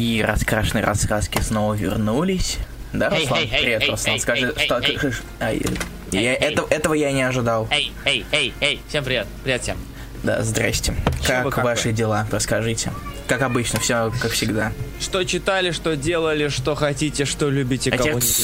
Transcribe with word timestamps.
И 0.00 0.24
раскрашенные 0.26 0.82
раскраски 0.82 1.42
снова 1.42 1.74
вернулись. 1.74 2.56
Да, 2.94 3.10
Эй, 3.12 3.20
Руслан? 3.20 3.38
эй, 3.40 3.50
эй, 3.52 3.60
Привет, 3.62 3.82
эй, 3.82 3.90
Руслан. 3.90 4.14
эй, 4.14 4.20
Скажи, 4.20 4.54
эй, 4.56 4.64
что... 4.64 4.82
ш- 4.82 5.12
ш- 5.12 5.22
ай, 5.40 5.56
Эй, 6.12 6.22
я- 6.24 6.32
эй. 6.32 6.36
это- 6.36 6.66
Этого 6.70 6.94
я 6.94 7.12
не 7.12 7.20
ожидал. 7.22 7.68
Эй, 7.70 7.92
эй, 8.06 8.24
эй, 8.32 8.54
эй, 8.62 8.80
всем 8.88 9.04
привет. 9.04 9.26
Привет 9.44 9.60
всем. 9.62 9.76
Да, 10.22 10.42
здрасте. 10.42 10.92
Вы, 10.92 11.26
Как 11.26 11.50
как 11.50 11.64
ваши 11.64 11.92
дела? 11.92 12.26
Расскажите. 12.30 12.92
Как 13.26 13.42
обычно, 13.42 13.78
все 13.78 14.10
как 14.22 14.32
всегда. 14.32 14.72
Что 15.00 15.22
читали, 15.24 15.70
что 15.70 15.94
делали, 15.96 16.48
что 16.48 16.74
хотите, 16.76 17.26
что 17.26 17.50
любите, 17.50 17.90
А 17.90 17.98
кого 17.98 18.08
не 18.08 18.14
любите. 18.14 18.34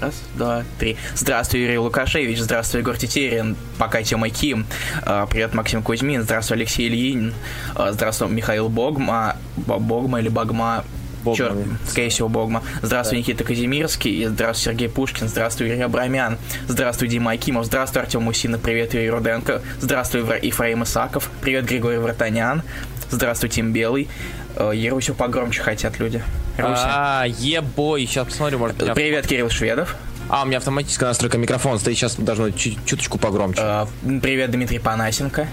Раз, 0.00 0.14
два, 0.36 0.64
три. 0.78 0.96
Здравствуй, 1.14 1.60
Юрий 1.60 1.78
Лукашевич. 1.78 2.38
Здравствуй, 2.40 2.80
Егор 2.80 2.96
Тетерин. 2.96 3.56
Пока 3.78 4.02
Тёма 4.02 4.28
Ким. 4.28 4.66
А, 5.02 5.26
Привет, 5.26 5.54
Максим 5.54 5.82
Кузьмин. 5.82 6.22
Здравствуй, 6.22 6.56
Алексей 6.56 6.88
Ильин. 6.88 7.34
А, 7.74 7.92
Здравствуй, 7.92 8.28
Михаил 8.28 8.68
Богма. 8.68 9.36
Бо- 9.56 9.78
Богма 9.78 10.20
или 10.20 10.28
Багма? 10.28 10.84
Богма. 11.22 11.36
Чёрт, 11.38 11.56
скорее 11.88 12.10
всего, 12.10 12.28
Богма. 12.28 12.62
Здравствуй, 12.82 13.18
Никита 13.18 13.44
Казимирский. 13.44 14.26
Здравствуй, 14.26 14.72
Сергей 14.72 14.88
Пушкин. 14.90 15.28
Здравствуй, 15.28 15.68
Юрий 15.68 15.80
Абрамян. 15.80 16.36
Здравствуй, 16.68 17.08
Дима 17.08 17.30
Акимов. 17.32 17.64
Здравствуй, 17.66 18.02
Артем 18.02 18.26
Усина. 18.28 18.58
Привет, 18.58 18.92
Юрий 18.94 19.08
Руденко. 19.10 19.62
Здравствуй, 19.80 20.20
Ефраим 20.42 20.82
Исаков. 20.82 21.30
Привет, 21.40 21.64
Григорий 21.64 21.98
Вратанян. 21.98 22.62
Здравствуй, 23.10 23.48
Тим 23.48 23.72
Белый. 23.72 24.08
Э, 24.56 24.72
Ярусю 24.74 25.14
погромче 25.14 25.62
хотят 25.62 25.98
люди. 25.98 26.22
А, 26.58 27.24
ебой, 27.26 28.06
сейчас 28.06 28.26
посмотрю, 28.28 28.58
может 28.58 28.76
быть. 28.76 28.92
Привет, 28.94 29.26
Кирилл 29.26 29.50
Шведов. 29.50 29.96
А, 30.28 30.42
у 30.42 30.46
меня 30.46 30.58
автоматическая 30.58 31.08
настройка 31.10 31.36
микрофона 31.36 31.78
стоит, 31.78 31.96
сейчас 31.96 32.16
должно 32.16 32.50
чуточку 32.50 33.18
погромче. 33.18 33.60
Э, 33.62 33.86
Привет, 34.22 34.50
Дмитрий 34.50 34.78
Панасенко. 34.78 35.46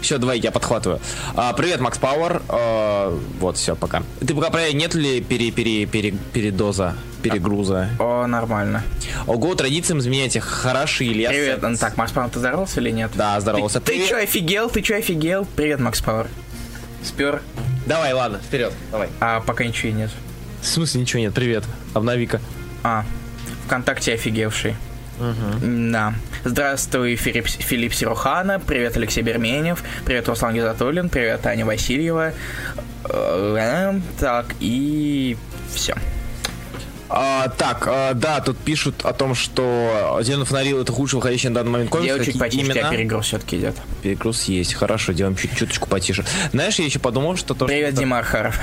Все, 0.00 0.18
давай, 0.18 0.38
я 0.40 0.50
подхватываю. 0.50 0.98
А, 1.36 1.52
привет, 1.52 1.80
Макс 1.80 1.98
Пауэр. 1.98 2.42
А, 2.48 3.16
вот, 3.38 3.56
все, 3.58 3.76
пока. 3.76 4.02
Ты 4.26 4.34
пока 4.34 4.50
проверь, 4.50 4.74
нет 4.74 4.94
ли 4.94 5.20
пере, 5.20 5.50
пере, 5.50 5.84
пере, 5.86 6.12
передоза, 6.32 6.96
перегруза? 7.22 7.90
О, 7.98 8.26
нормально. 8.26 8.82
Ого, 9.26 9.54
традициям 9.54 10.00
изменяйте, 10.00 10.40
хороши 10.40 11.04
или 11.04 11.26
Привет. 11.26 11.62
Ну, 11.62 11.76
Так, 11.76 11.96
Макс 11.98 12.12
Пауэр, 12.12 12.30
ты 12.30 12.38
здоровался 12.38 12.80
или 12.80 12.90
нет? 12.90 13.10
Да, 13.14 13.38
здоровался. 13.40 13.80
Ты, 13.80 13.98
ты 14.00 14.08
чё, 14.08 14.16
офигел? 14.22 14.70
Ты 14.70 14.80
чё, 14.80 14.96
офигел? 14.96 15.46
Привет, 15.54 15.80
Макс 15.80 16.00
Пауэр. 16.00 16.28
Спер. 17.04 17.42
Давай, 17.86 18.12
ладно, 18.12 18.38
вперед, 18.38 18.72
давай. 18.90 19.08
А 19.20 19.40
пока 19.40 19.64
ничего 19.64 19.90
и 19.90 19.92
нет. 19.92 20.10
В 20.60 20.66
смысле 20.66 21.00
ничего 21.00 21.20
нет, 21.20 21.34
привет. 21.34 21.64
Обнови-ка. 21.94 22.40
А, 22.82 23.04
ВКонтакте 23.66 24.14
офигевший. 24.14 24.76
Да. 25.62 26.14
Здравствуй, 26.44 27.16
Филипп, 27.16 27.46
Филипп 27.46 27.92
Сирухана. 27.92 28.58
Привет, 28.58 28.96
Алексей 28.96 29.22
Берменев. 29.22 29.82
Привет, 30.06 30.28
Руслан 30.28 30.54
Гизатуллин. 30.54 31.10
Привет, 31.10 31.44
Аня 31.46 31.66
Васильева. 31.66 32.32
Э, 33.04 34.00
Так, 34.18 34.46
и 34.60 35.36
все. 35.74 35.94
А, 37.12 37.48
так, 37.48 37.86
а, 37.86 38.14
да, 38.14 38.40
тут 38.40 38.56
пишут 38.56 39.04
о 39.04 39.12
том, 39.12 39.34
что 39.34 40.20
Зеленый 40.22 40.46
фонарил 40.46 40.80
это 40.80 40.92
худший 40.92 41.16
выходящий 41.16 41.48
на 41.48 41.56
данный 41.56 41.70
момент 41.72 41.90
комикс. 41.90 42.16
Я 42.16 42.24
чуть 42.24 42.38
потише, 42.38 42.62
у 42.62 42.70
тебя 42.70 42.80
имена? 42.82 42.90
перегруз 42.90 43.26
все-таки 43.26 43.58
идет. 43.58 43.76
Перегруз 44.02 44.44
есть, 44.44 44.74
хорошо, 44.74 45.12
делаем 45.12 45.36
чуть 45.36 45.56
чуточку 45.56 45.88
потише. 45.88 46.24
Знаешь, 46.52 46.78
я 46.78 46.84
еще 46.84 47.00
подумал, 47.00 47.36
что 47.36 47.54
то, 47.54 47.66
Привет, 47.66 47.90
что... 47.92 48.00
Дима 48.00 48.18
Архаров. 48.18 48.58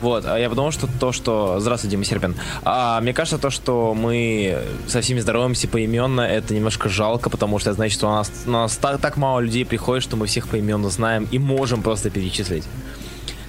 Вот, 0.00 0.24
а 0.26 0.38
я 0.38 0.48
подумал, 0.48 0.72
что 0.72 0.88
то, 1.00 1.12
что... 1.12 1.58
Здравствуй, 1.60 1.90
Дима 1.90 2.04
Серпин. 2.04 2.34
А, 2.64 3.00
мне 3.00 3.12
кажется, 3.14 3.38
то, 3.38 3.50
что 3.50 3.94
мы 3.94 4.58
со 4.86 5.00
всеми 5.00 5.20
здороваемся 5.20 5.68
поименно, 5.68 6.20
это 6.20 6.54
немножко 6.54 6.88
жалко, 6.88 7.30
потому 7.30 7.58
что 7.58 7.70
это 7.70 7.76
значит, 7.76 7.98
что 7.98 8.08
у 8.08 8.12
нас, 8.12 8.30
у 8.46 8.50
нас 8.50 8.76
так, 8.76 9.00
так 9.00 9.16
мало 9.16 9.40
людей 9.40 9.64
приходит, 9.64 10.02
что 10.02 10.16
мы 10.16 10.26
всех 10.26 10.48
поименно 10.48 10.90
знаем 10.90 11.26
и 11.30 11.38
можем 11.38 11.82
просто 11.82 12.10
перечислить. 12.10 12.64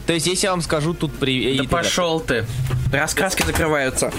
То 0.06 0.14
есть, 0.14 0.26
если 0.26 0.46
я 0.46 0.52
вам 0.52 0.62
скажу 0.62 0.94
тут 0.94 1.14
при... 1.14 1.58
Да 1.58 1.64
и- 1.64 1.68
пошел 1.68 2.22
ты. 2.22 2.46
Раскраски 2.94 3.44
закрываются. 3.44 4.12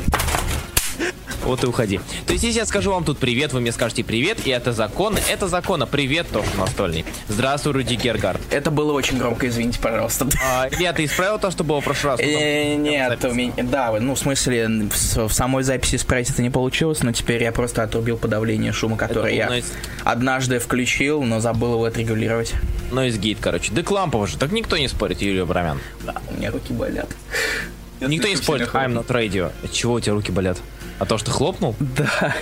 Вот 1.45 1.65
и 1.65 1.67
уходи. 1.67 2.01
То 2.27 2.33
есть, 2.33 2.45
если 2.45 2.61
я 2.61 2.67
скажу 2.67 2.91
вам 2.91 3.05
тут 3.05 3.19
привет, 3.19 3.53
вы 3.53 3.61
мне 3.61 3.73
скажете 3.73 4.05
привет, 4.05 4.47
и 4.47 4.51
это 4.51 4.73
законы, 4.73 5.21
это 5.31 5.49
законы. 5.49 5.87
Привет, 5.87 6.27
тоже 6.33 6.49
настольный. 6.59 7.05
Здравствуй, 7.29 7.73
Руди 7.73 7.95
Гергард. 7.95 8.41
Это 8.51 8.71
было 8.71 8.93
очень 8.93 9.19
громко, 9.19 9.49
извините, 9.49 9.79
пожалуйста. 9.81 10.29
А, 10.45 10.69
Илья, 10.71 10.93
ты 10.93 11.05
исправил 11.05 11.39
то, 11.39 11.51
что 11.51 11.65
было 11.65 11.81
в 11.81 11.85
прошлый 11.85 12.13
раз? 12.13 12.21
Э, 12.21 12.77
Нет, 12.77 13.25
у 13.25 13.33
меня, 13.33 13.53
да, 13.57 13.93
ну, 14.01 14.15
в 14.15 14.19
смысле, 14.19 14.69
в, 14.69 15.31
самой 15.31 15.63
записи 15.63 15.97
исправить 15.97 16.31
это 16.31 16.43
не 16.43 16.51
получилось, 16.51 17.03
но 17.03 17.13
теперь 17.13 17.43
я 17.43 17.53
просто 17.53 17.83
отрубил 17.83 18.17
подавление 18.17 18.73
шума, 18.73 18.97
которое 18.97 19.35
я 19.35 19.63
однажды 20.05 20.59
включил, 20.59 21.23
но 21.23 21.41
забыл 21.41 21.75
его 21.75 21.85
отрегулировать. 21.85 22.55
Нойз 22.91 23.17
гейт, 23.17 23.39
короче. 23.41 23.73
Да 23.73 23.83
Клампова 23.83 24.27
же, 24.27 24.39
так 24.39 24.53
никто 24.53 24.77
не 24.77 24.89
спорит, 24.89 25.21
Юлия 25.21 25.45
Брамян. 25.45 25.81
Да, 26.05 26.15
у 26.31 26.39
меня 26.39 26.51
руки 26.51 26.73
болят. 26.73 27.09
Никто 28.01 28.29
не 28.29 28.37
спорит, 28.37 28.69
I'm 28.73 28.95
not 28.95 29.07
radio. 29.09 29.51
Чего 29.73 29.95
у 29.95 30.01
тебя 30.01 30.15
руки 30.15 30.31
болят? 30.33 30.59
А 30.99 31.07
то, 31.07 31.19
что 31.19 31.31
хлопнул? 31.31 31.75
Да. 31.79 32.35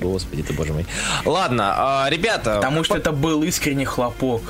Господи 0.00 0.42
ты, 0.42 0.52
боже 0.52 0.72
мой. 0.72 0.86
Ладно, 1.24 1.74
а, 1.76 2.10
ребята... 2.10 2.56
Потому 2.56 2.84
что 2.84 2.96
это 2.96 3.12
был 3.12 3.42
искренний 3.42 3.84
хлопок. 3.84 4.42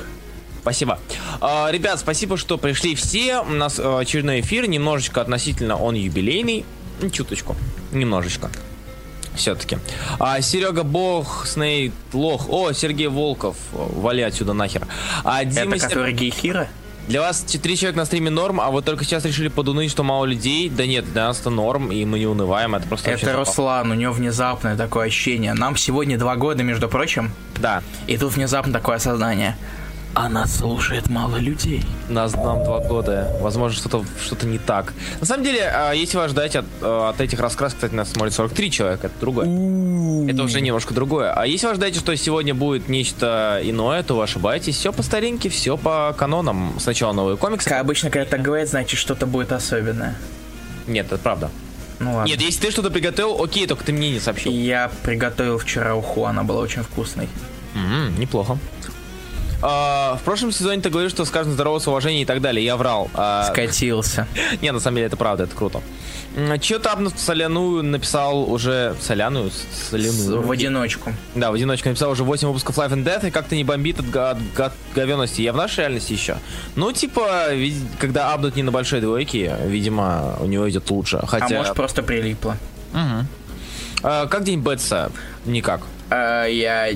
Спасибо. 0.61 0.97
А, 1.41 1.69
ребят, 1.71 1.99
спасибо, 1.99 2.37
что 2.37 2.57
пришли 2.57 2.95
все. 2.95 3.39
У 3.41 3.49
нас 3.51 3.79
а, 3.79 3.99
очередной 3.99 4.41
эфир, 4.41 4.67
немножечко 4.67 5.21
относительно 5.21 5.77
он 5.77 5.95
юбилейный. 5.95 6.65
Ну, 7.01 7.09
Чуточку. 7.09 7.55
Немножечко. 7.91 8.49
Все-таки. 9.35 9.77
А, 10.19 10.41
Серега 10.41 10.83
Бог, 10.83 11.45
Снейт 11.47 11.93
Лох. 12.13 12.49
О, 12.49 12.71
Сергей 12.71 13.07
Волков. 13.07 13.57
Вали 13.71 14.21
отсюда 14.21 14.53
нахер. 14.53 14.87
А, 15.23 15.43
Дима 15.43 15.75
это 15.75 15.79
Сер- 15.79 15.89
который 15.89 16.13
гейхира? 16.13 16.67
Для 17.07 17.19
вас 17.19 17.41
три 17.41 17.75
человека 17.77 17.97
на 17.99 18.05
стриме 18.05 18.29
норм, 18.29 18.61
а 18.61 18.69
вот 18.69 18.85
только 18.85 19.03
сейчас 19.03 19.25
решили 19.25 19.49
подуныть, 19.49 19.91
что 19.91 20.03
мало 20.03 20.25
людей. 20.25 20.69
Да 20.69 20.85
нет, 20.85 21.11
для 21.11 21.27
нас 21.27 21.41
это 21.41 21.49
норм, 21.49 21.91
и 21.91 22.05
мы 22.05 22.17
не 22.19 22.27
унываем. 22.27 22.75
Это 22.75 22.87
просто 22.87 23.11
Это. 23.11 23.33
Руслан, 23.35 23.91
у 23.91 23.93
него 23.93 24.13
внезапное 24.13 24.77
такое 24.77 25.07
ощущение. 25.07 25.53
Нам 25.53 25.75
сегодня 25.75 26.17
два 26.17 26.37
года, 26.37 26.63
между 26.63 26.87
прочим, 26.87 27.31
Да. 27.59 27.83
и 28.07 28.17
тут 28.17 28.33
внезапно 28.33 28.71
такое 28.71 28.95
осознание. 28.95 29.57
А 30.15 30.29
нас 30.29 30.57
слушает 30.57 31.09
мало 31.09 31.37
людей. 31.37 31.83
Нас 32.07 32.35
нам 32.35 32.63
два 32.63 32.79
года. 32.81 33.35
Возможно, 33.41 33.75
что-то 33.75 34.05
что 34.23 34.45
не 34.45 34.59
так. 34.59 34.93
На 35.19 35.25
самом 35.25 35.43
деле, 35.43 35.63
а, 35.73 35.91
если 35.93 36.17
вас 36.17 36.29
ждать 36.29 36.55
от, 36.55 36.65
а, 36.81 37.09
от 37.09 37.19
этих 37.19 37.39
раскрасок, 37.39 37.77
кстати, 37.77 37.95
нас 37.95 38.11
смотрит 38.11 38.33
43 38.33 38.69
человека, 38.69 39.07
это 39.07 39.19
другое. 39.19 39.47
Это 40.29 40.43
уже 40.43 40.61
немножко 40.61 40.93
другое. 40.93 41.33
А 41.33 41.47
если 41.47 41.65
вы 41.65 41.73
ждаете, 41.75 41.99
что 41.99 42.15
сегодня 42.15 42.53
будет 42.53 42.89
нечто 42.89 43.59
иное, 43.63 44.03
то 44.03 44.15
вы 44.15 44.23
ошибаетесь. 44.23 44.75
Все 44.77 44.93
по 44.93 45.01
старинке, 45.01 45.49
все 45.49 45.77
по 45.77 46.15
канонам. 46.15 46.75
Сначала 46.79 47.11
новые 47.13 47.37
комиксы. 47.37 47.67
Как 47.69 47.81
обычно, 47.81 48.11
когда 48.11 48.29
так 48.29 48.43
говорят, 48.43 48.69
значит 48.69 48.99
что-то 48.99 49.25
будет 49.25 49.51
особенное. 49.51 50.15
Нет, 50.85 51.07
это 51.07 51.17
правда. 51.17 51.49
Ну 51.99 52.13
ладно. 52.13 52.29
Нет, 52.29 52.39
если 52.39 52.67
ты 52.67 52.71
что-то 52.71 52.91
приготовил, 52.91 53.41
окей, 53.43 53.65
только 53.65 53.83
ты 53.83 53.93
мне 53.93 54.11
не 54.11 54.19
сообщил. 54.19 54.51
Я 54.51 54.91
приготовил 55.01 55.57
вчера 55.57 55.95
уху, 55.95 56.25
она 56.25 56.43
была 56.43 56.61
очень 56.61 56.83
вкусной. 56.83 57.27
М, 57.75 58.19
неплохо. 58.19 58.59
А, 59.65 60.17
в 60.17 60.23
прошлом 60.23 60.51
сезоне 60.51 60.81
ты 60.81 60.89
говорил, 60.89 61.09
что 61.09 61.23
скажем 61.23 61.53
здорово 61.53 61.79
с 61.79 61.87
уважением 61.87 62.23
и 62.23 62.25
так 62.25 62.41
далее. 62.41 62.65
Я 62.65 62.75
врал. 62.75 63.09
А, 63.13 63.45
Скатился. 63.49 64.27
Не, 64.61 64.71
на 64.71 64.81
самом 64.81 64.95
деле 64.97 65.07
это 65.07 65.15
правда, 65.15 65.43
это 65.45 65.55
круто. 65.55 65.81
Че-то 66.59 66.91
апнут 66.91 67.17
соляную 67.17 67.81
написал 67.83 68.51
уже... 68.51 68.95
Соляную? 69.01 69.51
С- 69.51 69.89
Соляную. 69.91 70.41
В 70.41 70.51
одиночку. 70.51 71.13
Да, 71.35 71.51
в 71.51 71.53
одиночку 71.53 71.87
написал 71.89 72.11
уже 72.11 72.23
8 72.23 72.47
выпусков 72.47 72.77
Life 72.77 72.89
and 72.91 73.05
Death, 73.05 73.27
и 73.27 73.31
как-то 73.31 73.55
не 73.55 73.63
бомбит 73.63 73.99
от, 73.99 74.13
от 74.15 74.37
га- 74.53 74.73
говенности. 74.95 75.41
Я 75.41 75.53
в 75.53 75.57
нашей 75.57 75.81
реальности 75.81 76.11
еще. 76.11 76.37
Ну, 76.75 76.91
типа, 76.91 77.49
когда 77.99 78.33
апнут 78.33 78.55
не 78.57 78.63
на 78.63 78.71
большой 78.71 78.99
двойке, 78.99 79.55
видимо, 79.65 80.35
у 80.41 80.45
него 80.45 80.69
идет 80.69 80.89
лучше. 80.89 81.17
А 81.17 81.25
Хотя... 81.25 81.55
может 81.55 81.75
просто 81.75 82.03
прилипло. 82.03 82.57
А, 84.03 84.27
как 84.27 84.43
день 84.43 84.59
Бетса? 84.59 85.11
Никак. 85.45 85.81
А, 86.09 86.45
я 86.45 86.89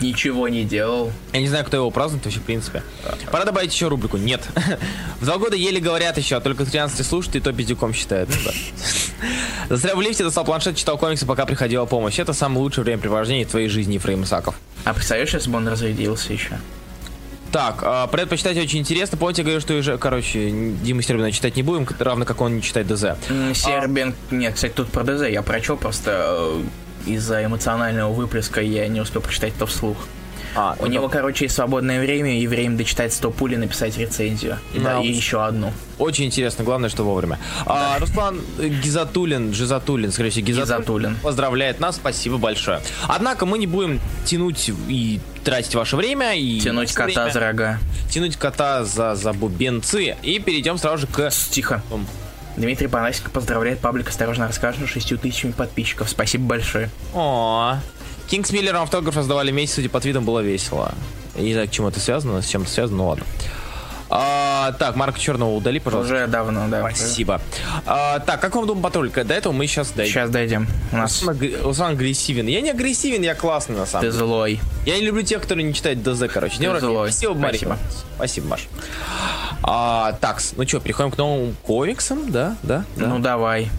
ничего 0.00 0.48
не 0.48 0.64
делал. 0.64 1.12
Я 1.32 1.40
не 1.40 1.48
знаю, 1.48 1.64
кто 1.64 1.76
его 1.76 1.90
празднует 1.90 2.24
вообще, 2.24 2.40
в 2.40 2.44
принципе. 2.44 2.82
Пора 3.30 3.44
добавить 3.44 3.72
еще 3.72 3.88
рубрику. 3.88 4.16
Нет. 4.16 4.42
В 5.20 5.24
два 5.24 5.38
года 5.38 5.56
еле 5.56 5.80
говорят 5.80 6.18
еще, 6.18 6.36
а 6.36 6.40
только 6.40 6.64
13 6.64 7.06
слушают, 7.06 7.36
и 7.36 7.40
то 7.40 7.52
пиздюком 7.52 7.92
считают. 7.92 8.30
Ну 8.30 8.36
да. 8.44 8.52
Застрял 9.68 9.96
в 9.96 10.00
лифте, 10.02 10.24
достал 10.24 10.44
планшет, 10.44 10.76
читал 10.76 10.98
комиксы, 10.98 11.26
пока 11.26 11.46
приходила 11.46 11.84
помощь. 11.84 12.18
Это 12.18 12.32
самое 12.32 12.60
лучшее 12.60 12.84
времяпрепровождение 12.84 13.46
в 13.46 13.50
твоей 13.50 13.68
жизни, 13.68 13.94
Ефрейм 13.94 14.24
Исаков. 14.24 14.54
А 14.84 14.92
представляешь, 14.92 15.32
если 15.32 15.50
бы 15.50 15.58
он 15.58 15.68
разрядился 15.68 16.32
еще? 16.32 16.58
Так, 17.52 17.82
а, 17.82 18.06
про 18.06 18.22
это 18.22 18.30
почитать 18.30 18.56
очень 18.56 18.78
интересно. 18.78 19.18
Помните, 19.18 19.42
я 19.42 19.44
говорю, 19.44 19.60
что 19.60 19.74
уже, 19.74 19.98
короче, 19.98 20.50
Дима 20.50 21.02
Стербина 21.02 21.30
читать 21.30 21.54
не 21.54 21.62
будем, 21.62 21.86
равно 21.98 22.24
как 22.24 22.40
он 22.40 22.56
не 22.56 22.62
читает 22.62 22.86
ДЗ. 22.88 23.16
Сербин... 23.54 24.14
Нет, 24.30 24.54
кстати, 24.54 24.72
тут 24.72 24.88
про 24.88 25.04
ДЗ 25.04 25.28
я 25.28 25.42
прочел, 25.42 25.76
просто 25.76 26.34
э, 26.38 26.62
из-за 27.06 27.44
эмоционального 27.44 28.12
выплеска 28.12 28.60
я 28.60 28.86
не 28.88 29.00
успел 29.00 29.22
прочитать 29.22 29.54
это 29.56 29.66
вслух. 29.66 29.96
А, 30.54 30.76
У 30.80 30.82
ну 30.82 30.88
него, 30.88 31.08
короче, 31.08 31.46
есть 31.46 31.54
свободное 31.54 31.98
время 31.98 32.38
и 32.38 32.46
время 32.46 32.76
дочитать 32.76 33.14
100 33.14 33.30
пуль 33.30 33.54
и 33.54 33.56
написать 33.56 33.96
рецензию. 33.96 34.58
Да, 34.74 34.96
да, 34.96 35.00
и 35.00 35.08
еще 35.10 35.42
одну. 35.42 35.72
Очень 35.98 36.26
интересно, 36.26 36.62
главное, 36.62 36.90
что 36.90 37.04
вовремя. 37.04 37.38
А, 37.64 37.98
Руслан 37.98 38.38
э, 38.58 38.68
Гизатуллин, 38.68 39.54
Жизатуллин, 39.54 40.12
скорее 40.12 40.28
всего, 40.28 40.44
Гизатуллин, 40.46 40.76
Гизатуллин. 40.80 41.16
поздравляет 41.22 41.80
нас, 41.80 41.96
спасибо 41.96 42.36
большое. 42.36 42.82
Однако 43.08 43.46
мы 43.46 43.56
не 43.56 43.66
будем 43.66 43.98
тянуть 44.26 44.70
и 44.88 45.20
тратить 45.42 45.74
ваше 45.74 45.96
время 45.96 46.34
и 46.34 46.60
Тянуть 46.60 46.92
кота 46.92 47.22
время, 47.22 47.32
за 47.32 47.40
рога. 47.40 47.78
тянуть 48.10 48.36
кота 48.36 48.84
за, 48.84 49.14
за 49.14 49.32
бубенцы 49.32 50.16
и 50.22 50.38
перейдем 50.38 50.76
сразу 50.76 50.98
же 50.98 51.06
к 51.06 51.30
Тихо. 51.50 51.82
Дмитрий 52.56 52.86
Панасенко 52.88 53.30
поздравляет 53.30 53.80
паблик 53.80 54.08
«Осторожно 54.08 54.46
расскажем» 54.46 54.86
с 54.86 54.90
6 54.90 55.20
тысячами 55.20 55.52
подписчиков. 55.52 56.08
Спасибо 56.08 56.44
большое. 56.44 56.90
О, 57.14 57.76
Кинг 58.28 58.46
с 58.46 58.52
Миллером 58.52 58.82
автограф 58.82 59.16
раздавали 59.16 59.50
месяц, 59.50 59.74
судя 59.76 59.88
по 59.88 60.00
твитам, 60.00 60.24
было 60.24 60.40
весело. 60.40 60.92
Я 61.34 61.42
не 61.42 61.52
знаю, 61.54 61.68
к 61.68 61.70
чему 61.70 61.88
это 61.88 61.98
связано, 62.00 62.42
с 62.42 62.46
чем 62.48 62.62
это 62.62 62.70
связано, 62.70 62.98
ну 62.98 63.08
ладно. 63.08 63.24
А, 64.14 64.72
так, 64.78 64.94
Марка 64.96 65.18
Черного 65.18 65.54
удали, 65.54 65.78
пожалуйста. 65.78 66.14
Уже 66.14 66.26
давно, 66.26 66.68
да. 66.68 66.80
Спасибо. 66.80 67.40
А, 67.86 68.18
так, 68.18 68.42
как 68.42 68.54
вам 68.54 68.66
Дом 68.66 68.82
Патруль? 68.82 69.08
До 69.10 69.32
этого 69.32 69.54
мы 69.54 69.66
сейчас 69.66 69.90
дойдем. 69.92 70.12
Сейчас 70.12 70.28
дойдем. 70.30 70.66
У 70.92 70.96
нас 70.96 71.22
Руслан 71.22 71.36
агр- 71.38 71.62
Руслан 71.62 71.92
агрессивен. 71.92 72.46
Я 72.46 72.60
не 72.60 72.70
агрессивен, 72.70 73.22
я 73.22 73.34
классный 73.34 73.74
на 73.76 73.86
самом 73.86 74.02
ты 74.04 74.12
деле. 74.12 74.18
злой. 74.26 74.60
Я 74.84 74.98
не 74.98 75.06
люблю 75.06 75.22
тех, 75.22 75.40
которые 75.40 75.64
не 75.64 75.72
читают 75.72 76.02
ДЗ, 76.02 76.24
короче. 76.30 76.56
Не 76.58 76.66
Ты 76.66 76.70
враги. 76.72 76.84
злой. 76.84 77.10
Спасибо, 77.10 77.34
Мария. 77.34 77.78
Спасибо, 78.16 78.46
Маш. 78.48 78.68
А, 79.64 80.12
так, 80.20 80.40
ну 80.56 80.66
что, 80.66 80.80
переходим 80.80 81.10
к 81.10 81.18
новым 81.18 81.54
комиксам, 81.62 82.30
да? 82.32 82.56
Да? 82.62 82.84
да. 82.96 83.06
Ну 83.06 83.18
давай. 83.20 83.70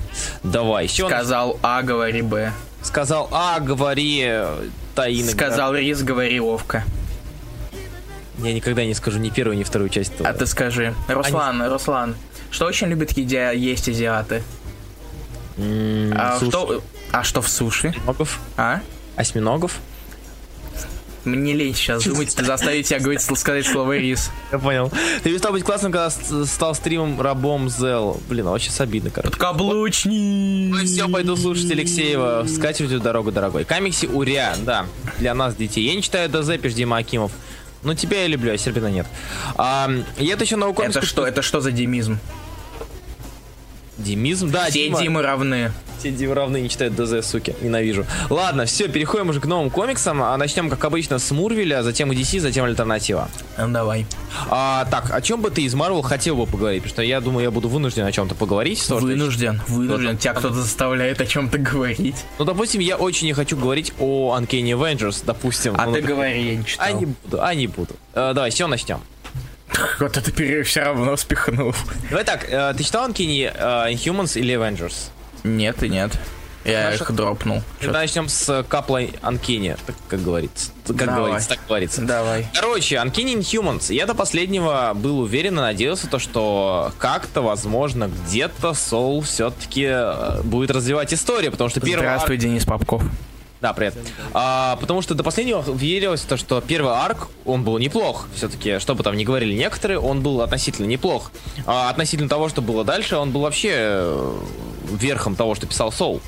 Давай. 0.43 0.85
Он 1.01 1.09
Сказал 1.09 1.59
А, 1.61 1.81
говори 1.81 2.21
Б. 2.21 2.51
сказал 2.81 3.27
А, 3.31 3.59
говори 3.59 4.21
э, 4.25 4.67
Таина. 4.95 5.29
Сказал 5.31 5.75
Рис, 5.75 6.01
говори 6.03 6.39
Вовка. 6.39 6.83
Я 8.39 8.53
никогда 8.53 8.83
не 8.85 8.93
скажу 8.93 9.19
ни 9.19 9.29
первую, 9.29 9.57
ни 9.57 9.63
вторую 9.63 9.89
часть 9.89 10.13
этого. 10.15 10.29
А 10.29 10.33
ты 10.33 10.45
скажи. 10.47 10.93
Руслан, 11.07 11.61
Руслан. 11.69 12.15
Что 12.49 12.65
очень 12.65 12.87
любят 12.87 13.11
едя 13.11 13.51
есть 13.51 13.87
азиаты? 13.89 14.41
М, 15.57 16.13
А 16.17 16.39
суши. 16.39 16.51
что, 16.51 16.83
а 17.11 17.23
что 17.23 17.41
в 17.41 17.47
суши? 17.49 17.89
Осьминогов? 17.89 18.39
А? 18.57 18.79
Осьминогов? 19.15 19.79
Мне 21.25 21.53
лень 21.53 21.73
сейчас 21.73 22.03
думать, 22.03 22.31
заставить 22.31 22.87
тебя 22.87 22.99
говорить, 22.99 23.21
сказать 23.21 23.65
слово 23.65 23.97
рис. 23.97 24.29
Я 24.51 24.59
понял. 24.59 24.91
Ты 25.23 25.29
перестал 25.29 25.53
быть 25.53 25.63
классным, 25.63 25.91
когда 25.91 26.09
стал 26.09 26.75
стримом 26.75 27.19
рабом 27.21 27.69
Зел. 27.69 28.19
Блин, 28.27 28.47
а 28.47 28.51
вообще 28.51 28.71
с 28.71 28.81
обидно, 28.81 29.09
короче. 29.09 29.31
Подкаблучник. 29.31 30.73
Ну 30.73 30.83
все, 30.85 31.07
пойду 31.07 31.35
слушать 31.37 31.71
Алексеева. 31.71 32.45
Скатертью 32.47 32.99
дорогу, 32.99 33.31
дорогой. 33.31 33.63
Камикси 33.63 34.07
Уря, 34.07 34.55
да, 34.65 34.85
для 35.19 35.33
нас, 35.33 35.55
детей. 35.55 35.85
Я 35.85 35.95
не 35.95 36.01
читаю 36.01 36.29
ДЗ, 36.29 36.57
пишет 36.61 36.77
Дима 36.77 36.97
Акимов. 36.97 37.31
Но 37.83 37.95
тебя 37.95 38.21
я 38.21 38.27
люблю, 38.27 38.53
а 38.53 38.57
Сербина 38.57 38.87
нет. 38.87 39.05
А, 39.55 39.89
это 40.17 40.43
еще 40.43 40.57
комикс. 40.73 40.95
Это 40.95 41.05
что, 41.05 41.25
это 41.25 41.41
что 41.41 41.59
за 41.59 41.71
демизм? 41.71 42.17
Димизм? 43.97 44.49
Да, 44.51 44.65
Все 44.69 44.85
Дима. 44.85 45.01
Димы 45.01 45.21
равны. 45.21 45.71
Все 45.99 46.09
Димы 46.11 46.33
равны 46.33 46.59
не 46.61 46.69
читают 46.69 46.95
ДЗ, 46.95 47.25
суки. 47.25 47.55
Ненавижу. 47.61 48.05
Ладно, 48.29 48.65
все, 48.65 48.87
переходим 48.87 49.29
уже 49.29 49.39
к 49.39 49.45
новым 49.45 49.69
комиксам. 49.69 50.21
А 50.23 50.35
начнем, 50.35 50.69
как 50.69 50.83
обычно, 50.83 51.19
с 51.19 51.31
Мурвеля, 51.31 51.83
затем 51.83 52.11
DC, 52.11 52.39
затем 52.39 52.65
Альтернатива. 52.65 53.29
Ну, 53.57 53.67
давай. 53.69 54.05
А, 54.49 54.85
так, 54.89 55.13
о 55.13 55.21
чем 55.21 55.41
бы 55.41 55.51
ты 55.51 55.61
из 55.61 55.75
Марвел 55.75 56.01
хотел 56.01 56.35
бы 56.35 56.45
поговорить? 56.47 56.81
Потому 56.81 56.93
что 56.95 57.01
я 57.03 57.21
думаю, 57.21 57.43
я 57.43 57.51
буду 57.51 57.69
вынужден 57.69 58.03
о 58.05 58.11
чем-то 58.11 58.35
поговорить. 58.35 58.81
потому 58.81 58.99
что- 59.01 59.07
Вынужден, 59.07 59.61
вынужден. 59.67 60.17
Тебя 60.17 60.33
кто-то 60.33 60.55
заставляет 60.55 61.21
о 61.21 61.25
чем-то 61.25 61.57
говорить. 61.59 62.15
Ну, 62.39 62.45
допустим, 62.45 62.81
я 62.81 62.97
очень 62.97 63.27
не 63.27 63.33
хочу 63.33 63.55
говорить 63.55 63.93
о 63.99 64.35
Uncanny 64.37 64.71
Avengers, 64.71 65.21
допустим. 65.25 65.75
А 65.77 65.85
Ну, 65.85 65.93
ты 65.93 66.01
говори, 66.01 66.43
я 66.43 66.55
не 66.55 66.65
читал. 66.65 66.87
А 66.87 66.91
не 66.91 67.05
буду, 67.05 67.43
а 67.43 67.53
не 67.53 67.67
буду. 67.67 67.95
Э, 68.15 68.33
давай, 68.33 68.51
чего 68.51 68.67
начнем? 68.67 68.99
Вот 69.99 70.17
это 70.17 70.31
перерыв 70.31 70.67
все 70.67 70.81
равно 70.81 71.17
спихнул. 71.17 71.73
Давай 72.09 72.23
так, 72.23 72.45
э, 72.49 72.73
ты 72.77 72.83
читал 72.83 73.09
Uncanny 73.09 73.51
э, 73.53 73.93
Inhumans 73.93 74.39
или 74.39 74.55
Avengers? 74.55 75.09
Нет 75.43 75.83
и 75.83 75.89
нет. 75.89 76.11
Я 76.65 76.85
Хорошо. 76.85 77.03
их 77.03 77.11
дропнул. 77.11 77.61
Тогда 77.81 77.99
начнем 77.99 78.29
с 78.29 78.63
каплой 78.69 79.13
так 79.85 79.95
как 80.07 80.23
говорится. 80.23 80.71
Как 80.87 80.95
Давай. 80.95 81.15
говорится, 81.15 81.49
так 81.49 81.59
говорится. 81.67 82.01
Давай. 82.01 82.47
Короче, 82.53 82.95
Uncanny 82.95 83.35
Inhumans. 83.35 83.93
Я 83.93 84.05
до 84.05 84.15
последнего 84.15 84.93
был 84.95 85.19
уверен 85.19 85.53
и 85.59 85.61
надеялся, 85.61 86.07
то, 86.07 86.19
что 86.19 86.93
как-то, 86.99 87.41
возможно, 87.41 88.09
где-то 88.09 88.73
Соул 88.73 89.21
все-таки 89.21 89.91
будет 90.43 90.71
развивать 90.71 91.13
историю, 91.13 91.51
потому 91.51 91.69
что 91.69 91.81
первый 91.81 92.03
Здравствуй, 92.03 92.37
Денис 92.37 92.65
Попков. 92.65 93.03
Да, 93.63 93.71
привет. 93.71 93.95
А, 94.33 94.75
потому 94.81 95.01
что 95.01 95.15
до 95.15 95.23
последнего 95.23 95.63
верилось 95.73 96.19
то, 96.19 96.35
что 96.35 96.59
первый 96.59 96.91
арк, 96.91 97.29
он 97.45 97.63
был 97.63 97.77
неплох. 97.77 98.27
Все-таки, 98.35 98.77
что 98.79 98.93
бы 98.93 99.03
там 99.03 99.15
ни 99.15 99.23
говорили 99.23 99.53
некоторые, 99.53 99.99
он 99.99 100.21
был 100.21 100.41
относительно 100.41 100.85
неплох. 100.85 101.31
А 101.65 101.89
относительно 101.89 102.27
того, 102.27 102.49
что 102.49 102.61
было 102.61 102.83
дальше, 102.83 103.15
он 103.15 103.31
был 103.31 103.39
вообще 103.39 103.69
э, 103.73 104.37
верхом 104.91 105.37
того, 105.37 105.55
что 105.55 105.65
писал 105.65 105.93
Соул 105.93 106.21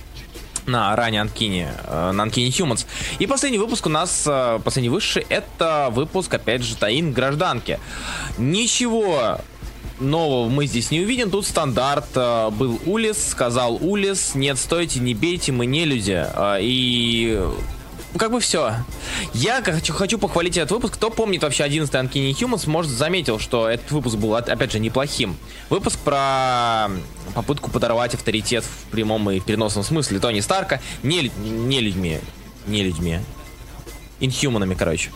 на 0.66 0.96
ранее 0.96 1.20
Анкине, 1.20 1.74
э, 1.84 2.12
на 2.14 2.24
Анкине 2.24 2.52
Humans. 2.52 2.86
И 3.20 3.28
последний 3.28 3.60
выпуск 3.60 3.86
у 3.86 3.90
нас, 3.90 4.24
э, 4.26 4.62
последний 4.64 4.90
высший, 4.90 5.26
это 5.28 5.90
выпуск, 5.92 6.34
опять 6.34 6.64
же, 6.64 6.78
Таин 6.78 7.12
Гражданки. 7.12 7.82
Ничего 8.38 9.42
нового 10.00 10.50
мы 10.50 10.66
здесь 10.68 10.92
не 10.92 11.02
увидим. 11.02 11.30
Тут 11.30 11.46
стандарт. 11.46 12.08
э, 12.16 12.50
Был 12.52 12.80
Улис, 12.86 13.30
сказал 13.32 13.76
Улис, 13.76 14.36
нет, 14.36 14.58
стойте, 14.58 15.00
не 15.00 15.14
бейте, 15.14 15.52
мы 15.52 15.66
не 15.66 15.86
люди. 15.86 16.26
Э, 16.34 16.58
И 16.62 17.40
ну, 18.14 18.20
как 18.20 18.32
бы 18.32 18.40
все. 18.40 18.74
Я 19.34 19.62
хочу, 19.62 19.94
хочу 19.94 20.18
похвалить 20.18 20.56
этот 20.58 20.72
выпуск. 20.72 20.94
Кто 20.94 21.10
помнит 21.10 21.44
вообще 21.44 21.66
11 21.66 21.94
Uncanny 21.94 22.32
Humans, 22.32 22.70
может 22.70 22.92
заметил, 22.92 23.40
что 23.40 23.68
этот 23.68 23.92
выпуск 23.92 24.16
был, 24.16 24.36
опять 24.36 24.72
же, 24.72 24.80
неплохим. 24.80 25.36
Выпуск 25.70 26.00
про 26.00 26.90
попытку 27.34 27.70
подорвать 27.70 28.14
авторитет 28.14 28.64
в 28.64 28.92
прямом 28.92 29.30
и 29.32 29.42
переносном 29.42 29.84
смысле 29.84 30.20
Тони 30.20 30.40
Старка 30.40 30.80
не, 31.04 31.30
не 31.44 31.82
людьми. 31.82 32.20
Не 32.68 32.84
людьми. 32.84 33.20
Инхуманами, 34.22 34.76
короче. 34.76 35.12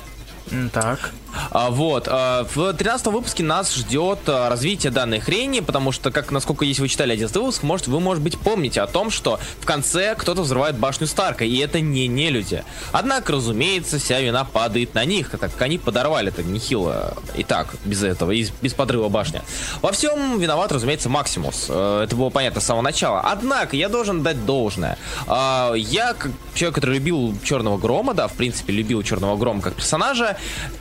Так. 0.73 1.13
А, 1.51 1.69
вот, 1.69 2.07
а, 2.07 2.45
в 2.53 2.73
13 2.73 3.07
выпуске 3.07 3.43
нас 3.43 3.73
ждет 3.73 4.19
а, 4.27 4.49
развитие 4.49 4.91
данной 4.91 5.19
хрени, 5.19 5.59
потому 5.59 5.91
что, 5.91 6.11
как 6.11 6.31
насколько 6.31 6.65
если 6.65 6.81
вы 6.81 6.87
читали 6.87 7.13
11 7.13 7.35
выпуск, 7.37 7.63
может, 7.63 7.87
вы, 7.87 7.99
может 7.99 8.23
быть, 8.23 8.37
помните 8.37 8.81
о 8.81 8.87
том, 8.87 9.09
что 9.09 9.39
в 9.59 9.65
конце 9.65 10.15
кто-то 10.15 10.41
взрывает 10.41 10.77
башню 10.77 11.07
Старка, 11.07 11.45
и 11.45 11.57
это 11.57 11.79
не 11.79 12.07
не 12.07 12.29
люди. 12.29 12.63
Однако, 12.91 13.33
разумеется, 13.33 13.99
вся 13.99 14.19
вина 14.19 14.43
падает 14.43 14.93
на 14.93 15.05
них, 15.05 15.29
так 15.29 15.39
как 15.39 15.61
они 15.61 15.77
подорвали 15.77 16.29
это 16.29 16.43
нехило 16.43 17.13
и 17.35 17.43
так, 17.43 17.75
без 17.85 18.03
этого, 18.03 18.31
и 18.31 18.47
без 18.61 18.73
подрыва 18.73 19.09
башни. 19.09 19.41
Во 19.81 19.91
всем 19.91 20.39
виноват, 20.39 20.71
разумеется, 20.71 21.09
Максимус. 21.09 21.65
Э, 21.69 22.03
Это 22.03 22.15
было 22.15 22.29
понятно 22.29 22.61
с 22.61 22.65
самого 22.65 22.83
начала. 22.83 23.21
Однако, 23.21 23.75
я 23.75 23.89
должен 23.89 24.23
дать 24.23 24.45
должное. 24.45 24.97
Я, 25.27 26.13
как 26.13 26.31
человек, 26.53 26.75
который 26.75 26.95
любил 26.95 27.35
Черного 27.43 27.77
Грома, 27.77 28.13
да, 28.13 28.27
в 28.27 28.33
принципе, 28.33 28.73
любил 28.73 29.01
Черного 29.03 29.37
Грома 29.37 29.61
как 29.61 29.75
персонажа, 29.75 30.37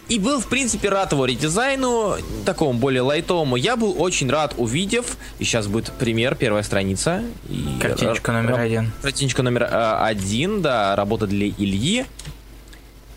и 0.08 0.18
был, 0.18 0.40
в 0.40 0.46
принципе, 0.48 0.88
рад 0.88 1.12
его 1.12 1.24
редизайну, 1.26 2.16
такому 2.44 2.72
более 2.78 3.02
лайтовому. 3.02 3.56
Я 3.56 3.76
был 3.76 4.00
очень 4.00 4.30
рад, 4.30 4.54
увидев, 4.56 5.16
и 5.38 5.44
сейчас 5.44 5.66
будет 5.66 5.92
пример, 5.92 6.34
первая 6.34 6.62
страница. 6.62 7.22
И 7.48 7.78
Картиночка 7.80 8.32
номер 8.32 8.54
ра- 8.54 8.60
один. 8.60 8.92
Картиночка 9.02 9.42
номер 9.42 9.64
э, 9.64 9.96
один, 10.02 10.62
да, 10.62 10.96
работа 10.96 11.26
для 11.26 11.48
Ильи. 11.48 12.06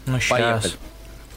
Ну, 0.06 0.20
Поехали. 0.30 0.74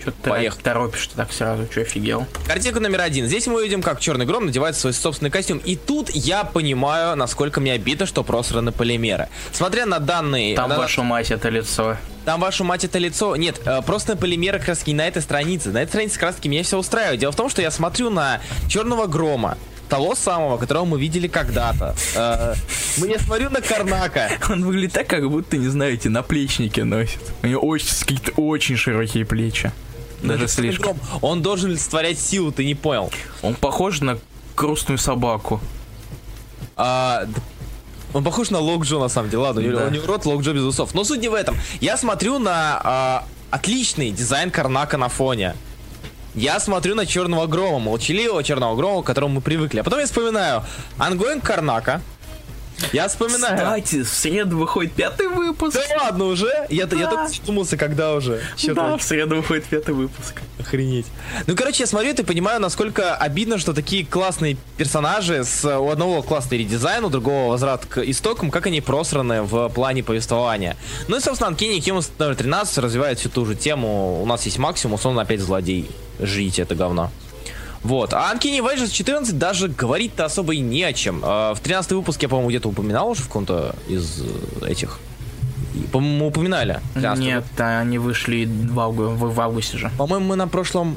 Что 0.04 0.12
ты 0.12 0.28
Поехали. 0.28 0.62
торопишь-то 0.62 1.16
так 1.16 1.32
сразу? 1.32 1.66
Че, 1.66 1.80
офигел? 1.80 2.26
Картинка 2.46 2.78
номер 2.78 3.00
один. 3.00 3.26
Здесь 3.26 3.46
мы 3.46 3.62
видим, 3.62 3.80
как 3.80 4.00
Черный 4.00 4.26
Гром 4.26 4.44
надевает 4.44 4.76
свой 4.76 4.92
собственный 4.92 5.30
костюм. 5.30 5.56
И 5.64 5.76
тут 5.76 6.10
я 6.10 6.44
понимаю, 6.44 7.16
насколько 7.16 7.58
мне 7.58 7.72
обидно, 7.72 8.04
что 8.04 8.22
просраны 8.22 8.70
полимеры. 8.70 9.28
Смотря 9.52 9.86
на 9.86 10.00
данные... 10.00 10.56
Там 10.56 10.68
на- 10.68 10.76
вашу 10.76 11.02
мать 11.02 11.30
это 11.30 11.48
лицо. 11.48 11.96
Там 12.26 12.38
вашу 12.38 12.64
мать 12.64 12.84
это 12.84 12.98
лицо. 12.98 13.34
Нет, 13.36 13.62
э, 13.64 13.80
просто 13.80 14.12
на 14.12 14.18
полимеры 14.18 14.62
не 14.86 14.92
на 14.92 15.08
этой 15.08 15.22
странице. 15.22 15.70
На 15.70 15.78
этой 15.80 15.88
странице 15.88 16.18
таки 16.20 16.50
меня 16.50 16.62
все 16.64 16.78
устраивает. 16.78 17.18
Дело 17.18 17.32
в 17.32 17.36
том, 17.36 17.48
что 17.48 17.62
я 17.62 17.70
смотрю 17.70 18.10
на 18.10 18.42
Черного 18.68 19.06
Грома. 19.06 19.56
Того 19.88 20.14
самого, 20.14 20.58
которого 20.58 20.84
мы 20.84 21.00
видели 21.00 21.28
когда-то. 21.28 21.94
Э, 22.14 22.54
я 22.96 23.18
смотрю 23.20 23.48
на 23.48 23.62
Карнака. 23.62 24.28
Он 24.50 24.66
выглядит 24.66 24.92
так, 24.92 25.06
как 25.06 25.30
будто, 25.30 25.56
не 25.56 25.68
знаете, 25.68 26.10
наплечники 26.10 26.80
носит. 26.80 27.20
У 27.42 27.46
него 27.46 27.66
очень, 27.66 27.88
какие-то 28.00 28.32
очень 28.32 28.76
широкие 28.76 29.24
плечи. 29.24 29.72
Даже 30.24 30.48
слишком. 30.48 30.98
Он 31.20 31.42
должен 31.42 31.70
олицетворять 31.70 32.18
силу, 32.18 32.50
ты 32.52 32.64
не 32.64 32.74
понял. 32.74 33.10
Он 33.42 33.54
похож 33.54 34.00
на 34.00 34.18
грустную 34.56 34.98
собаку. 34.98 35.60
А, 36.76 37.26
он 38.12 38.24
похож 38.24 38.50
на 38.50 38.58
Локджо, 38.58 38.98
на 38.98 39.08
самом 39.08 39.30
деле. 39.30 39.42
Ладно, 39.42 39.62
Да. 39.62 39.86
у 39.86 39.90
него 39.90 40.06
рот 40.06 40.24
Локджо 40.26 40.52
без 40.52 40.62
усов. 40.62 40.94
Но 40.94 41.04
суть 41.04 41.20
не 41.20 41.28
в 41.28 41.34
этом. 41.34 41.56
Я 41.80 41.96
смотрю 41.96 42.38
на 42.38 42.80
а, 42.82 43.24
отличный 43.50 44.10
дизайн 44.10 44.50
Карнака 44.50 44.96
на 44.96 45.08
фоне. 45.08 45.54
Я 46.34 46.58
смотрю 46.58 46.96
на 46.96 47.06
Черного 47.06 47.46
Грома, 47.46 47.78
молчаливого 47.78 48.42
Черного 48.42 48.74
Грома, 48.74 49.02
к 49.02 49.06
которому 49.06 49.36
мы 49.36 49.40
привыкли. 49.40 49.78
А 49.80 49.84
потом 49.84 50.00
я 50.00 50.06
вспоминаю 50.06 50.64
Ангоинг 50.98 51.44
Карнака, 51.44 52.00
Я 52.92 53.08
вспоминаю. 53.08 53.56
Кстати, 53.56 54.02
в 54.02 54.08
среду 54.08 54.58
выходит 54.58 54.92
пятый 54.92 55.28
выпуск. 55.28 55.74
Да 55.74 56.04
ладно 56.04 56.24
уже? 56.26 56.50
Я, 56.68 56.84
я 56.84 56.86
только 56.86 57.28
задумался, 57.28 57.76
когда 57.76 58.14
уже. 58.14 58.40
Чё 58.56 58.74
Да, 58.74 58.96
в 58.96 59.02
среду 59.02 59.36
выходит 59.36 59.64
пятый 59.64 59.94
выпуск. 59.94 60.42
Охренеть. 60.58 61.06
Ну, 61.46 61.56
короче, 61.56 61.82
я 61.82 61.86
смотрю 61.86 62.10
это 62.10 62.22
и 62.22 62.24
понимаю, 62.24 62.60
насколько 62.60 63.14
обидно, 63.14 63.58
что 63.58 63.72
такие 63.72 64.04
классные 64.04 64.56
персонажи 64.76 65.44
с 65.44 65.64
у 65.64 65.90
одного 65.90 66.22
классный 66.22 66.58
редизайн, 66.58 67.04
у 67.04 67.10
другого 67.10 67.50
возврат 67.50 67.86
к 67.86 67.98
истокам, 67.98 68.50
как 68.50 68.66
они 68.66 68.80
просраны 68.80 69.42
в 69.42 69.68
плане 69.68 70.02
повествования. 70.02 70.76
Ну 71.08 71.16
и, 71.16 71.20
собственно, 71.20 71.50
Uncanny 71.50 71.78
Humans 71.78 72.10
номер 72.18 72.36
13 72.36 72.78
развивает 72.78 73.18
всю 73.18 73.28
ту 73.28 73.46
же 73.46 73.54
тему. 73.54 74.22
У 74.22 74.26
нас 74.26 74.44
есть 74.44 74.58
Максимус, 74.58 75.04
он 75.06 75.18
опять 75.18 75.40
злодей. 75.40 75.90
Жрите 76.20 76.62
это 76.62 76.74
говно. 76.74 77.10
Вот. 77.84 78.12
А 78.14 78.32
Uncanny 78.34 78.58
Avengers 78.60 78.90
14 78.90 79.38
даже 79.38 79.68
говорить-то 79.68 80.24
особо 80.24 80.54
и 80.54 80.60
не 80.60 80.82
о 80.82 80.92
чем. 80.92 81.22
Э, 81.24 81.52
В 81.54 81.60
13 81.62 81.92
выпуске 81.92 82.24
я, 82.24 82.28
по-моему, 82.28 82.48
где-то 82.48 82.68
упоминал 82.68 83.10
уже 83.10 83.22
в 83.22 83.26
каком-то 83.26 83.74
из 83.88 84.22
э, 84.62 84.66
этих. 84.70 84.98
По-моему, 85.92 86.28
упоминали. 86.28 86.80
13 86.94 87.24
Нет, 87.24 87.44
они 87.58 87.98
вышли 87.98 88.46
в, 88.46 88.78
авгу- 88.80 89.08
в- 89.10 89.34
в 89.34 89.40
августе 89.40 89.76
же. 89.78 89.90
По-моему, 89.98 90.26
мы 90.26 90.36
на 90.36 90.48
прошлом 90.48 90.96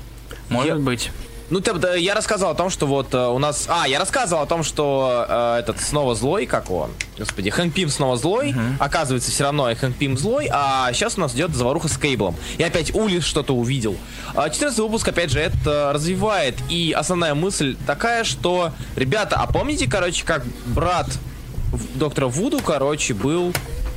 Может 0.49 0.67
Я- 0.69 0.75
быть. 0.77 1.11
Ну, 1.49 1.61
ты- 1.61 1.73
да, 1.73 1.95
я 1.95 2.13
рассказывал 2.13 2.51
о 2.51 2.55
том, 2.55 2.69
что 2.69 2.85
вот 2.87 3.13
э, 3.13 3.27
у 3.27 3.39
нас... 3.39 3.65
А, 3.69 3.87
я 3.87 3.99
рассказывал 3.99 4.41
о 4.43 4.45
том, 4.45 4.63
что 4.63 5.25
э, 5.27 5.59
этот 5.59 5.79
снова 5.79 6.13
злой, 6.15 6.45
как 6.45 6.69
он? 6.69 6.91
Господи, 7.17 7.49
Хэнк 7.49 7.73
Пим 7.73 7.89
снова 7.89 8.17
злой. 8.17 8.53
Оказывается, 8.79 9.31
все 9.31 9.43
равно 9.45 9.69
и 9.71 9.75
Хэнк 9.75 9.95
Пим 9.95 10.17
злой, 10.17 10.49
а 10.51 10.91
сейчас 10.93 11.17
у 11.17 11.21
нас 11.21 11.33
идет 11.35 11.55
заваруха 11.55 11.87
с 11.87 11.97
Кейблом. 11.97 12.35
И 12.57 12.63
опять 12.63 12.93
Улис 12.93 13.23
что-то 13.23 13.53
увидел. 13.55 13.95
А 14.35 14.49
14 14.49 14.77
выпуск, 14.79 15.07
опять 15.07 15.29
же, 15.31 15.39
это 15.39 15.91
развивает. 15.93 16.55
И 16.69 16.91
основная 16.91 17.33
мысль 17.33 17.77
такая, 17.87 18.23
что... 18.23 18.71
Ребята, 18.95 19.37
а 19.37 19.47
помните, 19.47 19.87
короче, 19.89 20.25
как 20.25 20.43
брат 20.65 21.07
доктора 21.95 22.27
Вуду, 22.27 22.59
короче, 22.61 23.13
был 23.13 23.53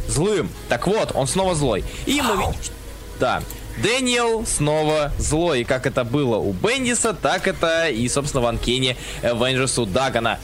злым? 0.08 0.48
Так 0.68 0.86
вот, 0.86 1.12
он 1.14 1.26
снова 1.26 1.54
злой. 1.54 1.84
И 2.06 2.20
мы 2.22 2.36
видим, 2.36 2.54
Да. 3.18 3.42
Дэниел 3.82 4.44
снова 4.46 5.12
злой. 5.18 5.60
И 5.62 5.64
Как 5.64 5.86
это 5.86 6.04
было 6.04 6.36
у 6.36 6.52
Бендиса, 6.52 7.14
так 7.14 7.48
это 7.48 7.88
и, 7.88 8.08
собственно, 8.08 8.42
в 8.42 8.46
Анкене 8.46 8.96
Avengers 9.22 9.80
у 9.80 9.86
Дагана. 9.86 10.38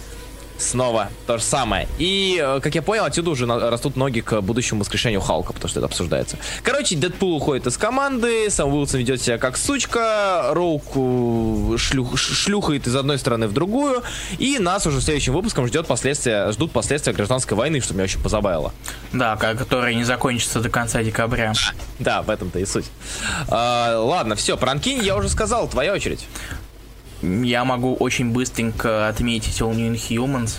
Снова 0.58 1.10
то 1.26 1.38
же 1.38 1.44
самое. 1.44 1.88
И, 1.98 2.40
э, 2.42 2.60
как 2.60 2.74
я 2.74 2.82
понял, 2.82 3.04
отсюда 3.04 3.30
уже 3.30 3.46
растут 3.46 3.96
ноги 3.96 4.20
к 4.20 4.40
будущему 4.40 4.80
воскрешению 4.80 5.20
Халка, 5.20 5.52
потому 5.52 5.68
что 5.68 5.80
это 5.80 5.86
обсуждается. 5.86 6.38
Короче, 6.62 6.96
Дэдпул 6.96 7.36
уходит 7.36 7.66
из 7.66 7.76
команды, 7.76 8.50
сам 8.50 8.72
Уилсон 8.72 9.00
ведет 9.00 9.20
себя 9.20 9.38
как 9.38 9.56
сучка, 9.56 10.50
Роук 10.52 10.84
э, 10.94 11.76
шлюх- 11.76 12.16
шлюхает 12.16 12.86
из 12.86 12.96
одной 12.96 13.18
стороны 13.18 13.48
в 13.48 13.52
другую, 13.52 14.02
и 14.38 14.58
нас 14.58 14.86
уже 14.86 15.00
следующим 15.00 15.32
выпуском 15.34 15.66
ждет 15.66 15.86
последствия, 15.86 16.50
ждут 16.52 16.72
последствия 16.72 17.12
гражданской 17.12 17.56
войны, 17.56 17.80
что 17.80 17.94
меня 17.94 18.04
очень 18.04 18.22
позабавило. 18.22 18.72
Да, 19.12 19.36
который 19.36 19.94
не 19.94 20.04
закончится 20.04 20.60
до 20.60 20.68
конца 20.68 21.02
декабря. 21.02 21.52
Да, 21.98 22.22
в 22.22 22.30
этом-то 22.30 22.58
и 22.58 22.66
суть. 22.66 22.86
А, 23.48 23.98
ладно, 23.98 24.36
все, 24.36 24.56
про 24.56 24.72
Анкини 24.72 25.04
я 25.04 25.16
уже 25.16 25.28
сказал, 25.28 25.68
твоя 25.68 25.92
очередь. 25.92 26.26
Я 27.22 27.64
могу 27.64 27.94
очень 27.94 28.30
быстренько 28.30 29.08
отметить 29.08 29.60
All 29.60 29.74
New 29.74 29.92
Humans. 29.94 30.58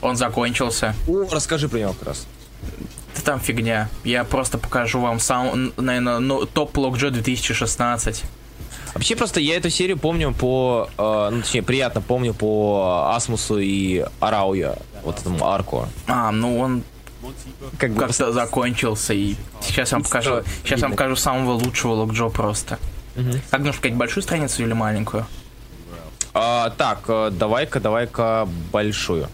Он 0.00 0.16
закончился. 0.16 0.94
О, 1.08 1.26
расскажи 1.30 1.68
про 1.68 1.78
него 1.78 1.92
как 1.94 2.08
раз. 2.08 2.26
Да 3.16 3.22
там 3.22 3.40
фигня. 3.40 3.88
Я 4.04 4.24
просто 4.24 4.58
покажу 4.58 5.00
вам 5.00 5.18
сам, 5.18 5.72
наверное, 5.76 6.18
ну, 6.18 6.46
топ 6.46 6.76
Локджо 6.76 7.10
2016. 7.10 8.24
Вообще 8.94 9.16
просто 9.16 9.40
я 9.40 9.56
эту 9.56 9.70
серию 9.70 9.98
помню 9.98 10.32
по, 10.32 10.88
э, 10.96 11.28
ну 11.32 11.42
точнее 11.42 11.62
приятно 11.62 12.00
помню 12.00 12.32
по 12.32 13.12
Асмусу 13.12 13.58
и 13.58 14.04
Арауя, 14.20 14.76
вот 15.02 15.18
этому 15.18 15.46
арку. 15.46 15.88
А, 16.06 16.30
ну 16.30 16.60
он 16.60 16.84
Как 17.78 17.92
бы 17.92 18.00
как-то 18.00 18.32
закончился, 18.32 19.12
и 19.12 19.34
сейчас 19.60 19.90
я 19.90 19.98
вам 19.98 20.04
покажу, 20.04 20.42
сейчас 20.62 20.80
я 20.80 20.86
вам 20.86 20.92
покажу 20.92 21.16
самого 21.16 21.52
лучшего 21.54 21.94
Локджо 21.94 22.28
просто. 22.28 22.78
Как 23.50 23.60
нужно 23.60 23.72
сказать, 23.74 23.96
большую 23.96 24.22
страницу 24.22 24.62
или 24.62 24.72
маленькую? 24.72 25.26
А, 26.32 26.70
так, 26.70 27.04
э, 27.08 27.30
давай-ка, 27.32 27.78
давай-ка 27.78 28.48
большую. 28.72 29.28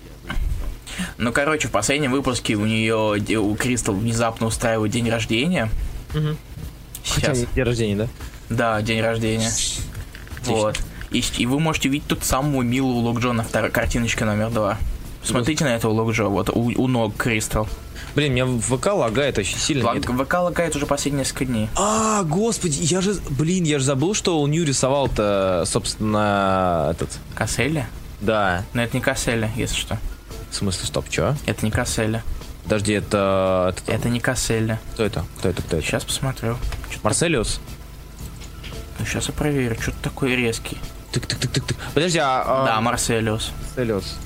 Ну, 1.16 1.32
короче, 1.32 1.68
в 1.68 1.70
последнем 1.70 2.12
выпуске 2.12 2.54
у 2.56 2.66
нее, 2.66 3.38
у 3.38 3.54
Кристал 3.54 3.94
внезапно 3.94 4.46
устраивает 4.46 4.92
день 4.92 5.08
рождения. 5.08 5.70
Хотя 6.12 7.34
Сейчас. 7.34 7.38
не 7.38 7.46
день 7.46 7.64
рождения, 7.64 7.96
да? 7.96 8.08
Да, 8.50 8.82
день 8.82 9.00
рождения. 9.00 9.50
Вот. 10.44 10.78
И, 11.10 11.24
и 11.38 11.46
вы 11.46 11.58
можете 11.58 11.88
видеть 11.88 12.06
тут 12.06 12.24
самую 12.24 12.66
милую 12.66 12.96
Лок 12.96 13.22
на 13.22 13.42
второй 13.42 13.70
картиночке 13.70 14.24
номер 14.24 14.50
два. 14.50 14.78
Смотрите 15.24 15.64
на 15.64 15.74
этого 15.74 15.92
Лок 15.92 16.16
вот 16.16 16.50
у, 16.50 16.60
у 16.76 16.86
ног 16.86 17.16
Кристал. 17.16 17.68
Блин, 18.14 18.34
меня 18.34 18.46
ВК 18.46 18.86
лагает 18.94 19.38
очень 19.38 19.58
сильно. 19.58 19.84
Лаг-? 19.84 20.24
ВК 20.24 20.34
лагает 20.34 20.74
уже 20.76 20.86
последние 20.86 21.20
несколько 21.20 21.44
дней. 21.44 21.68
А, 21.76 22.22
господи, 22.24 22.78
я 22.80 23.00
же, 23.00 23.14
блин, 23.30 23.64
я 23.64 23.78
же 23.78 23.84
забыл, 23.84 24.14
что 24.14 24.40
он 24.40 24.50
Нью 24.50 24.64
рисовал-то, 24.64 25.64
собственно, 25.66 26.88
этот, 26.90 27.10
Касселли? 27.34 27.86
да, 28.20 28.64
Но 28.74 28.82
это 28.82 28.96
не 28.96 29.00
Касселли, 29.02 29.50
если 29.56 29.76
что. 29.76 29.98
в 30.50 30.54
смысле, 30.54 30.86
стоп, 30.86 31.08
чё? 31.08 31.34
Это 31.46 31.64
не 31.64 31.70
Касселли. 31.70 32.22
Подожди, 32.64 32.92
это, 32.92 33.74
это, 33.76 33.92
Это 33.92 34.08
не 34.08 34.20
Касселли. 34.20 34.78
кто 34.94 35.04
это, 35.04 35.24
кто 35.38 35.48
это, 35.48 35.62
кто 35.62 35.76
это? 35.78 35.86
Сейчас 35.86 36.04
посмотрю. 36.04 36.56
Марселиус? 37.02 37.60
Ну, 38.98 39.06
сейчас 39.06 39.28
я 39.28 39.32
проверю. 39.32 39.76
Что-то 39.80 39.96
такой 40.02 40.36
резкий. 40.36 40.76
Тык-тык-тык-тык. 41.12 41.74
Подожди, 41.94 42.18
а... 42.18 42.42
а, 42.46 42.66
Да, 42.66 42.80
Марселиус. 42.80 43.50
Марселиус. 43.76 44.16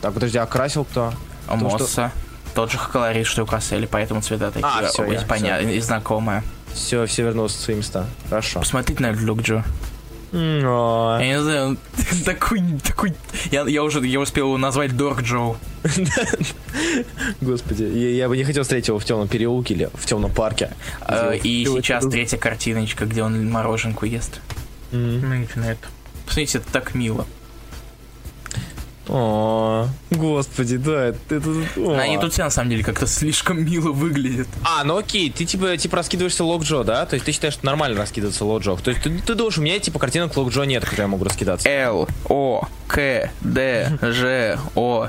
Так, 0.00 0.14
подожди, 0.14 0.38
а 0.38 0.46
красил 0.46 0.84
кто? 0.84 1.12
А 1.46 1.52
Потому 1.52 1.78
что-. 1.78 2.12
Тот 2.54 2.70
же 2.70 2.78
колорит, 2.78 3.26
что 3.26 3.42
и 3.42 3.44
у 3.44 3.46
Касселли, 3.46 3.86
поэтому 3.86 4.20
цвета 4.20 4.50
такие 4.50 4.66
А, 4.66 4.90
оба 4.98 5.12
я- 5.12 5.20
понятны 5.22 5.70
и 5.70 5.80
знакомые. 5.80 6.42
Все, 6.74 7.06
все 7.06 7.22
вернулось 7.24 7.52
в 7.52 7.60
свои 7.60 7.76
места. 7.76 8.06
Хорошо. 8.28 8.60
Посмотрите 8.60 9.02
на 9.02 9.12
Люк 9.12 9.40
Джо. 9.42 9.62
М, 10.32 10.60
Я 11.20 11.26
не 11.26 11.42
знаю, 11.42 11.66
он 11.68 11.78
такой, 12.24 12.62
такой... 12.86 13.14
Я, 13.50 13.62
я 13.64 13.82
уже 13.82 14.00
я 14.06 14.18
успел 14.20 14.46
его 14.46 14.58
назвать 14.58 14.96
Дорк 14.96 15.20
Джо. 15.22 15.56
Господи, 17.40 17.82
я, 17.84 18.10
я 18.10 18.28
бы 18.28 18.36
не 18.36 18.44
хотел 18.44 18.62
встретить 18.62 18.88
его 18.88 18.98
в 18.98 19.04
темном 19.04 19.28
переулке 19.28 19.74
или 19.74 19.90
в 19.94 20.06
темном 20.06 20.32
парке. 20.32 20.70
Э, 21.06 21.36
И 21.42 21.64
сейчас 21.66 22.06
третья 22.06 22.38
картиночка, 22.38 23.04
где 23.06 23.22
он 23.22 23.50
мороженку 23.50 24.06
ест. 24.06 24.40
Это. 24.92 25.76
Посмотрите, 26.24 26.58
это 26.58 26.72
так 26.72 26.94
мило. 26.94 27.26
О, 29.14 29.88
господи, 30.10 30.78
да, 30.78 31.08
это... 31.08 31.34
это- 31.34 31.50
о. 31.76 31.98
Они 31.98 32.16
тут 32.18 32.32
все 32.32 32.44
на 32.44 32.50
самом 32.50 32.70
деле 32.70 32.82
как-то 32.82 33.06
слишком 33.06 33.62
мило 33.62 33.92
выглядят. 33.92 34.48
А, 34.64 34.84
ну 34.84 34.96
окей, 34.96 35.30
ты 35.30 35.44
типа, 35.44 35.76
типа 35.76 35.98
раскидываешься 35.98 36.44
Локджо, 36.44 36.82
да? 36.82 37.04
То 37.04 37.14
есть 37.14 37.26
ты 37.26 37.32
считаешь, 37.32 37.52
что 37.54 37.66
нормально 37.66 37.98
раскидываться 38.00 38.44
Локджо? 38.46 38.74
То 38.76 38.90
есть 38.90 39.02
ты, 39.02 39.10
ты 39.18 39.34
думаешь, 39.34 39.58
у 39.58 39.60
меня 39.62 39.78
типа 39.78 39.98
картинок 39.98 40.34
Локджо 40.34 40.64
нет, 40.64 40.82
которые 40.84 41.04
я 41.04 41.08
могу 41.08 41.24
раскидаться? 41.24 41.68
Л, 41.68 42.08
О, 42.30 42.66
К, 42.88 43.30
Д, 43.42 43.98
Ж, 44.00 44.58
О. 44.74 45.08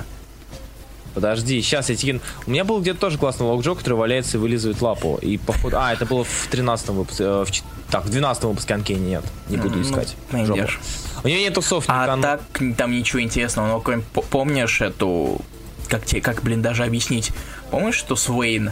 Подожди, 1.13 1.61
сейчас 1.61 1.89
я 1.91 1.95
тебе... 1.95 2.19
У 2.47 2.51
меня 2.51 2.63
был 2.65 2.81
где-то 2.81 2.99
тоже 2.99 3.17
классный 3.19 3.45
Локджо, 3.45 3.75
который 3.75 3.93
валяется 3.93 4.37
и 4.37 4.39
вылизывает 4.39 4.81
лапу. 4.81 5.19
И 5.21 5.37
походу... 5.37 5.77
А, 5.79 5.93
это 5.93 6.05
было 6.07 6.23
в 6.23 6.47
13 6.49 6.89
выпуске... 6.89 7.23
э, 7.23 7.45
В... 7.45 7.91
Так, 7.91 8.05
в 8.05 8.09
12 8.09 8.43
выпуске 8.45 8.73
Анкени 8.73 9.09
нет. 9.09 9.23
Не 9.47 9.57
буду 9.57 9.75
Ну, 9.75 9.81
искать. 9.83 10.15
найдешь. 10.31 10.79
Жопу. 11.12 11.12
У 11.23 11.27
нее 11.27 11.41
нету 11.41 11.61
софт 11.61 11.89
А 11.89 12.17
так 12.21 12.41
там 12.77 12.91
ничего 12.91 13.21
интересного. 13.21 13.67
Но 13.67 13.81
кроме 13.81 14.03
по- 14.13 14.21
помнишь 14.21 14.81
эту... 14.81 15.41
Как 15.87 16.05
тебе, 16.05 16.21
как, 16.21 16.41
блин, 16.41 16.61
даже 16.61 16.83
объяснить? 16.83 17.31
Помнишь, 17.71 17.95
что 17.95 18.15
Суэйн? 18.15 18.71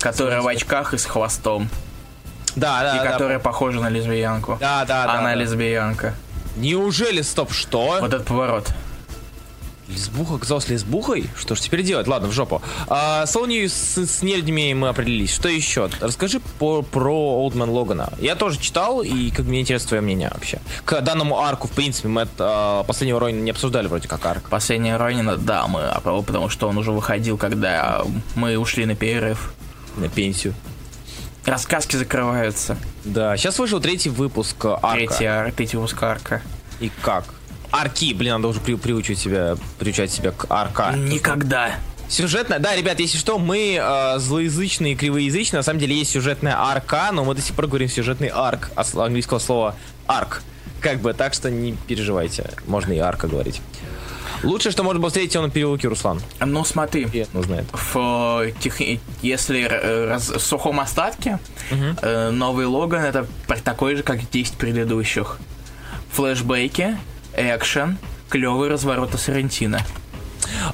Которая 0.00 0.40
в 0.40 0.46
очках 0.48 0.94
и 0.94 0.98
с 0.98 1.04
хвостом. 1.04 1.68
Да, 2.56 2.82
да, 2.82 2.96
и 2.96 2.98
да. 3.04 3.12
которая 3.12 3.38
похожа 3.38 3.80
на 3.80 3.88
лесбиянку. 3.88 4.56
Да, 4.60 4.84
да, 4.84 5.04
да. 5.06 5.12
Она 5.14 5.30
да. 5.30 5.34
лесбиянка. 5.34 6.14
Неужели, 6.56 7.22
стоп, 7.22 7.52
что? 7.52 7.98
Вот 8.00 8.12
этот 8.12 8.26
поворот. 8.26 8.72
Лесбуха 9.88 10.34
оказалась 10.34 10.68
лесбухой? 10.68 11.30
Что 11.36 11.54
ж 11.54 11.60
теперь 11.60 11.82
делать? 11.82 12.06
Ладно, 12.06 12.28
в 12.28 12.32
жопу. 12.32 12.60
А, 12.88 13.24
с 13.24 13.34
Олнью 13.36 13.68
с, 13.70 13.96
с 13.96 14.22
нелюдями 14.22 14.74
мы 14.74 14.88
определились. 14.88 15.34
Что 15.34 15.48
еще? 15.48 15.88
Расскажи 16.00 16.40
по, 16.58 16.82
про 16.82 17.10
Олдман 17.14 17.70
Логана. 17.70 18.12
Я 18.20 18.34
тоже 18.36 18.58
читал, 18.58 19.02
и 19.02 19.30
как 19.30 19.46
мне 19.46 19.62
интересно 19.62 19.88
твое 19.88 20.02
мнение 20.02 20.30
вообще. 20.32 20.60
К 20.84 21.00
данному 21.00 21.38
арку, 21.40 21.68
в 21.68 21.70
принципе, 21.72 22.08
мы 22.08 22.28
а, 22.38 22.82
последнего 22.84 23.18
Ройна 23.18 23.40
не 23.40 23.50
обсуждали 23.50 23.86
вроде 23.86 24.08
как 24.08 24.24
арк. 24.26 24.50
Последняя 24.50 24.98
Ронина, 24.98 25.36
да, 25.38 25.66
мы, 25.66 25.80
а, 25.84 26.00
потому 26.00 26.50
что 26.50 26.68
он 26.68 26.76
уже 26.76 26.92
выходил, 26.92 27.38
когда 27.38 28.02
мы 28.34 28.58
ушли 28.58 28.84
на 28.84 28.94
перерыв. 28.94 29.54
На 29.96 30.08
пенсию. 30.08 30.54
Рассказки 31.44 31.96
закрываются. 31.96 32.76
Да, 33.04 33.36
сейчас 33.38 33.58
вышел 33.58 33.80
третий 33.80 34.10
выпуск 34.10 34.62
а, 34.66 34.78
арка. 34.82 35.06
Третий, 35.06 35.24
ар- 35.24 35.52
третий 35.52 35.76
выпуск 35.78 36.02
арка. 36.02 36.42
И 36.78 36.92
как? 37.00 37.24
Арки, 37.70 38.14
блин, 38.14 38.34
надо 38.34 38.48
уже 38.48 38.60
при, 38.60 38.74
приучить 38.76 39.18
себя, 39.18 39.56
приучать 39.78 40.10
себя 40.10 40.30
к 40.32 40.46
арка. 40.50 40.94
Никогда. 40.96 41.72
Сюжетная, 42.08 42.58
да, 42.58 42.74
ребят, 42.74 42.98
если 43.00 43.18
что, 43.18 43.38
мы 43.38 43.78
э, 43.78 44.18
злоязычные, 44.18 44.94
кривоязычные, 44.94 45.58
на 45.58 45.62
самом 45.62 45.78
деле 45.78 45.94
есть 45.94 46.10
сюжетная 46.10 46.56
арка, 46.58 47.10
но 47.12 47.24
мы 47.24 47.34
до 47.34 47.42
сих 47.42 47.54
пор 47.54 47.66
говорим 47.66 47.88
сюжетный 47.90 48.28
арк, 48.28 48.70
от 48.74 48.86
сл- 48.86 49.04
английского 49.04 49.38
слова 49.38 49.74
арк. 50.06 50.42
Как 50.80 51.00
бы, 51.00 51.12
так 51.12 51.34
что 51.34 51.50
не 51.50 51.72
переживайте, 51.72 52.50
можно 52.66 52.92
и 52.94 52.98
арка 52.98 53.28
говорить. 53.28 53.60
Лучшее, 54.44 54.70
что 54.72 54.84
можно 54.84 55.00
было 55.00 55.10
встретить 55.10 55.34
его 55.34 55.44
на 55.44 55.50
переулке, 55.50 55.88
Руслан. 55.88 56.22
Ну, 56.40 56.64
смотри, 56.64 57.26
Ну, 57.34 57.42
знает. 57.42 57.66
в 57.72 57.96
э, 58.46 58.52
тех- 58.60 58.80
если 59.20 59.62
э, 59.68 60.06
раз- 60.08 60.30
в 60.30 60.40
сухом 60.40 60.80
остатке, 60.80 61.38
э, 61.70 62.30
новый 62.30 62.64
Логан 62.66 63.02
это 63.04 63.26
такой 63.64 63.96
же, 63.96 64.02
как 64.02 64.30
10 64.30 64.54
предыдущих. 64.54 65.38
Флэшбэки, 66.12 66.96
экшен, 67.38 67.98
клевый 68.28 68.68
разворот 68.68 69.18
Соррентино. 69.18 69.80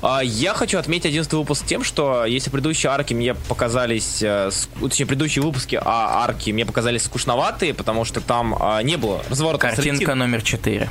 А, 0.03 0.21
Я 0.23 0.55
хочу 0.55 0.79
отметить 0.79 1.07
11 1.07 1.33
выпуск 1.33 1.67
тем, 1.67 1.83
что 1.85 2.25
если 2.27 2.49
предыдущие 2.51 2.91
арки 2.93 3.13
мне 3.13 3.35
показались, 3.35 4.23
э, 4.23 4.49
ск- 4.49 4.69
точнее, 4.89 5.07
предыдущие 5.07 5.43
выпуски 5.43 5.77
а, 5.83 6.23
арки 6.25 6.51
мне 6.51 6.65
показались 6.65 7.03
скучноватые, 7.03 7.75
потому 7.75 8.05
что 8.05 8.21
там 8.21 8.57
а, 8.61 8.81
не 8.83 8.97
было 8.97 9.23
разворота. 9.29 9.59
Картинка 9.59 9.83
Соррентино. 9.83 10.15
номер 10.15 10.43
4. 10.43 10.89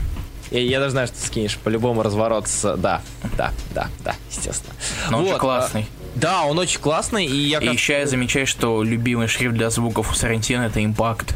Я, 0.51 0.59
я 0.59 0.79
даже 0.79 0.91
знаю, 0.91 1.07
что 1.07 1.17
ты 1.17 1.25
скинешь. 1.25 1.57
По-любому 1.57 2.03
разворот 2.03 2.47
с... 2.47 2.75
Да, 2.77 3.01
да, 3.37 3.51
да, 3.73 3.87
да, 4.03 4.15
естественно. 4.29 4.73
Но 5.09 5.19
он 5.19 5.25
же 5.25 5.31
Вот, 5.31 5.39
классный. 5.39 5.81
а, 5.89 6.19
да, 6.19 6.43
он 6.43 6.59
очень 6.59 6.79
классный, 6.81 7.25
и 7.25 7.35
я... 7.35 7.59
И 7.59 7.65
как- 7.65 7.73
еще 7.73 7.93
я 7.93 8.05
замечаю, 8.05 8.45
что 8.45 8.83
любимый 8.83 9.27
шрифт 9.27 9.55
для 9.55 9.69
звуков 9.69 10.11
у 10.11 10.13
Соррентино 10.13 10.63
это 10.63 10.83
импакт. 10.83 11.33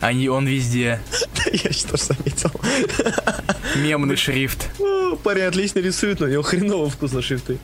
Они, 0.00 0.28
он 0.28 0.46
везде. 0.46 1.00
Я 1.52 1.72
что 1.72 1.96
заметил. 1.96 2.50
Мемный 3.76 4.16
шрифт. 4.16 4.68
Парень 5.24 5.44
отлично 5.44 5.80
рисует, 5.80 6.20
но 6.20 6.26
у 6.26 6.28
него 6.28 6.42
хреново 6.42 6.88
вкусно 6.88 7.20
шрифты. 7.22 7.58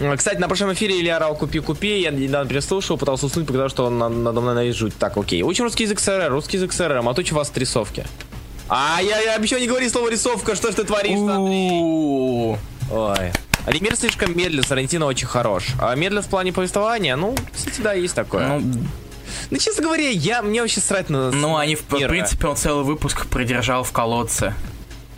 А, 0.00 0.16
Кстати, 0.16 0.38
на 0.38 0.48
прошлом 0.48 0.72
эфире 0.74 1.00
Илья 1.00 1.16
орал 1.16 1.34
«Купи, 1.36 1.60
купи», 1.60 2.00
я 2.00 2.10
недавно 2.10 2.48
переслушал, 2.48 2.98
пытался 2.98 3.26
уснуть, 3.26 3.46
показал, 3.46 3.68
что 3.68 3.84
он 3.86 3.98
на- 3.98 4.08
надо 4.08 4.40
мной 4.40 4.72
жуть. 4.72 4.94
Так, 4.98 5.16
окей. 5.16 5.42
Учим 5.42 5.64
русский 5.64 5.84
язык 5.84 6.00
СРР, 6.00 6.30
русский 6.30 6.56
язык 6.56 6.72
СРР, 6.72 7.02
моточь 7.02 7.32
у 7.32 7.36
вас 7.36 7.50
рисовки. 7.54 8.04
А, 8.68 9.00
я, 9.02 9.20
я 9.20 9.34
обещал 9.34 9.58
не 9.58 9.66
говори 9.66 9.88
слово 9.88 10.10
рисовка, 10.10 10.54
что 10.56 10.70
ж 10.72 10.74
ты 10.74 10.84
творишь, 10.84 11.18
Андрей? 11.18 12.56
Ой. 12.90 13.32
Алимир 13.64 13.94
слишком 13.96 14.36
медленно, 14.36 14.62
Сарантино 14.64 15.06
очень 15.06 15.26
хорош. 15.28 15.66
А 15.80 15.94
медленно 15.94 16.22
в 16.22 16.28
плане 16.28 16.52
повествования, 16.52 17.14
ну, 17.16 17.34
кстати, 17.54 17.80
да, 17.80 17.92
есть 17.92 18.14
такое. 18.14 18.58
Ну, 18.58 18.72
Ну, 19.50 19.58
честно 19.58 19.82
говоря, 19.84 20.08
я, 20.08 20.42
мне 20.42 20.60
вообще 20.60 20.80
срать 20.80 21.08
на... 21.10 21.30
ну, 21.30 21.56
они, 21.56 21.76
в, 21.76 21.82
в 21.82 22.08
принципе, 22.08 22.46
он 22.46 22.56
целый 22.56 22.84
выпуск 22.84 23.26
продержал 23.26 23.84
в 23.84 23.92
колодце. 23.92 24.54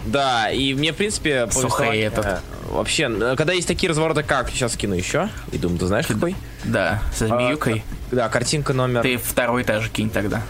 Да, 0.07 0.51
и 0.51 0.75
мне, 0.75 0.93
в 0.93 0.97
принципе, 0.97 1.47
Сухой 1.51 1.63
повествование, 1.63 2.05
этот. 2.05 2.27
э, 2.27 2.39
Вообще, 2.69 3.05
э, 3.11 3.35
когда 3.39 3.55
есть 3.55 3.67
такие 3.67 3.89
развороты, 3.89 4.23
как... 4.23 4.51
Сейчас 4.51 4.75
скину 4.75 4.95
еще. 4.95 5.31
И 5.51 5.57
думаю, 5.57 5.79
ты 5.79 5.87
знаешь, 5.87 6.07
какой? 6.07 6.37
Да, 6.65 7.03
со 7.15 7.27
змеюкой. 7.27 7.83
Да, 8.11 8.29
картинка 8.29 8.75
номер... 8.75 9.01
Ты 9.03 9.17
второй 9.17 9.65
тоже 9.65 9.89
кинь 9.89 10.11
тогда. 10.11 10.43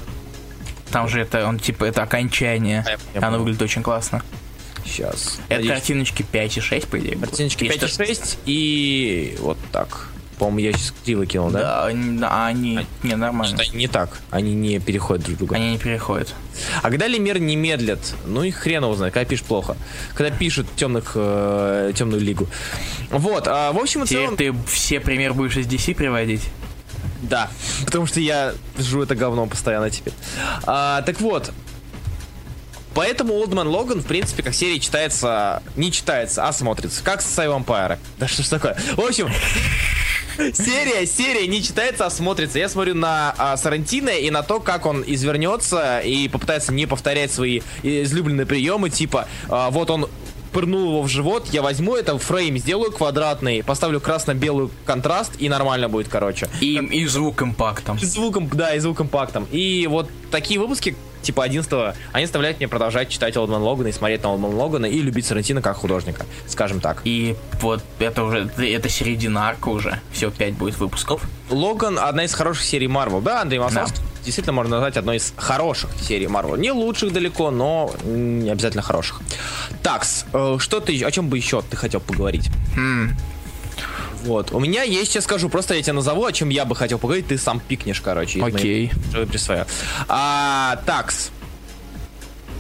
Там 0.91 1.09
же 1.09 1.21
это, 1.21 1.47
он 1.47 1.59
типа, 1.61 1.85
это 1.85 2.03
окончание. 2.03 2.85
Я- 2.87 3.21
я 3.21 3.27
Оно 3.29 3.39
выглядит 3.39 3.63
очень 3.63 3.83
классно. 3.85 4.23
Сейчас. 4.85 5.39
Это 5.49 5.57
Надеюсь, 5.61 5.69
картиночки 5.71 6.23
5 6.23 6.57
и 6.57 6.61
6, 6.61 6.89
по 6.89 6.99
идее. 6.99 7.17
Картиночки 7.17 7.65
И 7.65 7.69
5 7.69 7.83
и 7.83 7.87
что- 7.87 8.07
6 8.07 8.39
и 8.47 9.37
вот 9.41 9.59
так. 9.73 10.09
По-моему, 10.39 10.59
я 10.59 10.73
сейчас 10.73 10.95
криво 11.05 11.27
кинул, 11.27 11.51
да? 11.51 11.61
Да, 11.61 11.87
они, 11.87 12.19
да, 12.19 12.47
они, 12.47 12.87
не, 13.03 13.15
нормально. 13.15 13.57
Что-то 13.57 13.77
не 13.77 13.89
так. 13.89 14.21
Они 14.31 14.55
не 14.55 14.79
переходят 14.81 15.25
друг 15.25 15.39
друга. 15.39 15.57
Они 15.57 15.73
не 15.73 15.79
переходят. 15.79 16.35
А 16.83 16.91
когда 16.91 17.07
Лемир 17.07 17.39
не 17.39 17.57
медлит, 17.57 18.15
ну 18.27 18.43
и 18.43 18.51
хрен 18.51 18.83
его 18.83 18.95
знает, 18.95 19.15
когда 19.15 19.29
пишет 19.29 19.47
плохо. 19.47 19.77
Когда 20.15 20.37
пишет 20.37 20.67
темных, 20.77 21.13
э, 21.15 21.93
темную 21.95 22.21
лигу. 22.21 22.49
Вот, 23.11 23.47
а, 23.49 23.73
в 23.73 23.79
общем 23.79 24.05
и 24.05 24.07
целом... 24.07 24.37
ты 24.37 24.55
все 24.67 25.01
примеры 25.01 25.35
будешь 25.35 25.57
из 25.57 25.67
DC 25.67 25.95
приводить? 25.95 26.43
Да, 27.23 27.49
потому 27.87 28.07
что 28.07 28.21
я 28.21 28.55
жру 28.79 29.03
это 29.03 29.15
говно 29.15 29.47
постоянно 29.47 29.91
теперь. 29.91 30.13
А, 30.65 31.03
так 31.03 31.21
вот, 31.21 31.53
поэтому 32.95 33.43
Man 33.45 33.67
Logan, 33.67 34.01
в 34.01 34.07
принципе, 34.07 34.43
как 34.43 34.55
серия 34.55 34.79
читается, 34.79 35.63
не 35.77 35.91
читается, 35.91 36.47
а 36.47 36.53
смотрится. 36.53 37.03
Как 37.03 37.23
Сай 37.23 37.49
Вампайра. 37.49 37.99
Да 38.19 38.29
что 38.29 38.43
ж 38.43 38.49
такое? 38.49 38.77
В 38.97 39.01
общем, 39.01 39.31
серия, 40.37 41.07
серия 41.07 41.47
не 41.47 41.63
читается, 41.63 42.07
а 42.07 42.11
смотрится. 42.11 42.59
Я 42.59 42.69
смотрю 42.69 42.95
на 42.95 43.35
а, 43.37 43.57
Сарантино 43.57 44.11
и 44.11 44.31
на 44.31 44.43
то, 44.43 44.61
как 44.61 44.87
он 44.87 45.05
извернется 45.07 46.01
и 46.01 46.29
попытается 46.29 46.73
не 46.73 46.87
повторять 46.87 47.33
свои 47.33 47.61
излюбленные 47.83 48.47
приемы, 48.47 48.91
типа, 48.91 49.29
а, 49.49 49.71
вот 49.71 49.91
он 49.91 50.09
пырнул 50.53 50.91
его 50.91 51.03
в 51.03 51.09
живот, 51.09 51.49
я 51.51 51.63
возьму 51.63 51.97
это, 51.97 52.17
фрейм 52.17 52.57
сделаю 52.59 52.93
квадратный, 52.93 53.65
поставлю 53.65 54.01
красно-белый 54.01 54.71
контраст 54.87 55.33
и 55.39 55.49
нормально 55.49 55.89
будет, 55.89 56.07
короче. 56.09 56.49
И, 56.61 56.77
и 56.77 57.07
звук 57.07 57.43
импактом. 57.43 57.97
И 57.97 58.05
звуком, 58.05 58.49
да, 58.53 58.73
и 58.75 58.79
звуком 58.79 59.09
пактом. 59.09 59.49
И 59.51 59.89
вот 59.91 60.09
такие 60.31 60.61
выпуски, 60.61 60.97
типа 61.25 61.45
11 61.45 61.97
они 62.13 62.27
заставляют 62.27 62.61
меня 62.61 62.69
продолжать 62.69 63.09
читать 63.09 63.37
Олдман 63.37 63.63
Логана 63.63 63.89
и 63.89 63.93
смотреть 63.93 64.23
на 64.23 64.31
Олдман 64.31 64.55
Логана 64.55 64.87
и 64.87 65.01
любить 65.01 65.27
Сарантино 65.27 65.63
как 65.63 65.77
художника, 65.77 66.27
скажем 66.47 66.81
так. 66.81 67.01
И 67.05 67.37
вот 67.61 67.83
это 67.99 68.23
уже, 68.23 68.51
это 68.59 68.89
середина 68.89 69.49
арка 69.49 69.69
уже. 69.69 70.01
Все, 70.13 70.31
5 70.31 70.55
будет 70.55 70.79
выпусков. 70.79 71.23
Логан 71.51 71.99
одна 71.99 72.25
из 72.25 72.35
хороших 72.35 72.65
серий 72.65 72.89
Марвел. 72.89 73.21
Да, 73.21 73.43
Андрей 73.43 73.59
Масловский 73.59 74.03
действительно 74.25 74.55
можно 74.55 74.77
назвать 74.77 74.97
одной 74.97 75.17
из 75.17 75.33
хороших 75.37 75.91
серий 76.01 76.27
Марвел. 76.27 76.57
Не 76.57 76.73
лучших 76.73 77.13
далеко, 77.13 77.51
но 77.51 77.93
не 78.05 78.51
обязательно 78.51 78.83
хороших. 78.83 79.21
Такс, 79.83 80.25
э, 80.33 80.57
что 80.59 80.81
ты, 80.81 81.03
о 81.05 81.11
чем 81.11 81.29
бы 81.29 81.37
еще 81.37 81.63
ты 81.63 81.77
хотел 81.77 82.01
поговорить? 82.01 82.49
Вот, 84.25 84.53
у 84.53 84.59
меня 84.59 84.83
есть, 84.83 85.13
сейчас 85.13 85.25
скажу, 85.25 85.49
просто 85.51 85.75
я 85.75 85.83
тебе 85.83 85.93
назову, 85.93 86.25
о 86.25 86.33
чем 86.33 86.49
я 86.49 86.65
бы 86.65 86.75
хотел 86.75 86.99
поговорить, 86.99 87.27
ты 87.29 87.37
сам 87.37 87.61
пикнешь, 87.61 88.01
короче. 88.01 88.43
Окей. 88.43 88.91
Присвоил. 89.31 89.65
А, 90.09 90.77
такс. 90.87 91.31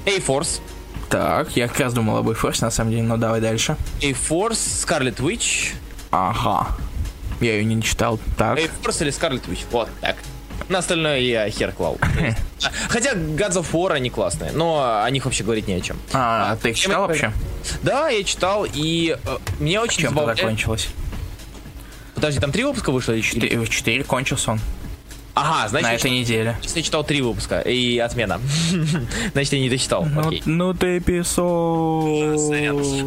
A-Force. 0.07 0.61
Так, 1.09 1.57
я 1.57 1.69
как 1.69 1.81
раз 1.81 1.95
думал 1.95 2.19
об 2.19 2.29
Force 2.29 2.59
на 2.61 2.71
самом 2.71 2.91
деле, 2.91 3.03
но 3.05 3.17
давай 3.17 3.41
дальше. 3.41 3.77
A-Force, 4.03 4.53
Scarlet 4.87 5.17
Witch. 5.17 5.73
Ага. 6.11 6.69
Я 7.41 7.55
ее 7.55 7.65
не 7.65 7.83
читал. 7.83 8.19
Так. 8.37 8.59
A-Force 8.59 9.03
или 9.03 9.11
Scarlet 9.11 9.49
Witch. 9.49 9.65
Вот 9.71 9.89
так. 10.03 10.17
На 10.69 10.79
остальное 10.79 11.19
я 11.21 11.49
хер 11.51 11.73
клал. 11.73 11.99
Хотя 12.89 13.13
Gods 13.15 13.55
of 13.55 13.67
War 13.73 13.93
они 13.93 14.11
классные, 14.11 14.53
но 14.53 15.03
о 15.03 15.11
них 15.11 15.25
вообще 15.25 15.45
говорить 15.45 15.67
не 15.67 15.75
о 15.75 15.81
чем. 15.81 15.97
А, 16.13 16.53
а 16.53 16.57
ты 16.57 16.71
их 16.71 16.79
читал 16.79 17.07
вообще? 17.07 17.33
Да, 17.83 18.09
я 18.09 18.23
читал, 18.25 18.67
и 18.71 19.17
э, 19.23 19.37
мне 19.59 19.81
очень 19.81 20.03
Чем 20.03 20.13
это 20.13 20.21
забавляет- 20.21 20.41
закончилось? 20.41 20.89
Подожди, 22.25 22.41
там 22.41 22.53
три 22.53 22.65
выпуска 22.65 22.91
вышло? 22.91 23.13
или 23.13 23.21
четыре? 23.21 23.67
Четыре, 23.67 24.03
кончился 24.03 24.53
он. 24.53 24.61
Ага, 25.35 25.69
значит, 25.69 25.85
на 25.85 25.91
я 25.91 25.97
этой 25.97 26.11
неделе. 26.13 26.57
читал- 26.61 26.77
я 26.77 26.83
читал 26.83 27.05
три 27.05 27.21
выпуска, 27.21 27.59
и 27.61 27.99
отмена. 27.99 28.41
Значит, 29.33 29.53
я 29.55 29.61
не 29.61 29.69
дочитал. 29.69 30.05
Ну, 30.05 30.29
Окей. 30.29 30.43
ну 30.47 30.75
ты 30.75 31.01
писал. 31.01 32.05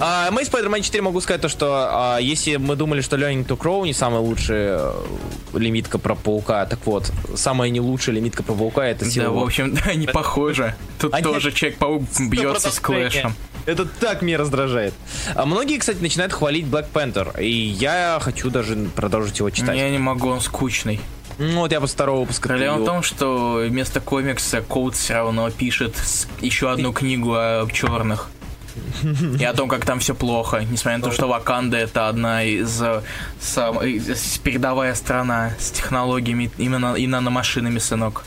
А, 0.02 0.30
мы 0.32 0.42
Spider-Man 0.44 0.82
4 0.82 1.02
могу 1.02 1.22
сказать 1.22 1.42
то, 1.42 1.48
что 1.50 1.88
а, 1.90 2.18
если 2.20 2.58
мы 2.58 2.76
думали, 2.76 3.02
что 3.02 3.16
Learning 3.16 3.46
to 3.48 3.58
Crow 3.58 3.86
не 3.86 3.94
самая 3.94 4.20
лучшая 4.20 4.80
э, 4.82 5.58
лимитка 5.58 5.98
про 6.00 6.16
паука, 6.16 6.66
так 6.66 6.86
вот, 6.86 7.12
самая 7.36 7.70
не 7.70 7.80
лучшая 7.80 8.16
лимитка 8.16 8.44
про 8.44 8.54
паука 8.54 8.86
это 8.86 9.06
Да, 9.06 9.12
Silver 9.12 9.40
в 9.40 9.44
общем, 9.44 9.74
да, 9.86 9.94
не 9.94 10.08
похоже. 10.08 10.76
Тут 11.00 11.14
Они- 11.14 11.24
тоже 11.24 11.52
Человек-паук 11.52 12.04
бьется 12.30 12.72
с. 12.72 12.80
Клэшем. 12.80 13.34
Это 13.66 13.86
так 13.86 14.22
меня 14.22 14.38
раздражает. 14.38 14.94
А 15.36 15.46
многие, 15.46 15.78
кстати, 15.78 15.98
начинают 16.02 16.32
хвалить 16.32 16.66
Black 16.66 16.86
Panther, 16.94 17.42
и 17.42 17.50
я 17.52 18.18
хочу 18.22 18.50
даже 18.50 18.76
продолжить 18.96 19.40
его 19.40 19.50
читать. 19.50 19.76
Я 19.76 19.90
не 19.90 19.98
могу, 19.98 20.30
он 20.30 20.40
скучный. 20.40 21.02
Ну 21.40 21.60
вот 21.60 21.72
я 21.72 21.80
после 21.80 21.94
второго 21.96 22.22
выпуска 22.22 22.48
Проблема 22.50 22.76
в 22.76 22.78
его- 22.78 22.86
том, 22.88 23.04
что 23.04 23.62
вместо 23.68 24.00
комикса 24.02 24.62
Коут 24.62 24.96
все 24.96 25.14
равно 25.16 25.50
пишет 25.52 25.96
еще 26.42 26.72
одну 26.72 26.94
книгу 26.94 27.34
о 27.36 27.68
черных. 27.72 28.30
И 29.40 29.44
о 29.44 29.54
том, 29.54 29.70
как 29.70 29.86
там 29.86 30.00
все 30.00 30.14
плохо. 30.14 30.60
Несмотря 30.70 30.98
на 31.00 31.04
то, 31.04 31.12
что 31.12 31.28
Ваканда 31.28 31.78
это 31.78 32.10
одна 32.10 32.44
из 32.44 32.80
э, 32.82 33.02
сам- 33.42 33.84
из- 33.84 34.38
передовая 34.40 34.94
страна 34.94 35.54
с 35.60 35.72
технологиями 35.72 36.52
именно 36.60 36.94
и 36.96 37.08
наномашинами, 37.08 37.80
сынок. 37.80 38.24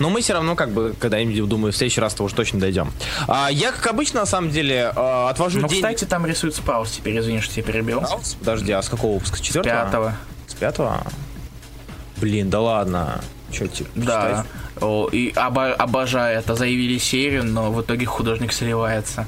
Но 0.00 0.10
мы 0.10 0.20
все 0.20 0.32
равно, 0.32 0.56
как 0.56 0.70
бы, 0.70 0.94
когда-нибудь, 0.98 1.48
думаю, 1.48 1.72
в 1.72 1.76
следующий 1.76 2.00
раз-то 2.00 2.24
уже 2.24 2.34
точно 2.34 2.58
дойдем. 2.58 2.90
А, 3.28 3.48
я, 3.50 3.70
как 3.70 3.86
обычно, 3.86 4.20
на 4.20 4.26
самом 4.26 4.50
деле, 4.50 4.92
а, 4.96 5.28
отвожу 5.30 5.60
Ну, 5.60 5.68
день... 5.68 5.78
кстати, 5.78 6.04
там 6.04 6.26
рисует 6.26 6.54
Спаус 6.56 6.90
теперь, 6.90 7.18
извини, 7.20 7.40
что 7.40 7.54
тебя 7.54 7.64
перебил. 7.64 8.02
Подожди, 8.40 8.72
а 8.72 8.82
с 8.82 8.88
какого 8.88 9.14
выпуска? 9.14 9.36
С 9.36 9.40
четвертого? 9.40 9.84
Пятого. 9.84 10.16
С 10.48 10.54
пятого? 10.54 11.06
Блин, 12.24 12.48
да 12.48 12.60
ладно. 12.60 13.20
Че, 13.52 13.68
типа, 13.68 13.90
Да. 13.96 14.46
О, 14.80 15.10
и 15.12 15.30
обо- 15.36 15.74
обожаю 15.74 16.38
это. 16.38 16.54
Заявили 16.54 16.96
серию, 16.96 17.44
но 17.44 17.70
в 17.70 17.82
итоге 17.82 18.06
художник 18.06 18.54
сливается. 18.54 19.26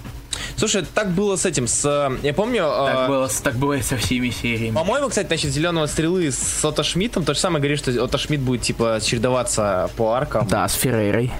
Слушай, 0.56 0.87
так 0.94 1.11
было 1.11 1.37
с 1.37 1.44
этим, 1.44 1.66
с... 1.66 1.85
Я 2.22 2.32
помню... 2.32 2.62
Так, 2.62 3.04
э, 3.04 3.09
было, 3.09 3.28
так 3.42 3.56
бывает 3.56 3.85
со 3.85 3.96
всеми 3.98 4.30
сериями. 4.30 4.74
По-моему, 4.74 5.09
кстати, 5.09 5.28
насчет 5.28 5.50
зеленого 5.50 5.87
стрелы 5.87 6.30
с 6.30 6.64
Отто 6.64 6.82
Шмидтом, 6.82 7.24
то 7.24 7.35
же 7.35 7.40
самое 7.40 7.61
говорит, 7.61 7.78
что 7.78 7.90
Отто 8.02 8.16
Шмидт 8.16 8.42
будет, 8.42 8.62
типа, 8.62 8.98
чередоваться 9.02 9.90
по 9.96 10.12
аркам. 10.14 10.46
Да, 10.48 10.66
с 10.66 10.74
Феррейрой. 10.74 11.30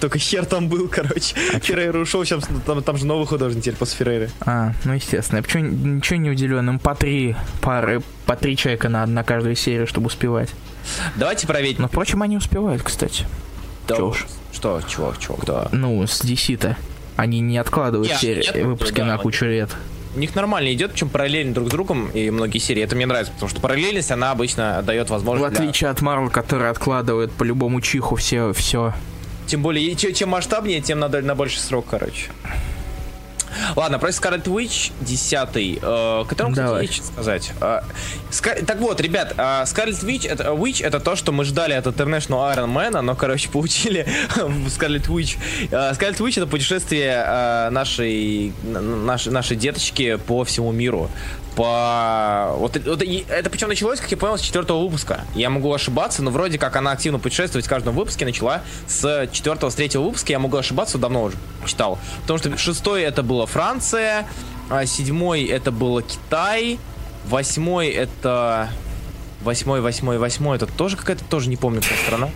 Только 0.00 0.18
хер 0.18 0.44
там 0.44 0.68
был, 0.68 0.88
короче. 0.88 1.34
Феррейра 1.62 1.98
ушел, 1.98 2.24
сейчас 2.24 2.44
там, 2.66 2.82
там 2.82 2.96
же 2.98 3.06
новый 3.06 3.26
художник 3.26 3.62
теперь 3.62 3.76
после 3.78 3.96
Феррейры. 3.96 4.30
А, 4.40 4.72
ну 4.84 4.92
естественно. 4.92 5.42
Почему 5.42 5.64
ничего 5.64 6.16
не 6.18 6.30
удивлен? 6.30 6.68
Им 6.68 6.78
по 6.78 6.94
три 6.94 7.36
пары, 7.62 8.02
по 8.26 8.36
три 8.36 8.56
человека 8.56 8.88
надо 8.90 9.10
на 9.12 9.24
каждую 9.24 9.56
серию, 9.56 9.86
чтобы 9.86 10.06
успевать. 10.08 10.50
Давайте 11.16 11.46
проверить. 11.46 11.78
Но, 11.78 11.88
впрочем, 11.88 12.22
они 12.22 12.36
успевают, 12.36 12.82
кстати. 12.82 13.26
Да 13.88 13.96
чё 13.96 14.08
уж. 14.08 14.26
Что, 14.52 14.80
чего, 14.88 15.14
чего, 15.18 15.34
кто? 15.36 15.68
Ну, 15.72 16.06
с 16.06 16.22
DC-то. 16.22 16.76
Они 17.16 17.40
не 17.40 17.58
откладывают 17.58 18.10
Не, 18.10 18.16
серии- 18.18 18.44
нет, 18.54 18.64
выпуски 18.64 18.96
да, 18.96 19.04
на 19.04 19.18
кучу 19.18 19.44
лет. 19.44 19.70
у 20.16 20.18
них 20.18 20.34
нормально 20.34 20.72
идет, 20.72 20.92
причем 20.92 21.08
параллельно 21.08 21.54
друг 21.54 21.68
с 21.68 21.70
другом 21.70 22.08
и 22.10 22.30
многие 22.30 22.58
серии. 22.58 22.82
Это 22.82 22.96
мне 22.96 23.06
нравится, 23.06 23.32
потому 23.32 23.48
что 23.50 23.60
параллельность, 23.60 24.10
она 24.10 24.30
обычно 24.32 24.82
дает 24.82 25.08
В 25.08 25.10
возможность... 25.10 25.52
для- 25.54 25.62
отличие 25.62 25.90
от 25.90 26.00
Марвел, 26.00 26.30
который 26.30 26.70
откладывает 26.70 27.30
по 27.32 27.44
любому 27.44 27.80
чиху 27.80 28.16
все, 28.16 28.52
все. 28.52 28.92
Тем 29.46 29.62
более, 29.62 29.94
чем 29.96 30.30
масштабнее, 30.30 30.80
тем 30.80 30.98
надо 31.00 31.20
на 31.22 31.34
больший 31.34 31.58
срок, 31.58 31.86
короче. 31.90 32.26
Ладно, 33.76 33.98
про 33.98 34.10
Scarlet 34.10 34.44
Witch 34.44 34.92
10, 35.00 35.78
э, 35.82 36.24
которому, 36.28 36.52
кстати, 36.54 36.66
Давай. 36.66 36.82
есть 36.82 36.94
что 36.96 37.04
сказать. 37.06 37.52
Э, 37.60 37.80
Ска- 38.30 38.64
Так 38.64 38.78
вот, 38.78 39.00
ребят, 39.00 39.34
э, 39.36 39.40
Scarlet 39.64 40.04
Witch 40.04 40.28
это, 40.28 40.44
Witch 40.52 40.84
это 40.84 41.00
то, 41.00 41.16
что 41.16 41.32
мы 41.32 41.44
ждали 41.44 41.72
от 41.74 41.86
International 41.86 42.54
Iron 42.56 42.72
Man, 42.72 43.00
но, 43.00 43.14
короче, 43.14 43.48
получили 43.52 44.06
в 44.36 44.66
Scarlet 44.68 45.06
Witch. 45.08 45.36
Э, 45.70 45.92
Scarlet 45.92 46.18
Witch 46.18 46.38
это 46.40 46.46
путешествие 46.46 47.24
э, 47.26 47.70
нашей, 47.70 48.52
нашей, 48.62 49.32
нашей 49.32 49.56
деточки 49.56 50.16
по 50.16 50.44
всему 50.44 50.72
миру. 50.72 51.10
По... 51.56 52.54
Вот, 52.56 52.76
вот 52.84 53.02
это 53.02 53.50
причем 53.50 53.68
началось, 53.68 54.00
как 54.00 54.10
я 54.10 54.16
понял, 54.16 54.38
с 54.38 54.40
четвертого 54.40 54.82
выпуска. 54.82 55.24
Я 55.34 55.50
могу 55.50 55.72
ошибаться, 55.72 56.22
но 56.22 56.30
вроде 56.30 56.58
как 56.58 56.76
она 56.76 56.92
активно 56.92 57.18
путешествовать 57.18 57.66
в 57.66 57.68
каждом 57.68 57.94
выпуске 57.94 58.24
начала 58.24 58.62
с 58.86 59.28
четвертого, 59.32 59.70
с 59.70 59.74
третьего 59.74 60.02
выпуска. 60.02 60.32
Я 60.32 60.38
могу 60.38 60.56
ошибаться, 60.56 60.98
давно 60.98 61.24
уже 61.24 61.36
читал. 61.66 61.98
Потому 62.22 62.38
что 62.38 62.56
шестой 62.56 63.02
это 63.02 63.22
была 63.22 63.46
Франция, 63.46 64.26
а 64.68 64.86
седьмой 64.86 65.44
это 65.44 65.70
было 65.72 66.02
Китай, 66.02 66.78
восьмой 67.26 67.88
это... 67.88 68.70
Восьмой, 69.42 69.80
восьмой, 69.80 70.18
восьмой, 70.18 70.56
это 70.56 70.66
тоже 70.66 70.98
какая-то, 70.98 71.24
тоже 71.24 71.48
не 71.48 71.56
помню, 71.56 71.80
какая 71.80 71.98
страна. 71.98 72.28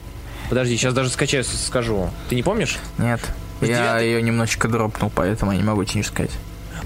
Подожди, 0.49 0.77
сейчас 0.77 0.95
даже 0.95 1.11
скачаю, 1.11 1.45
скажу. 1.45 2.09
Ты 2.31 2.35
не 2.35 2.43
помнишь? 2.43 2.79
Нет. 2.97 3.21
Я 3.61 3.67
девятый- 3.69 4.05
ее 4.07 4.23
немножечко 4.23 4.69
дропнул, 4.69 5.13
поэтому 5.15 5.53
я 5.53 5.59
не 5.59 5.65
могу 5.65 5.85
тебе 5.85 6.03
сказать. 6.03 6.31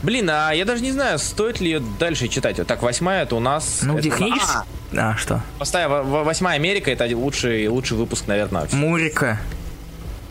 Блин, 0.02 0.28
а 0.30 0.52
я 0.52 0.64
даже 0.64 0.82
не 0.82 0.92
знаю, 0.92 1.18
стоит 1.18 1.60
ли 1.60 1.70
ее 1.70 1.82
дальше 1.98 2.28
читать. 2.28 2.58
Вот 2.58 2.66
Так, 2.66 2.82
восьмая 2.82 3.24
это 3.24 3.34
у 3.36 3.40
нас... 3.40 3.80
Ну, 3.82 3.94
это- 3.94 4.02
технически... 4.02 4.56
А, 4.96 5.10
А, 5.12 5.16
что? 5.16 5.42
Поставь, 5.58 5.88
в- 5.90 6.02
в- 6.04 6.24
восьмая 6.24 6.56
Америка, 6.56 6.90
это 6.90 7.04
лучший, 7.16 7.66
лучший 7.68 7.96
выпуск, 7.96 8.26
наверное. 8.26 8.62
вообще. 8.62 8.76
Мурика. 8.76 9.40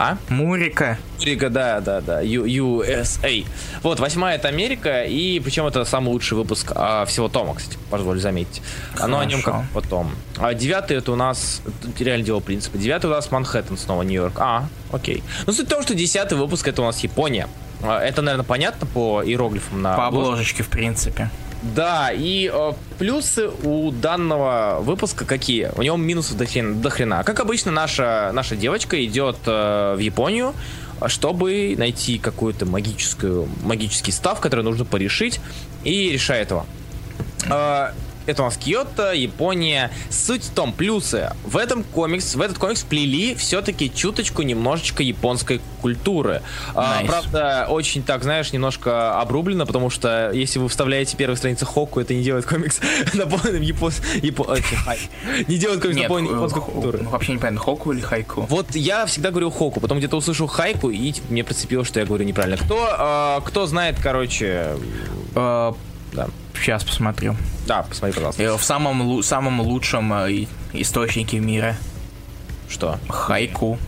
А? 0.00 0.16
Мурика. 0.28 0.96
Америка, 1.20 1.50
да, 1.50 1.80
да, 1.80 2.00
да, 2.00 2.20
U- 2.20 2.44
USA. 2.46 3.44
Вот, 3.82 3.98
восьмая 3.98 4.36
это 4.36 4.46
Америка, 4.46 5.02
и 5.04 5.40
причем 5.40 5.66
это 5.66 5.84
самый 5.84 6.10
лучший 6.10 6.38
выпуск 6.38 6.70
а, 6.74 7.04
всего 7.04 7.28
Тома, 7.28 7.56
кстати, 7.56 7.76
позволю 7.90 8.20
заметить. 8.20 8.62
Оно 8.98 9.18
о 9.18 9.24
нем 9.24 9.42
как 9.42 9.54
Хорошо. 9.54 9.70
потом. 9.74 10.10
А 10.38 10.54
девятый 10.54 10.96
это 10.98 11.10
у 11.12 11.16
нас, 11.16 11.62
реально 11.98 12.24
дело 12.24 12.38
принципа, 12.40 12.78
девятый 12.78 13.10
у 13.10 13.12
нас 13.12 13.30
Манхэттен 13.32 13.76
снова, 13.76 14.02
Нью-Йорк. 14.02 14.34
А, 14.38 14.68
окей. 14.92 15.24
Ну, 15.46 15.52
суть 15.52 15.66
в 15.66 15.70
том, 15.70 15.82
что 15.82 15.94
десятый 15.96 16.38
выпуск 16.38 16.68
это 16.68 16.80
у 16.82 16.84
нас 16.84 17.00
Япония. 17.00 17.48
А, 17.82 18.00
Это, 18.00 18.22
наверное, 18.22 18.44
понятно 18.44 18.86
по 18.86 19.22
иероглифам 19.24 19.82
на 19.82 19.96
По 19.96 20.06
обложечке, 20.06 20.62
в 20.62 20.68
принципе. 20.68 21.30
Да, 21.62 22.10
и 22.12 22.50
э, 22.52 22.72
плюсы 22.98 23.48
у 23.64 23.90
данного 23.90 24.78
выпуска 24.80 25.24
какие? 25.24 25.70
У 25.76 25.82
него 25.82 25.96
минусов 25.96 26.36
до 26.36 26.46
хрена. 26.46 26.74
До 26.76 26.90
хрена. 26.90 27.24
Как 27.24 27.40
обычно, 27.40 27.72
наша, 27.72 28.30
наша 28.32 28.54
девочка 28.54 29.04
идет 29.04 29.38
э, 29.46 29.94
в 29.96 29.98
Японию, 29.98 30.54
чтобы 31.06 31.74
найти 31.76 32.18
какую-то 32.18 32.64
магическую, 32.64 33.48
магический 33.64 34.12
став, 34.12 34.40
который 34.40 34.64
нужно 34.64 34.84
порешить, 34.84 35.40
и 35.82 36.10
решает 36.12 36.50
его. 36.50 36.64
Э, 37.50 37.88
это 38.28 38.42
у 38.42 38.44
нас 38.44 38.56
Киото, 38.56 39.12
Япония. 39.12 39.90
Суть 40.10 40.44
в 40.44 40.50
том, 40.50 40.72
плюсы. 40.72 41.32
В 41.44 41.56
этом 41.56 41.82
комикс, 41.82 42.34
в 42.34 42.40
этот 42.40 42.58
комикс 42.58 42.82
плели 42.82 43.34
все-таки 43.34 43.90
чуточку 43.92 44.42
немножечко 44.42 45.02
японской 45.02 45.60
культуры. 45.80 46.42
А, 46.74 47.02
Nice. 47.02 47.06
правда, 47.06 47.66
очень 47.70 48.02
так, 48.02 48.22
знаешь, 48.22 48.52
немножко 48.52 49.18
обрублено, 49.20 49.64
потому 49.64 49.88
что 49.88 50.30
если 50.32 50.58
вы 50.58 50.68
вставляете 50.68 51.16
первые 51.16 51.36
страницы 51.38 51.64
Хоку, 51.64 52.00
это 52.00 52.12
не 52.14 52.22
делает 52.22 52.44
комикс 52.44 52.80
наполненным 53.14 53.62
японской... 53.62 54.04
Не 55.48 55.56
делает 55.56 55.80
комикс 55.80 55.98
наполненным 55.98 56.32
э, 56.32 56.36
японской 56.36 57.02
ну, 57.02 57.08
вообще 57.08 57.32
непонятно, 57.32 57.60
Хоку 57.60 57.92
или 57.92 58.00
Хайку. 58.00 58.42
Вот 58.42 58.74
я 58.74 59.06
всегда 59.06 59.30
говорю 59.30 59.50
Хоку, 59.50 59.80
потом 59.80 59.98
где-то 59.98 60.16
услышу 60.16 60.46
Хайку, 60.46 60.90
и 60.90 61.12
типа, 61.12 61.26
мне 61.30 61.44
прицепило, 61.44 61.84
что 61.84 62.00
я 62.00 62.06
говорю 62.06 62.24
неправильно. 62.24 62.58
Кто, 62.58 62.88
а, 62.90 63.40
кто 63.40 63.66
знает, 63.66 63.96
короче... 64.02 64.76
Да. 66.12 66.28
Сейчас 66.54 66.84
посмотрю. 66.84 67.36
Да, 67.66 67.82
посмотри, 67.82 68.14
пожалуйста. 68.14 68.42
Э, 68.42 68.56
В 68.56 68.62
самом, 68.62 69.22
самом 69.22 69.60
лучшем 69.60 70.12
э, 70.12 70.46
источнике 70.72 71.38
мира. 71.38 71.76
Что? 72.68 72.98
Хайку. 73.08 73.78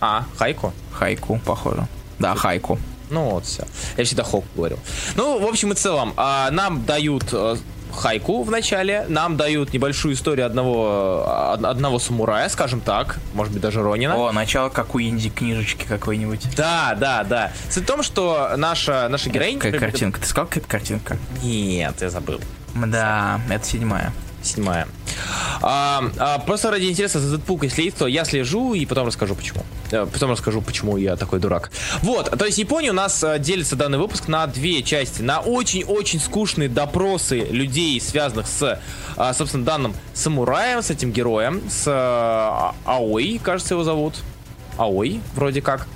А, 0.00 0.24
Хайку? 0.36 0.72
Хайку, 0.92 1.40
похоже. 1.44 1.86
Да, 2.18 2.34
хайку. 2.34 2.78
Ну 3.10 3.30
вот, 3.30 3.44
все. 3.46 3.64
Я 3.96 4.04
всегда 4.04 4.22
Хоку 4.22 4.46
говорил. 4.54 4.78
Ну, 5.16 5.38
в 5.38 5.46
общем 5.46 5.72
и 5.72 5.74
целом, 5.74 6.12
а, 6.16 6.50
нам 6.50 6.84
дают 6.84 7.24
э, 7.32 7.56
хайку 7.98 8.42
в 8.42 8.50
начале, 8.50 9.04
нам 9.08 9.36
дают 9.36 9.72
небольшую 9.72 10.14
историю 10.14 10.46
одного, 10.46 11.24
э, 11.26 11.52
од- 11.54 11.64
одного 11.64 11.98
самурая, 11.98 12.48
скажем 12.48 12.80
так, 12.80 13.18
может 13.34 13.52
быть 13.52 13.62
даже 13.62 13.82
Ронина. 13.82 14.16
О, 14.16 14.32
начало 14.32 14.68
как 14.68 14.94
у 14.94 15.00
инди 15.00 15.28
книжечки 15.30 15.84
какой-нибудь. 15.86 16.56
Да, 16.56 16.94
да, 16.98 17.24
да. 17.24 17.52
Суть 17.70 17.84
в 17.84 17.86
том, 17.86 18.02
что 18.02 18.52
наша, 18.56 19.08
наша 19.08 19.30
героиня... 19.30 19.58
Какая 19.60 19.78
картинка? 19.80 20.20
Ты 20.20 20.26
сказал, 20.26 20.46
какая 20.46 20.60
картинка? 20.66 21.16
Нет, 21.42 21.94
я 22.00 22.10
забыл. 22.10 22.40
Да, 22.74 23.40
это 23.50 23.64
седьмая. 23.66 24.12
Седьмая. 24.42 24.86
А, 25.60 26.04
а, 26.18 26.38
просто 26.38 26.70
ради 26.70 26.84
интереса 26.84 27.18
за 27.18 27.36
Дэдпулкой 27.36 27.70
следить, 27.70 27.96
то 27.96 28.06
я 28.06 28.24
слежу 28.24 28.74
и 28.74 28.86
потом 28.86 29.06
расскажу 29.06 29.34
почему. 29.34 29.62
Э, 29.90 30.06
Потом 30.10 30.30
расскажу, 30.30 30.62
почему 30.62 30.96
я 30.96 31.16
такой 31.16 31.40
дурак. 31.40 31.70
Вот, 32.02 32.30
то 32.38 32.44
есть 32.44 32.58
Япония 32.58 32.90
у 32.90 32.94
нас 32.94 33.22
э, 33.24 33.38
делится 33.38 33.74
данный 33.76 33.98
выпуск 33.98 34.28
на 34.28 34.46
две 34.46 34.82
части. 34.82 35.22
На 35.22 35.40
очень-очень 35.40 36.20
скучные 36.20 36.68
допросы 36.68 37.38
людей, 37.50 38.00
связанных 38.00 38.46
с, 38.46 38.80
а, 39.16 39.34
собственно, 39.34 39.64
данным 39.64 39.94
самураем, 40.14 40.82
с 40.82 40.90
этим 40.90 41.12
героем, 41.12 41.62
с 41.68 41.84
а, 41.88 42.74
Аой, 42.84 43.40
кажется, 43.42 43.74
его 43.74 43.84
зовут. 43.84 44.14
Аой, 44.76 45.20
вроде 45.34 45.60
как. 45.62 45.86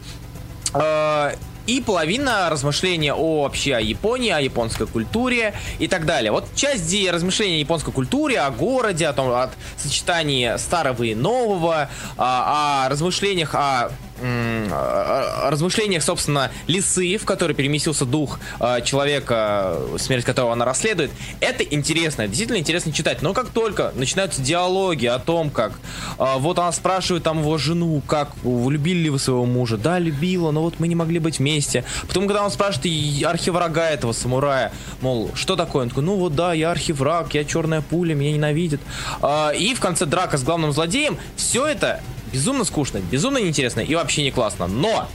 И 1.66 1.81
половина 1.81 2.51
размышления 2.51 3.14
о 3.14 3.42
вообще 3.42 3.77
о 3.77 3.81
Японии, 3.81 4.31
о 4.31 4.40
японской 4.40 4.87
культуре 4.87 5.55
и 5.79 5.87
так 5.87 6.07
далее. 6.07 6.33
Вот 6.33 6.46
часть 6.57 6.87
где 6.87 7.11
размышления 7.11 7.57
о 7.57 7.61
японской 7.61 7.92
культуре, 7.92 8.40
о 8.40 8.51
городе, 8.51 9.07
о 9.07 9.12
том, 9.12 9.29
о 9.29 9.51
сочетании 9.77 10.57
старого 10.59 11.03
и 11.05 11.14
нового, 11.14 11.88
а, 12.16 12.87
о 12.87 12.88
размышлениях 12.88 13.55
о, 13.55 13.59
о- 13.59 13.90
о 14.12 14.12
размышлениях, 14.22 16.02
собственно, 16.02 16.50
лисы, 16.66 17.16
в 17.16 17.24
которой 17.24 17.54
переместился 17.54 18.04
дух 18.04 18.38
а, 18.61 18.80
человека, 18.80 19.78
смерть 19.98 20.24
которого 20.24 20.52
она 20.52 20.64
расследует. 20.64 21.11
Это 21.40 21.62
интересно, 21.64 22.28
действительно 22.28 22.58
интересно 22.58 22.92
читать. 22.92 23.22
Но 23.22 23.32
как 23.32 23.48
только 23.48 23.92
начинаются 23.96 24.40
диалоги 24.40 25.06
о 25.06 25.18
том, 25.18 25.50
как 25.50 25.72
а, 26.18 26.38
вот 26.38 26.58
она 26.58 26.72
спрашивает 26.72 27.22
там 27.24 27.40
его 27.40 27.58
жену, 27.58 28.02
как 28.06 28.32
любили 28.44 29.00
ли 29.04 29.11
вы 29.11 29.18
своего 29.18 29.44
мужа? 29.44 29.76
Да, 29.76 29.98
любила, 29.98 30.50
но 30.50 30.62
вот 30.62 30.78
мы 30.78 30.88
не 30.88 30.94
могли 30.94 31.18
быть 31.18 31.38
вместе. 31.38 31.85
Потом, 32.06 32.26
когда 32.26 32.44
он 32.44 32.50
спрашивает 32.50 32.87
и 32.87 33.24
архиврага 33.24 33.82
этого 33.82 34.12
самурая, 34.12 34.72
мол, 35.00 35.30
что 35.35 35.56
такое? 35.56 35.85
Он 35.85 35.88
такой, 35.88 36.04
ну 36.04 36.16
вот 36.16 36.35
да, 36.35 36.52
я 36.52 36.70
архивраг, 36.70 37.35
я 37.35 37.44
черная 37.44 37.80
пуля, 37.80 38.14
меня 38.14 38.32
ненавидит. 38.32 38.80
А, 39.20 39.50
и 39.50 39.74
в 39.74 39.80
конце 39.80 40.06
драка 40.06 40.38
с 40.38 40.42
главным 40.42 40.72
злодеем. 40.72 41.18
Все 41.37 41.66
это 41.66 42.00
безумно 42.33 42.64
скучно, 42.64 42.99
безумно 42.99 43.38
неинтересно 43.38 43.81
и 43.81 43.95
вообще 43.95 44.23
не 44.23 44.31
классно. 44.31 44.66
Но 44.66 45.09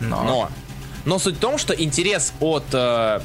Но. 0.00 0.22
но, 0.24 0.50
но 1.04 1.18
суть 1.18 1.36
в 1.36 1.38
том, 1.38 1.58
что 1.58 1.74
интерес 1.74 2.32
от 2.40 2.64
э, 2.72 3.20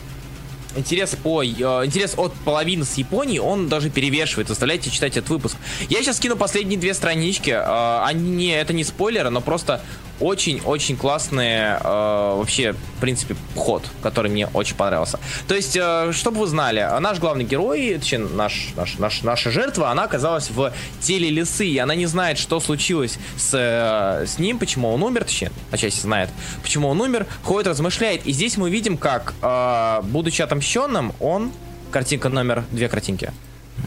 интерес 0.75 1.15
по 1.15 1.43
э, 1.43 1.47
интерес 1.47 2.13
от 2.17 2.33
половины 2.33 2.85
с 2.85 2.95
Японии, 2.95 3.39
он 3.39 3.67
даже 3.69 3.89
перевешивает. 3.89 4.47
Заставляйте 4.47 4.89
читать 4.89 5.17
этот 5.17 5.29
выпуск. 5.29 5.57
Я 5.89 6.01
сейчас 6.01 6.17
скину 6.17 6.35
последние 6.35 6.79
две 6.79 6.93
странички. 6.93 7.51
э, 7.51 8.03
они 8.03 8.29
не, 8.29 8.51
это 8.51 8.73
не 8.73 8.83
спойлеры, 8.83 9.29
но 9.29 9.41
просто 9.41 9.81
очень-очень 10.19 10.97
классные 10.97 11.79
э, 11.83 11.87
вообще, 11.87 12.73
в 12.73 13.01
принципе, 13.01 13.35
ход, 13.55 13.83
который 14.01 14.31
мне 14.31 14.47
очень 14.47 14.75
понравился. 14.75 15.19
То 15.47 15.55
есть, 15.55 15.75
э, 15.75 16.11
чтобы 16.13 16.39
вы 16.39 16.47
знали, 16.47 16.87
наш 16.99 17.19
главный 17.19 17.43
герой, 17.43 17.95
точнее, 17.99 18.19
наш, 18.19 18.69
наш, 18.75 18.97
наш, 18.97 19.21
наша 19.23 19.51
жертва, 19.51 19.91
она 19.91 20.03
оказалась 20.03 20.49
в 20.49 20.73
теле 21.01 21.29
лисы, 21.29 21.67
и 21.67 21.77
она 21.77 21.95
не 21.95 22.05
знает, 22.05 22.37
что 22.37 22.59
случилось 22.59 23.19
с, 23.37 23.53
э, 23.53 24.25
с 24.25 24.39
ним, 24.39 24.59
почему 24.59 24.91
он 24.91 25.03
умер, 25.03 25.25
точнее, 25.25 25.51
отчасти 25.71 26.01
знает, 26.01 26.29
почему 26.61 26.87
он 26.87 26.99
умер, 27.01 27.25
ходит, 27.43 27.67
размышляет. 27.67 28.25
И 28.25 28.31
здесь 28.31 28.57
мы 28.57 28.69
видим, 28.69 28.97
как, 28.97 29.33
э, 29.41 30.01
будучи 30.03 30.41
отомщенным, 30.41 31.13
он... 31.19 31.51
Картинка 31.91 32.27
номер... 32.27 32.65
Две 32.71 32.89
картинки. 32.89 33.31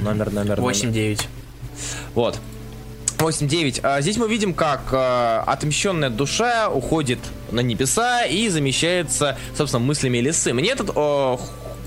Номер, 0.01 0.33
номер, 0.33 0.59
номер. 0.59 0.73
8-9. 0.73 1.27
Вот. 2.15 2.41
8-9. 3.21 3.81
А 3.83 4.01
здесь 4.01 4.17
мы 4.17 4.29
видим, 4.29 4.55
как 4.55 4.81
э, 4.93 5.43
отмщенная 5.47 6.11
душа 6.11 6.71
уходит 6.71 7.19
на 7.51 7.61
небеса 7.61 8.25
и 8.25 8.49
замещается, 8.49 9.39
собственно, 9.57 9.85
мыслями 9.85 10.19
лисы. 10.19 10.53
Мне 10.53 10.71
этот, 10.71 10.95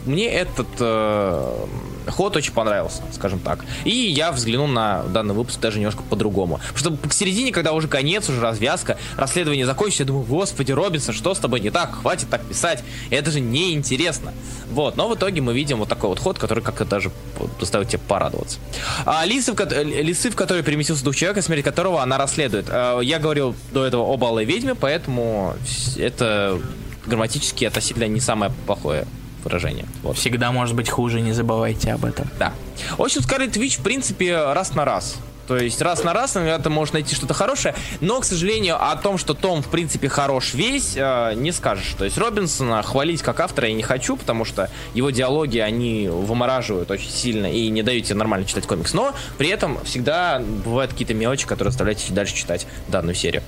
мне 0.05 0.27
этот, 0.27 0.67
э, 0.79 1.65
ход 2.07 2.35
очень 2.35 2.53
понравился, 2.53 3.01
скажем 3.13 3.39
так. 3.39 3.65
И 3.85 3.91
я 3.91 4.31
взглянул 4.31 4.67
на 4.67 5.03
данный 5.03 5.33
выпуск 5.33 5.59
даже 5.59 5.79
немножко 5.79 6.03
по-другому. 6.03 6.59
Потому 6.73 6.97
что 6.97 7.09
к 7.09 7.13
середине, 7.13 7.51
когда 7.51 7.73
уже 7.73 7.87
конец, 7.87 8.29
уже 8.29 8.41
развязка, 8.41 8.97
расследование 9.17 9.65
закончится, 9.65 10.03
я 10.03 10.07
думаю, 10.07 10.25
господи, 10.25 10.71
Робинсон, 10.71 11.13
что 11.13 11.33
с 11.33 11.39
тобой 11.39 11.59
не 11.59 11.69
так? 11.69 11.95
Хватит 12.01 12.29
так 12.29 12.43
писать. 12.43 12.83
Это 13.09 13.31
же 13.31 13.39
неинтересно. 13.39 14.33
Вот, 14.71 14.97
но 14.97 15.07
в 15.07 15.15
итоге 15.15 15.41
мы 15.41 15.53
видим 15.53 15.77
вот 15.77 15.89
такой 15.89 16.09
вот 16.09 16.19
ход, 16.19 16.37
который 16.37 16.63
как-то 16.63 16.85
даже 16.85 17.11
заставит 17.59 17.89
тебя 17.89 18.01
порадоваться. 18.07 18.59
А, 19.05 19.25
лисы, 19.25 19.53
в, 19.53 19.83
лисы, 19.83 20.29
в 20.29 20.35
которые 20.35 20.63
переместился 20.63 21.03
дух 21.03 21.15
человека, 21.15 21.41
смерть 21.41 21.63
которого 21.63 22.01
она 22.01 22.17
расследует. 22.17 22.65
А, 22.69 22.99
я 22.99 23.19
говорил 23.19 23.55
до 23.71 23.85
этого 23.85 24.11
об 24.11 24.23
Алой 24.23 24.45
Ведьме, 24.45 24.75
поэтому 24.75 25.55
это 25.97 26.59
грамматически 27.05 27.65
относительно 27.65 28.07
не 28.07 28.19
самое 28.19 28.51
плохое 28.65 29.05
выражение. 29.43 29.85
Вот. 30.01 30.17
Всегда 30.17 30.51
может 30.51 30.75
быть 30.75 30.89
хуже, 30.89 31.21
не 31.21 31.33
забывайте 31.33 31.91
об 31.91 32.05
этом. 32.05 32.29
Да. 32.39 32.53
В 32.97 33.01
общем, 33.01 33.21
Scarlet 33.21 33.53
Witch, 33.53 33.79
в 33.79 33.83
принципе, 33.83 34.53
раз 34.53 34.73
на 34.75 34.85
раз. 34.85 35.17
То 35.47 35.57
есть 35.57 35.81
раз 35.81 36.03
на 36.03 36.13
раз 36.13 36.37
иногда 36.37 36.57
ты 36.57 36.69
можешь 36.69 36.93
найти 36.93 37.15
что-то 37.15 37.33
хорошее, 37.33 37.75
но, 37.99 38.19
к 38.21 38.25
сожалению, 38.25 38.77
о 38.81 38.95
том, 38.95 39.17
что 39.17 39.33
Том, 39.33 39.61
в 39.61 39.67
принципе, 39.67 40.07
хорош 40.07 40.53
весь, 40.53 40.93
э, 40.95 41.33
не 41.35 41.51
скажешь. 41.51 41.93
То 41.97 42.05
есть 42.05 42.17
Робинсона 42.17 42.81
хвалить 42.81 43.21
как 43.21 43.39
автора 43.41 43.67
я 43.67 43.73
не 43.73 43.83
хочу, 43.83 44.15
потому 44.15 44.45
что 44.45 44.69
его 44.93 45.09
диалоги, 45.09 45.59
они 45.59 46.07
вымораживают 46.07 46.89
очень 46.91 47.09
сильно 47.09 47.51
и 47.51 47.67
не 47.69 47.83
дают 47.83 48.05
тебе 48.05 48.15
нормально 48.15 48.45
читать 48.45 48.65
комикс. 48.67 48.93
Но 48.93 49.13
при 49.37 49.49
этом 49.49 49.83
всегда 49.83 50.39
бывают 50.39 50.91
какие-то 50.91 51.13
мелочи, 51.13 51.45
которые 51.45 51.71
заставляют 51.71 51.99
тебя 51.99 52.15
дальше 52.15 52.35
читать 52.35 52.65
данную 52.87 53.15
серию. 53.15 53.43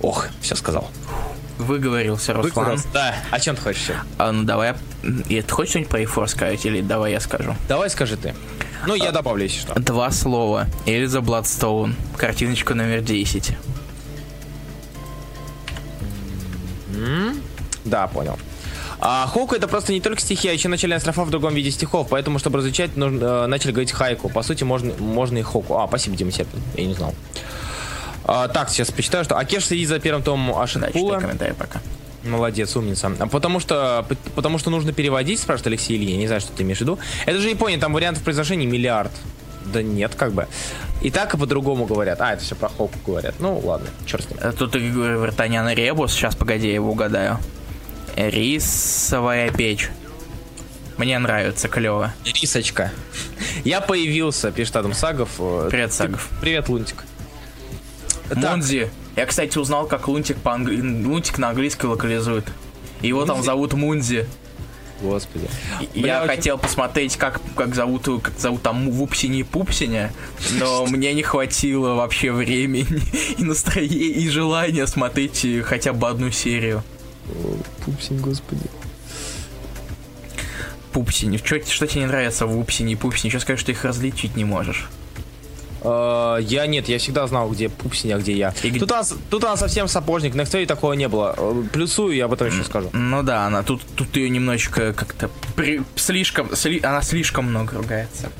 Ох, 0.00 0.28
все 0.40 0.54
сказал. 0.54 0.88
Выговорился, 1.62 2.32
Руслан. 2.34 2.52
Выговорился, 2.52 2.88
да. 2.92 3.14
О 3.30 3.40
чем 3.40 3.56
ты 3.56 3.62
хочешь? 3.62 3.90
А, 4.18 4.32
ну 4.32 4.44
давай. 4.44 4.74
И 5.28 5.40
ты 5.40 5.52
хочешь 5.52 5.70
что-нибудь 5.70 5.90
про 5.90 6.00
e 6.00 6.26
сказать 6.26 6.64
или 6.66 6.80
давай 6.80 7.12
я 7.12 7.20
скажу? 7.20 7.54
Давай 7.68 7.90
скажи 7.90 8.16
ты. 8.16 8.34
Ну, 8.86 8.94
я 8.94 9.10
а, 9.10 9.12
добавлю, 9.12 9.44
если 9.44 9.60
что. 9.60 9.78
Два 9.78 10.10
слова. 10.10 10.66
Эльза 10.86 11.20
Бладстоун. 11.20 11.94
Картиночка 12.16 12.74
номер 12.74 13.00
10. 13.00 13.56
Mm-hmm. 16.90 17.42
Да, 17.84 18.06
понял. 18.08 18.38
А 19.04 19.26
Хоку 19.26 19.56
это 19.56 19.66
просто 19.66 19.92
не 19.92 20.00
только 20.00 20.20
стихи, 20.20 20.48
а 20.48 20.52
еще 20.52 20.68
начальная 20.68 21.00
строфа 21.00 21.24
в 21.24 21.30
другом 21.30 21.54
виде 21.54 21.72
стихов, 21.72 22.06
поэтому, 22.08 22.38
чтобы 22.38 22.58
разучать, 22.58 22.96
нужно, 22.96 23.24
э, 23.24 23.46
начали 23.46 23.72
говорить 23.72 23.90
хайку. 23.90 24.28
По 24.28 24.42
сути, 24.42 24.62
можно, 24.62 24.92
можно 24.94 25.38
и 25.38 25.42
Хоку. 25.42 25.76
А, 25.76 25.88
спасибо, 25.88 26.16
Дима 26.16 26.30
Сепин. 26.30 26.62
Я 26.76 26.86
не 26.86 26.94
знал. 26.94 27.12
А, 28.24 28.48
так, 28.48 28.70
сейчас 28.70 28.90
почитаю, 28.90 29.24
что 29.24 29.36
Акеш 29.36 29.66
следит 29.66 29.88
за 29.88 29.98
первым 29.98 30.22
томом 30.22 30.58
Ашенпула. 30.58 31.14
Да, 31.14 31.20
комментарий 31.20 31.54
пока. 31.54 31.80
Молодец, 32.24 32.76
умница. 32.76 33.12
А 33.18 33.26
потому 33.26 33.58
что, 33.58 34.06
потому 34.34 34.58
что 34.58 34.70
нужно 34.70 34.92
переводить, 34.92 35.40
спрашивает 35.40 35.66
Алексей 35.68 35.96
Илья. 35.96 36.12
Я 36.12 36.16
не 36.18 36.26
знаю, 36.26 36.40
что 36.40 36.52
ты 36.52 36.62
имеешь 36.62 36.78
в 36.78 36.82
виду. 36.82 36.98
Это 37.26 37.38
же 37.40 37.48
Япония, 37.48 37.78
там 37.78 37.92
вариантов 37.92 38.22
произношения 38.22 38.66
миллиард. 38.66 39.10
Да 39.64 39.82
нет, 39.82 40.14
как 40.14 40.32
бы. 40.32 40.46
И 41.00 41.10
так 41.10 41.34
и 41.34 41.36
по-другому 41.36 41.84
говорят. 41.84 42.20
А, 42.20 42.32
это 42.32 42.42
все 42.42 42.54
про 42.54 42.68
Хоку 42.68 42.98
говорят. 43.04 43.34
Ну, 43.40 43.58
ладно, 43.58 43.88
черт 44.06 44.24
с 44.24 44.30
ним. 44.30 44.52
Тут 44.52 44.74
Вертанян 44.74 45.68
Ребус. 45.70 46.12
Сейчас, 46.12 46.36
погоди, 46.36 46.68
я 46.68 46.74
его 46.74 46.90
угадаю. 46.90 47.38
Рисовая 48.16 49.50
печь. 49.50 49.90
Мне 50.96 51.18
нравится, 51.18 51.68
клево. 51.68 52.12
Рисочка. 52.24 52.92
Я 53.64 53.80
появился, 53.80 54.52
пишет 54.52 54.76
Адам 54.76 54.94
Сагов. 54.94 55.30
Привет, 55.70 55.92
Сагов. 55.92 56.28
Привет, 56.40 56.68
Лунтик. 56.68 57.04
Moonzy. 58.36 58.90
Я, 59.16 59.26
кстати, 59.26 59.58
узнал, 59.58 59.86
как 59.86 60.08
Лунтик, 60.08 60.38
по 60.38 60.52
англи... 60.52 60.80
Лунтик 60.80 61.38
на 61.38 61.50
английский 61.50 61.86
локализует. 61.86 62.44
Его 63.02 63.20
Moonzy? 63.20 63.32
там 63.32 63.42
зовут 63.42 63.72
Мунзи. 63.74 64.26
Господи. 65.02 65.48
Я 65.94 66.02
Бля, 66.02 66.26
хотел 66.26 66.54
очень... 66.54 66.62
посмотреть, 66.62 67.16
как, 67.16 67.40
как 67.56 67.74
зовут 67.74 68.04
как 68.22 68.38
зовут 68.38 68.62
там 68.62 68.90
Вупсини 68.90 69.42
Пупсиня, 69.42 70.12
но 70.58 70.86
мне 70.90 71.12
не 71.12 71.22
хватило 71.22 71.94
вообще 71.94 72.30
времени 72.30 73.02
и 73.38 73.42
настроения 73.42 73.96
и 73.96 74.28
желания 74.28 74.86
смотреть 74.86 75.44
хотя 75.64 75.92
бы 75.92 76.08
одну 76.08 76.30
серию. 76.30 76.82
Пупсень, 77.84 78.18
господи. 78.18 78.64
Пупсини. 80.92 81.38
Что, 81.38 81.64
что 81.64 81.86
тебе 81.86 82.02
не 82.02 82.06
нравится 82.06 82.46
в 82.46 82.58
Упсине 82.58 82.92
и 82.92 82.96
Пупсине? 82.96 83.30
Что 83.30 83.40
скажешь, 83.40 83.62
что 83.62 83.72
их 83.72 83.84
различить 83.84 84.36
не 84.36 84.44
можешь? 84.44 84.88
Uh, 85.82 86.40
я 86.42 86.66
нет, 86.66 86.88
я 86.88 86.98
всегда 86.98 87.26
знал, 87.26 87.50
где 87.50 87.68
Пупсень, 87.68 88.12
а 88.12 88.18
где 88.18 88.32
я. 88.32 88.54
И... 88.62 88.78
Тут, 88.78 88.92
она, 88.92 89.02
тут 89.30 89.42
она 89.42 89.56
совсем 89.56 89.88
сапожник, 89.88 90.34
на 90.34 90.42
X-Way 90.42 90.66
такого 90.66 90.92
не 90.92 91.08
было. 91.08 91.34
Э, 91.36 91.64
плюсую, 91.72 92.14
я 92.14 92.26
об 92.26 92.32
этом 92.32 92.46
еще 92.46 92.62
скажу. 92.62 92.88
Ну 92.92 93.24
да, 93.24 93.46
она 93.46 93.64
тут, 93.64 93.82
тут 93.96 94.16
ее 94.16 94.30
немножечко 94.30 94.92
как-то 94.92 95.28
при, 95.56 95.82
слишком, 95.96 96.54
сли, 96.54 96.80
она 96.84 97.02
слишком 97.02 97.46
много 97.46 97.76
ругается. 97.78 98.30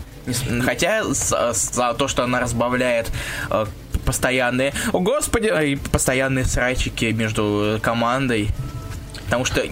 Хотя 0.64 1.02
за 1.04 1.94
то, 1.94 2.06
что 2.06 2.22
она 2.22 2.38
разбавляет 2.38 3.10
э, 3.50 3.66
постоянные, 4.04 4.72
о 4.92 5.00
господи, 5.00 5.78
постоянные 5.90 6.44
срачики 6.44 7.06
между 7.06 7.80
командой, 7.82 8.50
Потому 9.32 9.46
что 9.46 9.62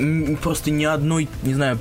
просто 0.41 0.71
ни 0.71 0.87
одной, 0.87 1.29
не 1.43 1.53
знаю, 1.53 1.79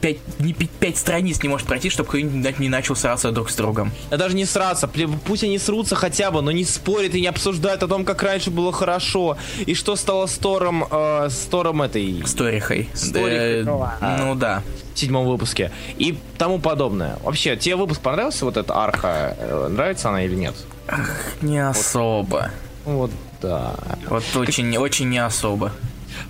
пять, 0.00 0.18
не 0.38 0.52
пять 0.52 0.96
страниц 0.96 1.42
не 1.42 1.48
может 1.48 1.66
пройти, 1.66 1.90
чтобы 1.90 2.08
кто-нибудь 2.08 2.60
не 2.60 2.68
начал 2.68 2.94
сраться 2.94 3.32
друг 3.32 3.50
с 3.50 3.56
другом. 3.56 3.90
Да 4.10 4.16
даже 4.16 4.36
не 4.36 4.44
сраться, 4.44 4.88
пусть 5.26 5.42
они 5.42 5.58
срутся 5.58 5.96
хотя 5.96 6.30
бы, 6.30 6.40
но 6.40 6.52
не 6.52 6.64
спорят 6.64 7.16
и 7.16 7.20
не 7.20 7.26
обсуждают 7.26 7.82
о 7.82 7.88
том, 7.88 8.04
как 8.04 8.22
раньше 8.22 8.52
было 8.52 8.72
хорошо, 8.72 9.36
и 9.58 9.74
что 9.74 9.96
стало 9.96 10.26
с 10.26 10.38
Тором, 10.38 10.84
э, 10.88 11.28
с 11.28 11.48
Тором 11.50 11.82
этой... 11.82 12.22
Сторихой. 12.24 12.88
Сторихой. 12.94 13.64
Э, 13.64 14.16
ну 14.20 14.36
да. 14.36 14.62
В 14.94 14.98
седьмом 14.98 15.26
выпуске. 15.26 15.72
И 15.98 16.16
тому 16.38 16.60
подобное. 16.60 17.18
Вообще, 17.24 17.56
тебе 17.56 17.74
выпуск 17.74 18.02
понравился, 18.02 18.44
вот 18.44 18.56
эта 18.56 18.72
арха? 18.72 19.36
Э, 19.36 19.66
нравится 19.68 20.10
она 20.10 20.22
или 20.22 20.36
нет? 20.36 20.54
Ах, 20.86 21.10
не 21.42 21.58
особо. 21.58 22.52
Вот, 22.84 23.10
вот 23.10 23.10
да. 23.42 23.74
Вот 24.08 24.22
очень, 24.36 24.76
очень 24.76 25.08
не 25.08 25.18
особо. 25.18 25.72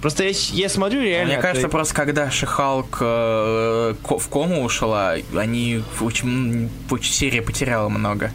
Просто 0.01 0.25
я, 0.25 0.33
я 0.53 0.68
смотрю 0.68 1.03
реально... 1.03 1.35
Мне 1.35 1.42
кажется, 1.42 1.68
ты... 1.68 1.72
просто 1.72 1.94
когда 1.94 2.31
Шихалк 2.31 2.99
э, 3.01 3.94
в 4.03 4.29
кому 4.29 4.62
ушла, 4.62 5.14
они 5.35 5.83
очень, 6.01 6.70
очень 6.90 7.12
серия 7.12 7.42
потеряла 7.42 7.88
много. 7.88 8.33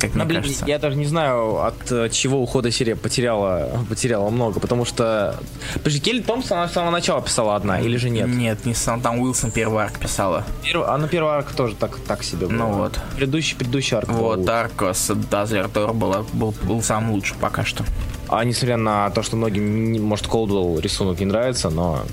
Как 0.00 0.14
мне 0.14 0.24
блин, 0.24 0.42
кажется. 0.42 0.64
Я 0.66 0.78
даже 0.78 0.96
не 0.96 1.04
знаю, 1.04 1.62
от 1.62 1.92
э, 1.92 2.08
чего 2.08 2.42
ухода 2.42 2.70
серия 2.70 2.96
потеряла, 2.96 3.84
потеряла 3.88 4.30
много, 4.30 4.58
потому 4.58 4.84
что... 4.84 5.38
Подожди, 5.74 6.00
Келли 6.00 6.22
Томпсон 6.22 6.58
она 6.58 6.68
с 6.68 6.72
самого 6.72 6.90
начала 6.90 7.20
писала 7.20 7.54
одна, 7.54 7.80
или 7.80 7.96
же 7.98 8.08
нет? 8.08 8.28
Нет, 8.28 8.64
не 8.64 8.74
сам, 8.74 9.02
там 9.02 9.20
Уилсон 9.20 9.50
первый 9.50 9.84
арк 9.84 9.98
писала. 9.98 10.44
Перв... 10.64 10.84
А 10.86 10.96
на 10.96 11.06
первый 11.06 11.34
арк 11.34 11.52
тоже 11.52 11.74
так, 11.74 11.98
так 11.98 12.22
себе 12.22 12.46
было. 12.46 12.56
Ну 12.56 12.72
вот. 12.72 12.98
Предыдущий, 13.16 13.56
предыдущий 13.56 13.96
арк 13.96 14.08
Вот, 14.08 14.48
арк 14.48 14.82
с 14.94 15.14
Дазлер 15.14 15.68
Тор 15.68 15.92
был, 15.92 16.26
был, 16.32 16.54
был 16.62 16.82
самый 16.82 17.12
лучший 17.12 17.36
пока 17.38 17.64
что. 17.64 17.84
А 18.28 18.44
несмотря 18.44 18.76
на 18.76 19.10
то, 19.10 19.22
что 19.22 19.36
многим, 19.36 20.02
может, 20.02 20.26
Колдвелл 20.26 20.78
рисунок 20.78 21.20
не 21.20 21.26
нравится, 21.26 21.68
но 21.68 22.04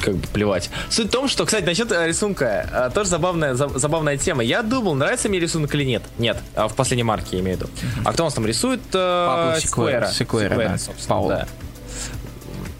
как 0.00 0.16
бы 0.16 0.26
плевать. 0.28 0.70
Суть 0.90 1.08
в 1.08 1.10
том, 1.10 1.28
что, 1.28 1.44
кстати, 1.44 1.64
насчет 1.64 1.90
э, 1.92 2.06
рисунка, 2.06 2.68
э, 2.72 2.90
тоже 2.94 3.10
забавная, 3.10 3.54
забавная 3.54 4.16
тема. 4.16 4.42
Я 4.42 4.62
думал, 4.62 4.94
нравится 4.94 5.28
мне 5.28 5.38
рисунок 5.38 5.74
или 5.74 5.84
нет. 5.84 6.02
Нет, 6.18 6.38
а 6.54 6.68
в 6.68 6.74
последней 6.74 7.04
марке 7.04 7.36
я 7.36 7.40
имею 7.40 7.58
в 7.58 7.60
виду. 7.60 7.70
А 8.04 8.12
кто 8.12 8.24
у 8.24 8.26
нас 8.26 8.34
там 8.34 8.46
рисует? 8.46 8.80
Э, 8.92 9.26
Пабло 9.26 9.60
Секуэра. 9.60 10.06
Секуэра, 10.06 10.56
да. 10.56 10.76
Пауло. 11.06 11.28
Да. 11.28 11.48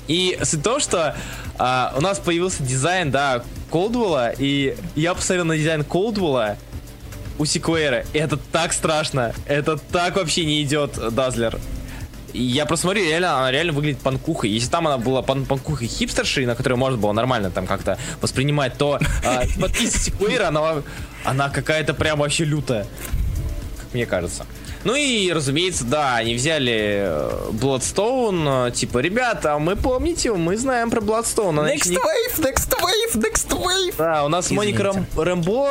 И 0.09 0.38
суть 0.42 0.61
в 0.61 0.62
том, 0.62 0.81
что 0.81 1.14
а, 1.59 1.94
у 1.96 2.00
нас 2.00 2.18
появился 2.18 2.62
дизайн, 2.62 3.11
да, 3.11 3.42
Колдвелла, 3.70 4.33
и 4.38 4.76
я 4.96 5.14
посмотрел 5.14 5.44
на 5.44 5.57
дизайн 5.57 5.85
Колдвелла 5.85 6.57
у 7.38 7.44
Секуэра, 7.44 8.04
и 8.14 8.18
это 8.18 8.38
так 8.38 8.72
страшно, 8.72 9.35
это 9.46 9.76
так 9.76 10.16
вообще 10.16 10.46
не 10.46 10.62
идет, 10.62 10.98
Дазлер 11.14 11.59
я 12.33 12.67
просто 12.67 12.83
смотрю, 12.83 13.05
реально, 13.05 13.38
она 13.38 13.51
реально 13.51 13.73
выглядит 13.73 14.01
панкухой. 14.01 14.51
Если 14.51 14.71
там 14.71 14.87
она 14.87 14.99
была 14.99 15.23
пан 15.23 15.47
панкухой 15.47 15.88
хипстершей, 15.88 16.47
на 16.47 16.55
которую 16.55 16.79
можно 16.79 16.99
было 16.99 17.12
нормально 17.12 17.51
там 17.51 17.67
как-то 17.67 17.99
воспринимать, 18.21 18.77
то 18.77 18.99
э, 19.25 19.61
подписывайте 19.61 20.12
Куэра, 20.12 20.49
она, 20.49 20.83
она 21.25 21.49
какая-то 21.49 21.95
прям 21.95 22.19
вообще 22.19 22.45
лютая, 22.45 22.87
как 23.79 23.95
мне 23.95 24.07
кажется. 24.07 24.47
Ну 24.85 24.95
и, 24.95 25.33
разумеется, 25.33 25.85
да, 25.85 26.17
они 26.17 26.35
взяли 26.35 27.03
э, 27.05 27.51
Bloodstone, 27.51 28.69
э, 28.69 28.71
типа, 28.73 28.99
ребята, 28.99 29.59
мы 29.59 29.77
помните, 29.77 30.33
мы 30.33 30.57
знаем 30.57 30.91
про 30.91 31.01
Bloodstone. 31.01 31.55
Next 31.67 31.88
не... 31.88 31.97
wave, 31.97 32.38
next 32.38 32.75
wave, 32.79 33.14
next 33.14 33.49
wave. 33.51 33.95
Да, 33.99 34.25
у 34.25 34.29
нас 34.29 34.47
Извините. 34.47 34.79
Моника 34.79 34.83
Рэм... 34.85 35.07
Рэмбо 35.17 35.69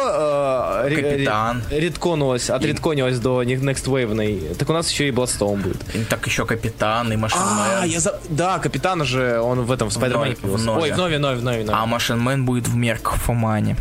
э, 0.85 0.95
Капитан. 0.95 1.63
редконулась, 1.71 2.49
отредконилась 2.49 3.19
до 3.19 3.43
Next 3.43 3.85
Wave. 3.85 4.55
Так 4.55 4.69
у 4.69 4.73
нас 4.73 4.89
еще 4.91 5.07
и 5.07 5.11
Bloodstone 5.11 5.61
будет. 5.61 5.77
И 5.95 6.03
так 6.03 6.25
еще 6.27 6.45
Капитан 6.45 7.11
и 7.11 7.15
Машин 7.15 7.39
А, 7.41 7.85
я 7.85 7.99
за... 7.99 8.19
Да, 8.29 8.59
Капитан 8.59 9.03
же, 9.05 9.39
он 9.39 9.61
в 9.61 9.71
этом, 9.71 9.89
в 9.89 9.93
Спайдермене. 9.93 10.35
Ой, 10.43 10.91
в 10.91 10.97
Нове, 10.97 11.19
Нове, 11.19 11.41
Нове, 11.41 11.65
А 11.69 11.85
Машин 11.85 12.19
Мэн 12.19 12.45
будет 12.45 12.67
в 12.67 12.75
Мерк 12.75 13.11
Фомане. 13.15 13.77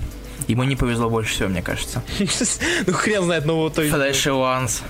Ему 0.49 0.63
не 0.63 0.77
повезло 0.77 1.11
больше 1.11 1.35
всего, 1.35 1.49
мне 1.49 1.63
кажется. 1.63 2.03
ну 2.87 2.93
хрен 2.93 3.25
знает, 3.25 3.47
ну 3.47 3.57
вот. 3.57 3.75
Флэш 3.75 4.27
и 4.27 4.31
Ланс. 4.31 4.83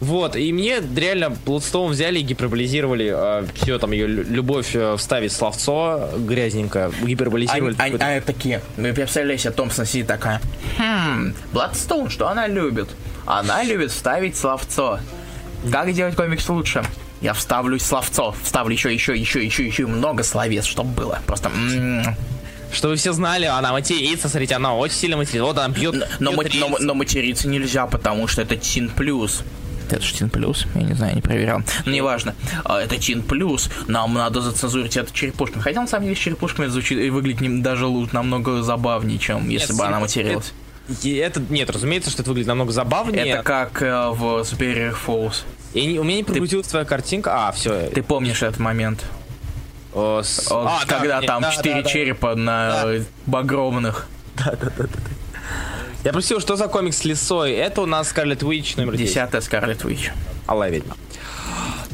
Вот, 0.00 0.36
и 0.36 0.52
мне 0.52 0.80
реально 0.96 1.36
Bloodstone 1.44 1.88
взяли 1.88 2.20
и 2.20 2.22
гиперболизировали 2.22 3.12
э, 3.14 3.46
все, 3.54 3.78
там, 3.78 3.90
ее 3.90 4.06
любовь 4.06 4.70
э, 4.74 4.96
вставить 4.96 5.32
словцо 5.32 6.10
грязненько, 6.18 6.92
гиперболизировали. 7.02 7.74
Они, 7.78 7.94
они, 7.94 8.04
они 8.04 8.20
такие, 8.20 8.62
вы 8.76 8.92
представляете, 8.92 9.44
себе, 9.44 9.52
Томпсон 9.54 9.86
сидит 9.86 10.06
такая, 10.06 10.40
хм, 10.78 11.34
Bloodstone, 11.52 12.10
что 12.10 12.28
она 12.28 12.46
любит? 12.46 12.88
Она 13.26 13.64
любит 13.64 13.90
вставить 13.90 14.36
словцо. 14.36 15.00
Как 15.70 15.92
делать 15.92 16.14
комикс 16.14 16.48
лучше? 16.48 16.84
Я 17.20 17.32
вставлю 17.32 17.80
словцо, 17.80 18.34
вставлю 18.44 18.74
еще, 18.74 18.94
еще, 18.94 19.16
еще, 19.16 19.44
еще, 19.44 19.66
еще 19.66 19.86
много 19.86 20.22
словес, 20.22 20.64
чтобы 20.64 20.92
было. 20.92 21.18
Просто... 21.26 21.48
м-м. 21.48 22.14
Что 22.70 22.88
вы 22.88 22.96
все 22.96 23.12
знали, 23.12 23.46
она 23.46 23.72
матерится, 23.72 24.28
смотрите, 24.28 24.54
она 24.54 24.74
очень 24.74 24.94
сильно 24.94 25.16
матерится. 25.16 25.44
Вот 25.44 25.58
она 25.58 25.72
бьет. 25.72 25.94
Но, 26.20 26.32
бьет 26.32 26.54
но, 26.54 26.68
рельсы. 26.68 26.82
но 26.84 26.94
материться 26.94 27.48
нельзя, 27.48 27.86
потому 27.86 28.28
что 28.28 28.42
это 28.42 28.56
Тин 28.56 28.90
Плюс. 28.90 29.42
Это 29.90 30.02
же 30.02 30.14
Тин 30.14 30.30
Плюс? 30.30 30.66
Я 30.74 30.82
не 30.82 30.94
знаю, 30.94 31.14
не 31.14 31.20
проверял. 31.22 31.62
Но 31.84 31.92
неважно. 31.92 32.34
А, 32.64 32.80
Это 32.80 32.96
Тин 32.98 33.22
Плюс. 33.22 33.70
Нам 33.86 34.14
надо 34.14 34.40
зацензурить 34.40 34.96
это 34.96 35.12
черепушками. 35.12 35.62
Хотя, 35.62 35.80
на 35.80 35.86
самом 35.86 36.04
деле, 36.04 36.16
с 36.16 36.18
черепушками 36.18 36.66
это 36.66 36.72
звучит 36.74 36.98
и 36.98 37.10
выглядит 37.10 37.62
даже 37.62 37.86
лучше, 37.86 38.14
намного 38.14 38.62
забавнее, 38.62 39.18
чем 39.18 39.48
если 39.48 39.72
Нет, 39.72 39.78
бы 39.80 39.86
она 39.86 40.00
материлась. 40.00 40.52
И 41.02 41.14
это, 41.16 41.42
нет, 41.50 41.68
разумеется, 41.70 42.10
что 42.10 42.22
это 42.22 42.30
выглядит 42.30 42.48
намного 42.48 42.72
забавнее. 42.72 43.26
Это 43.26 43.42
как 43.42 43.82
э, 43.82 44.08
в 44.10 44.40
Superior 44.40 44.96
Falls. 45.06 45.42
Я 45.74 45.84
не- 45.84 45.98
у 45.98 46.04
меня 46.04 46.16
не 46.18 46.24
прокрутилась 46.24 46.66
твоя 46.66 46.86
картинка. 46.86 47.48
А, 47.48 47.52
все. 47.52 47.88
Ты 47.90 48.02
помнишь 48.02 48.42
этот 48.42 48.58
момент? 48.58 49.04
О, 49.94 50.22
когда 50.86 51.20
там 51.20 51.44
четыре 51.50 51.82
черепа 51.84 52.34
на 52.34 52.82
э, 52.84 53.02
багровных. 53.26 54.06
Я 56.08 56.12
просил, 56.14 56.40
что 56.40 56.56
за 56.56 56.68
комикс 56.68 56.96
с 56.96 57.04
лисой? 57.04 57.52
Это 57.52 57.82
у 57.82 57.86
нас 57.86 58.10
Scarlet 58.10 58.38
Witch 58.38 58.78
номер 58.78 58.92
10. 58.96 59.06
Десятая 59.08 59.42
Скарлет 59.42 59.84
Вич. 59.84 60.10
Алая 60.46 60.70
ведьма. 60.70 60.96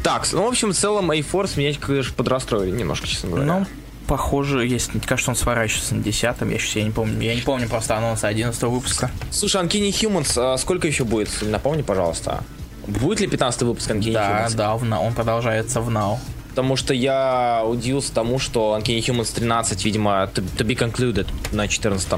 Так, 0.05 0.25
ну, 0.31 0.45
в 0.45 0.47
общем, 0.47 0.71
в 0.73 0.77
целом, 0.77 1.11
A-Force 1.11 1.59
меня, 1.59 1.75
конечно, 1.81 2.15
подрастроили 2.15 2.71
немножко, 2.71 3.09
честно 3.09 3.31
говоря. 3.31 3.45
Ну, 3.47 3.67
похоже, 4.07 4.69
есть, 4.69 4.93
кажется, 5.05 5.33
он 5.33 5.37
сворачивается 5.37 5.97
на 5.97 6.03
десятом. 6.05 6.49
Я 6.51 6.61
сейчас 6.61 6.77
я 6.77 6.85
не 6.85 6.93
помню. 6.93 7.21
Я 7.23 7.35
не 7.35 7.41
помню 7.41 7.69
просто 7.69 7.97
анонс 7.97 8.23
11 8.23 8.63
выпуска. 8.63 9.11
Слушай, 9.33 9.63
Uncanny 9.65 9.91
Humans, 9.91 10.35
а 10.55 10.57
сколько 10.59 10.87
еще 10.87 11.03
будет? 11.03 11.31
Напомни, 11.43 11.83
пожалуйста. 11.83 12.45
Будет 12.87 13.19
ли 13.19 13.27
15 13.27 13.63
выпуск 13.63 13.91
Uncanny 13.91 14.13
Да, 14.13 14.47
Humans? 14.47 14.55
да, 14.55 14.77
в 14.77 14.85
Now. 14.85 14.99
он 15.05 15.15
продолжается 15.15 15.81
в 15.81 15.91
Now. 15.91 16.19
Потому 16.55 16.77
что 16.77 16.95
я 16.95 17.63
удивился 17.67 18.15
тому, 18.15 18.39
что 18.39 18.79
Uncanny 18.79 19.01
Humans 19.01 19.35
13, 19.35 19.85
видимо, 19.85 20.31
to, 20.33 20.45
to 20.57 20.65
be 20.65 20.79
concluded 20.79 21.27
на 21.51 21.67
14 21.67 22.13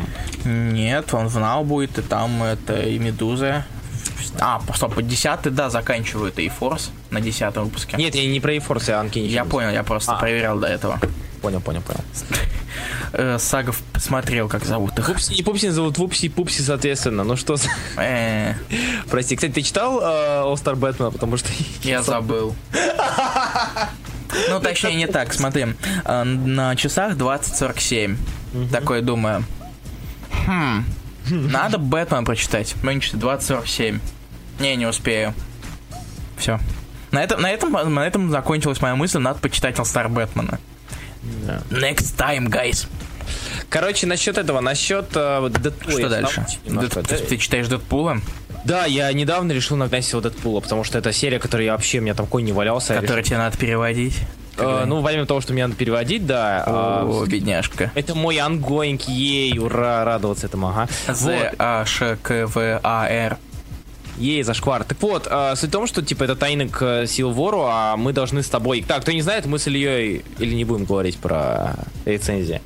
Нет, 0.45 1.15
он 1.15 1.29
в 1.29 1.39
Now 1.39 1.65
будет, 1.65 1.99
и 1.99 2.03
там 2.03 2.43
это 2.43 2.83
и 2.83 2.99
Медуза. 2.99 3.65
А, 4.39 4.61
стоп, 4.75 5.01
10 5.01 5.55
да, 5.55 5.71
заканчивают 5.71 6.39
и 6.39 6.49
Force 6.49 6.91
на 7.11 7.23
10 7.23 7.57
выпуске. 7.57 7.97
Нет, 7.97 8.15
я 8.15 8.27
не 8.27 8.39
про 8.41 8.53
A-Force, 8.53 8.91
а 8.91 9.03
Uncanny 9.03 9.27
Humans. 9.27 9.29
Я 9.29 9.45
понял, 9.47 9.71
я 9.71 9.83
просто 9.83 10.13
А. 10.13 10.19
проверял 10.19 10.59
до 10.59 10.67
этого. 10.67 11.01
Понял, 11.41 11.63
понял, 11.63 11.81
понял. 11.81 12.01
Э, 13.15 13.39
Сагов 13.39 13.81
посмотрел, 13.95 14.49
как 14.49 14.67
зовут 14.67 14.99
их. 14.99 15.07
Пупси 15.07 15.33
и 15.33 15.43
Пупси 15.43 15.69
зовут 15.71 15.97
Вупси 15.97 16.27
и 16.27 16.29
Пупси, 16.29 16.61
соответственно. 16.61 17.25
Ну 17.25 17.37
что 17.37 17.57
за... 17.57 17.69
Э, 17.97 18.53
Прости, 19.11 19.37
кстати, 19.37 19.53
ты 19.53 19.63
читал 19.63 20.01
э, 20.01 20.05
All 20.05 20.55
Star 20.57 20.75
Batman? 20.75 21.11
Потому 21.11 21.39
что... 21.39 21.49
Я 21.83 22.03
забыл. 22.03 22.55
Ну, 24.49 24.61
точнее, 24.61 24.95
не 24.95 25.07
так, 25.07 25.33
смотри. 25.33 25.67
э, 26.05 26.23
На 26.25 26.77
часах 26.77 27.15
20.47. 27.15 28.17
Такой 28.71 29.03
думаю. 29.03 29.45
Хм, 30.47 30.85
надо 31.31 31.79
Бэтмен 31.79 32.25
прочитать. 32.25 32.75
Меньше 32.83 33.17
20.47. 33.17 34.01
Не, 34.61 34.77
не 34.77 34.87
успею. 34.87 35.35
Все. 36.39 36.59
На 37.13 37.23
этом, 37.23 37.41
на, 37.41 37.51
этом, 37.51 37.95
на 37.95 38.07
этом 38.07 38.31
закончилась 38.31 38.81
моя 38.81 38.95
мысль, 38.97 39.19
надо 39.19 39.39
почитать 39.41 39.77
All-Star 39.77 40.09
Бэтмена. 40.09 40.59
Next 41.71 42.17
time, 42.17 42.49
guys. 42.49 42.87
Короче, 43.69 44.07
насчет 44.07 44.39
этого, 44.39 44.61
насчет 44.61 45.07
э, 45.15 45.49
Дэдпула. 45.51 45.99
Что 45.99 46.09
дальше? 46.09 46.47
Дэд- 46.65 47.07
ты, 47.09 47.17
ты 47.19 47.37
читаешь 47.39 47.67
Дэдпула, 47.67 48.21
Да, 48.67 48.85
я 48.85 49.13
недавно 49.13 49.53
решил 49.53 49.77
нагнать 49.77 50.05
всего 50.05 50.21
Дэдпула, 50.21 50.61
потому 50.61 50.83
что 50.83 50.99
это 50.99 51.13
серия, 51.13 51.39
которая 51.39 51.67
я 51.67 51.73
вообще, 51.73 52.01
у 52.01 52.03
меня 52.03 52.15
там 52.15 52.27
конь 52.27 52.45
не 52.45 52.53
валялся. 52.53 52.95
я 52.95 53.01
который 53.01 53.23
тебе 53.23 53.39
надо 53.39 53.57
переводить? 53.57 54.15
Э, 54.59 54.85
ну, 54.87 55.03
помимо 55.05 55.25
того, 55.25 55.41
что 55.41 55.53
мне 55.53 55.65
надо 55.65 55.77
переводить, 55.79 56.27
да. 56.27 56.65
а, 56.67 57.05
О, 57.05 57.25
бедняжка. 57.27 57.93
это 57.95 58.17
мой 58.17 58.39
ongoing, 58.39 59.03
yay, 59.03 59.57
ура, 59.59 60.05
радоваться 60.05 60.47
этому, 60.47 60.69
ага. 60.69 60.89
Вот. 61.07 61.17
З 61.17 61.53
А 61.59 61.85
Ш 61.85 62.17
К 62.21 62.47
В 62.49 62.81
А 62.83 63.09
Р. 63.09 63.39
Yay, 64.19 64.43
зашквар. 64.43 64.83
Так 64.83 65.01
вот, 65.01 65.29
э, 65.31 65.55
суть 65.57 65.69
в 65.69 65.73
том, 65.73 65.87
что, 65.87 66.03
типа, 66.03 66.25
это 66.25 66.35
tie-in 66.35 66.64
ы 66.64 66.69
к 66.69 67.07
Civil 67.07 67.31
War 67.31 67.52
у, 67.52 67.67
а 67.69 67.97
мы 67.97 68.13
должны 68.13 68.43
с 68.43 68.49
тобой... 68.49 68.83
Так, 68.83 69.03
кто 69.03 69.13
не 69.13 69.23
знает, 69.23 69.47
мы 69.47 69.59
с 69.59 69.69
Ильей... 69.69 70.25
Или 70.39 70.55
не 70.55 70.65
будем 70.65 70.87
говорить 70.87 71.19
про 71.19 71.77
рецензии? 72.05 72.61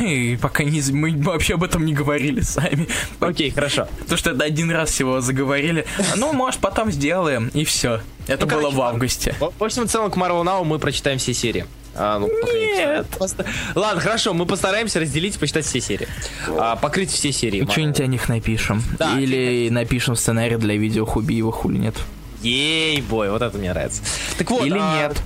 И 0.04 0.36
пока 0.40 0.64
не, 0.64 0.82
мы 0.92 1.12
вообще 1.22 1.54
об 1.54 1.64
этом 1.64 1.84
не 1.84 1.92
говорили 1.92 2.40
сами. 2.40 2.88
Окей, 3.20 3.50
хорошо. 3.50 3.86
Потому 4.00 4.16
что 4.18 4.30
это 4.30 4.44
один 4.44 4.70
раз 4.70 4.90
всего 4.90 5.20
заговорили. 5.20 5.84
Ну, 6.16 6.32
может, 6.32 6.60
потом 6.60 6.90
сделаем, 6.90 7.50
и 7.54 7.64
все. 7.64 8.00
Это 8.26 8.46
Ну, 8.46 8.52
было 8.52 8.60
короче, 8.60 8.76
в 8.76 8.80
августе. 8.82 9.34
В 9.38 9.62
общем, 9.64 9.86
в 9.86 9.90
целом, 9.90 10.10
к 10.10 10.16
Marvel 10.16 10.42
Now 10.44 10.64
мы 10.64 10.78
прочитаем 10.78 11.18
все 11.18 11.34
серии. 11.34 11.66
А, 11.94 12.18
ну, 12.20 12.28
Нет. 12.54 13.06
поста- 13.18 13.44
Ладно, 13.74 14.00
хорошо, 14.00 14.32
мы 14.32 14.46
постараемся 14.46 15.00
разделить 15.00 15.36
и 15.36 15.38
почитать 15.38 15.64
все 15.66 15.80
серии. 15.80 16.06
А, 16.48 16.76
покрыть 16.76 17.10
все 17.10 17.32
серии. 17.32 17.66
Что-нибудь 17.68 18.00
о 18.00 18.06
них 18.06 18.28
напишем. 18.28 18.82
Да, 18.98 19.18
Или 19.18 19.68
напишем 19.70 20.14
сценарий 20.14 20.56
для 20.56 20.76
видео 20.76 21.04
Хубиева, 21.04 21.50
хули 21.50 21.78
нет. 21.78 21.96
Ей, 22.42 23.02
бой, 23.02 23.30
вот 23.30 23.42
это 23.42 23.58
мне 23.58 23.70
нравится. 23.70 24.02
Так 24.38 24.50
вот, 24.50 24.64
Или 24.64 24.78
а, 24.80 25.08
нет. 25.08 25.20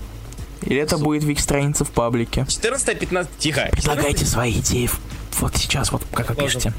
Или 0.62 0.80
это 0.80 0.98
будет 0.98 1.24
вик 1.24 1.40
страница 1.40 1.84
в 1.84 1.90
паблике. 1.90 2.42
14-15... 2.42 3.28
Тихо. 3.38 3.68
Предлагайте 3.72 4.24
свои 4.24 4.52
идеи 4.52 4.88
вот 5.40 5.56
сейчас, 5.56 5.92
вот 5.92 6.02
как 6.12 6.30
вы 6.30 6.36
пишете. 6.36 6.72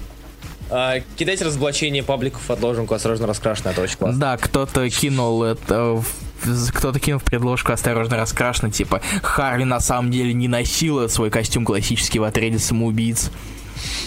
А, 0.70 1.00
кидайте 1.16 1.46
разоблачение 1.46 2.04
пабликов, 2.04 2.50
отложенку, 2.50 2.96
осторожно 2.96 3.28
раскрашено, 3.28 3.70
это 3.70 3.82
очень 3.82 3.98
классно. 3.98 4.20
Да, 4.20 4.38
кто-то 4.38 4.90
кинул 4.90 5.44
это 5.44 6.02
кто-то 6.74 7.00
кинул 7.00 7.20
в 7.20 7.24
предложку 7.24 7.72
осторожно 7.72 8.18
раскрашено, 8.18 8.72
типа 8.72 9.02
Харли 9.22 9.64
на 9.64 9.80
самом 9.80 10.12
деле 10.12 10.34
не 10.34 10.48
носила 10.48 11.08
свой 11.08 11.30
костюм 11.30 11.66
классический 11.66 12.20
в 12.20 12.24
отряде 12.24 12.60
самоубийц. 12.60 13.32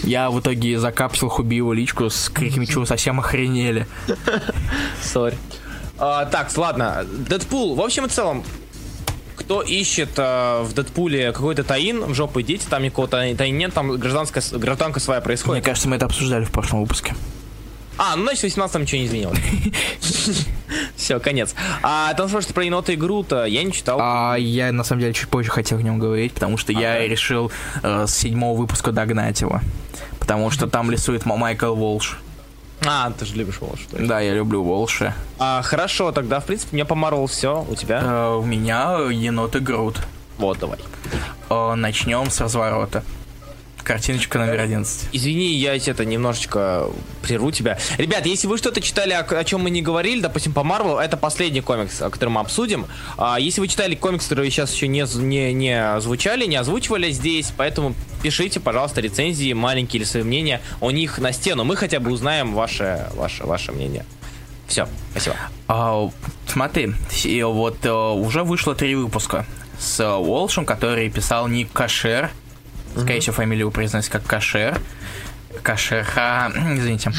Я 0.03 0.29
в 0.29 0.39
итоге 0.39 0.79
закапсил 0.79 1.29
Хубиеву 1.29 1.73
личку 1.73 2.09
с 2.09 2.29
криками, 2.29 2.65
чего 2.65 2.85
совсем 2.85 3.19
охренели. 3.19 3.87
Сори. 5.01 5.37
А, 5.97 6.25
так, 6.25 6.55
ладно, 6.57 7.05
Дэдпул. 7.27 7.75
В 7.75 7.81
общем 7.81 8.05
и 8.05 8.09
целом, 8.09 8.43
кто 9.39 9.61
ищет 9.61 10.09
а, 10.17 10.63
в 10.63 10.73
Дэдпуле 10.73 11.31
какой-то 11.31 11.63
таин, 11.63 12.03
в 12.03 12.13
жопу 12.13 12.41
идите, 12.41 12.65
там 12.69 12.83
никакого 12.83 13.07
таи- 13.07 13.35
таина 13.35 13.57
нет, 13.57 13.73
там 13.73 13.97
гражданская, 13.97 14.43
гражданка 14.53 14.99
своя 14.99 15.19
Мне 15.19 15.25
происходит. 15.25 15.65
кажется, 15.65 15.87
мы 15.89 15.95
это 15.95 16.05
обсуждали 16.05 16.43
в 16.45 16.51
прошлом 16.51 16.81
выпуске. 16.81 17.15
А, 17.97 18.15
ну 18.15 18.23
значит, 18.23 18.39
в 18.39 18.43
18 18.43 18.81
ничего 18.81 19.01
не 19.01 19.07
изменилось. 19.07 19.39
Все, 20.95 21.19
конец. 21.19 21.53
А 21.83 22.13
там 22.13 22.27
спрашиваете 22.29 22.53
про 22.53 22.63
енота 22.65 22.91
и 22.93 22.95
Грута, 22.95 23.45
я 23.45 23.63
не 23.63 23.71
читал. 23.73 23.97
А 24.01 24.35
я 24.35 24.71
на 24.71 24.83
самом 24.83 25.01
деле 25.01 25.13
чуть 25.13 25.27
позже 25.29 25.49
хотел 25.49 25.79
о 25.79 25.81
нем 25.81 25.99
говорить, 25.99 26.33
потому 26.33 26.57
что 26.57 26.71
я 26.71 27.05
решил 27.07 27.51
э, 27.83 28.05
с 28.07 28.15
седьмого 28.15 28.57
выпуска 28.57 28.91
догнать 28.91 29.41
его. 29.41 29.59
Потому 30.19 30.49
что 30.51 30.67
там 30.67 30.89
рисует 30.91 31.25
Ма- 31.25 31.35
Майкл 31.37 31.73
Волш. 31.73 32.19
А, 32.85 33.11
ты 33.11 33.25
же 33.25 33.35
любишь 33.35 33.59
Волш. 33.59 33.81
что 33.81 33.97
ли? 33.97 34.07
Да, 34.07 34.19
я 34.19 34.33
люблю 34.33 34.63
Волша. 34.63 35.13
А, 35.37 35.61
хорошо, 35.61 36.11
тогда, 36.11 36.39
в 36.39 36.45
принципе, 36.45 36.75
меня 36.75 36.85
помарвал 36.85 37.27
все. 37.27 37.65
У 37.69 37.75
тебя? 37.75 38.01
Э, 38.03 38.35
у 38.35 38.45
меня 38.45 38.97
енот 39.11 39.55
и 39.55 39.59
Грут. 39.59 39.99
Вот, 40.37 40.59
давай. 40.59 40.79
Э, 41.49 41.73
начнем 41.75 42.29
с 42.29 42.39
разворота. 42.39 43.03
Картиночка 43.83 44.39
номер 44.39 44.59
11. 44.59 45.09
Извини, 45.11 45.55
я 45.55 45.75
это 45.75 46.05
немножечко 46.05 46.87
прерву 47.21 47.51
тебя. 47.51 47.77
Ребят, 47.97 48.25
если 48.25 48.47
вы 48.47 48.57
что-то 48.57 48.81
читали, 48.81 49.13
о, 49.13 49.21
о 49.21 49.43
чем 49.43 49.61
мы 49.61 49.69
не 49.69 49.81
говорили, 49.81 50.21
допустим, 50.21 50.53
по 50.53 50.63
Марвел, 50.63 50.99
это 50.99 51.17
последний 51.17 51.61
комикс, 51.61 52.01
о 52.01 52.09
котором 52.09 52.33
мы 52.33 52.41
обсудим. 52.41 52.85
А, 53.17 53.39
если 53.39 53.61
вы 53.61 53.67
читали 53.67 53.95
комикс, 53.95 54.25
которые 54.25 54.51
сейчас 54.51 54.73
еще 54.73 54.87
не, 54.87 55.05
не, 55.17 55.53
не 55.53 55.99
звучали, 56.01 56.45
не 56.45 56.57
озвучивали 56.57 57.11
здесь, 57.11 57.51
поэтому 57.55 57.95
пишите, 58.21 58.59
пожалуйста, 58.59 59.01
рецензии, 59.01 59.53
маленькие 59.53 59.99
или 60.01 60.05
свои 60.05 60.23
мнения 60.23 60.61
о 60.79 60.91
них 60.91 61.17
на 61.19 61.31
стену. 61.31 61.63
Мы 61.63 61.75
хотя 61.75 61.99
бы 61.99 62.11
узнаем 62.11 62.53
ваше, 62.53 63.07
ваше, 63.15 63.45
ваше 63.45 63.71
мнение. 63.71 64.05
Все, 64.67 64.87
спасибо. 65.11 65.35
А, 65.67 66.09
смотри, 66.47 66.93
вот 67.43 67.85
э, 67.85 67.91
уже 67.91 68.43
вышло 68.43 68.75
три 68.75 68.93
выпуска 68.93 69.45
с 69.79 69.99
э, 69.99 70.07
Уолшем, 70.07 70.65
который 70.65 71.09
писал 71.09 71.47
Ник 71.47 71.71
Кашер. 71.71 72.29
Скорее 72.97 73.19
всего, 73.21 73.33
фамилию 73.35 73.71
произносится 73.71 74.11
как 74.11 74.25
Кашер. 74.25 74.79
Кашер, 75.63 76.03
ха, 76.03 76.51
извините. 76.55 77.11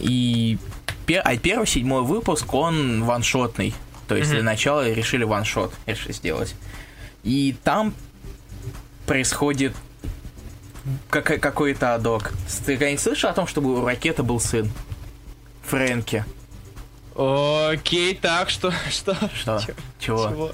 И 0.00 0.58
пер- 1.06 1.22
а 1.24 1.36
первый, 1.36 1.66
седьмой 1.66 2.02
выпуск, 2.02 2.52
он 2.54 3.04
ваншотный. 3.04 3.74
То 4.08 4.16
есть 4.16 4.30
для 4.30 4.42
начала 4.42 4.88
решили 4.90 5.24
ваншот 5.24 5.72
решили 5.86 6.12
сделать. 6.12 6.54
И 7.22 7.56
там 7.64 7.94
происходит 9.06 9.74
какой- 11.08 11.38
какой-то 11.38 11.94
адок. 11.94 12.32
Ты 12.66 12.72
когда-нибудь 12.74 13.00
слышал 13.02 13.30
о 13.30 13.32
том, 13.32 13.46
чтобы 13.46 13.80
у 13.80 13.84
ракеты 13.84 14.22
был 14.22 14.40
сын? 14.40 14.70
Фрэнки. 15.62 16.24
Окей, 17.16 18.14
так, 18.14 18.50
что, 18.50 18.72
что? 18.90 19.14
Что? 19.34 19.60
Чего? 20.00 20.28
Чего? 20.28 20.52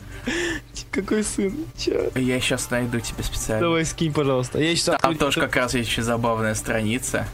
Какой 0.90 1.24
сын? 1.24 1.54
Че? 1.78 2.10
Я 2.14 2.38
сейчас 2.40 2.70
найду 2.70 3.00
тебе 3.00 3.22
специально. 3.24 3.62
Давай 3.66 3.84
скинь, 3.86 4.12
пожалуйста. 4.12 4.58
Я 4.58 4.74
сейчас 4.76 5.00
Там 5.00 5.16
тоже 5.16 5.40
как 5.40 5.56
раз 5.56 5.74
есть 5.74 5.88
еще 5.88 6.02
забавная 6.02 6.54
страница. 6.54 7.26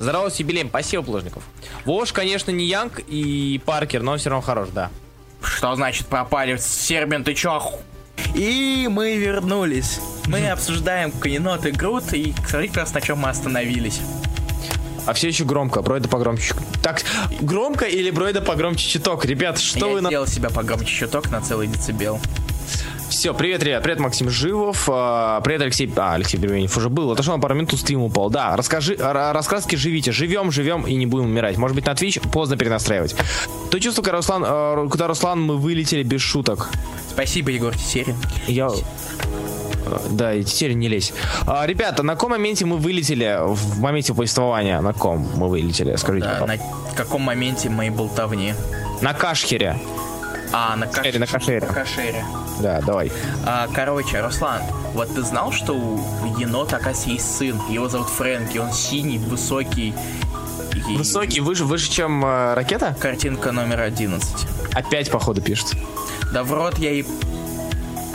Здорово, 0.00 0.28
с 0.28 0.36
юбилеем. 0.40 0.68
Спасибо, 0.68 1.04
Плужников. 1.04 1.44
Вош, 1.84 2.12
конечно, 2.12 2.50
не 2.50 2.64
Янг 2.66 3.00
и 3.06 3.60
Паркер, 3.64 4.02
но 4.02 4.16
все 4.16 4.30
равно 4.30 4.42
хорош, 4.44 4.68
да. 4.74 4.90
Что 5.42 5.74
значит 5.76 6.08
пропали? 6.08 6.56
Сербин, 6.56 7.22
ты 7.22 7.34
чё? 7.34 7.52
оху- 7.54 7.80
И 8.34 8.88
мы 8.90 9.16
вернулись. 9.16 10.00
Мы 10.26 10.48
обсуждаем 10.48 11.12
Канинот 11.12 11.64
и 11.66 11.70
Грут, 11.70 12.12
и 12.12 12.34
смотрите 12.48 12.74
просто 12.74 12.94
на 12.96 13.00
чем 13.02 13.18
мы 13.18 13.28
остановились. 13.28 14.00
А 15.06 15.12
все 15.12 15.28
еще 15.28 15.44
громко. 15.44 15.82
Бройда 15.82 16.08
погромче. 16.08 16.54
Так, 16.82 17.02
громко 17.40 17.84
или 17.84 18.10
Бройда 18.10 18.40
погромче 18.40 18.88
чуток? 18.88 19.24
Ребят, 19.24 19.58
что 19.58 19.86
Я 19.88 19.92
вы 19.94 20.00
на... 20.00 20.08
сделал 20.08 20.26
себя 20.26 20.50
погромче 20.50 20.86
чуток 21.00 21.30
на 21.30 21.40
целый 21.40 21.66
децибел. 21.66 22.20
Все, 23.10 23.32
привет, 23.34 23.62
ребят. 23.62 23.82
Привет, 23.82 24.00
Максим 24.00 24.28
Живов. 24.30 24.88
а, 24.90 25.40
Привет, 25.42 25.60
Алексей... 25.60 25.92
А, 25.96 26.14
Алексей 26.14 26.36
Беременев 26.38 26.76
уже 26.76 26.88
был. 26.88 27.12
Отошел 27.12 27.34
на 27.36 27.40
пару 27.40 27.54
минут, 27.54 27.72
стрим 27.78 28.02
упал. 28.02 28.28
Да, 28.30 28.56
расскажи... 28.56 28.94
ра- 28.94 29.32
Раскраски 29.32 29.76
живите. 29.76 30.10
Живем, 30.10 30.50
живем 30.50 30.82
и 30.86 30.94
не 30.94 31.06
будем 31.06 31.26
умирать. 31.26 31.56
Может 31.58 31.74
быть, 31.76 31.86
на 31.86 31.90
Twitch 31.92 32.26
поздно 32.30 32.56
перенастраивать. 32.56 33.14
То 33.70 33.78
чувство, 33.78 34.02
когда 34.02 34.16
Руслан... 34.16 34.42
э, 34.44 34.88
Куда 34.90 35.06
Руслан, 35.06 35.40
мы 35.42 35.58
вылетели 35.58 36.02
без 36.02 36.22
шуток. 36.22 36.70
Спасибо, 37.10 37.50
Егор 37.50 37.76
Тетерин. 37.76 38.16
Я... 38.48 38.70
Э, 39.86 39.98
Да, 40.10 40.34
и 40.34 40.44
теперь 40.44 40.72
не 40.74 40.88
лезь. 40.88 41.12
А, 41.46 41.66
ребята, 41.66 42.02
на 42.02 42.14
каком 42.14 42.30
моменте 42.30 42.64
мы 42.64 42.76
вылетели 42.78 43.38
в 43.40 43.80
моменте 43.80 44.14
повествования? 44.14 44.80
На 44.80 44.92
ком 44.92 45.26
мы 45.36 45.48
вылетели? 45.48 45.96
Скажите, 45.96 46.26
Да, 46.40 46.46
на 46.46 46.56
каком 46.96 47.22
моменте 47.22 47.68
моей 47.70 47.90
болтовни? 47.90 48.54
на 49.00 49.12
Кашхере. 49.12 49.78
А, 50.52 50.76
на, 50.76 50.86
каш... 50.86 51.12
На 51.14 51.26
Кашере. 51.26 51.60
на 51.60 51.66
Кашере. 51.66 52.24
Да, 52.60 52.80
давай. 52.80 53.10
А, 53.44 53.66
короче, 53.74 54.20
Руслан, 54.20 54.62
вот 54.94 55.12
ты 55.12 55.22
знал, 55.22 55.50
что 55.50 55.72
у 55.74 55.98
енота, 56.38 56.76
оказывается, 56.76 57.10
есть 57.10 57.36
сын? 57.36 57.60
Его 57.68 57.88
зовут 57.88 58.08
Фрэнки, 58.08 58.58
он 58.58 58.72
синий, 58.72 59.18
высокий. 59.18 59.92
и- 60.88 60.96
Высокий, 60.96 61.40
выше, 61.40 61.64
выше, 61.64 61.90
чем 61.90 62.24
э, 62.24 62.54
ракета? 62.54 62.96
Картинка 63.00 63.50
номер 63.50 63.80
11. 63.80 64.46
Опять, 64.74 65.10
походу, 65.10 65.40
пишет. 65.42 65.72
Да 66.32 66.44
в 66.44 66.52
рот 66.52 66.78
я 66.78 66.92
и... 66.92 67.04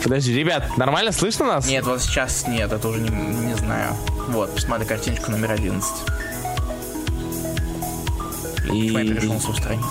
Подожди, 0.02 0.32
ребят, 0.34 0.76
нормально 0.76 1.12
слышно 1.12 1.46
нас? 1.46 1.66
Нет, 1.66 1.84
вот 1.84 2.00
сейчас 2.00 2.46
нет, 2.46 2.72
это 2.72 2.88
уже 2.88 3.00
не, 3.00 3.10
не 3.10 3.54
знаю. 3.54 3.94
Вот, 4.28 4.54
посмотри 4.54 4.86
картиночку 4.86 5.30
номер 5.30 5.52
11. 5.52 5.92
И 8.66 8.68
Почему 8.68 8.98
я 8.98 9.04
перешел 9.14 9.34
на 9.34 9.40
свою 9.40 9.56
страницу? 9.56 9.88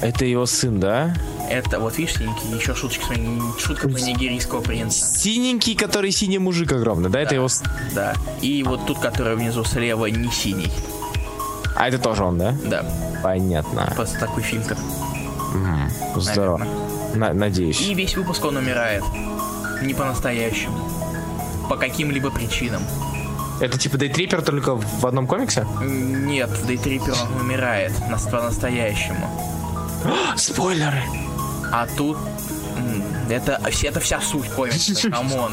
это 0.00 0.24
его 0.24 0.46
сын, 0.46 0.78
да? 0.78 1.14
Это, 1.50 1.80
вот 1.80 1.96
видишь, 1.98 2.14
синенький, 2.16 2.56
еще 2.56 2.74
шуточка, 2.74 3.06
смотри, 3.06 3.26
шутка 3.58 3.88
про 3.88 3.98
нигерийского 3.98 4.60
принца. 4.60 5.06
Синенький, 5.18 5.74
который 5.74 6.10
синий 6.12 6.38
мужик 6.38 6.70
огромный, 6.72 7.08
да? 7.10 7.20
Это 7.20 7.34
его... 7.34 7.48
Да. 7.94 8.14
И 8.42 8.62
вот 8.62 8.86
тут, 8.86 8.98
который 9.00 9.34
внизу 9.34 9.64
слева, 9.64 10.06
не 10.06 10.30
синий. 10.30 10.70
А 11.74 11.88
это 11.88 11.98
тоже 11.98 12.22
он, 12.24 12.38
да? 12.38 12.54
Да, 12.64 12.84
Понятно. 13.22 13.90
просто 13.96 14.18
такой 14.18 14.42
фильтр. 14.42 14.76
Здорово. 16.16 16.66
На- 17.14 17.32
надеюсь. 17.32 17.80
И 17.80 17.94
весь 17.94 18.14
выпуск 18.16 18.44
он 18.44 18.56
умирает. 18.58 19.02
Не 19.82 19.94
по-настоящему. 19.94 20.78
По 21.68 21.76
каким-либо 21.76 22.30
причинам. 22.30 22.82
Это 23.60 23.78
типа 23.78 23.96
Daytripper 23.98 24.42
только 24.42 24.76
в 24.76 25.04
одном 25.06 25.26
комиксе? 25.26 25.66
Нет, 25.82 26.50
Daytripper 26.66 27.12
он 27.12 27.40
умирает 27.40 27.92
нас- 28.08 28.26
по-настоящему. 28.26 29.28
Спойлеры. 30.36 31.02
А 31.72 31.86
тут... 31.96 32.16
Это, 33.28 33.60
это 33.82 34.00
вся 34.00 34.20
суть 34.22 34.48
комикса, 34.48 35.10
come 35.10 35.34
on. 35.34 35.52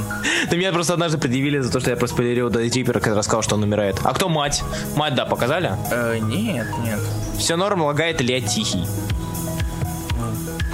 Да 0.49 0.55
меня 0.55 0.71
просто 0.71 0.93
однажды 0.93 1.17
предъявили 1.17 1.59
за 1.59 1.69
то, 1.71 1.79
что 1.81 1.89
я 1.89 1.97
проспойлерил 1.97 2.49
Daytripper 2.49 2.91
а, 2.91 2.99
когда 3.01 3.17
рассказал, 3.17 3.41
что 3.41 3.55
он 3.55 3.63
умирает. 3.63 3.97
А 4.03 4.13
кто 4.13 4.29
мать? 4.29 4.63
Мать, 4.95 5.15
да, 5.15 5.25
показали? 5.25 5.73
Э, 5.91 6.17
нет, 6.21 6.67
нет. 6.83 6.99
Все 7.37 7.57
норм, 7.57 7.81
лагает 7.81 8.21
или 8.21 8.31
я 8.31 8.39
тихий? 8.39 8.85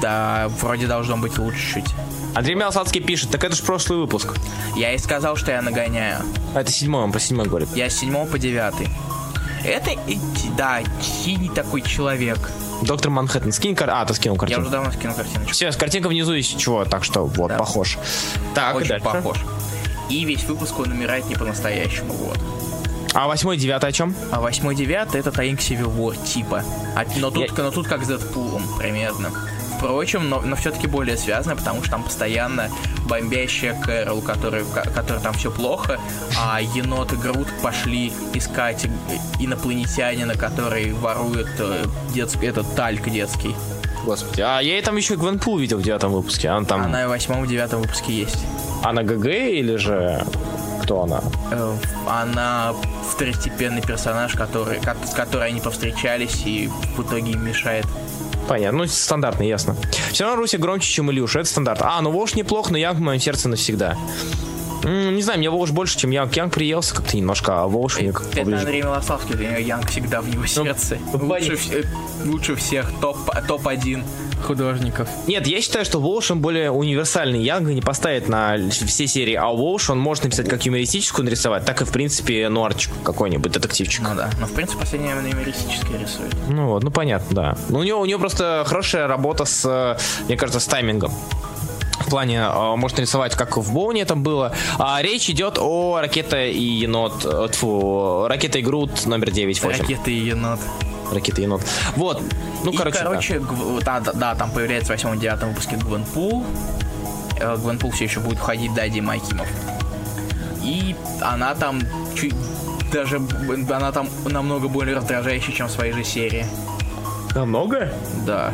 Да, 0.02 0.48
вроде 0.60 0.86
должно 0.88 1.18
быть 1.18 1.38
лучше 1.40 1.76
чуть. 1.76 1.96
Андрей 2.34 2.56
Мелсадский 2.56 3.02
пишет, 3.02 3.30
так 3.32 3.44
это 3.44 3.56
ж 3.56 3.62
прошлый 3.62 4.00
выпуск. 4.00 4.34
Я 4.76 4.94
и 4.94 4.98
сказал, 4.98 5.36
что 5.36 5.52
я 5.52 5.62
нагоняю. 5.62 6.22
А 6.56 6.62
это 6.62 6.72
седьмой, 6.72 7.04
он 7.04 7.12
про 7.12 7.20
седьмой 7.20 7.48
говорит. 7.48 7.70
Я 7.76 7.90
с 7.90 7.98
7 7.98 8.26
по 8.26 8.40
9. 8.40 8.74
Это, 9.64 9.92
да, 10.58 10.80
синий 11.02 11.50
такой 11.50 11.82
человек. 11.82 12.40
Доктор 12.82 13.12
Манхэттен, 13.12 13.52
скинь 13.52 13.76
кар... 13.76 13.90
А, 13.92 14.06
ты 14.06 14.14
скинул 14.16 14.36
Я 14.38 14.40
картинку. 14.40 14.62
уже 14.64 14.72
давно 14.72 14.92
скинул 14.92 15.16
картиночку. 15.16 15.54
Все, 15.54 15.72
картинка 15.72 16.08
внизу 16.08 16.34
есть 16.34 16.58
чего, 16.58 16.84
так 16.86 17.04
что 17.04 17.26
вот, 17.26 17.50
Да. 17.50 17.58
похож. 17.58 18.00
Так, 18.56 18.74
и 18.74 18.78
Очень 18.78 18.88
дальше. 18.90 19.06
похож. 19.06 19.38
И 20.10 20.26
весь 20.26 20.44
выпуск 20.46 20.80
он 20.80 20.92
умирает 20.92 21.26
не 21.28 21.36
по-настоящему, 21.36 22.14
вот. 22.14 22.40
А 23.14 23.28
восьмой, 23.28 23.58
девятый 23.58 23.90
о 23.90 23.92
чем? 23.92 24.16
А 24.32 24.40
8 24.42 24.74
9 24.74 25.16
это 25.16 25.32
Таинг 25.32 25.60
War, 25.60 26.18
типа. 26.26 26.64
А- 26.96 27.06
но, 27.18 27.30
тут, 27.30 27.56
Я- 27.56 27.64
но 27.64 27.70
тут 27.72 27.88
как 27.88 28.04
с 28.04 28.08
Дэдпулом, 28.08 28.64
примерно. 28.80 29.32
Впрочем, 29.82 30.30
но, 30.30 30.42
но 30.42 30.56
все-таки 30.56 30.86
более 30.86 31.18
связано, 31.18 31.56
потому 31.56 31.82
что 31.82 31.92
там 31.92 32.04
постоянно 32.04 32.70
бомбящая 33.10 33.74
Кэрол, 33.82 34.22
который, 34.22 34.64
которой 34.94 35.20
там 35.22 35.34
все 35.34 35.50
плохо, 35.50 36.00
а 36.40 36.62
енот 36.62 37.14
и 37.14 37.16
Грут 37.16 37.48
пошли 37.64 38.14
искать 38.36 38.86
и- 38.86 39.44
инопланетянина, 39.44 40.36
который 40.36 40.94
ворует 40.94 41.50
э, 41.58 41.86
детский, 42.14 42.46
этот 42.46 42.76
тальк 42.76 43.10
детский. 43.10 43.56
Господи. 44.06 44.42
А 44.42 44.60
я 44.60 44.78
и 44.78 44.82
там 44.84 44.98
еще 44.98 45.16
Гвенпул 45.16 45.58
видел 45.58 45.78
в 45.80 45.84
девятом 45.84 46.12
выпуске. 46.12 46.50
Она 46.50 46.66
там... 46.66 46.84
Она 46.84 47.08
в 47.08 47.10
восьмом 47.10 47.48
девятом 47.48 47.82
выпуске 47.82 48.14
есть. 48.14 48.46
Она 48.84 49.02
ГГ 49.02 49.26
или 49.26 49.78
же... 49.78 50.24
Кто 50.84 51.04
она? 51.04 51.22
Э, 51.52 51.76
Она 52.08 52.74
второстепенный 53.12 53.82
персонаж, 53.82 54.34
который, 54.34 54.80
ко- 54.80 54.96
с 55.08 55.14
которой 55.14 55.50
они 55.50 55.60
повстречались 55.60 56.44
и 56.46 56.70
в 56.98 57.02
итоге 57.02 57.32
им 57.32 57.44
мешает. 57.46 57.86
Понятно, 58.52 58.80
ну 58.80 58.86
стандартно, 58.88 59.44
ясно. 59.44 59.78
Все 60.12 60.26
равно 60.26 60.42
Руся 60.42 60.58
громче, 60.58 60.86
чем 60.92 61.10
Илюша, 61.10 61.40
это 61.40 61.48
стандарт. 61.48 61.80
А, 61.84 62.02
ну 62.02 62.12
Волш 62.12 62.36
неплох, 62.36 62.70
но 62.70 62.78
Янг 62.78 62.98
в 62.98 63.02
моем 63.02 63.18
сердце 63.22 63.48
навсегда. 63.48 63.98
М, 64.84 65.16
не 65.16 65.22
знаю, 65.22 65.40
мне 65.40 65.50
Волш 65.50 65.72
больше, 65.72 65.98
чем 65.98 66.12
Янг. 66.12 66.36
Янг 66.36 66.54
приелся 66.54 66.94
как-то 66.96 67.16
немножко, 67.16 67.62
а 67.62 67.68
Волш 67.68 67.98
мне 68.02 68.12
как 68.12 68.24
Это 68.28 68.40
поближе. 68.42 68.60
Андрей 68.60 68.82
Милославский, 68.82 69.36
для 69.36 69.48
него 69.52 69.60
Янг 69.60 69.88
всегда 69.90 70.20
в 70.20 70.28
его 70.28 70.46
сердце. 70.48 70.98
ну, 71.14 71.28
лучше, 71.28 71.54
вс- 71.54 71.86
э, 71.86 72.28
лучше 72.28 72.56
всех, 72.56 72.92
топ, 73.00 73.18
топ-1 73.48 74.04
художников. 74.42 75.08
Нет, 75.28 75.48
я 75.48 75.62
считаю, 75.62 75.86
что 75.86 76.00
Волш, 76.00 76.32
он 76.32 76.42
более 76.42 76.72
универсальный. 76.72 77.42
Янга 77.42 77.74
не 77.74 77.82
поставит 77.82 78.28
на 78.28 78.58
все 78.70 79.08
серии, 79.08 79.36
а 79.36 79.48
Волш 79.48 79.90
он 79.90 80.00
может 80.00 80.24
написать 80.24 80.50
как 80.50 80.66
юмористическую 80.66 81.26
нарисовать, 81.26 81.66
так 81.66 81.82
и, 81.82 81.86
в 81.86 81.92
принципе, 81.92 82.50
нуарчик 82.50 82.92
какой-нибудь, 83.04 83.52
детективчик. 83.52 84.02
Ну 84.02 84.16
да, 84.16 84.30
но 84.40 84.48
в 84.48 84.54
принципе 84.54 84.80
последнее 84.80 85.16
время 85.16 85.32
юмористическое 85.32 86.00
рисует. 86.00 86.34
Ну 86.50 86.68
вот, 86.68 86.84
ну 86.84 86.92
понятно, 86.92 87.36
да. 87.36 87.58
Но 87.70 87.80
у 87.80 87.84
него, 87.84 88.02
у 88.02 88.06
него 88.06 88.20
просто 88.20 88.64
хорошая 88.66 89.08
работа 89.08 89.46
с, 89.46 89.66
э, 89.66 89.98
мне 90.28 90.38
кажется, 90.38 90.60
с 90.60 90.66
таймингом. 90.66 91.14
В 92.00 92.10
плане, 92.10 92.40
э, 92.40 92.76
может 92.76 93.00
рисовать, 93.00 93.36
как 93.36 93.58
в 93.58 93.74
Боуне 93.74 94.02
это 94.02 94.16
было. 94.16 94.54
А 94.78 95.02
речь 95.02 95.30
идет 95.30 95.58
о 95.60 96.00
Ракета 96.02 96.46
и 96.46 96.62
Енот, 96.62 97.26
э, 97.26 97.48
тьфу, 97.52 98.28
Ракета 98.28 98.60
и 98.60 98.62
Грут 98.62 99.06
номер 99.06 99.32
9 99.32 99.62
8. 99.62 99.82
Ракеты 99.82 100.12
и 100.12 100.20
енот. 100.28 100.60
Ракета 101.12 101.42
и 101.42 101.44
Енот. 101.44 101.62
Вот, 101.96 102.22
ну 102.64 102.72
и, 102.72 102.78
короче, 102.78 103.00
да. 103.00 103.04
короче, 103.06 103.40
гв- 103.40 103.84
да, 103.84 104.00
да, 104.00 104.14
да, 104.14 104.36
там 104.36 104.52
появляется 104.52 104.96
в 104.96 104.96
8-9 104.96 105.48
выпуске 105.50 105.76
Гвенпул. 105.78 106.46
Э, 107.40 107.58
Гвенпул 107.58 107.92
все 107.92 108.06
еще 108.06 108.20
будет 108.20 108.38
входить 108.38 108.74
Дади 108.74 109.02
Майкимов. 109.02 109.48
И 110.64 110.96
она 111.22 111.56
там 111.56 111.82
чуть 112.16 112.36
даже 112.94 113.22
она 113.70 113.92
там 113.92 114.10
намного 114.26 114.68
более 114.68 114.96
раздражающая, 114.96 115.54
чем 115.54 115.68
в 115.68 115.72
своей 115.72 115.94
же 115.94 116.04
серии. 116.04 116.46
Намного? 117.34 117.92
Да. 118.26 118.54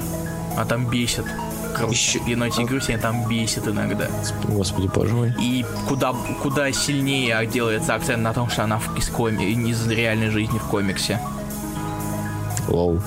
А 0.56 0.66
там 0.66 0.86
бесит. 0.88 1.26
Еще- 1.90 2.20
Еноти 2.26 2.64
Грусия 2.64 2.98
там 2.98 3.28
бесит 3.28 3.68
иногда. 3.68 4.08
Господи, 4.46 4.88
боже 4.88 5.14
мой. 5.14 5.34
И 5.40 5.66
куда, 5.88 6.14
куда 6.42 6.72
сильнее 6.72 7.46
делается 7.46 7.94
акцент 7.96 8.24
на 8.24 8.34
том, 8.34 8.50
что 8.50 8.64
она 8.64 8.80
в, 8.80 8.96
из, 8.98 9.10
коми, 9.10 9.44
из 9.44 9.88
реальной 9.88 10.30
жизни 10.30 10.58
в 10.58 10.64
комиксе. 10.68 11.20
Лоу. 12.68 13.02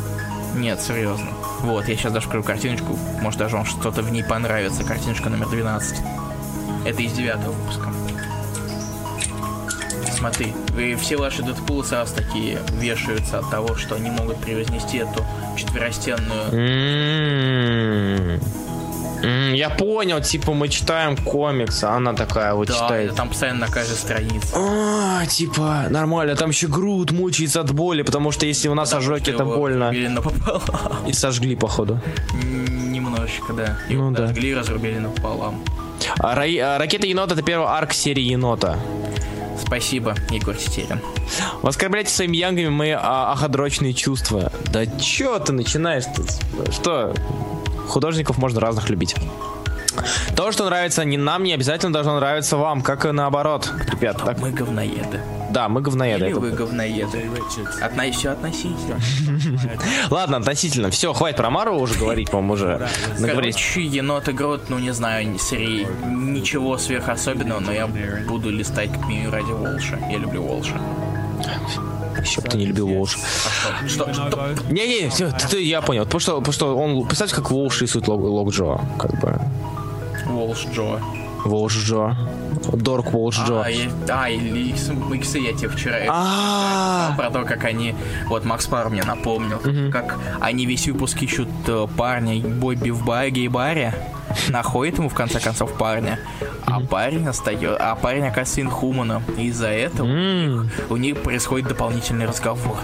Нет, 0.54 0.80
серьезно. 0.80 1.28
Вот, 1.60 1.88
я 1.88 1.96
сейчас 1.96 2.12
даже 2.12 2.26
покажу 2.26 2.44
картиночку. 2.44 2.98
Может, 3.20 3.38
даже 3.38 3.56
вам 3.56 3.64
что-то 3.64 4.02
в 4.02 4.10
ней 4.10 4.24
понравится. 4.24 4.84
Картиночка 4.84 5.28
номер 5.30 5.48
12. 5.48 6.00
Это 6.86 7.02
из 7.02 7.12
девятого 7.12 7.52
выпуска. 7.52 7.92
Смотри, 10.12 10.54
вы 10.74 10.96
все 10.96 11.16
ваши 11.16 11.42
Дэдпулы 11.42 11.84
сразу 11.84 12.14
такие 12.14 12.58
вешаются 12.72 13.38
от 13.38 13.48
того, 13.50 13.74
что 13.76 13.94
они 13.94 14.10
могут 14.10 14.36
превознести 14.36 14.98
эту 14.98 15.24
четверостенную 15.56 16.52
М-м-м. 16.52 18.40
Я 19.22 19.70
понял, 19.70 20.20
типа 20.22 20.52
мы 20.54 20.68
читаем 20.68 21.16
комикс, 21.16 21.84
а 21.84 21.96
она 21.96 22.14
такая 22.14 22.54
вот 22.54 22.68
Да, 22.68 22.74
читает. 22.74 23.14
там 23.14 23.28
постоянно 23.28 23.66
на 23.66 23.72
каждой 23.72 23.96
странице. 23.96 24.48
А, 24.54 25.26
типа, 25.26 25.86
нормально, 25.90 26.34
там 26.36 26.50
еще 26.50 26.68
Грут 26.68 27.10
мучается 27.12 27.60
от 27.60 27.72
боли, 27.72 28.02
потому 28.02 28.32
что 28.32 28.46
если 28.46 28.68
у 28.68 28.74
нас 28.74 28.92
ожоги, 28.94 29.30
это 29.30 29.44
больно. 29.44 29.92
И 31.06 31.12
сожгли, 31.12 31.56
походу. 31.56 32.00
Немножечко, 32.34 33.52
да. 33.52 33.78
Его 33.88 34.04
Ну 34.04 34.10
да. 34.12 34.22
подожгли 34.22 34.50
и 34.50 34.54
разрубили 34.54 34.98
напополам. 34.98 35.62
А, 36.18 36.34
Ра- 36.34 36.58
а, 36.60 36.78
Ракета 36.78 37.06
енота 37.06 37.34
это 37.34 37.42
первый 37.42 37.66
арк 37.68 37.92
серии 37.92 38.22
енота. 38.22 38.78
Спасибо, 39.64 40.14
Егор 40.30 40.56
Сетерин. 40.56 41.00
Вы 41.62 41.68
оскорбляете 41.68 42.10
своими 42.10 42.36
янгами 42.38 42.68
мои 42.68 42.90
а, 42.90 43.32
аходрочные 43.32 43.92
чувства. 43.92 44.50
Да 44.72 44.86
чё 44.86 45.38
ты 45.38 45.52
начинаешь 45.52 46.04
тут? 46.16 46.30
Что? 46.72 47.14
Художников 47.90 48.38
можно 48.38 48.60
разных 48.60 48.88
любить. 48.88 49.14
То, 50.36 50.52
что 50.52 50.64
нравится 50.66 51.04
не 51.04 51.16
нам, 51.16 51.42
не 51.42 51.52
обязательно 51.52 51.92
должно 51.92 52.16
нравиться 52.16 52.56
вам, 52.56 52.80
как 52.80 53.04
и 53.04 53.10
наоборот. 53.10 53.70
Ребят, 53.92 54.22
так, 54.24 54.38
Мы 54.38 54.52
говноеды. 54.52 55.20
да, 55.50 55.68
мы 55.68 55.82
говноеды. 55.82 56.24
Или 56.24 56.30
это- 56.30 56.40
вы 56.40 56.50
говноеды. 56.52 57.28
Отна... 57.82 58.10
Все 58.12 58.30
относительно. 58.30 58.98
Ладно, 60.10 60.36
относительно. 60.36 60.90
Все, 60.90 61.12
хватит 61.12 61.36
про 61.36 61.50
Мару 61.50 61.76
уже 61.78 61.98
говорить, 61.98 62.30
по-моему, 62.30 62.52
уже. 62.54 62.88
Короче, 63.20 63.82
енот 63.82 64.28
и 64.28 64.32
Грот, 64.32 64.70
ну 64.70 64.78
не 64.78 64.92
знаю, 64.92 65.36
серии 65.38 65.86
ничего 66.06 66.78
сверхособенного, 66.78 67.58
но 67.58 67.72
я 67.72 67.88
буду 68.28 68.50
листать 68.50 68.90
минимум 69.08 69.32
ради 69.32 69.50
Волша. 69.50 69.98
Я 70.08 70.18
люблю 70.18 70.44
Волша. 70.44 70.80
Еще 72.22 72.40
бы 72.40 72.48
ты 72.48 72.58
не 72.58 72.66
любил 72.66 72.88
Волш. 72.88 73.18
А 73.18 73.88
что? 73.88 74.04
Что? 74.04 74.12
что? 74.14 74.54
Не-не, 74.70 75.08
все, 75.10 75.30
ты, 75.32 75.48
ты- 75.48 75.62
я 75.62 75.80
понял. 75.80 76.04
Потому 76.04 76.20
что, 76.20 76.38
потому 76.38 76.52
что 76.52 76.76
он, 76.76 77.06
представьте, 77.06 77.34
как 77.36 77.50
Волш 77.50 77.80
рисует 77.82 78.08
лог, 78.08 78.20
лог 78.20 78.50
Джо. 78.50 78.80
Как 78.98 79.20
бы. 79.20 79.38
Волш 80.26 80.66
Джо. 80.74 81.00
Волш 81.44 81.76
Джо. 81.76 82.16
Дорк 82.72 83.06
Джо. 83.46 83.62
А, 83.64 83.68
я- 83.70 83.90
а, 84.08 84.28
или 84.30 84.70
иксы, 84.70 85.38
я 85.38 85.52
тебе 85.52 85.68
вчера 85.68 85.96
про 87.16 87.30
то, 87.30 87.44
как 87.44 87.64
они... 87.64 87.94
Вот 88.26 88.44
Макс 88.44 88.66
Пар 88.66 88.90
мне 88.90 89.02
напомнил, 89.02 89.60
как 89.90 90.18
они 90.40 90.66
весь 90.66 90.86
выпуск 90.86 91.22
ищут 91.22 91.48
э, 91.66 91.86
парня 91.96 92.40
Бобби 92.40 92.90
в 92.90 93.04
баре, 93.04 93.30
гей-баре, 93.30 93.94
находит 94.48 94.98
ему 94.98 95.08
в 95.08 95.14
конце 95.14 95.40
концов 95.40 95.72
парня, 95.76 96.18
а 96.66 96.80
парень 96.80 97.26
остается, 97.26 97.76
а 97.78 97.94
парень 97.96 98.22
оказывается 98.24 98.60
инхуманом. 98.60 99.22
И 99.36 99.46
из-за 99.46 99.68
этого 99.68 100.06
у 100.90 100.96
них 100.96 101.22
происходит 101.22 101.68
дополнительный 101.68 102.26
разговор. 102.26 102.76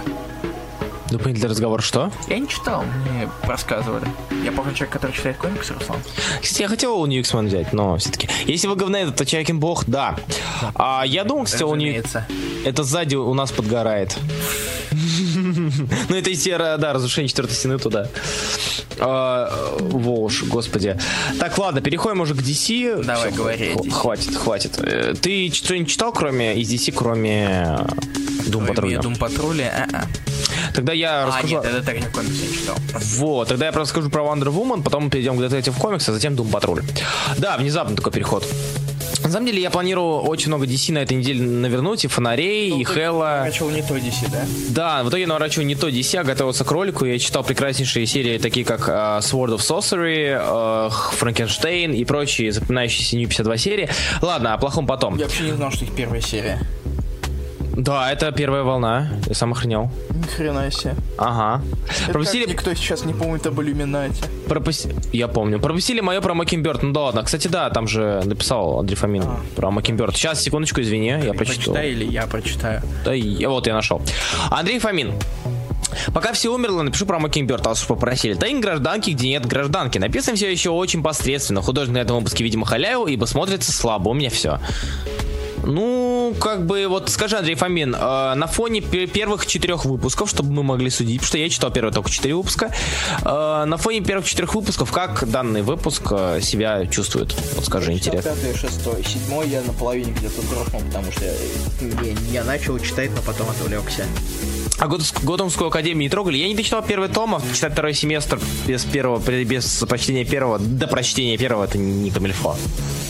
Дополнительный 1.16 1.48
разговор 1.48 1.82
что? 1.82 2.12
Я 2.28 2.38
не 2.38 2.46
читал, 2.46 2.84
мне 3.08 3.26
рассказывали. 3.44 4.06
Я 4.44 4.52
помню 4.52 4.74
человек, 4.74 4.92
который 4.92 5.12
читает 5.12 5.38
комиксы, 5.38 5.72
Руслан. 5.72 5.98
Кстати, 6.42 6.60
я 6.60 6.68
хотел 6.68 7.00
у 7.00 7.06
Ньюксман 7.06 7.46
взять, 7.46 7.72
но 7.72 7.96
все-таки. 7.96 8.28
Если 8.44 8.66
вы 8.66 8.76
говноед, 8.76 9.16
то 9.16 9.24
Чайкин 9.24 9.58
Бог, 9.58 9.84
да. 9.86 10.16
А 10.74 11.04
я 11.06 11.24
думал, 11.24 11.44
кстати, 11.44 11.62
у. 11.62 11.72
Разумеется. 11.72 12.26
Это 12.66 12.82
сзади 12.82 13.14
у 13.14 13.32
нас 13.32 13.50
подгорает. 13.50 14.14
Ну, 15.36 16.16
это 16.16 16.30
из 16.30 16.44
да, 16.44 16.92
разрушение 16.92 17.28
четвертой 17.28 17.56
стены 17.56 17.78
туда. 17.78 18.08
А, 18.98 19.76
Волш, 19.80 20.42
господи. 20.44 20.98
Так, 21.38 21.56
ладно, 21.56 21.80
переходим 21.80 22.20
уже 22.20 22.34
к 22.34 22.38
DC. 22.38 23.04
Давай, 23.04 23.32
говори. 23.32 23.74
Хватит, 23.90 24.36
хватит. 24.36 24.78
Э, 24.78 25.14
Ты 25.20 25.50
что-нибудь 25.52 25.90
читал, 25.90 26.12
кроме 26.12 26.56
из 26.56 26.70
DC, 26.72 26.92
кроме 26.92 27.78
Doom 28.46 28.68
Patrol? 28.68 29.00
Дум 29.00 29.16
Патруля. 29.16 29.88
Тогда 30.74 30.92
я 30.92 31.24
А, 31.24 31.26
расскажу... 31.26 31.56
нет, 31.56 31.64
это 31.64 31.82
так 31.82 31.96
не 32.00 32.06
комикс 32.06 32.40
я 32.40 32.52
читал. 32.58 32.76
Вот, 33.18 33.48
тогда 33.48 33.66
я 33.66 33.72
просто 33.72 33.92
скажу 33.94 34.10
про 34.10 34.22
Wonder 34.22 34.48
Woman, 34.54 34.82
потом 34.82 35.10
перейдем 35.10 35.36
к 35.36 35.40
Detective 35.40 35.78
Comics, 35.80 36.08
а 36.08 36.12
затем 36.12 36.34
Doom 36.34 36.50
Patrol. 36.50 36.82
Да, 37.38 37.56
внезапно 37.56 37.96
такой 37.96 38.12
переход. 38.12 38.46
На 39.24 39.30
самом 39.32 39.46
деле, 39.46 39.60
я 39.60 39.70
планирую 39.70 40.18
очень 40.20 40.48
много 40.48 40.66
DC 40.66 40.92
на 40.92 40.98
этой 40.98 41.16
неделе 41.16 41.42
навернуть, 41.42 42.04
и 42.04 42.08
фонарей, 42.08 42.70
и 42.78 42.84
Хэлла. 42.84 43.42
Начал 43.44 43.70
не 43.70 43.82
то 43.82 43.96
DC, 43.96 44.30
да? 44.30 44.44
Да, 44.68 45.02
в 45.02 45.08
итоге 45.08 45.22
я 45.22 45.28
наворачиваю 45.28 45.66
не 45.66 45.74
то 45.74 45.88
DC, 45.88 46.18
а 46.20 46.24
готовился 46.24 46.64
к 46.64 46.70
ролику. 46.70 47.04
Я 47.06 47.18
читал 47.18 47.42
прекраснейшие 47.42 48.06
серии, 48.06 48.38
такие 48.38 48.64
как 48.64 48.88
э, 48.88 48.92
Sword 48.92 49.56
of 49.56 49.58
Sorcery, 49.58 50.90
Франкенштейн 51.16 51.92
и 51.92 52.04
прочие 52.04 52.52
запоминающиеся 52.52 53.16
New 53.16 53.26
52 53.28 53.56
серии. 53.56 53.88
Ладно, 54.22 54.54
о 54.54 54.58
плохом 54.58 54.86
потом. 54.86 55.16
Я 55.16 55.24
вообще 55.24 55.44
не 55.44 55.52
знал, 55.52 55.72
что 55.72 55.84
их 55.84 55.92
первая 55.94 56.20
серия. 56.20 56.60
Да, 57.76 58.10
это 58.10 58.32
первая 58.32 58.62
волна. 58.62 59.08
Я 59.26 59.34
сам 59.34 59.52
охренел. 59.52 59.90
Ни 60.10 60.22
хрена 60.26 60.70
себе. 60.70 60.94
Ага. 61.18 61.62
Это 62.02 62.12
Пропустили... 62.12 62.44
как 62.44 62.52
никто 62.54 62.74
сейчас 62.74 63.04
не 63.04 63.12
помнит 63.12 63.46
об 63.46 63.60
иллюминате. 63.60 64.24
Пропусти- 64.48 64.94
Я 65.12 65.28
помню. 65.28 65.60
Пропустили 65.60 66.00
мое 66.00 66.20
про 66.22 66.32
Макинберт. 66.34 66.82
Ну 66.82 66.92
да 66.92 67.00
ладно. 67.02 67.22
Кстати, 67.22 67.48
да, 67.48 67.68
там 67.68 67.86
же 67.86 68.22
написал 68.24 68.80
Андрей 68.80 68.96
Фомин 68.96 69.24
про 69.56 69.70
Макинберт. 69.70 70.16
Сейчас, 70.16 70.42
секундочку, 70.42 70.80
извини, 70.80 71.08
я 71.08 71.34
прочитал. 71.34 71.74
Прочитай 71.74 71.90
или 71.90 72.04
я 72.04 72.26
прочитаю. 72.26 72.82
Да, 73.04 73.14
и- 73.14 73.44
вот 73.44 73.66
я 73.66 73.74
нашел. 73.74 74.00
Андрей 74.50 74.78
Фомин. 74.78 75.12
Пока 76.14 76.32
все 76.32 76.52
умерло, 76.52 76.82
напишу 76.82 77.04
про 77.06 77.18
Макинберт, 77.18 77.64
вас 77.66 77.82
уж 77.82 77.88
попросили. 77.88 78.34
Тайн 78.34 78.60
гражданки, 78.60 79.10
где 79.10 79.28
нет 79.28 79.46
гражданки. 79.46 79.98
Написано 79.98 80.36
все 80.36 80.50
еще 80.50 80.70
очень 80.70 81.02
посредственно. 81.02 81.60
Художник 81.62 81.94
на 81.94 81.98
этом 81.98 82.16
выпуске, 82.16 82.42
видимо, 82.42 82.64
халяю, 82.66 83.04
ибо 83.06 83.26
смотрится 83.26 83.70
слабо. 83.72 84.08
У 84.10 84.14
меня 84.14 84.30
все. 84.30 84.60
Ну, 85.64 86.34
как 86.40 86.66
бы, 86.66 86.86
вот 86.88 87.08
скажи, 87.10 87.36
Андрей 87.36 87.54
Фомин, 87.56 87.94
э, 87.94 88.34
на 88.34 88.46
фоне 88.46 88.80
пе- 88.80 89.06
первых 89.06 89.46
четырех 89.46 89.84
выпусков, 89.84 90.28
чтобы 90.30 90.52
мы 90.52 90.62
могли 90.62 90.90
судить, 90.90 91.16
потому 91.20 91.26
что 91.28 91.38
я 91.38 91.48
читал 91.48 91.70
первые 91.70 91.92
только 91.92 92.10
четыре 92.10 92.34
выпуска, 92.34 92.72
э, 93.24 93.64
на 93.66 93.76
фоне 93.76 94.00
первых 94.00 94.26
четырех 94.26 94.54
выпусков, 94.54 94.92
как 94.92 95.28
данный 95.28 95.62
выпуск 95.62 96.02
э, 96.10 96.40
себя 96.42 96.86
чувствует? 96.86 97.34
Вот 97.54 97.64
скажи, 97.64 97.92
интересно. 97.92 98.30
Пятый, 98.32 98.56
шестой, 98.56 99.04
седьмой 99.04 99.48
я 99.48 99.62
наполовине 99.62 100.12
где-то 100.12 100.42
дропнул, 100.42 100.82
потому 100.82 101.10
что 101.12 101.24
я, 101.24 101.34
я 102.32 102.44
начал 102.44 102.78
читать, 102.78 103.10
но 103.14 103.22
потом 103.22 103.48
отвлекся. 103.50 104.04
А 104.78 104.86
Гот- 104.88 105.14
Готэмскую 105.22 105.68
академию 105.68 106.02
не 106.02 106.08
трогали? 106.10 106.36
Я 106.36 106.48
не 106.48 106.54
дочитал 106.54 106.82
первый 106.82 107.08
том, 107.08 107.34
а 107.34 107.42
читать 107.54 107.72
второй 107.72 107.94
семестр 107.94 108.38
без 108.66 108.84
первого, 108.84 109.18
без 109.44 109.84
прочтения 109.88 110.24
первого, 110.24 110.58
до 110.58 110.86
прочтения 110.86 111.38
первого, 111.38 111.64
это 111.64 111.78
не 111.78 112.10
камильфо. 112.10 112.56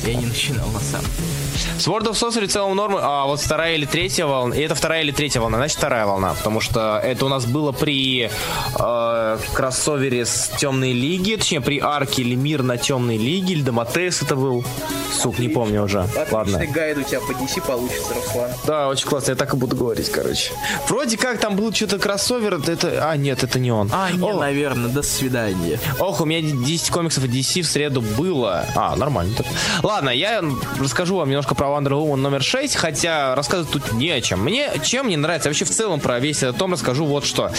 Я 0.07 0.15
не 0.15 0.27
начинал 0.27 0.69
на 0.69 0.81
самом 0.81 1.07
деле. 1.07 1.46
Sword 1.79 2.05
of 2.09 2.13
Sorcery 2.13 2.47
в 2.47 2.53
целом 2.53 2.77
нормы, 2.77 3.01
а 3.03 3.27
вот 3.27 3.41
вторая 3.41 3.75
или 3.75 3.85
третья 3.85 4.27
волна, 4.27 4.57
и 4.57 4.61
это 4.61 4.75
вторая 4.75 5.03
или 5.03 5.13
третья 5.13 5.41
волна, 5.41 5.59
значит 5.59 5.79
вторая 5.79 6.07
волна, 6.07 6.35
потому 6.35 6.61
что 6.61 7.01
это 7.03 7.27
у 7.27 7.29
нас 7.29 7.47
было 7.47 7.73
при 7.73 8.31
э, 8.79 9.39
кроссовере 9.55 10.25
с 10.25 10.51
Темной 10.59 10.93
Лиги, 10.93 11.37
точнее 11.37 11.61
при 11.61 11.79
арке 11.79 12.23
или 12.23 12.35
Мир 12.35 12.63
на 12.63 12.77
Темной 12.77 13.17
Лиге, 13.17 13.55
или 13.55 13.63
Доматес 13.63 14.23
это 14.23 14.37
был, 14.37 14.65
сук, 15.13 15.39
не 15.39 15.49
помню 15.49 15.83
уже, 15.85 16.07
ладно. 16.31 16.59
Отличный 16.59 16.67
гайд 16.69 16.99
у 16.99 17.03
тебя 17.03 17.21
по 17.21 17.33
DC 17.33 17.67
получится, 17.67 18.15
Руслан. 18.15 18.51
Да, 18.67 18.89
очень 18.89 19.07
классно, 19.07 19.33
я 19.33 19.37
так 19.37 19.55
и 19.55 19.57
буду 19.57 19.77
говорить, 19.77 20.11
короче. 20.11 20.53
Вроде 20.89 21.17
как 21.17 21.39
там 21.39 21.57
был 21.57 21.73
что-то 21.73 21.99
кроссовер, 21.99 22.55
это, 22.67 23.09
а 23.11 23.17
нет, 23.17 23.43
это 23.43 23.59
не 23.59 23.71
он. 23.71 23.91
А, 23.93 24.11
не, 24.11 24.23
О, 24.23 24.39
наверное, 24.39 24.91
до 24.91 25.03
свидания. 25.03 25.79
Ох, 25.99 26.21
у 26.21 26.25
меня 26.25 26.41
10 26.41 26.91
комиксов 26.91 27.25
DC 27.25 27.63
в 27.63 27.67
среду 27.67 28.01
было. 28.01 28.65
А, 28.75 28.97
нормально. 28.97 29.35
Ладно, 29.83 30.11
я 30.11 30.43
расскажу 30.79 31.17
вам 31.17 31.29
немножко 31.29 31.46
про 31.55 31.69
Wonder 31.69 31.91
Woman 31.91 32.17
номер 32.17 32.43
6, 32.43 32.77
хотя 32.77 33.35
рассказывать 33.35 33.71
тут 33.73 33.93
не 33.93 34.11
о 34.11 34.21
чем. 34.21 34.43
Мне 34.43 34.71
чем 34.85 35.07
мне 35.07 35.17
нравится, 35.17 35.49
вообще 35.49 35.65
в 35.65 35.71
целом 35.71 36.01
про 36.01 36.19
весь 36.19 36.39
этот 36.43 36.57
том 36.59 36.73
расскажу 36.73 37.05
вот 37.05 37.25
что. 37.25 37.51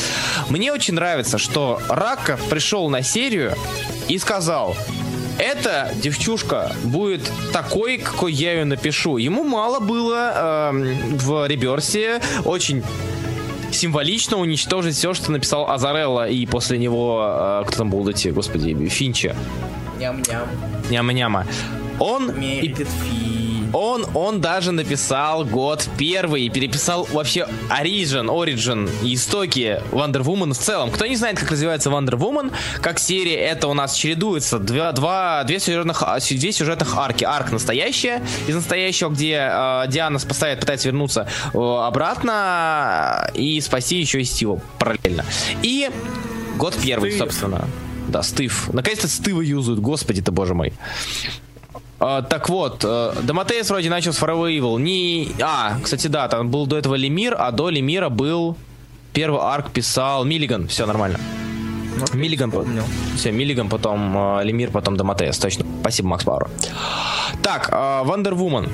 Мне 0.50 0.72
очень 0.74 0.94
нравится, 0.96 1.38
что 1.38 1.80
Раков 1.90 2.42
пришел 2.50 2.90
на 2.90 3.02
серию 3.04 3.56
и 4.08 4.18
сказал, 4.18 4.76
эта 5.40 5.92
девчушка 5.96 6.72
будет 6.84 7.32
такой, 7.54 7.98
какой 7.98 8.34
я 8.34 8.54
ее 8.54 8.66
напишу. 8.66 9.18
Ему 9.18 9.44
мало 9.44 9.80
было 9.80 10.70
эм, 10.72 11.18
в 11.18 11.46
реберсе 11.48 12.20
очень 12.44 12.84
символично 13.72 14.38
уничтожить 14.38 14.96
все, 14.96 15.14
что 15.14 15.32
написал 15.32 15.70
Азарелла, 15.70 16.28
и 16.28 16.46
после 16.46 16.78
него, 16.78 17.22
э, 17.24 17.64
кто 17.68 17.78
там 17.80 17.90
был 17.92 18.08
эти, 18.08 18.30
господи, 18.30 18.74
Финча, 18.88 19.36
Ням-ням. 20.00 20.48
Няма-няма. 20.90 21.46
Он, 22.00 22.30
и- 22.32 22.34
Мередит 22.62 22.88
Финн. 22.88 23.37
Он, 23.74 24.06
он 24.14 24.42
даже 24.42 24.72
написал 24.72 25.46
год 25.46 25.88
первый 25.98 26.44
и 26.44 26.50
переписал 26.50 27.08
вообще 27.12 27.48
Origin, 27.70 28.28
Origin 28.28 28.90
и 29.04 29.16
истоки 29.16 29.82
Wonder 29.92 30.22
Woman 30.24 30.54
в 30.54 30.58
целом. 30.58 30.92
Кто 30.92 31.06
не 31.06 31.16
знает, 31.16 31.40
как 31.40 31.52
развивается 31.52 31.90
Wonder 31.90 32.18
Woman, 32.18 32.52
как 32.82 33.00
серия, 33.00 33.38
это 33.38 33.68
у 33.68 33.74
нас 33.74 33.94
чередуется 33.94 34.60
два, 34.60 34.92
два, 34.92 35.44
две, 35.44 35.60
сюжетных, 35.60 36.04
а, 36.04 36.20
две 36.20 36.52
сюжетных 36.52 36.96
арки. 36.98 37.24
Арк 37.24 37.52
настоящая, 37.52 38.22
из 38.48 38.56
настоящего, 38.56 39.10
где 39.10 39.50
э, 39.52 39.84
Диана 39.88 40.20
спасает, 40.20 40.60
пытается 40.60 40.88
вернуться 40.88 41.28
э, 41.54 41.58
обратно 41.58 43.30
э, 43.34 43.38
и 43.38 43.62
спасти 43.62 44.00
еще 44.00 44.22
и 44.22 44.24
Стива 44.24 44.62
параллельно. 44.80 45.26
И 45.62 45.90
год 46.58 46.76
первый, 46.82 47.12
Стив. 47.12 47.22
собственно. 47.22 47.68
Да, 48.08 48.24
Стив. 48.24 48.70
Наконец-то 48.72 49.08
Стива 49.08 49.42
юзают, 49.42 49.80
господи 49.80 50.22
ты, 50.22 50.32
боже 50.32 50.54
мой. 50.54 50.74
А, 52.00 52.22
так 52.22 52.50
вот, 52.50 52.84
э, 52.84 53.14
Доматеес 53.24 53.70
вроде 53.70 53.90
начал 53.90 54.14
с 54.14 54.22
Forever 54.22 54.56
Evil. 54.56 54.80
Не... 54.80 55.32
А, 55.42 55.78
кстати, 55.84 56.08
да, 56.08 56.28
там 56.28 56.50
был 56.50 56.68
до 56.68 56.78
этого 56.78 56.96
Лемир, 56.96 57.36
а 57.38 57.52
до 57.52 57.70
Лемира 57.70 58.10
был... 58.10 58.56
Первый 59.14 59.42
арк 59.42 59.72
писал 59.72 60.24
Миллиган. 60.26 60.68
Все 60.68 60.86
нормально. 60.86 61.20
Миллиган, 62.14 62.52
по- 62.52 62.60
вспомнил. 62.60 62.84
все, 63.16 63.32
Миллиган, 63.32 63.68
потом 63.68 64.40
э, 64.40 64.44
Лемир, 64.44 64.70
потом 64.70 64.96
Доматеас, 64.96 65.40
точно. 65.40 65.66
Спасибо, 65.82 66.10
Макс 66.10 66.24
Пауэр. 66.24 66.48
Так, 67.42 67.70
э, 67.72 68.02
Вандер 68.04 68.36
Вумен. 68.36 68.70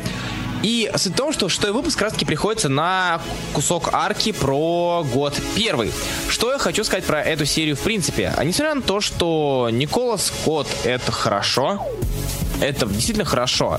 И 0.61 0.89
суть 0.95 1.13
в 1.13 1.15
том, 1.17 1.33
что 1.33 1.49
шестой 1.49 1.71
выпуск 1.73 1.97
как 1.97 2.05
раз 2.07 2.13
таки 2.13 2.25
приходится 2.25 2.69
на 2.69 3.19
кусок 3.53 3.89
арки 3.93 4.31
про 4.31 5.05
год 5.13 5.33
первый. 5.55 5.91
Что 6.29 6.51
я 6.53 6.57
хочу 6.57 6.83
сказать 6.85 7.03
про 7.05 7.21
эту 7.21 7.45
серию 7.45 7.75
в 7.75 7.81
принципе? 7.81 8.33
А 8.37 8.43
несмотря 8.45 8.75
на 8.75 8.81
то, 8.81 9.01
что 9.01 9.69
Николас 9.71 10.27
Скотт 10.27 10.67
это 10.85 11.11
хорошо, 11.11 11.85
это 12.63 12.85
действительно 12.87 13.25
хорошо. 13.25 13.77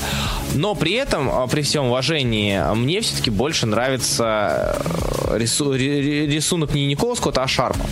Но 0.55 0.74
при 0.74 0.93
этом, 0.93 1.28
а, 1.30 1.47
при 1.47 1.62
всем 1.62 1.87
уважении, 1.87 2.61
мне 2.74 3.01
все-таки 3.01 3.30
больше 3.30 3.66
нравится 3.66 4.76
э, 5.28 5.39
рису- 5.39 5.72
ри- 5.74 6.01
ри- 6.01 6.26
рисунок 6.26 6.74
не 6.74 6.87
Никола 6.87 7.14
Скотта, 7.16 7.43
а 7.43 7.49
Шарпа. 7.49 7.85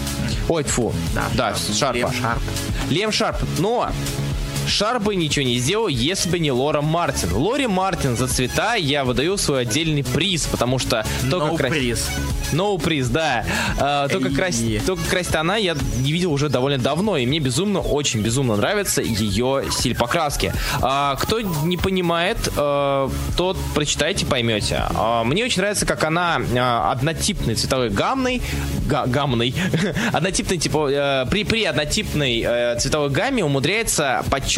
Ой, 0.49 0.62
фу. 0.64 0.93
Да, 1.34 1.55
Шарпа. 1.55 1.97
Лем 1.97 2.12
Шарп. 2.12 2.43
Лем 2.90 3.12
Шарп. 3.12 3.36
Но 3.59 3.88
Шарп 4.67 5.03
бы 5.05 5.15
ничего 5.17 5.45
не 5.45 5.59
сделал, 5.59 5.89
если 5.89 6.29
бы 6.31 6.39
не 6.39 6.51
Лора 6.53 6.81
Мартин. 6.83 7.33
Лори 7.35 7.67
Мартин 7.67 8.17
за 8.17 8.29
цвета 8.29 8.75
я 8.75 9.05
выдаю 9.05 9.37
свой 9.37 9.63
отдельный 9.63 10.05
приз, 10.05 10.47
потому 10.47 10.79
что 10.79 11.05
только 11.31 11.47
No 11.47 11.57
крас- 11.57 11.71
приз. 11.73 12.09
No 12.53 12.79
приз, 12.81 13.09
да. 13.09 13.45
А, 13.79 14.09
только, 14.09 14.31
красить, 14.31 14.85
только 14.85 15.03
красить 15.09 15.35
она 15.35 15.57
я 15.57 15.75
не 15.99 16.13
видел 16.13 16.33
уже 16.33 16.49
довольно 16.49 16.79
давно, 16.79 17.17
и 17.17 17.25
мне 17.27 17.39
безумно, 17.39 17.81
очень 17.81 18.21
безумно 18.21 18.57
нравится 18.57 19.01
ее 19.03 19.65
стиль 19.71 19.95
покраски. 19.97 20.53
А, 20.81 21.17
кто 21.17 21.41
не 21.41 21.77
понимает, 21.77 22.37
э, 22.57 23.09
тот 23.37 23.57
прочитайте, 23.75 24.27
поймете. 24.27 24.83
А, 24.95 25.25
мне 25.25 25.45
очень 25.45 25.61
нравится, 25.63 25.87
как 25.87 26.05
она 26.05 26.41
а, 26.57 26.93
однотипной 26.93 27.55
цветовой 27.55 27.89
гаммой, 27.91 28.43
га- 28.87 29.07
гаммной, 29.07 29.55
однотипной, 30.13 30.59
типа, 30.59 30.89
э, 30.91 31.27
при, 31.31 31.45
при 31.45 31.65
однотипной 31.65 32.43
э, 32.47 32.79
цветовой 32.79 33.11
гамме 33.11 33.45
умудряется 33.45 34.23
подчеркивать 34.31 34.51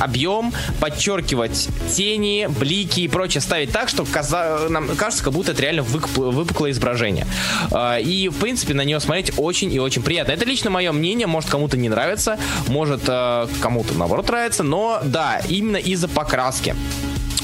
объем, 0.00 0.52
подчеркивать 0.80 1.68
тени, 1.94 2.46
блики 2.48 3.00
и 3.00 3.08
прочее, 3.08 3.40
ставить 3.40 3.72
так, 3.72 3.88
что 3.88 4.04
каза- 4.04 4.68
нам 4.68 4.88
кажется, 4.96 5.24
как 5.24 5.32
будто 5.32 5.52
это 5.52 5.62
реально 5.62 5.82
выкуп- 5.82 6.30
выпуклое 6.32 6.70
изображение. 6.72 7.26
А, 7.70 7.98
И, 7.98 8.28
в 8.28 8.36
принципе, 8.36 8.74
на 8.74 8.82
нее 8.84 9.00
смотреть 9.00 9.32
очень 9.36 9.72
и 9.72 9.78
очень 9.78 10.02
приятно. 10.02 10.32
Это 10.32 10.44
лично 10.44 10.70
мое 10.70 10.92
мнение, 10.92 11.26
может 11.26 11.50
кому-то 11.50 11.76
не 11.76 11.88
нравится, 11.88 12.38
может 12.68 13.02
э, 13.06 13.46
кому-то 13.60 13.94
наоборот 13.94 14.28
нравится, 14.28 14.62
но 14.62 15.00
да, 15.04 15.40
именно 15.48 15.76
из-за 15.76 16.08
покраски. 16.08 16.74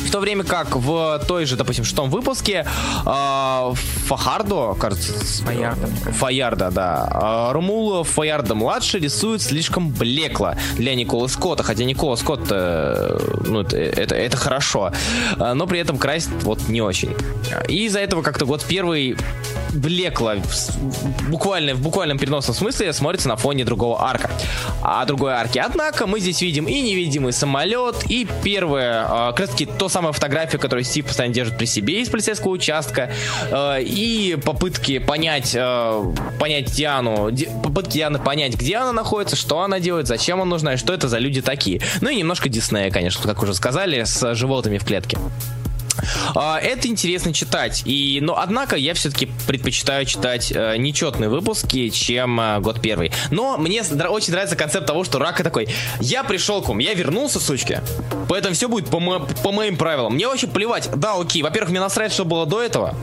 В 0.07 0.11
то 0.11 0.21
время 0.21 0.45
как 0.45 0.77
в 0.77 1.23
той 1.27 1.47
же, 1.47 1.57
допустим, 1.57 1.85
шестом 1.85 2.11
выпуске 2.11 2.67
э, 3.07 3.73
Фахардо, 4.07 4.75
кажется. 4.75 5.13
Фаярда, 6.13 6.71
да. 6.71 7.49
э, 7.51 7.53
Румула 7.53 8.05
Фаярда 8.05 8.55
младший 8.55 9.01
рисует 9.01 9.43
слишком 9.43 9.91
блекло 9.91 10.55
для 10.77 10.95
Никола 10.95 11.29
Скотта, 11.29 11.63
хотя 11.63 11.85
Никола 11.85 12.17
Скотт, 12.17 12.49
э, 12.51 13.19
ну, 13.47 13.61
это, 13.61 13.77
это, 13.77 14.15
это 14.15 14.37
хорошо, 14.37 14.93
Э, 15.37 15.53
но 15.55 15.67
при 15.67 15.79
этом 15.79 15.99
красит 15.99 16.31
вот 16.43 16.69
не 16.69 16.81
очень. 16.81 17.15
И 17.69 17.87
из-за 17.87 18.01
этого 18.01 18.23
как-то 18.23 18.47
год 18.47 18.65
первый 18.67 19.17
блекло, 19.73 20.35
буквально, 21.29 21.75
в 21.75 21.83
буквальном 21.83 22.19
переносном 22.19 22.55
смысле 22.55 22.93
смотрится 22.93 23.29
на 23.29 23.37
фоне 23.37 23.65
другого 23.65 24.03
арка. 24.03 24.31
А 24.83 25.05
другой 25.05 25.33
арки. 25.33 25.59
Однако 25.59 26.07
мы 26.07 26.21
здесь 26.21 26.41
видим 26.43 26.67
и 26.67 26.81
невидимый 26.81 27.33
самолет, 27.33 28.05
и 28.09 28.27
первое, 28.43 29.05
э, 29.05 29.09
как 29.09 29.41
раз 29.41 29.51
таки, 29.51 29.67
то 29.67 29.89
самая 29.91 30.13
фотография, 30.13 30.59
которую 30.59 30.85
Стив 30.85 31.07
постоянно 31.07 31.35
держит 31.35 31.59
при 31.59 31.67
себе 31.67 32.01
из 32.01 32.09
полицейского 32.09 32.53
участка, 32.53 33.11
э, 33.51 33.83
и 33.83 34.39
попытки 34.45 34.99
понять, 34.99 35.53
э, 35.55 36.03
понять 36.39 36.73
Диану, 36.73 37.31
Ди- 37.31 37.49
попытки 37.63 37.95
Дианы 37.99 38.19
понять, 38.19 38.55
где 38.55 38.77
она 38.77 38.93
находится, 38.93 39.37
что 39.37 39.61
она 39.61 39.81
делает, 39.81 40.07
зачем 40.07 40.41
она 40.41 40.51
нужна, 40.51 40.75
и 40.75 40.77
что 40.77 40.93
это 40.93 41.09
за 41.09 41.19
люди 41.19 41.43
такие. 41.43 41.81
Ну 42.01 42.09
и 42.09 42.17
немножко 42.17 42.49
Диснея, 42.49 42.91
конечно, 42.91 43.23
как 43.29 43.43
уже 43.43 43.55
сказали, 43.55 44.05
с 44.05 44.35
животными 44.35 44.79
в 44.79 44.85
клетке. 44.85 45.19
А, 46.35 46.59
Это 46.59 46.89
интересно 46.89 47.33
читать. 47.33 47.83
И, 47.85 48.19
но, 48.23 48.39
однако, 48.39 48.77
я 48.77 48.95
все-таки 48.95 49.29
предпочитаю 49.47 50.05
читать 50.07 50.53
э, 50.55 50.77
нечетные 50.77 51.29
выпуски, 51.29 51.89
чем 51.91 52.41
э, 52.41 52.61
год 52.61 52.81
первый. 52.81 53.13
Но 53.31 53.57
мне 53.59 53.83
с- 53.83 53.91
очень 53.93 54.33
нравится 54.33 54.57
концепт 54.57 54.87
того, 54.87 55.05
что 55.05 55.19
Рака 55.19 55.43
такой, 55.45 55.69
я 56.01 56.25
пришел 56.25 56.63
к 56.63 56.69
вам, 56.69 56.79
я 56.79 56.95
вернулся, 56.95 57.41
сучки, 57.41 57.81
поэтому 58.29 58.55
все 58.55 58.69
будет 58.69 58.89
по, 58.91 59.01
мо- 59.01 59.27
по 59.43 59.53
моим 59.53 59.77
правилам. 59.77 60.15
Мне 60.15 60.27
вообще 60.29 60.47
плевать. 60.47 60.89
Да, 60.97 61.15
окей, 61.19 61.43
во-первых, 61.43 61.71
мне 61.71 61.81
насрать, 61.81 62.13
что 62.13 62.25
было 62.25 62.47
до 62.47 62.63
этого. 62.63 62.95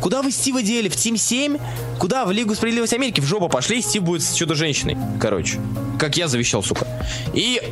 Куда 0.00 0.22
вы 0.22 0.32
Стива 0.32 0.62
дели? 0.62 0.88
В 0.88 0.96
Тим 0.96 1.16
7? 1.16 1.58
Куда? 2.00 2.24
В 2.24 2.32
Лигу 2.32 2.54
Справедливости 2.56 2.96
Америки? 2.96 3.20
В 3.20 3.24
жопу 3.24 3.48
пошли, 3.48 3.80
Стив 3.80 4.02
будет 4.02 4.22
с 4.24 4.34
чудо-женщиной. 4.34 4.96
Короче, 5.20 5.60
как 5.98 6.16
я 6.16 6.26
завещал, 6.26 6.62
сука. 6.64 6.86
И 7.34 7.62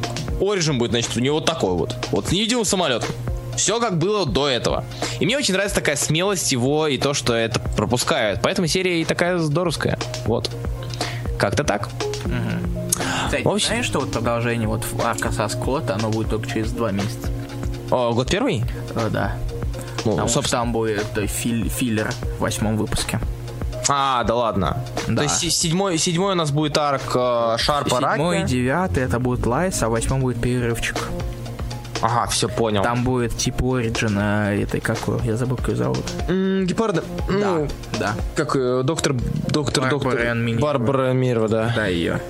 Орижин 0.40 0.78
будет, 0.78 0.92
значит, 0.92 1.16
у 1.16 1.20
него 1.20 1.36
вот 1.36 1.44
такой 1.46 1.74
вот. 1.74 1.96
Вот 2.12 2.30
невидимый 2.30 2.64
самолет. 2.64 3.04
Все 3.60 3.78
как 3.78 3.98
было 3.98 4.24
до 4.26 4.48
этого. 4.48 4.84
И 5.20 5.26
мне 5.26 5.36
очень 5.36 5.52
нравится 5.52 5.76
такая 5.76 5.96
смелость 5.96 6.50
его 6.52 6.86
и 6.86 6.96
то, 6.96 7.12
что 7.14 7.34
это 7.34 7.60
пропускают. 7.76 8.40
Поэтому 8.42 8.66
серия 8.66 9.00
и 9.02 9.04
такая 9.04 9.38
здоровская. 9.38 9.98
Вот. 10.24 10.50
Как-то 11.38 11.62
так. 11.64 11.88
Кстати, 13.26 13.46
общем- 13.46 13.66
знаешь, 13.68 13.86
что 13.86 14.00
вот 14.00 14.12
продолжение 14.12 14.66
вот 14.66 14.84
арка 15.04 15.30
со 15.30 15.46
Скотта, 15.48 15.94
оно 15.94 16.08
будет 16.10 16.30
только 16.30 16.48
через 16.50 16.72
два 16.72 16.90
месяца? 16.90 17.28
О, 17.90 18.12
год 18.12 18.30
первый? 18.30 18.64
Э, 18.94 19.08
да. 19.10 19.36
Ну, 20.04 20.16
что 20.16 20.28
собственно. 20.28 20.62
там 20.62 20.72
будет 20.72 21.06
э, 21.16 21.26
фил- 21.26 21.68
филлер 21.68 22.10
в 22.38 22.40
восьмом 22.40 22.76
выпуске. 22.76 23.20
А, 23.88 24.24
да 24.24 24.34
ладно. 24.34 24.84
Да. 25.06 25.16
То 25.16 25.22
есть 25.24 25.38
се- 25.38 25.50
седьмой, 25.50 25.98
седьмой 25.98 26.32
у 26.32 26.36
нас 26.36 26.50
будет 26.50 26.78
арк 26.78 27.12
э, 27.14 27.56
Шарпа 27.58 27.96
Седьмой 27.96 28.42
и 28.42 28.44
девятый 28.44 29.02
это 29.02 29.18
будет 29.18 29.46
Lies, 29.46 29.82
а 29.82 29.88
в 29.88 29.92
восьмом 29.92 30.20
будет 30.20 30.40
перерывчик. 30.40 30.96
Ага, 32.02 32.26
все 32.30 32.48
понял. 32.48 32.82
Там 32.82 33.04
будет 33.04 33.36
типа 33.36 33.78
origin 33.78 34.18
этой 34.18 34.80
какой, 34.80 35.20
я 35.24 35.36
забыл, 35.36 35.56
как 35.56 35.68
ее 35.68 35.76
зовут. 35.76 36.04
М, 36.28 36.64
Гепарда. 36.66 37.04
Ну, 37.28 37.68
Да, 37.98 38.14
Как 38.36 38.56
э, 38.56 38.82
доктор, 38.84 39.14
доктор, 39.48 39.84
Барбара 39.84 40.34
доктор. 40.34 40.60
Барбара 40.60 41.12
Минерва, 41.12 41.48
да. 41.48 41.72
да, 41.76 41.86
ее. 41.86 42.20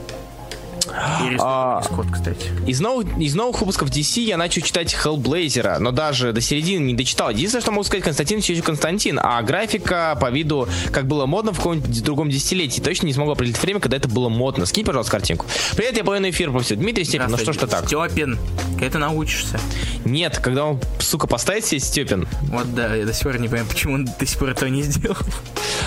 А. 0.93 1.83
Скотт, 1.83 2.07
кстати. 2.13 2.49
Из 2.67 2.81
новых, 2.81 3.07
из 3.19 3.35
новых 3.35 3.61
выпусков 3.61 3.91
DC 3.91 4.21
я 4.23 4.37
начал 4.37 4.63
читать 4.63 4.95
Hellblazer, 4.95 5.79
но 5.79 5.91
даже 5.91 6.33
до 6.33 6.41
середины 6.41 6.85
не 6.85 6.95
дочитал. 6.95 7.31
Единственное, 7.31 7.63
что 7.63 7.73
могу 7.73 7.85
сказать, 7.85 8.05
Константин 8.05 8.41
все 8.41 8.53
еще 8.53 8.63
Константин, 8.63 9.21
а 9.23 9.41
графика 9.43 10.17
по 10.21 10.31
виду, 10.31 10.69
как 10.93 11.07
было 11.07 11.27
модно 11.27 11.53
в 11.53 11.57
каком-нибудь 11.57 12.03
другом 12.03 12.31
десятилетии, 12.31 12.81
точно 12.81 13.07
не 13.07 13.13
смогу 13.13 13.33
определить 13.33 13.61
время, 13.63 13.81
когда 13.81 13.97
это 13.97 14.09
было 14.09 14.29
модно. 14.29 14.67
Скинь, 14.67 14.85
пожалуйста, 14.85 15.13
картинку. 15.13 15.47
Привет, 15.77 15.97
я 15.97 16.05
половину 16.05 16.31
эфир 16.31 16.51
повсюду. 16.51 16.81
Дмитрий 16.83 17.05
Степин, 17.05 17.31
ну 17.31 17.37
что 17.37 17.53
ж 17.53 17.59
ты 17.59 17.67
так? 17.67 17.87
Степин, 17.87 18.39
ты 18.79 18.99
научишься? 18.99 19.61
Нет, 20.05 20.39
когда 20.39 20.67
он, 20.67 20.81
сука, 20.99 21.27
поставит 21.27 21.65
себе 21.65 21.81
Степин. 21.81 22.27
Вот 22.43 22.75
да, 22.75 22.95
я 22.95 23.07
до 23.07 23.13
сих 23.13 23.23
пор 23.23 23.39
не 23.39 23.49
понимаю, 23.49 23.69
почему 23.69 23.95
он 23.95 24.05
до 24.07 24.27
сих 24.27 24.39
пор 24.39 24.51
этого 24.51 24.69
не 24.69 24.83
сделал. 24.83 25.17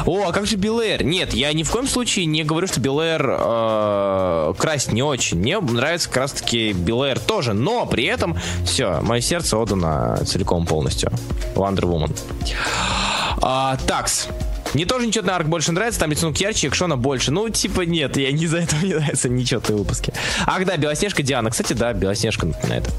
О, 0.06 0.28
а 0.28 0.32
как 0.32 0.46
же 0.46 0.56
Белэр? 0.56 1.04
Нет, 1.04 1.34
я 1.34 1.52
ни 1.54 1.64
в 1.64 1.72
коем 1.72 1.88
случае 1.88 2.26
не 2.26 2.44
говорю, 2.44 2.68
что 2.68 2.80
Белэр 2.80 3.26
э, 3.30 4.54
красить 4.58 4.93
не 4.94 5.04
очень. 5.04 5.38
Мне 5.40 5.60
нравится 5.60 6.08
как 6.08 6.18
раз-таки 6.18 6.74
Белэр 6.74 7.20
тоже, 7.20 7.54
но 7.54 7.86
при 7.86 8.06
этом 8.06 8.38
все, 8.66 9.02
мое 9.02 9.22
сердце 9.22 9.58
отдано 9.58 10.20
целиком 10.26 10.66
полностью. 10.66 11.12
Wonder 11.56 11.82
Woman. 11.82 12.18
А, 13.42 13.78
такс. 13.88 14.28
Мне 14.74 14.86
тоже 14.86 15.06
нечетный 15.06 15.34
арк 15.34 15.48
больше 15.48 15.72
нравится, 15.72 16.00
там 16.00 16.12
рисунок 16.12 16.38
ярче, 16.38 16.68
экшона 16.68 16.98
больше. 16.98 17.32
Ну, 17.32 17.48
типа, 17.50 17.82
нет, 17.82 18.18
я 18.18 18.32
не 18.32 18.48
за 18.48 18.60
это 18.60 18.76
мне 18.82 18.96
нравятся 18.96 19.30
нечетные 19.30 19.78
выпуски. 19.78 20.14
Ах, 20.46 20.66
да, 20.66 20.78
Белоснежка 20.78 21.22
Диана. 21.22 21.52
Кстати, 21.52 21.74
да, 21.74 21.94
Белоснежка 21.94 22.48
на 22.48 22.74
это. 22.74 22.90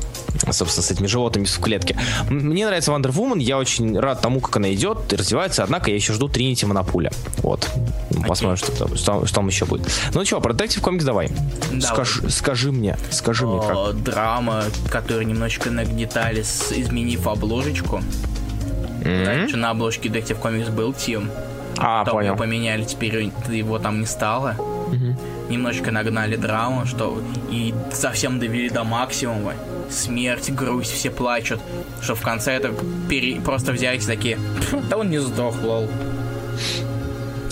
Собственно, 0.51 0.83
с 0.85 0.91
этими 0.91 1.07
животными 1.07 1.45
в 1.47 1.59
клетке. 1.61 1.97
Мне 2.29 2.67
нравится 2.67 2.91
Wonder 2.93 3.13
Woman, 3.13 3.41
я 3.41 3.57
очень 3.57 3.99
рад 3.99 4.21
тому, 4.21 4.41
как 4.41 4.57
она 4.57 4.73
идет 4.75 5.13
и 5.13 5.17
развивается, 5.17 5.63
однако 5.63 5.91
я 5.91 5.97
еще 5.97 6.13
жду 6.13 6.29
Тринити 6.29 6.67
Монопуля. 6.67 7.13
Вот. 7.39 7.71
Посмотрим, 8.27 8.57
что, 8.57 8.73
там- 8.73 8.97
что, 8.97 9.27
что 9.27 9.35
там 9.37 9.47
еще 9.47 9.65
будет. 9.65 9.89
Ну 10.13 10.25
что, 10.25 10.41
про 10.41 10.53
Detective 10.53 10.83
Comics 10.83 11.05
давай. 11.05 11.31
Да, 11.73 11.81
скажи, 11.87 12.29
скажи 12.31 12.73
мне, 12.73 12.97
скажи 13.11 13.47
мне 13.47 13.61
как. 13.61 13.77
О, 13.77 13.93
Драма, 13.93 14.65
которая 14.91 15.25
немножечко 15.25 15.71
нагнетали, 15.71 16.41
изменив 16.43 17.27
обложечку. 17.27 18.03
Раньше 19.05 19.57
на 19.57 19.71
обложке 19.71 20.09
Detective 20.09 20.41
Comics 20.41 20.71
был 20.71 20.93
Тим. 20.93 21.31
А, 21.77 22.05
Потом 22.05 22.19
понял. 22.21 22.29
его 22.29 22.37
поменяли, 22.37 22.85
теперь 22.85 23.31
его 23.51 23.79
там 23.79 24.01
не 24.01 24.07
стало. 24.07 24.57
Немножечко 25.49 25.91
нагнали 25.91 26.37
драму, 26.37 26.87
что 26.87 27.21
и 27.51 27.75
совсем 27.93 28.39
довели 28.39 28.71
до 28.71 28.85
максимума. 28.85 29.53
Смерть, 29.95 30.51
грусть, 30.51 30.93
все 30.93 31.11
плачут. 31.11 31.61
Что 32.03 32.15
в 32.15 32.21
конце 32.21 32.53
это 32.53 32.75
пере- 33.09 33.41
просто 33.41 33.73
взять 33.73 34.05
такие, 34.07 34.39
«Пф, 34.61 34.89
да 34.89 34.97
он 34.97 35.09
не 35.11 35.19
сдох, 35.19 35.63
лол. 35.63 35.89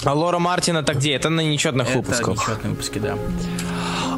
А 0.05 0.13
Лора 0.15 0.41
Мартин 0.41 0.77
это 0.77 0.95
где? 0.95 1.13
Это 1.13 1.31
на 1.31 1.41
нечетных 1.41 1.89
Это 1.89 1.99
выпусках. 1.99 2.29
нечетные 2.37 2.71
выпуски, 2.71 2.99
да. 2.99 3.17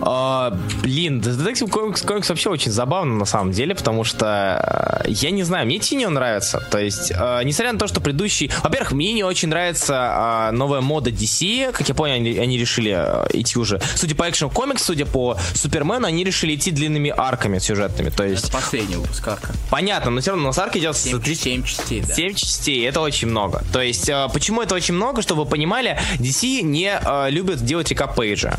А, 0.06 0.50
блин, 0.82 1.20
Detective 1.20 1.70
Comics, 1.70 2.04
Comics 2.04 2.28
вообще 2.28 2.50
очень 2.50 2.70
забавно 2.70 3.14
на 3.14 3.24
самом 3.24 3.52
деле, 3.52 3.74
потому 3.74 4.04
что 4.04 5.02
э, 5.02 5.08
я 5.08 5.30
не 5.30 5.44
знаю, 5.44 5.64
мне 5.64 5.78
Тиньо 5.78 6.10
нравится. 6.10 6.62
То 6.70 6.78
есть, 6.78 7.10
э, 7.10 7.40
несмотря 7.44 7.72
на 7.72 7.78
то, 7.78 7.86
что 7.86 8.02
предыдущий... 8.02 8.50
Во-первых, 8.62 8.92
мне 8.92 9.14
не 9.14 9.24
очень 9.24 9.48
нравится 9.48 10.50
э, 10.50 10.50
новая 10.52 10.82
мода 10.82 11.08
DC. 11.08 11.72
Как 11.72 11.88
я 11.88 11.94
понял, 11.94 12.16
они, 12.16 12.36
они 12.36 12.58
решили 12.58 12.94
э, 12.94 13.26
идти 13.32 13.58
уже... 13.58 13.80
Судя 13.94 14.14
по 14.14 14.28
экшен 14.28 14.50
комикс, 14.50 14.82
судя 14.82 15.06
по 15.06 15.38
Супермену, 15.54 16.06
они 16.06 16.22
решили 16.22 16.54
идти 16.54 16.70
длинными 16.70 17.10
арками 17.16 17.58
сюжетными. 17.58 18.10
То 18.10 18.24
есть... 18.24 18.44
Это 18.44 18.52
последний 18.52 18.96
выпуск 18.96 19.26
арка. 19.26 19.54
Понятно, 19.70 20.10
но 20.10 20.20
все 20.20 20.32
равно 20.32 20.44
у 20.44 20.46
нас 20.48 20.58
арка 20.58 20.78
идет 20.78 20.96
с 20.96 21.02
7, 21.02 21.18
3 21.18 21.34
7 21.34 21.62
частей, 21.64 22.02
да. 22.06 22.12
7 22.12 22.34
частей, 22.34 22.86
это 22.86 23.00
очень 23.00 23.28
много. 23.28 23.64
То 23.72 23.80
есть, 23.80 24.10
э, 24.10 24.28
почему 24.34 24.60
это 24.60 24.74
очень 24.74 24.92
много, 24.92 25.22
чтобы 25.22 25.44
вы 25.44 25.50
понимали, 25.50 25.98
DC 26.18 26.60
не 26.60 26.92
э, 27.02 27.30
любят 27.30 27.64
делать 27.64 27.90
пейджа. 28.14 28.58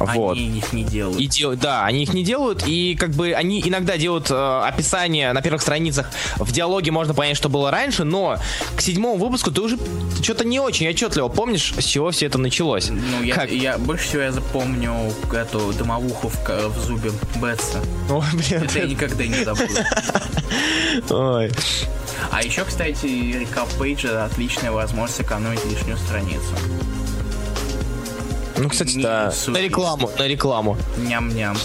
Вот. 0.00 0.36
Они 0.36 0.58
их 0.58 0.72
не 0.72 0.82
делают. 0.82 1.20
И 1.20 1.26
дел- 1.26 1.56
да, 1.56 1.84
они 1.84 2.02
их 2.04 2.14
не 2.14 2.24
делают, 2.24 2.66
и 2.66 2.96
как 2.98 3.10
бы 3.10 3.32
они 3.32 3.60
иногда 3.60 3.96
делают 3.98 4.30
э, 4.30 4.62
описание 4.64 5.32
на 5.32 5.42
первых 5.42 5.60
страницах. 5.62 6.10
В 6.36 6.50
диалоге 6.52 6.90
можно 6.90 7.12
понять, 7.12 7.36
что 7.36 7.48
было 7.50 7.70
раньше, 7.70 8.04
но 8.04 8.38
к 8.76 8.80
седьмому 8.80 9.18
выпуску 9.22 9.50
ты 9.50 9.60
уже 9.60 9.78
что-то 10.22 10.44
не 10.46 10.58
очень 10.58 10.88
отчетливо 10.88 11.28
помнишь, 11.28 11.74
с 11.78 11.84
чего 11.84 12.10
все 12.10 12.26
это 12.26 12.38
началось. 12.38 12.88
Ну, 12.88 13.22
я, 13.22 13.34
Как? 13.34 13.50
я 13.50 13.76
больше 13.78 14.08
всего 14.08 14.22
я 14.22 14.32
запомню 14.32 15.12
эту 15.32 15.72
дымовуху 15.74 16.28
в, 16.28 16.48
в 16.48 16.78
зубе 16.84 17.10
Бетса. 17.36 17.78
Ой, 18.08 18.24
блин, 18.32 18.62
Это 18.64 18.78
я 18.78 18.86
никогда 18.86 19.26
не 19.26 19.44
забуду. 19.44 19.74
ой. 21.10 21.52
А 22.30 22.42
еще, 22.42 22.64
кстати, 22.64 23.06
рекап 23.06 23.68
пейджа 23.78 24.24
отличная 24.24 24.72
возможность 24.72 25.18
сэкономить 25.18 25.64
лишнюю 25.66 25.96
страницу. 25.98 26.54
Ну, 28.60 28.68
кстати, 28.68 28.98
да. 28.98 29.32
На 29.46 29.58
рекламу, 29.58 30.10
на 30.18 30.28
рекламу. 30.28 30.76
Ням-ням. 30.98 31.56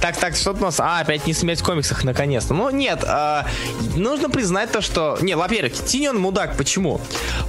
Так, 0.00 0.16
так, 0.16 0.36
что 0.36 0.52
у 0.52 0.56
нас? 0.56 0.80
А, 0.80 1.00
опять 1.00 1.26
не 1.26 1.32
смерть 1.32 1.60
в 1.60 1.64
комиксах, 1.64 2.04
наконец-то. 2.04 2.54
Ну, 2.54 2.70
нет, 2.70 3.04
а, 3.06 3.46
нужно 3.96 4.28
признать 4.28 4.70
то, 4.70 4.80
что... 4.80 5.18
Не, 5.20 5.34
во-первых, 5.34 5.72
Тайнион 5.72 6.18
мудак. 6.18 6.56
Почему? 6.56 7.00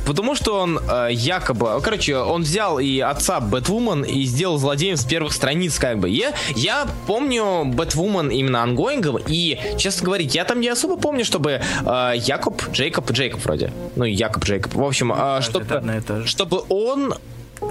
Потому 0.06 0.36
что 0.36 0.60
он 0.60 0.80
э, 0.80 1.10
якобы... 1.12 1.82
Короче, 1.82 2.18
он 2.18 2.44
взял 2.44 2.80
и 2.80 3.00
отца 3.00 3.40
Бэтвумен 3.40 4.04
и 4.04 4.24
сделал 4.24 4.58
злодеем 4.58 4.98
с 4.98 5.06
первых 5.06 5.34
страниц, 5.34 5.78
как 5.78 6.00
бы. 6.00 6.10
Я, 6.10 6.34
я 6.56 6.88
помню 7.08 7.66
Бэтвумен 7.66 8.30
именно 8.30 8.64
ongoing 8.64 9.01
ом, 9.01 9.18
и, 9.28 9.60
честно 9.78 10.06
говорить, 10.06 10.36
я 10.36 10.46
там 10.46 10.62
не 10.62 10.70
особо 10.70 10.98
помню, 10.98 11.26
чтобы 11.26 11.62
э, 11.86 12.14
Якоб, 12.16 12.62
Джейкоб, 12.72 13.12
Джейкоб 13.12 13.44
вроде. 13.44 13.72
Ну, 13.96 14.06
Якоб, 14.06 14.46
Джейкоб. 14.46 14.74
В 14.74 14.84
общем, 14.84 15.14
э, 15.14 15.42
чтобы, 15.42 16.26
чтобы 16.26 16.64
он 16.70 17.16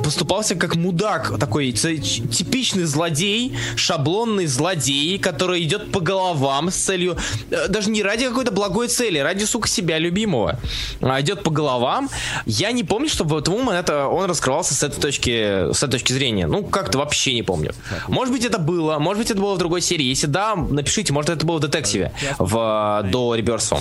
поступался 0.03 0.55
как 0.55 0.76
мудак, 0.76 1.38
такой 1.38 1.72
типичный 1.72 2.84
злодей, 2.84 3.57
шаблонный 3.76 4.47
злодей, 4.47 5.18
который 5.18 5.62
идет 5.62 5.93
по 5.93 6.01
головам 6.01 6.70
с 6.70 6.76
целью, 6.76 7.16
э, 7.51 7.68
даже 7.68 7.90
не 7.90 8.03
ради 8.03 8.28
какой-то 8.28 8.53
благой 8.53 8.88
цели, 8.88 9.18
ради, 9.18 9.45
сука, 9.45 9.68
себя 9.68 9.99
любимого, 9.99 10.59
а 11.01 11.20
идет 11.20 11.43
по 11.43 11.51
головам. 11.51 12.09
Я 12.47 12.72
не 12.72 12.84
помню, 12.84 13.09
чтобы 13.09 13.36
вот 13.36 13.49
Woman 13.49 13.74
это 13.74 14.07
он 14.07 14.26
раскрывался 14.26 14.74
с 14.74 14.82
этой 14.82 15.01
точки, 15.01 15.72
с 15.72 15.82
этой 15.82 15.93
точки 15.93 16.12
зрения. 16.12 16.47
Ну, 16.47 16.64
как-то 16.64 16.99
вообще 16.99 17.34
не 17.34 17.43
помню. 17.43 17.72
Может 18.09 18.32
быть, 18.32 18.45
это 18.45 18.59
было, 18.59 18.99
может 18.99 19.22
быть, 19.22 19.30
это 19.30 19.40
было 19.40 19.55
в 19.55 19.59
другой 19.59 19.80
серии. 19.80 20.05
Если 20.05 20.26
да, 20.26 20.55
напишите, 20.57 21.12
может, 21.12 21.30
это 21.30 21.47
было 21.47 21.59
в 21.59 21.61
детективе 21.61 22.12
в, 22.38 23.03
до 23.11 23.34
Реберсом. 23.34 23.80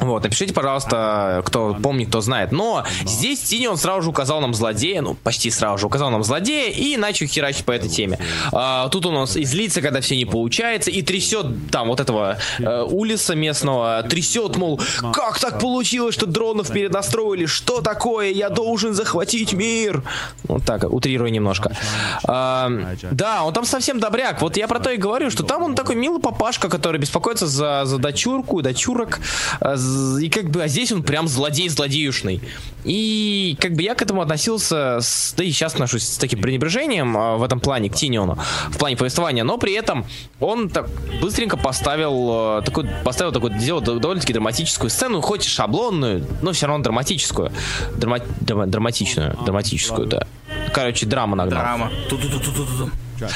Вот, 0.00 0.22
напишите, 0.22 0.54
пожалуйста, 0.54 1.42
кто 1.44 1.74
помнит, 1.74 2.08
кто 2.08 2.20
знает. 2.20 2.52
Но 2.52 2.84
здесь 3.04 3.40
Тини 3.40 3.66
он 3.66 3.76
сразу 3.76 4.02
же 4.02 4.10
указал 4.10 4.40
нам 4.40 4.54
злодея, 4.54 5.02
ну, 5.02 5.14
почти 5.14 5.50
сразу 5.50 5.78
же 5.78 5.86
указал 5.86 6.10
нам 6.10 6.22
злодея 6.22 6.70
и 6.70 6.96
начал 6.96 7.26
херачить 7.26 7.64
по 7.64 7.72
этой 7.72 7.88
теме. 7.88 8.18
А, 8.52 8.88
тут 8.88 9.06
он 9.06 9.16
у 9.16 9.20
нас 9.20 9.36
излится, 9.36 9.82
когда 9.82 10.00
все 10.00 10.16
не 10.16 10.24
получается, 10.24 10.90
и 10.90 11.02
трясет 11.02 11.46
там 11.70 11.88
вот 11.88 12.00
этого 12.00 12.38
э, 12.58 12.82
улиса 12.82 13.34
местного, 13.34 14.02
трясет, 14.08 14.56
мол, 14.56 14.80
как 15.12 15.38
так 15.40 15.58
получилось, 15.58 16.14
что 16.14 16.26
дронов 16.26 16.72
перенастроили, 16.72 17.46
что 17.46 17.80
такое, 17.80 18.30
я 18.30 18.50
должен 18.50 18.94
захватить 18.94 19.52
мир. 19.52 20.02
Вот 20.44 20.64
так, 20.64 20.84
утрируя 20.84 21.30
немножко. 21.30 21.76
А, 22.24 22.70
да, 23.10 23.44
он 23.44 23.52
там 23.52 23.64
совсем 23.64 23.98
добряк. 23.98 24.40
Вот 24.40 24.56
я 24.56 24.68
про 24.68 24.78
то 24.78 24.90
и 24.90 24.96
говорю, 24.96 25.30
что 25.30 25.42
там 25.42 25.62
он 25.62 25.74
такой 25.74 25.96
милый 25.96 26.20
папашка, 26.20 26.68
который 26.68 26.98
беспокоится 27.00 27.46
за, 27.46 27.82
за 27.84 27.98
дочурку, 27.98 28.62
дочурок. 28.62 29.20
А, 29.60 29.76
И 30.20 30.28
как 30.30 30.50
бы, 30.50 30.62
а 30.62 30.68
здесь 30.68 30.92
он 30.92 31.02
прям 31.02 31.28
злодей 31.28 31.68
злодеюшный. 31.68 32.40
И 32.84 33.56
как 33.60 33.72
бы 33.74 33.82
я 33.82 33.94
к 33.94 34.02
этому 34.02 34.22
относился, 34.22 34.98
с- 35.00 35.34
да 35.36 35.44
и 35.44 35.50
сейчас 35.50 35.74
отношусь 35.74 36.04
с 36.04 36.16
таким 36.16 36.40
пренебрежением 36.40 37.16
а, 37.16 37.36
в 37.36 37.42
этом 37.42 37.60
плане 37.60 37.90
к 37.90 37.94
Тиньону, 37.94 38.38
в 38.70 38.78
плане 38.78 38.96
повествования, 38.96 39.44
но 39.44 39.58
при 39.58 39.72
этом 39.74 40.06
он 40.40 40.68
так 40.68 40.88
быстренько 41.20 41.56
поставил, 41.56 42.58
э, 42.60 42.62
такой, 42.64 42.86
поставил 43.04 43.32
такой, 43.32 43.58
сделал 43.58 43.80
д- 43.80 43.98
довольно-таки 43.98 44.32
драматическую 44.32 44.90
сцену, 44.90 45.20
хоть 45.20 45.44
и 45.46 45.48
шаблонную, 45.48 46.24
но 46.42 46.52
все 46.52 46.66
равно 46.66 46.82
драматическую. 46.84 47.50
Драма- 47.96 48.22
драма- 48.40 48.66
драматичную, 48.66 49.36
драматическую, 49.44 50.06
да. 50.06 50.26
Короче, 50.72 51.06
драма 51.06 51.36
нагнал. 51.36 51.60
Драма. 51.60 51.90
Ту-ту-ту-ту-ту-ту. 52.08 52.90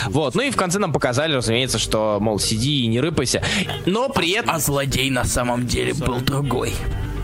Вот, 0.08 0.34
ну 0.34 0.42
и 0.42 0.50
в 0.50 0.56
конце 0.56 0.78
нам 0.78 0.92
показали, 0.92 1.34
разумеется, 1.34 1.78
что, 1.78 2.18
мол, 2.20 2.38
сиди 2.38 2.82
и 2.82 2.86
не 2.86 3.00
рыпайся. 3.00 3.42
Но 3.86 4.08
при 4.08 4.30
этом... 4.32 4.54
А 4.54 4.58
злодей 4.58 5.10
на 5.10 5.24
самом 5.24 5.66
деле 5.66 5.94
был 5.94 6.20
другой. 6.20 6.72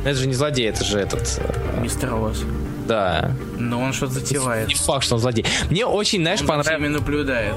Это 0.04 0.14
же 0.14 0.26
не 0.26 0.34
злодей, 0.34 0.68
это 0.68 0.84
же 0.84 0.98
этот... 0.98 1.40
э, 1.40 1.80
Мистер 1.80 2.10
Роз. 2.10 2.42
Да. 2.86 3.32
Но 3.58 3.80
он 3.80 3.92
что-то 3.92 4.14
затевает. 4.14 4.68
Не 4.68 4.74
факт, 4.74 5.04
что 5.04 5.16
он 5.16 5.20
злодей. 5.20 5.44
Мне 5.70 5.84
очень, 5.84 6.20
знаешь, 6.20 6.40
Он 6.40 6.46
понравилось... 6.46 6.82
всеми 6.82 6.88
наблюдает. 6.88 7.54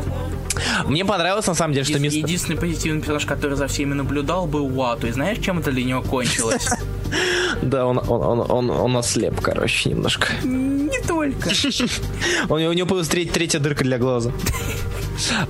Мне 0.86 1.06
понравилось, 1.06 1.48
на 1.48 1.54
самом 1.54 1.74
деле, 1.74 1.86
что. 1.86 1.98
Единственный 1.98 2.58
позитивный 2.58 3.00
персонаж, 3.00 3.26
который 3.26 3.56
за 3.56 3.68
всеми 3.68 3.94
наблюдал, 3.94 4.46
был 4.48 4.66
Уату. 4.78 5.08
И 5.08 5.12
знаешь, 5.12 5.38
чем 5.40 5.60
это 5.60 5.72
для 5.72 5.84
него 5.84 6.02
кончилось? 6.02 6.68
Да, 7.62 7.86
он, 7.86 8.00
он, 8.08 8.22
он, 8.22 8.52
он, 8.52 8.70
он 8.70 8.98
ослеп, 8.98 9.40
короче, 9.42 9.90
немножко. 9.90 10.28
Не 10.44 11.00
только. 11.02 11.50
У 12.50 12.58
него, 12.58 12.70
у 12.70 12.74
него 12.74 12.88
появилась 12.88 13.08
треть- 13.10 13.32
третья 13.32 13.60
дырка 13.60 13.84
для 13.84 13.98
глаза. 13.98 14.32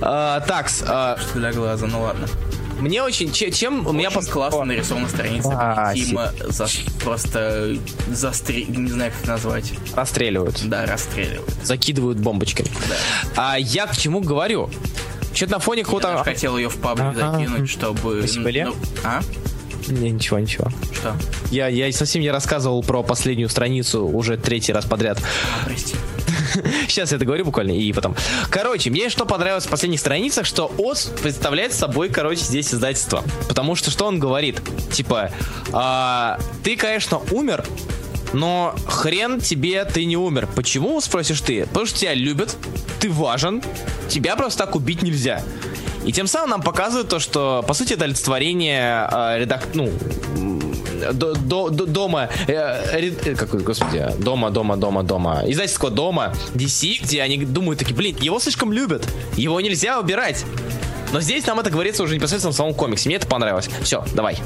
А, 0.02 0.40
такс, 0.40 0.82
а, 0.86 1.16
Что 1.18 1.38
для 1.38 1.50
глаза, 1.52 1.86
ну 1.86 2.02
ладно. 2.02 2.26
мне 2.80 3.02
очень... 3.02 3.32
че- 3.32 3.50
Чем 3.50 3.86
у 3.86 3.92
меня 3.92 4.08
Очень 4.08 4.18
пос- 4.18 4.30
классно 4.30 4.64
нарисована 4.66 5.08
страница 5.08 5.48
А, 5.54 5.94
Тима. 5.94 6.30
За, 6.48 6.66
просто 7.02 7.76
застре... 8.10 8.64
Не 8.66 8.88
знаю, 8.90 9.12
как 9.12 9.22
это 9.22 9.30
назвать. 9.32 9.72
расстреливают, 9.94 10.60
Да, 10.68 10.84
расстреливает. 10.84 11.48
закидывают 11.64 12.18
бомбочками. 12.18 12.68
А 13.34 13.56
я 13.58 13.86
к 13.86 13.96
чему 13.96 14.20
говорю? 14.20 14.68
Что-то 15.32 15.52
на 15.52 15.58
фоне 15.58 15.78
Я 15.80 15.84
какого-то... 15.86 16.08
даже 16.12 16.24
хотел 16.24 16.58
ее 16.58 16.68
в 16.68 16.76
паблик 16.76 17.16
Ага. 17.22 17.38
закинуть, 17.38 17.70
чтобы... 17.70 18.24
Спасибо, 18.28 18.50
ну, 18.66 18.74
а? 19.04 19.22
Не, 19.88 20.10
ничего, 20.10 20.38
ничего. 20.38 20.68
Что? 20.92 21.16
Я, 21.50 21.68
я 21.68 21.92
совсем 21.92 22.22
не 22.22 22.30
рассказывал 22.30 22.82
про 22.82 23.02
последнюю 23.02 23.48
страницу 23.48 24.06
уже 24.06 24.36
третий 24.36 24.72
раз 24.72 24.84
подряд. 24.84 25.18
А, 25.18 25.66
прости. 25.66 25.96
Сейчас 26.88 27.10
я 27.10 27.16
это 27.16 27.24
говорю 27.24 27.44
буквально 27.44 27.72
и 27.72 27.92
потом. 27.92 28.14
Короче, 28.50 28.90
мне 28.90 29.08
что 29.08 29.24
понравилось 29.24 29.66
в 29.66 29.68
последних 29.68 30.00
страницах, 30.00 30.46
что 30.46 30.70
ОС 30.78 31.10
представляет 31.22 31.72
собой, 31.72 32.08
короче, 32.08 32.42
здесь 32.42 32.72
издательство. 32.72 33.24
Потому 33.48 33.74
что 33.74 33.90
что 33.90 34.06
он 34.06 34.18
говорит? 34.18 34.60
Типа, 34.90 35.30
а, 35.72 36.38
ты, 36.62 36.76
конечно, 36.76 37.20
умер, 37.30 37.64
но 38.32 38.74
хрен 38.86 39.40
тебе 39.40 39.84
ты 39.84 40.04
не 40.04 40.16
умер. 40.16 40.48
Почему, 40.54 41.00
спросишь 41.00 41.40
ты? 41.40 41.66
Потому 41.66 41.86
что 41.86 41.98
тебя 41.98 42.14
любят, 42.14 42.56
ты 43.00 43.10
важен, 43.10 43.62
тебя 44.08 44.36
просто 44.36 44.64
так 44.64 44.74
убить 44.74 45.02
нельзя. 45.02 45.42
И 46.04 46.12
тем 46.12 46.26
самым 46.26 46.50
нам 46.50 46.62
показывают 46.62 47.08
то, 47.08 47.18
что, 47.20 47.64
по 47.66 47.74
сути, 47.74 47.94
это 47.94 48.04
олицетворение 48.04 49.08
э, 49.10 49.38
редак... 49.40 49.68
ну, 49.74 49.90
до- 51.12 51.34
до- 51.34 51.68
до- 51.70 51.86
дома, 51.86 52.28
э, 52.46 53.00
ред- 53.00 53.26
э, 53.26 53.34
как, 53.34 53.50
господи, 53.62 54.06
дома, 54.18 54.50
дома, 54.50 54.76
дома, 54.76 55.02
дома, 55.02 55.42
издательского 55.46 55.90
дома 55.90 56.32
DC, 56.54 57.02
где 57.02 57.22
они 57.22 57.38
думают 57.38 57.78
такие, 57.78 57.94
блин, 57.94 58.16
его 58.20 58.38
слишком 58.40 58.72
любят, 58.72 59.06
его 59.36 59.60
нельзя 59.60 59.98
убирать. 60.00 60.44
Но 61.12 61.20
здесь 61.20 61.46
нам 61.46 61.60
это 61.60 61.70
говорится 61.70 62.02
уже 62.02 62.14
непосредственно 62.14 62.52
в 62.52 62.56
самом 62.56 62.74
комиксе. 62.74 63.08
Мне 63.08 63.16
это 63.16 63.26
понравилось. 63.26 63.68
Все, 63.82 64.04
давай. 64.14 64.38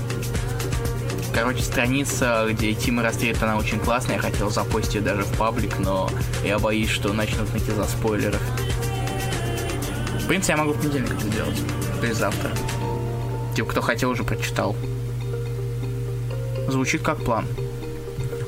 Короче, 1.33 1.63
страница, 1.63 2.47
где 2.51 2.73
Тима 2.73 3.03
расстреливает, 3.03 3.43
она 3.43 3.57
очень 3.59 3.79
классная. 3.79 4.17
Я 4.17 4.23
хотел 4.23 4.51
запостить 4.51 4.95
ее 4.97 5.01
даже 5.03 5.23
в 5.23 5.37
паблик, 5.37 5.79
но 5.79 6.11
я 6.45 6.59
боюсь, 6.59 6.89
что 6.89 7.13
начнут 7.13 7.53
найти 7.53 7.71
за 7.73 7.85
спойлеров. 7.85 8.41
В 10.27 10.29
принципе, 10.29 10.55
я 10.55 10.57
могу 10.57 10.72
в 10.72 10.81
понедельник 10.81 11.12
это 11.12 11.20
сделать. 11.20 11.57
То 12.01 12.07
есть 12.09 12.18
завтра. 12.18 12.51
Типа, 13.55 13.70
кто 13.70 13.81
хотел, 13.81 14.11
уже 14.11 14.24
прочитал. 14.24 14.74
Звучит 16.66 17.03
как 17.03 17.18
план. 17.18 17.47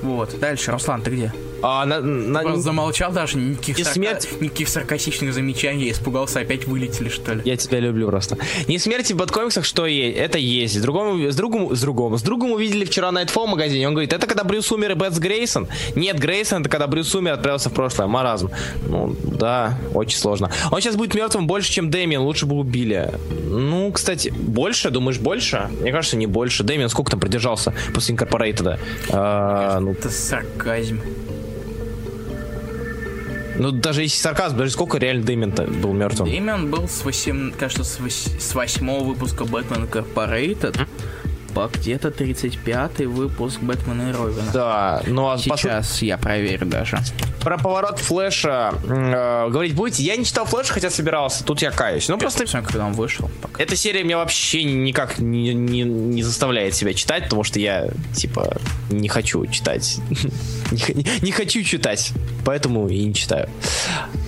Вот, 0.03 0.41
дальше, 0.41 0.73
Руслан, 0.73 1.03
ты 1.03 1.13
где? 1.13 1.33
А, 1.63 1.85
на, 1.87 2.01
на- 2.01 2.41
Просто 2.43 2.61
замолчал 2.61 3.13
даже, 3.13 3.39
никаких, 3.39 3.79
И 3.79 3.83
сарка- 3.83 3.93
смерть- 3.95 4.29
никаких 4.41 4.69
саркастичных 4.69 5.35
замечаний, 5.35 5.91
испугался, 5.91 6.41
опять 6.41 6.67
вылетели, 6.67 7.09
что 7.09 7.35
ли? 7.35 7.43
Я 7.45 7.57
тебя 7.57 7.81
люблю 7.81 8.07
просто. 8.09 8.37
Не 8.69 8.79
смерти 8.79 9.13
в 9.13 9.17
бэткомиксах, 9.17 9.65
что 9.65 9.87
есть? 9.87 10.17
Это 10.19 10.39
есть. 10.39 10.75
С 10.79 10.81
другому, 10.83 11.31
с 11.31 11.35
другом, 11.37 11.75
с 11.75 11.81
другом, 11.81 12.17
с 12.19 12.23
другом 12.23 12.53
увидели 12.53 12.85
вчера 12.85 13.09
Nightfall 13.11 13.47
в 13.47 13.51
магазине. 13.51 13.87
Он 13.89 13.95
говорит, 13.95 14.13
это 14.13 14.27
когда 14.27 14.45
Брюс 14.45 14.71
умер 14.73 14.93
и 14.93 14.95
Бэтс 14.95 15.19
Грейсон? 15.19 15.69
Нет, 15.95 16.19
Грейсон, 16.19 16.61
это 16.63 16.71
когда 16.71 16.87
Брюс 16.87 17.15
умер 17.15 17.33
отправился 17.33 17.71
в 17.71 17.73
прошлое. 17.73 18.07
Маразм. 18.07 18.51
Ну, 18.87 19.17
да, 19.25 19.79
очень 19.95 20.19
сложно. 20.19 20.51
Он 20.71 20.81
сейчас 20.81 20.97
будет 20.97 21.15
мертвым 21.15 21.47
больше, 21.47 21.73
чем 21.73 21.91
Дэмиан. 21.91 22.23
Лучше 22.23 22.47
бы 22.47 22.57
убили. 22.57 23.11
Ну, 23.51 23.91
кстати, 23.93 24.29
больше? 24.31 24.91
Думаешь, 24.91 25.19
больше? 25.19 25.69
Мне 25.81 25.91
кажется, 25.93 26.17
не 26.17 26.27
больше. 26.27 26.63
Дэмиан 26.63 26.89
сколько 26.89 27.11
там 27.11 27.21
продержался 27.21 27.73
после 27.95 28.13
Инкорпорейтеда? 28.13 28.79
А, 29.11 29.81
ну, 29.81 29.93
Это 29.93 30.09
сарказм. 30.11 31.01
Ну, 33.59 33.73
даже 33.73 34.03
если 34.03 34.17
сарказм, 34.21 34.57
даже 34.57 34.71
сколько 34.71 34.99
реально 34.99 35.25
Дэмиан 35.25 35.53
был 35.81 35.93
мертвым? 35.93 36.29
Дэмиан 36.31 36.71
был 36.71 36.89
с 36.89 37.05
8, 37.05 37.53
кажется, 37.53 37.85
с, 37.85 37.99
вось- 38.01 38.39
с 38.41 38.55
восьмого 38.55 39.05
выпуска 39.05 39.45
Бэтмен 39.45 39.85
Incorporated 39.85 40.75
по 40.77 41.18
где-то 41.55 42.09
35-й 42.09 43.07
выпуск 43.07 43.61
Бэтмена 43.61 44.11
и 44.11 44.13
Робина. 44.13 44.51
Да, 44.53 45.03
ну 45.07 45.31
а 45.31 45.39
Сейчас 45.39 46.03
я 46.03 46.19
проверю 46.19 46.67
даже. 46.67 46.99
Про 47.41 47.59
поворот 47.59 47.99
Флэша 47.99 48.75
э, 48.85 49.49
говорить 49.51 49.75
будете? 49.75 50.03
Я 50.03 50.17
не 50.17 50.25
читал 50.25 50.45
Флэш, 50.45 50.69
хотя 50.69 50.91
собирался. 50.91 51.45
Тут 51.45 51.63
я 51.63 51.71
каюсь. 51.71 52.09
Ну 52.09 52.19
просто 52.19 52.43
Посмотрим, 52.43 52.67
когда 52.67 52.87
он 52.87 52.93
вышел. 52.93 53.31
Пока. 53.41 53.63
эта 53.63 53.77
серия 53.77 54.05
меня 54.05 54.19
вообще 54.19 54.65
никак 54.65 55.19
не, 55.19 55.55
не, 55.55 55.83
не 55.83 56.23
заставляет 56.23 56.75
себя 56.75 56.95
читать, 56.95 57.25
потому 57.25 57.45
что 57.45 57.59
я 57.61 57.89
типа 58.15 58.57
не 58.91 59.09
хочу 59.09 59.47
читать. 59.47 59.99
не 61.23 61.33
хочу 61.33 61.63
читать, 61.63 62.13
поэтому 62.45 62.89
и 62.89 63.05
не 63.05 63.15
читаю. 63.15 63.49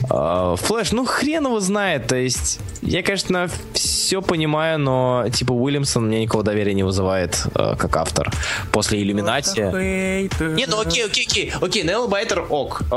А, 0.08 0.56
Флэш, 0.56 0.92
ну 0.92 1.04
хрен 1.04 1.46
его 1.46 1.60
знает. 1.60 2.06
То 2.06 2.16
есть 2.16 2.60
я, 2.82 3.02
конечно, 3.02 3.48
все 3.72 4.22
понимаю, 4.22 4.78
но 4.78 5.26
типа 5.32 5.52
Уильямсон 5.52 6.06
мне 6.06 6.22
никакого 6.22 6.42
доверия 6.42 6.74
не 6.74 6.82
вызывает 6.82 7.19
э, 7.28 7.76
как 7.76 7.96
автор 7.96 8.30
после 8.72 9.02
иллюминати. 9.02 9.60
Не, 9.60 10.66
ну 10.66 10.80
окей, 10.80 11.04
окей, 11.04 11.26
окей. 11.28 11.52
Окей, 11.60 11.82
Nailbiter 11.82 12.44
ок. 12.48 12.82
Э, 12.90 12.94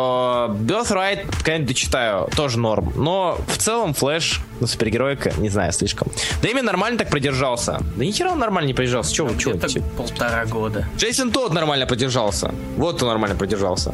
Birthright, 0.49 1.27
конечно, 1.43 1.67
дочитаю, 1.67 2.29
тоже 2.35 2.59
норм. 2.59 2.93
Но 2.95 3.37
в 3.47 3.57
целом 3.57 3.93
Флэш, 3.93 4.41
ну, 4.59 4.67
супергеройка, 4.67 5.33
не 5.37 5.49
знаю, 5.49 5.71
слишком. 5.73 6.07
Дэми 6.41 6.61
нормально 6.61 6.97
так 6.99 7.09
продержался. 7.09 7.79
Да 7.95 8.05
нихера 8.05 8.29
он 8.29 8.39
нормально 8.39 8.67
не 8.67 8.73
продержался. 8.73 9.13
Чего 9.13 9.29
чего? 9.35 9.53
Где-то 9.53 9.81
полтора 9.97 10.45
года. 10.45 10.87
Джейсон 10.97 11.31
Тодд 11.31 11.53
нормально 11.53 11.85
продержался. 11.85 12.53
Вот 12.77 13.01
он 13.03 13.09
нормально 13.09 13.35
продержался. 13.35 13.93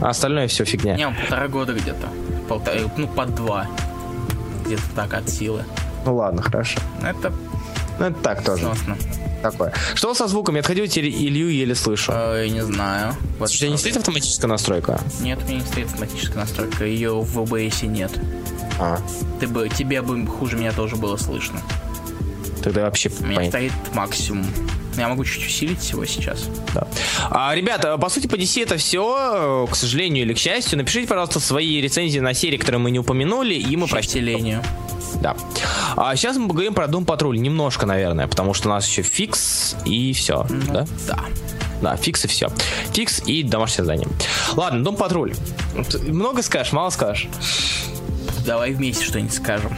А 0.00 0.10
остальное 0.10 0.48
все 0.48 0.64
фигня. 0.64 0.94
Не, 0.96 1.06
он 1.06 1.14
полтора 1.14 1.48
года 1.48 1.72
где-то. 1.72 2.08
Полтора, 2.48 2.80
ну, 2.96 3.08
под 3.08 3.34
два. 3.34 3.66
Где-то 4.64 4.82
так 4.94 5.14
от 5.14 5.28
силы. 5.28 5.64
Ну 6.04 6.16
ладно, 6.16 6.42
хорошо. 6.42 6.78
Это 7.02 7.32
Ну 7.98 8.06
это 8.06 8.18
так 8.20 8.44
тоже. 8.44 8.62
сносно. 8.62 8.96
Такое. 9.42 9.72
Что 9.94 10.14
со 10.14 10.26
звуком? 10.26 10.54
Я 10.56 10.60
отходил, 10.60 10.86
теперь 10.86 11.10
Илью 11.10 11.48
еле 11.48 11.74
слышу. 11.74 12.12
Э, 12.12 12.44
я 12.46 12.50
не 12.52 12.62
знаю. 12.64 13.14
Вот 13.38 13.48
у 13.50 13.52
тебя 13.52 13.68
не 13.70 13.78
стоит 13.78 13.96
автоматическая 13.96 14.48
настройка? 14.48 15.00
Нет, 15.20 15.38
у 15.44 15.48
меня 15.48 15.60
не 15.60 15.66
стоит 15.66 15.86
автоматическая 15.86 16.38
настройка. 16.38 16.84
Ее 16.84 17.20
в 17.20 17.38
OBS 17.38 17.86
нет. 17.86 18.12
А, 18.78 18.98
Ты 19.40 19.46
бы, 19.46 19.68
тебе 19.68 20.02
бы 20.02 20.26
хуже 20.26 20.56
меня 20.56 20.72
тоже 20.72 20.96
было 20.96 21.16
слышно. 21.16 21.60
тогда 22.62 22.82
вообще 22.82 23.10
У 23.20 23.24
меня 23.24 23.44
стоит 23.48 23.72
максимум. 23.94 24.46
Я 24.96 25.08
могу 25.08 25.24
чуть 25.24 25.46
усилить 25.46 25.90
его 25.90 26.04
сейчас. 26.06 26.44
Да. 26.74 26.88
А, 27.30 27.54
ребята, 27.54 27.96
по 27.98 28.08
сути, 28.08 28.26
по 28.26 28.34
DC 28.34 28.62
это 28.62 28.78
все, 28.78 29.68
к 29.70 29.76
сожалению 29.76 30.24
или 30.24 30.32
к 30.32 30.38
счастью. 30.38 30.78
Напишите, 30.78 31.06
пожалуйста, 31.06 31.38
свои 31.38 31.80
рецензии 31.82 32.18
на 32.18 32.32
серии, 32.34 32.56
которые 32.56 32.80
мы 32.80 32.90
не 32.90 32.98
упомянули, 32.98 33.54
и 33.54 33.76
мы 33.76 33.86
прочтем. 33.86 34.62
Да. 35.20 35.36
А 35.96 36.14
сейчас 36.16 36.36
мы 36.36 36.48
поговорим 36.48 36.74
про 36.74 36.86
Doom 36.86 37.04
Patrol 37.04 37.36
немножко, 37.36 37.86
наверное, 37.86 38.26
потому 38.26 38.54
что 38.54 38.68
у 38.68 38.72
нас 38.72 38.86
еще 38.86 39.02
фикс 39.02 39.76
и 39.84 40.12
все, 40.12 40.46
да? 40.72 40.86
Да. 41.06 41.24
Да, 41.82 41.96
фикс 41.96 42.24
и 42.24 42.28
все. 42.28 42.50
Фикс 42.92 43.22
и 43.26 43.42
домашнее 43.42 43.84
задание. 43.84 44.08
Ладно, 44.54 44.86
Doom 44.86 44.96
Patrol. 44.96 46.10
Много 46.10 46.42
скажешь, 46.42 46.72
мало 46.72 46.90
скажешь? 46.90 47.28
Давай 48.46 48.72
вместе 48.72 49.04
что-нибудь 49.04 49.34
скажем. 49.34 49.76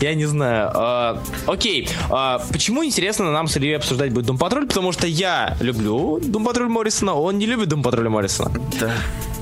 Я 0.00 0.14
не 0.14 0.24
знаю. 0.24 0.70
А, 0.74 1.22
окей. 1.46 1.88
А, 2.08 2.40
почему 2.50 2.84
интересно 2.84 3.30
нам 3.32 3.48
с 3.48 3.56
Ильей 3.56 3.76
обсуждать 3.76 4.12
будет 4.12 4.26
Doom 4.26 4.38
Patrol? 4.38 4.66
Потому 4.66 4.92
что 4.92 5.06
я 5.06 5.56
люблю 5.60 6.18
Doom 6.18 6.46
Patrol 6.46 6.68
Моррисона, 6.68 7.14
он 7.14 7.38
не 7.38 7.46
любит 7.46 7.68
Doom 7.68 7.82
Patrol 7.82 8.08
Моррисона. 8.08 8.52
Да. 8.80 8.92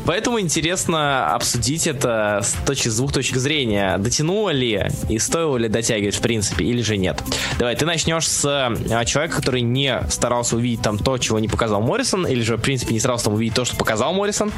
Поэтому 0.09 0.41
интересно 0.41 1.35
обсудить 1.35 1.87
это 1.87 2.41
с, 2.43 2.55
точки, 2.65 2.89
с 2.89 2.97
двух 2.97 3.13
точек 3.13 3.37
зрения. 3.37 3.99
Дотянуло 3.99 4.49
ли 4.49 4.87
и 5.11 5.19
стоило 5.19 5.59
ли 5.59 5.69
дотягивать 5.69 6.15
в 6.15 6.23
принципе, 6.23 6.65
или 6.65 6.81
же 6.81 6.97
нет. 6.97 7.23
Давай, 7.59 7.77
ты 7.77 7.85
начнешь 7.85 8.27
с 8.27 8.43
а, 8.47 9.05
человека, 9.05 9.37
который 9.37 9.61
не 9.61 10.01
старался 10.09 10.57
увидеть 10.57 10.81
там 10.81 10.97
то, 10.97 11.19
чего 11.19 11.39
не 11.39 11.47
показал 11.47 11.83
Моррисон, 11.83 12.27
или 12.27 12.41
же 12.41 12.57
в 12.57 12.63
принципе 12.63 12.95
не 12.95 13.01
старался 13.01 13.27
там 13.27 13.35
увидеть 13.35 13.55
то, 13.55 13.67
что 13.67 13.77
показал 13.77 14.15
Моррисон. 14.15 14.51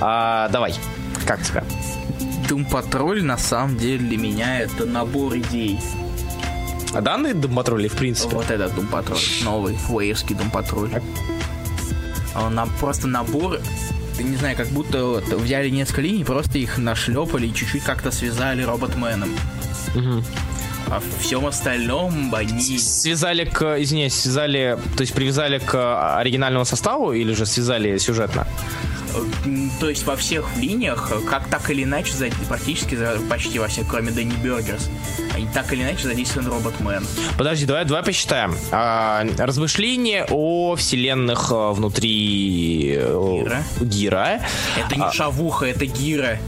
А, 0.00 0.48
давай, 0.48 0.74
как 1.24 1.40
тебе? 1.40 1.62
Doom 2.48 2.68
Patrol 2.68 3.22
на 3.22 3.38
самом 3.38 3.78
деле 3.78 3.98
для 3.98 4.18
меня 4.18 4.58
это 4.58 4.86
набор 4.86 5.36
идей. 5.36 5.78
А 6.92 7.00
данные 7.00 7.34
Doom 7.34 7.54
Patrol 7.54 7.78
или 7.78 7.86
в 7.86 7.96
принципе? 7.96 8.34
Вот 8.34 8.50
этот 8.50 8.72
Doom 8.72 8.90
Patrol, 8.90 9.44
новый, 9.44 9.78
уэйвский 9.88 10.34
Doom 10.34 10.50
Patrol. 10.50 11.00
А 12.34 12.46
Он 12.46 12.56
нам 12.56 12.68
просто 12.80 13.06
набор, 13.06 13.60
не 14.18 14.36
знаю, 14.36 14.56
как 14.56 14.68
будто 14.68 15.04
вот 15.04 15.24
взяли 15.32 15.68
несколько 15.70 16.02
линий, 16.02 16.24
просто 16.24 16.58
их 16.58 16.78
нашлепали 16.78 17.46
и 17.46 17.54
чуть-чуть 17.54 17.82
как-то 17.82 18.10
связали 18.10 18.62
роботменом. 18.62 19.30
Мгм. 19.94 20.24
А 20.88 21.00
в 21.00 21.22
всем 21.22 21.46
остальном 21.46 22.32
они... 22.34 22.78
Связали 22.78 23.44
к, 23.44 23.80
извиняюсь, 23.82 24.14
связали, 24.14 24.78
то 24.96 25.00
есть 25.00 25.12
привязали 25.14 25.58
к 25.58 26.18
оригинальному 26.18 26.64
составу 26.64 27.12
или 27.12 27.32
же 27.32 27.44
связали 27.44 27.98
сюжетно? 27.98 28.46
М, 29.44 29.70
То 29.80 29.88
есть 29.88 30.06
во 30.06 30.14
всех 30.16 30.44
линиях, 30.56 31.10
э, 31.10 31.20
как 31.28 31.48
так 31.48 31.70
или 31.70 31.82
иначе, 31.82 32.12
практически 32.48 32.96
почти 33.28 33.58
во 33.58 33.66
всех, 33.66 33.88
кроме 33.88 34.12
Дэнни 34.12 34.36
Бергерс, 34.36 34.88
они 35.36 35.46
так 35.52 35.70
или 35.72 35.82
иначе 35.82 36.04
задействован 36.04 36.48
Роботмен. 36.48 37.06
Подожди, 37.36 37.66
давай, 37.66 37.84
давай 37.84 38.02
посчитаем. 38.02 38.56
А, 38.72 39.24
размышления 39.38 40.26
о 40.30 40.74
вселенных 40.76 41.52
а, 41.52 41.72
внутри 41.72 42.94
э, 42.96 43.40
Гира. 43.42 43.62
Гира. 43.80 44.40
Это 44.76 44.96
не 44.96 45.12
шавуха, 45.12 45.66
это 45.66 45.84
гира. 45.84 46.38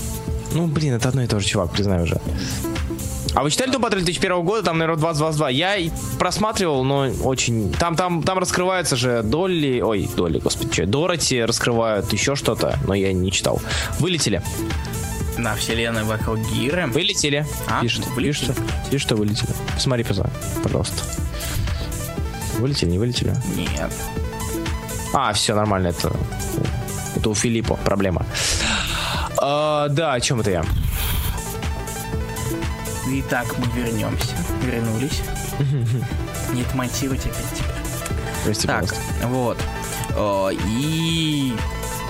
Ну, 0.52 0.66
блин, 0.66 0.94
это 0.94 1.10
одно 1.10 1.22
и 1.22 1.26
то 1.26 1.38
же, 1.38 1.46
чувак, 1.46 1.70
признаю 1.70 2.04
уже. 2.04 2.18
А 3.34 3.42
вы 3.42 3.50
читали 3.50 3.70
Doom 3.70 3.82
Patrol 3.82 4.00
2001 4.00 4.42
года, 4.42 4.62
там, 4.62 4.78
наверное, 4.78 4.98
2022? 4.98 5.50
Я 5.50 5.76
и 5.76 5.90
просматривал, 6.18 6.82
но 6.82 7.10
очень... 7.22 7.72
Там, 7.74 7.94
там, 7.94 8.22
там 8.22 8.38
раскрывается 8.38 8.96
же 8.96 9.22
Долли... 9.22 9.80
Ой, 9.80 10.08
Долли, 10.16 10.38
господи, 10.38 10.72
что? 10.72 10.86
Дороти 10.86 11.44
раскрывают 11.44 12.10
еще 12.12 12.34
что-то, 12.34 12.78
но 12.86 12.94
я 12.94 13.12
не 13.12 13.30
читал. 13.30 13.60
Вылетели. 13.98 14.42
На 15.38 15.54
вселенной 15.54 16.02
вокруг 16.04 16.38
гиры. 16.50 16.86
Вылетели. 16.88 17.46
А, 17.68 17.80
Пишет, 17.80 18.06
вылетели. 18.08 18.46
пишет, 18.48 18.56
пишет, 18.90 19.00
что 19.06 19.16
вылетели. 19.16 19.50
Посмотри, 19.74 20.04
пожалуйста. 20.04 21.02
Вылетели, 22.58 22.90
не 22.90 22.98
вылетели? 22.98 23.34
Нет. 23.56 23.92
А, 25.14 25.32
все, 25.32 25.54
нормально, 25.54 25.88
это... 25.88 26.12
Это 27.16 27.30
у 27.30 27.34
Филиппа 27.34 27.76
проблема. 27.76 28.26
А, 29.40 29.88
да, 29.88 30.12
о 30.14 30.20
чем 30.20 30.40
это 30.40 30.50
я? 30.50 30.64
Итак, 33.10 33.46
мы 33.58 33.66
вернемся. 33.80 34.34
Вернулись. 34.64 35.20
Нет, 36.52 36.74
монтировать 36.74 37.20
опять 37.24 37.36
теперь. 37.54 37.70
Прости, 38.44 38.66
Так, 38.66 38.80
пожалуйста. 38.82 39.26
вот. 39.28 39.58
О, 40.16 40.50
и 40.50 41.52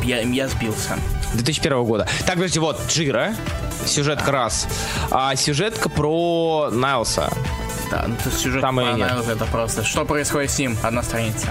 я, 0.02 0.20
я 0.22 0.48
сбился. 0.48 0.98
2001 1.34 1.84
года. 1.84 2.06
Так, 2.26 2.34
подожди, 2.36 2.58
вот, 2.58 2.80
Джира. 2.88 3.34
Сюжетка 3.86 4.32
раз. 4.32 4.66
А 5.10 5.34
сюжетка 5.36 5.88
про 5.88 6.68
Найлса. 6.72 7.30
Да, 7.90 8.04
ну 8.06 8.16
то 8.22 8.30
сюжет 8.30 8.60
Там 8.60 8.76
нет. 8.76 8.90
понравился, 8.92 9.32
это 9.32 9.44
просто. 9.46 9.82
Что 9.84 10.04
происходит 10.04 10.50
с 10.50 10.58
ним? 10.58 10.76
Одна 10.82 11.02
страница. 11.02 11.48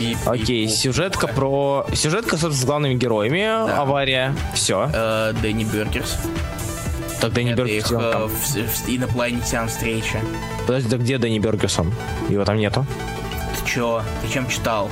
И, 0.00 0.16
Окей, 0.24 0.64
и- 0.64 0.68
сюжетка 0.68 1.26
про... 1.26 1.86
Сюжетка, 1.94 2.30
собственно, 2.38 2.54
с 2.54 2.64
главными 2.64 2.94
героями. 2.94 3.42
Авария. 3.44 4.34
Все. 4.54 4.90
Э, 4.92 5.32
Дэнни 5.42 5.64
Бергерс. 5.64 6.16
Так 7.20 7.32
Дэнни 7.32 7.52
Это 7.52 7.62
Бергерс 7.64 7.90
их 7.90 7.98
э, 7.98 8.12
там? 8.12 8.28
в- 8.28 8.56
в- 8.56 8.88
инопланетян 8.88 9.68
встреча. 9.68 10.20
Подожди, 10.66 10.88
да 10.88 10.96
где 10.96 11.18
Дэнни 11.18 11.38
Бергерсон? 11.38 11.92
Его 12.28 12.44
там 12.44 12.56
нету. 12.56 12.86
Ты 13.62 13.70
чё? 13.70 14.02
Ты 14.22 14.32
чем 14.32 14.48
читал? 14.48 14.88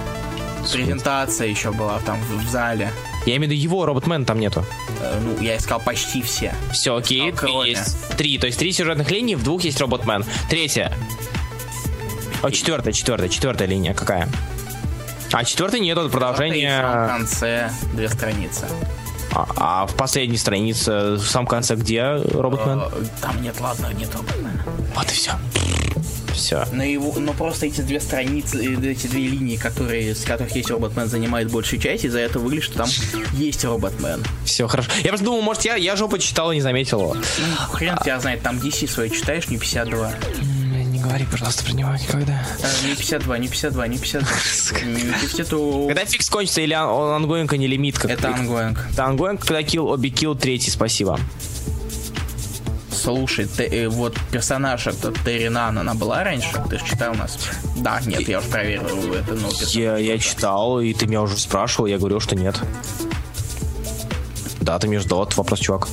Презентация 0.70 1.48
еще 1.48 1.72
была 1.72 1.98
там 2.06 2.20
в, 2.20 2.44
в 2.44 2.48
зале. 2.50 2.90
Я 3.26 3.36
имею 3.36 3.50
в 3.50 3.52
виду 3.52 3.62
его, 3.62 3.86
Роботмен 3.86 4.24
там 4.24 4.40
нету. 4.40 4.64
Э, 5.00 5.20
ну, 5.22 5.40
я 5.40 5.56
искал 5.56 5.80
почти 5.80 6.22
все. 6.22 6.54
Все, 6.72 6.96
окей, 6.96 7.30
Искал 7.30 7.48
кроме. 7.50 7.70
есть. 7.70 8.16
Три, 8.16 8.38
то 8.38 8.46
есть 8.46 8.58
три 8.58 8.72
сюжетных 8.72 9.10
линии, 9.10 9.34
в 9.36 9.42
двух 9.44 9.62
есть 9.62 9.80
Роботмен. 9.80 10.24
Третья. 10.50 10.92
О, 12.42 12.50
четвертая, 12.50 12.92
четвертая, 12.92 13.28
четвертая 13.28 13.68
линия 13.68 13.94
какая? 13.94 14.28
А 15.32 15.44
четвертый 15.44 15.80
нет, 15.80 15.96
это 15.96 16.08
в 16.08 16.10
продолжение. 16.10 16.80
самом 16.82 17.08
конце 17.08 17.70
две 17.94 18.08
страницы. 18.08 18.66
А, 19.34 19.46
а 19.56 19.86
в 19.86 19.94
последней 19.94 20.36
странице, 20.36 21.12
в 21.14 21.22
самом 21.24 21.46
конце, 21.46 21.74
где 21.76 22.02
Роботмен? 22.34 22.80
Э, 22.80 22.90
Там 23.22 23.40
нет, 23.40 23.58
ладно, 23.60 23.90
нет 23.94 24.14
Роботмена. 24.14 24.62
Вот 24.94 25.06
и 25.10 25.14
все. 25.14 25.30
Все. 26.34 26.64
Но, 26.72 26.82
его, 26.82 27.12
но 27.18 27.32
просто 27.32 27.66
эти 27.66 27.80
две 27.80 28.00
страницы, 28.00 28.58
э, 28.58 28.90
эти 28.90 29.06
две 29.06 29.26
линии, 29.28 29.56
которые, 29.56 30.14
с 30.14 30.24
которых 30.24 30.54
есть 30.56 30.70
Роботмен, 30.70 31.08
занимают 31.08 31.50
большую 31.50 31.80
часть, 31.80 32.04
из-за 32.04 32.20
этого 32.20 32.42
выглядит, 32.42 32.64
что 32.64 32.78
там 32.78 32.88
есть 33.34 33.64
Роботмен. 33.64 34.22
Все 34.44 34.66
хорошо. 34.68 34.90
Я 35.02 35.08
просто 35.08 35.24
думал, 35.24 35.42
может, 35.42 35.64
я, 35.64 35.76
я 35.76 35.96
жопу 35.96 36.18
читал 36.18 36.52
и 36.52 36.56
не 36.56 36.60
заметил 36.60 37.00
его. 37.00 37.14
Ну, 37.14 37.56
хрен 37.70 37.96
тебя 38.02 38.20
знает, 38.20 38.42
там 38.42 38.56
DC 38.58 38.88
свое 38.88 39.10
читаешь, 39.10 39.48
не 39.48 39.58
52. 39.58 40.12
Не 40.92 40.98
говори, 41.00 41.24
пожалуйста, 41.30 41.64
про 41.64 41.72
него 41.72 41.90
никогда. 41.94 42.44
Э, 42.62 42.86
Не 42.86 42.94
52, 42.94 43.38
не 43.38 43.48
52, 43.48 43.86
не 43.88 43.98
52. 43.98 44.80
Не 44.86 45.12
52. 45.12 45.86
Когда 45.88 46.04
фикс 46.04 46.30
кончится, 46.30 46.60
или 46.60 46.74
он, 46.74 47.10
ангоинг, 47.10 47.52
а 47.52 47.56
не 47.56 47.66
лимит? 47.66 47.98
Как 47.98 48.10
Это 48.10 48.28
ангоинг. 48.28 48.78
Это 48.92 49.04
ангоинг, 49.04 49.40
когда 49.40 49.62
килл, 49.62 49.88
оби 49.88 50.08
килл, 50.10 50.34
третий, 50.36 50.70
спасибо. 50.70 51.18
Слушай, 53.02 53.46
ты, 53.46 53.64
э, 53.64 53.88
вот 53.88 54.16
персонаж 54.30 54.86
этот 54.86 55.18
Терри 55.24 55.48
Нан, 55.48 55.76
она 55.78 55.94
была 55.94 56.22
раньше? 56.22 56.62
Ты 56.70 56.78
же 56.78 56.84
читал 56.84 57.14
нас? 57.14 57.36
Да, 57.76 58.00
нет, 58.06 58.28
я 58.28 58.38
уже 58.38 58.48
проверил 58.48 59.14
это, 59.14 59.34
ну, 59.34 59.48
Я, 59.70 59.98
я 59.98 60.18
читал, 60.18 60.80
и 60.80 60.94
ты 60.94 61.06
меня 61.08 61.22
уже 61.22 61.36
спрашивал, 61.36 61.86
я 61.86 61.98
говорил, 61.98 62.20
что 62.20 62.36
нет. 62.36 62.54
Да, 64.60 64.78
ты 64.78 64.86
меня 64.86 65.00
ждал, 65.00 65.24
это 65.24 65.36
вопрос, 65.36 65.58
чувак. 65.58 65.88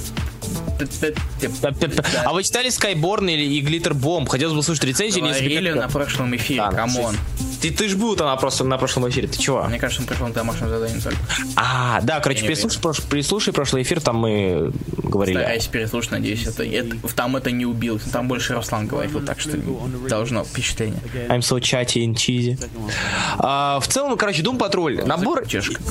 А 2.26 2.34
вы 2.34 2.44
читали 2.44 2.70
Skyborn 2.70 3.32
или 3.32 3.44
и 3.44 3.62
Glitter 3.64 3.94
Bomb? 3.94 4.28
Хотелось 4.28 4.54
бы 4.54 4.60
услышать 4.60 4.84
рецензию 4.84 5.26
или 5.26 5.34
Говорили 5.34 5.72
на 5.72 5.90
прошлом 5.90 6.36
эфире, 6.36 6.62
Да, 6.62 6.72
come 6.72 6.97
on. 6.97 7.16
Ты, 7.62 7.72
ты 7.72 7.90
ж 7.90 7.96
был 7.96 8.16
там 8.16 8.28
на, 8.28 8.36
просто, 8.38 8.64
на 8.64 8.78
прошлом 8.78 9.10
эфире, 9.10 9.28
ты 9.28 9.38
чего? 9.38 9.64
Мне 9.64 9.80
кажется, 9.80 10.02
мы 10.02 10.08
прошлом 10.08 10.32
домашнем 10.34 10.70
задании 10.70 11.00
только. 11.00 11.18
А, 11.56 12.00
да, 12.02 12.20
короче, 12.22 12.46
переслушай, 12.48 12.80
прош- 12.82 13.10
переслушай 13.10 13.54
прошлый 13.54 13.84
эфир, 13.84 14.00
там 14.02 14.16
мы 14.18 14.72
говорили. 15.04 15.38
Стараюсь 15.38 15.68
переслушать, 15.68 16.12
надеюсь, 16.12 16.48
это, 16.48 16.64
это- 16.64 16.96
там 17.16 17.36
это 17.36 17.52
не 17.52 17.66
убил. 17.66 18.00
Там 18.12 18.28
больше 18.28 18.54
Руслан 18.54 18.88
говорил, 18.88 19.22
так 19.22 19.40
что 19.40 19.58
должно 20.10 20.44
впечатление. 20.44 21.00
I'm 21.28 21.40
so 21.40 21.60
chatty 21.60 22.06
and 22.06 22.14
cheesy. 22.16 22.58
А, 23.38 23.80
в 23.80 23.88
целом, 23.88 24.18
короче, 24.18 24.42
Doom 24.42 24.58
Patrol. 24.58 25.06
Набор, 25.06 25.46
Чешка. 25.48 25.82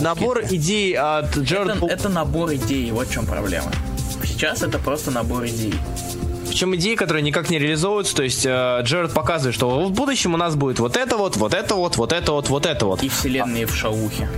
набор 0.00 0.42
идей 0.50 0.94
от 0.96 1.36
Джерарда 1.36 1.74
Это, 1.74 1.86
это 1.86 2.08
набор 2.08 2.54
идей, 2.54 2.90
вот 2.92 3.08
в 3.08 3.12
чем 3.12 3.26
проблема. 3.26 3.70
Сейчас 4.24 4.62
это 4.62 4.78
просто 4.78 5.10
набор 5.10 5.44
идей. 5.46 5.74
Причем 6.48 6.74
идеи, 6.76 6.94
которые 6.94 7.22
никак 7.22 7.50
не 7.50 7.58
реализовываются. 7.58 8.16
То 8.16 8.22
есть 8.22 8.44
э, 8.46 8.80
Джерард 8.82 9.12
показывает, 9.12 9.54
что 9.54 9.68
в 9.86 9.92
будущем 9.92 10.34
у 10.34 10.36
нас 10.36 10.56
будет 10.56 10.78
вот 10.80 10.96
это 10.96 11.16
вот, 11.16 11.36
вот 11.36 11.54
это 11.54 11.74
вот, 11.74 11.96
вот 11.96 12.12
это 12.12 12.32
вот, 12.32 12.48
вот 12.48 12.66
это 12.66 12.86
вот. 12.86 13.02
И 13.02 13.08
вселенные 13.08 13.66
в 13.66 13.74
шаухе. 13.74 14.28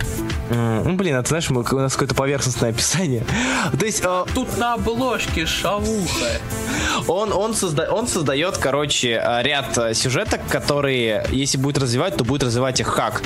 Ну, 0.52 0.94
блин, 0.94 1.14
это 1.14 1.28
знаешь, 1.28 1.48
мы- 1.50 1.62
у 1.70 1.76
нас 1.78 1.92
какое-то 1.92 2.16
поверхностное 2.16 2.70
описание. 2.70 3.24
То 3.78 3.86
есть 3.86 4.02
э, 4.04 4.24
Тут 4.34 4.58
на 4.58 4.74
обложке 4.74 5.46
шавуха. 5.46 6.40
он, 7.06 7.32
он, 7.32 7.52
созда- 7.52 7.88
он 7.88 8.08
создает, 8.08 8.58
короче, 8.58 9.10
э, 9.24 9.42
ряд 9.42 9.78
э, 9.78 9.94
сюжеток, 9.94 10.40
которые, 10.48 11.24
если 11.30 11.56
будет 11.56 11.78
развивать, 11.78 12.16
то 12.16 12.24
будет 12.24 12.42
развивать 12.42 12.80
их 12.80 12.92
как? 12.94 13.22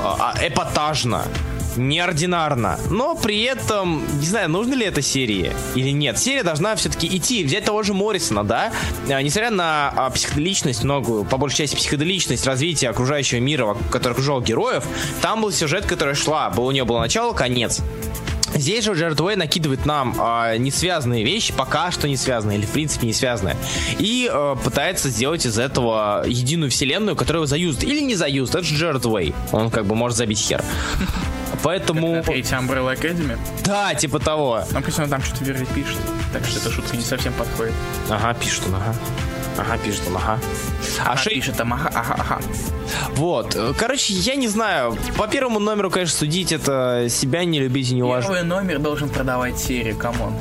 А, 0.00 0.34
Эпатажно. 0.40 1.24
Неординарно, 1.76 2.78
но 2.90 3.14
при 3.14 3.42
этом, 3.42 4.02
не 4.20 4.26
знаю, 4.26 4.50
нужно 4.50 4.74
ли 4.74 4.84
это 4.84 5.02
серии 5.02 5.52
или 5.74 5.90
нет. 5.90 6.18
Серия 6.18 6.42
должна 6.42 6.74
все-таки 6.76 7.06
идти, 7.16 7.44
взять 7.44 7.64
того 7.64 7.82
же 7.82 7.94
Моррисона, 7.94 8.44
да, 8.44 8.72
А, 9.08 9.20
несмотря 9.22 9.50
на 9.50 9.92
а, 9.94 10.10
психоделичность, 10.10 10.84
многую, 10.84 11.24
по 11.24 11.36
большей 11.36 11.58
части 11.58 11.76
психоделичность 11.76 12.46
развития 12.46 12.90
окружающего 12.90 13.40
мира, 13.40 13.76
который 13.90 14.12
окружал 14.12 14.40
героев, 14.40 14.84
там 15.20 15.42
был 15.42 15.52
сюжет, 15.52 15.86
который 15.86 16.14
шла, 16.14 16.52
у 16.56 16.70
нее 16.70 16.84
было 16.84 17.00
начало, 17.00 17.32
конец. 17.32 17.80
Здесь 18.54 18.84
же 18.84 18.92
Джеред 18.92 19.18
Уэй 19.20 19.36
накидывает 19.36 19.86
нам 19.86 20.14
а, 20.18 20.56
несвязанные 20.56 21.24
вещи, 21.24 21.52
пока 21.56 21.90
что 21.90 22.06
не 22.06 22.16
связанные, 22.16 22.58
или 22.58 22.66
в 22.66 22.70
принципе 22.70 23.06
не 23.06 23.12
связанные, 23.12 23.56
и 23.98 24.28
а, 24.30 24.56
пытается 24.56 25.08
сделать 25.08 25.46
из 25.46 25.58
этого 25.58 26.24
единую 26.26 26.70
вселенную, 26.70 27.16
которую 27.16 27.46
заюзает. 27.46 27.84
Или 27.84 28.00
не 28.00 28.14
заюзает, 28.14 28.56
это 28.56 28.64
же 28.64 28.74
Джеред 28.74 29.06
Уэй. 29.06 29.34
Он 29.52 29.70
как 29.70 29.86
бы 29.86 29.94
может 29.94 30.18
забить 30.18 30.38
хер. 30.38 30.62
Поэтому... 31.62 32.16
На 32.16 32.22
третьей 32.22 32.56
Umbrella 32.56 32.94
Academy. 32.98 33.38
Да, 33.64 33.94
типа 33.94 34.18
того. 34.18 34.64
Но 34.72 34.82
пусть 34.82 34.98
он 34.98 35.08
там 35.08 35.22
что-то 35.22 35.44
верно 35.44 35.64
пишет. 35.66 35.98
Так 36.32 36.44
что 36.44 36.58
эта 36.60 36.70
шутка 36.70 36.96
не 36.96 37.02
совсем 37.04 37.32
подходит. 37.34 37.74
Ага, 38.10 38.34
пишет 38.34 38.64
он, 38.66 38.74
ага. 38.76 38.94
Ага, 39.58 39.78
пишет 39.78 40.02
он, 40.08 40.16
ага. 40.16 40.38
А 41.04 41.12
Она 41.12 41.20
Шей- 41.20 41.34
пишет 41.34 41.56
там, 41.56 41.72
ага, 41.74 41.90
ага, 41.94 42.16
ага. 42.18 42.40
Вот. 43.16 43.56
Короче, 43.78 44.14
я 44.14 44.34
не 44.34 44.48
знаю. 44.48 44.96
По 45.16 45.28
первому 45.28 45.58
номеру, 45.58 45.90
конечно, 45.90 46.16
судить 46.18 46.52
это 46.52 47.06
себя 47.10 47.44
не 47.44 47.60
любить 47.60 47.90
и 47.90 47.94
не 47.94 48.02
уважать. 48.02 48.30
Первый 48.30 48.44
номер 48.44 48.78
должен 48.78 49.08
продавать 49.08 49.58
серию, 49.58 49.96
come 49.96 50.17
on. 50.17 50.32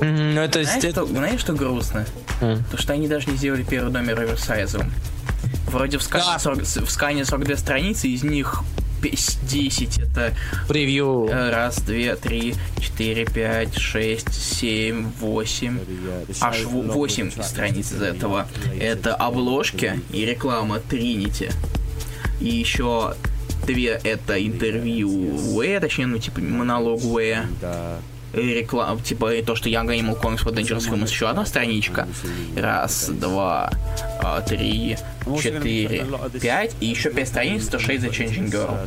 Мгм, 0.00 0.34
Ну, 0.34 0.40
это... 0.42 0.62
Знаешь, 0.62 0.84
это- 0.84 0.90
что, 1.02 1.06
знаешь, 1.06 1.40
что 1.40 1.52
грустно? 1.54 2.04
М. 2.40 2.62
То, 2.70 2.76
что 2.76 2.92
они 2.92 3.08
даже 3.08 3.30
не 3.30 3.36
сделали 3.36 3.64
первый 3.64 3.90
номер 3.92 4.20
oversize'овым. 4.20 4.92
Вроде 5.72 5.98
в 5.98 6.02
скане, 6.02 6.24
Да. 6.26 6.38
40, 6.38 6.60
в 6.62 6.90
скане 6.90 7.24
42 7.24 7.56
страницы, 7.56 8.06
из 8.08 8.22
них 8.22 8.60
10 9.00 9.98
это 9.98 10.34
Превью. 10.68 11.28
э, 11.30 11.50
раз, 11.50 11.78
две, 11.80 12.16
три, 12.16 12.54
четыре, 12.80 13.24
пять, 13.24 13.76
шесть, 13.76 14.32
семь, 14.34 15.06
восемь. 15.20 15.78
Аж 16.40 16.64
во- 16.64 16.82
8 16.82 17.30
страниц 17.42 17.92
из 17.92 18.02
этого. 18.02 18.46
Это 18.80 19.14
обложки 19.14 20.00
и 20.12 20.24
реклама 20.24 20.80
Тринити. 20.80 21.50
И 22.40 22.48
еще 22.48 23.14
две 23.66 24.00
это 24.04 24.44
интервью 24.44 25.10
Уэя, 25.56 25.80
точнее, 25.80 26.06
ну, 26.06 26.18
типа, 26.18 26.40
монолог 26.40 27.02
Уэя. 27.04 27.46
Реклама, 28.32 29.00
типа, 29.00 29.34
и 29.34 29.42
то, 29.42 29.54
что 29.56 29.68
Young 29.68 29.86
Animal 29.86 30.20
Comics 30.20 30.44
for 30.44 30.52
Dangerous 30.54 30.88
Humans, 30.90 31.08
еще 31.08 31.28
одна 31.28 31.46
страничка. 31.46 32.06
Раз, 32.56 33.08
два, 33.08 33.70
а, 34.22 34.40
три, 34.42 34.96
четыре, 35.42 36.06
пять. 36.40 36.74
И 36.80 36.86
еще 36.86 37.10
пять 37.10 37.28
страниц, 37.28 37.66
то 37.68 37.78
Shade 37.78 38.00
the 38.00 38.10
Changing 38.10 38.50
Girl. 38.50 38.78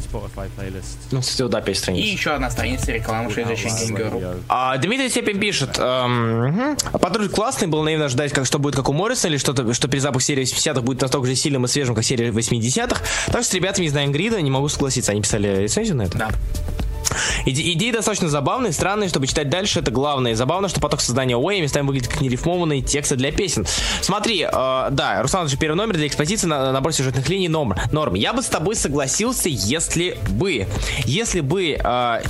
Ну, 1.12 1.22
кстати, 1.22 1.50
да, 1.50 1.62
5 1.62 1.76
И 1.76 1.80
страниц. 1.80 2.06
еще 2.06 2.32
одна 2.32 2.50
страница 2.52 2.92
рекламы 2.92 3.30
Shade 3.32 3.52
the 3.52 3.56
Changing 3.56 3.98
Girl. 3.98 4.44
А, 4.48 4.78
Дмитрий 4.78 5.10
Степин 5.10 5.40
пишет, 5.40 5.78
эм, 5.80 6.78
патруль 6.94 7.30
классный, 7.30 7.68
было 7.68 7.84
наивно 7.84 8.10
ждать, 8.10 8.32
как, 8.32 8.46
что 8.46 8.60
будет 8.60 8.76
как 8.76 8.90
у 8.90 8.94
Морриса, 8.94 9.28
или 9.28 9.38
что-то, 9.38 9.74
что 9.74 9.88
перезапуск 9.88 10.26
серии 10.26 10.44
80-х 10.44 10.82
будет 10.82 11.02
настолько 11.02 11.28
же 11.28 11.36
сильным 11.36 11.66
и 11.66 11.68
свежим, 11.68 11.96
как 11.96 12.04
серия 12.04 12.30
80-х. 12.30 13.02
Так 13.28 13.42
что 13.42 13.52
с 13.52 13.54
ребятами 13.54 13.86
из 13.86 13.94
Nine 13.94 14.12
Grid 14.12 14.40
не 14.42 14.52
могу 14.52 14.70
согласиться. 14.70 15.12
Они 15.12 15.22
писали 15.22 15.62
рецензию 15.64 15.98
на 15.98 16.04
это? 16.04 16.18
Да. 16.18 16.30
Иде- 17.46 17.74
идеи 17.74 17.92
достаточно 17.92 18.30
забавные, 18.30 18.72
странные, 18.72 19.10
чтобы 19.10 19.28
читать 19.28 19.50
дальше, 19.50 19.80
это 19.80 19.92
главное. 19.92 20.36
Забавно, 20.36 20.68
что 20.70 20.80
поток 20.80 21.02
создания 21.02 21.38
Уэя 21.38 21.62
местами 21.62 21.86
выглядит 21.86 22.10
как 22.10 22.22
нерифмованные 22.22 22.82
тексты 22.82 23.16
для 23.16 23.32
песен. 23.32 23.66
Смотри, 24.02 24.42
э, 24.42 24.48
да, 24.92 25.22
Руслан, 25.22 25.48
же 25.48 25.58
первый 25.58 25.76
номер 25.76 25.96
для 25.96 26.08
экспозиции 26.08 26.48
на 26.48 26.72
набор 26.72 26.94
сюжетных 26.94 27.28
линий 27.30 27.50
норм. 27.50 27.76
норм. 27.92 28.14
Я 28.16 28.34
бы 28.34 28.42
с 28.42 28.48
тобой 28.48 28.76
согласился, 28.76 29.50
если 29.50 30.18
бы. 30.30 30.68
Если 31.06 31.42
бы 31.42 31.78
э, 31.84 32.22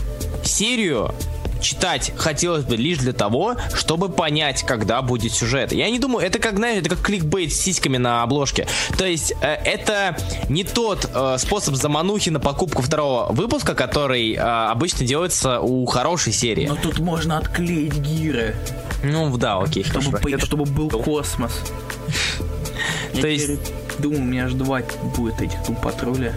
серию 0.44 1.14
читать 1.62 2.12
хотелось 2.18 2.66
бы 2.66 2.76
лишь 2.76 2.97
для 2.97 3.14
того, 3.14 3.55
чтобы 3.74 4.09
понять, 4.09 4.64
когда 4.64 5.01
будет 5.01 5.32
сюжет. 5.34 5.72
Я 5.72 5.89
не 5.89 5.99
думаю, 5.99 6.26
это 6.26 6.39
как, 6.39 6.57
знаешь, 6.57 6.80
это 6.80 6.89
как 6.89 7.01
кликбейт 7.01 7.53
с 7.53 7.57
сиськами 7.57 7.97
на 7.97 8.24
обложке. 8.24 8.68
То 8.97 9.05
есть 9.05 9.34
э, 9.41 9.47
это 9.47 10.18
не 10.49 10.64
тот 10.64 11.09
э, 11.14 11.38
способ 11.38 11.76
заманухи 11.76 12.30
на 12.30 12.39
покупку 12.39 12.82
второго 12.82 13.32
выпуска, 13.32 13.74
который 13.76 14.34
э, 14.34 14.39
обычно 14.39 15.05
делается 15.05 15.59
у 15.62 15.86
хорошей 15.86 16.34
серии. 16.34 16.68
Но 16.68 16.76
тут 16.76 16.99
можно 16.99 17.38
отклеить 17.38 17.93
гиры, 17.95 18.55
Ну 19.03 19.36
да, 19.38 19.59
окей, 19.59 19.84
чтобы, 19.84 20.05
хорошо. 20.05 20.24
по- 20.24 20.30
Это- 20.30 20.45
чтобы 20.45 20.66
был 20.66 20.89
космос. 20.89 21.53
То 23.20 23.28
есть- 23.28 23.62
думаю, 23.99 24.22
у 24.22 24.26
меня 24.26 24.45
аж 24.45 24.53
два 24.53 24.82
будет 25.16 25.41
этих 25.41 25.64
тум 25.64 25.76
патруля 25.76 26.34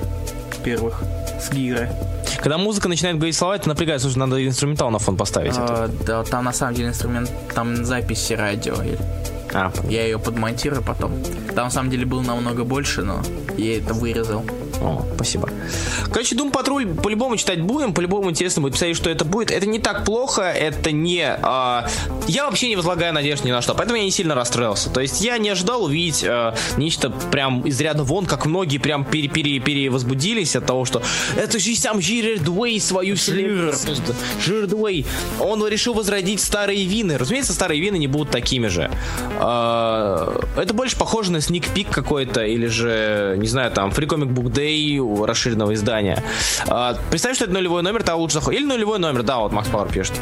первых 0.65 1.03
с 1.41 1.51
гиры. 1.53 1.91
Когда 2.39 2.59
музыка 2.59 2.89
начинает 2.89 3.17
говорить 3.17 3.37
слова, 3.37 3.57
это 3.57 3.69
напрягает. 3.69 4.01
Слушай, 4.01 4.19
надо 4.19 4.45
инструментал 4.47 4.91
на 4.91 4.99
фон 4.99 5.17
поставить. 5.17 5.55
А, 5.57 5.89
да, 6.07 6.25
там 6.25 6.45
на 6.45 6.53
самом 6.53 6.75
деле 6.75 6.89
инструмент, 6.89 7.31
там 7.55 7.85
записи 7.85 8.33
радио. 8.35 8.77
А, 9.53 9.73
Я 9.89 10.05
ее 10.05 10.19
подмонтирую 10.19 10.83
потом. 10.83 11.13
Там 11.55 11.67
на 11.67 11.71
самом 11.71 11.91
деле 11.91 12.05
было 12.07 12.23
намного 12.23 12.65
больше, 12.65 13.03
но 13.03 13.23
я 13.57 13.79
это 13.79 13.95
вырезал. 13.95 14.45
О, 14.81 15.05
спасибо. 15.15 15.49
Короче, 16.11 16.35
Doom 16.35 16.51
Патруль 16.51 16.87
по-любому 16.87 17.37
читать 17.37 17.61
будем, 17.61 17.93
по-любому 17.95 18.31
интересно 18.31 18.63
будет 18.63 18.73
посмотреть, 18.73 18.97
что 18.97 19.11
это 19.11 19.25
будет. 19.25 19.51
Это 19.51 19.67
не 19.67 19.79
так 19.79 20.05
плохо, 20.05 20.43
это 20.43 20.93
не... 20.93 21.25
а, 21.27 21.87
Я 22.29 22.47
вообще 22.47 22.69
не 22.69 22.77
возлагаю 22.77 23.13
надежд 23.15 23.45
ни 23.45 23.51
на 23.51 23.63
что, 23.63 23.75
поэтому 23.75 23.99
я 23.99 24.05
не 24.05 24.11
сильно 24.11 24.35
расстроился. 24.35 24.91
То 24.91 25.01
есть 25.01 25.21
я 25.21 25.39
не 25.39 25.49
ожидал 25.51 25.85
увидеть 25.85 26.25
а, 26.27 26.55
нечто 26.77 27.11
прям 27.11 27.63
из 27.63 27.81
ряда 27.81 28.03
вон, 28.05 28.27
как 28.27 28.47
многие 28.47 28.79
прям 28.79 29.05
пере 29.05 29.29
пере 29.29 29.59
перевозбудились 29.61 30.57
от 30.57 30.67
того, 30.67 30.85
что 30.85 31.03
это 31.37 31.59
же 31.59 31.75
сам 31.75 32.01
Жирард 32.01 32.49
Уэй 32.49 32.81
свою 32.81 33.17
вселенную 33.17 33.73
создал. 33.73 34.15
Жирард 34.45 34.73
Уэй. 34.73 35.07
Он 35.41 35.67
решил 35.67 35.95
возродить 35.95 36.41
старые 36.41 36.85
вины. 36.85 37.17
Разумеется, 37.19 37.53
старые 37.53 37.81
вины 37.81 37.97
не 37.97 38.07
будут 38.07 38.31
такими 38.31 38.67
же. 38.69 38.91
А, 39.39 40.41
Это 40.57 40.75
больше 40.75 40.97
похоже 40.97 41.33
на 41.33 41.41
сник 41.41 41.69
пик 41.69 41.89
какой-то, 41.91 42.45
или 42.45 42.67
же, 42.67 43.35
не 43.39 43.47
знаю, 43.49 43.71
там, 43.71 43.91
Free 43.91 44.07
Comic 44.07 44.29
Book 44.33 44.53
Day, 44.53 44.64
Play 44.65 45.27
расширенного 45.27 45.75
издания. 45.75 46.23
А, 46.69 46.97
представь, 47.11 47.37
что 47.37 47.45
это 47.45 47.55
нулевой 47.55 47.83
номер, 47.83 48.03
то 48.03 48.17
лучше 48.17 48.35
заходит. 48.35 48.61
Или 48.61 48.67
нулевой 48.67 48.99
номер, 48.99 49.23
да, 49.23 49.39
вот 49.39 49.53
Макс 49.53 49.69
Пауэр 49.69 49.89
пишет. 49.93 50.15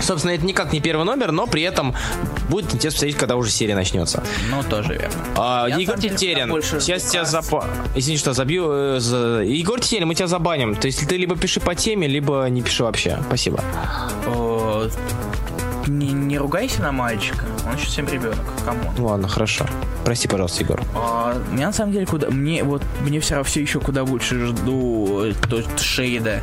Собственно, 0.00 0.32
это 0.32 0.44
никак 0.44 0.72
не 0.72 0.80
первый 0.80 1.04
номер, 1.04 1.30
но 1.30 1.46
при 1.46 1.62
этом 1.62 1.94
будет 2.48 2.64
интересно 2.74 2.96
посмотреть, 2.96 3.16
когда 3.16 3.36
уже 3.36 3.50
серия 3.52 3.76
начнется. 3.76 4.24
Ну, 4.50 4.62
тоже 4.68 4.94
верно. 4.94 5.14
А, 5.36 5.66
Я, 5.68 5.76
Егор 5.76 5.96
Тетерин, 5.98 6.50
больше 6.50 6.80
сейчас 6.80 7.04
тебя 7.04 7.24
запа... 7.24 7.66
Извини, 7.94 8.18
что 8.18 8.32
забью. 8.32 8.66
э, 8.72 8.98
за- 9.00 9.42
Егор 9.44 9.78
Тетерин, 9.80 10.08
мы 10.08 10.16
тебя 10.16 10.26
забаним. 10.26 10.74
То 10.74 10.88
есть 10.88 11.06
ты 11.06 11.16
либо 11.16 11.36
пиши 11.36 11.60
по 11.60 11.76
теме, 11.76 12.08
либо 12.08 12.46
не 12.48 12.62
пиши 12.62 12.82
вообще. 12.82 13.18
Спасибо. 13.28 13.60
О, 14.26 14.88
не, 15.86 16.12
не 16.12 16.38
ругайся 16.38 16.82
на 16.82 16.92
мальчика, 16.92 17.44
он 17.66 17.74
еще 17.76 17.86
совсем 17.86 18.08
ребенок, 18.08 18.38
кому? 18.64 18.80
Ну 18.96 19.06
ладно, 19.06 19.28
хорошо. 19.28 19.66
Прости, 20.04 20.28
пожалуйста, 20.28 20.62
Егор. 20.62 20.82
А, 20.94 21.36
меня 21.50 21.66
на 21.66 21.72
самом 21.72 21.92
деле 21.92 22.06
куда 22.06 22.28
мне 22.30 22.64
вот 22.64 22.82
мне 23.02 23.20
все 23.20 23.34
равно 23.34 23.44
все 23.48 23.60
еще 23.60 23.78
куда 23.80 24.04
больше 24.04 24.46
жду 24.46 25.24
э, 25.24 25.32
то, 25.48 25.62
Шейда 25.78 26.40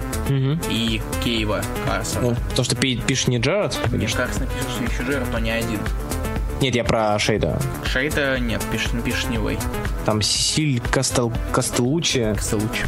и 0.70 1.02
Кейва 1.24 1.62
Карсона. 1.86 2.30
Ну, 2.30 2.36
то, 2.56 2.64
что 2.64 2.76
пи- 2.76 2.98
пишет 3.06 3.28
не 3.28 3.38
Джаред, 3.40 3.78
Мне. 3.92 4.08
Карсон 4.08 4.48
пишет, 4.48 4.70
что 4.70 4.84
еще 4.84 5.04
Джерард, 5.12 5.32
но 5.32 5.40
не 5.40 5.52
один. 5.52 5.80
Нет, 6.62 6.76
я 6.76 6.84
про 6.84 7.18
Шейда. 7.20 7.60
Шейда 7.86 8.38
нет, 8.40 8.62
пишет, 8.72 8.92
пишет 9.04 9.30
не 9.30 9.38
Вей. 9.38 9.58
Там 10.06 10.22
Силь 10.22 10.82
Кастел... 10.92 11.32
Кастелучи. 11.54 12.36
лучше. 12.54 12.88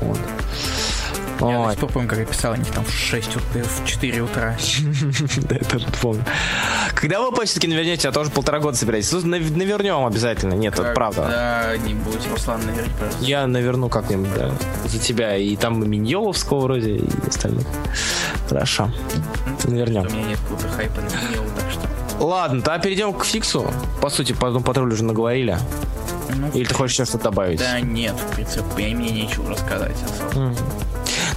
Вот. 0.00 0.18
Я 1.40 1.46
до 1.46 1.58
Ой, 1.60 1.70
сих 1.72 1.80
пор 1.80 1.92
помню, 1.92 2.08
как 2.08 2.18
я 2.18 2.24
писал 2.24 2.52
о 2.52 2.56
них 2.56 2.70
там 2.70 2.84
в 2.84 2.90
6 2.92 3.36
утра, 3.36 3.62
в 3.62 3.84
4 3.86 4.20
утра. 4.22 4.56
да, 5.48 5.54
я 5.56 5.64
тоже 5.64 5.86
помню. 6.00 6.24
Когда 6.94 7.20
вы 7.20 7.44
все-таки 7.44 7.66
навернете, 7.68 8.08
я 8.08 8.12
тоже 8.12 8.30
полтора 8.30 8.60
года 8.60 8.76
собираетесь. 8.76 9.12
Нав- 9.12 9.50
Навернем 9.50 10.06
обязательно. 10.06 10.54
Нет, 10.54 10.74
это 10.78 10.92
правда. 10.94 11.22
Когда-нибудь, 11.22 12.28
Руслан, 12.30 12.60
наверное, 12.64 12.92
пожалуйста. 12.94 13.24
Я 13.24 13.46
наверну 13.46 13.88
как-нибудь, 13.88 14.32
да, 14.34 14.52
за 14.86 14.98
тебя. 14.98 15.36
И 15.36 15.56
там 15.56 15.82
и 15.82 15.86
Миньоловского 15.88 16.60
вроде, 16.60 16.96
и 16.96 17.04
остальных. 17.28 17.66
Хорошо. 18.48 18.90
Навернем. 19.64 20.02
У 20.06 20.10
меня 20.10 20.22
нет 20.28 20.38
какого-то 20.38 20.68
хайпа 20.68 21.00
на 21.00 21.10
Данилу, 21.10 21.46
так 21.58 21.70
что... 21.70 22.24
Ладно, 22.24 22.62
тогда 22.62 22.78
перейдем 22.78 23.12
к 23.12 23.24
фиксу. 23.24 23.70
По 24.00 24.08
сути, 24.08 24.32
по 24.32 24.46
одному 24.46 24.64
патрулю 24.64 24.92
уже 24.94 25.02
наговорили. 25.04 25.58
Ну, 26.36 26.48
Или 26.54 26.64
ты 26.64 26.74
хочешь 26.74 26.94
еще 26.94 27.04
что-то 27.04 27.24
добавить? 27.24 27.58
Да 27.58 27.80
нет, 27.80 28.14
в 28.14 28.34
принципе, 28.34 28.94
мне 28.94 29.10
нечего 29.10 29.50
рассказать 29.50 29.96
особо. 30.04 30.54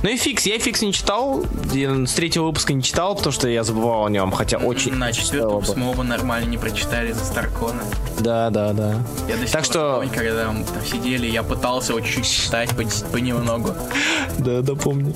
Ну 0.03 0.09
и 0.09 0.15
фикс. 0.17 0.45
Я 0.45 0.59
фикс 0.59 0.81
не 0.81 0.93
читал. 0.93 1.43
С 1.73 2.13
третьего 2.13 2.45
выпуска 2.45 2.73
не 2.73 2.83
читал, 2.83 3.15
потому 3.15 3.31
что 3.33 3.47
я 3.47 3.63
забывал 3.63 4.05
о 4.05 4.09
нем, 4.09 4.31
хотя 4.31 4.57
очень... 4.57 4.93
На 4.93 5.11
четвертом 5.11 5.63
мы 5.79 5.89
оба 5.91 6.03
нормально 6.03 6.47
не 6.49 6.57
прочитали 6.57 7.11
за 7.11 7.25
Старкона. 7.25 7.81
Да, 8.19 8.49
да, 8.49 8.73
да. 8.73 8.95
Я 9.27 9.35
до 9.37 9.43
сих 9.43 9.51
Так 9.51 9.65
что- 9.65 9.95
помню, 9.99 10.11
когда 10.15 10.51
мы 10.51 10.63
там 10.63 10.85
сидели, 10.85 11.25
я 11.27 11.41
пытался 11.43 11.93
вот 11.93 12.03
чуть-чуть 12.05 12.29
читать 12.29 12.69
по, 12.71 12.83
понемногу. 13.11 13.71
Да, 14.39 14.61
да, 14.61 14.75
помню. 14.75 15.13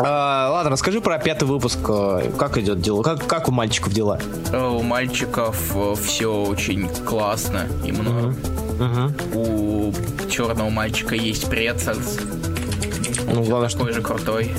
А, 0.00 0.50
ладно, 0.52 0.70
расскажи 0.70 1.00
про 1.00 1.18
пятый 1.18 1.44
выпуск. 1.44 1.78
э, 1.88 2.30
Как 2.38 2.56
идет 2.56 2.80
дело? 2.80 3.02
Как, 3.02 3.26
как 3.26 3.48
у 3.48 3.52
мальчиков 3.52 3.92
дела? 3.92 4.20
Э, 4.52 4.64
У 4.68 4.82
мальчиков 4.82 5.74
все 6.00 6.32
очень 6.32 6.88
классно 7.04 7.66
и 7.84 7.90
много. 7.92 8.34
У 9.34 9.92
черного 10.30 10.70
мальчика 10.70 11.16
есть 11.16 11.50
прецедс, 11.50 12.18
Ну, 13.32 13.42
главное, 13.44 13.68
что... 13.68 13.78
такой 13.78 13.92
же 13.92 14.02
крутой. 14.02 14.52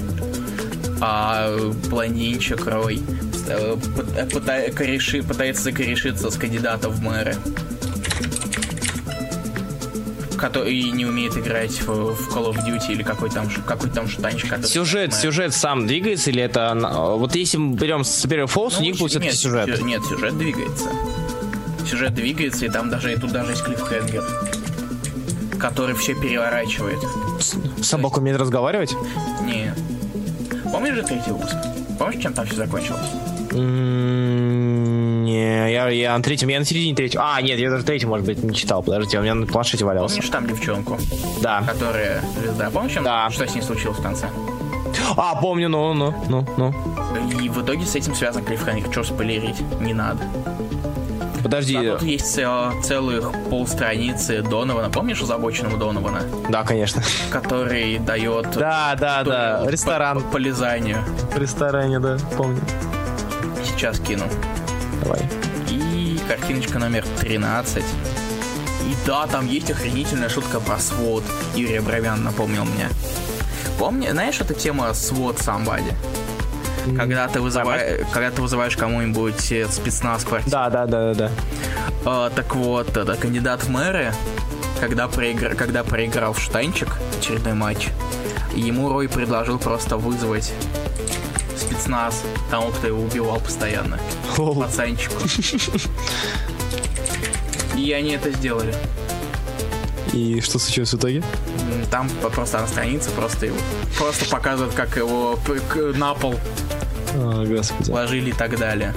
А 1.01 1.55
блондинчик 1.89 2.65
Рой 2.67 3.01
э, 3.47 3.75
пыта- 3.75 4.29
пыта- 4.29 4.71
кореши- 4.73 5.23
пытается 5.23 5.63
закорешиться 5.63 6.29
с 6.29 6.35
кандидата 6.35 6.89
в 6.89 7.01
мэры. 7.01 7.35
Который 10.37 10.81
не 10.91 11.05
умеет 11.05 11.35
играть 11.37 11.81
в, 11.81 12.13
в 12.13 12.29
Call 12.35 12.49
of 12.53 12.65
Duty 12.65 12.93
или 12.93 13.03
какой 13.03 13.29
там, 13.29 13.49
какой 13.65 13.89
там 13.89 14.07
шутанчик. 14.07 14.65
Сюжет, 14.65 15.13
сюжет 15.13 15.53
сам 15.53 15.85
двигается 15.85 16.29
или 16.29 16.41
это... 16.41 16.77
Вот 17.17 17.35
если 17.35 17.57
мы 17.57 17.75
берем 17.75 18.01
Superior 18.01 18.45
Falls, 18.45 18.75
у 18.75 18.79
Ну, 18.79 18.81
них 18.85 18.97
будет 18.97 19.11
все-таки 19.11 19.35
сюжет. 19.35 19.77
сю- 19.77 19.85
Нет, 19.85 20.01
сюжет 20.05 20.37
двигается. 20.37 20.89
Сюжет 21.89 22.13
двигается, 22.13 22.65
и 22.65 22.69
там 22.69 22.89
даже, 22.89 23.11
и 23.11 23.17
тут 23.17 23.31
даже 23.33 23.51
есть 23.51 23.63
клиффхенгер, 23.63 24.23
который 25.59 25.93
все 25.95 26.13
переворачивает. 26.15 26.99
Собака 27.81 28.19
умеет 28.19 28.39
разговаривать? 28.39 28.95
Не. 29.43 29.73
Помнишь 30.71 30.95
же 30.95 31.03
третий 31.03 31.31
выпуск? 31.31 31.55
Помнишь, 31.97 32.21
чем 32.21 32.33
там 32.33 32.45
все 32.45 32.55
закончилось? 32.55 33.01
Не, 34.41 35.71
я, 35.73 35.89
я 35.89 36.17
на 36.17 36.23
третьем, 36.23 36.49
я 36.49 36.59
на 36.59 36.65
середине 36.65 36.95
третьего. 36.95 37.23
А, 37.35 37.41
нет, 37.41 37.59
я 37.59 37.69
даже 37.69 37.83
третий, 37.83 38.05
может 38.05 38.25
быть, 38.25 38.43
не 38.43 38.53
читал. 38.55 38.81
Подождите, 38.83 39.19
у 39.19 39.21
меня 39.21 39.35
на 39.35 39.45
планшете 39.45 39.85
валялся. 39.85 40.15
Помнишь 40.15 40.31
там 40.31 40.47
девчонку, 40.47 40.97
Да. 41.41 41.61
которая 41.67 42.21
звезда? 42.39 42.69
Помнишь, 42.69 42.93
чем- 42.93 43.03
Да. 43.03 43.29
что 43.29 43.47
с 43.47 43.53
ней 43.55 43.61
случилось 43.61 43.97
в 43.97 44.01
конце? 44.03 44.27
А, 45.17 45.35
помню, 45.39 45.69
ну, 45.69 45.93
ну, 45.93 46.13
ну, 46.29 46.45
ну. 46.57 46.73
И 47.41 47.49
в 47.49 47.61
итоге 47.63 47.85
с 47.85 47.95
этим 47.95 48.15
связан 48.15 48.43
клиффхенгер. 48.43 48.91
Что 48.91 49.03
спойлерить? 49.03 49.57
Не 49.79 49.93
надо. 49.93 50.19
Подожди. 51.43 51.75
А 51.77 51.93
тут 51.97 52.03
есть 52.03 52.31
цел- 52.33 52.73
целых 52.83 53.31
полстраницы 53.49 54.41
Донована. 54.41 54.89
Помнишь 54.89 55.21
озабоченного 55.21 55.77
Донована? 55.77 56.21
Да, 56.49 56.63
конечно. 56.63 57.01
Который 57.31 57.99
дает 57.99 58.51
Да, 58.51 58.95
да, 58.99 59.23
да. 59.23 59.63
Ресторан. 59.67 60.21
по, 60.21 60.31
по 60.31 60.37
лизанию. 60.37 60.97
В 61.33 61.37
ресторане, 61.37 61.99
да, 61.99 62.17
помню. 62.37 62.61
Сейчас 63.65 63.99
кину. 63.99 64.25
Давай. 65.03 65.21
И 65.69 66.19
картиночка 66.27 66.79
номер 66.79 67.05
13. 67.19 67.83
И 67.83 68.95
да, 69.05 69.27
там 69.27 69.47
есть 69.47 69.69
охренительная 69.71 70.29
шутка 70.29 70.59
про 70.59 70.77
свод. 70.79 71.23
Юрий 71.55 71.77
Абрамян 71.77 72.23
напомнил 72.23 72.65
мне. 72.65 72.87
Помни, 73.77 74.09
знаешь, 74.09 74.39
эта 74.41 74.53
тема 74.53 74.93
свод 74.93 75.37
somebody? 75.37 75.93
Когда 76.95 77.27
ты, 77.27 77.41
вызываешь, 77.41 78.05
когда 78.13 78.31
ты 78.31 78.41
вызываешь 78.41 78.75
кому-нибудь 78.77 79.41
спецназ 79.41 80.23
в 80.23 80.27
квартиру. 80.27 80.51
Да, 80.51 80.69
да, 80.69 80.85
да, 80.85 81.13
да, 81.13 81.13
да. 81.13 81.31
А, 82.05 82.29
так 82.29 82.55
вот, 82.55 82.95
это 82.95 83.15
кандидат 83.15 83.63
в 83.63 83.69
мэры, 83.69 84.13
когда, 84.79 85.07
проигра... 85.07 85.55
когда 85.55 85.83
проиграл 85.83 86.33
в 86.33 86.39
штанчик 86.39 86.89
очередной 87.19 87.53
матч, 87.53 87.89
ему 88.55 88.89
Рой 88.89 89.09
предложил 89.09 89.59
просто 89.59 89.97
вызвать 89.97 90.53
спецназ 91.57 92.23
тому, 92.49 92.69
кто 92.69 92.87
его 92.87 93.01
убивал 93.01 93.39
постоянно. 93.39 93.99
Лол. 94.37 94.61
Пацанчику. 94.61 95.15
И 97.77 97.91
они 97.91 98.11
это 98.11 98.31
сделали. 98.31 98.73
И 100.13 100.41
что 100.41 100.59
случилось 100.59 100.93
в 100.93 100.97
итоге? 100.97 101.23
Там 101.91 102.09
просто 102.33 102.59
на 102.59 102.67
странице 102.67 103.09
просто 103.11 103.47
его 103.47 103.57
просто 103.97 104.25
показывают, 104.29 104.73
как 104.75 104.95
его 104.97 105.37
на 105.95 106.13
пол 106.13 106.35
О, 107.15 107.45
господи. 107.45 107.89
ложили 107.91 108.29
и 108.29 108.33
так 108.33 108.57
далее. 108.57 108.93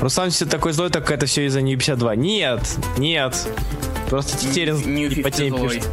Руслан 0.00 0.30
все 0.30 0.44
такой 0.46 0.72
злой, 0.72 0.90
так 0.90 1.10
это 1.10 1.26
все 1.26 1.46
из-за 1.46 1.62
New 1.62 1.76
52. 1.78 2.16
Нет, 2.16 2.60
нет. 2.98 3.48
Просто 4.10 4.36
Тетерин 4.38 4.76
New 4.76 5.08
не 5.08 5.22
по 5.22 5.30
50 5.30 5.36
теме 5.36 5.68
пишет. 5.68 5.88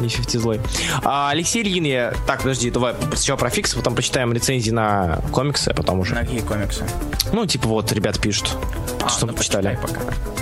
Не 0.00 0.08
50 0.08 0.40
злой. 0.42 0.60
А, 1.04 1.30
Алексей 1.30 1.62
Ильин, 1.62 1.84
я... 1.84 2.12
Так, 2.26 2.38
подожди, 2.42 2.68
давай 2.70 2.94
сначала 3.14 3.36
про 3.38 3.48
фикс, 3.50 3.74
потом 3.74 3.94
почитаем 3.94 4.32
рецензии 4.32 4.70
на 4.72 5.20
комиксы, 5.32 5.68
а 5.68 5.74
потом 5.74 6.00
уже. 6.00 6.14
На 6.14 6.22
какие 6.22 6.40
комиксы? 6.40 6.84
Ну, 7.32 7.46
типа 7.46 7.68
вот, 7.68 7.92
ребят 7.92 8.18
пишут, 8.20 8.56
А, 9.04 9.08
что 9.08 9.26
ну, 9.26 9.32
мы 9.32 9.38
почитали. 9.38 9.78
почитай 9.80 10.00
пока. 10.00 10.33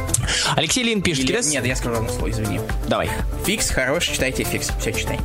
Алексей 0.56 0.82
Ильин 0.84 1.02
пишет. 1.02 1.24
Или- 1.24 1.32
«Кидайся- 1.32 1.50
Нет, 1.50 1.66
я 1.66 1.76
скажу 1.76 1.96
одно 1.96 2.08
слово, 2.10 2.30
извини. 2.30 2.60
Давай. 2.88 3.10
Фикс 3.44 3.70
хороший, 3.70 4.14
читайте 4.14 4.44
фикс. 4.44 4.70
Все, 4.80 4.92
читай. 4.92 5.18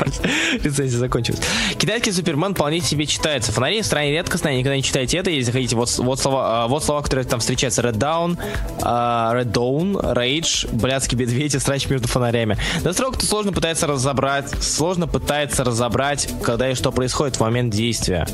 Рецензия 0.62 0.98
закончилась. 0.98 1.40
Китайский 1.78 2.12
Супермен 2.12 2.54
вполне 2.54 2.80
себе 2.80 3.06
читается. 3.06 3.52
Фонари 3.52 3.82
стране 3.82 4.12
редкостные, 4.12 4.56
никогда 4.58 4.76
не 4.76 4.82
читайте 4.82 5.18
это. 5.18 5.30
Если 5.30 5.52
хотите, 5.52 5.76
вот, 5.76 5.94
вот, 5.98 6.18
слова, 6.18 6.64
а, 6.64 6.68
вот 6.68 6.82
слова, 6.84 7.02
которые 7.02 7.24
там 7.26 7.40
встречаются. 7.40 7.82
Red 7.82 7.96
Down, 7.98 8.38
а, 8.82 9.34
Red 9.34 9.52
Dawn, 9.52 10.14
Rage, 10.14 10.68
блядский 10.74 11.18
медведь 11.18 11.54
и 11.54 11.58
срач 11.58 11.86
между 11.88 12.08
фонарями. 12.08 12.56
На 12.82 12.92
срок 12.92 13.18
то 13.18 13.26
сложно 13.26 13.52
пытается 13.52 13.86
разобрать, 13.86 14.48
сложно 14.62 15.06
пытается 15.06 15.64
разобрать, 15.64 16.28
когда 16.42 16.70
и 16.70 16.74
что 16.74 16.92
происходит 16.92 17.36
в 17.36 17.40
момент 17.40 17.74
действия. 17.74 18.26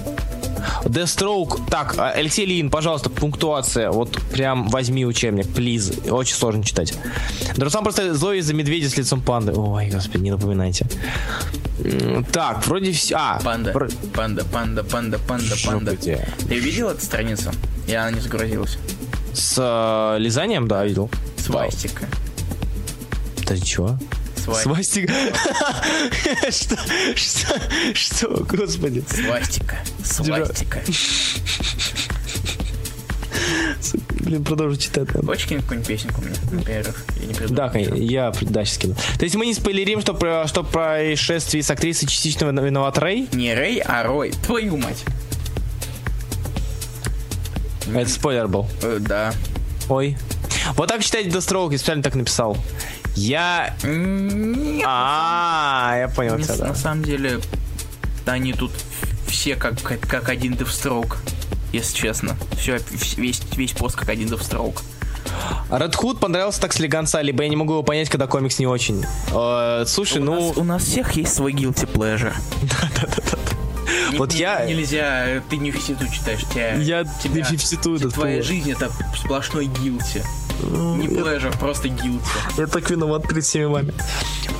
Deathstroke. 0.84 1.68
Так, 1.70 1.94
Алексей 1.98 2.44
Ильин, 2.44 2.70
пожалуйста, 2.70 3.10
пунктуация. 3.10 3.90
Вот 3.90 4.18
прям 4.32 4.68
возьми 4.68 5.04
учебник, 5.06 5.48
плиз. 5.48 5.92
Очень 6.10 6.34
сложно 6.34 6.64
читать. 6.64 6.94
Друсан 7.56 7.82
просто 7.82 8.14
злой 8.14 8.38
из-за 8.38 8.54
медведя 8.54 8.88
с 8.88 8.96
лицом 8.96 9.20
панды. 9.20 9.52
Ой, 9.52 9.88
господи, 9.90 10.22
не 10.22 10.30
напоминайте. 10.30 10.86
Так, 12.32 12.66
вроде 12.66 12.92
все. 12.92 13.16
А, 13.16 13.40
Панда, 13.42 13.72
про- 13.72 13.88
панда, 14.14 14.44
панда, 14.44 14.82
панда, 14.84 15.18
панда, 15.18 15.54
панда. 15.64 15.90
Жопа 15.92 16.24
Ты 16.48 16.58
видел 16.58 16.88
эту 16.88 17.04
страницу? 17.04 17.50
Я 17.86 18.10
не 18.10 18.20
загрузилась. 18.20 18.78
С 19.34 19.56
э, 19.58 20.18
лизанием, 20.18 20.66
да, 20.66 20.84
видел. 20.84 21.10
Свастика. 21.36 22.06
Да 23.46 23.56
чего? 23.58 23.98
Свастика. 24.54 25.12
Что? 26.50 26.76
Что? 27.16 27.60
Что? 27.94 28.28
Господи. 28.44 29.04
Свастика. 29.08 29.78
Свастика. 30.04 30.80
Блин, 34.20 34.44
продолжу 34.44 34.76
читать. 34.76 35.12
надо. 35.14 35.26
Хочешь 35.26 35.46
кинуть 35.46 35.62
какую-нибудь 35.62 35.88
песенку 35.88 36.20
мне, 36.20 36.34
например? 36.50 36.94
Я 37.20 37.26
не 37.26 37.34
придумал. 37.34 37.54
Да, 37.54 37.68
конечно, 37.68 37.94
я 37.94 38.32
да, 38.40 38.64
сейчас 38.64 38.78
кину. 38.78 38.94
То 39.18 39.24
есть 39.24 39.36
мы 39.36 39.46
не 39.46 39.54
спойлерим, 39.54 40.00
что, 40.00 40.14
про, 40.14 40.46
что 40.48 40.64
происшествие 40.64 41.62
с 41.62 41.70
актрисой 41.70 42.08
частично 42.08 42.46
виноват 42.46 42.98
Рэй? 42.98 43.28
Не 43.32 43.54
Рэй, 43.54 43.78
а 43.78 44.02
Рой. 44.02 44.32
Твою 44.44 44.76
мать. 44.76 45.04
Это 47.94 48.10
спойлер 48.10 48.48
был. 48.48 48.66
Э, 48.82 48.98
да. 49.00 49.32
Ой. 49.88 50.16
Вот 50.74 50.88
так 50.88 51.04
читать 51.04 51.26
Deathstroke, 51.26 51.72
я 51.72 51.78
специально 51.78 52.02
так 52.02 52.16
написал. 52.16 52.56
Я... 53.16 53.74
А, 54.84 55.96
я 55.98 56.08
понял 56.14 56.38
тебя, 56.38 56.56
да. 56.56 56.66
на 56.68 56.74
самом 56.74 57.02
деле, 57.02 57.40
они 58.26 58.52
тут 58.52 58.72
все 59.26 59.56
как, 59.56 59.80
как, 59.82 60.28
один 60.28 60.54
Deathstroke, 60.54 61.16
если 61.72 61.96
честно. 61.96 62.36
Все, 62.58 62.78
весь, 63.16 63.40
весь 63.56 63.72
пост 63.72 63.96
как 63.96 64.10
один 64.10 64.28
Deathstroke. 64.28 64.82
Red 65.70 65.92
Hood 65.94 66.18
понравился 66.18 66.60
так 66.60 66.72
слегонца, 66.72 67.22
либо 67.22 67.42
я 67.42 67.48
не 67.48 67.56
могу 67.56 67.72
его 67.72 67.82
понять, 67.82 68.08
когда 68.08 68.26
комикс 68.26 68.58
не 68.58 68.66
очень. 68.66 69.04
Э, 69.32 69.84
слушай, 69.86 70.20
у, 70.20 70.24
ну... 70.24 70.48
нас, 70.48 70.56
у 70.58 70.64
нас 70.64 70.82
всех 70.84 71.12
есть 71.12 71.34
свой 71.34 71.52
guilty 71.52 71.90
pleasure. 71.90 72.34
Вот 74.16 74.32
я- 74.32 74.64
Нельзя, 74.64 75.42
ты 75.50 75.56
не 75.56 75.70
в 75.70 75.84
читаешь, 75.84 76.40
тебя, 76.50 76.74
Я 76.74 77.04
тебя, 77.04 77.46
не 77.48 77.56
в 77.56 78.12
Твоя 78.12 78.42
жизнь 78.42 78.70
это 78.70 78.90
сплошной 79.16 79.66
guilty. 79.66 80.24
Не 80.62 81.08
pleasure, 81.08 81.58
просто 81.58 81.88
guilty. 81.88 82.20
Я 82.58 82.66
так 82.66 82.90
виноват 82.90 83.28
перед 83.28 83.44
всеми 83.44 83.66
вами. 83.66 83.92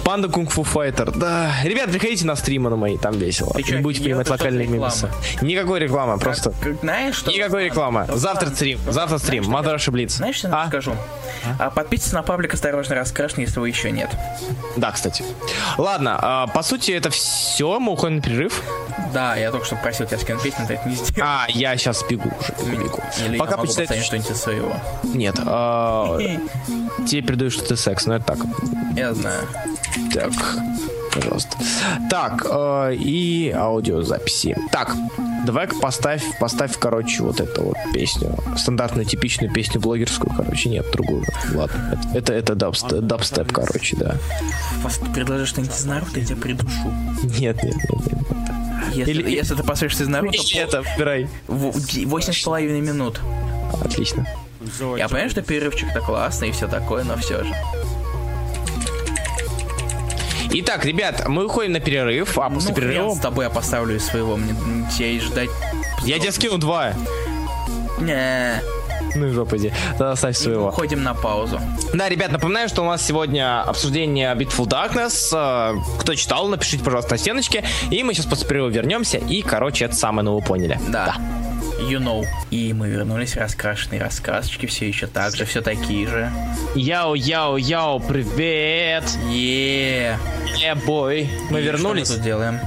Панда 0.06 0.28
Кунг 0.28 0.50
Фу 0.52 0.62
Файтер. 0.62 1.10
Да. 1.10 1.50
Ребят, 1.64 1.90
приходите 1.90 2.24
на 2.26 2.36
стримы 2.36 2.70
на 2.70 2.76
мои, 2.76 2.96
там 2.96 3.12
весело. 3.18 3.52
Ты 3.54 3.62
не 3.74 3.82
будете 3.82 4.04
принимать 4.04 4.26
что 4.26 4.34
локальные 4.34 4.68
минусы. 4.68 5.10
Никакой 5.42 5.80
рекламы, 5.80 6.16
просто... 6.18 6.52
Как- 6.62 6.78
знаешь, 6.80 7.16
что? 7.16 7.32
Никакой 7.32 7.64
рекламы. 7.64 8.06
Завтра 8.14 8.50
стрим. 8.50 8.78
Завтра 8.88 9.18
стрим. 9.18 9.42
Что 9.42 9.52
Мадраши 9.52 9.90
Блиц. 9.90 10.12
Знаешь, 10.14 10.36
что 10.36 10.46
я 10.48 10.62
А? 10.62 10.68
скажу? 10.68 10.94
А, 11.58 11.70
подписывайтесь 11.70 12.12
на 12.12 12.22
паблик 12.22 12.54
«Осторожно, 12.54 12.94
раскрашен», 12.94 13.40
если 13.40 13.58
вы 13.58 13.68
еще 13.68 13.90
нет. 13.90 14.10
Да, 14.76 14.92
кстати. 14.92 15.24
Ладно, 15.76 16.16
а, 16.22 16.46
по 16.46 16.62
сути, 16.62 16.92
это 16.92 17.10
все. 17.10 17.80
Мы 17.80 17.90
уходим 17.92 18.16
на 18.16 18.22
перерыв. 18.22 18.62
Да, 19.12 19.34
я 19.36 19.50
только 19.50 19.66
что 19.66 19.74
просил 19.76 20.06
тебя 20.06 20.18
скинуть 20.18 20.42
песню, 20.42 20.66
ты 20.68 20.74
это 20.74 20.88
не 20.88 20.94
сделал. 20.94 21.28
А, 21.28 21.46
я 21.48 21.76
сейчас 21.76 22.04
бегу 22.08 22.30
уже. 22.40 22.70
бегу. 22.76 23.00
Или 23.26 23.38
Пока 23.38 23.52
я 23.52 23.56
могу 23.56 23.66
поставить 23.68 24.04
что-нибудь 24.04 24.30
из 24.30 24.36
своего. 24.40 24.72
Нет. 25.02 25.34
а, 25.44 26.16
Тебе 27.08 27.22
передаю, 27.22 27.50
что 27.50 27.64
ты 27.64 27.76
секс, 27.76 28.06
но 28.06 28.16
это 28.16 28.24
так. 28.26 28.38
Я 28.96 29.12
знаю. 29.14 29.40
Так, 30.12 30.32
пожалуйста. 31.12 31.56
Так, 32.10 32.46
э, 32.50 32.94
и 32.94 33.50
аудиозаписи. 33.50 34.56
Так, 34.72 34.94
давай-ка 35.46 35.76
поставь, 35.76 36.22
поставь, 36.38 36.76
короче, 36.78 37.22
вот 37.22 37.40
эту 37.40 37.62
вот 37.64 37.76
песню. 37.92 38.36
Стандартную, 38.56 39.06
типичную 39.06 39.52
песню 39.52 39.80
блогерскую, 39.80 40.32
короче, 40.36 40.68
нет, 40.68 40.86
другую. 40.92 41.24
Ладно, 41.54 41.98
это, 42.12 42.18
это, 42.18 42.32
это 42.32 42.52
дабст- 42.54 43.00
дабстеп, 43.00 43.52
короче, 43.52 43.96
да. 43.96 44.16
Предложишь 45.14 45.48
что-нибудь 45.48 45.74
из 45.76 45.84
Наруто, 45.84 46.20
я 46.20 46.26
тебя 46.26 46.36
придушу. 46.36 46.92
Нет, 47.38 47.62
нет, 47.62 47.76
нет, 47.76 48.06
нет. 48.06 48.18
Если, 48.94 49.10
Или- 49.12 49.30
если 49.30 49.54
ты 49.54 49.62
послушаешь 49.62 50.00
из 50.00 50.08
Наруто, 50.08 50.36
Или 50.36 50.58
это, 50.58 50.82
выбирай. 50.82 51.28
восемь 51.48 52.32
с 52.32 52.42
половиной 52.42 52.80
минут. 52.80 53.20
Отлично. 53.84 54.26
Я 54.96 55.08
понимаю, 55.08 55.30
что 55.30 55.42
перерывчик-то 55.42 56.00
классный 56.00 56.48
и 56.48 56.52
все 56.52 56.66
такое, 56.66 57.04
но 57.04 57.16
все 57.16 57.44
же. 57.44 57.54
Итак, 60.50 60.84
ребят, 60.84 61.28
мы 61.28 61.44
уходим 61.46 61.72
на 61.72 61.80
перерыв, 61.80 62.38
а 62.38 62.48
после 62.50 62.70
ну, 62.70 62.76
перерыва... 62.76 63.14
с 63.14 63.18
тобой 63.18 63.44
я 63.46 63.50
поставлю 63.50 63.96
из 63.96 64.04
своего, 64.06 64.36
мне 64.36 64.54
тебя 64.96 65.08
и 65.08 65.20
ждать. 65.20 65.50
Я 66.04 66.18
тебе 66.18 66.32
скину 66.32 66.58
два. 66.58 66.92
Не, 67.98 68.62
Ну 69.14 69.26
и 69.26 69.30
жопа 69.30 69.56
иди. 69.56 69.72
Тогда 69.92 70.12
оставь 70.12 70.36
своего. 70.36 70.68
уходим 70.68 71.02
на 71.02 71.14
паузу. 71.14 71.60
Да, 71.94 72.08
ребят, 72.08 72.30
напоминаю, 72.30 72.68
что 72.68 72.82
у 72.82 72.86
нас 72.86 73.04
сегодня 73.04 73.62
обсуждение 73.62 74.34
Beautiful 74.34 74.66
Darkness. 74.66 75.30
Э, 75.32 75.74
Кто 75.98 76.14
читал, 76.14 76.46
напишите, 76.48 76.84
пожалуйста, 76.84 77.12
на 77.12 77.18
стеночке. 77.18 77.64
И 77.90 78.02
мы 78.02 78.12
сейчас 78.14 78.26
после 78.26 78.46
перерыва 78.46 78.68
вернемся. 78.68 79.16
И, 79.18 79.42
короче, 79.42 79.86
это 79.86 79.94
самое, 79.94 80.24
ну 80.24 80.34
вы 80.38 80.42
поняли. 80.42 80.78
Да. 80.88 81.16
You 81.78 81.98
know. 81.98 82.24
И 82.50 82.72
мы 82.72 82.88
вернулись, 82.88 83.36
раскрашенные 83.36 84.00
раскрасочки, 84.00 84.66
все 84.66 84.88
еще 84.88 85.06
так 85.06 85.36
же, 85.36 85.44
все 85.44 85.60
такие 85.60 86.06
же. 86.06 86.32
Яу, 86.74 87.14
яу, 87.14 87.56
яу, 87.56 88.00
привет! 88.00 89.04
Е. 89.28 90.18
Э, 90.64 90.74
бой. 90.86 91.28
Мы 91.50 91.60
И 91.60 91.62
вернулись. 91.62 92.06
Что 92.06 92.14
мы 92.14 92.18
тут 92.18 92.24
делаем? 92.24 92.60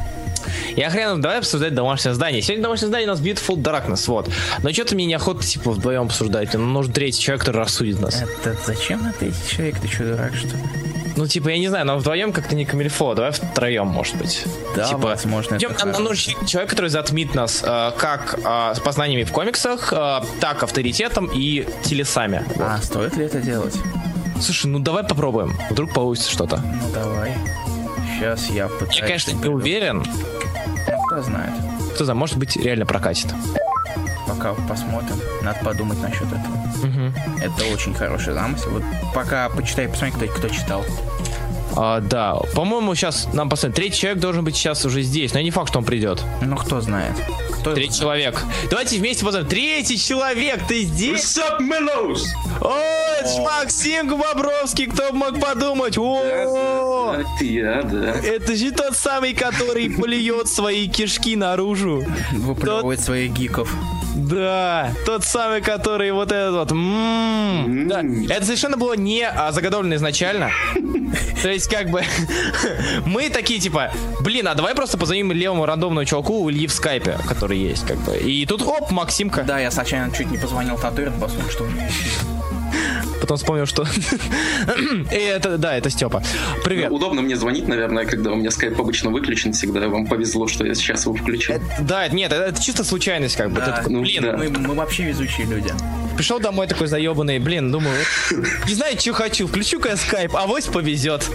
Я 0.76 0.90
хрен, 0.90 1.20
давай 1.22 1.40
обсуждать 1.40 1.74
домашнее 1.74 2.14
здание. 2.14 2.42
Сегодня 2.42 2.64
домашнее 2.64 2.88
здание 2.88 3.10
у 3.10 3.12
нас 3.12 3.22
Beautiful 3.22 3.58
Darkness, 3.58 4.06
вот. 4.08 4.30
Но 4.64 4.72
что-то 4.72 4.96
мне 4.96 5.06
неохота, 5.06 5.44
типа, 5.44 5.72
вдвоем 5.72 6.04
обсуждать. 6.04 6.54
Нам 6.54 6.72
нужен 6.72 6.94
третий 6.94 7.20
человек, 7.22 7.42
который 7.42 7.58
рассудит 7.58 8.00
нас. 8.00 8.22
Это 8.22 8.56
зачем 8.66 9.04
на 9.04 9.12
третий 9.12 9.50
человек? 9.50 9.80
Ты 9.80 9.88
что, 9.88 10.06
дурак, 10.06 10.36
что 10.36 10.48
ли? 10.48 10.89
Ну, 11.20 11.28
типа, 11.28 11.50
я 11.50 11.58
не 11.60 11.68
знаю, 11.68 11.86
но 11.86 11.98
вдвоем 11.98 12.32
как-то 12.32 12.56
не 12.56 12.64
камильфо. 12.64 13.14
Давай 13.14 13.32
втроем, 13.32 13.88
может 13.88 14.16
быть. 14.16 14.46
Да, 14.74 14.86
типа, 14.88 15.00
возможно, 15.00 15.56
это 15.56 15.66
идем- 15.66 15.92
нам 15.92 16.04
нужен 16.06 16.46
человек, 16.46 16.70
который 16.70 16.90
затмит 16.90 17.36
нас 17.36 17.62
э, 17.62 17.92
как 17.98 18.40
э, 18.42 18.74
с 18.76 18.80
познаниями 18.80 19.24
в 19.26 19.32
комиксах, 19.34 19.92
э, 19.92 20.22
так 20.40 20.64
авторитетом 20.64 21.30
и 21.34 21.68
телесами. 21.84 22.46
А, 22.58 22.78
стоит 22.82 23.18
ли 23.18 23.26
это 23.26 23.42
делать? 23.42 23.76
Слушай, 24.42 24.68
ну 24.68 24.80
давай 24.80 25.04
попробуем. 25.04 25.58
Вдруг 25.70 25.94
получится 25.94 26.32
что-то. 26.32 26.64
Ну 26.64 26.90
давай. 26.94 27.34
Сейчас 28.18 28.50
я 28.50 28.70
пытаюсь. 28.70 28.96
Я, 29.00 29.02
конечно, 29.06 29.32
не 29.34 29.50
уверен. 29.50 30.06
Ну, 30.88 31.02
кто 31.08 31.22
знает. 31.22 31.52
Кто 32.00 32.06
знает, 32.06 32.18
может 32.18 32.38
быть, 32.38 32.56
реально 32.56 32.86
прокатит. 32.86 33.28
Пока 34.26 34.54
посмотрим. 34.54 35.18
Надо 35.42 35.60
подумать 35.66 36.02
насчет 36.02 36.28
этого. 36.28 37.14
Это 37.42 37.74
очень 37.74 37.94
хороший 37.94 38.32
замысел. 38.32 38.70
Вот 38.70 38.84
пока 39.14 39.50
почитай, 39.50 39.90
посмотри, 39.90 40.30
кто, 40.30 40.40
кто 40.40 40.48
читал. 40.48 40.86
А, 41.76 42.00
да, 42.00 42.36
по-моему, 42.56 42.96
сейчас 42.96 43.28
нам 43.34 43.50
посмотрим. 43.50 43.74
Третий 43.74 43.98
человек 44.00 44.22
должен 44.22 44.46
быть 44.46 44.56
сейчас 44.56 44.86
уже 44.86 45.02
здесь, 45.02 45.34
но 45.34 45.42
не 45.42 45.52
факт, 45.52 45.72
что 45.72 45.80
он 45.80 45.84
придет. 45.84 46.24
Ну, 46.42 46.56
кто 46.56 46.80
знает. 46.80 47.12
Кто 47.60 47.74
Третий 47.74 48.00
человек. 48.00 48.42
Давайте 48.70 48.98
вместе 48.98 49.26
посмотрим. 49.26 49.50
Третий 49.50 49.98
человек, 49.98 50.62
ты 50.68 50.84
здесь? 50.84 51.22
Sup, 51.38 51.60
Mellows? 51.60 52.22
О, 52.62 52.74
это 53.20 53.28
ж 53.30 53.38
Максим 53.40 54.08
Бобровский, 54.18 54.86
кто 54.88 55.12
бы 55.12 55.18
мог 55.18 55.40
подумать? 55.40 55.98
О, 55.98 57.16
Это 57.18 57.44
я, 57.44 57.82
да. 57.84 58.12
это 58.14 58.56
же 58.56 58.72
тот 58.72 58.96
самый, 58.96 59.34
который 59.34 59.90
плюет 59.90 60.48
свои 60.48 60.88
кишки 60.88 61.36
наружу. 61.36 62.06
выплевывает 62.34 63.00
своих 63.02 63.32
гиков. 63.34 63.74
Да, 64.28 64.92
тот 65.06 65.24
самый, 65.24 65.62
который 65.62 66.12
вот 66.12 66.32
этот 66.32 66.54
вот. 66.56 66.72
м, 66.72 67.88
Да, 67.88 68.02
это 68.34 68.46
совершенно 68.46 68.78
было 68.78 68.94
не 68.94 69.24
а, 69.28 69.52
заготовлено 69.52 69.96
изначально. 69.96 70.52
То 71.42 71.50
есть, 71.50 71.70
как 71.70 71.90
бы, 71.90 72.04
мы 73.06 73.30
такие, 73.30 73.60
типа, 73.60 73.92
блин, 74.22 74.48
а 74.48 74.56
давай 74.56 74.76
просто 74.76 74.98
позвоним 74.98 75.32
левому 75.32 75.66
рандомному 75.66 76.06
чуваку 76.06 76.42
у 76.44 76.50
Ильи 76.52 76.68
в 76.68 76.74
скайпе, 76.74 77.18
который 77.28 77.58
есть, 77.58 77.86
как 77.88 77.98
бы. 78.00 78.18
И 78.18 78.46
тут, 78.46 78.62
оп, 78.62 78.92
Максимка. 78.92 79.44
Да, 79.44 79.60
я 79.60 79.72
случайно 79.72 80.14
чуть 80.14 80.30
не 80.32 80.38
позвонил 80.38 80.78
Татуин, 80.78 81.14
посмотрим, 81.20 81.50
что 81.50 81.64
у 81.64 81.68
есть. 81.68 82.39
Потом 83.22 83.38
вспомнил, 83.38 83.66
что... 83.66 83.84
И 85.12 85.16
это, 85.16 85.58
да, 85.58 85.76
это 85.76 85.90
Степа. 85.90 86.24
Привет. 86.64 86.92
Удобно 86.92 87.22
мне 87.22 87.36
звонить, 87.36 87.68
наверное, 87.68 88.06
когда 88.06 88.32
у 88.32 88.36
меня 88.36 88.52
скайп 88.52 88.80
обычно 88.80 89.10
выключен 89.10 89.54
всегда. 89.54 89.88
Вам 89.88 90.08
повезло, 90.08 90.48
что 90.48 90.66
я 90.66 90.74
сейчас 90.74 91.06
его 91.06 91.16
включил. 91.16 91.56
Да, 91.80 92.08
нет, 92.08 92.32
это, 92.32 92.44
это 92.44 92.62
чисто 92.62 92.84
случайность, 92.84 93.36
как 93.36 93.52
бы. 93.52 93.62
Ну, 93.88 94.02
блин, 94.02 94.24
да. 94.24 94.38
Мы, 94.38 94.50
мы 94.50 94.74
вообще 94.74 95.04
везучие 95.04 95.48
люди. 95.48 95.74
Пришел 96.20 96.42
домой 96.42 96.68
такой 96.68 96.88
заебанный, 96.88 97.40
блин, 97.40 97.72
думаю, 97.72 97.96
вот, 98.30 98.46
не 98.68 98.74
знаю, 98.74 99.00
что 99.00 99.14
хочу, 99.14 99.48
включу-ка 99.48 99.92
я 99.92 99.96
скайп, 99.96 100.36
авось 100.36 100.66
повезет. 100.66 101.26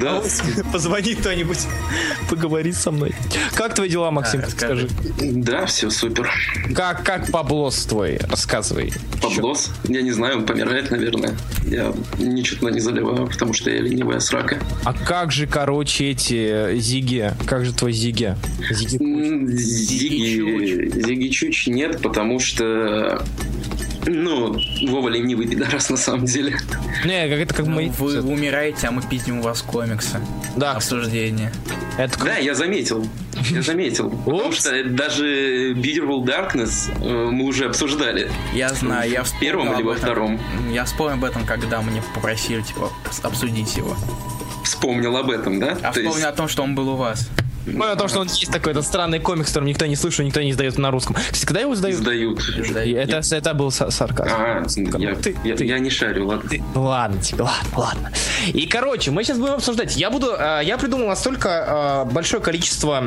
Да. 0.00 0.16
Авось 0.16 0.40
позвонит 0.72 1.20
кто-нибудь, 1.20 1.58
поговорит 2.30 2.74
со 2.74 2.90
мной. 2.90 3.14
Как 3.54 3.74
твои 3.74 3.90
дела, 3.90 4.10
Максим, 4.10 4.40
Да, 4.40 4.48
скажи? 4.48 4.88
Да, 5.20 5.66
все 5.66 5.90
супер. 5.90 6.32
Как, 6.74 7.04
как 7.04 7.30
Паблос 7.30 7.84
твой? 7.84 8.16
Рассказывай. 8.16 8.94
Паблос, 9.20 9.72
я 9.84 10.00
не 10.00 10.12
знаю, 10.12 10.38
он 10.38 10.46
помирает, 10.46 10.90
наверное. 10.90 11.36
Я 11.66 11.92
ничего 12.18 12.70
не 12.70 12.80
заливаю, 12.80 13.26
потому 13.26 13.52
что 13.52 13.68
я 13.68 13.82
ленивая 13.82 14.20
срака. 14.20 14.58
А 14.84 14.94
как 14.94 15.32
же, 15.32 15.46
короче, 15.46 16.12
эти 16.12 16.48
э, 16.50 16.76
Зиги? 16.76 17.34
Как 17.46 17.66
же 17.66 17.74
твой 17.74 17.92
Зиги? 17.92 18.34
Зиги, 18.70 20.88
Зиги 20.88 21.28
Чуч 21.28 21.66
нет, 21.66 22.00
потому 22.00 22.38
что... 22.38 23.22
Ну, 24.06 24.56
Вова 24.88 25.08
ленивый 25.08 25.46
пидорас 25.46 25.90
на 25.90 25.96
самом 25.96 26.24
деле. 26.24 26.56
Не, 27.04 27.28
как 27.28 27.38
это 27.38 27.54
как 27.54 27.66
Ну, 27.66 27.72
мы... 27.76 27.90
вы 27.98 28.20
умираете, 28.22 28.88
а 28.88 28.90
мы 28.90 29.02
пиздим 29.02 29.40
у 29.40 29.42
вас 29.42 29.62
комиксы. 29.62 30.18
Да, 30.56 30.72
Обсуждение. 30.72 31.52
это 31.98 32.18
Да, 32.24 32.36
я 32.38 32.54
заметил. 32.54 33.06
Я 33.50 33.62
заметил. 33.62 34.10
Потому 34.10 34.52
что 34.52 34.70
даже 34.84 35.72
Beautiful 35.74 36.24
Darkness 36.24 36.90
э, 37.02 37.30
мы 37.30 37.44
уже 37.44 37.66
обсуждали. 37.66 38.30
Я 38.52 38.70
знаю, 38.70 39.10
я 39.10 39.22
В 39.22 39.26
вспомнил 39.26 39.40
первом 39.40 39.68
об 39.70 39.76
или 39.78 39.82
во 39.82 39.92
этом. 39.92 40.02
втором? 40.04 40.40
Я 40.72 40.84
вспомнил 40.84 41.14
об 41.14 41.24
этом, 41.24 41.44
когда 41.46 41.80
мне 41.82 42.02
попросили, 42.14 42.62
типа, 42.62 42.90
обсудить 43.22 43.76
его. 43.76 43.96
Вспомнил 44.64 45.16
об 45.16 45.30
этом, 45.30 45.58
да? 45.60 45.76
А 45.82 45.92
вспомнил 45.92 46.26
о 46.26 46.32
том, 46.32 46.48
что 46.48 46.62
он 46.62 46.74
был 46.74 46.88
у 46.90 46.96
вас. 46.96 47.28
Понял 47.66 47.96
то, 47.96 48.08
что 48.08 48.20
он 48.20 48.26
есть 48.28 48.50
такой 48.50 48.72
этот 48.72 48.84
странный 48.86 49.20
комикс, 49.20 49.48
который 49.48 49.68
никто 49.68 49.86
не 49.86 49.96
слышал, 49.96 50.24
никто 50.24 50.40
не 50.40 50.50
издает 50.50 50.78
на 50.78 50.90
русском. 50.90 51.14
Кстати, 51.16 51.44
когда 51.46 51.60
его 51.60 51.74
издают? 51.74 51.98
Сдают. 51.98 52.40
И 52.84 52.90
Это, 52.92 53.20
это 53.34 53.54
был 53.54 53.68
са- 53.68 53.90
сарказм. 53.90 54.30
А, 54.34 54.64
я, 54.98 55.14
Ты- 55.14 55.36
я- 55.44 55.56
ты- 55.56 55.64
я 55.66 55.78
не 55.78 55.90
шарю, 55.90 56.26
ладно. 56.26 56.48
Ты- 56.48 56.62
ну 56.74 56.82
ладно 56.84 57.20
тебе, 57.20 57.42
ладно, 57.42 57.68
ладно. 57.76 58.12
И, 58.48 58.66
короче, 58.66 59.10
мы 59.10 59.24
сейчас 59.24 59.38
будем 59.38 59.54
обсуждать. 59.54 59.96
Я 59.96 60.10
буду, 60.10 60.32
э, 60.38 60.60
я 60.64 60.78
придумал 60.78 61.06
настолько 61.08 62.06
э, 62.08 62.12
большое 62.12 62.42
количество 62.42 63.04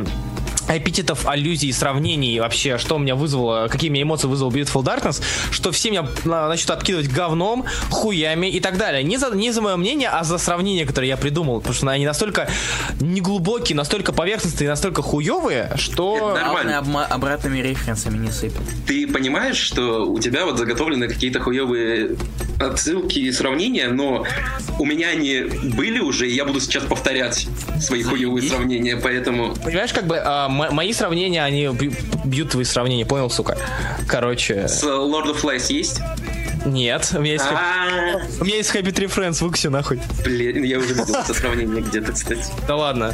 эпитетов, 0.69 1.27
аллюзий, 1.27 1.72
сравнений, 1.73 2.40
вообще, 2.40 2.77
что 2.77 2.95
у 2.95 2.99
меня 2.99 3.15
вызвало, 3.15 3.68
какие 3.68 3.90
мне 3.90 4.02
эмоции 4.03 4.27
вызвал 4.27 4.52
Beautiful 4.52 4.84
Darkness, 4.84 5.22
что 5.52 5.72
все 5.72 5.90
меня 5.91 6.07
на- 6.26 6.48
начнут 6.48 6.72
откидывать 6.77 7.07
говном, 7.10 7.65
хуями 7.90 8.48
и 8.48 8.60
так 8.60 8.77
далее. 8.77 9.03
Не 9.03 9.18
за, 9.18 9.31
не 9.35 9.52
за 9.52 9.61
мое 9.61 9.76
мнение, 9.76 10.10
а 10.10 10.23
за 10.23 10.38
сравнение, 10.38 10.85
которое 10.85 11.07
я 11.07 11.18
придумал, 11.18 11.57
потому 11.60 11.73
что 11.76 11.88
они 11.90 12.06
настолько 12.06 12.49
неглубокие, 12.99 13.76
настолько 13.76 14.14
поверхностные, 14.14 14.69
настолько 14.69 15.02
хуевые, 15.02 15.72
что... 15.76 16.18
Главное, 16.18 16.44
Нормально. 16.44 16.72
обма- 16.81 17.06
обратными 17.07 17.60
референсами 17.60 18.18
не 18.18 18.31
сыпят. 18.31 18.61
Ты 18.88 19.07
понимаешь, 19.07 19.57
что 19.57 20.06
у 20.06 20.19
тебя 20.19 20.45
вот 20.45 20.57
заготовлены 20.57 21.07
какие-то 21.07 21.40
хуевые 21.40 22.15
отсылки 22.59 23.19
и 23.19 23.31
сравнения, 23.31 23.88
но 23.89 24.25
у 24.80 24.85
меня 24.85 25.09
они 25.09 25.41
были 25.75 25.99
уже, 25.99 26.30
и 26.30 26.34
я 26.34 26.45
буду 26.45 26.59
сейчас 26.59 26.84
повторять 26.84 27.47
свои 27.81 28.03
хуевые 28.03 28.47
сравнения, 28.47 28.97
поэтому... 28.97 29.55
Понимаешь, 29.55 29.93
как 29.93 30.05
бы 30.07 30.17
а, 30.23 30.47
мои 30.49 30.93
сравнения, 30.93 31.43
они 31.43 31.65
бью- 31.67 31.93
бьют 32.25 32.49
твои 32.51 32.63
сравнения, 32.63 33.05
понял, 33.05 33.30
сука? 33.30 33.57
Короче, 34.07 34.67
С 34.67 34.84
Lord 34.84 35.34
of 35.34 35.41
Flies 35.41 35.71
есть? 35.73 35.99
Нет, 36.65 37.11
у 37.15 37.19
меня 37.19 37.34
есть, 37.34 37.45
А, 37.45 38.19
у 38.40 38.45
меня 38.45 38.57
есть 38.57 38.73
Happy 38.73 38.91
Tree 38.94 39.07
Friends, 39.14 39.44
выкси 39.44 39.68
нахуй. 39.68 39.99
Блин, 40.23 40.64
я 40.64 40.80
уже 40.80 40.94
видел 40.94 41.15
это 41.15 41.34
сравнение 41.34 41.81
где-то, 41.81 42.11
кстати. 42.14 42.45
Да 42.68 42.76
ладно. 42.76 43.14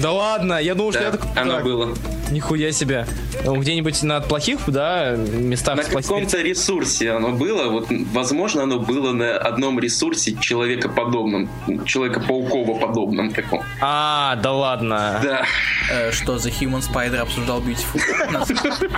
Да 0.00 0.12
ладно, 0.12 0.60
я 0.60 0.74
думал, 0.74 0.92
что 0.92 1.02
я 1.02 1.10
такой... 1.10 1.30
оно 1.36 1.60
было. 1.60 1.94
Нихуя 2.30 2.72
себе. 2.72 3.06
Ну, 3.44 3.56
Где-нибудь 3.56 4.02
на 4.02 4.20
плохих, 4.20 4.60
да, 4.66 5.14
местах 5.16 5.76
На 5.76 5.84
каком-то 5.84 6.42
ресурсе 6.42 7.12
оно 7.12 7.32
было, 7.32 7.70
вот, 7.70 7.86
возможно, 8.12 8.64
оно 8.64 8.78
было 8.78 9.12
на 9.12 9.36
одном 9.36 9.80
ресурсе 9.80 10.36
человекоподобном, 10.38 11.48
человека-пауково-подобном 11.86 13.32
таком. 13.32 13.62
А, 13.80 14.36
да 14.36 14.52
ладно. 14.52 15.20
Да, 15.22 15.46
Э, 15.90 16.12
что, 16.12 16.36
The 16.36 16.52
Human 16.60 16.82
Spider 16.86 17.16
обсуждал 17.16 17.62
Beautiful 17.62 17.98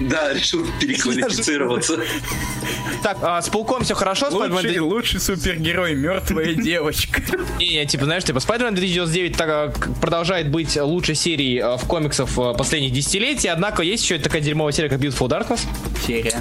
да, 0.00 0.32
решил 0.32 0.64
переквалифицироваться. 0.80 1.98
Так, 3.02 3.18
а, 3.22 3.40
с 3.40 3.48
пауком 3.48 3.84
все 3.84 3.94
хорошо, 3.94 4.28
Лучший, 4.30 4.48
Spider-Man 4.48 4.80
лучший 4.80 5.20
супергерой, 5.20 5.94
мертвая 5.94 6.54
девочка. 6.54 7.22
Не, 7.58 7.68
не, 7.68 7.86
типа, 7.86 8.04
знаешь, 8.04 8.24
типа, 8.24 8.38
Spider-Man 8.38 8.72
2099 8.72 9.36
так, 9.36 9.48
а, 9.48 9.72
продолжает 10.00 10.50
быть 10.50 10.76
лучшей 10.76 11.14
серией 11.14 11.60
а, 11.60 11.76
в 11.76 11.84
комиксов 11.86 12.38
а, 12.38 12.54
последних 12.54 12.92
десятилетий, 12.92 13.48
однако 13.48 13.82
есть 13.82 14.02
еще 14.04 14.18
такая 14.18 14.40
дерьмовая 14.40 14.72
серия, 14.72 14.88
как 14.88 15.00
Beautiful 15.00 15.28
Darkness. 15.28 15.60
Серия. 16.06 16.34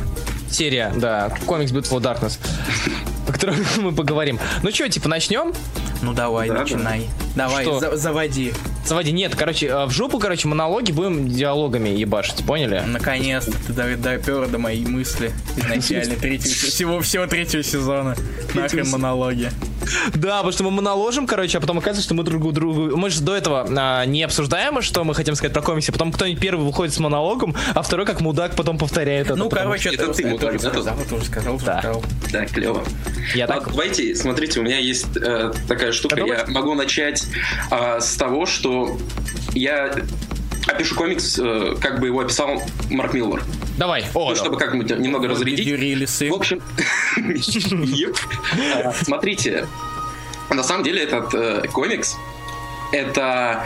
Серия, 0.49 0.93
да, 0.95 1.31
комикс 1.45 1.71
Beautiful 1.71 1.99
Darkness, 2.01 2.39
о 3.27 3.31
котором 3.31 3.55
мы 3.77 3.93
поговорим. 3.93 4.39
Ну 4.63 4.71
что, 4.71 4.87
типа, 4.89 5.09
начнем? 5.09 5.53
Ну 6.05 6.13
давай, 6.13 6.47
Да, 6.49 6.59
начинай. 6.59 7.07
Давай, 7.35 7.63
Что? 7.65 7.79
за- 7.79 7.95
заводи. 7.97 8.53
Заводи, 8.85 9.11
нет, 9.11 9.35
короче, 9.35 9.71
а, 9.71 9.87
в 9.87 9.91
жопу, 9.91 10.19
короче, 10.19 10.47
монологи 10.47 10.91
будем 10.91 11.27
диалогами 11.27 11.89
ебашить, 11.89 12.45
поняли? 12.45 12.83
Наконец-то 12.85 13.51
ты 13.65 13.73
до- 13.73 13.97
допер 13.97 14.47
до 14.47 14.59
моей 14.59 14.85
мысли 14.85 15.31
изначально 15.57 16.15
третьего, 16.21 16.53
се- 16.53 16.67
всего, 16.67 16.99
всего 17.01 17.25
третьего 17.25 17.63
сезона. 17.63 18.15
Нахрен 18.53 18.87
монологи. 18.89 19.49
Да, 20.13 20.37
потому 20.37 20.51
что 20.51 20.63
мы 20.63 20.71
моноложим, 20.71 21.27
короче, 21.27 21.57
а 21.57 21.61
потом 21.61 21.77
оказывается, 21.77 22.03
что 22.03 22.13
мы 22.15 22.23
друг 22.23 22.53
другу... 22.53 22.95
Мы 22.95 23.09
же 23.09 23.21
до 23.21 23.35
этого 23.35 23.67
а, 23.69 24.05
не 24.05 24.23
обсуждаем, 24.23 24.81
что 24.81 25.03
мы 25.03 25.13
хотим 25.15 25.35
сказать 25.35 25.53
про 25.53 25.61
комиксы, 25.61 25.91
потом 25.91 26.11
кто-нибудь 26.11 26.39
первый 26.41 26.65
выходит 26.65 26.93
с 26.93 26.99
монологом, 26.99 27.55
а 27.73 27.81
второй 27.81 28.05
как 28.05 28.21
мудак 28.21 28.55
потом 28.55 28.77
повторяет 28.77 29.27
это. 29.27 29.35
Ну, 29.35 29.49
короче, 29.49 29.89
это 29.89 30.03
это 30.05 30.13
ты, 30.13 30.25
мудак, 30.27 30.59
да, 30.61 30.69
сказал, 30.69 30.95
тоже 31.09 31.25
сказал, 31.25 31.59
Да. 31.65 31.79
сказал. 31.79 32.03
Да, 32.31 32.45
клево. 32.45 32.83
Я 33.35 33.45
А, 33.45 33.47
так... 33.47 33.69
Давайте, 33.69 34.15
смотрите, 34.15 34.59
у 34.59 34.63
меня 34.63 34.77
есть 34.77 35.05
э, 35.17 35.51
такая 35.67 35.91
штука. 35.95 36.21
Я 36.25 36.45
могу 36.47 36.75
начать 36.75 37.25
а, 37.71 37.99
с 37.99 38.15
того, 38.15 38.45
что 38.45 38.97
я 39.53 39.95
опишу 40.67 40.95
комикс, 40.95 41.39
э, 41.39 41.75
как 41.79 41.99
бы 41.99 42.07
его 42.07 42.21
описал 42.21 42.61
Марк 42.89 43.13
Миллер. 43.13 43.43
Давай. 43.77 44.05
О, 44.13 44.29
Ну, 44.29 44.35
чтобы 44.35 44.57
как-нибудь 44.57 44.97
немного 44.97 45.27
разрядить. 45.27 45.65
Юрий 45.65 45.95
Лисы. 45.95 46.29
В 46.29 46.33
общем. 46.33 46.61
А, 48.83 48.91
смотрите, 48.93 49.67
на 50.49 50.63
самом 50.63 50.83
деле 50.83 51.03
этот 51.03 51.33
э, 51.33 51.67
комикс 51.71 52.15
это 52.91 53.65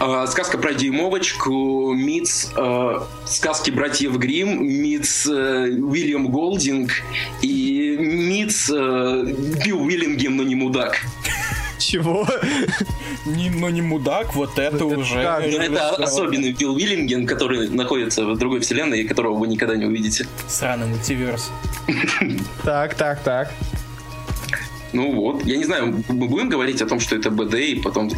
э, 0.00 0.26
сказка 0.28 0.58
про 0.58 0.72
дюймовочку, 0.74 1.92
миц 1.94 2.50
э, 2.56 3.00
сказки 3.26 3.70
братьев 3.70 4.16
Грим, 4.16 4.64
миц 4.66 5.26
э, 5.26 5.68
Уильям 5.80 6.28
Голдинг 6.28 6.90
и 7.42 7.96
миц 7.98 8.70
э, 8.70 9.24
Билл 9.64 9.82
Уиллингем, 9.82 10.36
но 10.36 10.42
не 10.42 10.54
мудак. 10.54 11.00
Чего? 11.84 12.26
Не, 13.26 13.50
ну 13.50 13.68
не 13.68 13.82
мудак, 13.82 14.34
вот 14.34 14.58
это 14.58 14.84
уже. 14.84 15.18
это 15.18 15.90
особенный 15.90 16.52
Билл 16.52 16.74
Уиллинген, 16.74 17.26
который 17.26 17.68
находится 17.68 18.24
в 18.24 18.38
другой 18.38 18.60
вселенной 18.60 19.00
и 19.00 19.04
которого 19.08 19.34
вы 19.34 19.48
никогда 19.48 19.76
не 19.76 19.86
увидите. 19.86 20.26
Сраный 20.48 20.86
мультиверс. 20.86 21.50
Так, 22.64 22.94
так, 22.94 23.22
так. 23.22 23.52
Ну 24.92 25.12
вот, 25.12 25.44
я 25.44 25.56
не 25.56 25.64
знаю, 25.64 26.04
мы 26.08 26.28
будем 26.28 26.48
говорить 26.48 26.82
о 26.82 26.86
том, 26.86 27.00
что 27.00 27.16
это 27.16 27.30
БД, 27.30 27.54
и 27.54 27.80
потом 27.80 28.10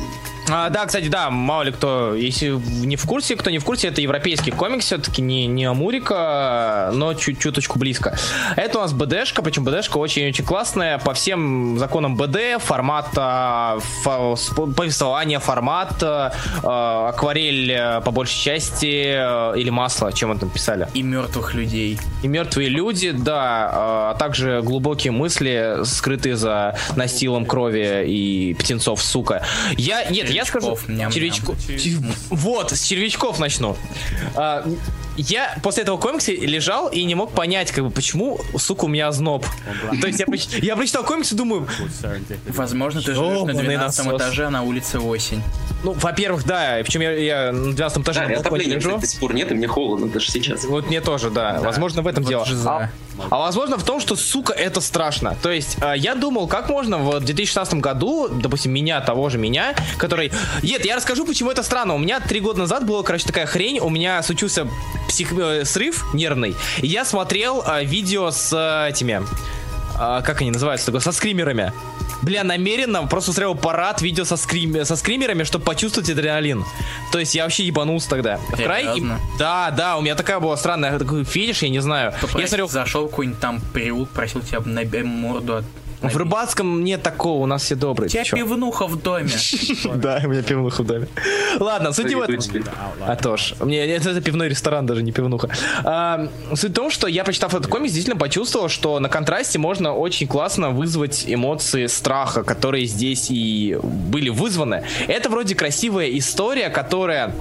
А, 0.50 0.68
да, 0.68 0.84
кстати, 0.84 1.08
да, 1.08 1.30
мало 1.30 1.62
ли 1.62 1.72
кто, 1.72 2.14
если 2.14 2.48
не 2.84 2.96
в 2.96 3.06
курсе, 3.06 3.34
кто 3.34 3.48
не 3.50 3.58
в 3.58 3.64
курсе, 3.64 3.88
это 3.88 4.00
европейский 4.02 4.50
комикс, 4.50 4.84
все-таки 4.84 5.22
не, 5.22 5.46
не 5.46 5.64
Амурика, 5.64 6.90
но 6.92 7.14
чуть 7.14 7.38
чуточку 7.38 7.78
близко. 7.78 8.16
Это 8.56 8.78
у 8.78 8.82
нас 8.82 8.92
БДшка, 8.92 9.40
причем 9.42 9.64
БДшка 9.64 9.96
очень-очень 9.96 10.44
классная, 10.44 10.98
по 10.98 11.14
всем 11.14 11.78
законам 11.78 12.16
БД, 12.16 12.60
формата, 12.60 13.78
фа- 14.02 14.34
сп- 14.34 14.74
повествования, 14.74 15.38
формат, 15.38 16.02
э, 16.02 16.30
акварель 16.62 17.72
э, 17.72 18.00
по 18.02 18.10
большей 18.10 18.38
части, 18.38 19.14
э, 19.16 19.58
или 19.58 19.70
масло, 19.70 20.12
чем 20.12 20.28
мы 20.28 20.38
там 20.38 20.50
писали. 20.50 20.88
И 20.94 21.02
мертвых 21.02 21.54
людей. 21.54 21.98
И 22.22 22.28
мертвые 22.28 22.68
люди, 22.68 23.12
да, 23.12 23.70
а 23.72 24.14
также 24.18 24.60
глубокие 24.62 25.10
мысли, 25.12 25.78
скрытые 25.84 26.36
за 26.36 26.76
настилом 26.96 27.46
крови 27.46 28.04
и 28.06 28.54
птенцов, 28.54 29.02
сука. 29.02 29.42
Я, 29.76 30.04
нет, 30.10 30.28
я 30.34 30.44
скажу... 30.44 30.66
Червячков, 30.66 30.88
ням-ням. 30.88 31.10
Червячку- 31.10 31.56
Вот, 32.30 32.72
с 32.72 32.82
червячков 32.84 33.38
начну. 33.38 33.76
А, 34.34 34.66
я 35.16 35.56
после 35.62 35.82
этого 35.82 35.96
комикса 35.96 36.32
лежал 36.32 36.88
и 36.88 37.04
не 37.04 37.14
мог 37.14 37.32
понять, 37.32 37.70
как 37.72 37.84
бы, 37.84 37.90
почему, 37.90 38.40
сука, 38.58 38.84
у 38.84 38.88
меня 38.88 39.08
озноб. 39.08 39.44
То 40.00 40.06
есть 40.06 40.20
я, 40.20 40.26
проч- 40.26 40.58
я 40.62 40.76
прочитал 40.76 41.04
комикс 41.04 41.32
и 41.32 41.34
думаю, 41.36 41.66
Возможно, 42.48 43.00
ты 43.00 43.14
живешь 43.14 43.42
на 43.42 43.50
Ёбаный 43.50 43.62
12 43.64 44.04
насос. 44.06 44.20
этаже, 44.20 44.46
а 44.46 44.50
на 44.50 44.62
улице 44.62 44.98
осень. 44.98 45.42
ну, 45.82 45.92
во-первых, 45.92 46.44
да, 46.44 46.78
причем 46.82 47.00
я, 47.02 47.12
я 47.12 47.52
на 47.52 47.72
12 47.74 47.98
этаже 48.02 48.20
Да, 48.20 48.26
на 48.26 48.32
и 48.32 48.34
балконе 48.34 48.40
отопления, 48.48 48.76
лежу. 48.76 48.88
кстати, 48.90 49.00
до 49.02 49.06
сих 49.08 49.20
пор 49.20 49.34
нет, 49.34 49.50
и 49.52 49.54
мне 49.54 49.66
холодно 49.66 50.08
даже 50.08 50.30
сейчас. 50.30 50.64
Вот 50.64 50.86
мне 50.88 51.00
тоже, 51.00 51.30
да. 51.30 51.60
Возможно, 51.60 52.02
в 52.02 52.06
этом 52.06 52.24
Вот 52.24 52.28
дело. 52.30 52.46
А, 52.66 52.90
а 53.30 53.38
возможно 53.38 53.76
в 53.78 53.84
том, 53.84 54.00
что, 54.00 54.16
сука, 54.16 54.52
это 54.52 54.80
страшно. 54.80 55.36
То 55.42 55.50
есть, 55.50 55.76
э, 55.80 55.94
я 55.96 56.14
думал, 56.14 56.48
как 56.48 56.68
можно 56.68 56.98
в 56.98 57.20
2016 57.20 57.74
году, 57.74 58.28
допустим, 58.28 58.72
меня, 58.72 59.00
того 59.00 59.28
же 59.30 59.38
меня, 59.38 59.74
который... 59.98 60.32
Нет, 60.62 60.84
я 60.84 60.96
расскажу, 60.96 61.24
почему 61.24 61.50
это 61.50 61.62
странно. 61.62 61.94
У 61.94 61.98
меня 61.98 62.20
три 62.20 62.40
года 62.40 62.58
назад 62.60 62.84
была, 62.86 63.02
короче, 63.02 63.26
такая 63.26 63.46
хрень. 63.46 63.78
У 63.80 63.88
меня 63.90 64.22
случился 64.22 64.66
псих... 65.08 65.32
э, 65.32 65.64
срыв 65.64 66.04
нервный. 66.14 66.56
И 66.78 66.86
я 66.86 67.04
смотрел 67.04 67.62
э, 67.66 67.84
видео 67.84 68.30
с 68.30 68.52
э, 68.52 68.90
этими... 68.90 69.22
э, 69.98 70.22
как 70.24 70.40
они 70.40 70.50
называются? 70.50 70.86
Такое, 70.86 71.00
со 71.00 71.12
скримерами. 71.12 71.72
Бля, 72.22 72.42
намеренно 72.42 73.06
просто 73.06 73.32
устраивал 73.32 73.54
парад 73.54 74.00
видео 74.00 74.24
со, 74.24 74.36
скрим... 74.36 74.84
со 74.86 74.96
скримерами, 74.96 75.42
чтобы 75.44 75.66
почувствовать 75.66 76.08
адреналин. 76.08 76.64
То 77.12 77.18
есть 77.18 77.34
я 77.34 77.42
вообще 77.42 77.64
ебанулся 77.64 78.08
тогда. 78.08 78.38
В 78.38 78.52
край- 78.56 78.84
Серьезно? 78.84 79.20
Да, 79.38 79.70
да, 79.70 79.98
у 79.98 80.00
меня 80.00 80.14
такая 80.14 80.40
была 80.40 80.56
странная 80.56 80.98
такой 80.98 81.24
фетиш, 81.24 81.62
я 81.62 81.68
не 81.68 81.80
знаю. 81.80 82.12
Я 82.12 82.18
Попросить, 82.18 82.48
смотрел, 82.48 82.68
зашел 82.68 83.08
какой-нибудь 83.08 83.40
там 83.40 83.60
переулок, 83.74 84.08
просил 84.08 84.40
тебя 84.40 84.60
набей 84.64 85.02
морду 85.02 85.56
от... 85.56 85.64
в 86.08 86.16
Рыбацком 86.16 86.84
нет 86.84 87.02
такого, 87.02 87.42
у 87.42 87.46
нас 87.46 87.62
все 87.62 87.74
добрые. 87.74 88.06
У 88.06 88.10
тебя 88.10 88.24
чё? 88.24 88.36
пивнуха 88.36 88.86
в 88.86 89.00
доме. 89.00 89.30
Да, 89.94 90.20
у 90.24 90.28
меня 90.28 90.42
пивнуха 90.42 90.82
в 90.82 90.86
доме. 90.86 91.06
Ладно, 91.58 91.92
суть 91.92 92.06
не 92.06 92.14
в 92.14 92.20
этом. 92.22 92.38
А 93.06 93.16
то 93.16 93.36
ж. 93.36 93.54
Мне 93.60 93.84
это, 93.86 94.20
пивной 94.20 94.48
ресторан, 94.48 94.86
даже 94.86 95.02
не 95.02 95.12
пивнуха. 95.12 95.48
А, 95.84 96.28
суть 96.54 96.72
в 96.72 96.74
том, 96.74 96.90
что 96.90 97.06
я, 97.06 97.24
прочитав 97.24 97.54
этот 97.54 97.70
комикс, 97.70 97.92
действительно 97.92 98.18
почувствовал, 98.18 98.68
что 98.68 98.98
на 99.00 99.08
контрасте 99.08 99.58
можно 99.58 99.94
очень 99.94 100.26
классно 100.26 100.70
вызвать 100.70 101.24
эмоции 101.26 101.86
страха, 101.86 102.42
которые 102.42 102.86
здесь 102.86 103.30
и 103.30 103.78
были 103.82 104.28
вызваны. 104.30 104.84
Это 105.08 105.30
вроде 105.30 105.54
красивая 105.54 106.08
история, 106.18 106.68
которая 106.70 107.34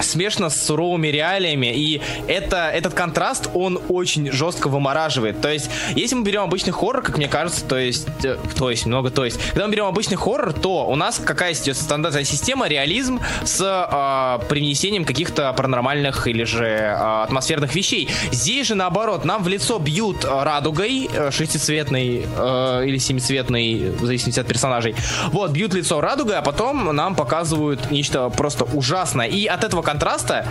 смешано 0.00 0.50
с 0.50 0.66
суровыми 0.66 1.08
реалиями, 1.08 1.72
и 1.74 2.00
это, 2.26 2.70
этот 2.70 2.94
контраст, 2.94 3.48
он 3.54 3.80
очень 3.88 4.30
жестко 4.32 4.68
вымораживает. 4.68 5.40
То 5.40 5.52
есть, 5.52 5.70
если 5.94 6.14
мы 6.14 6.24
берем 6.24 6.42
обычный 6.42 6.72
хоррор, 6.72 7.02
как 7.02 7.16
мне 7.16 7.28
кажется, 7.28 7.64
то 7.64 7.78
есть, 7.78 8.06
э, 8.24 8.36
то 8.56 8.70
есть, 8.70 8.86
много 8.86 9.10
то 9.10 9.24
есть, 9.24 9.40
когда 9.50 9.66
мы 9.66 9.72
берем 9.72 9.86
обычный 9.86 10.16
хоррор, 10.16 10.52
то 10.52 10.86
у 10.86 10.96
нас 10.96 11.20
какая 11.24 11.54
идет 11.54 11.76
стандартная 11.76 12.24
система, 12.24 12.68
реализм 12.68 13.20
с 13.44 13.60
э, 13.60 14.48
привнесением 14.48 15.04
каких-то 15.04 15.52
паранормальных 15.52 16.26
или 16.26 16.44
же 16.44 16.64
э, 16.64 17.22
атмосферных 17.22 17.74
вещей. 17.74 18.08
Здесь 18.32 18.68
же 18.68 18.74
наоборот, 18.74 19.24
нам 19.24 19.42
в 19.42 19.48
лицо 19.48 19.78
бьют 19.78 20.24
радугой, 20.24 21.08
э, 21.12 21.30
шестицветной 21.30 22.26
э, 22.36 22.84
или 22.86 22.98
семицветной, 22.98 23.90
в 23.90 24.04
зависимости 24.04 24.40
от 24.40 24.46
персонажей. 24.46 24.94
Вот, 25.28 25.50
бьют 25.50 25.74
лицо 25.74 26.00
радугой, 26.00 26.36
а 26.36 26.42
потом 26.42 26.94
нам 26.94 27.14
показывают 27.14 27.90
нечто 27.90 28.30
просто 28.30 28.64
ужасное. 28.64 29.26
И 29.26 29.46
от 29.46 29.64
этого 29.64 29.82
контраста 29.84 30.46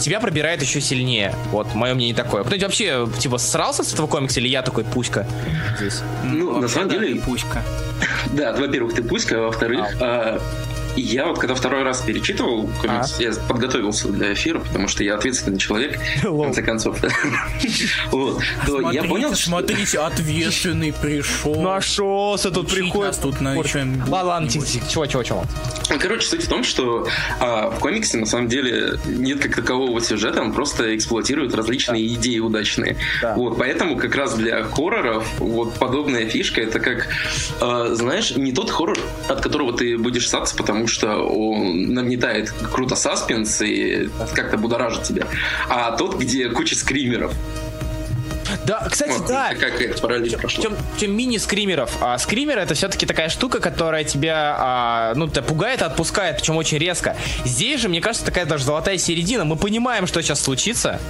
тебя 0.00 0.18
пробирает 0.20 0.60
еще 0.62 0.80
сильнее. 0.80 1.34
Вот, 1.50 1.74
мое 1.74 1.94
мнение 1.94 2.14
такое. 2.14 2.42
Кто-нибудь 2.42 2.64
вообще, 2.64 3.08
типа, 3.18 3.38
срался 3.38 3.84
с 3.84 3.92
этого 3.94 4.06
комикса, 4.08 4.40
или 4.40 4.48
я 4.48 4.62
такой 4.62 4.84
пуська 4.84 5.26
здесь? 5.78 6.02
Ну, 6.24 6.58
на 6.58 6.68
самом 6.68 6.88
Да, 6.88 6.98
деле, 6.98 7.20
пуська. 7.20 7.62
да, 8.32 8.52
во-первых, 8.52 8.94
ты 8.94 9.02
пуська, 9.02 9.38
а 9.38 9.40
во-вторых, 9.42 9.86
а, 10.00 10.40
я 11.00 11.26
вот 11.26 11.38
когда 11.38 11.54
второй 11.54 11.82
раз 11.82 12.02
перечитывал 12.02 12.68
комикс, 12.80 13.18
я 13.18 13.32
подготовился 13.48 14.08
для 14.08 14.32
эфира, 14.32 14.60
потому 14.60 14.88
что 14.88 15.04
я 15.04 15.14
ответственный 15.14 15.58
человек, 15.58 15.98
в 16.22 16.42
конце 16.42 16.62
концов. 16.62 16.98
Я 18.92 19.04
понял, 19.04 19.34
смотрите, 19.34 19.98
ответственный 19.98 20.92
пришел. 20.92 21.60
Нашелся, 21.62 22.50
тут 22.50 22.66
Учить 22.66 22.78
приходит. 22.78 23.06
нас 23.06 23.18
тут 23.18 23.40
на 23.40 23.54
Ладно. 24.08 24.48
Чего, 24.50 25.06
чего, 25.06 25.22
чего? 25.22 25.44
Ну, 25.90 25.98
Короче, 25.98 26.26
суть 26.26 26.44
в 26.44 26.48
том, 26.48 26.64
что 26.64 27.06
а, 27.40 27.70
в 27.70 27.78
комиксе 27.78 28.18
на 28.18 28.26
самом 28.26 28.48
деле 28.48 28.98
нет 29.06 29.40
как 29.40 29.54
такового 29.54 30.00
сюжета, 30.00 30.40
он 30.42 30.52
просто 30.52 30.94
эксплуатирует 30.96 31.54
различные 31.54 32.06
идеи 32.14 32.38
удачные. 32.38 32.96
Да. 33.20 33.34
Вот, 33.34 33.58
поэтому 33.58 33.96
как 33.96 34.14
раз 34.14 34.34
для 34.34 34.62
хорроров 34.64 35.26
вот 35.38 35.74
подобная 35.74 36.26
фишка 36.28 36.60
это 36.60 36.80
как, 36.80 37.08
а, 37.60 37.94
знаешь, 37.94 38.34
не 38.36 38.52
тот 38.52 38.70
хоррор, 38.70 38.98
от 39.28 39.40
которого 39.40 39.76
ты 39.76 39.98
будешь 39.98 40.28
ссаться, 40.28 40.56
потому 40.56 40.81
что 40.86 41.22
он 41.22 41.92
нагнетает 41.92 42.52
круто 42.72 42.96
саспенс 42.96 43.60
и 43.62 44.08
как-то 44.34 44.56
будоражит 44.58 45.02
тебя, 45.04 45.26
а 45.68 45.96
тот, 45.96 46.18
где 46.18 46.48
куча 46.48 46.74
скримеров. 46.74 47.34
Да, 48.66 48.86
кстати, 48.90 49.10
Вот, 49.18 49.26
да. 49.26 49.54
какая 49.54 49.92
параллель 49.94 50.36
прошла. 50.36 50.62
Чем, 50.62 50.76
чем 50.98 51.16
мини-скримеров. 51.16 51.90
А 52.00 52.18
скример 52.18 52.58
это 52.58 52.74
все-таки 52.74 53.06
такая 53.06 53.28
штука, 53.28 53.60
которая 53.60 54.04
тебя, 54.04 54.56
а, 54.58 55.12
ну, 55.14 55.28
тебя 55.28 55.42
пугает 55.42 55.80
и 55.80 55.84
отпускает, 55.84 56.36
причем 56.38 56.56
очень 56.56 56.78
резко. 56.78 57.16
Здесь 57.44 57.80
же, 57.80 57.88
мне 57.88 58.00
кажется, 58.00 58.24
такая 58.26 58.44
даже 58.46 58.64
золотая 58.64 58.98
середина. 58.98 59.44
Мы 59.44 59.56
понимаем, 59.56 60.06
что 60.06 60.22
сейчас 60.22 60.40
случится, 60.40 61.00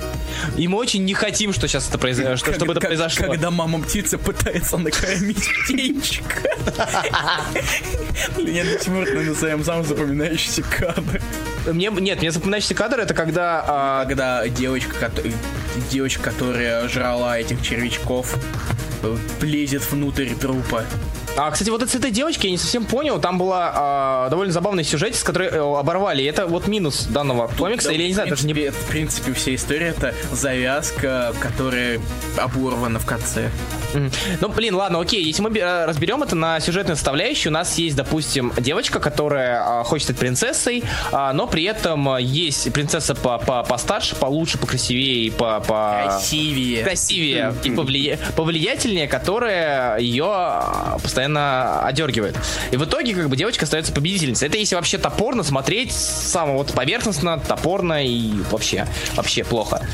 и 0.57 0.69
мы 0.69 0.79
очень 0.79 1.05
не 1.05 1.15
хотим, 1.15 1.53
что 1.53 1.69
сейчас 1.69 1.89
это 1.89 1.99
произошло, 1.99 2.37
что, 2.37 2.53
чтобы 2.55 2.73
это 2.73 2.81
Как- 2.81 2.91
произошло. 2.91 3.27
Когда 3.29 3.51
мама 3.51 3.81
птица 3.83 4.19
пытается 4.19 4.77
накормить 4.79 5.49
птенчика. 5.65 6.43
Сих 8.37 8.85
пор 8.85 9.05
наверное, 9.05 9.25
назовем 9.25 9.65
самый 9.65 9.85
запоминающийся 9.85 10.63
кадр. 10.63 11.21
Мне, 11.67 11.91
нет, 11.91 12.21
мне 12.21 12.31
запоминающийся 12.31 12.75
кадр 12.75 13.01
это 13.01 13.15
когда 13.15 13.65
а, 13.67 14.05
Когда 14.07 14.49
девочка, 14.49 15.11
девочка, 15.91 16.23
которая 16.31 16.89
жрала 16.89 17.39
этих 17.39 17.63
червячков, 17.63 18.37
э, 19.03 19.17
лезет 19.41 19.91
внутрь 19.91 20.35
трупа. 20.35 20.85
А, 21.37 21.51
кстати, 21.51 21.71
вот 21.71 21.83
этой 21.83 22.11
девочки 22.11 22.47
я 22.47 22.53
не 22.53 22.59
совсем 22.59 22.85
понял. 22.85 23.19
Там 23.19 23.39
была 23.39 23.73
а, 23.75 24.29
довольно 24.29 24.53
забавный 24.53 24.85
сюжет, 24.85 25.15
с 25.15 25.23
которой 25.23 25.49
э, 25.49 25.59
оборвали. 25.59 26.25
Это 26.25 26.47
вот 26.47 26.69
минус 26.69 27.07
данного 27.07 27.49
комикса. 27.49 27.89
Да, 27.89 27.95
или 27.95 28.03
я 28.03 28.09
не 28.09 28.15
знаю, 28.15 28.29
даже 28.29 28.47
не. 28.47 28.53
В 28.53 28.87
принципе, 28.89 29.33
вся 29.33 29.55
история 29.55 29.89
это 29.89 30.15
завязка, 30.31 31.33
которая 31.41 32.01
оборвана 32.37 32.99
в 32.99 33.07
конце. 33.07 33.51
Мгм. 33.95 34.11
Ну, 34.41 34.49
блин, 34.49 34.75
ладно, 34.75 35.01
окей. 35.01 35.23
Если 35.25 35.43
мы 35.43 35.57
э, 35.57 35.85
разберем 35.87 36.23
это 36.23 36.35
на 36.37 36.61
сюжетной 36.61 36.97
составляющей, 36.97 37.49
у 37.49 37.53
нас 37.53 37.79
есть, 37.79 37.97
допустим, 37.97 38.53
девочка, 38.59 39.01
которая 39.01 39.81
а, 39.81 39.85
хочет 39.85 40.05
стать 40.05 40.19
принцессой, 40.19 40.85
а, 41.13 41.33
но 41.33 41.47
при 41.47 41.65
этом 41.65 42.17
есть 42.19 42.71
принцесса 42.73 43.15
по, 43.15 43.39
по, 43.39 43.63
постарше, 43.63 44.17
получше, 44.17 44.59
покрасивее 44.59 45.27
и 45.27 45.31
по, 45.31 45.61
по... 45.61 46.03
Красивее. 46.05 46.85
красивее 46.85 47.55
и 47.65 47.71
повлия- 47.71 48.19
повлиятельнее, 48.37 49.09
которая 49.09 49.99
ее 49.99 50.27
а, 50.29 50.99
постоянно 51.27 51.83
одергивает. 51.87 52.37
И 52.73 52.77
в 52.77 52.85
итоге, 52.85 53.15
как 53.15 53.29
бы, 53.29 53.37
девочка 53.37 53.65
остается 53.65 53.93
победительницей. 53.93 54.49
Это 54.49 54.57
если 54.59 54.75
вообще 54.75 54.99
топорно 54.99 55.43
смотреть, 55.43 55.93
само 55.93 56.59
вот 56.59 56.73
поверхностно, 56.73 57.39
топорно 57.39 58.05
и 58.05 58.33
вообще, 58.51 58.87
вообще 59.15 59.45
плохо. 59.45 59.87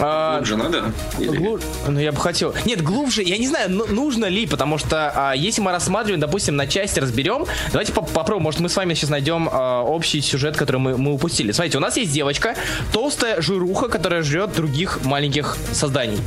А, 0.00 0.36
Глубже 0.36 0.56
надо? 0.56 0.92
Или- 1.18 1.36
Глу- 1.36 1.60
Ну, 1.88 1.98
я 2.00 2.12
бы 2.12 2.18
хотел. 2.20 2.54
Нет, 2.64 2.82
глубже, 2.82 3.22
я 3.22 3.38
не 3.38 3.46
знаю, 3.48 3.70
ну, 3.70 3.86
нужно 3.86 4.26
ли, 4.26 4.46
потому 4.46 4.78
что 4.78 5.12
а, 5.14 5.32
если 5.34 5.60
мы 5.60 5.72
рассматриваем, 5.72 6.20
допустим, 6.20 6.56
на 6.56 6.66
части 6.66 7.00
разберем, 7.00 7.46
давайте 7.72 7.92
поп- 7.92 8.10
попробуем, 8.10 8.44
может, 8.44 8.60
мы 8.60 8.68
с 8.68 8.76
вами 8.76 8.94
сейчас 8.94 9.10
найдем 9.10 9.48
а, 9.50 9.82
общий 9.82 10.20
сюжет, 10.20 10.56
который 10.56 10.78
мы, 10.80 10.96
мы 10.96 11.12
упустили. 11.12 11.52
Смотрите, 11.52 11.78
у 11.78 11.80
нас 11.80 11.96
есть 11.96 12.12
девочка, 12.12 12.54
толстая 12.92 13.40
жируха, 13.40 13.88
которая 13.88 14.22
жрет 14.22 14.52
других 14.54 15.00
маленьких 15.04 15.56
созданий. 15.72 16.18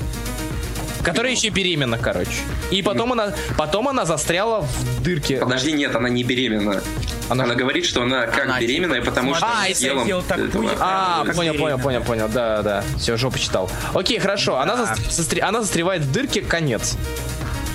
Которая 1.03 1.31
еще 1.31 1.49
беременна, 1.49 1.97
короче. 1.97 2.31
И 2.71 2.81
потом 2.81 3.11
она, 3.13 3.33
потом 3.57 3.87
она 3.87 4.05
застряла 4.05 4.61
в 4.61 5.03
дырке. 5.03 5.37
Подожди, 5.39 5.71
нет, 5.71 5.95
она 5.95 6.09
не 6.09 6.23
беременна. 6.23 6.81
Она- 7.29 7.45
Она, 7.45 7.55
говорит, 7.55 7.85
что 7.85 8.01
она 8.03 8.27
как 8.27 8.43
Она, 8.45 8.59
беременная, 8.59 8.99
типа, 8.99 9.11
потому 9.11 9.33
что 9.35 9.45
а, 9.45 9.51
она 9.53 9.65
если 9.67 9.83
съела 9.85 9.99
я 9.99 10.03
сделал 10.03 10.21
так, 10.23 10.37
этого- 10.39 10.61
будет. 10.63 10.77
А, 10.79 11.23
понял, 11.23 11.33
понял, 11.35 11.53
беременна. 11.53 11.77
понял, 11.79 12.03
понял, 12.03 12.27
да, 12.29 12.61
да. 12.61 12.83
Все, 12.97 13.15
жопу 13.17 13.39
читал. 13.39 13.69
Окей, 13.93 14.19
хорошо. 14.19 14.57
Она, 14.59 14.75
Да. 14.75 14.83
зас- 14.95 15.09
застре- 15.09 15.39
она 15.41 15.61
застревает 15.61 16.01
в 16.01 16.11
дырке, 16.11 16.41
конец. 16.41 16.97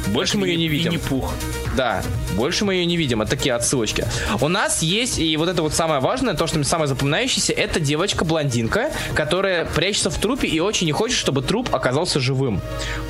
Больше 0.09 0.37
мы 0.39 0.47
ее 0.49 0.57
не 0.57 0.69
видим. 0.69 0.93
Винни-Пух. 0.93 1.33
Да, 1.77 2.03
больше 2.37 2.65
мы 2.65 2.75
ее 2.75 2.87
не 2.87 2.97
видим. 2.97 3.23
Это 3.23 3.33
такие 3.33 3.55
отсылочки. 3.55 4.07
У 4.41 4.49
нас 4.49 4.83
есть, 4.83 5.19
и 5.19 5.37
вот 5.37 5.49
это 5.49 5.63
вот 5.63 5.75
самое 5.75 6.01
важное, 6.01 6.35
то, 6.35 6.47
что 6.47 6.63
самое 6.65 6.89
запоминающееся, 6.89 7.53
это 7.53 7.81
девочка-блондинка, 7.81 8.91
которая 9.15 9.67
прячется 9.67 10.11
в 10.11 10.19
трупе 10.19 10.49
и 10.49 10.59
очень 10.59 10.87
не 10.87 10.93
хочет, 10.93 11.19
чтобы 11.19 11.43
труп 11.43 11.75
оказался 11.75 12.19
живым. 12.19 12.61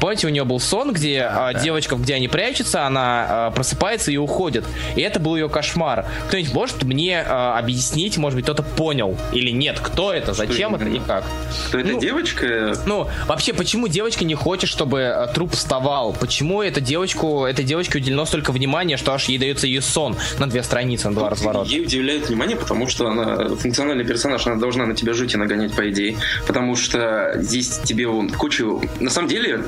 Помните, 0.01 0.26
у 0.26 0.30
нее 0.30 0.44
был 0.44 0.59
сон, 0.59 0.93
где 0.93 1.22
а, 1.22 1.55
девочка, 1.55 1.97
где 1.97 2.14
они 2.14 2.28
прячутся, 2.28 2.86
она 2.86 3.26
а, 3.28 3.51
просыпается 3.52 4.10
и 4.10 4.16
уходит. 4.16 4.64
И 4.97 5.01
это 5.01 5.20
был 5.20 5.36
ее 5.36 5.48
кошмар. 5.48 6.06
Кто-нибудь 6.28 6.52
может 6.52 6.82
мне 6.82 7.22
а, 7.26 7.59
объяснить, 7.59 8.16
может 8.16 8.36
быть, 8.36 8.44
кто-то 8.44 8.62
понял 8.62 9.16
или 9.32 9.51
нет, 9.51 9.78
кто 9.80 10.12
это, 10.12 10.34
зачем 10.34 10.74
это 10.74 10.84
именно? 10.84 10.97
и 10.97 11.06
как? 11.06 11.24
Кто 11.68 11.78
эта 11.78 11.93
Ну, 11.93 12.01
девочка? 12.01 12.74
Ну, 12.86 13.09
вообще, 13.26 13.52
почему 13.52 13.86
девочка 13.86 14.24
не 14.24 14.34
хочет, 14.34 14.68
чтобы 14.68 15.28
труп 15.34 15.52
вставал? 15.52 16.12
Почему 16.12 16.62
эта 16.62 16.80
девочку, 16.80 17.44
этой 17.44 17.64
девочке 17.64 17.98
уделено 17.98 18.24
столько 18.24 18.52
внимания, 18.56 18.96
что 18.96 19.12
аж 19.12 19.26
ей 19.26 19.38
дается 19.38 19.66
ее 19.66 19.80
сон 19.80 20.16
на 20.38 20.46
две 20.46 20.62
страницы, 20.62 21.08
на 21.08 21.14
два 21.14 21.30
разворота? 21.30 21.70
Ей 21.70 21.82
удивляет 21.82 22.28
внимание, 22.28 22.56
потому 22.56 22.86
что 22.86 23.08
она 23.08 23.54
функциональный 23.56 24.04
персонаж, 24.04 24.46
она 24.46 24.56
должна 24.56 24.86
на 24.86 24.94
тебя 24.94 25.12
жить 25.12 25.34
и 25.34 25.36
нагонять, 25.36 25.74
по 25.74 25.88
идее. 25.90 26.16
Потому 26.46 26.76
что 26.76 27.34
здесь 27.36 27.78
тебе 27.84 28.08
он 28.08 28.30
кучу... 28.30 28.82
На 29.00 29.10
самом 29.10 29.28
деле, 29.28 29.64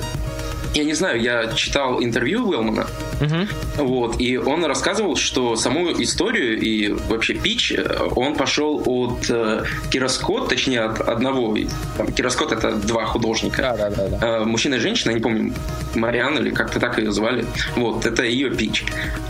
я 0.74 0.84
не 0.84 0.94
знаю, 0.94 1.20
я 1.20 1.52
читал 1.54 2.02
интервью 2.02 2.48
Уэлмана, 2.48 2.86
Мгм. 3.20 3.48
вот, 3.76 4.20
и 4.20 4.36
он 4.36 4.64
рассказывал, 4.64 5.16
что 5.16 5.56
саму 5.56 5.90
историю 6.02 6.60
и 6.60 6.88
вообще 7.08 7.34
пич 7.34 7.72
э, 7.72 8.08
он 8.14 8.34
пошел 8.36 8.82
от 8.84 9.28
э, 9.30 9.64
Кироскот, 9.90 10.48
точнее 10.48 10.82
от 10.82 11.00
одного. 11.00 11.56
Там, 11.96 12.12
Кироскот 12.12 12.52
это 12.52 12.72
два 12.72 13.06
художника. 13.06 13.62
Да, 13.62 13.76
да, 13.76 13.90
да, 13.90 14.08
да. 14.08 14.26
Э, 14.40 14.44
мужчина 14.44 14.76
и 14.76 14.78
женщина, 14.78 15.12
не 15.12 15.20
помню, 15.20 15.52
Мариан 15.94 16.38
или 16.38 16.50
как-то 16.50 16.78
так 16.80 16.98
ее 16.98 17.10
звали. 17.12 17.44
Вот, 17.76 18.06
это 18.06 18.22
ее 18.22 18.50
пич. 18.50 18.84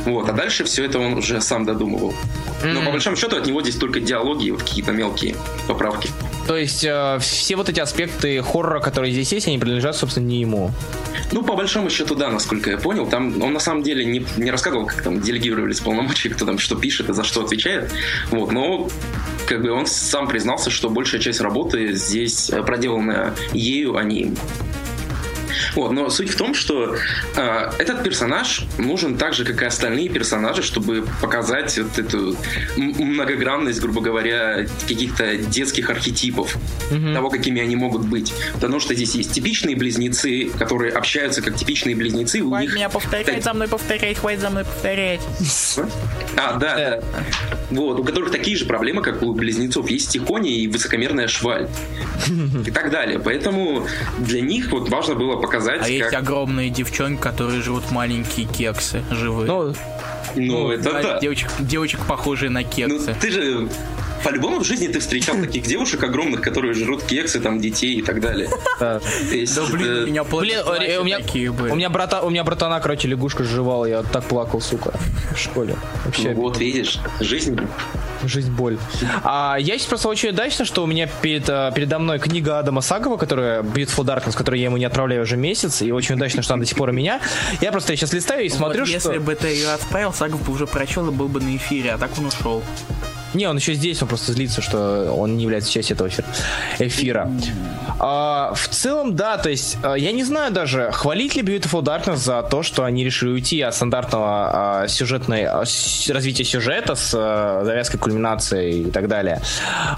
Вот, 0.04 0.28
а 0.28 0.32
дальше 0.32 0.64
все 0.64 0.84
это 0.84 0.98
он 0.98 1.14
уже 1.18 1.40
сам 1.40 1.64
додумывал. 1.64 2.14
Но 2.64 2.82
по 2.84 2.90
большому 2.90 3.16
счету 3.16 3.36
от 3.36 3.46
него 3.46 3.62
здесь 3.62 3.76
только 3.76 4.00
диалоги 4.00 4.50
вот 4.50 4.62
какие-то 4.62 4.92
мелкие 4.92 5.34
поправки. 5.66 6.10
То 6.48 6.56
есть 6.56 6.82
э, 6.82 7.18
все 7.20 7.56
вот 7.56 7.68
эти 7.68 7.78
аспекты 7.78 8.42
хоррора, 8.42 8.80
которые 8.80 9.12
здесь 9.12 9.30
есть, 9.32 9.46
они 9.48 9.58
принадлежат, 9.58 9.96
собственно, 9.96 10.24
не 10.24 10.40
ему. 10.40 10.70
Ну, 11.30 11.42
по 11.42 11.54
большому 11.54 11.90
счету, 11.90 12.14
да, 12.14 12.30
насколько 12.30 12.70
я 12.70 12.78
понял. 12.78 13.06
Там 13.06 13.42
он 13.42 13.52
на 13.52 13.60
самом 13.60 13.82
деле 13.82 14.06
не, 14.06 14.24
не 14.38 14.50
рассказывал, 14.50 14.86
как 14.86 15.02
там 15.02 15.20
делегировались 15.20 15.80
полномочия, 15.80 16.30
кто 16.30 16.46
там 16.46 16.58
что 16.58 16.74
пишет 16.74 17.10
и 17.10 17.12
за 17.12 17.22
что 17.22 17.44
отвечает. 17.44 17.92
Вот, 18.30 18.50
но 18.50 18.88
как 19.46 19.60
бы 19.60 19.70
он 19.72 19.84
сам 19.86 20.26
признался, 20.26 20.70
что 20.70 20.88
большая 20.88 21.20
часть 21.20 21.42
работы 21.42 21.92
здесь 21.92 22.48
э, 22.48 22.62
проделана 22.62 23.34
ею, 23.52 23.96
а 23.98 24.02
не 24.02 24.22
им. 24.22 24.36
Вот, 25.78 25.92
но 25.92 26.10
суть 26.10 26.30
в 26.30 26.36
том, 26.36 26.54
что 26.54 26.96
э, 27.36 27.70
этот 27.78 28.02
персонаж 28.02 28.64
нужен 28.78 29.16
так 29.16 29.32
же, 29.32 29.44
как 29.44 29.62
и 29.62 29.64
остальные 29.64 30.08
персонажи, 30.08 30.64
чтобы 30.64 31.06
показать 31.22 31.78
вот 31.78 31.96
эту 32.00 32.36
многогранность, 32.76 33.80
грубо 33.80 34.00
говоря, 34.00 34.66
каких-то 34.88 35.36
детских 35.36 35.88
архетипов, 35.88 36.56
того, 37.14 37.30
какими 37.30 37.62
они 37.62 37.76
могут 37.76 38.02
быть. 38.02 38.34
Потому 38.54 38.80
что 38.80 38.92
здесь 38.92 39.14
есть 39.14 39.30
типичные 39.30 39.76
близнецы, 39.76 40.50
которые 40.58 40.90
общаются 40.90 41.42
как 41.42 41.54
типичные 41.54 41.94
близнецы. 41.94 42.40
У 42.40 42.48
Хватит 42.48 42.70
них 42.70 42.74
меня 42.74 42.88
повторять, 42.88 43.44
за 43.44 43.54
мной 43.54 43.68
повторять, 43.68 44.18
хватит 44.18 44.40
за 44.40 44.50
мной 44.50 44.64
повторять. 44.64 45.20
а, 46.36 46.54
да, 46.54 46.76
да. 46.76 47.00
вот, 47.70 48.00
у 48.00 48.04
которых 48.04 48.32
такие 48.32 48.56
же 48.56 48.64
проблемы, 48.64 49.00
как 49.00 49.22
у 49.22 49.32
близнецов. 49.32 49.88
Есть 49.88 50.10
тихоня 50.10 50.50
и 50.50 50.66
высокомерная 50.66 51.28
шваль. 51.28 51.68
И 52.66 52.70
так 52.70 52.90
далее. 52.90 53.18
Поэтому 53.18 53.86
для 54.18 54.40
них 54.40 54.72
вот 54.72 54.88
важно 54.88 55.14
было 55.14 55.36
показать, 55.36 55.67
А 55.76 55.78
как... 55.80 55.88
есть 55.88 56.14
огромные 56.14 56.70
девчонки, 56.70 57.20
которые 57.20 57.62
жрут 57.62 57.90
маленькие 57.90 58.46
кексы 58.46 59.02
живые. 59.10 59.46
Ну, 59.46 59.74
Ну, 60.34 60.70
это 60.70 60.98
А 60.98 61.02
да. 61.02 61.18
девочек, 61.20 61.50
девочек, 61.58 62.00
похожие 62.06 62.50
на 62.50 62.60
Ну, 62.60 62.66
кексы. 62.68 63.14
ты 63.20 63.30
же 63.30 63.68
по-любому 64.24 64.60
в 64.60 64.64
жизни 64.64 64.88
ты 64.88 64.98
встречал 64.98 65.36
таких 65.40 65.62
девушек 65.64 66.02
огромных, 66.02 66.40
которые 66.40 66.74
жрут 66.74 67.04
кексы, 67.04 67.40
там, 67.40 67.60
детей 67.60 67.94
и 67.94 68.02
так 68.02 68.20
далее. 68.20 68.48
да. 68.80 69.00
Блин, 69.70 70.04
у 70.04 70.06
меня 70.06 70.24
у 71.70 71.76
брата, 71.90 72.22
у 72.22 72.30
меня 72.30 72.44
братана, 72.44 72.80
короче, 72.80 73.08
лягушка 73.08 73.44
сживала, 73.44 73.84
я 73.86 74.02
так 74.02 74.24
плакал, 74.24 74.60
сука, 74.60 74.92
в 75.34 75.38
школе. 75.38 75.76
Вообще, 76.04 76.30
ну, 76.30 76.42
вот 76.42 76.58
видишь, 76.58 76.98
жизнь. 77.20 77.58
Жизнь 78.24 78.50
боль. 78.50 78.78
А 79.22 79.56
я 79.58 79.78
сейчас 79.78 79.86
просто 79.86 80.08
очень 80.08 80.30
удачно, 80.30 80.64
что 80.64 80.82
у 80.82 80.86
меня 80.86 81.08
перед, 81.22 81.48
э, 81.48 81.72
передо 81.74 81.98
мной 81.98 82.18
книга 82.18 82.58
Адама 82.58 82.80
Сагова, 82.80 83.16
которая 83.16 83.62
Beautiful 83.62 84.04
Darkness, 84.04 84.36
которую 84.36 84.60
я 84.60 84.66
ему 84.66 84.76
не 84.76 84.84
отправляю 84.84 85.22
уже 85.22 85.36
месяц, 85.36 85.82
и 85.82 85.92
очень 85.92 86.16
удачно, 86.16 86.42
что 86.42 86.54
она 86.54 86.62
до 86.62 86.66
сих 86.66 86.76
пор 86.76 86.90
у 86.90 86.92
меня. 86.92 87.20
Я 87.60 87.72
просто 87.72 87.96
сейчас 87.96 88.12
листаю 88.12 88.44
и 88.44 88.48
смотрю, 88.48 88.80
Вот 88.80 88.88
что... 88.88 88.94
если 89.12 89.18
бы 89.18 89.34
ты 89.34 89.48
ее 89.48 89.70
отправил, 89.70 90.12
Сагов 90.12 90.44
бы 90.44 90.52
уже 90.52 90.66
прочел 90.66 91.08
и 91.08 91.12
был 91.12 91.28
бы 91.28 91.40
на 91.40 91.56
эфире, 91.56 91.92
а 91.92 91.98
так 91.98 92.10
он 92.18 92.26
ушел. 92.26 92.62
Не, 93.34 93.46
он 93.46 93.56
еще 93.56 93.74
здесь, 93.74 94.00
он 94.02 94.08
просто 94.08 94.32
злится, 94.32 94.62
что 94.62 95.12
он 95.12 95.36
не 95.36 95.42
является 95.44 95.70
частью 95.70 95.94
этого 95.96 96.08
эфира. 96.78 97.30
А, 98.00 98.52
в 98.54 98.68
целом, 98.68 99.16
да, 99.16 99.36
то 99.38 99.50
есть, 99.50 99.76
а, 99.82 99.94
я 99.94 100.12
не 100.12 100.24
знаю 100.24 100.52
даже, 100.52 100.90
хвалить 100.92 101.34
ли 101.34 101.42
Beautiful 101.42 101.82
Darkness 101.82 102.16
за 102.16 102.42
то, 102.42 102.62
что 102.62 102.84
они 102.84 103.04
решили 103.04 103.30
уйти 103.30 103.60
от 103.60 103.74
стандартного 103.74 104.82
а, 104.82 104.88
сюжетной, 104.88 105.44
а, 105.44 105.64
с- 105.64 106.08
развития 106.10 106.44
сюжета 106.44 106.94
с 106.94 107.12
а, 107.16 107.62
завязкой 107.64 107.98
кульминацией 108.00 108.82
и 108.84 108.90
так 108.90 109.08
далее. 109.08 109.40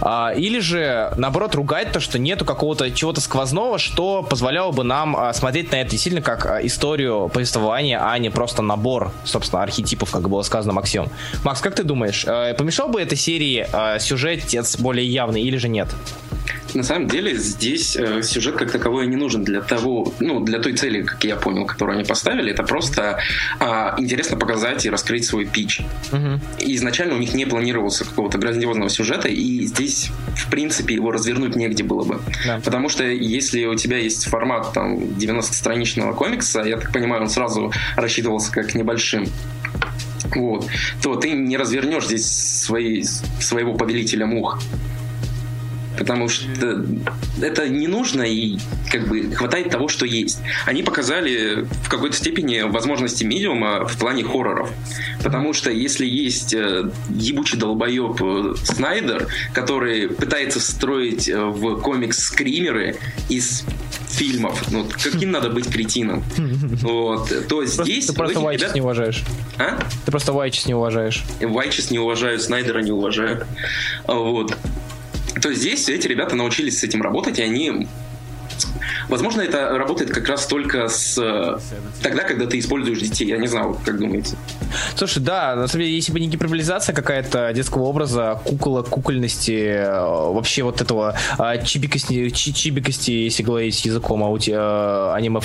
А, 0.01 0.33
или 0.35 0.59
же, 0.61 1.13
наоборот, 1.17 1.55
ругать 1.55 1.93
то, 1.93 2.01
что 2.01 2.19
нету 2.19 2.45
какого-то 2.45 2.91
чего-то 2.91 3.21
сквозного, 3.21 3.79
что 3.79 4.23
позволяло 4.23 4.73
бы 4.73 4.83
нам 4.83 5.17
а, 5.17 5.33
смотреть 5.33 5.71
на 5.73 5.77
это 5.83 5.91
действительно 5.91 6.23
как 6.23 6.47
а, 6.47 6.67
историю 6.67 7.29
повествования, 7.29 8.01
а 8.03 8.17
не 8.19 8.31
просто 8.31 8.63
набор, 8.63 9.13
собственно, 9.25 9.63
архетипов, 9.63 10.11
как 10.11 10.29
было 10.29 10.43
сказано 10.43 10.73
Максимом. 10.73 11.11
Макс, 11.45 11.61
как 11.61 11.75
ты 11.75 11.83
думаешь, 11.85 12.25
э, 12.27 12.55
помешал 12.55 12.89
бы 12.89 13.01
этой 13.01 13.17
серии 13.21 13.67
э, 13.73 13.99
сюжетец 14.01 14.77
более 14.79 15.07
явный 15.07 15.43
или 15.43 15.57
же 15.57 15.69
нет? 15.69 15.89
На 16.75 16.83
самом 16.83 17.09
деле 17.09 17.37
здесь 17.37 17.97
э, 17.97 18.23
сюжет 18.23 18.57
как 18.57 18.71
таковой 18.71 19.07
не 19.07 19.17
нужен 19.17 19.45
для 19.45 19.61
того, 19.61 20.13
ну, 20.21 20.41
для 20.41 20.59
той 20.61 20.75
цели, 20.75 21.03
как 21.03 21.25
я 21.25 21.37
понял, 21.37 21.67
которую 21.67 21.99
они 21.99 22.07
поставили. 22.07 22.53
Это 22.53 22.63
просто 22.63 23.19
а, 23.59 23.95
интересно 23.99 24.37
показать 24.37 24.87
и 24.87 24.91
раскрыть 24.91 25.25
свой 25.25 25.47
пич. 25.47 25.81
И 26.59 26.77
изначально 26.77 27.15
у 27.15 27.19
них 27.19 27.35
не 27.35 27.45
планировался 27.45 28.05
какого-то 28.05 28.39
грандиозного 28.39 28.89
сюжета, 28.91 29.29
и 29.29 29.67
здесь, 29.67 30.11
в 30.37 30.51
принципе, 30.51 30.95
его 30.95 31.11
развернуть 31.11 31.57
негде 31.57 31.83
было 31.83 32.05
бы. 32.05 32.21
Да. 32.47 32.61
Потому 32.65 32.89
что 32.89 33.05
если 33.05 33.67
у 33.67 33.75
тебя 33.75 33.99
есть 33.99 34.27
формат 34.29 34.73
там 34.73 34.99
90-страничного 34.99 36.15
комикса, 36.15 36.63
я 36.63 36.77
так 36.77 36.93
понимаю, 36.93 37.23
он 37.23 37.29
сразу 37.29 37.73
рассчитывался 37.97 38.53
как 38.53 38.75
небольшим. 38.75 39.27
Вот, 40.35 40.67
то 41.03 41.17
ты 41.17 41.33
не 41.33 41.57
развернешь 41.57 42.07
здесь 42.07 42.27
свои, 42.27 43.03
своего 43.03 43.75
повелителя 43.75 44.27
мух. 44.27 44.61
Потому 46.01 46.31
что 46.31 46.83
это 47.43 47.69
не 47.69 47.87
нужно 47.87 48.23
и 48.23 48.57
как 48.91 49.07
бы 49.07 49.31
хватает 49.35 49.69
того, 49.69 49.89
что 49.89 50.07
есть. 50.07 50.41
Они 50.65 50.83
показали 50.83 51.67
в 51.85 51.91
какой-то 51.91 52.17
степени 52.17 52.63
возможности 52.63 53.23
медиума 53.23 53.87
в 53.87 53.99
плане 53.99 54.25
хорроров. 54.25 54.73
Потому 55.23 55.53
что 55.53 55.71
если 55.71 56.07
есть 56.07 56.55
э, 56.55 56.91
ебучий 57.11 57.59
долбоеб 57.59 58.17
э, 58.23 58.55
Снайдер, 58.65 59.29
который 59.53 60.09
пытается 60.09 60.59
строить 60.59 61.29
э, 61.29 61.39
в 61.39 61.83
комикс 61.83 62.19
скримеры 62.19 62.97
из 63.29 63.65
фильмов, 64.09 64.73
ну, 64.73 64.87
каким 65.05 65.33
надо 65.33 65.51
быть 65.51 65.71
кретином, 65.71 66.25
вот, 66.81 67.31
то 67.47 67.63
здесь 67.67 68.07
ты 68.07 68.15
просто 68.15 68.41
Вайчес 68.41 68.63
ребят- 68.63 68.75
не 68.75 68.81
уважаешь. 68.81 69.23
А? 69.59 69.79
Ты 70.07 70.11
просто 70.11 70.33
Вайчес 70.33 70.65
не 70.65 70.73
уважаешь. 70.75 71.25
Вайчес 71.43 71.91
не 71.91 71.99
уважаю, 71.99 72.41
Снайдера 72.41 72.81
не 72.81 72.91
уважаю. 72.91 73.47
Вот. 74.07 74.57
То 75.41 75.53
здесь 75.53 75.89
эти 75.89 76.07
ребята 76.07 76.37
научились 76.37 76.79
с 76.79 76.85
этим 76.85 77.03
работать, 77.03 77.39
и 77.39 77.43
они... 77.43 77.87
Возможно, 79.09 79.41
это 79.41 79.71
работает 79.77 80.11
как 80.11 80.29
раз 80.29 80.47
только 80.47 80.89
с 80.89 81.19
э, 81.19 81.59
тогда, 82.03 82.23
когда 82.23 82.47
ты 82.47 82.59
используешь 82.59 83.01
детей. 83.01 83.29
Я 83.29 83.39
не 83.39 83.47
знаю, 83.47 83.77
как 83.85 83.99
думаете. 83.99 84.37
Слушай, 84.95 85.23
да, 85.23 85.55
на 85.57 85.67
самом 85.67 85.85
деле, 85.85 85.97
если 85.97 86.13
бы 86.13 86.21
не 86.21 86.29
гиперболизация 86.29 86.95
какая-то 86.95 87.53
детского 87.53 87.85
образа, 87.85 88.41
кукола, 88.45 88.83
кукольности, 88.83 89.53
э, 89.53 90.01
вообще 90.01 90.63
вот 90.63 90.81
этого 90.81 91.17
а, 91.39 91.59
чибикости, 91.59 92.31
чи- 92.31 92.55
чибикости, 92.55 93.11
если 93.11 93.43
говорить 93.43 93.85
языком 93.85 94.23
аути, 94.23 94.51
э, 94.51 95.13
аниме... 95.15 95.41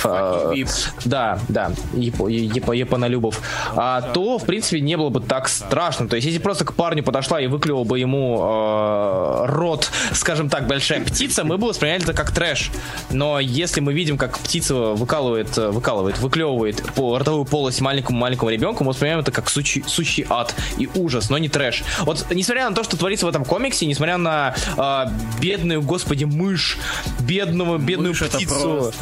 да, 1.04 1.38
да, 1.48 1.72
япо, 1.94 2.28
япо, 2.28 2.72
японолюбов, 2.72 3.40
а, 3.74 4.02
то, 4.02 4.38
в 4.38 4.44
принципе, 4.44 4.80
не 4.80 4.96
было 4.96 5.08
бы 5.08 5.20
так 5.20 5.48
страшно. 5.48 6.08
То 6.08 6.16
есть, 6.16 6.26
если 6.26 6.40
просто 6.40 6.64
к 6.64 6.74
парню 6.74 7.02
подошла 7.02 7.40
и 7.40 7.46
выклевала 7.46 7.84
бы 7.84 7.98
ему 7.98 8.40
э, 8.42 9.46
рот, 9.46 9.90
скажем 10.12 10.48
так, 10.48 10.66
большая 10.66 11.04
птица, 11.04 11.44
мы 11.44 11.58
бы 11.58 11.68
восприняли 11.68 12.02
это 12.02 12.12
как 12.12 12.30
трэш. 12.30 12.70
Но 13.10 13.40
если 13.56 13.80
мы 13.80 13.94
видим, 13.94 14.18
как 14.18 14.38
птица 14.38 14.74
выкалывает, 14.74 15.56
э, 15.56 15.70
выкалывает, 15.70 16.18
выклевывает 16.18 16.82
по 16.94 17.18
ротовую 17.18 17.44
полость 17.44 17.80
маленькому-маленькому 17.80 18.50
ребенку, 18.50 18.84
мы 18.84 18.90
воспринимаем 18.90 19.20
это 19.20 19.32
как 19.32 19.48
сучий, 19.48 19.82
сущий 19.86 20.26
ад 20.28 20.54
и 20.76 20.88
ужас, 20.94 21.30
но 21.30 21.38
не 21.38 21.48
трэш. 21.48 21.82
Вот, 22.00 22.26
несмотря 22.30 22.68
на 22.68 22.76
то, 22.76 22.84
что 22.84 22.96
творится 22.96 23.26
в 23.26 23.28
этом 23.28 23.44
комиксе, 23.44 23.86
несмотря 23.86 24.18
на 24.18 24.54
э, 24.76 25.06
бедную, 25.40 25.82
господи, 25.82 26.24
мышь, 26.24 26.78
бедного, 27.20 27.78
бедную 27.78 28.10
Мышь 28.10 28.22
птицу, 28.22 28.92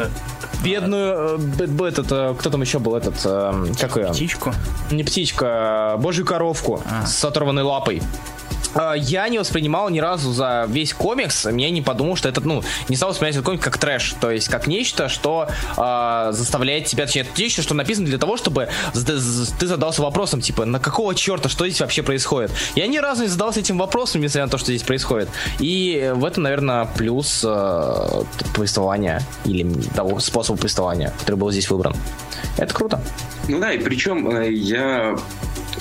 бедную, 0.62 1.40
э, 1.58 1.88
этот, 1.88 2.06
э, 2.10 2.34
кто 2.38 2.50
там 2.50 2.62
еще 2.62 2.78
был, 2.78 2.94
этот, 2.94 3.16
э, 3.24 3.66
как 3.80 3.96
ее? 3.96 4.08
птичку. 4.08 4.54
Не 4.90 5.02
птичка, 5.02 5.46
а 5.46 5.96
божью 5.96 6.24
коровку 6.24 6.82
А. 6.84 7.06
с 7.06 7.24
оторванной 7.24 7.62
лапой. 7.62 8.02
А, 8.74 8.94
Я 8.94 9.28
не 9.28 9.38
воспринимал 9.38 9.88
ни 9.90 10.00
разу 10.00 10.32
за 10.32 10.66
весь 10.68 10.92
комикс, 10.92 11.46
я 11.46 11.70
не 11.70 11.82
подумал, 11.82 12.16
что 12.16 12.28
это, 12.28 12.40
ну, 12.40 12.62
не 12.88 12.96
стал 12.96 13.10
воспринимать 13.10 13.36
этот 13.36 13.46
комикс 13.46 13.64
как 13.64 13.78
трэш, 13.78 14.14
то 14.20 14.30
есть 14.30 14.48
как 14.48 14.66
нечто, 14.66 15.08
что 15.08 15.48
а, 15.76 16.32
заставляет 16.32 16.86
тебя, 16.86 17.06
точнее, 17.06 17.22
это 17.22 17.40
нечто, 17.40 17.62
что 17.62 17.74
написано 17.74 18.06
для 18.06 18.18
того, 18.18 18.36
чтобы 18.36 18.68
ты 18.92 19.66
задался 19.66 20.02
вопросом, 20.02 20.40
типа, 20.40 20.64
на 20.64 20.78
какого 20.78 21.14
черта, 21.14 21.48
что 21.48 21.66
здесь 21.66 21.80
вообще 21.80 22.02
происходит? 22.02 22.50
Я 22.74 22.86
ни 22.86 22.98
разу 22.98 23.22
не 23.22 23.28
задался 23.28 23.60
этим 23.60 23.78
вопросом, 23.78 24.20
несмотря 24.20 24.46
на 24.46 24.50
то, 24.50 24.58
что 24.58 24.66
здесь 24.66 24.82
происходит. 24.82 25.28
И 25.58 26.12
в 26.14 26.24
этом, 26.24 26.44
наверное, 26.44 26.86
плюс 26.96 27.42
э, 27.44 28.22
повествования 28.54 29.22
или 29.44 29.64
того 29.94 30.18
способа 30.20 30.58
повествования, 30.58 31.12
который 31.20 31.36
был 31.36 31.50
здесь 31.50 31.70
выбран. 31.70 31.94
Это 32.56 32.72
круто. 32.74 33.00
Ну 33.48 33.60
да, 33.60 33.72
и 33.72 33.78
причем 33.78 34.28
э, 34.28 34.52
я 34.52 35.16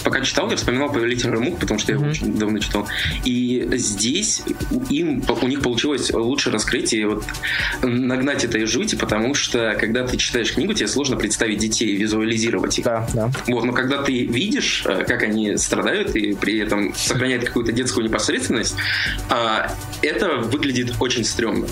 пока 0.04 0.22
читал, 0.22 0.50
я 0.50 0.58
вспоминал 0.58 0.92
Повелителя 0.92 1.40
мух, 1.40 1.60
потому 1.60 1.80
что 1.80 1.92
я 1.92 1.98
его 1.98 2.10
очень 2.10 2.38
давно 2.38 2.60
читал. 2.60 2.88
И 3.26 3.68
здесь 3.74 4.44
им, 4.90 5.24
у 5.42 5.48
них 5.48 5.62
получилось 5.62 6.12
лучше 6.12 6.52
раскрыть 6.52 6.94
и 6.94 7.04
вот 7.06 7.24
нагнать 7.82 8.44
этой 8.44 8.66
жути, 8.66 8.96
потому 8.96 9.34
что 9.34 9.76
когда 9.80 10.06
ты 10.08 10.18
читаешь 10.18 10.54
книгу, 10.54 10.74
тебе 10.74 10.88
сложно 10.88 11.16
представить 11.16 11.60
детей 11.60 11.90
и 11.90 11.98
визуализировать 11.98 12.80
их. 12.80 12.86
Да, 12.86 13.08
да. 13.14 13.32
Вот, 13.48 13.66
но 13.66 13.74
когда 13.74 14.02
ты 14.02 14.26
видишь, 14.26 14.84
э, 14.86 15.04
как 15.08 15.24
они 15.24 15.58
страдают 15.58 16.16
и 16.16 16.34
при 16.34 16.60
этом 16.60 16.94
сохраняют 16.96 17.46
какую-то 17.46 17.72
детскую 17.72 18.06
непосредственность, 18.06 18.76
а, 19.30 19.72
это 20.02 20.38
выглядит 20.38 20.94
очень 21.00 21.24
стрёмно. 21.24 21.68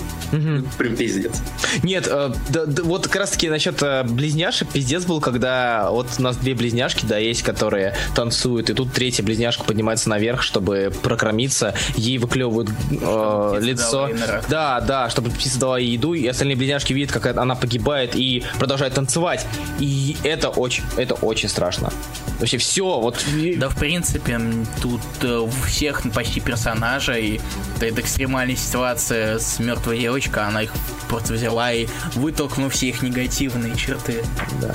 Прям 0.78 0.96
пиздец. 0.96 1.42
Нет, 1.82 2.08
э, 2.10 2.32
да- 2.50 2.66
да, 2.66 2.82
вот 2.82 3.06
как 3.06 3.16
раз 3.16 3.30
таки 3.30 3.48
насчет 3.48 3.82
э, 3.82 4.04
близняшек 4.04 4.68
пиздец 4.68 5.04
был, 5.04 5.20
когда 5.20 5.90
вот 5.90 6.08
у 6.18 6.22
нас 6.22 6.36
две 6.36 6.54
близняшки, 6.54 7.04
да, 7.06 7.18
есть, 7.18 7.42
которые 7.42 7.94
танцуют, 8.14 8.70
и 8.70 8.74
тут 8.74 8.92
третья 8.92 9.22
близняшка 9.22 9.64
поднимается 9.64 10.08
наверх, 10.08 10.42
чтобы 10.42 10.92
прокормиться, 11.02 11.74
ей 11.96 12.18
выклевывают 12.18 12.70
э, 12.90 13.58
лицо. 13.60 14.10
Да, 14.48 14.80
да, 14.80 15.10
чтобы 15.10 15.30
птица 15.30 15.58
дала 15.58 15.78
ей 15.78 15.92
еду, 15.92 16.14
и 16.14 16.26
остальные 16.26 16.56
близняшки 16.56 16.92
видят, 16.92 17.12
как 17.12 17.36
она 17.36 17.54
погибает 17.54 18.14
и 18.14 18.44
продолжает 18.58 18.94
танцевать. 18.94 19.46
И 19.78 20.16
это 20.22 20.48
очень, 20.48 20.84
это 20.96 21.14
очень 21.14 21.48
страшно. 21.48 21.92
Вообще 22.38 22.58
все, 22.58 23.00
вот... 23.00 23.24
Да, 23.56 23.68
в 23.68 23.76
принципе, 23.76 24.40
тут 24.80 25.00
э, 25.22 25.36
у 25.38 25.50
всех 25.66 26.02
почти 26.12 26.40
персонажей 26.40 27.40
эта 27.80 28.00
экстремальная 28.00 28.56
ситуация 28.56 29.38
с 29.38 29.58
мертвой 29.58 30.00
девочкой, 30.00 30.44
она 30.44 30.62
их 30.62 30.72
просто 31.08 31.34
взяла 31.34 31.72
и 31.72 31.86
вытолкнула 32.14 32.70
все 32.70 32.88
их 32.88 33.02
негативные 33.02 33.76
черты. 33.76 34.24
да. 34.60 34.74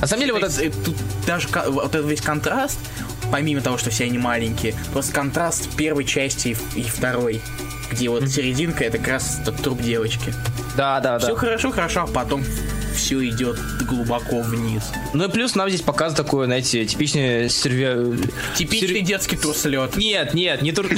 На 0.00 0.06
самом 0.06 0.22
деле, 0.22 0.32
вот 0.32 0.42
это... 0.42 0.70
Тут 0.84 0.96
даже 1.26 1.48
вот 1.68 1.94
этот 1.94 2.06
весь 2.06 2.20
контраст, 2.20 2.75
помимо 3.30 3.60
того, 3.60 3.78
что 3.78 3.90
все 3.90 4.04
они 4.04 4.18
маленькие, 4.18 4.74
просто 4.92 5.12
контраст 5.12 5.74
первой 5.76 6.04
части 6.04 6.56
и, 6.74 6.82
второй, 6.82 7.40
где 7.90 8.08
вот 8.08 8.28
серединка 8.28 8.84
это 8.84 8.98
как 8.98 9.08
раз 9.08 9.40
тот 9.44 9.56
труп 9.56 9.80
девочки. 9.80 10.32
Да, 10.76 11.00
да, 11.00 11.18
да. 11.18 11.26
Все 11.26 11.34
хорошо, 11.34 11.70
хорошо, 11.70 12.02
а 12.02 12.06
потом 12.06 12.44
все 12.96 13.24
идет 13.28 13.58
глубоко 13.86 14.40
вниз. 14.40 14.82
Ну 15.14 15.24
и 15.24 15.30
плюс 15.30 15.54
нам 15.54 15.68
здесь 15.68 15.82
показывают 15.82 16.26
такое, 16.26 16.46
знаете, 16.46 16.84
типичный 16.84 17.48
серве... 17.48 18.18
Типичный 18.56 18.88
Сер- 18.88 19.04
детский 19.04 19.36
турслет. 19.36 19.96
Нет, 19.96 20.34
нет, 20.34 20.62
не 20.62 20.72
тур... 20.72 20.86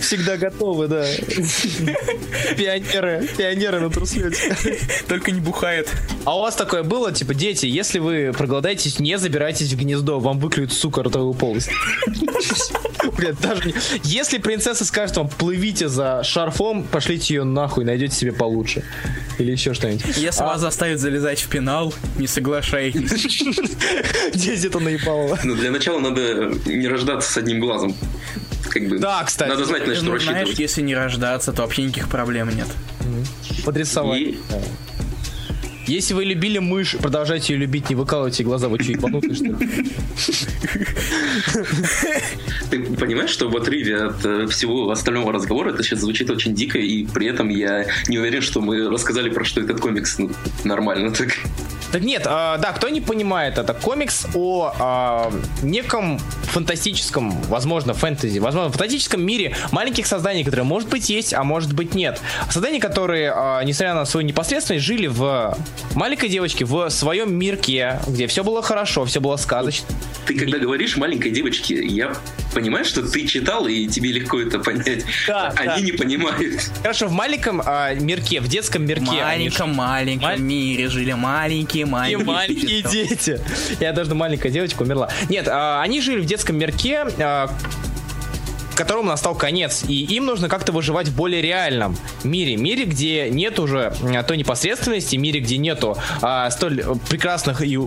Всегда 0.00 0.36
готовы, 0.36 0.88
да. 0.88 1.06
Пионеры, 2.56 3.28
пионеры 3.36 3.80
на 3.80 3.90
турслете. 3.90 4.56
Только 5.08 5.30
не 5.30 5.40
бухает. 5.40 5.88
А 6.24 6.36
у 6.36 6.40
вас 6.40 6.56
такое 6.56 6.82
было, 6.82 7.12
типа, 7.12 7.34
дети, 7.34 7.66
если 7.66 7.98
вы 7.98 8.32
проголодаетесь, 8.36 8.98
не 8.98 9.18
забирайтесь 9.18 9.72
в 9.72 9.76
гнездо, 9.76 10.18
вам 10.18 10.38
выклюют, 10.38 10.72
сука, 10.72 11.02
ротовую 11.02 11.34
полость. 11.34 11.70
Блядь, 13.16 13.40
даже 13.40 13.64
не- 13.68 13.74
Если 14.04 14.38
принцесса 14.38 14.84
скажет 14.84 15.16
вам, 15.16 15.28
плывите 15.28 15.88
за 15.88 16.22
шарфом, 16.24 16.84
пошлите 16.84 17.34
ее 17.34 17.44
нахуй, 17.44 17.84
найдете 17.84 18.14
себе 18.14 18.32
получше. 18.32 18.82
Или 19.38 19.52
еще 19.52 19.74
что-нибудь. 19.74 20.16
Если 20.16 20.42
вас 20.42 20.60
заставят 20.60 20.98
залезать 21.00 21.40
в 21.40 21.48
пенал, 21.48 21.92
не 22.18 22.26
соглашайтесь. 22.26 23.42
Дети 24.34 24.66
это 24.66 24.78
наебало. 24.80 25.38
Ну, 25.44 25.54
для 25.54 25.70
начала 25.70 25.98
надо 26.00 26.52
не 26.66 26.88
рождаться 26.88 27.30
с 27.32 27.36
одним 27.36 27.60
глазом. 27.60 27.94
Как 28.70 28.88
бы, 28.88 28.98
Да, 28.98 29.22
кстати. 29.24 29.48
Надо 29.50 29.64
знать, 29.64 29.86
на 29.86 29.94
что 29.94 30.04
Ну, 30.04 30.10
знаешь, 30.18 30.26
рассчитывать. 30.28 30.58
если 30.58 30.82
не 30.82 30.94
рождаться, 30.94 31.52
то 31.52 31.62
вообще 31.62 31.82
никаких 31.82 32.08
проблем 32.08 32.50
нет. 32.54 32.68
Подрисовать. 33.64 34.20
И- 34.20 34.38
Если 35.86 36.14
вы 36.14 36.24
любили 36.24 36.58
мышь, 36.58 36.96
продолжайте 36.96 37.52
ее 37.52 37.60
любить, 37.60 37.90
не 37.90 37.94
выкалывайте 37.94 38.42
глаза, 38.42 38.68
вы 38.68 38.82
что, 38.82 38.92
ебанутые, 38.92 39.34
что 39.34 39.44
ли? 39.44 39.56
Ты 42.70 42.82
понимаешь, 42.96 43.30
что 43.30 43.48
в 43.48 43.56
отрыве 43.56 43.96
от 43.96 44.24
э, 44.24 44.46
всего 44.48 44.90
остального 44.90 45.32
разговора 45.32 45.70
это 45.70 45.84
сейчас 45.84 46.00
звучит 46.00 46.28
очень 46.30 46.54
дико, 46.54 46.78
и 46.78 47.06
при 47.06 47.28
этом 47.28 47.48
я 47.48 47.86
не 48.08 48.18
уверен, 48.18 48.42
что 48.42 48.60
мы 48.60 48.88
рассказали 48.88 49.30
про 49.30 49.44
что 49.44 49.60
этот 49.60 49.80
комикс 49.80 50.18
ну, 50.18 50.30
нормально 50.64 51.12
так. 51.12 51.28
Так 51.96 52.04
нет, 52.04 52.26
а, 52.26 52.58
да, 52.58 52.72
кто 52.72 52.90
не 52.90 53.00
понимает, 53.00 53.56
это 53.56 53.72
комикс 53.72 54.26
о 54.34 54.70
а, 54.78 55.32
неком 55.62 56.18
фантастическом, 56.42 57.30
возможно, 57.44 57.94
фэнтези, 57.94 58.38
возможно, 58.38 58.70
фантастическом 58.70 59.22
мире 59.22 59.56
маленьких 59.72 60.06
созданий, 60.06 60.44
которые, 60.44 60.66
может 60.66 60.90
быть, 60.90 61.08
есть, 61.08 61.32
а 61.32 61.42
может 61.42 61.72
быть, 61.72 61.94
нет. 61.94 62.20
Созданий, 62.50 62.80
которые, 62.80 63.32
а, 63.34 63.62
несмотря 63.62 63.94
на 63.94 64.04
свою 64.04 64.26
непосредственность, 64.26 64.84
жили 64.84 65.06
в 65.06 65.56
маленькой 65.94 66.28
девочке, 66.28 66.66
в 66.66 66.90
своем 66.90 67.32
мирке, 67.34 67.98
где 68.06 68.26
все 68.26 68.44
было 68.44 68.60
хорошо, 68.60 69.06
все 69.06 69.22
было 69.22 69.36
сказочно. 69.36 69.88
Ты 70.26 70.34
когда 70.34 70.58
говоришь 70.58 70.96
маленькой 70.96 71.30
девочке, 71.30 71.84
я 71.86 72.12
понимаю, 72.54 72.84
что 72.84 73.02
ты 73.08 73.26
читал, 73.26 73.66
и 73.66 73.86
тебе 73.86 74.12
легко 74.12 74.40
это 74.40 74.58
понять. 74.58 75.04
Да, 75.26 75.52
Они 75.56 75.66
да. 75.68 75.80
не 75.80 75.92
понимают. 75.92 76.60
Хорошо, 76.82 77.06
в 77.08 77.12
маленьком 77.12 77.62
а, 77.64 77.94
мирке, 77.94 78.40
в 78.40 78.48
детском 78.48 78.82
В 78.84 78.88
мирке. 78.88 79.04
они 79.10 79.44
маленьком-маленьком 79.48 80.28
Маль- 80.28 80.40
мире 80.40 80.88
жили 80.88 81.12
маленькие 81.12 81.82
И 81.82 81.86
маленькие 81.86 82.24
маленькие 82.26 82.82
дети. 82.82 83.08
дети. 83.08 83.40
Я 83.80 83.92
даже 83.92 84.14
маленькая 84.14 84.50
девочка 84.50 84.82
умерла. 84.82 85.08
Нет, 85.28 85.46
а, 85.48 85.80
они 85.82 86.00
жили 86.00 86.20
в 86.20 86.24
детском 86.26 86.56
мирке, 86.58 87.06
а, 87.18 87.48
которому 88.74 89.08
настал 89.08 89.34
конец, 89.34 89.84
и 89.88 89.94
им 90.04 90.26
нужно 90.26 90.48
как-то 90.50 90.70
выживать 90.72 91.08
в 91.08 91.16
более 91.16 91.40
реальном 91.40 91.96
мире, 92.24 92.56
мире, 92.56 92.84
где 92.84 93.30
нет 93.30 93.58
уже 93.58 93.94
а, 94.02 94.22
той 94.22 94.36
непосредственности, 94.36 95.16
мире, 95.16 95.40
где 95.40 95.56
нету 95.56 95.96
а, 96.20 96.50
столь 96.50 96.80
э, 96.80 96.94
прекрасных 97.08 97.62
и 97.62 97.78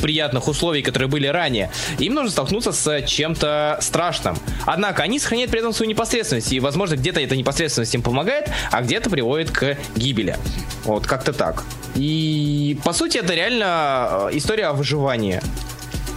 приятных 0.00 0.48
условий, 0.48 0.82
которые 0.82 1.08
были 1.08 1.26
ранее. 1.26 1.70
Им 1.98 2.14
нужно 2.14 2.30
столкнуться 2.30 2.72
с 2.72 3.02
чем-то 3.06 3.78
страшным. 3.80 4.36
Однако 4.66 5.02
они 5.02 5.18
сохраняют 5.18 5.50
при 5.50 5.60
этом 5.60 5.72
свою 5.72 5.90
непосредственность, 5.90 6.52
и, 6.52 6.60
возможно, 6.60 6.96
где-то 6.96 7.20
эта 7.20 7.36
непосредственность 7.36 7.94
им 7.94 8.02
помогает, 8.02 8.50
а 8.70 8.82
где-то 8.82 9.10
приводит 9.10 9.50
к 9.50 9.76
гибели. 9.96 10.36
Вот, 10.84 11.06
как-то 11.06 11.32
так. 11.32 11.64
И, 11.94 12.78
по 12.84 12.92
сути, 12.92 13.18
это 13.18 13.34
реально 13.34 14.28
э, 14.32 14.36
история 14.36 14.66
о 14.66 14.72
выживании. 14.72 15.40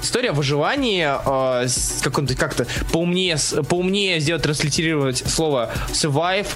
История 0.02 0.30
о 0.32 0.34
выживании, 0.34 1.08
э, 1.08 1.68
с 1.68 2.02
каком-то 2.02 2.36
как-то 2.36 2.66
поумнее, 2.92 3.38
поумнее 3.70 4.20
сделать, 4.20 4.44
транслитировать 4.44 5.24
слово 5.28 5.72
survive, 5.90 6.48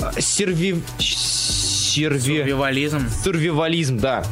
э, 0.00 0.20
серви... 0.20 0.82
серви... 0.98 2.38
Сурвивализм. 2.38 3.08
Сурвивализм, 3.24 3.98
да. 3.98 4.24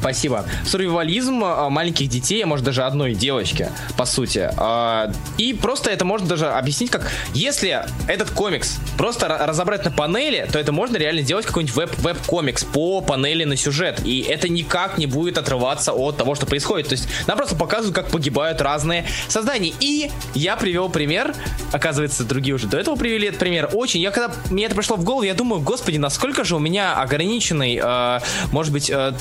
Спасибо. 0.00 0.44
Сурвивализм 0.64 1.42
а, 1.44 1.68
маленьких 1.70 2.08
детей, 2.08 2.42
а 2.44 2.46
может 2.46 2.64
даже 2.64 2.84
одной 2.84 3.14
девочки, 3.14 3.70
по 3.96 4.04
сути. 4.04 4.48
А, 4.56 5.10
И 5.38 5.52
просто 5.54 5.90
это 5.90 6.04
можно 6.04 6.28
даже 6.28 6.46
объяснить 6.48 6.90
как, 6.90 7.10
если 7.34 7.84
этот 8.06 8.30
комикс 8.30 8.76
просто 8.98 9.26
ра- 9.26 9.46
разобрать 9.46 9.84
на 9.84 9.90
панели, 9.90 10.48
то 10.52 10.58
это 10.58 10.72
можно 10.72 10.96
реально 10.96 11.22
сделать 11.22 11.46
какой-нибудь 11.46 11.74
веб- 11.76 11.98
веб-комикс 11.98 12.64
по 12.64 13.00
панели 13.00 13.44
на 13.44 13.56
сюжет. 13.56 14.00
И 14.04 14.20
это 14.20 14.48
никак 14.48 14.98
не 14.98 15.06
будет 15.06 15.38
отрываться 15.38 15.92
от 15.92 16.16
того, 16.16 16.34
что 16.34 16.46
происходит. 16.46 16.88
То 16.88 16.92
есть 16.92 17.08
нам 17.26 17.36
просто 17.36 17.56
показывают, 17.56 17.94
как 17.94 18.08
погибают 18.10 18.60
разные 18.60 19.06
создания. 19.28 19.72
И 19.80 20.10
я 20.34 20.56
привел 20.56 20.88
пример, 20.88 21.34
оказывается, 21.72 22.24
другие 22.24 22.54
уже 22.54 22.66
до 22.66 22.78
этого 22.78 22.96
привели 22.96 23.28
этот 23.28 23.40
пример. 23.40 23.70
Очень, 23.72 24.00
я 24.00 24.10
когда 24.10 24.32
мне 24.50 24.66
это 24.66 24.74
пришло 24.74 24.96
в 24.96 25.04
голову, 25.04 25.22
я 25.22 25.34
думаю, 25.34 25.60
господи, 25.62 25.96
насколько 25.96 26.44
же 26.44 26.54
у 26.56 26.58
меня 26.58 26.94
ограниченный, 26.94 27.80
э, 27.82 28.20
может 28.52 28.72
быть, 28.72 28.88
э, 28.90 29.12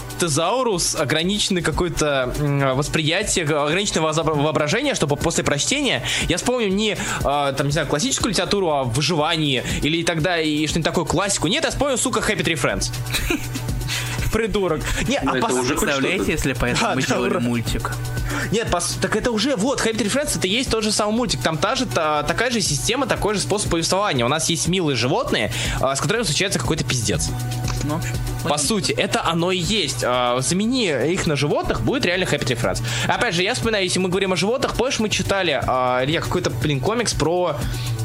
тезаурус, 0.65 0.95
ограниченный 0.95 1.61
какое-то 1.61 2.33
м, 2.39 2.75
восприятие, 2.75 3.45
ограниченное 3.45 4.01
воображение, 4.13 4.95
чтобы 4.95 5.15
после 5.15 5.43
прочтения 5.43 6.03
я 6.27 6.37
вспомню 6.37 6.69
не, 6.69 6.91
э, 6.93 7.53
там, 7.55 7.67
не 7.67 7.71
знаю, 7.71 7.87
классическую 7.87 8.31
литературу 8.31 8.69
о 8.71 8.83
выживании 8.83 9.63
или 9.83 10.03
тогда 10.03 10.39
и 10.39 10.65
что-нибудь 10.67 10.85
такое, 10.85 11.05
классику. 11.05 11.47
Нет, 11.47 11.63
я 11.63 11.69
вспомню, 11.69 11.97
сука, 11.97 12.19
Happy 12.19 12.43
Tree 12.43 12.55
Friends. 12.59 12.91
Придурок. 14.33 14.81
Не, 15.07 15.19
Ну, 15.23 15.31
а 15.33 15.37
это 15.37 15.47
пос- 15.47 15.59
уже 15.59 15.75
хоть 15.75 15.85
Представляете, 15.87 16.31
если 16.31 16.53
поэтому 16.53 16.89
Да, 16.89 16.95
мы 16.95 17.01
да, 17.01 17.07
делали 17.07 17.29
ура. 17.29 17.39
мультик? 17.39 17.91
Нет, 18.51 18.67
пос- 18.69 18.99
так 19.01 19.15
это 19.15 19.31
уже, 19.31 19.55
вот, 19.55 19.79
Happy 19.79 19.95
Tree 19.97 20.11
Friends, 20.11 20.37
это 20.37 20.47
есть 20.47 20.69
тот 20.69 20.83
же 20.83 20.91
самый 20.91 21.15
мультик. 21.15 21.41
Там 21.41 21.57
та 21.57 21.75
же, 21.75 21.85
та- 21.85 22.23
такая 22.23 22.51
же 22.51 22.59
система, 22.61 23.05
такой 23.07 23.35
же 23.35 23.39
способ 23.39 23.69
повествования. 23.71 24.25
У 24.25 24.29
нас 24.29 24.49
есть 24.49 24.67
милые 24.67 24.97
животные, 24.97 25.51
а, 25.79 25.95
с 25.95 26.01
которыми 26.01 26.23
случается 26.23 26.59
какой-то 26.59 26.83
пиздец. 26.83 27.29
Ну, 27.85 27.95
в 27.95 27.97
общем, 27.99 28.15
По 28.49 28.57
сути, 28.57 28.91
это 28.91 29.23
оно 29.26 29.51
и 29.51 29.57
есть. 29.57 30.03
А, 30.05 30.39
Замени 30.39 30.88
их 31.11 31.27
на 31.27 31.35
животных, 31.35 31.81
будет 31.81 32.05
реально 32.05 32.23
Happy 32.26 32.45
Tree 32.45 32.59
Friends. 32.59 32.84
Опять 33.07 33.35
же, 33.35 33.43
я 33.43 33.53
вспоминаю, 33.53 33.84
если 33.84 33.99
мы 33.99 34.09
говорим 34.09 34.34
о 34.34 34.35
животных, 34.35 34.73
помнишь, 34.76 34.99
мы 34.99 35.09
читали, 35.09 35.59
а, 35.65 36.03
Илья, 36.03 36.22
какой-то, 36.22 36.49
блин, 36.49 36.80
комикс 36.80 37.13
про 37.13 37.55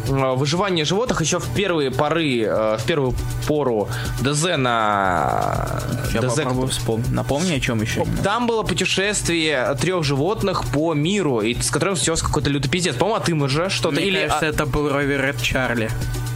а, 0.08 0.34
выживание 0.34 0.84
животных 0.84 1.20
еще 1.20 1.38
в 1.38 1.48
первые 1.54 1.90
поры, 1.90 2.44
а, 2.46 2.76
в 2.78 2.84
первую 2.84 3.14
пору 3.46 3.88
ДЗ 4.20 4.56
на... 4.56 5.80
Я 6.12 6.20
ДЗ 6.22 6.36
попробую 6.36 6.68
вспомнить. 6.68 7.10
Напомни, 7.10 7.54
о 7.54 7.60
чем 7.60 7.80
еще. 7.82 8.04
там 8.24 8.46
было 8.46 8.62
путешествие 8.62 9.76
трех 9.80 10.04
животных 10.04 10.64
по 10.72 10.94
миру, 10.94 11.40
и 11.40 11.54
с 11.60 11.70
которым 11.70 11.96
случился 11.96 12.24
какой-то 12.24 12.50
лютый 12.50 12.68
пиздец. 12.68 12.94
По-моему, 12.96 13.20
от 13.20 13.28
имиджа 13.28 13.70
что-то. 13.70 13.96
Мне 13.96 14.06
Или... 14.06 14.26
кажется, 14.26 14.46
а- 14.46 14.48
это 14.48 14.66
был 14.66 14.88
Ровер 14.90 15.24
Ред 15.24 15.40
Чарли. 15.42 15.90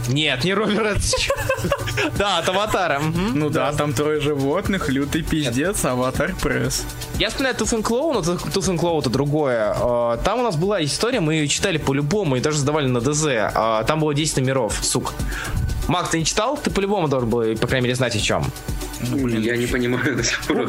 Нет, 0.07 0.43
не 0.43 0.53
Роберт. 0.53 1.01
Да, 2.17 2.37
от 2.37 2.49
Аватара. 2.49 2.99
Ну 2.99 3.49
да, 3.49 3.71
там 3.73 3.93
трое 3.93 4.21
животных, 4.21 4.89
лютый 4.89 5.21
пиздец, 5.23 5.83
аватар 5.85 6.33
пресс. 6.41 6.83
Я 7.17 7.29
вспоминаю 7.29 7.55
and 7.73 7.81
Claw, 7.83 8.13
но 8.13 8.21
and 8.69 8.79
Claw 8.79 8.99
это 8.99 9.09
другое. 9.09 9.73
А, 9.75 10.17
Там 10.17 10.39
у 10.39 10.43
нас 10.43 10.55
была 10.55 10.83
история, 10.83 11.19
мы 11.19 11.35
ее 11.35 11.47
читали 11.47 11.77
по-любому 11.77 12.35
и 12.35 12.39
даже 12.41 12.57
сдавали 12.59 12.87
на 12.87 13.01
ДЗ. 13.01 13.25
А, 13.55 13.83
Там 13.83 13.99
было 14.01 14.13
10 14.13 14.37
номеров, 14.37 14.77
сука. 14.83 15.13
Макс, 15.87 16.09
ты 16.09 16.19
не 16.19 16.25
читал? 16.25 16.57
Ты 16.57 16.69
по-любому 16.71 17.07
должен 17.07 17.29
был, 17.29 17.55
по 17.57 17.67
крайней 17.67 17.85
мере, 17.85 17.95
знать 17.95 18.15
о 18.15 18.19
чем. 18.19 18.45
Я 19.01 19.55
не 19.57 19.67
понимаю 19.67 20.15
до 20.15 20.23
сих 20.23 20.41
пор. 20.45 20.67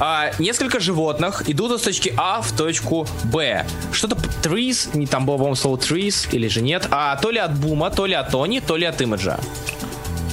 А, 0.00 0.32
несколько 0.38 0.80
животных 0.80 1.48
идут 1.48 1.72
из 1.72 1.82
точки 1.82 2.12
А 2.16 2.40
в 2.40 2.50
точку 2.52 3.06
Б. 3.24 3.64
Что-то 3.92 4.16
trees, 4.42 4.96
не 4.96 5.06
там 5.06 5.24
было, 5.26 5.36
по-моему, 5.36 5.56
слово 5.56 5.76
trees, 5.76 6.28
или 6.32 6.48
же 6.48 6.62
нет. 6.62 6.88
А 6.90 7.16
то 7.16 7.30
ли 7.30 7.38
от 7.38 7.54
Бума, 7.54 7.90
то 7.90 8.06
ли 8.06 8.14
от 8.14 8.30
Тони, 8.30 8.60
то 8.60 8.76
ли 8.76 8.86
от 8.86 9.00
имиджа. 9.00 9.38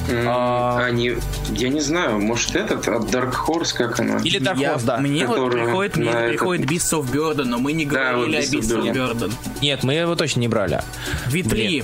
М, 0.09 0.25
Они, 0.77 1.15
я 1.49 1.67
не 1.67 1.81
знаю, 1.81 2.19
может 2.21 2.55
этот, 2.55 2.87
от 2.87 3.03
Dark 3.13 3.33
Horse, 3.45 3.73
как 3.75 3.99
она? 3.99 4.19
Или 4.23 4.39
Dark 4.39 4.57
Я- 4.57 4.73
Horse, 4.75 4.85
да. 4.85 4.97
Мне 4.97 5.27
вот 5.27 5.51
приходит, 5.51 5.97
мне 5.97 6.11
на 6.11 6.27
приходит 6.29 6.65
Beasts 6.65 6.97
of 6.97 7.11
Burden, 7.11 7.43
но 7.43 7.57
мы 7.57 7.73
не 7.73 7.85
Да, 7.85 8.13
вот 8.15 8.27
говорили 8.27 8.37
о 8.37 8.39
Beasts 8.39 8.77
of. 8.81 8.93
Burden. 8.93 9.33
Нет, 9.61 9.83
мы 9.83 9.95
его 9.95 10.15
точно 10.15 10.39
не 10.39 10.47
брали. 10.47 10.81
Витри. 11.27 11.83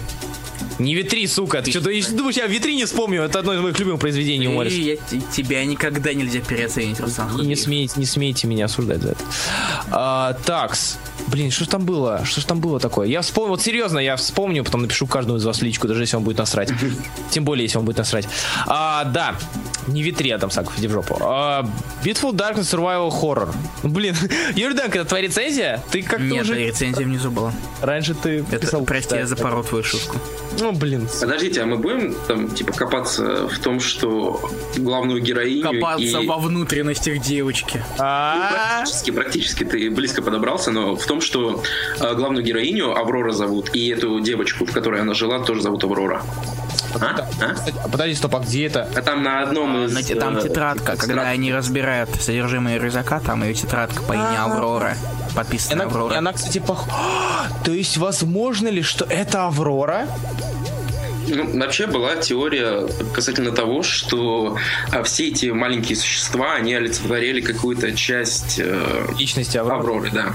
Не 0.80 0.96
Витри, 0.96 1.28
сука. 1.28 1.62
Ты 1.62 1.72
что, 1.72 1.82
думаешь, 1.82 2.36
я 2.38 2.48
Витри 2.48 2.76
не 2.76 2.86
вспомню? 2.86 3.22
Это 3.24 3.40
одно 3.40 3.54
из 3.54 3.62
моих 3.62 3.78
любимых 3.80 4.00
произведений 4.00 4.48
у 4.48 4.54
Морриса. 4.54 4.76
И 4.76 4.82
я- 4.82 4.96
т- 4.98 5.22
тебя 5.32 5.64
никогда 5.66 6.14
нельзя 6.14 6.40
переоценить, 6.40 7.00
Руслан. 7.00 7.38
Не 7.42 7.56
смейте, 7.56 7.94
не 8.00 8.06
смейте 8.06 8.48
меня 8.48 8.66
осуждать 8.66 9.02
за 9.02 9.10
это. 9.12 9.24
А, 9.92 10.34
такс. 10.46 10.98
Блин, 11.28 11.52
что 11.52 11.64
ж 11.64 11.68
там 11.68 11.86
было? 11.86 12.26
Что 12.26 12.42
ж 12.42 12.46
там 12.46 12.60
было 12.60 12.80
такое? 12.80 13.08
Я 13.08 13.22
вспомнил, 13.22 13.52
вот 13.52 13.62
серьезно, 13.62 14.00
я 14.00 14.16
вспомню, 14.18 14.64
потом 14.64 14.82
напишу 14.82 15.08
каждому 15.08 15.38
из 15.38 15.46
вас 15.46 15.62
личку, 15.62 15.88
даже 15.88 16.02
если 16.04 16.18
он 16.18 16.24
будет 16.24 16.38
насрать. 16.38 16.70
Тем 17.32 17.46
более, 17.46 17.64
если 17.64 17.78
он 17.78 17.86
будет 17.86 17.98
насрать. 17.98 18.28
А, 18.68 19.06
да. 19.06 19.36
Не 19.88 20.02
ветри, 20.04 20.32
Адам 20.32 20.52
Саков, 20.52 20.78
иди 20.78 20.88
в 20.88 20.92
жопу. 20.92 21.18
А, 21.22 21.66
Beautiful 22.04 22.32
Darkness 22.34 22.72
Survival 22.74 23.10
Horror. 23.10 23.54
Ну, 23.84 23.90
блин, 23.90 24.16
Юрий 24.56 24.76
Данк, 24.76 24.96
это 24.96 25.06
твоя 25.06 25.24
рецензия? 25.24 25.84
Ты 25.92 26.02
как-то 26.02 26.24
Нет, 26.24 26.44
уже... 26.44 26.56
рецензия 26.56 27.06
внизу 27.06 27.32
была. 27.32 27.54
Раньше 27.82 28.14
ты 28.14 28.46
Это, 28.52 28.60
писал... 28.60 28.84
прости, 28.86 29.16
я 29.16 29.28
запорол 29.28 29.64
твою 29.64 29.84
шутку. 29.84 30.18
Ну, 30.60 30.72
блин. 30.72 31.08
Подождите, 31.20 31.62
а 31.62 31.66
мы 31.66 31.78
будем 31.78 32.16
там, 32.28 32.50
типа, 32.50 32.74
копаться 32.74 33.48
в 33.48 33.60
том, 33.60 33.80
что 33.80 34.50
главную 34.78 35.22
героиню 35.22 35.64
Копаться 35.64 36.20
и... 36.20 36.28
во 36.28 36.38
внутренностях 36.38 37.20
девочки. 37.20 37.84
А, 37.98 38.78
Практически, 38.78 39.12
практически 39.12 39.64
ты 39.64 39.90
близко 39.90 40.22
подобрался, 40.22 40.72
но 40.72 40.96
в 40.96 41.06
том, 41.06 41.22
что 41.22 41.64
э, 42.00 42.14
главную 42.16 42.44
героиню 42.44 42.96
Аврора 42.96 43.32
зовут, 43.32 43.74
и 43.74 43.90
эту 43.90 44.20
девочку, 44.20 44.66
в 44.66 44.72
которой 44.72 45.02
она 45.02 45.14
жила, 45.14 45.40
тоже 45.40 45.62
зовут 45.62 45.84
Аврора. 45.84 46.22
А? 47.00 47.28
А? 47.42 47.88
Подожди, 47.90 48.16
стоп, 48.16 48.36
а 48.36 48.40
где 48.40 48.68
это? 48.68 48.90
А 48.96 49.02
там 49.02 49.24
на 49.24 49.42
одном 49.42 49.86
из... 49.86 49.94
На 49.94 50.20
Там 50.20 50.38
э, 50.38 50.42
тетрадка, 50.42 50.96
когда 50.96 51.24
они 51.30 51.54
разбирают 51.54 52.10
содержимое 52.22 52.78
рюкзака, 52.78 53.20
там 53.20 53.44
ее 53.44 53.54
тетрадка 53.54 54.02
по 54.04 54.14
имени 54.14 54.38
Аврора. 54.38 54.96
Подписана 55.36 55.86
Аврора. 55.86 56.18
она, 56.18 56.34
кстати, 56.34 56.60
пох... 56.60 56.88
То 57.64 57.72
есть, 57.72 57.98
возможно 57.98 58.68
ли, 58.68 58.82
что 58.82 59.06
это 59.06 59.46
Аврора? 59.46 60.08
Ну, 61.28 61.58
вообще 61.58 61.88
была 61.88 62.16
теория 62.18 62.88
касательно 63.14 63.52
того, 63.52 63.82
что 63.82 64.58
а, 64.92 65.04
все 65.04 65.30
эти 65.30 65.48
маленькие 65.48 65.96
существа, 65.96 66.54
они 66.56 66.74
олицетворяли 66.74 67.42
какую-то 67.42 67.96
часть 67.96 68.60
э, 68.60 69.06
Личности 69.18 69.58
Авроры. 69.58 69.80
Авроры, 69.80 70.12
да. 70.12 70.34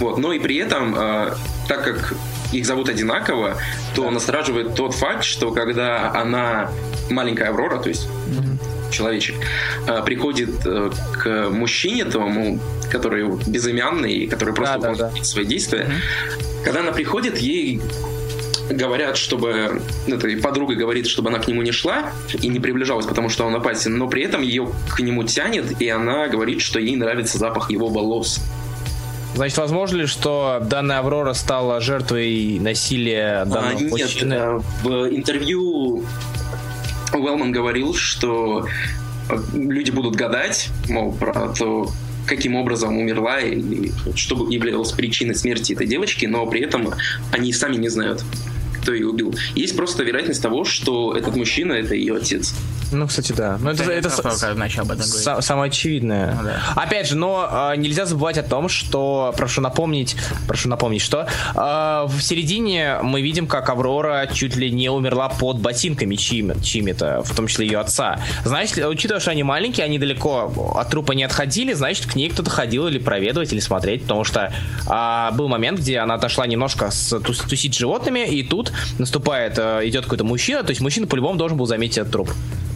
Вот. 0.00 0.18
Но 0.18 0.32
и 0.32 0.38
при 0.38 0.56
этом, 0.56 0.94
э, 0.96 1.34
так 1.68 1.84
как 1.84 2.14
их 2.54 2.66
зовут 2.66 2.88
одинаково, 2.88 3.56
то 3.94 4.10
настораживает 4.10 4.74
тот 4.74 4.94
факт, 4.94 5.24
что 5.24 5.50
когда 5.50 6.12
она 6.12 6.70
маленькая 7.10 7.50
Аврора, 7.50 7.78
то 7.78 7.88
есть 7.88 8.08
человечек, 8.90 9.34
э, 9.88 10.02
приходит 10.04 10.50
э, 10.64 10.90
к 11.22 11.50
мужчине 11.50 12.04
тому, 12.04 12.60
который 12.90 13.28
безымянный, 13.46 14.26
который 14.28 14.54
просто 14.54 14.74
Да, 14.74 14.80
да, 14.80 14.90
выполняет 14.90 15.18
да. 15.18 15.24
свои 15.24 15.44
действия, 15.44 15.90
когда 16.64 16.80
она 16.80 16.92
приходит, 16.92 17.38
ей 17.38 17.80
говорят, 18.70 19.16
чтобы... 19.16 19.82
Это 20.06 20.28
подруга 20.42 20.74
говорит, 20.74 21.06
чтобы 21.06 21.30
она 21.30 21.38
к 21.38 21.48
нему 21.48 21.62
не 21.62 21.72
шла 21.72 22.12
и 22.40 22.48
не 22.48 22.60
приближалась, 22.60 23.06
потому 23.06 23.28
что 23.28 23.44
он 23.44 23.54
опасен, 23.54 23.96
но 23.96 24.08
при 24.08 24.22
этом 24.22 24.42
ее 24.42 24.70
к 24.94 25.00
нему 25.00 25.24
тянет, 25.24 25.80
и 25.80 25.88
она 25.88 26.28
говорит, 26.28 26.60
что 26.60 26.78
ей 26.78 26.96
нравится 26.96 27.38
запах 27.38 27.70
его 27.70 27.88
волос. 27.88 28.40
Значит, 29.34 29.58
возможно 29.58 29.96
ли, 29.96 30.06
что 30.06 30.60
данная 30.62 30.98
Аврора 31.00 31.32
стала 31.32 31.80
жертвой 31.80 32.58
насилия 32.60 33.42
А, 33.42 33.44
данного 33.44 33.78
нет, 33.78 33.90
мужчины? 33.90 34.34
э, 34.34 34.60
в 34.82 35.08
интервью 35.14 36.04
Уэллман 37.12 37.50
говорил, 37.50 37.94
что 37.94 38.66
э, 39.28 39.36
люди 39.54 39.90
будут 39.90 40.14
гадать, 40.14 40.68
мол, 40.88 41.12
про 41.12 41.48
то, 41.48 41.90
каким 42.26 42.54
образом 42.54 42.96
умерла 42.96 43.40
и 43.40 43.90
что 44.14 44.48
являлось 44.48 44.92
причиной 44.92 45.34
смерти 45.34 45.72
этой 45.72 45.86
девочки, 45.86 46.26
но 46.26 46.46
при 46.46 46.60
этом 46.62 46.90
они 47.32 47.52
сами 47.52 47.76
не 47.76 47.88
знают, 47.88 48.24
кто 48.84 48.92
ее 48.92 49.08
убил. 49.08 49.34
Есть 49.56 49.76
просто 49.76 50.02
вероятность 50.04 50.42
того, 50.42 50.64
что 50.64 51.16
этот 51.16 51.34
мужчина— 51.34 51.72
это 51.74 51.94
ее 51.94 52.16
отец. 52.16 52.54
Ну, 52.92 53.08
кстати, 53.08 53.32
да. 53.32 53.58
Но 53.60 53.70
это, 53.72 53.82
это, 53.90 54.08
с- 54.10 54.18
этом 54.92 55.02
говорить. 55.10 55.26
Са- 55.26 55.42
самое 55.42 55.68
очевидное. 55.68 56.34
Ну 56.36 56.42
да. 56.44 56.60
Опять 56.76 57.08
же, 57.08 57.16
но 57.16 57.48
а, 57.50 57.74
нельзя 57.74 58.04
забывать 58.06 58.38
о 58.38 58.42
том, 58.44 58.68
что 58.68 59.34
прошу 59.36 59.60
напомнить, 59.62 60.14
прошу 60.46 60.68
напомнить, 60.68 61.00
что 61.02 61.26
а, 61.56 62.06
в 62.06 62.20
середине 62.20 62.98
мы 63.02 63.22
видим, 63.22 63.46
как 63.48 63.68
Аврора 63.70 64.28
чуть 64.32 64.54
ли 64.56 64.70
не 64.70 64.90
умерла 64.90 65.28
под 65.28 65.58
ботинками 65.58 66.14
чьими- 66.14 66.62
чьими-то, 66.62 67.22
в 67.24 67.34
том 67.34 67.46
числе 67.48 67.66
ее 67.66 67.80
отца. 67.80 68.20
Значит, 68.44 68.78
учитывая, 68.86 69.18
что 69.20 69.30
они 69.32 69.42
маленькие, 69.42 69.86
они 69.86 69.98
далеко 69.98 70.74
от 70.76 70.88
трупа 70.90 71.12
не 71.12 71.24
отходили, 71.24 71.72
значит, 71.72 72.06
к 72.06 72.14
ней 72.14 72.28
кто-то 72.28 72.50
ходил 72.50 72.86
или 72.86 72.98
проведывать, 72.98 73.52
или 73.52 73.60
смотреть, 73.60 74.02
потому 74.02 74.22
что 74.24 74.52
а, 74.86 75.32
был 75.32 75.48
момент, 75.48 75.78
где 75.80 75.98
она 75.98 76.14
отошла 76.14 76.46
немножко 76.46 76.90
с, 76.90 77.12
тус- 77.14 77.48
тусить 77.48 77.74
с 77.74 77.78
животными, 77.78 78.20
и 78.28 78.42
тут 78.44 78.72
наступает, 78.98 79.58
а, 79.58 79.80
идет 79.86 80.04
какой-то 80.04 80.24
мужчина, 80.24 80.62
то 80.62 80.70
есть 80.70 80.80
мужчина 80.80 81.06
по-любому 81.06 81.36
должен 81.36 81.56
был 81.56 81.66
заметить 81.66 81.98
этот 81.98 82.12
труп. 82.12 82.30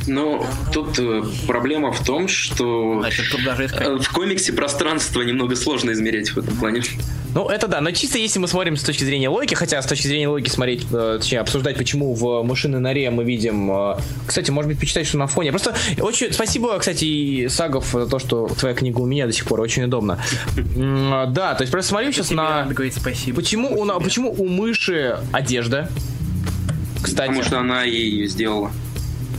Но 0.08 0.46
тут 0.72 0.98
э, 0.98 1.22
проблема 1.46 1.92
в 1.92 2.04
том, 2.04 2.28
что 2.28 2.98
Значит, 3.00 3.26
э, 3.34 3.98
в 3.98 4.12
комиксе 4.12 4.52
пространство 4.52 5.20
немного 5.22 5.54
сложно 5.54 5.92
измерять 5.92 6.30
в 6.30 6.38
этом 6.38 6.56
плане. 6.56 6.82
Ну, 7.34 7.46
это 7.48 7.68
да, 7.68 7.80
но 7.82 7.90
чисто 7.90 8.18
если 8.18 8.38
мы 8.38 8.48
смотрим 8.48 8.76
с 8.76 8.82
точки 8.82 9.04
зрения 9.04 9.28
логики, 9.28 9.54
хотя 9.54 9.82
с 9.82 9.86
точки 9.86 10.06
зрения 10.06 10.28
логики 10.28 10.48
смотреть, 10.48 10.86
э, 10.90 11.18
точнее, 11.20 11.40
обсуждать, 11.40 11.76
почему 11.76 12.14
в 12.14 12.42
мышиной 12.42 12.80
норе 12.80 13.10
мы 13.10 13.24
видим... 13.24 13.70
кстати, 14.26 14.50
может 14.50 14.70
быть, 14.70 14.80
почитать, 14.80 15.06
что 15.06 15.18
на 15.18 15.26
фоне. 15.26 15.50
Просто 15.50 15.76
очень... 16.00 16.32
Спасибо, 16.32 16.78
кстати, 16.78 17.04
и 17.04 17.48
Сагов 17.48 17.90
за 17.92 18.06
то, 18.06 18.18
что 18.18 18.48
твоя 18.48 18.74
книга 18.74 19.00
у 19.00 19.06
меня 19.06 19.26
до 19.26 19.32
сих 19.32 19.44
пор 19.44 19.60
очень 19.60 19.84
удобно. 19.84 20.18
Да, 20.56 21.54
то 21.54 21.62
есть 21.62 21.70
просто 21.70 21.90
смотрю 21.90 22.12
сейчас 22.12 22.30
на... 22.30 22.66
Почему 23.34 23.68
у, 23.80 24.00
почему 24.00 24.32
у 24.32 24.48
мыши 24.48 25.18
одежда? 25.32 25.90
Кстати, 27.02 27.28
Потому 27.28 27.44
что 27.44 27.60
она 27.60 27.84
ее 27.84 28.26
сделала. 28.26 28.72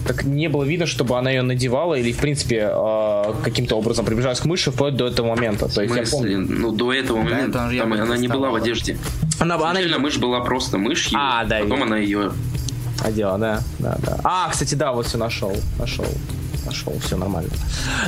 Так 0.10 0.24
не 0.24 0.50
было 0.50 0.64
видно, 0.64 0.88
чтобы 0.88 1.20
она 1.20 1.30
ее 1.30 1.44
надевала 1.44 1.94
или, 1.94 2.12
в 2.12 2.18
принципе, 2.18 2.72
э, 2.74 3.34
каким-то 3.44 3.76
образом 3.76 4.06
приближалась 4.06 4.40
к 4.40 4.46
мыши 4.46 4.72
вплоть 4.72 4.96
до 4.96 5.06
этого 5.06 5.28
момента. 5.28 5.72
То 5.72 5.84
есть 5.84 5.96
я 5.96 6.04
помню. 6.10 6.40
Ну, 6.40 6.72
до 6.72 6.92
этого 6.92 7.18
момента 7.18 7.66
он 7.66 7.78
там 7.78 7.94
она 7.94 8.18
не 8.18 8.28
была 8.28 8.50
в 8.50 8.56
одежде. 8.56 8.98
Она, 9.40 9.56
она 9.56 9.72
Изначально 9.74 10.00
мышь 10.00 10.18
была 10.18 10.40
просто 10.40 10.80
мышью, 10.80 11.16
А, 11.16 11.46
да, 11.46 11.60
потом 11.60 11.78
видно. 11.78 11.86
она 11.86 11.98
ее... 11.98 12.32
Одела, 13.06 13.38
да, 13.38 13.62
да, 13.78 13.98
да. 14.02 14.20
А, 14.24 14.50
кстати, 14.50 14.74
да, 14.74 14.94
вот 14.94 15.06
все 15.06 15.20
нашел, 15.20 15.56
нашел, 15.78 16.06
нашел, 16.70 16.94
все 17.04 17.18
нормально. 17.18 17.50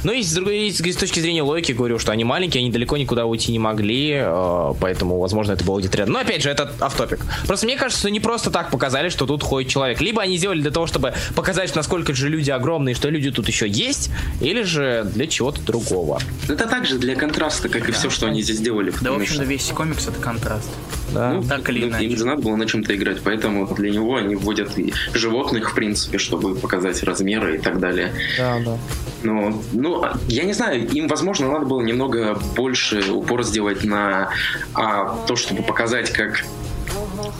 Ну 0.03 0.11
и 0.11 0.21
с 0.23 0.31
другой 0.33 0.67
и 0.67 0.71
с 0.91 0.95
точки 0.95 1.19
зрения 1.19 1.41
логики 1.43 1.71
говорю, 1.71 1.99
что 1.99 2.11
они 2.11 2.23
маленькие, 2.23 2.61
они 2.61 2.71
далеко 2.71 2.97
никуда 2.97 3.25
уйти 3.25 3.51
не 3.51 3.59
могли, 3.59 4.13
э, 4.23 4.73
поэтому, 4.79 5.19
возможно, 5.19 5.53
это 5.53 5.63
было 5.63 5.79
где-то 5.79 5.97
рядом. 5.97 6.13
Но 6.13 6.19
опять 6.19 6.43
же, 6.43 6.49
это 6.49 6.71
автопик. 6.79 7.19
Просто 7.47 7.65
мне 7.65 7.77
кажется, 7.77 7.99
что 7.99 8.09
не 8.09 8.19
просто 8.19 8.51
так 8.51 8.69
показали, 8.71 9.09
что 9.09 9.25
тут 9.25 9.43
ходит 9.43 9.69
человек. 9.69 10.01
Либо 10.01 10.21
они 10.21 10.37
сделали 10.37 10.61
для 10.61 10.71
того, 10.71 10.87
чтобы 10.87 11.13
показать, 11.35 11.75
насколько 11.75 12.13
же 12.13 12.29
люди 12.29 12.51
огромные, 12.51 12.95
что 12.95 13.09
люди 13.09 13.31
тут 13.31 13.47
еще 13.47 13.67
есть, 13.67 14.09
или 14.39 14.63
же 14.63 15.09
для 15.13 15.27
чего-то 15.27 15.61
другого. 15.61 16.19
Это 16.47 16.67
также 16.67 16.97
для 16.97 17.15
контраста, 17.15 17.69
как 17.69 17.89
и 17.89 17.91
все, 17.91 18.09
что 18.09 18.27
они 18.27 18.41
здесь 18.41 18.59
делали. 18.59 18.93
Да, 19.01 19.11
в 19.11 19.15
общем-то, 19.15 19.33
что- 19.33 19.43
весь 19.43 19.67
комикс 19.69 20.07
это 20.07 20.19
контраст. 20.19 20.69
Да. 21.13 21.33
Ну, 21.33 21.43
так 21.43 21.69
или 21.69 21.81
ну, 21.81 21.87
иначе. 21.89 22.05
Им 22.05 22.17
же 22.17 22.25
надо 22.25 22.41
было 22.41 22.55
на 22.55 22.65
чем-то 22.65 22.95
играть, 22.95 23.17
поэтому 23.21 23.67
для 23.75 23.89
него 23.89 24.15
они 24.15 24.35
вводят 24.35 24.77
и 24.77 24.93
животных, 25.13 25.71
в 25.71 25.75
принципе, 25.75 26.17
чтобы 26.17 26.55
показать 26.55 27.03
размеры 27.03 27.55
и 27.55 27.59
так 27.59 27.79
далее. 27.79 28.13
да, 28.37 28.50
да. 28.59 28.77
Но, 29.23 29.61
ну, 29.71 30.03
а, 30.03 30.17
я 30.27 30.43
не 30.43 30.53
знаю, 30.53 30.87
им, 30.87 31.07
возможно, 31.07 31.51
надо 31.51 31.65
было 31.65 31.81
немного 31.81 32.39
больше 32.55 33.11
упор 33.11 33.43
сделать 33.43 33.83
на 33.83 34.29
а, 34.73 35.25
то, 35.27 35.35
чтобы 35.35 35.63
показать, 35.63 36.11
как 36.11 36.43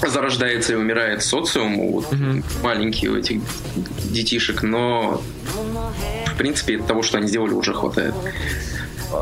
зарождается 0.08 0.74
и 0.74 0.76
умирает 0.76 1.24
социум 1.24 1.80
у 1.80 1.92
вот, 2.00 2.08
маленьких 2.64 3.12
у 3.12 3.16
этих 3.16 3.42
детишек, 4.04 4.64
но 4.64 5.22
в 6.28 6.38
принципе 6.38 6.78
того, 6.80 7.04
что 7.04 7.18
они 7.18 7.28
сделали, 7.28 7.54
уже 7.54 7.74
хватает. 7.74 8.16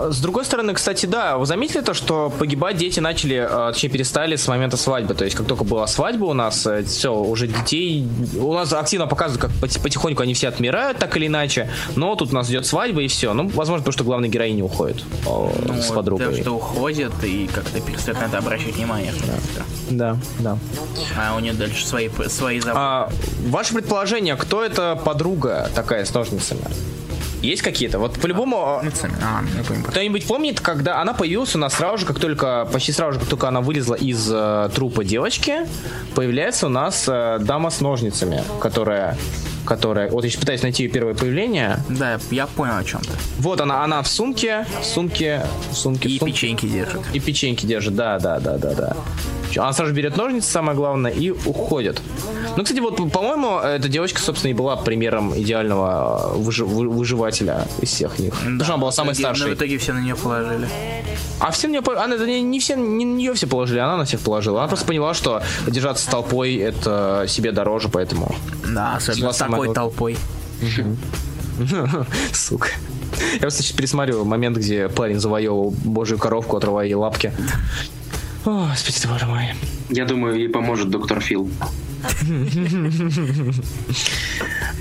С 0.10 0.20
другой 0.20 0.45
стороны, 0.45 0.74
кстати, 0.74 1.06
да, 1.06 1.38
вы 1.38 1.45
заметили 1.45 1.82
то, 1.82 1.94
что 1.94 2.30
погибать 2.38 2.78
дети 2.78 2.99
начали, 2.99 3.36
э, 3.49 3.72
точнее, 3.74 3.90
перестали 3.90 4.36
с 4.36 4.48
момента 4.48 4.78
свадьбы. 4.78 5.14
То 5.16 5.24
есть, 5.26 5.36
как 5.36 5.48
только 5.48 5.64
была 5.64 5.88
свадьба 5.88 6.26
у 6.26 6.34
нас, 6.34 6.68
все, 6.86 7.14
уже 7.14 7.48
детей... 7.48 8.07
У 8.40 8.53
нас 8.53 8.72
активно 8.74 9.07
показывают, 9.07 9.41
как 9.41 9.52
поти- 9.61 9.80
потихоньку 9.80 10.22
они 10.24 10.34
все 10.34 10.48
отмирают, 10.48 10.98
так 10.99 11.16
или 11.18 11.28
иначе. 11.28 11.70
Но 11.95 12.16
тут 12.16 12.32
у 12.32 12.36
нас 12.36 12.49
идет 12.49 12.66
свадьба 12.66 13.02
и 13.02 13.07
все. 13.07 13.34
Ну, 13.34 13.48
возможно, 13.49 13.84
потому 13.84 13.94
что 13.94 14.03
главная 14.03 14.30
героиня 14.30 14.64
уходит 14.64 15.03
э, 15.26 15.30
Ну, 15.66 15.82
с 15.82 15.88
подругой. 15.88 16.34
тем, 16.34 16.41
что 16.41 16.52
уходит 16.56 17.11
и 17.24 17.49
как-то 17.53 17.80
перестает 17.82 18.20
на 18.20 18.26
это 18.26 18.38
обращать 18.38 18.76
внимание. 18.76 19.14
Да, 19.90 20.18
да. 20.40 20.57
А 21.18 21.36
у 21.36 21.40
нее 21.40 21.53
дальше 21.53 21.86
свои, 21.86 22.10
свои 22.28 22.60
заботы. 22.60 22.80
А, 22.80 23.10
ваше 23.48 23.74
предположение, 23.74 24.36
кто 24.36 24.64
это 24.64 24.99
подруга 25.03 25.70
такая 25.74 26.06
с 26.06 26.14
ножницами? 26.14 26.61
Есть 27.41 27.61
какие-то? 27.61 27.99
Вот 27.99 28.20
по-любому... 28.20 28.82
э, 28.84 28.90
А, 29.22 29.41
я 29.57 29.64
понял. 29.64 29.84
Кто-нибудь 29.84 30.28
помнит, 30.28 30.60
когда 30.60 31.02
она 31.02 31.14
появилась 31.14 31.56
у 31.56 31.60
нас 31.60 31.74
сразу 31.74 31.99
же, 31.99 32.06
как 32.06 32.20
только, 32.20 32.68
почти 32.72 32.91
сразу 32.91 33.14
же, 33.14 33.20
как 33.20 33.30
только 33.30 33.48
она 33.48 33.61
вылезла 33.61 33.95
из 33.95 34.30
э, 34.32 34.70
трупа 34.76 35.03
девочки, 35.03 35.68
появляется 36.16 36.68
у 36.68 36.70
нас 36.70 37.06
э, 37.07 37.38
дама 37.40 37.70
с 37.70 37.80
ножницами, 37.82 38.44
которая, 38.60 39.18
которая, 39.65 40.10
вот 40.10 40.23
я 40.23 40.30
сейчас 40.30 40.40
пытаюсь 40.41 40.61
найти 40.64 40.84
ее 40.84 40.90
первое 40.90 41.14
появление. 41.14 41.80
Да, 41.90 42.19
я 42.31 42.48
понял 42.48 42.77
о 42.77 42.84
чем-то. 42.84 43.10
Вот 43.40 43.61
она, 43.61 43.84
она 43.84 44.02
в 44.02 44.07
сумке, 44.07 44.65
в 44.81 44.86
сумке, 44.86 45.45
в 45.72 45.76
сумке, 45.76 46.07
в 46.10 46.11
И 46.11 46.18
сумке. 46.19 46.34
печеньки 46.34 46.65
держит. 46.68 47.02
И 47.14 47.19
печеньки 47.19 47.65
держит, 47.65 47.95
да, 47.95 48.19
да, 48.19 48.40
да, 48.40 48.57
да, 48.57 48.73
да. 48.73 48.95
Она 49.57 49.73
сразу 49.73 49.94
берет 49.94 50.15
ножницы, 50.15 50.48
самое 50.52 50.76
главное, 50.77 51.11
и 51.11 51.31
уходит. 51.31 52.02
Ну, 52.56 52.64
кстати, 52.64 52.80
вот, 52.80 52.98
по-моему, 53.11 53.57
эта 53.60 53.88
девочка, 53.90 54.19
собственно, 54.22 54.52
и 54.52 54.53
была 54.53 54.76
примером 54.76 55.36
идеального 55.36 56.34
э, 56.36 56.38
выжи- 56.38 56.65
вы- 56.65 56.88
выживателя 56.90 57.65
из 57.81 57.90
всех 57.90 58.19
них. 58.19 58.34
Потому 58.36 58.60
что 58.64 58.73
она 58.73 58.77
была 58.81 58.91
в 58.91 58.95
самой 58.95 59.14
итоге- 59.14 59.23
старшей. 59.23 59.45
но 59.48 59.49
в 59.49 59.57
итоге 59.57 59.77
все 59.80 59.94
на 59.94 59.99
нее 59.99 60.15
положили. 60.15 60.68
А 61.40 61.52
все 61.52 61.68
на 61.68 61.72
нее, 61.72 61.81
она, 61.98 62.15
это 62.15 62.26
не, 62.27 62.41
не 62.41 62.60
все, 62.60 62.76
не 62.76 63.06
на 63.06 63.15
нее 63.15 63.34
все 63.34 63.48
положили, 63.48 63.80
она 63.80 63.98
на 63.98 64.06
всех 64.06 64.19
положила. 64.19 64.60
Она 64.60 64.68
просто 64.68 64.86
поняла, 64.86 65.14
что 65.15 65.41
держаться 65.68 66.03
с 66.03 66.07
толпой 66.07 66.56
это 66.56 67.26
себе 67.27 67.52
дороже, 67.52 67.90
поэтому. 67.90 68.36
Да, 68.68 68.98
особенно 68.98 69.30
такой 69.51 69.73
толпой. 69.73 70.17
Сука. 72.34 72.69
Я 73.34 73.39
просто 73.39 73.63
сейчас 73.63 73.76
пересмотрю 73.76 74.23
момент, 74.23 74.57
где 74.57 74.88
парень 74.88 75.19
завоевывал 75.19 75.71
божью 75.84 76.17
коровку, 76.17 76.57
отрывая 76.57 76.85
ей 76.85 76.93
лапки. 76.93 77.34
О, 78.45 78.67
Господи, 78.69 79.11
боже 79.11 79.26
мой. 79.26 79.53
Я 79.90 80.06
думаю, 80.06 80.38
ей 80.38 80.49
поможет 80.49 80.90
доктор 80.90 81.20
Фил. 81.20 81.49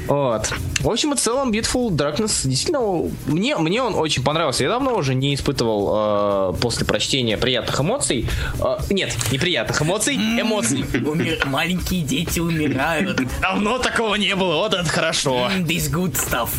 Вот. 0.07 0.51
В 0.81 0.89
общем 0.89 1.13
и 1.13 1.17
целом, 1.17 1.51
Beautiful 1.51 1.91
Darkness 1.91 2.49
действительно 2.49 3.11
мне, 3.27 3.57
мне 3.59 3.83
он 3.83 3.95
очень 3.95 4.25
понравился. 4.25 4.65
Я 4.65 4.71
давно 4.71 4.97
уже 4.97 5.15
не 5.15 5.35
испытывал 5.35 6.55
э, 6.55 6.61
после 6.61 6.87
прочтения 6.87 7.37
приятных 7.37 7.79
эмоций. 7.79 8.27
Э, 8.59 8.79
нет, 8.89 9.15
неприятных 9.31 9.83
эмоций, 9.83 10.17
эмоций. 10.17 10.85
Умер... 10.95 11.43
Маленькие 11.45 12.03
дети 12.03 12.41
умирают. 12.41 13.21
Давно 13.43 13.79
такого 13.79 14.15
не 14.15 14.35
было, 14.35 14.55
вот 14.57 14.73
это 14.73 14.89
хорошо. 14.89 15.51
This 15.59 15.93
good 15.93 16.15
stuff. 16.15 16.51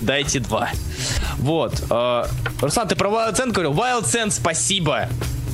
Дайте 0.00 0.40
два. 0.40 0.70
Вот. 1.38 1.84
Э, 1.90 2.24
Руслан, 2.62 2.88
ты 2.88 2.96
про 2.96 3.10
Wild 3.10 3.34
Sand 3.34 3.52
говорил? 3.52 3.72
Wild 3.72 4.04
Sand, 4.04 4.30
спасибо. 4.30 5.08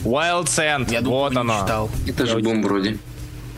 Wild 0.04 0.44
Sand, 0.46 0.90
Я 0.92 1.00
думаю, 1.00 1.20
вот 1.20 1.32
не 1.32 1.38
оно. 1.38 1.60
читал. 1.60 1.90
Это 2.06 2.26
же 2.26 2.38
бум 2.38 2.62
вроде. 2.62 2.98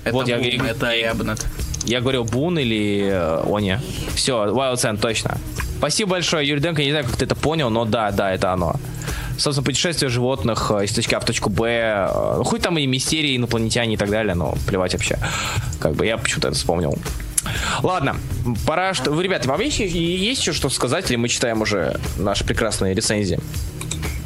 Это 0.05 0.15
Вот 0.17 0.27
я 0.29 0.37
Бум, 0.39 0.45
говорю. 0.45 0.65
это 0.65 0.87
Эбнет. 1.13 1.47
Я 1.85 2.01
говорил 2.01 2.25
Бун 2.25 2.59
или 2.59 3.09
э, 3.11 3.43
Они. 3.55 3.77
Все, 4.15 4.47
Wild 4.47 4.75
Sand, 4.75 4.99
точно. 5.01 5.39
Спасибо 5.79 6.13
большое, 6.13 6.47
Юрий 6.49 6.61
Денко. 6.61 6.83
Не 6.83 6.91
знаю, 6.91 7.05
как 7.07 7.17
ты 7.17 7.25
это 7.25 7.35
понял, 7.35 7.71
но 7.71 7.85
да, 7.85 8.11
да, 8.11 8.33
это 8.33 8.53
оно. 8.53 8.77
Собственно, 9.39 9.65
путешествие 9.65 10.09
животных 10.11 10.71
э, 10.75 10.85
из 10.85 10.93
точки 10.93 11.15
А 11.15 11.21
в 11.21 11.25
точку 11.25 11.51
Б. 11.51 11.67
э, 11.69 12.35
Ну, 12.39 12.45
хоть 12.45 12.63
там 12.63 12.77
и 12.79 12.87
мистерии, 12.87 13.37
инопланетяне 13.37 13.95
и 13.95 13.97
так 13.97 14.11
далее, 14.11 14.35
но 14.35 14.55
плевать 14.67 14.93
вообще. 14.93 15.19
Как 15.81 15.95
бы 15.95 16.05
я 16.07 16.19
почему-то 16.19 16.49
это 16.49 16.57
вспомнил. 16.57 16.97
Ладно, 17.83 18.17
пора 18.67 18.95
что... 18.95 19.11
Вы, 19.11 19.23
ребята, 19.25 19.49
вам 19.49 19.61
есть, 19.61 19.79
есть 19.81 20.41
еще 20.41 20.53
что 20.53 20.69
сказать, 20.69 21.11
или 21.11 21.17
мы 21.17 21.29
читаем 21.29 21.61
уже 21.63 21.99
наши 22.17 22.45
прекрасные 22.45 22.95
рецензии? 22.95 23.39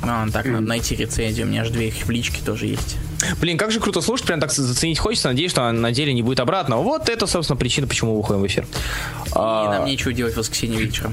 А, 0.08 0.26
так, 0.30 0.46
надо 0.46 0.66
найти 0.66 0.94
рецензию. 0.94 1.46
У 1.46 1.50
меня 1.50 1.64
же 1.64 1.70
две 1.70 1.88
их 1.88 1.94
в 2.06 2.10
личке 2.10 2.40
тоже 2.44 2.66
есть. 2.66 2.96
Блин, 3.40 3.58
как 3.58 3.70
же 3.72 3.80
круто 3.80 4.00
слушать, 4.00 4.26
прям 4.26 4.40
так 4.40 4.52
заценить 4.52 4.98
хочется. 4.98 5.28
Надеюсь, 5.28 5.50
что 5.50 5.70
на 5.72 5.90
деле 5.92 6.12
не 6.14 6.22
будет 6.22 6.40
обратного. 6.40 6.82
Вот 6.82 7.08
это, 7.08 7.26
собственно, 7.26 7.56
причина, 7.56 7.86
почему 7.86 8.12
мы 8.12 8.18
выходим 8.18 8.42
в 8.42 8.46
эфир. 8.46 8.64
И 8.64 9.30
А, 9.32 9.70
нам 9.78 9.84
нечего 9.86 10.12
делать 10.12 10.34
в 10.34 10.36
воскресенье 10.38 10.78
вечером. 10.78 11.12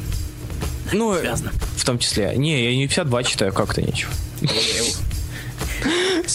ну, 0.91 1.17
Связано. 1.17 1.51
в 1.77 1.85
том 1.85 1.97
числе. 1.97 2.33
Не, 2.35 2.63
я 2.71 2.75
не 2.77 2.87
52 2.87 3.23
читаю, 3.23 3.53
как-то 3.53 3.81
нечего. 3.81 4.11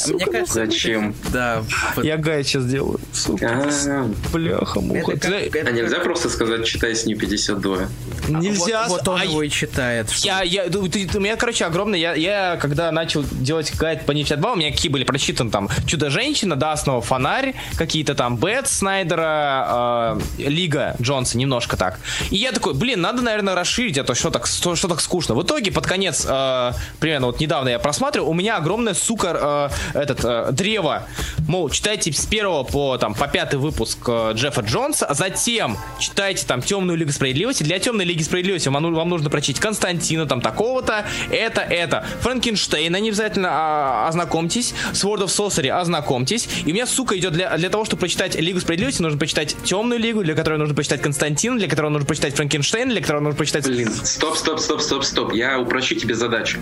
Мне 0.09 0.25
кажется, 0.27 0.55
Зачем? 0.55 1.15
да. 1.33 1.63
Я 2.03 2.17
гайд 2.17 2.47
сейчас 2.47 2.67
делаю. 2.67 3.01
Сука, 3.13 3.65
А, 3.89 4.09
бляха, 4.33 4.81
муха. 4.81 5.13
это 5.13 5.29
как- 5.29 5.57
это 5.57 5.69
А 5.69 5.73
нельзя 5.73 5.99
просто 6.01 6.29
сказать, 6.31 6.65
читай 6.67 6.95
с 6.95 7.05
New 7.07 7.19
52. 7.19 7.89
Нельзя. 8.29 8.87
Вот, 8.89 9.01
вот 9.05 9.09
он 9.15 9.21
а 9.21 9.25
его 9.25 9.43
и 9.43 9.49
читает. 9.49 10.11
что- 10.11 10.27
Я, 10.27 10.43
я, 10.43 10.65
ты- 10.69 10.89
ты- 10.89 11.19
у 11.19 11.21
меня, 11.21 11.37
короче, 11.37 11.65
огромный, 11.65 12.01
я, 12.01 12.15
я 12.15 12.57
когда 12.61 12.91
начал 12.93 13.25
делать 13.33 13.73
гайд 13.77 14.05
по 14.07 14.13
New 14.13 14.25
52, 14.25 14.53
у 14.53 14.57
меня 14.57 14.71
какие 14.71 14.91
были 14.91 15.05
прочитаны 15.05 15.51
там 15.51 15.69
Чудо-женщина, 15.87 16.57
Дасного, 16.57 17.01
Фонарь, 17.01 17.55
какие-то 17.77 18.15
там 18.15 18.37
Бэт 18.37 18.69
Снайдера, 18.69 20.17
э, 20.39 20.43
Лига 20.49 20.97
Джонса, 21.01 21.39
немножко 21.39 21.77
так. 21.77 21.99
И 22.31 22.37
я 22.37 22.53
такой, 22.53 22.75
блин, 22.75 23.01
надо, 23.01 23.23
наверное, 23.23 23.55
расширить, 23.55 23.99
а 23.99 24.05
то 24.05 24.15
что 24.15 24.31
так, 24.31 24.47
что, 24.47 24.77
что 24.77 24.89
так 24.89 25.01
скучно. 25.01 25.35
В 25.35 25.43
итоге, 25.43 25.71
под 25.73 25.87
конец, 25.87 26.27
э, 26.29 26.73
примерно 27.01 27.27
вот 27.29 27.41
недавно 27.41 27.69
я 27.71 27.79
просматривал, 27.79 28.29
у 28.31 28.35
меня 28.35 28.57
огромное, 28.57 28.95
сука, 28.95 29.38
э, 29.41 29.69
этот, 29.95 30.25
э, 30.25 30.49
древо. 30.53 31.05
Мол, 31.47 31.71
читайте 31.71 32.13
с 32.13 32.27
первого 32.27 32.65
по, 32.65 32.99
там, 32.99 33.15
по 33.15 33.29
пятый 33.29 33.59
выпуск 33.59 33.99
э, 34.07 34.33
Джеффа 34.35 34.61
Джонса, 34.63 35.07
а 35.07 35.15
затем 35.15 35.77
читайте 35.99 36.47
там 36.47 36.63
Темную 36.63 36.99
Лигу 36.99 37.13
Справедливости. 37.13 37.63
Для 37.63 37.79
Темной 37.79 38.05
Лиги 38.05 38.23
Справедливости 38.23 38.69
вам, 38.69 38.95
вам 38.95 39.09
нужно 39.09 39.31
прочитать 39.31 39.61
Константина, 39.61 40.27
там, 40.27 40.41
такого-то, 40.41 41.05
это, 41.31 41.61
это. 41.61 42.05
Франкенштейна 42.21 42.97
не 42.97 43.09
обязательно 43.09 43.49
а, 43.51 44.09
ознакомьтесь. 44.09 44.75
Sword 44.93 45.25
of 45.25 45.27
Sorcery 45.27 45.69
ознакомьтесь. 45.69 46.49
И 46.65 46.71
у 46.71 46.75
меня, 46.75 46.87
сука, 46.87 47.19
идет 47.19 47.33
для, 47.33 47.57
для 47.57 47.71
того, 47.71 47.85
чтобы 47.85 48.01
прочитать 48.01 48.35
Лигу 48.37 48.61
Справедливости, 48.61 49.03
нужно 49.03 49.19
почитать 49.19 49.57
Темную 49.65 50.01
Лигу, 50.01 50.23
для 50.23 50.35
которой 50.35 50.59
нужно 50.59 50.75
почитать 50.75 51.01
Константина, 51.01 51.59
для 51.59 51.69
которого 51.69 51.91
нужно 51.91 52.07
почитать 52.07 52.35
Франкенштейна, 52.35 52.93
для 52.93 53.01
которого 53.01 53.23
нужно 53.23 53.39
почитать... 53.39 53.67
Блин, 53.67 53.91
стоп, 53.91 54.37
стоп, 54.37 54.61
стоп, 54.61 54.81
стоп, 54.81 55.05
стоп. 55.05 55.33
Я 55.33 55.59
упрощу 55.59 55.95
тебе 55.95 56.15
задачу. 56.15 56.59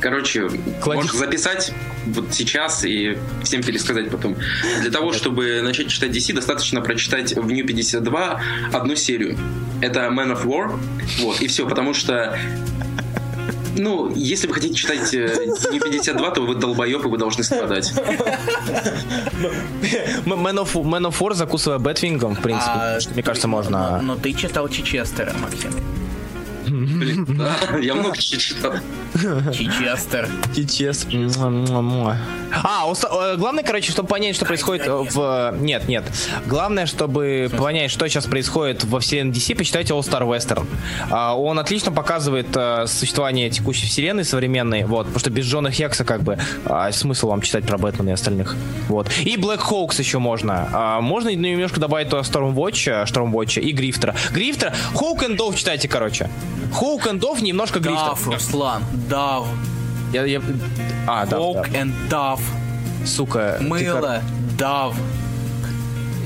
Короче, 0.00 0.48
Клади- 0.82 0.96
можешь 0.96 1.12
записать 1.12 1.72
вот 2.06 2.32
сейчас 2.32 2.84
и 2.84 3.18
всем 3.42 3.62
пересказать 3.62 4.10
потом. 4.10 4.36
Для 4.80 4.90
того, 4.90 5.12
чтобы 5.12 5.60
начать 5.62 5.88
читать 5.88 6.10
DC, 6.10 6.32
достаточно 6.34 6.80
прочитать 6.80 7.34
в 7.36 7.50
New 7.50 7.66
52 7.66 8.40
одну 8.72 8.96
серию. 8.96 9.36
Это 9.80 10.00
Man 10.08 10.32
of 10.32 10.44
War. 10.44 10.78
Вот, 11.20 11.40
и 11.40 11.46
все, 11.46 11.68
потому 11.68 11.94
что 11.94 12.38
ну, 13.76 14.12
если 14.14 14.48
вы 14.48 14.54
хотите 14.54 14.74
читать 14.74 15.14
э, 15.14 15.46
New 15.72 15.80
52, 15.80 16.30
то 16.30 16.42
вы 16.42 16.54
долбоеб, 16.56 17.04
и 17.04 17.08
вы 17.08 17.18
должны 17.18 17.44
страдать. 17.44 17.92
Man 20.26 20.58
of, 20.58 20.74
Man 20.74 21.06
of 21.08 21.18
War, 21.20 21.34
закусывая 21.34 21.78
Бэтвингом, 21.78 22.34
в 22.34 22.40
принципе. 22.40 22.70
А, 22.74 23.00
что, 23.00 23.12
мне 23.14 23.22
кажется, 23.22 23.48
но- 23.48 23.56
можно... 23.56 24.00
Но 24.02 24.16
ты 24.16 24.32
читал 24.32 24.68
Чичестера, 24.68 25.34
Максим. 25.40 25.70
Блин, 26.70 27.26
да, 27.28 27.78
я 27.78 27.94
много 27.94 28.16
читал. 28.16 28.74
Чичестер. 29.52 30.28
Чес. 30.68 31.06
А, 32.62 32.88
уста- 32.90 33.32
э, 33.34 33.36
главное, 33.36 33.64
короче, 33.64 33.90
чтобы 33.92 34.08
понять, 34.08 34.36
что 34.36 34.44
происходит 34.44 34.86
э, 34.86 34.90
в... 34.92 35.54
Нет, 35.60 35.88
нет. 35.88 36.04
Главное, 36.46 36.86
чтобы 36.86 37.50
понять, 37.56 37.90
что 37.90 38.08
сейчас 38.08 38.26
происходит 38.26 38.84
во 38.84 39.00
вселенной 39.00 39.32
DC, 39.32 39.56
почитайте 39.56 39.94
All 39.94 40.00
Star 40.00 40.22
Western. 40.22 40.66
А, 41.10 41.36
Он 41.36 41.58
отлично 41.58 41.92
показывает 41.92 42.48
э, 42.54 42.86
существование 42.86 43.50
текущей 43.50 43.86
вселенной 43.86 44.24
современной, 44.24 44.84
вот, 44.84 45.06
потому 45.06 45.18
что 45.20 45.30
без 45.30 45.44
Джона 45.46 45.70
Хекса, 45.70 46.04
как 46.04 46.22
бы, 46.22 46.38
а, 46.64 46.90
смысл 46.92 47.28
вам 47.28 47.40
читать 47.42 47.64
про 47.64 47.78
Бэтмена 47.78 48.10
и 48.10 48.12
остальных. 48.12 48.56
Вот. 48.88 49.08
И 49.20 49.36
Black 49.36 49.60
Hawks 49.68 49.98
еще 49.98 50.18
можно. 50.18 50.68
А, 50.72 51.00
Можно 51.00 51.34
немножко 51.34 51.80
добавить 51.80 52.08
туда 52.10 52.22
Stormwatch, 52.22 53.06
Stormwatch 53.06 53.60
и 53.60 53.72
Грифтера. 53.72 54.14
Грифтера, 54.32 54.74
Хоук 54.94 55.22
and 55.22 55.36
Dove 55.36 55.56
читайте, 55.56 55.88
короче. 55.88 56.28
Хоук 56.72 57.06
and 57.06 57.20
Dove, 57.20 57.42
немножко 57.42 57.78
Грифтера. 57.80 58.08
Дав, 58.10 58.26
Руслан. 58.28 58.82
Дав. 59.08 59.48
Я, 60.12 60.24
я... 60.24 60.42
А, 61.06 61.26
да, 61.26 61.38
Волк 61.38 61.68
and 61.68 61.92
Дав. 62.08 62.40
Сука. 63.06 63.56
ты 63.58 63.64
Мыло. 63.64 64.22
Дав. 64.58 64.94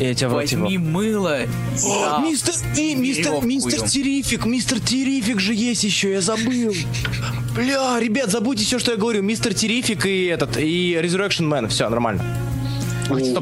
Я 0.00 0.12
тебя 0.14 0.28
Возьми 0.30 0.72
ебал. 0.72 0.90
мыло. 0.90 1.38
О, 1.84 2.04
Дав. 2.04 2.22
мистер, 2.24 2.54
и, 2.76 2.94
мистер, 2.94 3.44
мистер 3.44 3.78
идем. 3.78 3.86
Террифик, 3.88 4.44
мистер 4.44 4.80
Террифик 4.80 5.38
же 5.38 5.54
есть 5.54 5.84
еще, 5.84 6.12
я 6.12 6.20
забыл. 6.20 6.74
Бля, 7.54 8.00
ребят, 8.00 8.30
забудьте 8.30 8.64
все, 8.64 8.78
что 8.80 8.90
я 8.90 8.96
говорю. 8.96 9.22
Мистер 9.22 9.54
Террифик 9.54 10.06
и 10.06 10.24
этот, 10.24 10.56
и 10.56 10.94
Resurrection 10.94 11.48
Man, 11.48 11.68
все, 11.68 11.88
нормально. 11.88 12.24
Точно, 13.08 13.40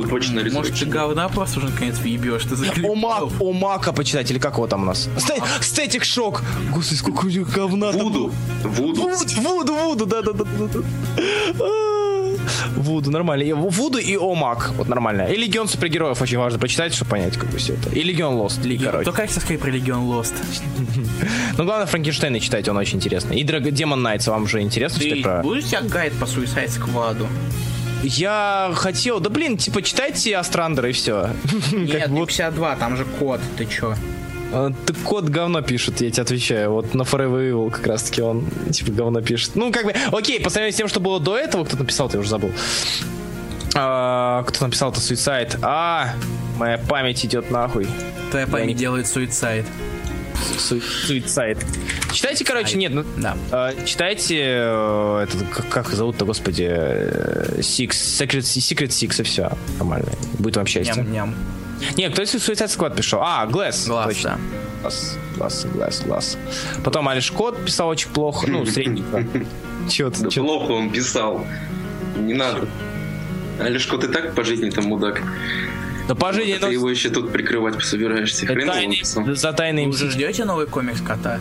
Может, 0.52 0.78
ты 0.78 0.86
говна 0.86 1.28
просто 1.28 1.58
уже 1.58 1.68
наконец 1.68 1.98
въебешь. 1.98 2.42
Ты 2.44 2.54
Омак, 2.54 2.66
заклепал. 2.66 3.32
Омака 3.40 3.92
почитать, 3.92 4.30
или 4.30 4.38
как 4.38 4.54
его 4.54 4.66
там 4.66 4.82
у 4.82 4.86
нас? 4.86 5.08
Сте- 5.16 5.42
Стетик 5.60 6.04
шок. 6.04 6.42
Господи, 6.72 6.98
сколько 6.98 7.26
у 7.26 7.28
них 7.28 7.48
говна 7.50 7.90
Вуду. 7.92 8.32
Вуду. 8.64 9.02
Вуду, 9.02 9.40
Вуду, 9.40 9.74
Вуду, 9.74 10.06
да, 10.06 10.22
да, 10.22 10.32
да, 10.32 10.44
да, 10.44 10.66
да. 10.74 10.80
А, 11.60 12.36
Вуду, 12.76 13.10
нормально. 13.10 13.42
И 13.42 13.52
Вуду 13.52 13.98
и 13.98 14.16
Омак, 14.16 14.72
вот 14.76 14.88
нормально. 14.88 15.22
И 15.22 15.36
Легион 15.36 15.68
супергероев 15.68 16.20
очень 16.20 16.38
важно 16.38 16.58
почитать, 16.58 16.94
чтобы 16.94 17.10
понять, 17.12 17.36
как 17.36 17.48
бы 17.50 17.58
все 17.58 17.74
это. 17.74 17.90
И 17.90 18.02
Легион 18.02 18.34
Лост, 18.34 18.60
короче. 18.62 19.04
Только 19.04 19.22
как 19.22 19.30
сказать 19.30 19.60
про 19.60 19.70
Легион 19.70 20.04
Лост? 20.04 20.34
Ну, 21.58 21.64
главное, 21.64 21.86
Франкенштейна 21.86 22.40
читайте, 22.40 22.70
он 22.70 22.78
очень 22.78 22.96
интересный. 22.96 23.38
И 23.38 23.44
Демон 23.44 24.02
Найтс 24.02 24.26
вам 24.26 24.46
же 24.48 24.62
интересно 24.62 25.02
читать 25.02 25.22
про... 25.22 25.42
будешь 25.42 25.64
тебя 25.64 25.82
гайд 25.82 26.14
по 26.14 26.24
Suicide 26.24 26.68
Squad? 26.68 27.26
Я 28.02 28.72
хотел... 28.74 29.20
Да, 29.20 29.30
блин, 29.30 29.56
типа, 29.56 29.82
читайте 29.82 30.36
Астрандера 30.36 30.88
и 30.88 30.92
все. 30.92 31.30
Нет, 31.72 32.08
не 32.08 32.26
52, 32.26 32.76
там 32.76 32.96
же 32.96 33.04
код, 33.04 33.40
ты 33.56 33.64
чё? 33.66 33.94
Ты 34.84 34.92
код 35.04 35.24
говно 35.30 35.62
пишет, 35.62 36.00
я 36.02 36.10
тебе 36.10 36.22
отвечаю. 36.22 36.72
Вот 36.72 36.92
на 36.94 37.02
Forever 37.02 37.50
Evil 37.50 37.70
как 37.70 37.86
раз-таки 37.86 38.20
он, 38.20 38.44
типа, 38.70 38.92
говно 38.92 39.22
пишет. 39.22 39.52
Ну, 39.54 39.72
как 39.72 39.86
бы, 39.86 39.94
окей, 40.12 40.40
по 40.40 40.50
сравнению 40.50 40.74
с 40.74 40.76
тем, 40.76 40.88
что 40.88 41.00
было 41.00 41.18
до 41.20 41.38
этого, 41.38 41.64
кто 41.64 41.76
написал, 41.78 42.08
ты 42.10 42.18
уже 42.18 42.28
забыл. 42.28 42.50
А, 43.74 44.42
кто 44.44 44.66
написал 44.66 44.90
это 44.90 45.00
Suicide? 45.00 45.58
А, 45.62 46.10
моя 46.58 46.76
память 46.76 47.24
идет 47.24 47.50
нахуй. 47.50 47.86
Твоя 48.30 48.46
память 48.46 48.76
делает 48.76 49.06
суицид. 49.06 49.32
Су- 49.38 49.46
Suicide. 49.46 49.66
Читайте, 52.12 52.44
короче, 52.44 52.76
нет, 52.76 52.92
ну, 52.92 53.04
Да. 53.16 53.36
А, 53.50 53.84
читайте, 53.84 54.38
э, 54.40 55.24
этот, 55.24 55.48
как, 55.48 55.68
как 55.68 55.88
зовут-то, 55.88 56.24
господи, 56.24 56.68
э, 56.68 57.58
Six, 57.58 57.90
Secret, 57.90 58.40
Secret 58.40 58.88
Six, 58.88 59.20
и 59.20 59.24
все, 59.24 59.52
нормально. 59.78 60.08
Будет 60.38 60.56
вам 60.56 60.66
счастье. 60.66 60.94
Ням-ням. 61.02 61.34
Не, 61.96 62.10
кто 62.10 62.22
из 62.22 62.34
Suicide 62.34 62.68
Squad 62.68 62.96
писал? 62.96 63.20
А, 63.22 63.46
Глэс. 63.46 63.86
Глаз, 63.86 64.06
точно. 64.06 64.38
Глаз, 64.82 65.18
Глаз, 65.36 65.66
Глаз, 65.72 66.02
Глаз. 66.04 66.38
Потом 66.84 67.08
Алиш 67.08 67.30
Кот 67.30 67.64
писал 67.64 67.88
очень 67.88 68.10
плохо, 68.10 68.46
ну, 68.48 68.64
средненько. 68.66 69.26
Чё 69.90 70.10
ты, 70.10 70.22
Да 70.22 70.30
плохо 70.30 70.72
он 70.72 70.90
писал. 70.90 71.44
Не 72.16 72.34
надо. 72.34 72.68
Алешко, 73.58 73.98
ты 73.98 74.08
так 74.08 74.34
по 74.34 74.44
жизни 74.44 74.70
там 74.70 74.84
мудак. 74.84 75.22
Да 76.08 76.14
пожизненно. 76.14 76.66
Ты 76.68 76.72
его 76.72 76.90
еще 76.90 77.10
тут 77.10 77.32
прикрывать 77.32 77.82
собираешься. 77.84 78.46
Хрен 78.46 78.60
его 78.60 78.72
тайный- 78.72 79.34
за 79.36 79.52
тайный 79.52 79.84
Вы 79.84 79.90
уже 79.90 80.10
ждете 80.10 80.44
новый 80.44 80.66
комикс 80.66 81.00
кота? 81.00 81.40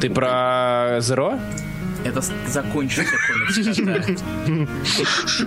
Ты 0.00 0.10
про 0.10 0.98
Зеро? 1.00 1.38
Это 2.04 2.22
закончился 2.48 3.12
комикс. 3.28 4.22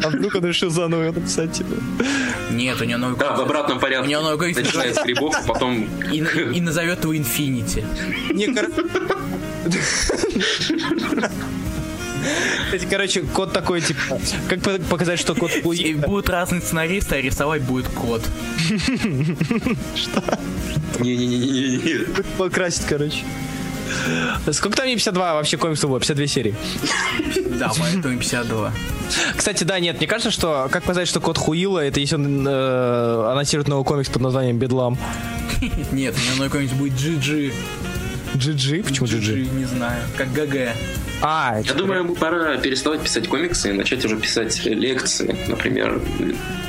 А 0.03 0.09
вдруг 0.09 0.35
он 0.35 0.45
решил 0.45 0.69
заново 0.69 1.05
написать, 1.11 1.51
типа? 1.53 1.73
Нет, 2.51 2.79
у 2.81 2.83
него 2.83 2.99
новый 2.99 3.17
Да, 3.17 3.25
в 3.25 3.35
комикс. 3.35 3.45
обратном 3.49 3.79
порядке. 3.79 4.05
У 4.07 4.09
него 4.11 4.21
новый 4.21 4.37
комикс 4.37 4.57
Начинает 4.57 4.95
с 4.95 5.03
грибов, 5.03 5.35
а 5.35 5.47
потом... 5.47 5.87
И, 6.11 6.17
и 6.53 6.61
назовет 6.61 7.03
его 7.03 7.17
Инфинити. 7.17 7.83
Не, 8.31 8.47
кор- 8.53 8.69
Кстати, 12.65 12.87
короче, 12.89 13.21
код 13.21 13.53
такой, 13.53 13.81
типа, 13.81 14.19
как 14.49 14.61
по- 14.61 14.79
показать, 14.79 15.19
что 15.19 15.35
код 15.35 15.51
И 15.73 15.93
будут 15.93 16.29
разные 16.29 16.61
сценаристы, 16.61 17.15
а 17.15 17.21
рисовать 17.21 17.61
будет 17.63 17.87
кот. 17.87 18.21
Не-не-не-не-не. 20.99 22.05
Покрасить, 22.37 22.85
короче. 22.85 23.23
Сколько 24.51 24.77
там 24.77 24.87
не 24.87 24.95
52 24.95 25.33
вообще 25.35 25.57
комиксов 25.57 25.89
было? 25.89 25.99
52 25.99 26.27
серии. 26.27 26.55
Да, 27.59 27.71
поэтому 27.77 28.17
52. 28.17 28.73
Кстати, 29.35 29.63
да, 29.63 29.79
нет, 29.79 29.97
мне 29.99 30.07
кажется, 30.07 30.31
что 30.31 30.67
как 30.71 30.83
показать, 30.83 31.07
что 31.07 31.19
код 31.19 31.37
Хуила, 31.37 31.79
это 31.79 31.99
если 31.99 32.15
он 32.15 32.47
э, 32.47 33.27
анонсирует 33.31 33.67
новый 33.67 33.85
комикс 33.85 34.09
под 34.09 34.21
названием 34.21 34.57
Бедлам. 34.57 34.97
Нет, 35.91 36.15
у 36.17 36.21
меня 36.21 36.35
новый 36.37 36.49
комикс 36.49 36.71
будет 36.73 36.93
GG. 36.93 37.53
GG? 38.35 38.83
Почему 38.83 39.05
GG? 39.07 39.55
не 39.55 39.65
знаю. 39.65 40.01
Как 40.17 40.31
ГГ. 40.33 40.71
А, 41.25 41.61
Я 41.63 41.73
думаю, 41.73 41.99
ему 42.01 42.15
пора 42.15 42.57
переставать 42.57 42.99
писать 43.01 43.29
комиксы 43.29 43.69
и 43.69 43.71
начать 43.71 44.03
уже 44.03 44.17
писать 44.17 44.65
лекции, 44.65 45.33
например, 45.47 46.01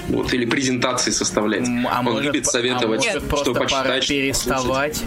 вот, 0.09 0.33
или 0.33 0.47
презентации 0.47 1.11
составлять. 1.11 1.69
А 1.91 1.99
Он 1.99 2.05
может, 2.05 2.23
любит 2.25 2.47
а 2.47 2.51
советовать, 2.51 3.01
может, 3.05 3.21
что 3.21 3.21
просто 3.29 3.53
пора 3.53 3.65
почитать, 3.65 4.05
что 4.05 4.15
переставать. 4.15 5.03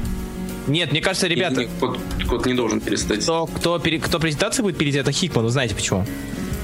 нет, 0.67 0.91
мне 0.91 0.99
кажется, 0.99 1.27
ребята, 1.27 1.61
не, 1.61 1.69
кот, 1.79 1.97
кот 2.27 2.45
не 2.45 2.55
должен 2.55 2.81
перестать. 2.81 3.23
кто, 3.23 3.45
кто, 3.47 3.79
пере- 3.79 3.99
кто 3.99 4.19
презентации 4.19 4.61
будет 4.63 4.77
перейти, 4.77 4.97
это 4.97 5.13
Хикман, 5.13 5.45
вы 5.45 5.49
знаете 5.49 5.75
почему? 5.75 6.05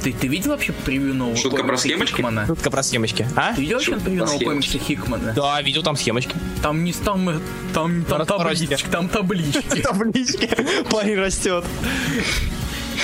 Ты, 0.04 0.12
ты 0.12 0.28
видел 0.28 0.52
вообще 0.52 0.74
превью 0.74 1.14
нового 1.14 1.38
Шутка 1.38 1.60
про 1.60 1.68
комикса 1.68 1.88
схемочки? 1.88 2.16
Хикмана? 2.18 2.46
Шутка 2.46 2.70
про 2.70 2.84
схемочки. 2.84 3.26
А? 3.38 3.54
Ты 3.56 3.62
видел 3.62 3.78
вообще 3.78 3.96
превью 3.96 4.26
нового 4.26 4.40
комикса 4.44 4.78
Хикмана? 4.78 5.32
Да, 5.34 5.62
видел 5.62 5.84
там 5.84 5.96
схемочки. 5.96 6.36
Там 6.62 6.84
не 6.84 6.92
там, 6.92 7.30
э, 7.30 7.40
там, 7.74 8.04
там 8.04 8.20
Расстройки. 8.20 8.66
таблички, 8.68 8.88
там 8.92 9.08
таблички. 9.08 9.82
Таблички. 9.82 10.50
Парень 10.92 11.16
растет. 11.16 11.64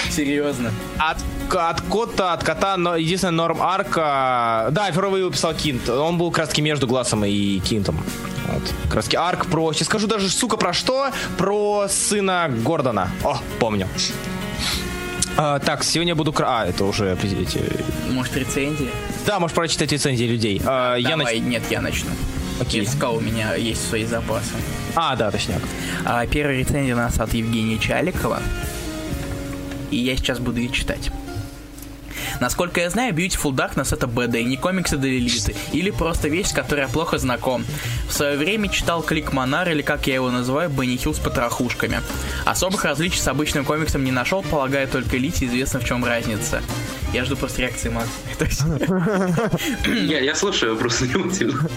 Серьезно. 0.10 0.72
От, 0.98 1.18
от 1.54 1.82
кота, 1.82 2.34
от 2.34 2.44
кота, 2.44 2.78
но 2.78 2.96
единственная 2.96 3.34
норм 3.34 3.62
арка. 3.62 4.68
Да, 4.72 4.92
впервые 4.92 5.22
его 5.22 5.32
писал 5.32 5.54
Кинт. 5.54 5.88
Он 5.90 6.18
был 6.18 6.32
таки 6.32 6.62
между 6.62 6.88
Глассом 6.88 7.24
и 7.26 7.60
Кинтом. 7.60 8.00
Вот. 8.48 9.04
Таки 9.04 9.16
арк 9.18 9.46
про. 9.46 9.72
Сейчас 9.74 9.88
скажу 9.88 10.08
даже, 10.08 10.30
сука, 10.30 10.58
про 10.58 10.74
что? 10.74 11.12
Про 11.38 11.88
сына 11.90 12.48
Гордона. 12.50 13.10
О, 13.24 13.38
помню. 13.60 13.88
А, 15.38 15.60
так, 15.60 15.84
сегодня 15.84 16.16
буду... 16.16 16.34
кра- 16.34 16.62
А, 16.62 16.66
это 16.66 16.84
уже... 16.84 17.16
эти- 17.24 17.62
Может, 18.12 18.36
рецензии? 18.36 18.90
Да, 19.26 19.40
можешь 19.40 19.56
прочитать 19.56 19.92
рецензии 19.92 20.26
людей. 20.26 20.62
А, 20.66 20.96
я 20.96 21.12
Давай, 21.16 21.38
нач- 21.38 21.42
нет, 21.48 21.64
я 21.70 21.80
начну. 21.82 22.10
Окей. 22.60 22.82
Я 22.84 22.90
сказал, 22.90 23.16
у 23.18 23.22
меня 23.22 23.56
есть 23.56 23.88
свои 23.88 24.04
запасы. 24.04 24.52
А, 24.96 25.16
да, 25.16 25.32
точняк. 25.32 25.62
А, 26.04 26.26
первая 26.28 26.58
рецензия 26.58 26.94
у 26.94 26.98
нас 26.98 27.20
от 27.20 27.34
Евгения 27.34 27.78
Чаликова. 27.78 28.42
И 29.92 29.98
я 29.98 30.16
сейчас 30.16 30.40
буду 30.40 30.60
ее 30.60 30.70
читать. 30.70 31.12
Насколько 32.40 32.82
я 32.82 32.90
знаю, 32.90 33.14
Beautiful 33.14 33.52
Darkness 33.52 33.94
это 33.94 34.08
БД, 34.08 34.46
не 34.46 34.56
комиксы 34.56 34.98
для 34.98 35.18
элиты, 35.18 35.56
или 35.74 35.90
просто 35.90 36.30
вещь, 36.30 36.48
с 36.48 36.54
которой 36.54 36.82
я 36.82 36.88
плохо 36.88 37.18
знаком. 37.18 37.66
В 38.08 38.14
свое 38.14 38.38
время 38.38 38.70
читал 38.70 39.02
Клик 39.02 39.34
Монар, 39.34 39.70
или 39.70 39.82
как 39.82 40.08
я 40.08 40.16
его 40.16 40.32
называю, 40.32 40.70
Бенни 40.70 40.98
Хилл 40.98 41.14
с 41.14 41.20
потрохушками. 41.20 42.02
Особых 42.46 42.86
различий 42.86 43.20
с 43.20 43.28
обычным 43.28 43.66
комиксом 43.66 44.04
не 44.04 44.12
нашел, 44.12 44.42
полагаю, 44.44 44.88
только 44.88 45.18
элите 45.18 45.46
известно 45.48 45.80
в 45.80 45.86
чем 45.86 46.06
разница. 46.06 46.62
Я 47.14 47.26
жду 47.26 47.36
просто 47.36 47.62
реакции 47.62 47.90
Макса. 47.90 48.12
Есть, 49.88 50.26
Я, 50.26 50.36
слушаю 50.36 50.76
просто 50.78 51.06
внимательно. 51.06 51.68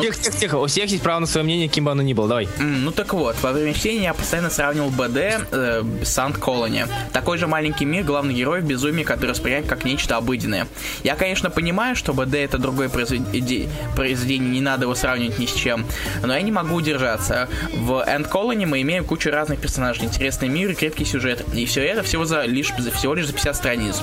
Тихо, 0.00 0.16
тихо, 0.16 0.36
тихо. 0.36 0.54
У 0.56 0.66
всех 0.66 0.90
есть 0.90 1.02
право 1.02 1.20
на 1.20 1.26
свое 1.26 1.44
мнение, 1.44 1.68
кем 1.68 1.84
бы 1.84 1.90
оно 1.92 2.02
ни 2.02 2.12
было. 2.14 2.26
Давай. 2.28 2.48
Ну 2.58 2.90
так 2.90 3.12
вот, 3.12 3.36
во 3.42 3.52
время 3.52 3.74
чтения 3.74 4.04
я 4.04 4.14
постоянно 4.14 4.50
сравнивал 4.50 4.90
БД 4.90 5.16
э, 5.16 5.82
с 6.02 6.08
Сант 6.08 6.38
Колони. 6.38 6.86
Такой 7.12 7.38
же 7.38 7.46
маленький 7.46 7.84
мир, 7.84 8.04
главный 8.04 8.34
герой 8.34 8.60
в 8.60 8.64
безумии, 8.64 9.04
который 9.04 9.30
воспринимает 9.30 9.66
как 9.66 9.84
нечто 9.84 10.16
обыденное. 10.16 10.66
Я, 11.02 11.14
конечно, 11.16 11.50
понимаю, 11.50 11.96
что 11.96 12.12
БД 12.14 12.34
это 12.34 12.58
другое 12.58 12.88
произведение, 12.88 14.50
не 14.50 14.60
надо 14.60 14.84
его 14.84 14.94
сравнивать 14.94 15.38
ни 15.38 15.46
с 15.46 15.52
чем, 15.52 15.84
но 16.22 16.34
я 16.34 16.40
не 16.42 16.52
могу 16.52 16.74
удержаться. 16.76 17.48
В 17.74 18.02
Энд 18.06 18.28
Колони 18.28 18.64
мы 18.66 18.80
имеем 18.82 19.04
кучу 19.04 19.30
разных 19.30 19.60
персонажей, 19.60 20.04
интересный 20.04 20.48
мир 20.48 20.70
и 20.70 20.74
крепкий 20.74 21.04
сюжет. 21.04 21.44
И 21.54 21.66
все 21.66 21.82
это 21.82 22.02
всего, 22.02 22.24
за 22.24 22.42
лишь, 22.44 22.72
за- 22.78 22.90
всего 22.90 23.14
лишь 23.14 23.26
за 23.34 23.52
50 23.52 23.56
страниц. 23.56 23.96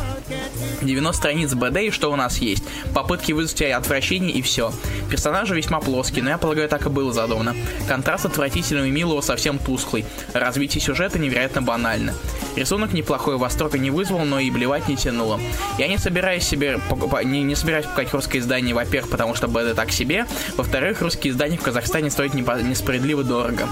90 0.81 1.17
страниц 1.17 1.53
БД 1.53 1.77
и 1.77 1.91
что 1.91 2.11
у 2.11 2.15
нас 2.15 2.37
есть? 2.39 2.63
Попытки 2.93 3.31
вызвать 3.31 3.61
отвращение 3.61 4.31
и 4.31 4.41
все. 4.41 4.73
Персонажи 5.09 5.55
весьма 5.55 5.79
плоские, 5.79 6.23
но 6.23 6.31
я 6.31 6.37
полагаю, 6.37 6.67
так 6.67 6.85
и 6.85 6.89
было 6.89 7.13
задумано. 7.13 7.55
Контраст 7.87 8.25
отвратительного 8.25 8.85
и 8.85 8.91
милого 8.91 9.21
совсем 9.21 9.59
тусклый. 9.59 10.05
Развитие 10.33 10.81
сюжета 10.81 11.19
невероятно 11.19 11.61
банально. 11.61 12.13
Рисунок 12.55 12.93
неплохой, 12.93 13.37
восторга 13.37 13.77
не 13.77 13.91
вызвал, 13.91 14.25
но 14.25 14.39
и 14.39 14.51
блевать 14.51 14.87
не 14.87 14.97
тянуло. 14.97 15.39
Я 15.77 15.87
не 15.87 15.97
собираюсь 15.97 16.43
себе 16.43 16.79
покупать, 16.89 17.25
не, 17.25 17.43
не 17.43 17.55
собираюсь 17.55 17.85
покупать 17.85 18.13
русское 18.13 18.39
издание, 18.39 18.75
во-первых, 18.75 19.09
потому 19.11 19.35
что 19.35 19.47
БД 19.47 19.75
так 19.75 19.91
себе, 19.91 20.25
во-вторых, 20.57 21.01
русские 21.01 21.31
издания 21.31 21.57
в 21.57 21.61
Казахстане 21.61 22.09
стоят 22.09 22.33
непо- 22.33 22.61
несправедливо 22.61 23.23
дорого. 23.23 23.67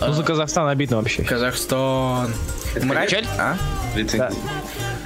Ну, 0.00 0.12
за 0.12 0.22
Казахстан 0.22 0.68
обидно 0.68 0.96
вообще. 0.96 1.22
Казахстан. 1.22 2.34
Мрач- 2.82 3.06
Печаль? 3.06 3.26
А? 3.38 3.56
Рецензии. 3.96 4.38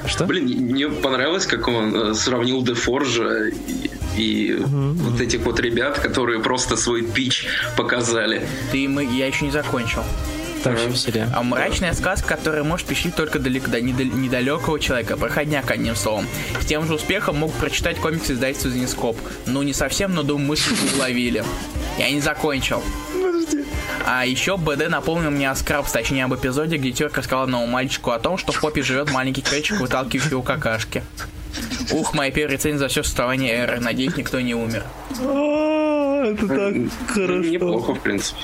Что? 0.07 0.25
Блин, 0.25 0.47
мне 0.47 0.89
понравилось, 0.89 1.47
как 1.47 1.69
он 1.69 1.95
э, 1.95 2.15
сравнил 2.15 2.63
Дефоржа 2.63 3.49
и, 3.49 3.91
и 4.17 4.55
вот 4.59 5.21
этих 5.21 5.41
вот 5.41 5.61
ребят, 5.61 5.99
которые 5.99 6.41
просто 6.41 6.77
свой 6.77 7.03
пич 7.03 7.47
показали. 7.77 8.47
Ты, 8.73 8.89
мы, 8.89 9.05
я 9.05 9.27
еще 9.27 9.45
не 9.45 9.51
закончил. 9.51 10.03
Так, 10.65 10.73
вообще 10.73 10.89
веселее. 10.89 11.29
А 11.37 11.43
мрачная 11.43 11.93
сказка, 11.93 12.37
которая 12.37 12.65
может 12.65 12.87
впечатлить 12.87 13.15
только 13.15 13.39
далеко, 13.39 13.71
до 13.71 13.81
недал- 13.81 14.07
недалекого 14.07 14.81
человека, 14.81 15.17
проходняк, 15.17 15.71
одним 15.71 15.95
словом. 15.95 16.27
С 16.61 16.65
тем 16.65 16.87
же 16.87 16.95
успехом 16.95 17.37
мог 17.37 17.53
прочитать 17.53 17.99
комиксы 17.99 18.33
издательства 18.33 18.71
Зенископ. 18.71 19.17
Ну, 19.47 19.63
не 19.63 19.73
совсем, 19.75 20.15
но 20.15 20.23
думаю, 20.23 20.49
мысль 20.49 20.71
вы 20.75 20.97
уловили. 20.97 21.45
Я 21.99 22.11
не 22.11 22.21
закончил. 22.21 22.83
А 24.07 24.25
еще 24.25 24.57
БД 24.57 24.89
напомнил 24.89 25.31
мне 25.31 25.51
о 25.51 25.55
Скрабс, 25.55 25.93
точнее 25.93 26.25
об 26.25 26.35
эпизоде, 26.35 26.77
где 26.77 26.93
тетка 26.93 27.23
сказала 27.23 27.47
новому 27.47 27.71
мальчику 27.71 28.11
о 28.11 28.19
том, 28.19 28.39
что 28.39 28.53
в 28.53 28.61
попе 28.61 28.83
живет 28.83 29.11
маленький 29.11 29.43
крольчик, 29.43 29.81
выталкивающий 29.81 30.31
его 30.31 30.43
какашки. 30.43 31.03
Ух, 31.93 32.15
моя 32.15 32.31
первая 32.31 32.57
рецензия 32.57 32.79
за 32.79 32.89
все 32.89 33.03
существование 33.03 33.53
эры. 33.55 33.81
Надеюсь, 33.81 34.17
никто 34.17 34.41
не 34.41 34.55
умер. 34.55 34.85
Это 35.11 36.47
так 36.49 36.75
Ну, 37.17 37.39
Неплохо, 37.43 37.95
в 37.95 38.01
принципе. 38.01 38.41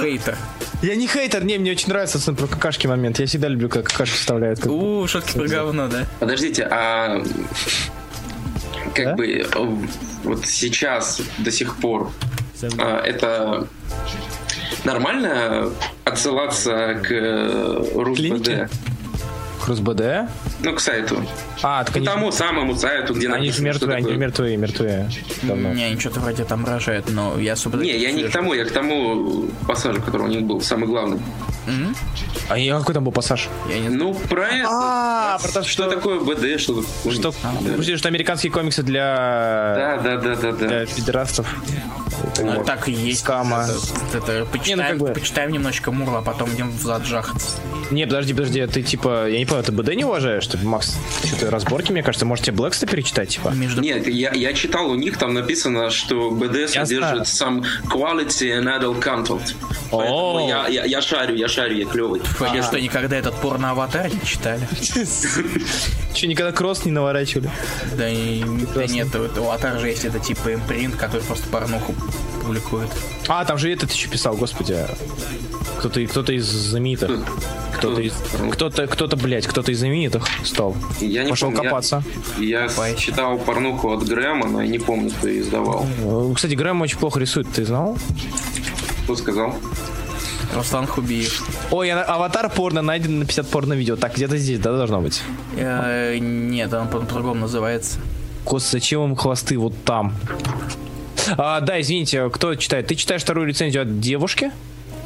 Хейтер. 0.00 0.36
Я 0.82 0.94
не 0.96 1.06
хейтер, 1.08 1.44
не, 1.44 1.58
мне 1.58 1.72
очень 1.72 1.88
нравится 1.88 2.18
собственно, 2.18 2.36
про 2.36 2.46
какашки 2.46 2.86
момент. 2.86 3.18
Я 3.18 3.26
всегда 3.26 3.48
люблю, 3.48 3.68
как 3.68 3.84
какашки 3.84 4.14
вставляют. 4.16 4.60
Как- 4.60 4.70
У, 4.70 5.06
шутки 5.08 5.32
про 5.36 5.46
говно, 5.46 5.88
да? 5.88 6.06
Подождите, 6.20 6.64
а 6.70 7.20
как 8.94 9.04
Да? 9.04 9.14
бы 9.14 9.26
э, 9.26 9.44
вот 10.24 10.46
сейчас 10.46 11.20
до 11.38 11.50
сих 11.50 11.76
пор 11.76 12.10
а, 12.22 12.27
это 12.62 13.66
нормально 14.84 15.70
отсылаться 16.04 17.00
к 17.02 17.10
э? 17.10 17.84
РусБД? 17.94 18.70
Хрус 19.60 19.80
БД? 19.80 20.02
Ну, 20.62 20.74
к 20.74 20.80
сайту. 20.80 21.22
А, 21.62 21.84
так 21.84 21.94
К 21.94 21.96
они, 21.96 22.06
тому 22.06 22.30
самому 22.32 22.76
сайту, 22.76 23.14
где 23.14 23.28
они 23.28 23.50
же 23.50 23.62
мертвые, 23.62 23.96
они 23.96 24.04
такое. 24.04 24.18
мертвые, 24.18 24.56
мертвые. 24.56 25.10
Давно. 25.42 25.72
Не, 25.72 25.84
они 25.84 25.98
что-то 26.00 26.20
вроде 26.20 26.44
там 26.44 26.64
рожают, 26.64 27.10
но 27.10 27.38
я 27.38 27.54
особо... 27.54 27.78
Не, 27.78 27.96
я 27.98 28.12
не 28.12 28.24
к 28.24 28.30
тому, 28.30 28.54
я 28.54 28.64
к 28.64 28.70
тому 28.70 29.46
пассажу, 29.66 30.00
который 30.02 30.22
у 30.22 30.28
них 30.28 30.42
был, 30.42 30.60
самый 30.60 30.86
главный. 30.86 31.18
А 32.48 32.56
я- 32.58 32.78
какой 32.78 32.94
там 32.94 33.04
был 33.04 33.12
пассаж? 33.12 33.48
Я 33.68 33.78
не 33.78 33.88
Ну, 33.90 34.14
про 34.14 34.46
это. 34.48 34.68
А, 34.70 35.38
про 35.38 35.48
то, 35.52 35.62
что 35.64 35.70
что... 35.84 35.90
такое 35.90 36.20
БД, 36.20 36.58
что. 36.60 36.82
Что, 37.10 37.34
Да. 37.42 37.96
что 37.98 38.08
американские 38.08 38.50
комиксы 38.50 38.82
для, 38.82 39.74
Да, 39.76 40.00
да, 40.02 40.16
да, 40.16 40.34
да, 40.36 40.52
да. 40.52 40.66
для 40.66 40.86
пидорастов. 40.86 41.46
Ну, 42.42 42.64
так 42.64 42.88
и 42.88 42.92
есть. 42.92 43.20
Скама. 43.20 43.66
Это, 44.14 44.32
это- 44.32 44.44
почитаем, 44.46 44.98
как 44.98 45.08
бы- 45.08 45.12
почитаем 45.12 45.50
немножечко 45.52 45.92
Мурла, 45.92 46.18
а 46.18 46.22
потом 46.22 46.50
идем 46.54 46.70
в 46.70 46.80
зад 46.80 47.04
жахаться. 47.04 47.56
Не, 47.90 48.06
подожди, 48.06 48.32
подожди, 48.32 48.66
ты 48.66 48.82
типа, 48.82 49.28
я 49.28 49.38
не 49.38 49.44
понял, 49.46 49.62
ты 49.62 49.72
БД 49.72 49.94
не 49.94 50.04
уважаешь? 50.04 50.46
Ты, 50.46 50.58
Макс, 50.58 50.96
что-то 51.24 51.47
разборки, 51.50 51.92
мне 51.92 52.02
кажется, 52.02 52.26
может 52.26 52.44
тебе 52.44 52.56
Блэкста 52.56 52.86
перечитать, 52.86 53.30
типа? 53.30 53.48
Между... 53.50 53.80
Нет, 53.80 54.06
я, 54.06 54.32
я 54.32 54.52
читал 54.52 54.90
у 54.90 54.94
них, 54.94 55.16
там 55.16 55.34
написано, 55.34 55.90
что 55.90 56.30
БД 56.30 56.74
Я 56.74 56.86
содержит 56.86 57.22
some 57.22 57.64
quality 57.88 58.58
and 58.58 58.64
adult 58.64 59.02
content. 59.02 59.54
Поэтому 59.90 60.36
О. 60.36 60.48
я, 60.48 60.68
я, 60.68 60.84
я 60.84 61.02
шарю, 61.02 61.34
я 61.34 61.48
шарю, 61.48 61.76
я 61.76 61.86
клевый. 61.86 62.20
Вы 62.38 62.62
что, 62.62 62.80
никогда 62.80 63.16
этот 63.16 63.34
порно-аватар 63.36 64.12
не 64.12 64.20
читали? 64.24 64.66
Че, 66.14 66.26
никогда 66.26 66.52
кросс 66.52 66.84
не 66.84 66.92
наворачивали? 66.92 67.50
Да, 67.96 68.08
и, 68.08 68.42
да 68.74 68.86
нет, 68.86 69.08
у 69.14 69.42
аватар 69.44 69.78
же 69.78 69.88
есть 69.88 70.04
это 70.04 70.18
типа 70.18 70.54
импринт, 70.54 70.96
который 70.96 71.22
просто 71.22 71.48
порнуху 71.48 71.94
публикует. 72.52 72.88
А, 73.28 73.44
там 73.44 73.58
же 73.58 73.70
этот 73.70 73.92
еще 73.92 74.08
писал, 74.08 74.34
господи. 74.36 74.76
Кто-то, 75.78 76.04
кто-то 76.06 76.32
из 76.32 76.46
знаменитых. 76.46 77.10
Кто-то 77.76 78.00
из... 78.00 78.14
Кто-то, 78.52 78.86
кто-то, 78.86 79.16
блядь, 79.16 79.46
кто-то 79.46 79.70
из 79.70 79.78
знаменитых 79.78 80.24
стал. 80.44 80.74
Я 81.00 81.24
не 81.24 81.30
Пошел 81.30 81.48
помню, 81.48 81.62
я- 81.62 81.68
копаться. 81.68 82.02
Я, 82.38 82.68
читал 82.96 83.38
порнуху 83.38 83.92
от 83.92 84.02
Грэма, 84.08 84.46
но 84.48 84.62
я 84.62 84.68
не 84.68 84.78
помню, 84.78 85.10
кто 85.10 85.28
ее 85.28 85.42
издавал. 85.42 85.86
Кстати, 86.34 86.54
Грэм 86.54 86.80
очень 86.80 86.98
плохо 86.98 87.20
рисует, 87.20 87.46
ты 87.52 87.64
знал? 87.64 87.96
Кто 89.04 89.14
сказал? 89.14 89.54
Руслан 90.54 90.86
Хубиев. 90.86 91.44
Ой, 91.70 91.90
а- 91.90 92.02
аватар 92.02 92.48
порно 92.50 92.80
найден 92.82 93.18
на 93.20 93.26
50 93.26 93.46
порно-видео. 93.48 93.96
Так, 93.96 94.14
где-то 94.16 94.38
здесь, 94.38 94.58
да, 94.58 94.72
должно 94.76 95.00
быть? 95.02 95.22
Э, 95.56 96.16
нет, 96.18 96.72
он 96.72 96.88
по- 96.88 97.00
по-другому 97.00 97.42
называется. 97.42 97.98
Кос, 98.44 98.68
зачем 98.70 99.04
им 99.04 99.14
хвосты 99.14 99.58
вот 99.58 99.74
там? 99.84 100.14
А, 101.36 101.60
да, 101.60 101.80
извините, 101.80 102.28
кто 102.30 102.54
читает? 102.54 102.86
Ты 102.86 102.94
читаешь 102.94 103.22
вторую 103.22 103.46
рецензию 103.46 103.82
от 103.82 104.00
девушки? 104.00 104.50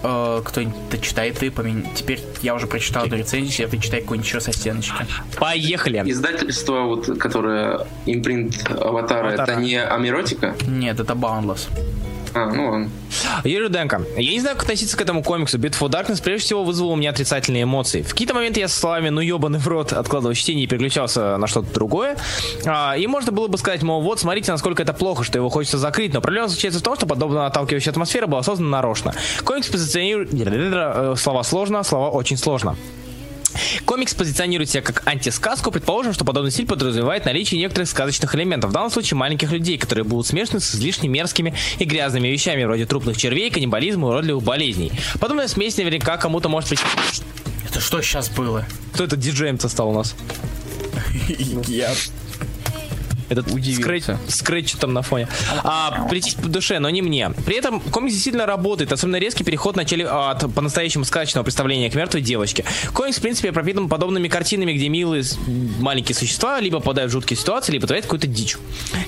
Э, 0.03 0.41
кто-нибудь 0.45 1.01
читает, 1.01 1.39
ты 1.39 1.51
помен... 1.51 1.87
Теперь 1.95 2.21
я 2.43 2.55
уже 2.55 2.67
прочитал 2.67 3.07
эту 3.07 3.17
рецензию, 3.17 3.69
а 3.69 3.71
ты 3.71 3.79
читай 3.79 4.01
какую-нибудь 4.01 4.29
еще 4.29 4.41
со 4.41 4.53
стеночки. 4.53 5.07
Поехали! 5.39 6.03
Издательство, 6.07 6.83
вот, 6.83 7.19
которое 7.19 7.87
импринт 8.07 8.69
Аватара, 8.71 9.29
Аватара. 9.29 9.53
это 9.53 9.61
не 9.61 9.81
Амиротика? 9.81 10.57
Нет, 10.67 10.99
это 10.99 11.15
Boundless. 11.15 11.69
А, 12.35 12.47
ну 12.47 12.71
ладно. 12.71 12.91
Юрий 13.45 13.65
Руденко. 13.65 14.03
Я 14.17 14.33
не 14.33 14.41
знаю, 14.41 14.57
как 14.57 14.65
относиться 14.65 14.97
к 14.97 15.01
этому 15.01 15.23
комиксу. 15.23 15.59
Beautiful 15.59 15.89
Darkness 15.91 16.23
прежде 16.23 16.47
всего 16.47 16.65
вызвал 16.65 16.91
у 16.91 16.97
меня 16.97 17.11
отрицательные 17.11 17.65
эмоции. 17.65 18.03
В 18.03 18.11
какие-то 18.11 18.35
моменты 18.35 18.61
я 18.61 18.69
со 18.69 18.79
словами 18.79 19.11
«ну 19.11 19.21
ебаный 19.21 19.59
в 19.59 19.69
рот» 19.69 19.93
откладывал 19.93 20.35
чтение 20.35 20.65
и 20.65 20.67
переключался 20.67 21.37
на 21.37 21.47
что-то 21.47 21.73
другое. 21.75 22.17
А, 22.65 22.97
и 22.97 23.07
можно 23.07 23.33
было 23.33 23.49
бы 23.49 23.59
сказать, 23.59 23.83
мол, 23.83 24.01
вот, 24.01 24.21
смотрите, 24.21 24.51
насколько 24.51 24.83
это 24.83 24.93
плохо, 24.93 25.25
что 25.25 25.39
его 25.39 25.49
хочется 25.49 25.79
закрыть. 25.79 26.15
Но 26.15 26.21
проблема 26.21 26.49
заключается 26.49 26.81
в 26.81 26.83
том, 26.83 26.97
что 26.97 27.07
подобная 27.07 27.47
отталкивающая 27.47 27.93
атмосфера 27.93 28.27
была 28.27 28.43
создана 28.43 28.71
нарочно. 28.71 29.15
Комикс 29.45 29.69
позиционирует... 29.69 30.31
Э, 30.33 31.15
Слова 31.17 31.43
сложно, 31.43 31.83
слова 31.83 32.11
очень 32.11 32.37
сложно. 32.37 32.77
Комикс 33.85 34.15
позиционирует 34.15 34.71
себя 34.71 34.83
как 34.83 35.07
антисказку. 35.07 35.71
Предположим, 35.71 36.13
что 36.13 36.25
подобный 36.25 36.51
стиль 36.51 36.67
подразумевает 36.67 37.25
наличие 37.25 37.61
некоторых 37.61 37.89
сказочных 37.89 38.35
элементов. 38.35 38.71
В 38.71 38.73
данном 38.73 38.91
случае 38.91 39.17
маленьких 39.17 39.51
людей, 39.51 39.79
которые 39.79 40.05
будут 40.05 40.27
смешаны 40.27 40.61
с 40.61 40.75
излишне 40.75 41.09
мерзкими 41.09 41.55
и 41.79 41.85
грязными 41.85 42.29
вещами, 42.29 42.65
вроде 42.65 42.87
трупных 42.87 43.17
червей, 43.17 43.51
каннибализма 43.51 44.09
и 44.09 44.11
уродливых 44.11 44.45
болезней. 44.45 44.93
Подобная 45.21 45.49
смесь 45.49 45.77
наверняка 45.77 46.17
кому-то 46.17 46.49
может 46.49 46.71
быть... 46.71 46.81
Это 47.69 47.81
что 47.81 48.03
сейчас 48.03 48.29
было? 48.29 48.67
Кто 48.93 49.05
это 49.05 49.17
диджеем-то 49.17 49.69
стал 49.69 49.91
у 49.91 49.95
нас? 49.95 50.15
Я 51.69 51.95
Этот 53.33 53.49
скретч, 53.49 54.05
скретч 54.29 54.73
там 54.75 54.93
на 54.93 55.03
фоне. 55.03 55.29
А, 55.65 56.07
прийти 56.09 56.37
по 56.37 56.49
душе, 56.49 56.79
но 56.79 56.91
не 56.91 57.03
мне. 57.03 57.31
При 57.47 57.57
этом 57.57 57.81
комикс 57.81 58.15
действительно 58.15 58.47
работает, 58.47 58.93
особенно 58.93 59.17
резкий 59.17 59.45
переход 59.45 59.75
в 59.75 59.77
начале 59.77 60.07
от 60.07 60.53
по-настоящему 60.55 61.05
сказочного 61.05 61.45
представления 61.45 61.91
к 61.91 61.95
мертвой 61.95 62.21
девочке. 62.21 62.65
Комикс, 62.93 63.19
в 63.19 63.23
принципе, 63.23 63.53
пропитан 63.53 63.89
подобными 63.89 64.29
картинами, 64.29 64.73
где 64.73 64.89
милые 64.89 65.25
маленькие 65.79 66.15
существа 66.15 66.61
либо 66.61 66.81
попадают 66.81 67.11
в 67.11 67.13
жуткие 67.13 67.39
ситуации, 67.39 67.73
либо 67.73 67.87
творят 67.87 68.05
какую-то 68.05 68.27
дичь. 68.27 68.57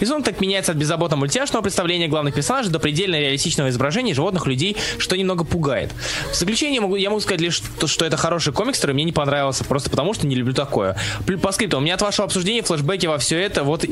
Рисунок 0.00 0.24
так 0.24 0.40
меняется 0.40 0.72
от 0.72 0.78
беззаботного 0.78 1.20
мультяшного 1.20 1.62
представления 1.62 2.08
главных 2.08 2.34
персонажей 2.34 2.70
до 2.70 2.78
предельно 2.78 3.18
реалистичного 3.18 3.68
изображения 3.68 4.14
животных 4.14 4.46
людей, 4.46 4.76
что 4.98 5.16
немного 5.16 5.44
пугает. 5.44 5.92
В 6.30 6.34
заключение 6.34 6.80
могу, 6.80 6.96
я 6.96 7.10
могу 7.10 7.20
сказать 7.20 7.40
лишь, 7.40 7.60
то, 7.78 7.86
что 7.86 8.04
это 8.04 8.16
хороший 8.16 8.52
комикс, 8.52 8.78
который 8.78 8.92
мне 8.92 9.04
не 9.04 9.12
понравился, 9.12 9.64
просто 9.64 9.90
потому 9.90 10.14
что 10.14 10.26
не 10.26 10.34
люблю 10.34 10.54
такое. 10.54 10.96
По 11.42 11.52
скрипту, 11.52 11.78
у 11.78 11.80
меня 11.80 11.94
от 11.94 12.02
вашего 12.02 12.24
обсуждения 12.24 12.62
флешбеки 12.62 13.06
во 13.06 13.18
все 13.18 13.38
это, 13.38 13.64
вот... 13.64 13.84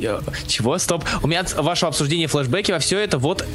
Чего? 0.47 0.79
Стоп. 0.79 1.05
У 1.23 1.27
меня 1.27 1.41
от 1.41 1.53
вашего 1.55 1.89
обсуждения 1.89 2.27
флешбеки 2.27 2.73
во 2.73 2.79
все 2.79 2.99
это, 2.99 3.19
вот... 3.19 3.47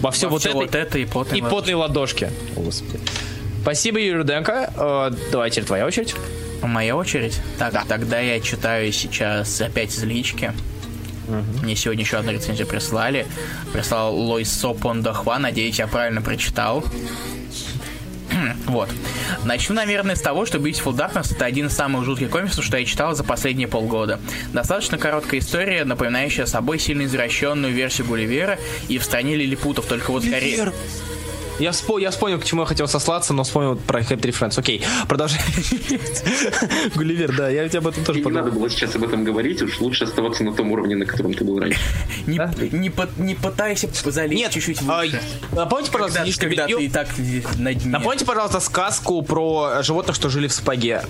Во 0.00 0.10
все 0.10 0.28
вот 0.28 0.40
Всё 0.40 0.50
это... 0.50 0.58
вот 0.58 0.74
это 0.74 0.98
и 0.98 1.06
потные 1.06 1.38
и 1.38 1.42
потные 1.42 1.74
ладошки. 1.76 2.30
Господи. 2.54 3.00
Спасибо, 3.62 3.98
Юрий 3.98 4.18
Руденко. 4.18 4.72
Э, 4.76 5.10
давай 5.32 5.50
теперь 5.50 5.64
твоя 5.64 5.86
очередь. 5.86 6.14
Моя 6.62 6.96
очередь? 6.96 7.40
Так, 7.58 7.86
тогда 7.88 8.20
я 8.20 8.40
читаю 8.40 8.92
сейчас 8.92 9.60
опять 9.60 9.94
из 9.94 10.02
лички. 10.04 10.52
Мне 11.62 11.74
сегодня 11.74 12.04
еще 12.04 12.18
одну 12.18 12.32
рецензию 12.32 12.66
прислали. 12.66 13.26
Прислал 13.72 14.14
Лойс 14.14 14.50
Сопондохва. 14.52 15.38
Надеюсь, 15.38 15.78
я 15.78 15.86
правильно 15.86 16.22
прочитал. 16.22 16.84
Вот. 18.66 18.88
Начну, 19.44 19.74
наверное, 19.74 20.16
с 20.16 20.20
того, 20.20 20.46
что 20.46 20.58
Beautiful 20.58 20.94
Darkness 20.96 21.34
это 21.34 21.44
один 21.44 21.66
из 21.66 21.72
самых 21.72 22.04
жутких 22.04 22.30
комиксов, 22.30 22.64
что 22.64 22.78
я 22.78 22.84
читал 22.84 23.14
за 23.14 23.24
последние 23.24 23.68
полгода. 23.68 24.20
Достаточно 24.52 24.98
короткая 24.98 25.40
история, 25.40 25.84
напоминающая 25.84 26.46
собой 26.46 26.78
сильно 26.78 27.04
извращенную 27.04 27.72
версию 27.72 28.06
Гулливера 28.06 28.58
и 28.88 28.98
в 28.98 29.04
стране 29.04 29.36
лилипутов, 29.36 29.86
только 29.86 30.10
вот 30.10 30.24
скорее... 30.24 30.72
Я, 31.58 31.70
вспо- 31.70 31.98
я 32.00 32.10
вспомнил, 32.10 32.38
к 32.38 32.44
чему 32.44 32.62
я 32.62 32.66
хотел 32.66 32.86
сослаться, 32.86 33.32
но 33.32 33.42
вспомнил 33.44 33.76
про 33.76 34.00
Happy 34.00 34.18
Tree 34.20 34.32
Friends. 34.38 34.58
Окей, 34.58 34.82
продолжай. 35.08 35.40
Гулливер, 36.94 37.34
да, 37.36 37.48
я 37.48 37.68
тебе 37.68 37.78
об 37.78 37.86
этом 37.88 38.04
тоже 38.04 38.20
И 38.20 38.24
не 38.24 38.30
надо 38.30 38.44
подумал. 38.46 38.60
было 38.68 38.70
сейчас 38.70 38.94
об 38.94 39.04
этом 39.04 39.24
говорить, 39.24 39.62
уж 39.62 39.80
лучше 39.80 40.04
оставаться 40.04 40.44
на 40.44 40.52
том 40.52 40.70
уровне, 40.72 40.96
на 40.96 41.06
котором 41.06 41.32
ты 41.34 41.44
был 41.44 41.58
раньше. 41.58 41.80
Не, 42.26 42.38
Да? 42.38 42.52
не, 42.72 42.90
пот- 42.90 43.16
не 43.18 43.34
пытайся 43.34 43.88
залезть 44.04 44.34
Нет, 44.38 44.50
чуть-чуть 44.52 44.78
а, 44.86 45.00
выше. 45.02 45.20
напомните, 45.52 45.90
пожалуйста, 45.90 46.24
когда, 46.40 46.66
ты 46.66 46.84
и 46.84 46.88
так 46.88 47.08
на 47.58 47.72
дне. 47.74 47.90
Напомните, 47.90 48.24
пожалуйста, 48.24 48.60
сказку 48.60 49.22
про 49.22 49.82
животных, 49.82 50.14
что 50.16 50.28
жили 50.28 50.48
в 50.48 50.52
сапоге. 50.52 51.02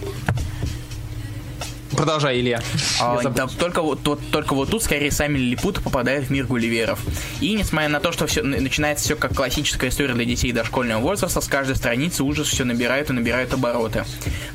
Продолжай, 1.96 2.40
Илья. 2.40 2.60
А, 3.00 3.22
да, 3.22 3.46
только, 3.46 3.82
вот, 3.82 4.02
тут- 4.02 4.30
только 4.30 4.54
вот 4.54 4.70
тут 4.70 4.82
скорее 4.82 5.10
сами 5.10 5.38
лилипуты 5.38 5.80
попадают 5.80 6.26
в 6.26 6.30
мир 6.30 6.46
гулливеров. 6.46 7.00
И 7.40 7.54
несмотря 7.54 7.88
на 7.88 8.00
то, 8.00 8.12
что 8.12 8.26
все 8.26 8.42
начинается 8.42 9.04
все 9.04 9.16
как 9.16 9.34
классическая 9.34 9.88
история 9.88 10.14
для 10.14 10.24
детей 10.24 10.52
дошкольного 10.52 11.00
возраста, 11.00 11.40
с 11.40 11.48
каждой 11.48 11.76
страницы 11.76 12.22
ужас 12.22 12.48
все 12.48 12.64
набирают 12.64 13.10
и 13.10 13.12
набирают 13.12 13.52
обороты. 13.54 14.04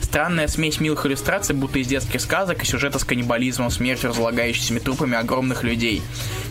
Странная 0.01 0.47
смесь 0.47 0.80
милых 0.80 1.05
иллюстраций, 1.05 1.55
будто 1.55 1.80
из 1.80 1.88
детских 1.88 2.22
сказок 2.22 2.61
и 2.61 2.65
сюжета 2.65 2.99
с 2.99 3.03
каннибализмом, 3.03 3.72
смертью, 3.72 4.09
разлагающимися 4.09 4.84
трупами 4.84 5.15
огромных 5.15 5.63
людей. 5.63 6.01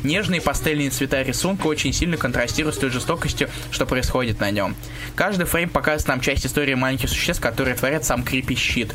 Нежные 0.02 0.40
пастельные 0.40 0.90
цвета 0.90 1.22
рисунка 1.22 1.66
очень 1.66 1.92
сильно 1.92 2.16
контрастируют 2.16 2.76
с 2.76 2.78
той 2.78 2.90
жестокостью, 2.90 3.50
что 3.70 3.86
происходит 3.86 4.40
на 4.40 4.50
нем. 4.50 4.74
Каждый 5.14 5.44
фрейм 5.44 5.68
показывает 5.68 6.08
нам 6.08 6.20
часть 6.20 6.46
истории 6.46 6.74
маленьких 6.74 7.08
существ, 7.10 7.42
которые 7.42 7.76
творят 7.76 8.04
сам 8.04 8.22
крипи 8.22 8.54
щит. 8.56 8.94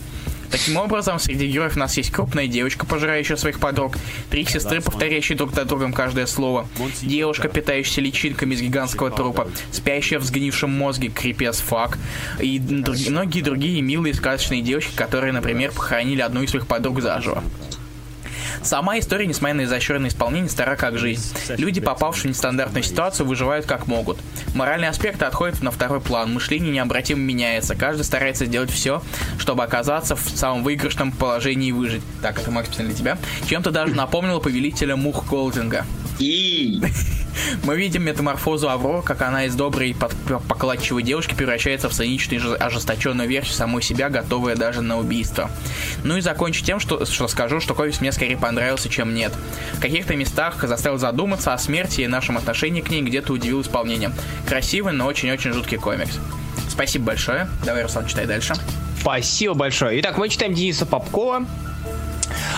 Таким 0.51 0.77
образом, 0.77 1.19
среди 1.19 1.47
героев 1.47 1.75
у 1.75 1.79
нас 1.79 1.97
есть 1.97 2.11
крупная 2.11 2.47
девочка, 2.47 2.85
пожирающая 2.85 3.35
своих 3.35 3.59
подруг, 3.59 3.97
три 4.29 4.45
сестры, 4.45 4.81
повторяющие 4.81 5.37
друг 5.37 5.53
за 5.53 5.65
другом 5.65 5.93
каждое 5.93 6.25
слово, 6.25 6.67
девушка, 7.01 7.47
питающаяся 7.49 8.01
личинками 8.01 8.53
из 8.55 8.61
гигантского 8.61 9.11
трупа, 9.11 9.47
спящая 9.71 10.19
в 10.19 10.23
сгнившем 10.23 10.69
мозге, 10.71 11.07
as 11.07 11.63
fuck, 11.67 11.97
и 12.39 12.59
друг- 12.59 12.97
многие 13.09 13.41
другие 13.41 13.81
милые 13.81 14.13
сказочные 14.13 14.61
девочки, 14.61 14.95
которые, 14.95 15.33
например, 15.33 15.71
похоронили 15.71 16.21
одну 16.21 16.41
из 16.43 16.51
своих 16.51 16.67
подруг 16.67 17.01
заживо. 17.01 17.43
Сама 18.63 18.99
история, 18.99 19.27
несмотря 19.27 19.55
на 19.55 19.63
изощренное 19.65 20.09
исполнение, 20.09 20.49
стара 20.49 20.75
как 20.75 20.97
жизнь. 20.97 21.35
Люди, 21.57 21.81
попавшие 21.81 22.31
в 22.31 22.35
нестандартную 22.35 22.83
ситуацию, 22.83 23.25
выживают 23.25 23.65
как 23.65 23.87
могут. 23.87 24.19
Моральные 24.53 24.89
аспекты 24.89 25.25
отходят 25.25 25.61
на 25.61 25.71
второй 25.71 26.01
план, 26.01 26.33
мышление 26.33 26.71
необратимо 26.71 27.19
меняется, 27.19 27.75
каждый 27.75 28.03
старается 28.03 28.45
сделать 28.45 28.71
все, 28.71 29.01
чтобы 29.37 29.63
оказаться 29.63 30.15
в 30.15 30.21
самом 30.21 30.63
выигрышном 30.63 31.11
положении 31.11 31.69
и 31.69 31.71
выжить. 31.71 32.03
Так, 32.21 32.39
это 32.39 32.51
Макс 32.51 32.69
для 32.69 32.93
тебя. 32.93 33.17
Чем-то 33.47 33.71
даже 33.71 33.93
напомнило 33.93 34.39
повелителя 34.39 34.95
мух 34.95 35.25
Голдинга. 35.27 35.85
И 36.19 36.81
Мы 37.63 37.77
видим 37.77 38.03
метаморфозу 38.03 38.69
Авроры, 38.69 39.01
как 39.01 39.21
она 39.21 39.45
из 39.45 39.55
доброй 39.55 39.95
покладчивой 40.47 41.03
девушки 41.03 41.33
превращается 41.33 41.89
в 41.89 41.93
циничную 41.93 42.55
и 42.55 42.59
ожесточенную 42.59 43.27
версию 43.27 43.55
самой 43.55 43.81
себя, 43.81 44.09
готовая 44.09 44.55
даже 44.55 44.81
на 44.81 44.97
убийство. 44.97 45.49
Ну 46.03 46.17
и 46.17 46.21
закончу 46.21 46.63
тем, 46.63 46.79
что, 46.79 47.05
что 47.05 47.27
скажу, 47.27 47.59
что 47.59 47.73
комикс 47.73 48.01
мне 48.01 48.11
скорее 48.11 48.37
понравился, 48.37 48.89
чем 48.89 49.13
нет. 49.13 49.33
В 49.73 49.79
каких-то 49.79 50.15
местах 50.15 50.63
заставил 50.63 50.97
задуматься 50.97 51.53
о 51.53 51.57
смерти 51.57 52.01
и 52.01 52.07
нашем 52.07 52.37
отношении 52.37 52.81
к 52.81 52.89
ней, 52.89 53.01
где-то 53.01 53.33
удивил 53.33 53.61
исполнением. 53.61 54.13
Красивый, 54.47 54.93
но 54.93 55.05
очень-очень 55.05 55.51
жуткий 55.51 55.77
комикс. 55.77 56.19
Спасибо 56.69 57.05
большое. 57.05 57.47
Давай, 57.65 57.83
Руслан, 57.83 58.05
читай 58.05 58.25
дальше. 58.25 58.53
Спасибо 58.99 59.53
большое. 59.53 59.99
Итак, 60.01 60.17
мы 60.17 60.29
читаем 60.29 60.53
Дениса 60.53 60.85
Попкова. 60.85 61.45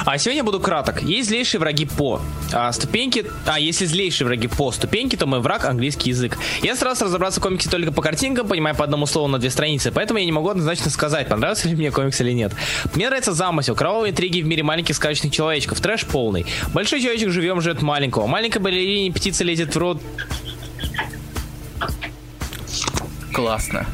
А 0.05 0.17
сегодня 0.17 0.43
буду 0.43 0.59
краток. 0.59 1.01
Есть 1.01 1.29
злейшие 1.29 1.59
враги 1.59 1.85
по 1.85 2.21
а, 2.53 2.71
ступеньке. 2.71 3.25
А 3.45 3.59
если 3.59 3.85
злейшие 3.85 4.27
враги 4.27 4.47
по 4.47 4.71
ступеньке, 4.71 5.17
то 5.17 5.25
мой 5.25 5.39
враг 5.39 5.65
английский 5.65 6.09
язык. 6.09 6.37
Я 6.61 6.75
старался 6.75 7.05
разобраться 7.05 7.39
в 7.39 7.43
комиксе 7.43 7.69
только 7.69 7.91
по 7.91 8.01
картинкам, 8.01 8.47
понимая 8.47 8.73
по 8.73 8.83
одному 8.83 9.05
слову 9.05 9.27
на 9.27 9.39
две 9.39 9.49
страницы, 9.49 9.91
поэтому 9.91 10.19
я 10.19 10.25
не 10.25 10.31
могу 10.31 10.49
однозначно 10.49 10.89
сказать, 10.89 11.27
понравился 11.27 11.67
ли 11.67 11.75
мне 11.75 11.91
комикс 11.91 12.19
или 12.21 12.31
нет. 12.31 12.53
Мне 12.95 13.07
нравится 13.07 13.33
замысел, 13.33 13.75
кровавые 13.75 14.11
интриги 14.11 14.41
в 14.41 14.45
мире 14.45 14.63
маленьких 14.63 14.95
сказочных 14.95 15.33
человечков, 15.33 15.79
трэш 15.81 16.05
полный. 16.05 16.45
Большой 16.73 17.01
человечек 17.01 17.29
живем 17.29 17.61
живет 17.61 17.81
маленького. 17.81 18.27
Маленькая 18.27 18.59
балерине 18.59 19.11
птица 19.11 19.43
лезет 19.43 19.75
в 19.75 19.77
рот. 19.77 20.01
Классно. 23.33 23.85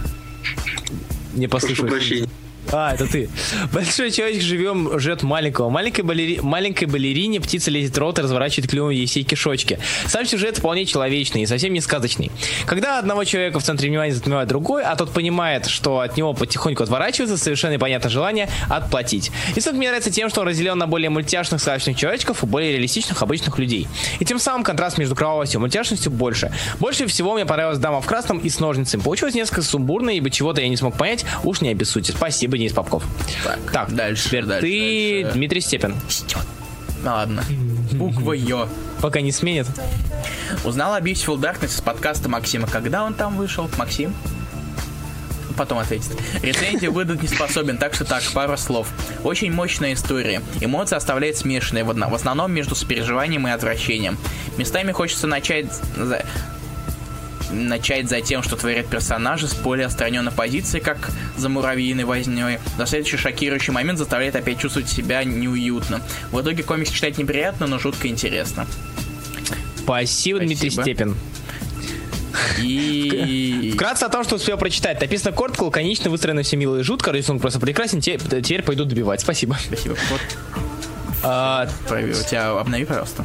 Не 1.33 1.47
Прошу 1.47 1.67
послушай. 1.67 1.89
прощения. 1.89 2.29
А, 2.75 2.95
это 2.95 3.05
ты. 3.05 3.29
Большой 3.71 4.09
человечек 4.09 4.41
живем, 4.41 4.97
ждет 4.99 5.21
маленького. 5.21 5.69
Маленькой, 5.69 6.01
балери... 6.01 6.39
Маленькой 6.41 6.85
балерине 6.85 7.39
птица 7.39 7.69
лезет 7.69 7.95
рот 7.99 8.17
и 8.17 8.23
разворачивает 8.23 8.67
клювом 8.67 8.89
ей 8.89 9.05
все 9.05 9.21
кишочки. 9.21 9.77
Сам 10.07 10.25
сюжет 10.25 10.57
вполне 10.57 10.87
человечный 10.87 11.43
и 11.43 11.45
совсем 11.45 11.71
не 11.71 11.81
сказочный. 11.81 12.31
Когда 12.65 12.97
одного 12.97 13.25
человека 13.25 13.59
в 13.59 13.63
центре 13.63 13.89
внимания 13.89 14.11
затмевает 14.11 14.47
другой, 14.47 14.83
а 14.83 14.95
тот 14.95 15.11
понимает, 15.11 15.67
что 15.67 15.99
от 15.99 16.17
него 16.17 16.33
потихоньку 16.33 16.81
отворачивается, 16.81 17.37
совершенно 17.37 17.73
непонятное 17.73 18.09
желание 18.09 18.49
отплатить. 18.69 19.31
Рисунок 19.55 19.77
мне 19.77 19.89
нравится 19.89 20.09
тем, 20.09 20.29
что 20.29 20.41
он 20.41 20.47
разделен 20.47 20.75
на 20.75 20.87
более 20.87 21.11
мультяшных 21.11 21.61
сказочных 21.61 21.95
человечков 21.95 22.41
и 22.41 22.47
более 22.47 22.73
реалистичных 22.73 23.21
обычных 23.21 23.59
людей. 23.59 23.87
И 24.19 24.25
тем 24.25 24.39
самым 24.39 24.63
контраст 24.63 24.97
между 24.97 25.15
кровавостью 25.15 25.59
и 25.59 25.61
мультяшностью 25.61 26.11
больше. 26.11 26.51
Больше 26.79 27.05
всего 27.05 27.35
мне 27.35 27.45
понравилась 27.45 27.77
дама 27.77 28.01
в 28.01 28.07
красном 28.07 28.39
и 28.39 28.49
с 28.49 28.59
ножницами. 28.59 29.03
Получилось 29.03 29.35
несколько 29.35 29.61
сумбурно, 29.61 30.09
ибо 30.09 30.31
чего-то 30.31 30.59
я 30.59 30.69
не 30.69 30.77
смог 30.77 30.97
понять. 30.97 31.23
Уж 31.43 31.61
не 31.61 31.69
обессудьте. 31.69 32.13
Спасибо, 32.13 32.57
Денис 32.63 32.73
Попков. 32.73 33.03
Так, 33.73 33.93
дальше, 33.93 34.29
Теперь 34.29 34.45
дальше, 34.45 34.65
ты, 34.65 35.21
дальше. 35.23 35.37
Дмитрий 35.37 35.59
Степин. 35.59 35.95
Ну 37.03 37.09
ладно. 37.11 37.43
Буква 37.91 38.31
Ё. 38.31 38.69
Пока 39.01 39.19
не 39.19 39.33
сменит. 39.33 39.67
Узнал 40.63 40.93
о 40.93 41.01
Beautiful 41.01 41.37
Darkness 41.37 41.75
из 41.75 41.81
подкаста 41.81 42.29
Максима. 42.29 42.65
Когда 42.67 43.03
он 43.03 43.15
там 43.15 43.35
вышел? 43.35 43.69
Максим? 43.77 44.15
Потом 45.57 45.79
ответит. 45.79 46.11
Рецензию 46.41 46.93
выдать 46.93 47.21
не 47.21 47.27
способен, 47.27 47.77
так 47.77 47.95
что 47.95 48.05
так, 48.05 48.23
пару 48.33 48.55
слов. 48.55 48.87
Очень 49.25 49.51
мощная 49.51 49.91
история. 49.93 50.41
Эмоции 50.61 50.95
оставляет 50.95 51.35
смешанные, 51.35 51.83
в 51.83 52.15
основном 52.15 52.53
между 52.53 52.75
сопереживанием 52.75 53.45
и 53.45 53.51
отвращением. 53.51 54.17
Местами 54.57 54.93
хочется 54.93 55.27
начать 55.27 55.67
начать 57.53 58.09
за 58.09 58.21
тем, 58.21 58.43
что 58.43 58.55
творят 58.55 58.87
персонажи 58.87 59.47
с 59.47 59.53
более 59.53 59.85
отстраненной 59.87 60.31
позиции, 60.31 60.79
как 60.79 61.11
за 61.37 61.49
муравьиной 61.49 62.03
вознёй. 62.03 62.59
За 62.77 62.85
следующий 62.85 63.17
шокирующий 63.17 63.71
момент 63.73 63.99
заставляет 63.99 64.35
опять 64.35 64.59
чувствовать 64.59 64.89
себя 64.89 65.23
неуютно. 65.23 66.01
В 66.31 66.41
итоге 66.41 66.63
комикс 66.63 66.89
читать 66.91 67.17
неприятно, 67.17 67.67
но 67.67 67.79
жутко 67.79 68.07
интересно. 68.07 68.65
Спасибо, 69.77 70.39
Дмитрий 70.39 70.69
Спасибо. 70.69 70.83
Степин. 70.95 71.15
И... 72.59 73.71
Вкратце 73.75 74.03
о 74.05 74.09
том, 74.09 74.23
что 74.23 74.35
успел 74.35 74.57
прочитать. 74.57 74.99
Написано 75.01 75.31
коротко, 75.35 75.63
лаконично, 75.63 76.09
выстроено 76.09 76.43
все 76.43 76.57
мило 76.57 76.77
и 76.79 76.83
жутко. 76.83 77.11
Рисунок 77.11 77.41
просто 77.41 77.59
прекрасен. 77.59 77.99
Те- 78.01 78.17
Теперь 78.17 78.63
пойду 78.63 78.85
добивать. 78.85 79.21
Спасибо. 79.21 79.57
Спасибо. 79.65 79.95
Вот, 80.09 80.21
А, 81.23 81.67
у 81.89 81.93
тебя 82.29 82.51
обнови, 82.59 82.85
пожалуйста. 82.85 83.23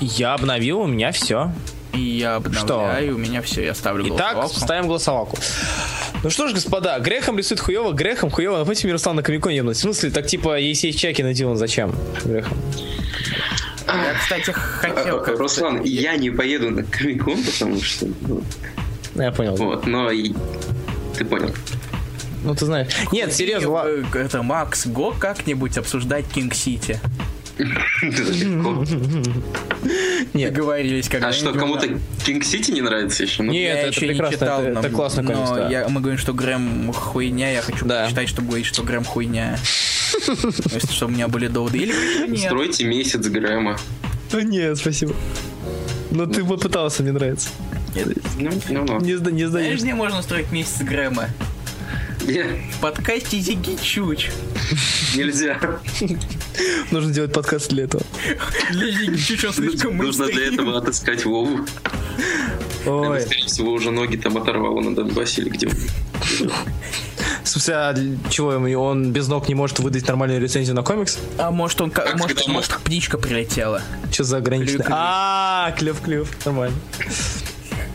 я 0.00 0.34
обновил, 0.34 0.80
у 0.80 0.86
меня 0.86 1.12
все. 1.12 1.52
И 1.94 2.00
я 2.00 2.36
обновляю, 2.36 3.14
у 3.14 3.18
меня 3.18 3.40
все, 3.42 3.64
я 3.64 3.74
ставлю 3.74 4.04
Итак, 4.06 4.34
голосовалку. 4.34 4.60
ставим 4.60 4.86
голосовалку. 4.86 5.38
Ну 6.22 6.30
что 6.30 6.48
ж, 6.48 6.54
господа, 6.54 6.98
Грехом 6.98 7.38
рисует 7.38 7.60
хуево, 7.60 7.92
Грехом 7.92 8.30
хуево. 8.30 8.58
Напомните 8.58 8.86
Мирослав 8.86 9.14
на 9.14 9.22
Комиконе. 9.22 9.62
В 9.62 9.74
смысле, 9.74 10.10
так 10.10 10.26
типа, 10.26 10.58
если 10.58 10.88
есть 10.88 10.98
чаки 10.98 11.22
на 11.22 11.34
Дилан, 11.34 11.56
зачем? 11.56 11.94
Грехом. 12.24 12.56
Я, 13.86 14.14
кстати, 14.18 14.50
хотел... 14.50 15.20
А, 15.22 15.36
Руслан, 15.36 15.82
я 15.84 16.16
не 16.16 16.30
поеду 16.30 16.70
на 16.70 16.82
Комикон, 16.82 17.42
потому 17.44 17.80
что... 17.80 18.06
ну, 18.22 18.42
Ну, 19.14 19.22
Я 19.22 19.30
понял. 19.30 19.54
Вот, 19.56 19.86
но 19.86 20.10
и... 20.10 20.32
Ты 21.16 21.24
понял. 21.24 21.50
Ну 22.42 22.54
ты 22.54 22.64
знаешь. 22.66 22.88
Нет, 23.12 23.32
серьезно, 23.32 23.68
Это 24.14 24.42
Макс, 24.42 24.86
го 24.86 25.12
как-нибудь 25.12 25.78
обсуждать 25.78 26.26
King 26.26 26.54
City. 26.54 27.00
Нет. 30.34 30.52
Договорились, 30.52 31.08
когда 31.08 31.28
А 31.28 31.32
что, 31.32 31.52
кому-то 31.52 31.88
King 32.24 32.44
City 32.44 32.70
не 32.72 32.82
нравится 32.82 33.22
еще? 33.22 33.42
Ну, 33.42 33.52
Нет, 33.52 33.88
это 33.88 34.00
прекрасно, 34.00 34.36
читал, 34.36 34.62
это- 34.62 34.72
но, 34.72 34.80
это 34.80 34.90
классный 34.90 35.22
но 35.22 35.88
мы 35.88 36.00
говорим, 36.00 36.18
что 36.18 36.32
Грэм 36.32 36.92
хуйня, 36.92 37.52
я 37.52 37.62
хочу 37.62 37.86
читать, 38.08 38.28
чтобы 38.28 38.48
говорить, 38.48 38.66
что 38.66 38.82
Грэм 38.82 39.04
хуйня. 39.04 39.56
То 40.26 40.74
есть, 40.74 40.92
чтобы 40.92 41.12
у 41.12 41.14
меня 41.14 41.28
были 41.28 41.48
доводы. 41.48 41.78
Или 41.78 41.92
нет. 42.28 42.46
Стройте 42.46 42.84
месяц 42.84 43.26
Грэма. 43.26 43.78
Да 44.32 44.42
нет, 44.42 44.76
спасибо. 44.76 45.14
Но 46.10 46.26
ты 46.26 46.44
попытался, 46.44 47.02
мне 47.02 47.12
нравится. 47.12 47.48
Ну, 48.38 48.50
ну, 48.68 48.84
ну. 48.84 49.00
Не, 49.00 49.12
не 49.12 49.16
Знаешь, 49.16 49.48
сдаешь. 49.48 49.80
где 49.80 49.94
можно 49.94 50.22
строить 50.22 50.50
месяц 50.50 50.82
Грэма? 50.82 51.28
В 52.24 52.80
подкасте 52.80 53.38
Зиги 53.38 53.76
Чуч. 53.82 54.30
Нельзя. 55.14 55.58
Нужно 56.90 57.12
делать 57.12 57.34
подкаст 57.34 57.68
для 57.68 57.84
этого. 57.84 58.02
Для 58.70 58.90
Зиги 58.90 59.16
Чуч 59.16 59.44
он 59.44 59.52
слишком 59.52 59.96
Нужно 59.98 60.26
для 60.26 60.46
этого 60.46 60.78
отыскать 60.78 61.26
Вову. 61.26 61.60
Ой. 62.86 63.20
скорее 63.20 63.44
всего, 63.46 63.72
уже 63.72 63.90
ноги 63.90 64.16
там 64.16 64.38
оторвала 64.38 64.80
на 64.80 64.94
Донбассе 64.94 65.42
или 65.42 65.50
где. 65.50 65.68
А 67.68 67.94
чего 68.30 68.52
ему? 68.54 68.80
Он 68.82 69.12
без 69.12 69.28
ног 69.28 69.48
не 69.48 69.54
может 69.54 69.78
выдать 69.78 70.06
нормальную 70.08 70.40
рецензию 70.40 70.74
на 70.74 70.82
комикс? 70.82 71.18
А 71.36 71.50
может 71.50 71.80
он, 71.82 71.90
ка- 71.90 72.02
Как 72.02 72.18
может, 72.18 72.48
может 72.48 72.78
птичка 72.78 73.18
прилетела. 73.18 73.82
Что 74.10 74.24
за 74.24 74.38
ограниченное? 74.38 74.76
Клюв-клюв. 74.78 74.96
А, 74.98 75.74
клев-клев. 75.78 76.46
Нормально. 76.46 76.76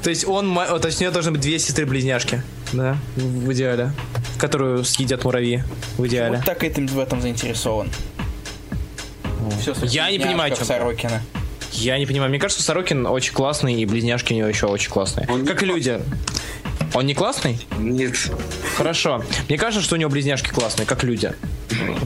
То 0.04 0.10
есть 0.10 0.26
он, 0.28 0.58
точнее, 0.82 1.12
должны 1.12 1.32
быть 1.32 1.42
две 1.42 1.60
сестры-близняшки. 1.60 2.42
Да, 2.72 2.98
в 3.16 3.52
идеале. 3.52 3.92
Которую 4.38 4.86
съедят 4.86 5.24
муравьи. 5.26 5.64
В 5.98 6.06
идеале. 6.08 6.38
Вот 6.38 6.46
так 6.46 6.64
этим 6.64 6.88
в 6.88 7.00
этом 7.00 7.22
заинтересован. 7.22 7.90
Всё, 9.62 9.74
Я 9.84 10.10
не 10.12 10.20
понимаю, 10.20 10.56
чё- 10.56 10.64
Сорокина. 10.64 11.22
Я 11.74 11.98
не 11.98 12.06
понимаю. 12.06 12.30
Мне 12.30 12.40
кажется, 12.40 12.64
Сорокин 12.64 13.06
очень 13.06 13.34
классный, 13.34 13.76
и 13.82 13.86
близняшки 13.86 14.34
у 14.34 14.36
него 14.38 14.48
еще 14.48 14.66
очень 14.68 14.90
классные. 14.90 15.28
Он 15.30 15.42
не 15.42 15.48
как 15.48 15.62
и 15.64 15.66
люди. 15.66 16.00
Он 16.94 17.06
не 17.06 17.14
классный? 17.14 17.60
Нет. 17.78 18.16
Хорошо. 18.78 19.24
Мне 19.48 19.58
кажется, 19.58 19.84
что 19.84 19.96
у 19.96 19.98
него 19.98 20.10
близняшки 20.10 20.50
классные, 20.50 20.86
как 20.86 21.04
люди. 21.04 21.34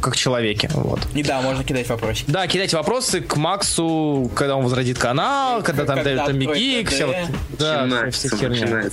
Как 0.02 0.16
человеки. 0.16 0.70
Вот. 0.74 1.00
И 1.14 1.24
да, 1.24 1.42
можно 1.42 1.64
кидать 1.64 1.88
вопросики. 1.88 2.30
Да, 2.30 2.48
кидайте 2.48 2.76
вопросы 2.76 3.22
к 3.22 3.36
Максу, 3.38 4.30
когда 4.36 4.58
он 4.58 4.64
возродит 4.64 4.98
канал, 4.98 5.64
когда 5.64 5.86
там 5.86 5.98
Когда 5.98 6.26
там 6.26 6.38
Мигик, 6.38 6.88
ДД. 6.88 6.94
все 6.94 7.06
вот. 7.08 7.16
Да, 7.58 7.86
начинается, 7.86 8.28
вся 8.28 8.38
херня. 8.38 8.84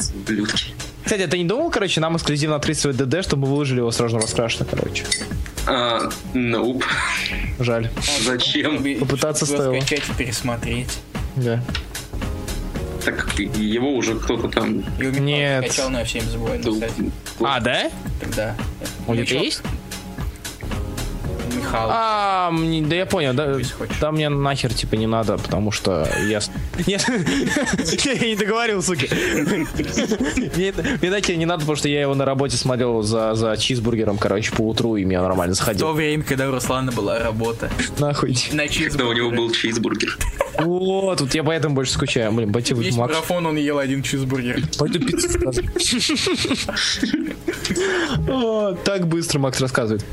Кстати, 1.02 1.22
а 1.22 1.28
ты 1.28 1.38
не 1.38 1.44
думал, 1.44 1.70
короче, 1.70 2.00
нам 2.00 2.16
эксклюзивно 2.16 2.56
открыть 2.56 2.78
свой 2.78 2.94
ДД, 2.94 3.24
чтобы 3.24 3.48
выложили 3.48 3.78
его 3.78 3.90
сразу 3.90 4.18
раскрашено, 4.18 4.64
короче. 4.70 5.04
А, 5.66 6.08
ноуп. 6.34 6.84
Жаль. 7.58 7.90
Зачем? 8.24 8.82
Попытаться 9.00 9.44
стоило. 9.46 9.74
скачать 9.80 10.08
и 10.08 10.12
пересмотреть. 10.12 10.98
Да. 11.36 11.62
Так 13.10 13.26
как 13.26 13.38
его 13.38 13.94
уже 13.94 14.18
кто-то 14.18 14.48
там... 14.48 14.84
Нет. 14.98 15.64
всем 16.04 16.22
забываю 16.28 16.62
дал- 16.62 16.74
написать. 16.74 17.06
А, 17.40 17.60
да? 17.60 17.90
Тогда. 18.20 18.56
У 19.06 19.12
него 19.12 19.22
Ничего. 19.22 19.40
есть? 19.42 19.62
А, 21.72 22.52
да 22.52 22.96
я 22.96 23.06
понял, 23.06 23.34
да, 23.34 23.56
да 24.00 24.12
мне 24.12 24.28
нахер 24.28 24.72
типа 24.72 24.94
не 24.94 25.06
надо, 25.06 25.36
потому 25.38 25.72
что 25.72 26.08
я... 26.26 26.40
Нет, 26.86 27.04
я 28.04 28.14
не 28.26 28.36
договорил, 28.36 28.82
суки. 28.82 29.08
Мне 31.00 31.10
нахер 31.10 31.36
не 31.36 31.46
надо, 31.46 31.60
потому 31.60 31.76
что 31.76 31.88
я 31.88 32.02
его 32.02 32.14
на 32.14 32.24
работе 32.24 32.56
смотрел 32.56 33.02
за, 33.02 33.34
за 33.34 33.56
чизбургером, 33.56 34.18
короче, 34.18 34.52
по 34.52 34.62
утру, 34.62 34.96
и 34.96 35.04
меня 35.04 35.22
нормально 35.22 35.54
В 35.54 35.58
то 35.58 35.64
заходил. 35.64 35.92
время, 35.92 36.22
когда 36.24 36.48
у 36.48 36.52
Руслана 36.52 36.92
была 36.92 37.18
работа. 37.18 37.70
Нахуй. 37.98 38.36
На 38.52 38.66
Когда 38.68 39.06
у 39.06 39.12
него 39.12 39.30
был 39.30 39.50
чизбургер. 39.50 40.16
Вот, 40.58 41.18
тут 41.18 41.34
я 41.34 41.42
поэтому 41.42 41.74
больше 41.74 41.92
скучаю. 41.92 42.32
Блин, 42.32 42.52
пойти 42.52 42.74
Весь 42.74 42.94
в 42.94 42.98
Макс. 42.98 43.14
марафон 43.14 43.46
он 43.46 43.56
ел 43.56 43.78
один 43.78 44.02
чизбургер. 44.02 44.62
Пойду 44.78 45.00
пиццу 45.00 45.38
Так 48.84 49.06
быстро 49.06 49.38
Макс 49.38 49.60
рассказывает. 49.60 50.04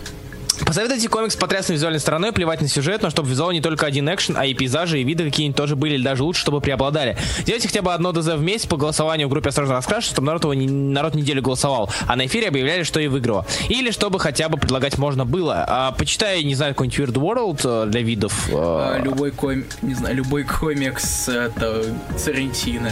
Посоветуйте 0.65 1.07
комикс 1.07 1.33
с 1.33 1.37
потрясной 1.37 1.75
визуальной 1.77 1.99
стороной, 1.99 2.31
плевать 2.31 2.61
на 2.61 2.67
сюжет, 2.67 3.01
но 3.01 3.09
чтобы 3.09 3.29
визуал 3.29 3.51
не 3.51 3.61
только 3.61 3.85
один 3.85 4.09
экшен, 4.13 4.35
а 4.37 4.45
и 4.45 4.53
пейзажи, 4.53 4.99
и 4.99 5.03
виды 5.03 5.23
какие-нибудь 5.25 5.55
тоже 5.57 5.75
были, 5.75 5.93
или 5.95 6.03
даже 6.03 6.23
лучше, 6.23 6.41
чтобы 6.41 6.61
преобладали. 6.61 7.17
Делайте 7.45 7.67
хотя 7.67 7.81
бы 7.81 7.93
одно 7.93 8.11
ДЗ 8.11 8.33
в 8.35 8.41
месяц 8.41 8.65
по 8.65 8.75
голосованию 8.77 9.27
в 9.27 9.31
группе 9.31 9.49
«Осторожно 9.49 9.75
раскрашен», 9.75 10.11
чтобы 10.11 10.27
народ, 10.27 10.43
его 10.43 10.53
не- 10.53 10.67
народ 10.67 11.15
неделю 11.15 11.41
голосовал, 11.41 11.89
а 12.07 12.15
на 12.15 12.25
эфире 12.25 12.47
объявляли, 12.47 12.83
что 12.83 12.99
и 12.99 13.07
выиграло. 13.07 13.45
Или 13.69 13.91
чтобы 13.91 14.19
хотя 14.19 14.49
бы 14.49 14.57
предлагать 14.57 14.97
можно 14.97 15.25
было. 15.25 15.63
А, 15.67 15.91
почитай, 15.91 16.43
не 16.43 16.55
знаю, 16.55 16.73
какой-нибудь 16.73 16.99
Weird 16.99 17.13
World 17.13 17.61
э, 17.63 17.89
для 17.89 18.01
видов. 18.01 18.49
э, 18.49 18.53
А, 18.55 18.99
Любой 19.01 19.31
комик, 19.31 19.67
не 19.81 19.93
знаю, 19.93 20.15
любой 20.15 20.43
комикс 20.43 21.29
это 21.29 21.83
Сарентино. 22.17 22.91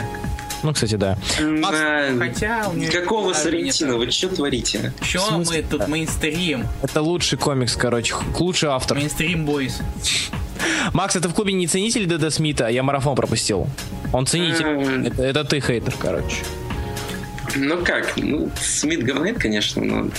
Ну, 0.65 0.73
кстати, 0.73 0.95
да. 0.95 1.15
Да, 1.39 2.07
Хотя 2.17 2.63
Какого 2.91 3.33
нет. 3.33 3.79
Вы 3.81 4.09
что 4.09 4.29
творите? 4.29 4.91
В 4.99 5.05
смысле? 5.07 5.61
мы 5.61 5.77
тут 5.77 5.87
мейнстрим? 5.87 6.65
Это 6.81 7.03
лучший 7.03 7.37
комикс, 7.37 7.75
короче, 7.75 8.15
лучший 8.39 8.69
автор. 8.69 8.97
Мейнстрим 8.97 9.45
бойс. 9.45 9.79
Макс, 10.91 11.15
это 11.15 11.29
в 11.29 11.35
клубе 11.35 11.53
не 11.53 11.67
ценитель 11.67 12.07
ДД 12.07 12.33
Смита, 12.33 12.67
я 12.67 12.81
марафон 12.81 13.15
пропустил. 13.15 13.67
Он 14.11 14.25
ценитель. 14.25 14.65
М. 14.65 15.05
Это, 15.05 15.21
это 15.23 15.43
ты 15.43 15.59
хейтер, 15.61 15.93
короче. 15.99 16.37
Ну 17.55 17.83
как? 17.83 18.17
Ну, 18.17 18.49
Смит 18.59 19.03
говнает, 19.03 19.37
конечно, 19.37 19.83
но... 19.83 20.09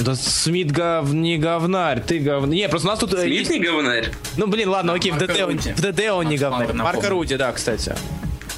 Да 0.00 0.16
Смит 0.16 0.72
гов... 0.72 1.12
не 1.12 1.36
говнарь, 1.38 2.00
ты 2.00 2.18
говнарь. 2.18 2.56
Не, 2.56 2.68
просто 2.68 2.88
у 2.88 2.90
нас 2.90 2.98
тут... 2.98 3.14
э, 3.14 3.22
Смит 3.22 3.32
есть- 3.32 3.50
не 3.50 3.60
говнарь? 3.60 4.10
Ну, 4.36 4.48
блин, 4.48 4.70
ладно, 4.70 4.94
окей, 4.94 5.12
в 5.12 5.14
Марко 5.14 5.32
ДД, 5.32 5.42
он, 5.42 5.50
Руди. 5.52 5.72
в 5.76 5.80
ДД 5.80 6.00
он 6.10 6.26
не 6.26 6.30
Макс 6.32 6.40
говнарь. 6.40 6.66
Пауэр 6.66 6.74
Марко 6.82 6.96
напомнил. 6.96 7.10
Руди, 7.10 7.36
да, 7.36 7.52
кстати. 7.52 7.94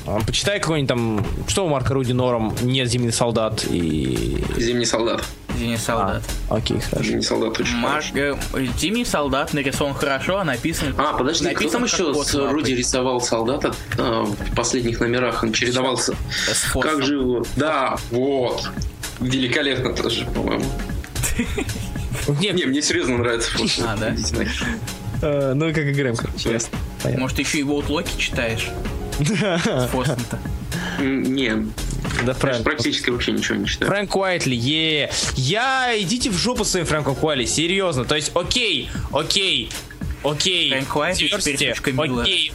А, 0.07 0.19
Почитай 0.27 0.61
какой-нибудь 0.61 0.89
там... 0.89 1.27
Что 1.47 1.67
у 1.67 1.69
Марка 1.69 1.95
Руди 1.95 2.13
норм? 2.13 2.55
Нет, 2.63 2.89
Зимний 2.89 3.13
солдат 3.13 3.65
и... 3.71 4.43
Зимний 4.57 4.85
солдат. 4.85 5.23
Зимний 5.57 5.77
солдат. 5.77 6.23
Окей, 6.49 6.81
хорошо. 6.81 7.05
Зимний 7.11 7.23
солдат 7.23 7.61
очень 7.61 7.77
Марк, 7.77 8.05
э, 8.15 8.37
Зимний 8.79 9.05
солдат 9.05 9.53
нарисован 9.53 9.95
хорошо, 9.95 10.39
а 10.39 10.45
написан... 10.45 10.95
А, 10.99 11.13
подожди, 11.17 11.45
кто 11.45 11.53
написан 11.55 11.73
там 11.73 11.83
как 11.83 11.93
еще 11.93 12.25
с. 12.25 12.35
Руди 12.35 12.73
рисовал 12.73 13.21
солдата 13.21 13.75
а, 13.99 14.25
в 14.25 14.55
последних 14.57 15.01
номерах? 15.01 15.43
Он 15.43 15.53
чередовался. 15.53 16.15
С. 16.53 16.73
Как 16.73 17.03
же 17.03 17.17
его? 17.17 17.45
Да, 17.57 17.97
вот. 18.11 18.71
Великолепно 19.21 19.93
тоже, 19.95 20.27
по-моему. 20.27 20.65
Не, 22.41 22.51
Не, 22.51 22.65
мне 22.67 22.83
серьезно 22.83 23.19
нравится. 23.19 23.51
А, 23.87 23.97
да? 23.97 24.15
Э, 25.23 25.53
ну 25.55 25.69
как 25.69 25.85
и 25.85 25.93
Грэм, 25.93 26.17
короче, 26.17 26.51
ясно. 26.51 26.77
Понятно. 27.03 27.23
Может, 27.23 27.39
еще 27.39 27.59
и 27.59 27.63
Волт 27.63 27.89
Локи 27.89 28.11
читаешь? 28.17 28.71
Фосом-то. 29.91 30.39
М, 30.99 31.23
Не, 31.23 31.67
Да, 32.25 32.35
правильно. 32.35 32.65
практически 32.65 33.11
вообще 33.11 33.33
ничего 33.33 33.57
не 33.59 33.67
читаю. 33.67 33.91
Фрэнк 33.91 34.15
Уайтли, 34.17 34.55
е 34.55 35.11
Я 35.37 35.93
идите 35.99 36.31
в 36.31 36.37
жопу 36.37 36.65
своим 36.65 36.87
Фрэнком 36.87 37.17
Уайтли, 37.21 37.45
серьезно. 37.47 38.05
То 38.05 38.15
есть, 38.17 38.33
окей, 38.35 38.91
окей, 39.13 39.71
окей. 40.25 40.71
Фрэнк 40.71 40.97
Уайтли 40.97 41.29
теперь 41.29 41.99
окей. 41.99 42.53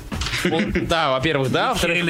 Да, 0.88 1.12
во-первых, 1.12 1.52
да. 1.52 1.70
Во-вторых, 1.74 2.04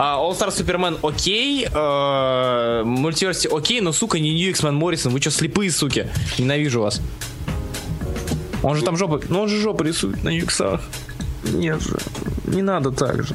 а, 0.00 0.16
All 0.20 0.38
Star 0.38 0.50
Superman 0.50 0.98
окей. 1.02 1.66
э, 1.68 2.82
Мультиверсити 2.84 3.48
окей, 3.52 3.80
но, 3.80 3.92
сука, 3.92 4.20
не 4.20 4.32
Нью 4.32 4.50
X-Men 4.50 4.72
Моррисон. 4.72 5.12
Вы 5.12 5.20
что, 5.20 5.30
слепые, 5.32 5.72
суки? 5.72 6.08
Ненавижу 6.38 6.80
вас. 6.82 7.00
Он 8.62 8.76
же 8.76 8.82
там 8.84 8.96
жопу... 8.96 9.20
Ну, 9.28 9.40
он 9.42 9.48
же 9.48 9.60
жопу 9.60 9.82
рисует 9.82 10.22
на 10.22 10.28
юксах. 10.28 10.80
Нет 11.42 11.82
же. 11.82 11.96
Не 12.48 12.62
надо 12.62 12.90
так 12.90 13.22
же. 13.24 13.34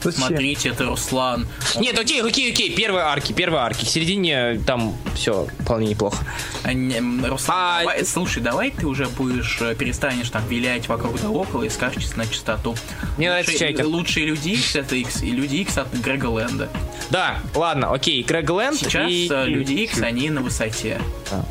Зачем? 0.00 0.28
Смотрите, 0.28 0.68
это 0.68 0.84
Руслан. 0.84 1.48
Нет, 1.76 1.98
окей, 1.98 2.22
окей, 2.22 2.52
окей. 2.52 2.70
Первые 2.72 3.02
арки, 3.04 3.32
первые 3.32 3.62
арки. 3.62 3.84
В 3.84 3.88
середине 3.88 4.60
там 4.64 4.94
все 5.16 5.48
вполне 5.58 5.88
неплохо. 5.88 6.24
А, 6.62 6.72
не, 6.72 7.00
Руслан, 7.26 7.56
А, 7.58 7.78
давай- 7.80 8.04
слушай, 8.06 8.40
давай 8.40 8.70
ты 8.70 8.86
уже 8.86 9.06
будешь 9.06 9.58
э, 9.60 9.74
перестанешь 9.74 10.30
там 10.30 10.46
вилять 10.46 10.88
вокруг 10.88 11.20
да 11.20 11.28
около 11.28 11.64
и 11.64 11.68
скажешь 11.68 12.14
на 12.14 12.26
чистоту. 12.28 12.76
Мне 13.16 13.28
нравится 13.28 13.50
Лучшие- 13.50 13.58
чайка. 13.74 13.86
Лучшие 13.88 14.26
люди 14.26 14.50
X 14.50 14.76
это 14.76 14.94
X 14.94 15.22
и 15.24 15.30
люди 15.32 15.56
X 15.56 15.78
от 15.78 15.92
Грега 15.92 16.26
Лэнда. 16.26 16.68
Да, 17.10 17.38
ладно, 17.56 17.92
окей. 17.92 18.22
Грег 18.22 18.48
Лэнд 18.50 18.78
Сейчас 18.78 19.10
и... 19.10 19.28
э, 19.28 19.46
люди 19.46 19.72
X, 19.72 20.00
они 20.00 20.30
на 20.30 20.42
высоте. 20.42 21.00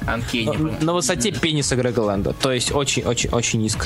Анкейни. 0.08 0.56
на, 0.56 0.80
на 0.80 0.94
высоте 0.94 1.34
пениса 1.34 1.76
Грега 1.76 2.00
Лэнда. 2.00 2.32
То 2.32 2.54
есть 2.54 2.72
очень-очень-очень 2.72 3.60
низко. 3.62 3.86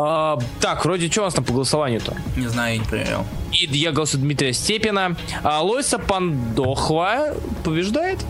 А, 0.00 0.38
так, 0.60 0.84
вроде 0.84 1.10
что 1.10 1.22
у 1.22 1.24
нас 1.24 1.34
там 1.34 1.44
по 1.44 1.52
голосованию-то? 1.52 2.16
Не 2.36 2.46
знаю, 2.46 2.74
я 2.74 2.78
не 2.78 2.86
проверял. 2.86 3.26
И 3.50 3.66
я 3.76 3.90
голосую 3.90 4.22
Дмитрия 4.22 4.52
Степина. 4.52 5.16
А 5.42 5.60
Лойса 5.60 5.98
Пандохва 5.98 7.34
побеждает? 7.64 8.20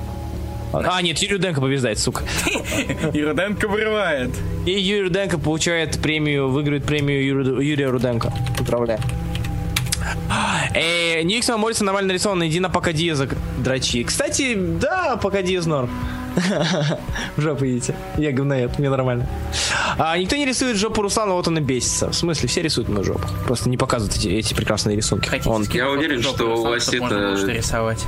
А, 0.72 1.02
нет, 1.02 1.18
Юрий 1.18 1.34
Руденко 1.34 1.60
побеждает, 1.60 1.98
сука. 1.98 2.24
И 3.12 3.22
Руденко 3.22 3.68
вырывает. 3.68 4.30
И 4.64 4.70
Юрий 4.70 5.02
Руденко 5.04 5.38
получает 5.38 6.00
премию, 6.00 6.48
выигрывает 6.48 6.84
премию 6.84 7.62
Юрия 7.62 7.88
Руденко. 7.88 8.32
Поздравляю. 8.56 9.00
Э, 10.74 11.22
Никсон 11.22 11.60
Моррисон 11.60 11.86
нормально 11.86 12.08
нарисован, 12.08 12.46
иди 12.46 12.60
на 12.60 12.70
пока 12.70 12.92
Диаза 12.92 13.28
дрочи. 13.58 14.04
Кстати, 14.04 14.54
да, 14.54 15.16
пока 15.16 15.42
Диаз 15.42 15.66
норм. 15.66 15.90
В 17.36 17.40
жопу 17.40 17.64
идите. 17.66 17.94
Я 18.16 18.32
говноед, 18.32 18.78
мне 18.78 18.90
нормально. 18.90 19.26
А, 19.98 20.16
никто 20.18 20.36
не 20.36 20.46
рисует 20.46 20.76
жопу 20.76 21.02
Руслана, 21.02 21.32
вот 21.34 21.46
он 21.48 21.58
и 21.58 21.60
бесится. 21.60 22.10
В 22.10 22.14
смысле, 22.14 22.48
все 22.48 22.62
рисуют 22.62 22.88
мою 22.88 23.04
жопу. 23.04 23.26
Просто 23.46 23.68
не 23.68 23.76
показывают 23.76 24.16
эти, 24.16 24.28
эти 24.28 24.54
прекрасные 24.54 24.96
рисунки. 24.96 25.28
Хотите 25.28 25.50
Он, 25.50 25.64
Я 25.72 25.90
уверен, 25.90 26.22
что 26.22 26.56
у 26.58 26.64
вас 26.64 26.88
это- 26.88 27.34
рисовать. 27.48 28.04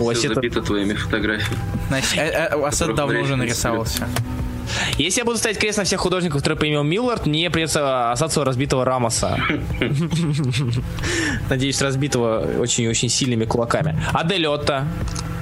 у 0.00 0.04
вас 0.04 0.18
Все 0.18 0.26
это- 0.28 0.34
забито 0.36 0.62
твоими 0.62 0.94
фотографиями. 0.94 1.58
Значит, 1.88 2.18
э, 2.18 2.46
Асет 2.64 2.78
Которых 2.88 2.96
давно 2.96 3.20
уже 3.20 3.36
нарисовался. 3.36 4.08
Если 4.98 5.20
я 5.20 5.24
буду 5.24 5.38
ставить 5.38 5.58
крест 5.58 5.78
на 5.78 5.84
всех 5.84 6.00
художников, 6.00 6.38
которые 6.40 6.58
поимел 6.58 6.82
Миллард, 6.82 7.24
мне 7.26 7.48
придется 7.50 8.10
остаться 8.10 8.40
у 8.40 8.44
разбитого 8.44 8.84
Рамоса. 8.84 9.38
Надеюсь, 11.48 11.80
разбитого 11.80 12.44
очень-очень 12.58 13.08
сильными 13.08 13.44
кулаками. 13.44 13.96
А 14.12 14.24
Делетта? 14.24 14.86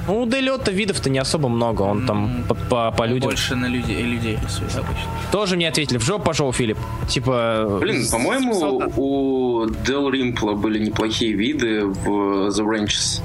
Ну, 0.06 0.20
у 0.22 0.26
Делетта 0.26 0.70
видов-то 0.70 1.08
не 1.08 1.18
особо 1.18 1.48
много, 1.48 1.82
он 1.82 2.06
там 2.06 2.44
по, 2.48 2.54
по- 2.54 2.90
по 2.92 3.04
людям. 3.06 3.30
Больше 3.30 3.54
на 3.56 3.66
людей, 3.66 4.02
людей 4.02 4.38
рисует 4.42 4.74
обычно. 4.76 5.08
Тоже 5.32 5.56
мне 5.56 5.68
ответили, 5.68 5.96
в 5.98 6.02
жопу 6.04 6.24
пошел 6.24 6.52
Филипп. 6.52 6.78
Типа... 7.08 7.78
Блин, 7.80 8.04
по-моему, 8.10 8.82
у 8.96 9.66
Дел 9.86 10.10
Римпла 10.10 10.52
были 10.52 10.78
неплохие 10.84 11.32
виды 11.32 11.84
в 11.86 12.48
The 12.48 12.64
Ranches. 12.64 13.20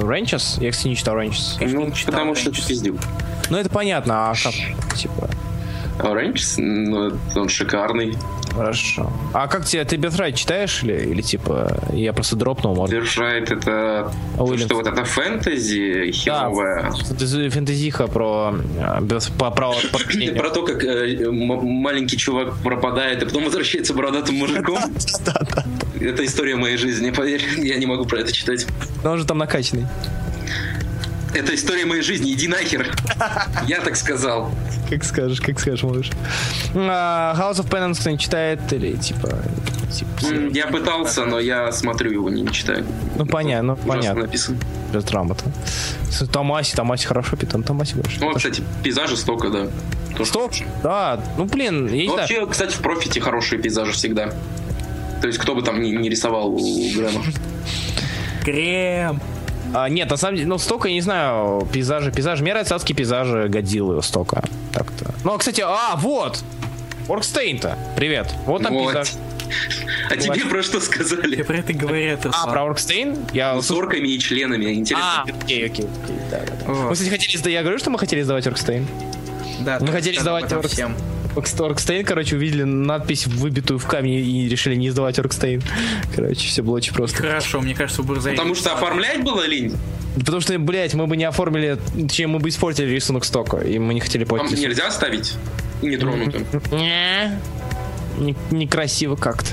Ренчес? 0.00 0.58
Я, 0.60 0.70
кстати, 0.70 0.88
не 0.88 0.96
читал. 0.96 1.14
Конечно, 1.16 1.58
Ну, 1.66 1.90
читал 1.92 2.12
потому 2.12 2.34
что 2.34 2.50
Ranches. 2.50 2.58
это 2.58 2.68
пиздюк. 2.68 2.96
Ну, 3.50 3.56
это 3.58 3.68
понятно, 3.70 4.30
а 4.30 4.34
как? 4.34 4.52
Типа... 4.96 5.28
А 5.98 6.06
Ranches, 6.06 6.54
ну, 6.58 7.12
он 7.36 7.48
шикарный. 7.48 8.16
Хорошо. 8.54 9.10
А 9.32 9.46
как 9.48 9.64
тебе, 9.64 9.84
ты 9.84 9.96
Бетрайт 9.96 10.36
читаешь 10.36 10.82
или, 10.82 11.10
или 11.10 11.22
типа, 11.22 11.82
я 11.92 12.12
просто 12.12 12.36
дропнул, 12.36 12.74
может? 12.74 12.94
Держает 12.94 13.50
это... 13.50 14.12
Уильямс. 14.38 14.64
Что 14.64 14.76
вот 14.76 14.86
это 14.86 15.04
фэнтези 15.04 16.10
херовое. 16.12 16.92
Это 17.10 17.50
фэнтезиха 17.50 18.06
про, 18.08 18.54
э, 18.78 19.20
по 19.38 19.50
праву 19.50 19.76
подчинения. 19.90 20.38
Про 20.38 20.50
то, 20.50 20.62
как 20.62 20.84
э, 20.84 21.30
маленький 21.30 22.16
чувак 22.16 22.54
пропадает, 22.62 23.22
а 23.22 23.26
потом 23.26 23.44
возвращается 23.44 23.94
бородатым 23.94 24.36
мужиком. 24.36 24.78
Это 26.00 26.24
история 26.24 26.56
моей 26.56 26.76
жизни, 26.76 27.10
поверь. 27.10 27.42
Я 27.58 27.76
не 27.76 27.86
могу 27.86 28.04
про 28.04 28.18
это 28.18 28.32
читать. 28.32 28.66
Но 29.04 29.12
он 29.12 29.18
же 29.18 29.24
там 29.24 29.38
накачанный. 29.38 29.86
Это 31.34 31.54
история 31.54 31.86
моей 31.86 32.02
жизни, 32.02 32.32
иди 32.32 32.46
нахер. 32.48 32.94
Я 33.66 33.80
так 33.80 33.96
сказал. 33.96 34.50
Как 34.90 35.02
скажешь, 35.04 35.40
как 35.40 35.58
скажешь, 35.58 35.82
малыш. 35.82 36.10
А, 36.74 37.34
House 37.38 37.62
of 37.62 37.68
Penance 37.70 38.00
кто 38.00 38.10
не 38.10 38.18
читает 38.18 38.60
или 38.72 38.96
типа... 38.96 39.30
типа 39.90 40.10
Я 40.52 40.66
пытался, 40.66 41.24
но 41.24 41.38
я 41.38 41.72
смотрю 41.72 42.12
его, 42.12 42.28
не 42.28 42.46
читаю. 42.52 42.84
Ну, 43.16 43.24
понятно, 43.24 43.78
ну, 43.82 43.88
понятно. 43.88 44.22
написано. 44.22 44.58
без 44.92 45.04
драмата. 45.04 45.44
С- 46.10 46.26
Томаси, 46.28 46.76
Томаси 46.76 47.06
хорошо, 47.06 47.36
Питон 47.36 47.62
Томаси 47.62 47.94
больше. 47.94 48.20
Ну, 48.20 48.34
кстати, 48.34 48.62
пейзажи 48.82 49.16
столько, 49.16 49.48
да. 49.48 49.68
Стоп, 50.24 50.52
да, 50.82 51.18
ну 51.38 51.46
блин, 51.46 51.86
я 51.86 52.02
не 52.02 52.06
Ну, 52.08 52.16
вообще, 52.16 52.46
кстати, 52.46 52.74
в 52.74 52.80
профите 52.80 53.18
хорошие 53.20 53.58
пейзажи 53.60 53.92
всегда. 53.92 54.34
То 55.22 55.26
есть, 55.26 55.38
кто 55.38 55.54
бы 55.54 55.62
там 55.62 55.80
ни, 55.80 55.88
ни 55.90 56.08
рисовал 56.10 56.52
у 56.52 56.92
Грэма. 56.94 57.22
Крем. 58.44 59.20
А, 59.74 59.88
нет, 59.88 60.10
на 60.10 60.16
самом 60.16 60.36
деле, 60.36 60.48
ну, 60.48 60.58
столько, 60.58 60.88
я 60.88 60.94
не 60.94 61.00
знаю, 61.00 61.66
пейзажи, 61.72 62.10
пейзажи. 62.12 62.42
Мне 62.42 62.52
нравятся 62.52 62.74
адские 62.74 62.96
пейзажи 62.96 63.48
Годзиллы 63.48 64.02
столько. 64.02 64.42
Так-то. 64.72 65.14
Ну, 65.24 65.34
а, 65.34 65.38
кстати, 65.38 65.62
а, 65.64 65.96
вот! 65.96 66.42
Оркстейн-то. 67.08 67.76
Привет. 67.96 68.32
Вот 68.46 68.62
там 68.62 68.74
Вот. 68.74 68.86
пейзаж. 68.92 69.12
А 70.10 70.16
тебе 70.16 70.44
про 70.46 70.62
что 70.62 70.78
Я 70.78 70.82
сказали? 70.82 71.42
про 71.42 71.58
это 71.58 71.72
говорят, 71.72 72.26
А, 72.26 72.46
про 72.50 72.64
Оркстейн? 72.64 73.18
Я... 73.32 73.60
С 73.60 73.70
орками 73.70 74.08
и 74.08 74.18
членами, 74.18 74.66
А, 74.66 74.72
интересно. 74.72 75.22
окей, 75.42 75.66
окей, 75.66 75.86
окей, 76.04 76.16
да, 76.30 76.40
да, 76.40 76.52
да. 76.66 76.72
Вот. 76.72 76.88
Мы, 76.88 76.92
кстати, 76.92 77.10
хотели 77.10 77.36
сдавать, 77.36 77.52
я 77.54 77.62
говорю, 77.62 77.78
что 77.78 77.90
мы 77.90 77.98
хотели 77.98 78.22
сдавать 78.22 78.46
Оркстейн. 78.46 78.86
Да, 79.60 79.78
Мы 79.80 79.88
хотели 79.88 80.18
сдавать 80.18 80.52
об 80.52 80.64
Оркстейн, 81.36 82.04
короче, 82.04 82.36
увидели 82.36 82.62
надпись, 82.62 83.26
выбитую 83.26 83.78
в 83.78 83.86
камне, 83.86 84.20
и 84.20 84.48
решили 84.48 84.74
не 84.74 84.90
сдавать 84.90 85.18
Оркстейн. 85.18 85.62
Короче, 86.14 86.46
все 86.48 86.62
было 86.62 86.76
очень 86.76 86.92
просто. 86.94 87.16
Хорошо, 87.16 87.60
мне 87.60 87.74
кажется, 87.74 88.02
у 88.02 88.04
Бурзаи... 88.04 88.32
Потому 88.36 88.54
что 88.54 88.72
оформлять 88.72 89.22
было 89.22 89.46
лень? 89.46 89.74
Потому 90.14 90.40
что, 90.40 90.58
блядь, 90.58 90.94
мы 90.94 91.06
бы 91.06 91.16
не 91.16 91.24
оформили, 91.24 91.78
чем 92.10 92.30
мы 92.30 92.38
бы 92.38 92.48
испортили 92.50 92.90
рисунок 92.90 93.24
стока, 93.24 93.58
и 93.58 93.78
мы 93.78 93.94
не 93.94 94.00
хотели 94.00 94.24
Там 94.24 94.38
платить. 94.38 94.58
нельзя 94.60 94.90
ставить 94.90 95.34
нетронутым. 95.80 96.46
Не. 96.70 97.38
Не- 98.18 98.36
Некрасиво 98.50 99.16
как-то. 99.16 99.50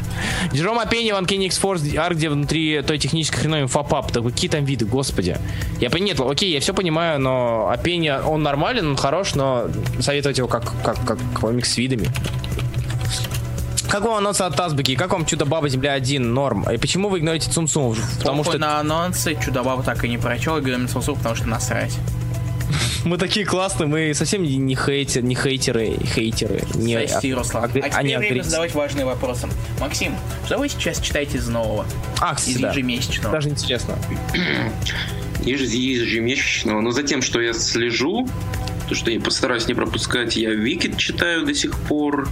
Джером 0.53 0.79
Апенни, 0.79 1.11
Ван 1.11 1.25
Кенни 1.25 1.49
Форс, 1.49 1.81
Арк, 1.95 2.17
где 2.17 2.29
внутри 2.29 2.81
той 2.81 2.97
технической 2.97 3.41
хреновин 3.41 3.67
фапап. 3.67 4.11
Да 4.11 4.21
какие 4.21 4.49
там 4.49 4.65
виды, 4.65 4.85
господи. 4.85 5.37
Я 5.79 5.89
нет, 5.99 6.19
окей, 6.19 6.51
я 6.51 6.59
все 6.59 6.73
понимаю, 6.73 7.19
но 7.19 7.69
Апенни, 7.69 8.09
он 8.09 8.43
нормален, 8.43 8.87
он 8.91 8.97
хорош, 8.97 9.35
но 9.35 9.65
советовать 9.99 10.37
его 10.37 10.47
как, 10.47 10.71
как, 10.83 11.03
как 11.05 11.19
комикс 11.39 11.73
с 11.73 11.77
видами. 11.77 12.07
Как 13.89 14.03
вам 14.03 14.15
анонс 14.15 14.39
от 14.39 14.59
Азбуки? 14.59 14.95
Как 14.95 15.11
вам 15.11 15.25
Чудо-Баба 15.25 15.67
Земля 15.67 15.93
1 15.93 16.33
норм? 16.33 16.69
И 16.69 16.77
почему 16.77 17.09
вы 17.09 17.19
игнорируете 17.19 17.49
Цум-Цум? 17.51 17.95
Потому 18.19 18.43
Похуй 18.43 18.59
что 18.59 18.59
на 18.59 18.79
анонсы 18.79 19.35
Чудо-Баба 19.43 19.81
так 19.81 20.03
и 20.05 20.09
не 20.09 20.19
прочел, 20.19 20.57
и 20.57 20.61
говорим 20.61 20.87
Сусу, 20.87 21.15
потому 21.15 21.35
что 21.35 21.47
насрать. 21.47 21.97
Мы 23.09 23.17
такие 23.17 23.45
классные, 23.45 23.87
мы 23.87 24.13
совсем 24.13 24.43
не, 24.43 24.57
не, 24.57 24.75
хейтер, 24.75 25.23
не 25.23 25.35
хейтеры, 25.35 25.97
хейтеры. 26.05 26.61
Не, 26.75 27.33
Руслан. 27.33 27.65
агре- 27.65 27.81
А 27.81 27.85
а 27.87 27.89
теперь 27.89 28.05
не 28.05 28.17
время 28.17 28.43
задавать 28.43 28.73
важные 28.75 29.05
вопросы. 29.05 29.47
Максим, 29.79 30.15
что 30.45 30.57
вы 30.59 30.69
сейчас 30.69 30.99
читаете 31.01 31.37
из 31.39 31.47
нового? 31.47 31.85
А, 32.21 32.35
Из 32.45 32.57
да. 32.59 32.69
ежемесячного? 32.69 33.31
Даже 33.33 33.49
интересно. 33.49 33.95
Еж- 35.41 35.61
ежемесячного. 35.61 36.81
Но 36.81 36.91
за 36.91 37.03
тем, 37.03 37.21
что 37.21 37.41
я 37.41 37.53
слежу, 37.53 38.27
то, 38.87 38.95
что 38.95 39.09
я 39.11 39.19
постараюсь 39.19 39.67
не 39.67 39.73
пропускать, 39.73 40.35
я 40.35 40.51
Викид 40.51 40.97
читаю 40.97 41.45
до 41.45 41.53
сих 41.53 41.77
пор. 41.79 42.29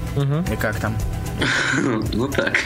И 0.52 0.56
как 0.56 0.80
там? 0.80 0.96
Ну 2.14 2.28
так. 2.28 2.60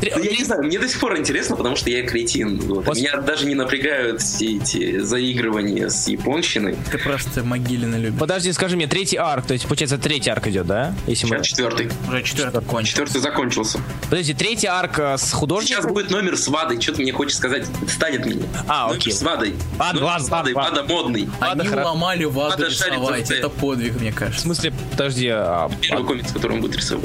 Ну, 0.00 0.22
Я 0.22 0.32
не 0.32 0.44
знаю, 0.44 0.62
мне 0.62 0.78
до 0.78 0.88
сих 0.88 1.00
пор 1.00 1.16
интересно, 1.18 1.56
потому 1.56 1.76
что 1.76 1.90
я 1.90 2.06
кретин. 2.06 2.58
Вот. 2.60 2.94
Меня 2.96 3.16
даже 3.18 3.46
не 3.46 3.54
напрягают 3.54 4.20
все 4.22 4.56
эти 4.56 4.98
заигрывания 5.00 5.88
с 5.88 6.06
японщиной. 6.08 6.76
Ты 6.90 6.98
просто 6.98 7.42
могилина 7.44 7.96
любишь. 7.96 8.18
Подожди, 8.18 8.52
скажи 8.52 8.76
мне, 8.76 8.86
третий 8.86 9.16
арк, 9.16 9.46
то 9.46 9.52
есть, 9.54 9.66
получается, 9.66 9.98
третий 9.98 10.30
арк 10.30 10.46
идет, 10.48 10.66
да? 10.66 10.94
Если 11.06 11.26
мы... 11.26 11.36
Сейчас 11.36 11.46
четвертый. 11.48 11.90
Уже 12.08 12.22
четвертый 12.22 12.60
кончил. 12.62 12.90
Четвертый 12.90 13.20
закончился. 13.20 13.80
Подожди, 14.10 14.34
третий 14.34 14.66
арк 14.66 14.98
э, 14.98 15.16
с 15.16 15.22
Сейчас 15.22 15.32
художником? 15.32 15.92
будет 15.92 16.10
номер 16.10 16.36
с 16.36 16.46
Вадой. 16.48 16.80
Что 16.80 16.92
ты 16.92 17.02
мне 17.02 17.12
хочешь 17.12 17.36
сказать? 17.36 17.66
Станет 17.88 18.26
меня. 18.26 18.42
А, 18.68 18.86
Номер 18.88 18.98
окей. 18.98 19.12
с 19.12 19.22
Вадой. 19.22 19.54
Номер 19.78 20.20
с 20.20 20.28
Вадой. 20.28 20.52
ладно, 20.54 20.82
Вада 20.82 20.92
модный. 20.92 21.22
Они 21.40 21.60
Ладно, 21.60 21.62
хоро- 21.64 21.80
уломали 21.82 22.24
Ваду 22.24 22.70
шарить 22.70 22.92
рисовать. 22.94 23.30
Это 23.30 23.48
подвиг, 23.48 24.00
мне 24.00 24.10
В 24.12 24.14
кажется. 24.14 24.42
смысле, 24.42 24.72
подожди, 24.92 25.28
а, 25.28 25.70
Первый 25.80 26.04
комикс, 26.06 26.32
который 26.32 26.52
он 26.52 26.60
будет 26.60 26.76
рисовать. 26.76 27.04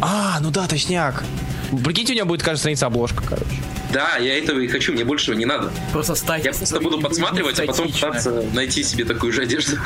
а, 0.00 0.38
ну 0.40 0.50
да, 0.50 0.66
точняк. 0.66 1.24
Прикиньте, 1.84 2.12
у 2.14 2.16
него 2.16 2.26
будет 2.26 2.40
каждая 2.42 2.58
страница 2.58 2.86
обложка, 2.86 3.22
короче. 3.28 3.46
Да, 3.92 4.16
я 4.18 4.38
этого 4.38 4.58
и 4.60 4.68
хочу, 4.68 4.92
мне 4.92 5.04
большего 5.04 5.34
не 5.34 5.46
надо. 5.46 5.70
Просто 5.92 6.14
стать... 6.14 6.44
Я 6.44 6.52
просто 6.52 6.78
буду 6.80 7.00
подсматривать, 7.00 7.58
а 7.60 7.64
потом 7.66 7.90
пытаться 7.90 8.44
найти 8.52 8.82
себе 8.82 9.04
такую 9.04 9.32
же 9.32 9.42
одежду. 9.42 9.76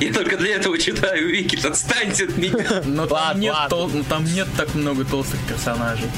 Я 0.00 0.12
только 0.12 0.36
для 0.38 0.56
этого 0.56 0.78
читаю 0.78 1.28
Вики, 1.28 1.58
отстаньте 1.66 2.24
от 2.24 2.36
меня. 2.38 2.82
Но 2.86 3.06
там, 3.06 3.38
нет 3.38 3.54
тол- 3.68 3.90
ну, 3.92 4.02
там 4.04 4.24
нет 4.24 4.48
так 4.56 4.74
много 4.74 5.04
толстых 5.04 5.40
персонажей. 5.46 6.08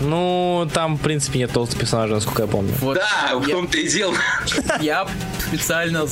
Ну, 0.00 0.68
там, 0.74 0.96
в 0.96 1.00
принципе, 1.00 1.38
нет 1.38 1.52
толстых 1.52 1.78
персонажей, 1.80 2.16
насколько 2.16 2.42
я 2.42 2.48
помню. 2.48 2.74
Вот 2.80 2.96
Да, 2.96 3.36
в 3.38 3.48
том-то 3.48 3.78
и 3.78 3.88
дело. 3.88 4.14
я 4.80 5.06
специально 5.56 6.06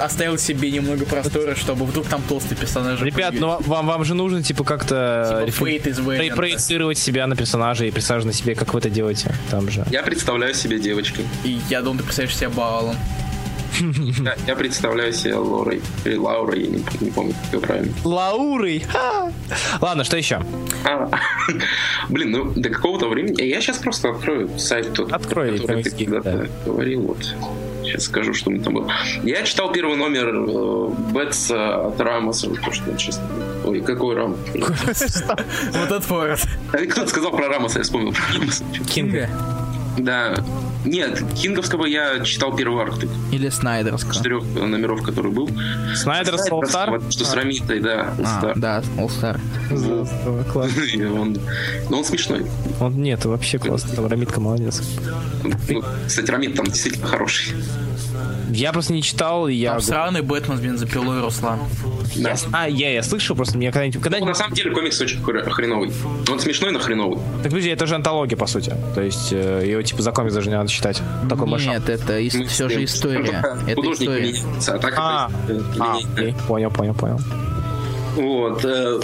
оставил 0.00 0.38
себе 0.38 0.70
немного 0.70 1.04
простора, 1.04 1.54
чтобы 1.54 1.84
вдруг 1.84 2.06
там 2.06 2.22
толстые 2.28 2.58
персонажи 2.58 3.04
Ребят, 3.04 3.34
ну 3.38 3.58
вам, 3.60 3.86
вам 3.86 4.04
же 4.04 4.14
нужно, 4.14 4.42
типа, 4.42 4.64
как-то 4.64 5.44
Типа 5.46 6.36
проецировать 6.36 6.98
себя 6.98 7.26
на 7.26 7.36
персонажа 7.36 7.84
и 7.84 7.90
персонажа 7.90 8.26
на 8.26 8.32
себе, 8.32 8.54
как 8.54 8.74
вы 8.74 8.80
это 8.80 8.90
делаете 8.90 9.34
там 9.50 9.70
же. 9.70 9.84
Я 9.90 10.02
представляю 10.02 10.54
себе 10.54 10.78
девочкой. 10.78 11.24
И 11.44 11.58
я 11.68 11.82
думаю, 11.82 11.98
ты 11.98 12.04
представляешь 12.04 12.36
себя 12.36 12.50
Баалом. 12.50 12.96
Я, 14.24 14.36
я 14.46 14.56
представляю 14.56 15.12
себя 15.12 15.38
Лорой. 15.38 15.82
Или 16.04 16.16
Лаурой, 16.16 16.62
я 16.62 16.68
не, 16.68 16.84
не 17.00 17.10
помню, 17.10 17.34
как 17.44 17.52
ее 17.52 17.60
правильно. 17.60 17.92
Лаурой! 18.04 18.80
Ха! 18.80 19.30
Ладно, 19.80 20.04
что 20.04 20.16
еще? 20.16 20.42
А, 20.84 21.10
Блин, 22.08 22.30
ну 22.30 22.52
до 22.54 22.70
какого-то 22.70 23.08
времени... 23.08 23.42
Я 23.42 23.60
сейчас 23.60 23.78
просто 23.78 24.10
открою 24.10 24.58
сайт 24.58 24.92
тот, 24.94 25.12
Открой, 25.12 25.58
который 25.58 25.82
ты 25.82 25.90
когда-то 25.90 26.32
да. 26.32 26.48
говорил. 26.64 27.02
Вот. 27.02 27.34
Сейчас 27.86 28.04
скажу, 28.04 28.34
что 28.34 28.50
мы 28.50 28.58
там 28.58 28.74
было. 28.74 28.92
Я 29.22 29.42
читал 29.42 29.72
первый 29.72 29.96
номер 29.96 30.28
э, 30.28 30.88
Бетса 31.12 31.86
от 31.86 32.00
Рамоса. 32.00 32.48
То, 32.48 32.72
что 32.72 32.90
он 32.90 32.98
сейчас... 32.98 33.20
Ой, 33.64 33.80
какой 33.80 34.16
Рам? 34.16 34.36
Вот 34.54 35.76
этот 35.76 36.04
форот. 36.04 36.40
А 36.72 36.76
Кто-то 36.78 37.08
сказал 37.08 37.30
про 37.30 37.48
Рамоса, 37.48 37.78
я 37.78 37.84
вспомнил 37.84 38.12
про 38.12 38.38
Рамоса. 38.38 38.64
Кинга. 38.88 39.28
Да. 39.98 40.34
Нет, 40.86 41.22
Кинговского 41.34 41.84
я 41.86 42.20
читал 42.20 42.54
первый 42.56 42.82
арк 42.84 42.94
Или 43.32 43.48
Снайдерского. 43.48 44.14
четырех 44.14 44.44
номеров, 44.44 45.02
который 45.02 45.30
был. 45.32 45.50
Снайдер 45.94 46.38
Солстар? 46.38 46.90
Вот, 46.90 47.12
Что 47.12 47.24
с 47.24 47.34
Рамитой, 47.34 47.80
да. 47.80 48.14
А, 48.24 48.52
да. 48.56 48.82
И 50.94 51.04
он, 51.04 51.38
но 51.90 51.98
он 51.98 52.04
смешной. 52.04 52.46
Он 52.80 52.94
нет, 53.02 53.24
вообще 53.24 53.58
классно. 53.58 53.94
Там 53.94 54.06
Рамитка 54.06 54.40
молодец. 54.40 54.82
Ну, 55.68 55.82
кстати, 56.06 56.30
Рамит 56.30 56.54
там 56.54 56.66
действительно 56.66 57.06
хороший. 57.06 57.54
Я 58.50 58.72
просто 58.72 58.92
не 58.92 59.02
читал, 59.02 59.48
я... 59.48 59.72
Там 59.72 59.80
сраный 59.80 60.22
Бэтмен 60.22 60.56
с 60.56 60.60
бензопилой, 60.60 61.20
Руслан. 61.20 61.58
Да. 62.16 62.30
Я- 62.30 62.36
А, 62.52 62.68
я, 62.68 62.92
я 62.92 63.02
слышал, 63.02 63.34
просто 63.36 63.56
мне 63.58 63.70
когда-нибудь... 63.72 63.96
Ну, 63.96 64.00
когда 64.02 64.18
на 64.24 64.34
самом 64.34 64.54
деле 64.54 64.70
комикс 64.70 65.00
очень 65.00 65.20
хр- 65.20 65.50
хреновый. 65.50 65.92
Он 66.30 66.38
смешной, 66.40 66.70
но 66.70 66.78
хреновый. 66.78 67.18
Так, 67.42 67.50
подожди, 67.50 67.68
это 67.70 67.86
же 67.86 67.96
антология, 67.96 68.36
по 68.36 68.46
сути. 68.46 68.72
То 68.94 69.02
есть, 69.02 69.32
э, 69.32 69.64
его, 69.66 69.82
типа, 69.82 70.00
за 70.00 70.12
комикс 70.12 70.32
даже 70.34 70.48
не 70.48 70.56
надо 70.56 70.68
читать. 70.76 71.02
Такой 71.28 71.46
машин. 71.46 71.70
Нет, 71.72 71.88
это 71.88 72.20
ис- 72.20 72.36
Мы 72.36 72.46
все 72.46 72.68
же 72.68 72.84
история. 72.84 73.42
Это 73.66 73.80
история. 73.92 74.32
меняется, 74.32 74.74
а 74.74 74.78
так 74.78 74.94
А, 74.96 75.30
это 75.48 75.64
а, 75.80 75.96
окей, 76.14 76.34
понял, 76.46 76.70
понял, 76.70 76.94
понял. 76.94 77.18
Вот. 78.16 78.64
э, 78.64 79.00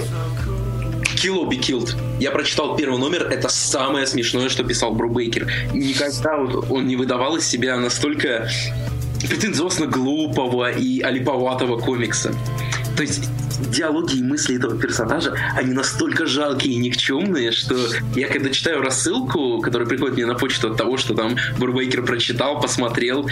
Kill 1.16 1.36
or 1.44 1.49
Be 1.49 1.59
Killed. 1.61 1.94
Я 2.19 2.31
прочитал 2.31 2.77
первый 2.77 2.99
номер, 2.99 3.28
это 3.31 3.49
самое 3.49 4.07
смешное, 4.07 4.49
что 4.49 4.65
писал 4.65 4.93
Брубейкер. 4.94 5.51
Никогда 5.73 6.36
вот 6.39 6.70
он 6.70 6.86
не 6.86 6.97
выдавал 6.97 7.36
из 7.36 7.47
себя 7.47 7.77
настолько 7.77 8.49
претенциозно 9.28 9.86
глупого 9.86 10.70
и 10.70 11.01
олиповатого 11.01 11.78
комикса. 11.78 12.35
То 12.97 13.03
есть 13.03 13.28
диалоги 13.70 14.16
и 14.16 14.23
мысли 14.23 14.57
этого 14.57 14.78
персонажа, 14.78 15.35
они 15.57 15.73
настолько 15.73 16.27
жалкие 16.27 16.74
и 16.74 16.77
никчемные, 16.77 17.53
что 17.53 17.77
я 18.15 18.28
когда 18.28 18.51
читаю 18.51 18.82
рассылку, 18.82 19.61
которая 19.61 19.89
приходит 19.89 20.16
мне 20.16 20.27
на 20.27 20.35
почту 20.35 20.70
от 20.70 20.77
того, 20.77 20.97
что 20.97 21.15
там 21.15 21.36
Бурбейкер 21.59 22.05
прочитал, 22.05 22.61
посмотрел, 22.61 23.28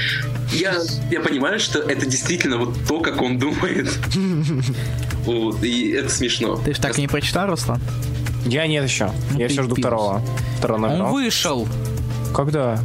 я, 0.53 0.77
я 1.11 1.21
понимаю, 1.21 1.61
что 1.61 1.81
это 1.81 2.07
действительно 2.07 2.59
вот 2.59 2.75
то, 2.87 3.01
как 3.01 3.21
он 3.23 3.39
думает. 3.39 3.89
Вот, 5.27 5.63
и 5.63 5.91
это 5.91 6.09
смешно. 6.09 6.57
Ты 6.57 6.73
же 6.73 6.81
так 6.81 6.99
и 6.99 7.03
не 7.03 7.07
прочитал, 7.07 7.47
Руслан? 7.47 7.79
Я 8.47 8.67
нет 8.67 8.85
еще. 8.85 9.13
Ну 9.33 9.39
я 9.39 9.47
еще 9.47 9.63
жду 9.63 9.75
второго. 9.75 10.23
Второго 10.59 10.89
номера. 10.89 11.05
Он 11.05 11.13
вышел. 11.13 11.69
Когда? 12.35 12.81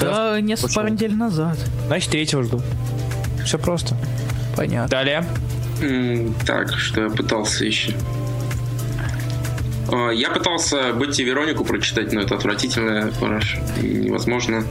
Да, 0.00 0.40
несколько 0.40 0.74
пару 0.74 0.88
недель 0.88 1.14
назад. 1.14 1.58
Значит, 1.86 2.10
третьего 2.10 2.42
жду. 2.42 2.60
Все 3.44 3.58
просто. 3.58 3.96
Понятно. 4.56 4.88
Далее. 4.88 5.24
Так, 6.46 6.76
что 6.78 7.02
я 7.02 7.08
пытался 7.10 7.64
еще? 7.64 7.92
А, 9.92 10.10
Я 10.10 10.30
пытался 10.30 10.92
быть 10.94 11.18
и 11.18 11.24
Веронику 11.24 11.64
прочитать, 11.64 12.12
но 12.12 12.20
это 12.22 12.34
отвратительно, 12.34 13.10
хорошо, 13.20 13.58
невозможно. 13.82 14.64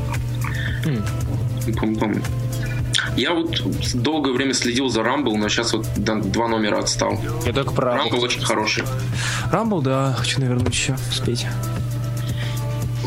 Не 0.86 1.74
помню, 1.74 1.98
помню. 2.00 2.22
Я 3.16 3.34
вот 3.34 3.62
долгое 3.94 4.34
время 4.34 4.54
следил 4.54 4.90
за 4.90 5.04
Рамбл, 5.04 5.38
но 5.38 5.48
сейчас 5.48 5.74
вот 5.74 5.88
два 5.96 6.48
номера 6.48 6.80
отстал. 6.80 7.18
Я 7.46 7.54
только 7.54 7.72
про 7.72 7.96
Рамбл 7.96 8.12
Рамбл. 8.12 8.24
очень 8.26 8.42
хороший. 8.42 8.84
Рамбл, 9.52 9.82
да, 9.82 10.14
хочу 10.18 10.42
навернуть 10.42 10.74
еще. 10.74 10.96
Успеть. 11.10 11.46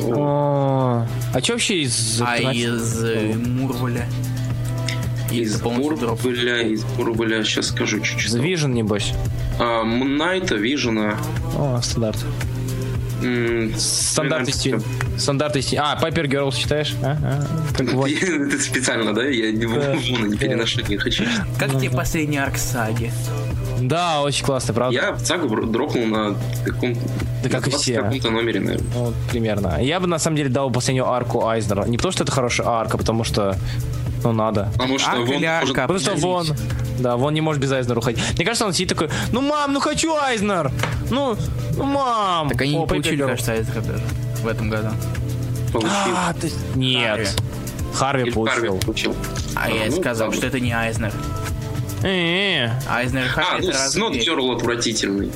О, 0.06 1.06
а 1.34 1.40
что 1.40 1.52
вообще 1.54 1.82
из... 1.82 2.22
А 2.24 2.36
из 2.38 3.02
э, 3.02 3.34
Мурваля? 3.34 4.06
Из 5.30 5.56
Из. 5.56 5.62
Мурбеля, 5.62 6.62
из 6.62 6.84
Мурбеля, 6.96 7.44
сейчас 7.44 7.66
скажу 7.68 8.00
чуть-чуть. 8.00 8.32
The 8.32 8.42
Vision, 8.42 8.72
небось. 8.72 9.12
А, 9.58 9.84
Мунайта, 9.84 10.54
Вижена. 10.54 11.18
О, 11.56 11.80
стандарт. 11.82 12.24
наверное, 14.18 14.52
стиль. 14.52 14.80
Стандарты 15.19 15.62
стиль. 15.62 15.78
А, 15.78 15.97
Пайпер 15.97 16.27
Girls 16.27 16.57
читаешь? 16.57 16.95
А, 17.03 17.16
а, 17.23 17.47
как 17.77 17.93
вот. 17.93 18.09
Это 18.23 18.59
специально, 18.59 19.15
да? 19.15 19.24
Я 19.24 19.51
не, 19.53 19.66
Да, 19.66 19.95
не 19.97 20.36
переношу, 20.36 20.81
не 20.89 20.97
хочу. 20.97 21.24
Как 21.59 21.70
тебе 21.73 21.90
последний 21.90 22.39
арк 22.39 22.57
саги? 22.57 23.12
Да, 23.81 24.23
очень 24.23 24.45
классно, 24.45 24.74
правда? 24.74 24.95
Я 24.95 25.12
в 25.12 25.23
Цагу 25.23 25.49
бро- 25.49 25.66
дропнул 25.66 26.07
на 26.07 26.35
каком-то... 26.65 27.01
Да 27.45 27.49
как 27.49 27.62
и 27.69 27.70
на 27.70 27.70
20 27.70 27.81
все. 27.81 28.03
каком-то 28.03 28.31
номере, 28.31 28.61
наверное. 28.61 28.86
Ну, 28.95 29.05
вот 29.05 29.15
примерно. 29.31 29.78
Я 29.81 30.01
бы 30.01 30.07
на 30.09 30.19
самом 30.19 30.36
деле 30.36 30.49
дал 30.49 30.70
последнюю 30.70 31.09
арку 31.09 31.47
Айзнера. 31.47 31.85
Не 31.85 31.97
потому, 31.97 32.12
что 32.12 32.24
это 32.24 32.32
хорошая 32.32 32.66
арка, 32.66 32.97
а 32.97 32.99
потому 32.99 33.23
что 33.23 33.57
ну 34.24 34.32
надо. 34.32 34.69
Потому 34.73 34.99
что 34.99 35.11
Арка 35.11 35.20
вон 35.20 35.28
или 35.36 35.47
может- 35.47 35.78
арка? 35.78 35.81
Потому 35.82 35.99
что 36.01 36.15
вон. 36.15 36.47
Да, 36.99 37.16
вон 37.16 37.32
не 37.35 37.40
может 37.40 37.62
без 37.62 37.70
Айзнера 37.70 37.99
уходить. 38.01 38.20
Мне 38.35 38.45
кажется, 38.45 38.66
он 38.66 38.73
сидит 38.73 38.89
такой, 38.89 39.09
ну 39.31 39.40
мам, 39.40 39.73
ну 39.73 39.78
хочу 39.78 40.12
Айзнер! 40.16 40.73
Ну, 41.11 41.36
ну 41.77 41.85
мам! 41.85 42.49
Так 42.49 42.61
они 42.62 42.77
О, 42.77 42.81
не 42.81 42.86
получили, 42.86 43.23
кажется, 43.23 43.53
Айзера 43.53 43.81
даже 43.82 44.03
в 44.43 44.47
этом 44.47 44.70
году. 44.70 44.90
получил. 45.73 45.90
А, 46.16 46.32
ты- 46.35 46.51
Нет. 46.74 47.35
Харви 47.94 48.31
Харви 48.31 48.32
получил. 48.32 48.78
получил. 48.78 49.16
А 49.55 49.70
я 49.70 49.86
ну, 49.90 49.97
сказал, 50.01 50.32
что 50.32 50.47
это 50.47 50.60
не 50.60 50.73
Айзнер. 50.73 51.12
Э-э. 52.02 52.70
Айзнер 52.89 53.24
и 53.24 53.27
А, 53.27 53.28
Харви 53.31 53.65
ну, 53.66 53.70
это 53.70 53.78
разные 53.78 53.90
Снот. 53.90 54.12
Герл 54.15 54.52
отвратительный. 54.52 55.31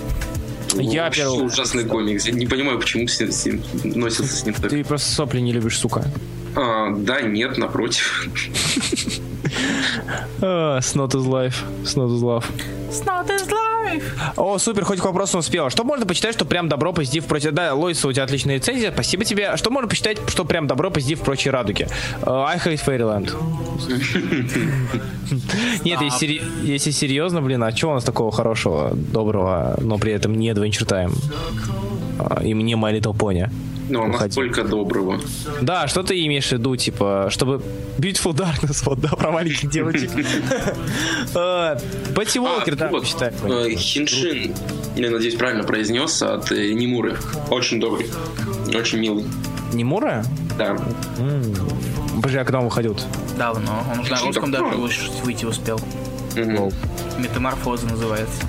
Я 0.74 1.04
Вообще 1.04 1.22
первый- 1.22 1.46
ужасный 1.46 1.84
комикс. 1.84 2.24
Я 2.26 2.32
не 2.32 2.46
понимаю, 2.46 2.78
почему 2.78 3.06
все, 3.06 3.26
носятся 3.84 4.34
с 4.36 4.44
ним 4.46 4.54
так. 4.54 4.70
Ты 4.70 4.82
просто 4.84 5.10
сопли 5.10 5.40
не 5.40 5.52
любишь, 5.52 5.78
сука. 5.78 6.04
А, 6.56 6.90
да, 6.96 7.20
нет, 7.20 7.58
напротив. 7.58 8.28
А, 10.40 10.78
Snot 10.78 11.10
is 11.12 11.26
life. 11.26 11.56
Snot 11.84 12.08
is 12.10 12.22
love. 12.22 12.44
Снот 12.90 13.28
is 13.30 13.46
life. 13.82 14.04
О, 14.36 14.58
супер, 14.58 14.84
хоть 14.84 15.00
к 15.00 15.04
вопросу 15.04 15.38
успела. 15.38 15.70
Что 15.70 15.84
можно 15.84 16.06
почитать, 16.06 16.34
что 16.34 16.44
прям 16.44 16.68
добро, 16.68 16.92
позитив 16.92 17.24
против... 17.26 17.52
Да, 17.52 17.74
Лойса, 17.74 18.08
у 18.08 18.12
тебя 18.12 18.24
отличная 18.24 18.56
рецензия, 18.56 18.92
спасибо 18.92 19.24
тебе. 19.24 19.56
Что 19.56 19.70
можно 19.70 19.88
почитать, 19.88 20.18
что 20.28 20.44
прям 20.44 20.66
добро, 20.66 20.90
позитив 20.90 21.20
прочие 21.20 21.52
радуги? 21.52 21.88
Э, 22.22 22.30
I 22.30 22.58
hate 22.58 22.80
Fairyland. 22.84 23.32
Нет, 25.84 26.00
если, 26.62 26.90
серьезно, 26.90 27.42
блин, 27.42 27.62
а 27.62 27.70
что 27.74 27.90
у 27.90 27.94
нас 27.94 28.04
такого 28.04 28.30
хорошего, 28.32 28.90
доброго, 28.94 29.76
но 29.80 29.98
при 29.98 30.12
этом 30.12 30.34
не 30.34 30.50
Adventure 30.50 30.86
Time? 30.86 31.14
А, 32.18 32.42
И 32.42 32.54
мне 32.54 32.74
My 32.74 32.92
Little 32.98 33.16
Pony. 33.16 33.50
Ну, 33.88 34.02
а 34.04 34.08
Уходи. 34.08 34.24
настолько 34.40 34.64
доброго. 34.64 35.20
Да, 35.60 35.86
что 35.88 36.02
ты 36.02 36.24
имеешь 36.26 36.48
в 36.48 36.52
виду, 36.52 36.76
типа, 36.76 37.26
чтобы 37.30 37.62
Beautiful 37.98 38.32
Darkness, 38.32 38.82
вот, 38.84 39.00
да, 39.00 39.08
про 39.08 39.30
маленьких 39.32 39.68
девочек. 39.70 40.10
А, 41.34 41.76
Пэтти 42.14 42.38
Уолкер, 42.38 42.76
да, 42.76 42.88
вот, 42.88 43.02
почитай. 43.02 43.32
э, 43.44 43.70
Хиншин, 43.74 44.54
я 44.96 45.10
надеюсь, 45.10 45.34
правильно 45.34 45.64
произнес, 45.64 46.22
от 46.22 46.52
э, 46.52 46.72
Немуры. 46.72 47.16
Очень 47.50 47.80
добрый. 47.80 48.08
Очень 48.74 48.98
милый. 49.00 49.24
Немура? 49.72 50.24
Да. 50.58 50.76
Подожди, 52.16 52.38
а 52.38 52.44
когда 52.44 52.58
он 52.60 52.66
выходил? 52.66 52.96
Давно. 53.38 53.84
Он 53.92 54.00
уже 54.00 54.10
на 54.12 54.20
русском 54.20 54.50
даже 54.50 54.64
выйти 55.24 55.44
успел. 55.44 55.80
Метаморфоза 57.18 57.86
называется. 57.86 58.42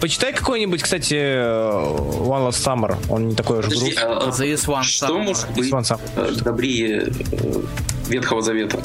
Почитай 0.00 0.32
какой-нибудь, 0.32 0.82
кстати, 0.82 1.14
э, 1.14 1.96
One 2.20 2.48
Last 2.48 2.64
Summer. 2.64 2.96
Он 3.08 3.28
не 3.28 3.34
такой 3.34 3.58
уж 3.58 3.64
Подожди, 3.66 3.86
грустный. 3.92 4.04
а, 4.04 4.18
а 4.18 4.28
This 4.30 4.66
one 4.66 4.82
что 4.82 5.06
summer. 5.06 5.22
может 5.22 5.50
быть 5.50 5.70
One 5.72 5.82
Summer. 5.82 6.00
э, 6.16 6.32
добрее 6.42 7.08
э, 7.32 7.62
Ветхого 8.08 8.42
Завета? 8.42 8.80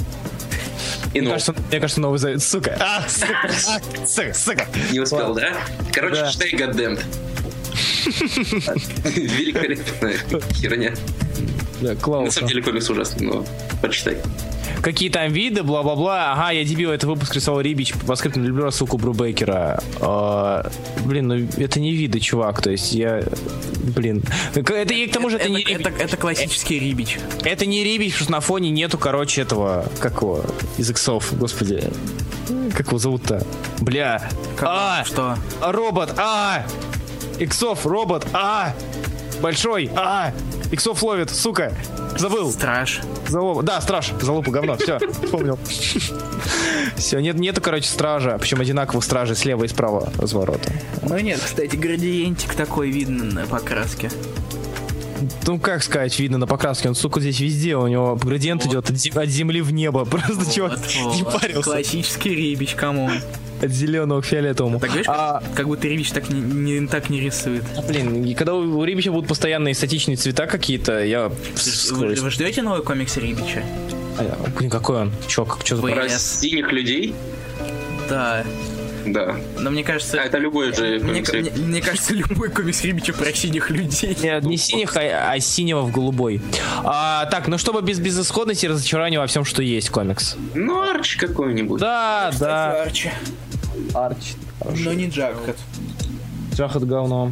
И 1.13 1.19
Мне 1.21 1.29
ну, 1.29 1.33
кажется, 1.33 1.55
мне 1.69 1.79
кажется, 1.79 2.01
новый 2.01 2.19
завет. 2.19 2.43
Сука. 2.43 2.77
А, 2.79 3.07
сука. 3.09 3.33
А, 3.43 4.05
сука, 4.07 4.33
сука. 4.33 4.67
не 4.91 4.99
успел, 4.99 5.33
да? 5.33 5.53
Короче, 5.91 6.21
Да. 6.21 6.31
читай 6.31 6.51
Goddamned. 6.53 7.03
Великолепная 9.15 10.15
херня. 10.53 10.93
Да, 11.81 11.93
На 11.93 12.31
самом 12.31 12.47
деле 12.49 12.61
комикс 12.61 12.89
ужасный, 12.89 13.25
но 13.27 13.45
почитай. 13.81 14.17
Какие 14.81 15.09
там 15.09 15.31
виды, 15.31 15.63
бла-бла-бла. 15.63 16.33
Ага, 16.33 16.51
я 16.51 16.63
дебил, 16.63 16.91
это 16.91 17.07
выпуск 17.07 17.35
рисовал 17.35 17.61
Рибич. 17.61 17.93
По 18.07 18.15
скрипту 18.15 18.39
люблю 18.39 18.63
рассылку 18.63 18.97
Брубейкера. 18.97 19.81
А, 19.99 20.69
блин, 21.05 21.27
ну 21.27 21.35
это 21.57 21.79
не 21.79 21.93
виды, 21.93 22.19
чувак. 22.19 22.61
То 22.61 22.71
есть 22.71 22.93
я... 22.93 23.23
Блин. 23.95 24.23
Это, 24.53 24.93
и 24.93 25.07
к 25.07 25.13
тому 25.13 25.29
же 25.29 25.37
это, 25.37 25.45
Это, 25.45 25.53
не 25.53 25.63
это, 25.63 25.89
это 25.89 26.17
классический 26.17 26.79
рибич. 26.79 27.17
Это 27.43 27.65
не 27.65 27.83
Рибич, 27.83 28.13
потому 28.13 28.23
что 28.23 28.31
на 28.31 28.39
фоне 28.41 28.69
нету, 28.69 28.97
короче, 28.97 29.41
этого... 29.41 29.85
Как 29.99 30.21
его? 30.21 30.43
Из 30.77 30.89
иксов, 30.89 31.37
господи. 31.37 31.83
Как 32.75 32.87
его 32.87 32.97
зовут-то? 32.99 33.45
Бля. 33.79 34.29
А! 34.61 35.03
Что? 35.05 35.37
Робот! 35.61 36.13
А! 36.17 36.65
Иксов, 37.39 37.85
робот! 37.85 38.27
А! 38.33 38.73
Большой! 39.41 39.89
А! 39.95 40.33
Иксов 40.71 41.01
ловит, 41.01 41.31
сука! 41.31 41.73
Забыл! 42.17 42.51
Страж. 42.51 43.01
Залупа. 43.27 43.63
Да, 43.63 43.81
страж. 43.81 44.11
Залупа 44.21 44.51
говно. 44.51 44.77
Все, 44.77 44.99
вспомнил. 45.23 45.57
Все, 46.95 47.19
нет, 47.19 47.35
нету, 47.37 47.61
короче, 47.61 47.87
стража. 47.87 48.37
Причем 48.39 48.59
одинаковых 48.59 49.03
стражей 49.03 49.35
слева 49.35 49.63
и 49.63 49.67
справа 49.67 50.11
разворота. 50.17 50.71
Ну 51.01 51.17
нет, 51.19 51.39
кстати, 51.43 51.75
градиентик 51.75 52.53
такой 52.53 52.91
видно 52.91 53.23
на 53.23 53.47
покраске. 53.47 54.11
Ну, 55.45 55.59
как 55.59 55.83
сказать, 55.83 56.17
видно 56.19 56.37
на 56.37 56.47
покраске. 56.47 56.89
Он, 56.89 56.95
сука, 56.95 57.19
здесь 57.19 57.39
везде. 57.39 57.75
У 57.75 57.87
него 57.87 58.15
градиент 58.15 58.65
идет 58.65 58.89
от, 58.89 58.95
зем- 58.95 59.17
от 59.17 59.29
земли 59.29 59.61
в 59.61 59.71
небо. 59.73 60.05
Просто 60.09 60.51
чувак 60.53 60.77
Вот, 61.03 61.15
не 61.15 61.23
вот. 61.23 61.41
парился. 61.41 61.61
Классический 61.63 62.35
рибич, 62.35 62.75
кому? 62.75 63.09
От 63.61 63.71
зеленого 63.71 64.21
к 64.21 64.25
фиолетовому. 64.25 64.79
Так 64.79 64.89
говоришь, 64.89 65.07
А, 65.09 65.41
как, 65.41 65.53
как 65.53 65.67
будто 65.67 65.87
рибич 65.87 66.11
так 66.11 66.29
не, 66.29 66.39
не- 66.79 66.87
так 66.87 67.09
не 67.09 67.19
рисует. 67.19 67.63
блин, 67.87 68.23
и 68.23 68.33
когда 68.33 68.53
у, 68.53 68.77
у 68.79 68.83
Рибича 68.85 69.11
будут 69.11 69.27
постоянные 69.27 69.73
статичные 69.75 70.15
цвета 70.15 70.47
какие-то, 70.47 71.03
я... 71.03 71.29
Вы, 71.91 72.15
вы 72.15 72.29
ждете 72.31 72.61
новый 72.61 72.83
комикс 72.83 73.17
Рибича? 73.17 73.63
А, 74.17 74.37
Блин, 74.57 74.69
какой 74.69 75.01
он? 75.01 75.11
Чё, 75.27 75.43
как, 75.45 75.63
чё 75.65 75.75
за... 75.75 75.81
Про 75.81 76.07
синих 76.09 76.71
людей? 76.71 77.13
Да. 78.09 78.43
Да. 79.13 79.35
Но 79.57 79.69
мне 79.71 79.83
кажется... 79.83 80.19
А 80.21 80.25
это 80.25 80.37
любой 80.37 80.73
же 80.73 80.99
Мне, 80.99 81.21
мне- 81.21 81.51
мне 81.51 81.81
кажется, 81.81 82.13
любой 82.13 82.49
комикс 82.49 82.83
Рибича 82.83 83.13
про 83.13 83.33
синих 83.33 83.69
людей. 83.69 84.15
Нет, 84.21 84.43
не 84.43 84.57
синих, 84.57 84.95
а, 84.97 85.31
а 85.31 85.39
синего 85.39 85.81
в 85.81 85.91
голубой. 85.91 86.41
А, 86.83 87.25
так, 87.25 87.47
ну 87.47 87.57
чтобы 87.57 87.81
без 87.81 87.99
безысходности 87.99 88.65
и 88.65 88.69
разочарования 88.69 89.19
во 89.19 89.27
всем, 89.27 89.45
что 89.45 89.61
есть 89.63 89.89
комикс. 89.89 90.35
Ну, 90.53 90.81
Арч 90.81 91.15
какой-нибудь. 91.17 91.79
Да, 91.79 92.31
да. 92.39 92.83
Арчи. 92.83 93.11
Арч. 93.93 94.33
Но 94.83 94.93
не 94.93 95.09
Джакхат. 96.59 96.79
Джахат 96.79 96.87
говно. 96.87 97.31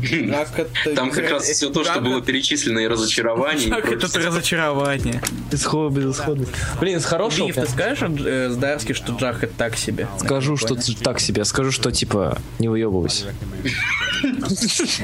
Там 0.95 1.11
как 1.11 1.29
раз 1.29 1.43
все 1.43 1.69
то, 1.69 1.83
что 1.83 2.01
было 2.01 2.21
перечислено, 2.21 2.79
и 2.79 2.87
разочарование. 2.87 3.69
прочее. 3.69 3.99
это 4.03 4.19
разочарование. 4.19 5.21
Исход, 5.51 5.91
безысходность. 5.93 6.51
Блин, 6.79 6.99
с 6.99 7.05
хорошего... 7.05 7.51
Ты 7.51 7.67
скажешь 7.67 8.09
э, 8.25 8.49
Здарски, 8.49 8.93
что 8.93 9.13
Джахат 9.13 9.51
так 9.57 9.75
себе? 9.75 10.07
Скажу, 10.19 10.57
что 10.57 10.77
так 11.03 11.19
себе. 11.19 11.45
Скажу, 11.45 11.71
что 11.71 11.91
типа 11.91 12.37
не 12.59 12.67
выебывайся. 12.67 13.33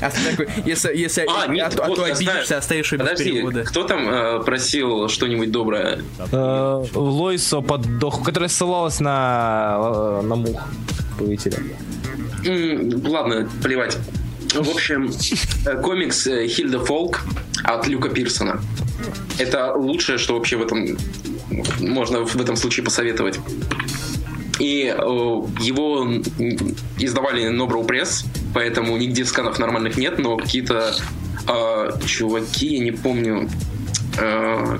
А 0.02 0.10
ты 0.10 0.32
такой, 0.32 0.48
если, 0.66 0.96
если 0.96 1.26
А, 1.30 1.48
нет, 1.48 1.80
а, 1.80 1.86
а 1.86 1.88
вот, 1.88 1.96
то 1.96 2.02
знаю. 2.02 2.16
обидишься, 2.16 2.58
оставишь 2.58 2.92
ее 2.94 3.00
без 3.00 3.20
перевода. 3.20 3.64
кто 3.64 3.84
там 3.84 4.10
э, 4.10 4.44
просил 4.44 5.08
что-нибудь 5.08 5.52
доброе? 5.52 6.00
Э, 6.32 6.84
Лойсо 6.94 7.62
поддох, 7.62 8.24
которая 8.24 8.50
ссылалась 8.50 9.00
на, 9.00 9.78
э, 9.78 10.22
на 10.24 10.36
мух. 10.36 10.64
Повителя. 11.20 11.60
Ладно, 12.46 13.50
плевать. 13.62 13.98
В 14.54 14.70
общем, 14.70 15.12
э, 15.66 15.82
комикс 15.82 16.28
э, 16.28 16.48
Хильда 16.48 16.80
Фолк 16.80 17.22
от 17.64 17.88
Люка 17.88 18.10
Пирсона. 18.10 18.62
Это 19.40 19.74
лучшее, 19.74 20.18
что 20.18 20.36
вообще 20.36 20.58
в 20.58 20.62
этом 20.62 20.98
можно 21.80 22.26
в 22.26 22.40
этом 22.40 22.56
случае 22.56 22.84
посоветовать. 22.84 23.40
И 24.60 24.86
э, 24.86 25.02
его 25.60 26.08
издавали 27.00 27.50
Nobrow 27.50 27.86
Press, 27.86 28.26
поэтому 28.54 28.96
нигде 28.98 29.26
сканов 29.26 29.58
нормальных 29.58 29.98
нет, 29.98 30.20
но 30.20 30.38
какие-то 30.38 30.94
э, 31.48 31.92
чуваки, 32.06 32.78
я 32.78 32.84
не 32.84 32.92
помню, 32.92 33.50
э, 34.20 34.78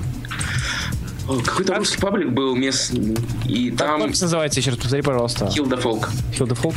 какой-то 1.44 1.74
русский 1.74 1.98
паблик 1.98 2.30
был 2.30 2.54
местный, 2.54 3.16
и 3.48 3.70
Как 3.70 3.78
там 3.88 4.00
комикс 4.00 4.20
называется? 4.20 4.60
Еще 4.60 4.70
раз 4.70 4.78
повтори, 4.78 5.02
пожалуйста. 5.02 5.50
Хилда 5.50 5.76
Фолк. 5.76 6.10
Хилда 6.32 6.54
Фолк? 6.54 6.76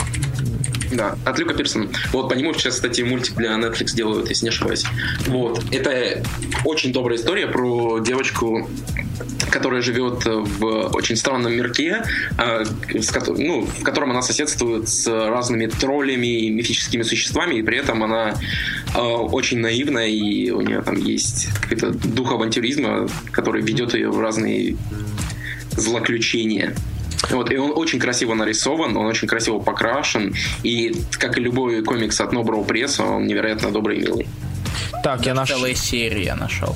Да, 0.91 1.17
от 1.25 1.39
Люка 1.39 1.53
Пирсона. 1.53 1.89
Вот, 2.11 2.29
по 2.29 2.33
нему 2.33 2.53
сейчас, 2.53 2.75
кстати, 2.75 3.01
мультик 3.01 3.35
для 3.35 3.51
Netflix 3.55 3.95
делают, 3.95 4.29
если 4.29 4.45
не 4.45 4.49
ошибаюсь. 4.49 4.85
Вот. 5.27 5.63
Это 5.71 6.23
очень 6.65 6.93
добрая 6.93 7.17
история 7.17 7.47
про 7.47 7.99
девочку, 7.99 8.69
которая 9.51 9.81
живет 9.81 10.25
в 10.25 10.95
очень 10.95 11.15
странном 11.15 11.53
мирке, 11.53 12.03
а, 12.37 12.63
ну, 13.27 13.65
в 13.65 13.83
котором 13.83 14.11
она 14.11 14.21
соседствует 14.21 14.87
с 14.87 15.07
разными 15.07 15.67
троллями 15.67 16.27
и 16.27 16.49
мифическими 16.49 17.03
существами, 17.03 17.55
и 17.55 17.61
при 17.61 17.77
этом 17.77 18.03
она 18.03 18.35
а, 18.95 19.01
очень 19.01 19.59
наивна, 19.59 20.07
и 20.07 20.49
у 20.51 20.61
нее 20.61 20.81
там 20.81 20.95
есть 20.95 21.47
какой-то 21.61 21.91
дух 21.91 22.31
авантюризма, 22.31 23.07
который 23.31 23.61
ведет 23.61 23.93
ее 23.93 24.09
в 24.09 24.19
разные 24.19 24.77
злоключения. 25.71 26.73
Вот, 27.29 27.51
и 27.51 27.57
он 27.57 27.71
очень 27.75 27.99
красиво 27.99 28.33
нарисован, 28.33 28.95
он 28.95 29.05
очень 29.07 29.27
красиво 29.27 29.59
покрашен, 29.59 30.33
и, 30.63 30.95
как 31.11 31.37
и 31.37 31.41
любой 31.41 31.83
комикс 31.83 32.19
от 32.21 32.33
Nobrow 32.33 32.65
Press, 32.65 33.03
он 33.03 33.27
невероятно 33.27 33.71
добрый 33.71 33.97
и 33.97 34.01
милый. 34.01 34.27
Так, 35.03 35.25
я 35.25 35.33
нашел. 35.33 35.57
Целая 35.57 35.75
серия 35.75 36.23
я 36.25 36.35
нашел. 36.35 36.75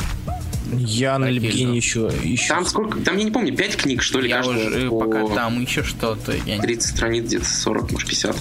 Я 0.72 1.18
на. 1.19 1.26
Лебгине 1.30 1.76
еще. 1.76 2.09
еще. 2.23 2.47
Там 2.47 2.65
сколько, 2.65 2.99
там 2.99 3.18
я 3.18 3.23
не 3.23 3.31
помню, 3.31 3.55
5 3.55 3.76
книг, 3.77 4.01
что 4.01 4.22
ли, 4.22 4.30
Я 4.30 4.39
уже, 4.41 4.89
по 4.89 4.99
пока 4.99 5.27
там 5.27 5.61
еще 5.61 5.84
что-то. 5.84 6.34
Я 6.45 6.55
не... 6.57 6.61
30 6.61 6.95
страниц, 6.95 7.26
где-то 7.26 7.45
40, 7.45 7.91
может, 7.91 8.09
50. 8.09 8.35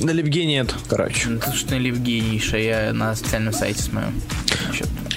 На 0.00 0.10
Лебгине 0.10 0.58
нет, 0.58 0.74
короче. 0.88 1.28
Ну, 1.28 1.40
что, 1.54 1.76
Евгенийша, 1.76 2.58
я 2.58 2.92
на 2.92 3.10
официальном 3.12 3.52
сайте 3.52 3.82
смотрю. 3.82 4.10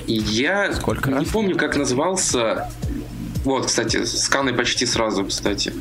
Я 0.07 0.71
Сколько 0.73 1.09
не 1.09 1.17
раз? 1.17 1.27
помню, 1.27 1.57
как 1.57 1.75
назывался. 1.75 2.69
Вот, 3.47 3.65
кстати, 3.67 4.03
сканы 4.05 4.51
почти 4.53 4.85
сразу, 4.85 5.23
кстати. 5.25 5.71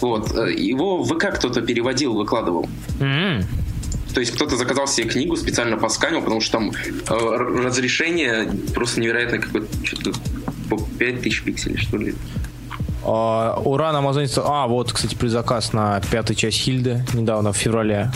Вот, 0.00 0.32
э, 0.36 0.52
его 0.52 1.02
в 1.02 1.06
ВК 1.06 1.32
кто-то 1.36 1.60
переводил, 1.62 2.14
выкладывал. 2.14 2.68
М. 3.00 3.44
То 4.12 4.18
есть 4.20 4.32
кто-то 4.34 4.56
заказал 4.56 4.88
себе 4.88 5.08
книгу, 5.08 5.36
специально 5.36 5.76
посканил, 5.76 6.20
потому 6.20 6.40
что 6.40 6.58
там 6.58 6.72
э, 6.72 7.36
разрешение 7.64 8.50
просто 8.74 9.00
невероятное 9.00 9.38
какое-то, 9.38 9.68
что-то 9.86 10.12
по 10.68 10.78
5000 10.98 11.42
пикселей, 11.44 11.76
что 11.78 11.96
ли. 11.96 12.14
А, 13.04 13.60
Ура 13.64 13.92
на 13.92 13.98
Амазоне. 13.98 14.26
сто- 14.26 14.44
А, 14.44 14.66
вот, 14.66 14.92
кстати, 14.92 15.14
предзаказ 15.14 15.72
на 15.72 16.00
пятую 16.10 16.36
часть 16.36 16.58
Хильды 16.58 17.04
недавно, 17.14 17.52
в 17.52 17.56
феврале. 17.56 18.10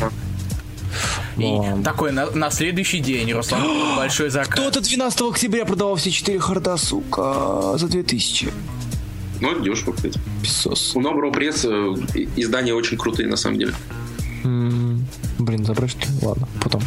И 1.36 1.42
Ну, 1.42 1.82
такой 1.84 2.10
на, 2.12 2.30
на 2.30 2.50
следующий 2.50 2.98
день, 3.00 3.32
Руслан, 3.32 3.62
большой 3.96 4.30
заказ. 4.30 4.48
Кто-то 4.48 4.80
12 4.80 5.20
октября 5.22 5.64
продавал 5.64 5.94
все 5.94 6.10
4 6.10 6.40
харда, 6.40 6.76
сука, 6.76 7.76
за 7.78 7.86
2000. 7.88 8.48
Ну, 9.40 9.60
дешево, 9.60 9.92
кстати. 9.92 10.18
Писос. 10.42 10.94
У 10.94 11.00
Nobrow 11.00 11.32
Press 11.32 11.66
э, 11.68 12.26
издания 12.36 12.74
очень 12.74 12.96
крутые, 12.96 13.28
на 13.28 13.36
самом 13.36 13.58
деле. 13.58 13.74
М. 14.44 15.04
Блин, 15.38 15.64
забрать 15.64 15.90
что 15.90 16.00
ли? 16.00 16.06
Ладно, 16.22 16.48
потом. 16.62 16.82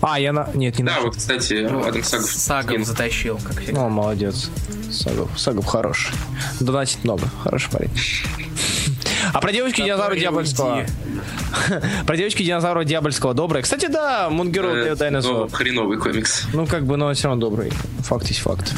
А, 0.00 0.18
я 0.18 0.32
на... 0.32 0.48
Нет, 0.54 0.78
не 0.78 0.84
Да, 0.84 0.92
нашел. 0.92 1.06
вот, 1.06 1.16
кстати, 1.16 1.54
Адам 1.64 2.02
Сагов. 2.02 2.30
Сагов 2.30 2.84
затащил, 2.86 3.38
как 3.42 3.60
всегда. 3.60 3.86
О, 3.86 3.88
молодец. 3.88 4.50
Сагов, 4.90 5.30
Сагов 5.38 5.64
хороший. 5.66 6.10
Донатить 6.60 7.04
много. 7.04 7.28
Хороший 7.44 7.70
парень. 7.70 7.90
А 9.32 9.40
про 9.40 9.52
девочки 9.52 9.82
динозавра 9.82 10.14
дьявольского. 10.16 10.84
Про 12.06 12.16
девочки 12.16 12.42
динозавра 12.42 12.84
дьявольского 12.84 13.34
добрая. 13.34 13.62
Кстати, 13.62 13.86
да, 13.86 14.28
Мунгеру 14.30 14.68
Э, 14.68 14.94
Дайнозор. 14.96 15.32
ну, 15.34 15.48
хреновый 15.48 15.98
комикс. 15.98 16.46
Ну, 16.52 16.66
как 16.66 16.84
бы, 16.86 16.96
но 16.96 17.06
он 17.06 17.14
все 17.14 17.28
равно 17.28 17.40
добрый. 17.48 17.72
Факт 18.00 18.26
есть 18.28 18.40
факт. 18.40 18.72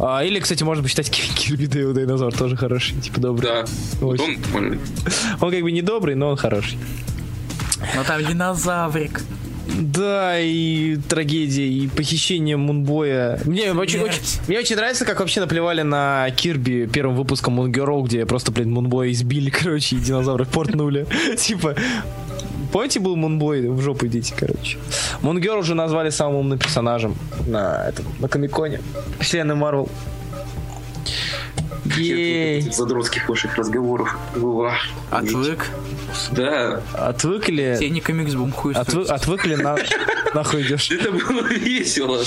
А, 0.00 0.24
или, 0.24 0.40
кстати, 0.40 0.62
можно 0.64 0.82
посчитать 0.82 1.10
Ки- 1.10 1.32
Кирби 1.34 1.66
Дайнозор 1.66 2.32
тоже 2.32 2.56
хороший, 2.56 2.94
типа 3.00 3.20
добрый. 3.20 3.48
Да. 3.50 3.64
Он 5.40 5.50
как 5.50 5.62
бы 5.62 5.72
не 5.72 5.82
добрый, 5.82 6.14
но 6.14 6.30
он 6.30 6.36
хороший. 6.36 6.78
Но 7.94 8.02
там 8.04 8.24
динозаврик. 8.24 9.22
Да, 9.80 10.38
и 10.40 10.96
трагедия, 11.08 11.66
и 11.68 11.88
похищение 11.88 12.56
Мунбоя. 12.56 13.40
Мне 13.44 13.72
очень, 13.72 14.00
очень- 14.00 14.20
мне 14.46 14.58
очень 14.58 14.76
нравится, 14.76 15.04
как 15.04 15.20
вообще 15.20 15.40
наплевали 15.40 15.82
на 15.82 16.28
Кирби 16.30 16.86
первым 16.92 17.16
выпуском 17.16 17.54
Мунгерол, 17.54 18.04
где 18.04 18.24
просто, 18.26 18.52
блин, 18.52 18.70
Мунбоя 18.72 19.10
избили, 19.10 19.50
короче, 19.62 19.96
и 19.96 19.98
динозавры 19.98 20.44
портнули. 20.44 21.06
Типа, 21.38 21.74
помните, 22.72 23.00
был 23.00 23.16
Мунбой? 23.16 23.68
В 23.68 23.80
жопу 23.80 24.06
идите, 24.06 24.34
короче. 24.36 24.78
Мунгер 25.22 25.56
уже 25.56 25.74
назвали 25.74 26.10
самым 26.10 26.36
умным 26.36 26.58
персонажем 26.58 27.16
на, 27.46 27.88
этом, 27.88 28.04
на 28.20 28.28
Комиконе. 28.28 28.80
Вселенной 29.20 29.54
Марвел. 29.56 29.88
Ей. 31.96 32.60
задротских 32.70 33.28
ваших 33.28 33.56
разговоров. 33.56 34.16
Уа. 34.36 34.74
Отвык. 35.10 35.66
Да. 36.32 36.82
Отвыкли? 36.94 37.76
Синий 37.78 38.00
комикс 38.00 38.34
бум 38.34 38.52
хуй 38.52 38.72
Отвы- 38.74 39.06
отвыкли 39.06 39.54
на... 39.56 39.76
Нахуй 40.34 40.62
идешь. 40.62 40.90
Это 40.90 41.12
было 41.12 41.46
весело. 41.48 42.18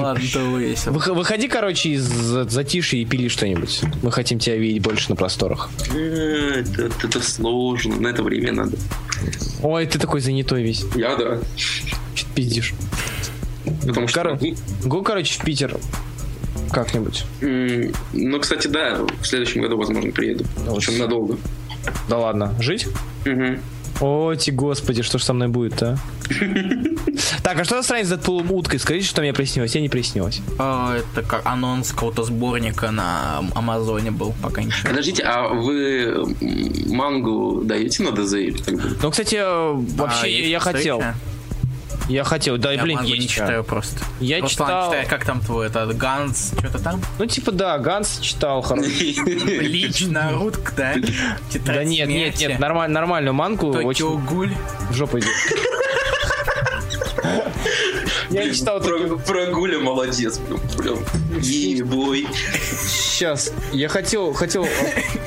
Ладно, 0.00 0.24
то 0.32 0.56
весело. 0.58 0.94
Вых- 0.94 1.12
Выходи, 1.12 1.48
короче, 1.48 1.90
из 1.90 2.02
за- 2.04 2.48
затишья 2.48 2.98
и 2.98 3.04
пили 3.04 3.28
что-нибудь. 3.28 3.80
Мы 4.02 4.10
хотим 4.12 4.38
тебя 4.38 4.56
видеть 4.56 4.82
больше 4.82 5.10
на 5.10 5.16
просторах. 5.16 5.70
Э, 5.94 6.62
Это, 6.76 6.90
это 7.06 7.20
сложно. 7.22 7.96
На 7.96 8.08
это 8.08 8.22
время 8.22 8.52
надо. 8.52 8.76
Ой, 9.62 9.86
ты 9.86 9.98
такой 9.98 10.20
занятой 10.20 10.62
весь. 10.62 10.84
Я 10.96 11.16
да. 11.16 11.38
Чё 11.56 11.84
ты 12.14 12.24
пиздишь? 12.34 12.72
Потому 13.86 14.08
что... 14.08 14.38
Го, 14.84 15.02
короче, 15.02 15.38
в 15.38 15.44
Питер. 15.44 15.76
Как-нибудь. 16.72 17.24
М, 17.40 17.92
Ну, 18.12 18.40
кстати, 18.40 18.66
да, 18.68 18.98
в 19.20 19.26
следующем 19.26 19.62
году, 19.62 19.76
возможно, 19.76 20.10
приеду. 20.12 20.44
Причем 20.74 20.98
надолго. 20.98 21.36
Да 22.08 22.18
ладно. 22.18 22.54
Жить? 22.60 22.88
Мгм. 23.24 23.58
О, 24.00 24.34
ти 24.34 24.50
господи, 24.50 25.02
что 25.02 25.18
ж 25.18 25.22
со 25.22 25.32
мной 25.32 25.48
будет, 25.48 25.82
а? 25.82 25.96
Так, 27.42 27.58
а 27.60 27.64
что 27.64 27.76
настроение 27.76 28.06
с 28.06 28.10
Дэдпулом 28.10 28.50
уткой? 28.52 28.78
Скажите, 28.78 29.06
что 29.06 29.20
мне 29.20 29.32
приснилось. 29.32 29.74
Я 29.74 29.80
не 29.80 29.88
приснилось. 29.88 30.40
А, 30.58 30.96
Это 30.96 31.22
как 31.22 31.42
анонс 31.44 31.92
какого-то 31.92 32.22
сборника 32.24 32.90
на 32.90 33.42
Амазоне 33.54 34.10
был, 34.12 34.32
пока 34.42 34.62
ничего. 34.62 34.88
Подождите, 34.90 35.22
а 35.24 35.48
вы 35.48 36.24
мангу 36.88 37.62
даете 37.64 38.02
на 38.04 38.12
ДЗ? 38.12 38.34
Ну, 39.02 39.10
кстати, 39.10 39.34
э, 39.36 39.72
вообще, 39.96 40.26
А, 40.26 40.28
я 40.28 40.58
хотел. 40.60 40.98
встреча? 41.00 41.16
Я 42.12 42.24
хотел. 42.24 42.58
Да, 42.58 42.72
Я 42.72 42.82
блин, 42.82 42.96
мангу 42.96 43.10
не 43.12 43.20
читаю 43.26 43.28
читаю. 43.48 43.64
просто. 43.64 44.04
Я 44.20 44.40
Руслан 44.40 44.68
читал- 44.68 44.90
читает, 44.90 45.08
как 45.08 45.24
там 45.24 45.40
твой 45.40 45.66
этот 45.68 45.96
Ганс, 45.96 46.52
что-то 46.58 46.78
там? 46.78 47.00
Ну, 47.18 47.26
типа, 47.26 47.52
да, 47.52 47.78
Ганс 47.78 48.18
читал 48.20 48.60
хороший. 48.60 49.12
Лич, 49.60 50.02
Наруто, 50.02 50.58
да? 50.76 50.94
Да 51.64 51.84
нет, 51.84 52.08
нет, 52.08 52.38
нет, 52.38 52.58
нормаль- 52.60 52.88
нормальную 52.88 53.32
мангу. 53.34 53.72
Токио 53.72 54.18
Гуль. 54.18 54.52
в 54.90 54.94
жопу 54.94 55.18
идет. 55.18 55.30
Я 58.32 58.44
не 58.46 58.54
читал 58.54 58.80
Про, 58.80 58.98
про 59.18 59.46
Гуля 59.46 59.78
молодец. 59.78 60.40
Прям, 60.78 60.98
ебой. 61.40 62.26
Сейчас. 62.88 63.52
Я 63.72 63.88
хотел, 63.88 64.32
хотел 64.32 64.64
э, 64.64 64.68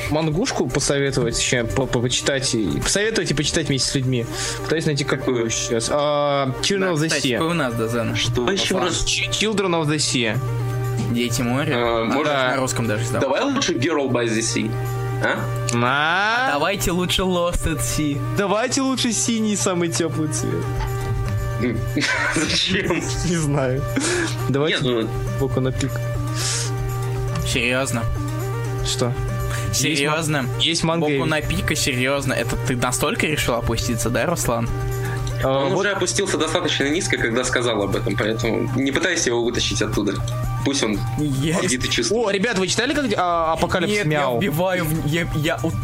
мангушку 0.10 0.68
посоветовать 0.68 1.40
еще, 1.40 1.64
по- 1.66 1.86
по- 1.86 2.00
почитать. 2.02 2.54
И, 2.56 2.80
посоветовать 2.82 3.32
и 3.32 3.34
почитать 3.34 3.68
вместе 3.68 3.90
с 3.90 3.96
людьми. 3.96 4.26
Пытаюсь 4.64 4.86
найти 4.86 5.04
какую 5.04 5.50
сейчас. 5.50 5.90
А, 5.92 6.52
Children 6.62 6.94
of 6.94 6.96
the 6.96 7.08
Кстати, 7.08 7.28
Sea. 7.28 7.34
какой 7.38 7.52
у 7.52 7.54
нас 7.54 7.74
Дозен? 7.76 8.16
Что 8.16 8.52
еще 8.52 8.78
раз? 8.78 9.06
Children 9.06 9.82
of 9.82 9.88
the 9.88 9.96
Sea. 9.98 10.38
Дети 11.12 11.42
моря. 11.42 11.74
А, 11.78 12.02
А, 12.02 12.06
может, 12.06 12.34
на 12.34 12.56
русском 12.58 12.88
даже 12.88 13.04
издал. 13.04 13.22
Давай 13.22 13.42
лучше 13.44 13.74
Girl 13.74 14.10
by 14.10 14.26
the 14.26 14.40
Sea. 14.40 14.72
А? 15.24 15.40
А, 15.76 16.52
Давайте 16.54 16.92
лучше 16.92 17.22
Lost 17.22 17.66
at 17.66 17.80
Sea. 17.80 18.20
Давайте 18.38 18.82
лучше 18.82 19.12
синий 19.14 19.56
самый 19.56 19.90
теплый 19.90 20.28
цвет. 20.30 20.64
Зачем? 22.36 22.96
Не 22.96 23.36
знаю. 23.36 23.84
Давайте 24.50 24.84
Нет, 24.84 25.06
ну, 25.06 25.40
боку 25.40 25.60
на 25.62 25.72
пик. 25.72 25.92
Серьезно. 27.48 28.04
Что? 28.86 29.14
Серьезно. 29.74 30.46
Есть 30.60 30.84
манга. 30.84 31.08
Boku 31.08 31.26
no 31.26 31.42
Pico, 31.42 31.76
серьезно. 31.76 32.34
Это 32.34 32.56
ты 32.56 32.76
настолько 32.76 33.28
решил 33.28 33.56
опуститься, 33.56 34.10
да, 34.10 34.26
Руслан? 34.26 34.70
А, 35.46 35.66
он 35.66 35.74
вот 35.74 35.80
уже 35.82 35.92
опустился 35.92 36.38
достаточно 36.38 36.86
низко, 36.86 37.18
когда 37.18 37.44
сказал 37.44 37.82
об 37.84 37.96
этом, 37.96 38.16
поэтому 38.16 38.70
не 38.76 38.92
пытайся 38.92 39.30
его 39.30 39.44
вытащить 39.44 39.82
оттуда. 39.82 40.14
Пусть 40.66 40.84
он 40.84 41.00
Я... 41.20 41.62
где-то 41.62 41.88
чувствует. 41.88 42.26
О, 42.28 42.32
ребят, 42.32 42.58
вы 42.58 42.68
читали 42.68 42.94
как 42.96 43.06
а, 43.16 43.54
Апокалипсис 43.54 43.98
Нет, 43.98 44.06
я 44.08 44.20
Мяу? 44.22 44.40
вбиваю, 44.40 44.86
в- 44.86 45.06
я, 45.06 45.28
я 45.36 45.58
вот 45.62 45.76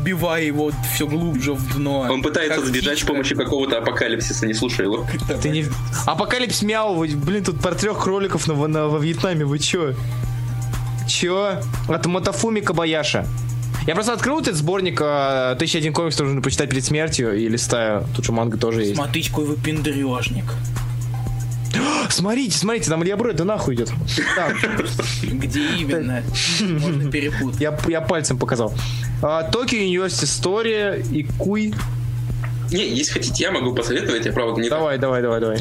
вбиваю 0.00 0.46
его 0.46 0.70
все 0.94 1.06
глубже 1.06 1.52
в 1.52 1.74
дно. 1.76 2.00
Он 2.10 2.22
пытается 2.22 2.56
Как 2.56 2.64
сбежать 2.64 2.98
с 2.98 3.02
помощью 3.02 3.36
какого-то 3.36 3.76
апокалипсиса, 3.78 4.46
не 4.46 4.54
слушай 4.54 4.86
его. 4.86 5.06
Ты 5.42 5.50
не... 5.50 5.66
Апокалипс 6.06 6.62
Мяу, 6.62 6.94
вы, 6.94 7.08
блин, 7.08 7.44
тут 7.44 7.60
про 7.60 7.74
трех 7.74 8.02
кроликов 8.02 8.46
на, 8.46 8.54
на- 8.66 8.88
во 8.88 8.98
Вьетнаме, 8.98 9.44
вы 9.44 9.58
чё? 9.58 9.92
Чё? 11.06 11.60
От 11.88 12.06
Мотофуми 12.06 12.60
Кабаяша. 12.60 13.26
Я 13.90 13.96
просто 13.96 14.12
открыл 14.12 14.38
этот 14.38 14.54
сборник 14.54 15.00
а, 15.02 15.50
1001 15.54 15.92
комикс, 15.92 16.14
который 16.14 16.28
нужно 16.28 16.42
почитать 16.42 16.70
перед 16.70 16.84
смертью, 16.84 17.36
и 17.36 17.48
листаю. 17.48 18.06
Тут 18.14 18.24
же 18.24 18.30
манга 18.30 18.56
тоже 18.56 18.82
есть. 18.82 18.94
Смотрите, 18.94 19.30
какой 19.30 19.46
вы 19.46 19.56
пендрежник. 19.56 20.44
Смотрите, 22.08 22.56
смотрите, 22.56 22.88
там 22.88 23.02
Илья 23.02 23.16
Бред, 23.16 23.34
да 23.34 23.42
нахуй 23.42 23.74
идет. 23.74 23.90
Где 25.24 25.60
именно? 25.76 26.22
Можно 26.60 27.10
перепутать. 27.10 27.60
я, 27.60 27.76
я 27.88 28.00
пальцем 28.00 28.38
показал. 28.38 28.72
Токио 29.20 29.78
University 29.80 30.22
Story 30.22 31.04
и 31.10 31.24
Куй. 31.24 31.74
Не, 32.70 32.88
если 32.88 33.14
хотите, 33.14 33.42
я 33.42 33.50
могу 33.50 33.74
посоветовать, 33.74 34.24
я 34.24 34.32
правда 34.32 34.60
не. 34.60 34.68
Давай, 34.68 34.98
давай, 34.98 35.20
давай, 35.20 35.40
давай. 35.40 35.58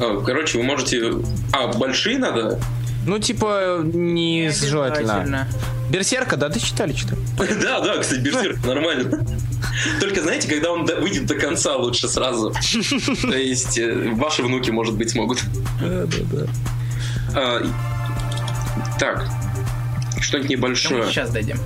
А, 0.00 0.20
Короче, 0.22 0.58
вы 0.58 0.64
можете... 0.64 1.12
А, 1.52 1.68
большие 1.68 2.18
надо? 2.18 2.58
Ну, 3.06 3.18
типа, 3.18 3.80
не 3.82 4.50
желательно. 4.50 5.14
Обязательно. 5.22 5.48
Берсерка, 5.90 6.36
да, 6.36 6.48
ты 6.50 6.60
читали 6.60 6.92
что-то? 6.94 7.16
Да, 7.62 7.80
да, 7.80 7.98
кстати, 7.98 8.20
Берсерк 8.20 8.64
нормально. 8.64 9.24
Только 10.00 10.22
знаете, 10.22 10.48
когда 10.48 10.70
он 10.72 10.84
выйдет 10.84 11.26
до 11.26 11.34
конца, 11.34 11.76
лучше 11.76 12.08
сразу. 12.08 12.52
То 13.22 13.36
есть, 13.36 13.78
э, 13.78 14.10
ваши 14.12 14.42
внуки, 14.42 14.70
может 14.70 14.96
быть, 14.96 15.10
смогут. 15.10 15.42
Да, 15.80 16.06
да, 16.06 16.16
да. 16.32 16.46
А, 17.34 17.62
Так, 18.98 19.28
что-нибудь 20.20 20.50
небольшое. 20.50 21.06
сейчас 21.06 21.30
дадим. 21.30 21.56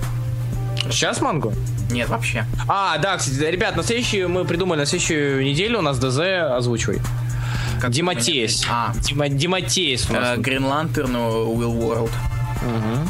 Сейчас 0.89 1.21
мангу? 1.21 1.53
Нет, 1.91 2.09
вообще. 2.09 2.45
А, 2.67 2.97
да, 2.97 3.17
кстати, 3.17 3.37
ребят, 3.51 3.75
на 3.75 3.83
следующую 3.83 4.29
мы 4.29 4.45
придумали, 4.45 4.79
на 4.79 4.85
следующую 4.85 5.43
неделю 5.43 5.79
у 5.79 5.81
нас 5.81 5.99
ДЗ 5.99 6.19
озвучивай. 6.51 6.99
Как 7.81 7.91
Диматеес. 7.91 8.65
А, 8.69 8.93
Дима, 9.01 9.29
Диматеес 9.29 10.09
у 10.09 10.13
нас. 10.13 10.37
Грин 10.39 10.63
Will 11.55 11.77
World. 11.77 12.11
Мгм. 12.61 13.09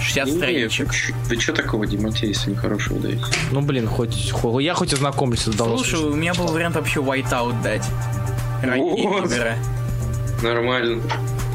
60 0.00 0.26
Не, 0.26 0.32
страничек. 0.36 0.90
Вы 1.28 1.40
что 1.40 1.52
такого 1.52 1.86
Диматеиса 1.86 2.50
нехорошего 2.50 2.98
даете? 3.00 3.24
Ну, 3.52 3.62
блин, 3.62 3.88
хоть, 3.88 4.30
хо- 4.30 4.60
я 4.60 4.74
хоть 4.74 4.92
ознакомлюсь 4.92 5.40
с 5.40 5.48
Слушай, 5.78 6.00
у 6.00 6.14
меня 6.14 6.34
был 6.34 6.46
вариант 6.48 6.76
вообще 6.76 7.00
Whiteout 7.00 7.62
дать. 7.62 7.84
Вот. 8.62 9.30
Нормально. 10.42 11.02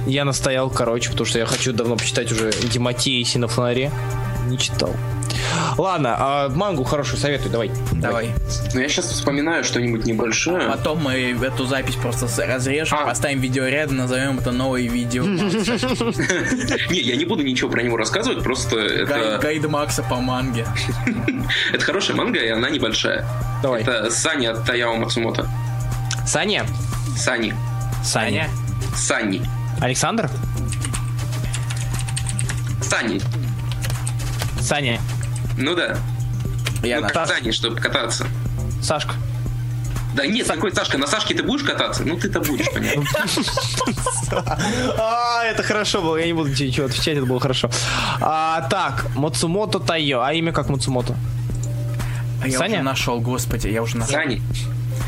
Я 0.07 0.25
настоял, 0.25 0.69
короче, 0.69 1.11
потому 1.11 1.25
что 1.27 1.37
я 1.37 1.45
хочу 1.45 1.73
давно 1.73 1.95
почитать 1.95 2.31
уже 2.31 2.51
Диматеиси 2.71 3.37
на 3.37 3.47
фонаре. 3.47 3.91
Не 4.47 4.57
читал. 4.57 4.95
Ладно, 5.77 6.15
а 6.19 6.49
мангу 6.49 6.83
хорошую 6.83 7.19
советую, 7.19 7.51
давай. 7.51 7.71
Давай. 7.93 8.31
Но 8.73 8.81
я 8.81 8.89
сейчас 8.89 9.05
вспоминаю 9.05 9.63
что-нибудь 9.63 10.05
небольшое. 10.05 10.67
Потом 10.69 11.03
мы 11.03 11.13
эту 11.41 11.65
запись 11.65 11.95
просто 11.95 12.27
разрежем, 12.45 12.97
А. 12.99 13.05
поставим 13.05 13.39
видео 13.39 13.65
рядом, 13.65 13.97
назовем 13.97 14.39
это 14.39 14.51
новое 14.51 14.81
видео. 14.81 15.23
Не, 16.89 16.99
я 16.99 17.15
не 17.15 17.25
буду 17.25 17.43
ничего 17.43 17.69
про 17.69 17.81
него 17.81 17.97
рассказывать, 17.97 18.43
просто 18.43 18.77
это, 18.77 19.39
Гайд 19.41 19.67
Макса 19.67 20.03
по 20.03 20.15
манге. 20.15 20.65
это 21.73 21.83
хорошая 21.83 22.17
манга, 22.17 22.39
и 22.39 22.49
она 22.49 22.69
небольшая. 22.69 23.25
Давай. 23.61 23.81
Это 23.81 24.09
Сани 24.09 24.45
от 24.47 24.65
Таяо 24.65 24.95
Мацумото. 24.95 25.49
Саня. 26.25 26.65
Сани. 27.17 27.53
Саня. 28.03 28.49
Сани. 28.95 29.41
Александр? 29.81 30.29
Сани. 32.81 33.21
Саня. 34.61 34.99
Ну 35.59 35.75
да. 35.75 35.97
Я 36.83 36.97
ну, 36.97 37.01
на- 37.03 37.09
как 37.09 37.27
Сани, 37.27 37.51
чтобы 37.51 37.75
кататься. 37.75 38.25
Сашка. 38.81 39.13
Да 40.15 40.25
нет, 40.25 40.47
такой 40.47 40.73
Сашка, 40.73 40.97
на 40.97 41.05
Сашке 41.05 41.35
ты 41.35 41.43
будешь 41.43 41.63
кататься? 41.63 42.03
Ну 42.03 42.17
ты-то 42.17 42.39
будешь, 42.39 42.65
понятно. 42.73 43.03
А, 44.97 45.43
это 45.43 45.63
хорошо 45.63 46.01
было, 46.01 46.17
я 46.17 46.25
не 46.27 46.33
буду 46.33 46.49
ничего 46.49 46.85
отвечать, 46.85 47.17
это 47.17 47.25
было 47.25 47.39
хорошо. 47.39 47.69
А, 48.21 48.67
так, 48.69 49.07
Мацумото 49.15 49.79
Тайо, 49.79 50.21
а 50.21 50.33
имя 50.33 50.51
как 50.51 50.69
Мацумото? 50.69 51.15
А 52.41 52.47
я 52.47 52.57
Саня? 52.57 52.75
уже 52.75 52.83
нашел, 52.83 53.19
господи, 53.19 53.67
я 53.67 53.81
уже 53.81 53.97
нашел. 53.97 54.13
Сани, 54.13 54.41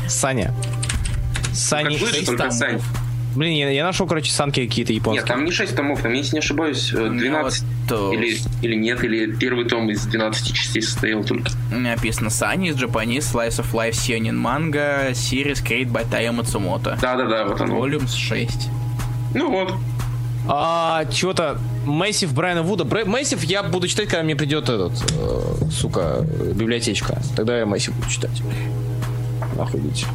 Саня. 0.08 0.54
Сани. 1.54 1.90
как 1.90 1.98
слышишь, 1.98 2.16
шесть 2.16 2.26
только 2.26 2.50
томов. 2.50 2.82
Блин, 3.34 3.54
я, 3.54 3.70
я 3.70 3.84
нашел, 3.84 4.06
короче, 4.06 4.30
санки 4.30 4.66
какие-то 4.66 4.92
Нет, 4.92 5.02
японские. 5.02 5.26
там 5.26 5.44
не 5.44 5.50
6 5.52 5.74
томов, 5.74 6.02
там, 6.02 6.12
если 6.12 6.34
не 6.34 6.40
ошибаюсь, 6.40 6.92
э, 6.92 6.98
У 6.98 7.10
меня 7.10 7.30
12 7.30 7.64
вот, 7.88 8.12
э, 8.12 8.16
или, 8.16 8.38
или 8.60 8.74
нет, 8.74 9.02
или 9.04 9.34
первый 9.34 9.64
том 9.64 9.90
из 9.90 10.04
12 10.06 10.52
частей 10.54 10.82
состоял 10.82 11.24
только. 11.24 11.50
У 11.70 11.76
меня 11.76 11.94
написано 11.94 12.28
Sunny, 12.28 12.72
Japanese 12.74 13.32
Slice 13.32 13.60
of 13.62 13.72
Life 13.72 13.92
Seinen 13.92 14.36
Manga, 14.36 15.10
Series 15.12 15.64
Created 15.64 15.90
by 15.90 16.06
Taya 16.10 16.32
Matsumoto. 16.32 16.98
Да-да-да, 17.00 17.46
вот 17.46 17.60
оно. 17.60 17.78
Volumes 17.78 18.14
6. 18.14 18.68
Ну 19.34 19.50
вот. 19.50 19.74
А, 20.48 21.04
чего-то 21.06 21.58
Мэйсив 21.86 22.34
Брайана 22.34 22.62
Вуда. 22.62 22.84
Мэйсив 22.84 23.44
я 23.44 23.62
буду 23.62 23.88
читать, 23.88 24.08
когда 24.08 24.22
мне 24.24 24.36
придет 24.36 24.64
этот, 24.68 24.92
э, 25.16 25.70
сука, 25.70 26.26
библиотечка. 26.54 27.22
Тогда 27.36 27.58
я 27.58 27.66
Мэйсив 27.66 27.94
буду 27.94 28.10
читать. 28.10 28.42
Нахуй 29.56 29.80
идите. 29.80 30.06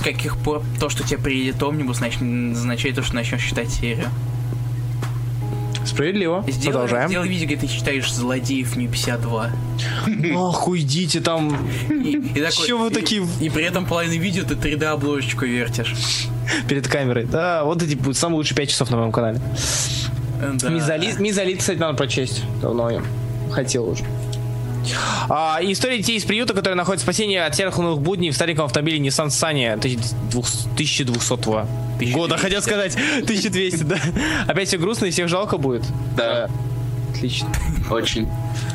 С 0.00 0.02
каких 0.02 0.38
пор 0.38 0.62
то, 0.80 0.88
что 0.88 1.02
тебе 1.06 1.18
приедет 1.18 1.62
Омнибус, 1.62 1.98
значит, 1.98 2.22
означает 2.22 2.96
то, 2.96 3.02
что 3.02 3.14
начнешь 3.16 3.44
читать 3.44 3.68
серию. 3.68 4.06
Справедливо. 5.84 6.42
Сделай, 6.48 6.72
Продолжаем. 6.72 7.08
сделай 7.10 7.28
видео, 7.28 7.46
где 7.46 7.56
ты 7.56 7.66
читаешь 7.68 8.10
злодеев 8.10 8.76
Ми 8.76 8.86
52. 8.88 9.50
Нахуй 10.06 10.80
идите 10.80 11.20
там. 11.20 11.54
И, 11.90 12.12
и 12.12 12.40
такой- 12.40 12.66
Чё 12.66 12.78
вы 12.78 12.88
такие- 12.90 13.26
И, 13.42 13.50
при 13.50 13.62
этом 13.64 13.84
половину 13.84 14.22
видео 14.22 14.44
ты 14.44 14.54
3D 14.54 14.84
обложечку 14.84 15.44
вертишь. 15.44 15.94
перед 16.66 16.88
камерой. 16.88 17.24
Да, 17.26 17.64
вот 17.64 17.82
эти 17.82 17.94
будут 17.94 18.16
самые 18.16 18.36
лучшие 18.38 18.56
5 18.56 18.70
часов 18.70 18.88
на 18.90 18.96
моем 18.96 19.12
канале. 19.12 19.38
Э, 20.40 20.52
Да. 20.54 20.70
Мизолит, 20.70 21.18
Мизолит, 21.20 21.58
кстати, 21.58 21.78
надо 21.78 21.94
прочесть. 21.98 22.42
Давно 22.62 22.88
я 22.88 23.02
хотел 23.52 23.86
уже. 23.86 24.04
А, 25.28 25.58
история 25.62 25.98
детей 25.98 26.16
из 26.16 26.24
приюта, 26.24 26.54
которые 26.54 26.76
находят 26.76 27.02
спасение 27.02 27.44
от 27.44 27.54
серых 27.54 27.78
лунных 27.78 28.00
будней 28.00 28.30
в 28.30 28.34
стареньком 28.34 28.64
автомобиле 28.64 28.98
Nissan 28.98 29.28
Sunny 29.28 29.72
1200 29.72 32.12
года, 32.12 32.36
хотел 32.36 32.62
сказать 32.62 32.94
1200, 32.94 33.82
да. 33.84 33.96
Опять 34.46 34.68
все 34.68 34.78
грустно 34.78 35.06
и 35.06 35.10
всех 35.10 35.28
жалко 35.28 35.58
будет. 35.58 35.84
Да. 36.16 36.48
Отлично. 37.14 37.48
Очень. 37.90 38.28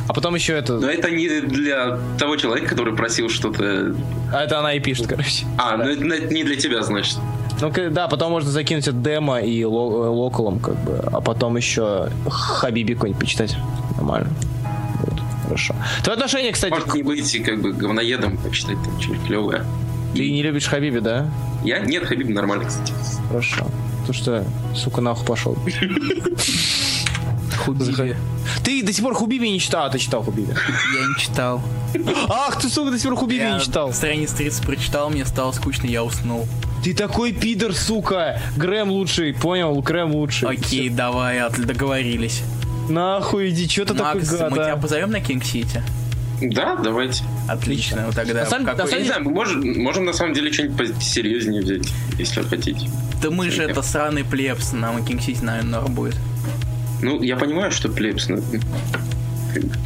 А 0.07 0.13
потом 0.13 0.35
еще 0.35 0.53
это... 0.53 0.73
Но 0.73 0.87
это 0.87 1.09
не 1.09 1.41
для 1.41 1.97
того 2.19 2.35
человека, 2.35 2.69
который 2.69 2.95
просил 2.95 3.29
что-то... 3.29 3.95
А 4.31 4.43
это 4.43 4.59
она 4.59 4.73
и 4.73 4.79
пишет, 4.79 5.07
короче. 5.07 5.45
А, 5.57 5.77
ну 5.77 5.85
это 5.85 6.33
не 6.33 6.43
для 6.43 6.55
тебя, 6.55 6.83
значит. 6.83 7.17
Ну 7.61 7.71
да, 7.89 8.07
потом 8.07 8.31
можно 8.31 8.51
закинуть 8.51 8.87
это 8.87 8.97
демо 8.97 9.39
и 9.39 9.61
э, 9.61 9.65
локалом, 9.65 10.59
как 10.59 10.75
бы, 10.83 11.01
а 11.11 11.21
потом 11.21 11.55
еще 11.55 12.09
Хабиби 12.29 12.93
какой-нибудь 12.93 13.19
почитать. 13.19 13.55
Нормально. 13.95 14.29
Хорошо. 15.45 15.75
Твое 16.03 16.15
отношение, 16.15 16.51
кстати, 16.51 16.71
Может 16.73 16.93
не 16.93 17.03
быть 17.03 17.43
как 17.43 17.61
бы 17.61 17.71
говноедом, 17.73 18.37
почитать 18.37 18.77
там 18.83 18.99
что-нибудь 19.01 19.27
клевое. 19.27 19.65
ты 20.13 20.31
не 20.31 20.41
любишь 20.43 20.65
Хабиби, 20.67 20.99
да? 20.99 21.29
Я? 21.63 21.79
Нет, 21.79 22.05
Хабиб 22.05 22.29
нормально, 22.29 22.65
кстати. 22.65 22.93
Хорошо. 23.29 23.67
То 24.07 24.13
что, 24.13 24.45
сука, 24.75 25.01
нахуй 25.01 25.25
пошел. 25.25 25.57
Хубиби. 27.57 28.15
Ты 28.63 28.83
до 28.83 28.93
сих 28.93 29.03
пор 29.03 29.13
Хубиби 29.15 29.47
не 29.47 29.59
читал, 29.59 29.85
а 29.85 29.89
ты 29.89 29.97
читал 29.99 30.23
Хубиби. 30.23 30.53
Я 30.93 31.07
не 31.07 31.15
читал. 31.19 31.61
Ах, 32.29 32.59
ты, 32.61 32.69
сука, 32.69 32.91
до 32.91 32.99
сих 32.99 33.09
пор 33.09 33.17
Хубиби 33.19 33.41
Я 33.41 33.55
не 33.57 33.61
читал. 33.63 33.93
страниц 33.93 34.31
30 34.31 34.63
прочитал, 34.65 35.09
мне 35.09 35.25
стало 35.25 35.51
скучно, 35.51 35.87
я 35.87 36.03
уснул. 36.03 36.47
Ты 36.83 36.93
такой 36.93 37.31
пидор, 37.31 37.73
сука. 37.73 38.39
Грэм 38.57 38.89
лучший, 38.91 39.33
понял? 39.33 39.81
Грэм 39.81 40.11
лучший. 40.13 40.49
Окей, 40.49 40.89
давай, 40.89 41.39
от- 41.39 41.59
договорились. 41.65 42.43
Нахуй 42.89 43.49
иди, 43.49 43.67
что 43.67 43.85
ты 43.85 43.93
такой 43.93 44.21
гад, 44.21 44.51
мы 44.51 44.57
тебя 44.57 44.73
а? 44.73 44.77
позовем 44.77 45.11
на 45.11 45.19
King 45.19 45.43
City? 45.43 45.81
Да, 46.41 46.75
давайте. 46.75 47.23
Отлично, 47.47 48.05
ну 48.07 48.11
тогда 48.13 48.41
На 48.41 48.45
самом- 48.45 48.65
какой- 48.65 48.77
на 48.79 48.83
Я 48.83 48.89
самом 48.89 49.01
не 49.03 49.07
знаю, 49.07 49.23
мы 49.23 49.31
можем, 49.31 49.83
можем 49.83 50.05
на 50.05 50.13
самом 50.13 50.33
деле 50.33 50.51
что-нибудь 50.51 50.93
посерьезнее 50.95 51.61
взять, 51.61 51.87
если 52.19 52.41
хотите. 52.43 52.89
Да 53.21 53.31
мы 53.31 53.49
же 53.49 53.63
это 53.63 53.81
сраный 53.81 54.23
плебс, 54.25 54.73
нам 54.73 54.99
и 54.99 55.05
King 55.07 55.21
City, 55.21 55.41
наверное, 55.41 55.79
норм 55.79 55.93
будет. 55.93 56.15
Ну, 57.01 57.21
я 57.21 57.37
понимаю, 57.37 57.71
что 57.71 57.87
плебс, 57.89 58.27
но... 58.29 58.37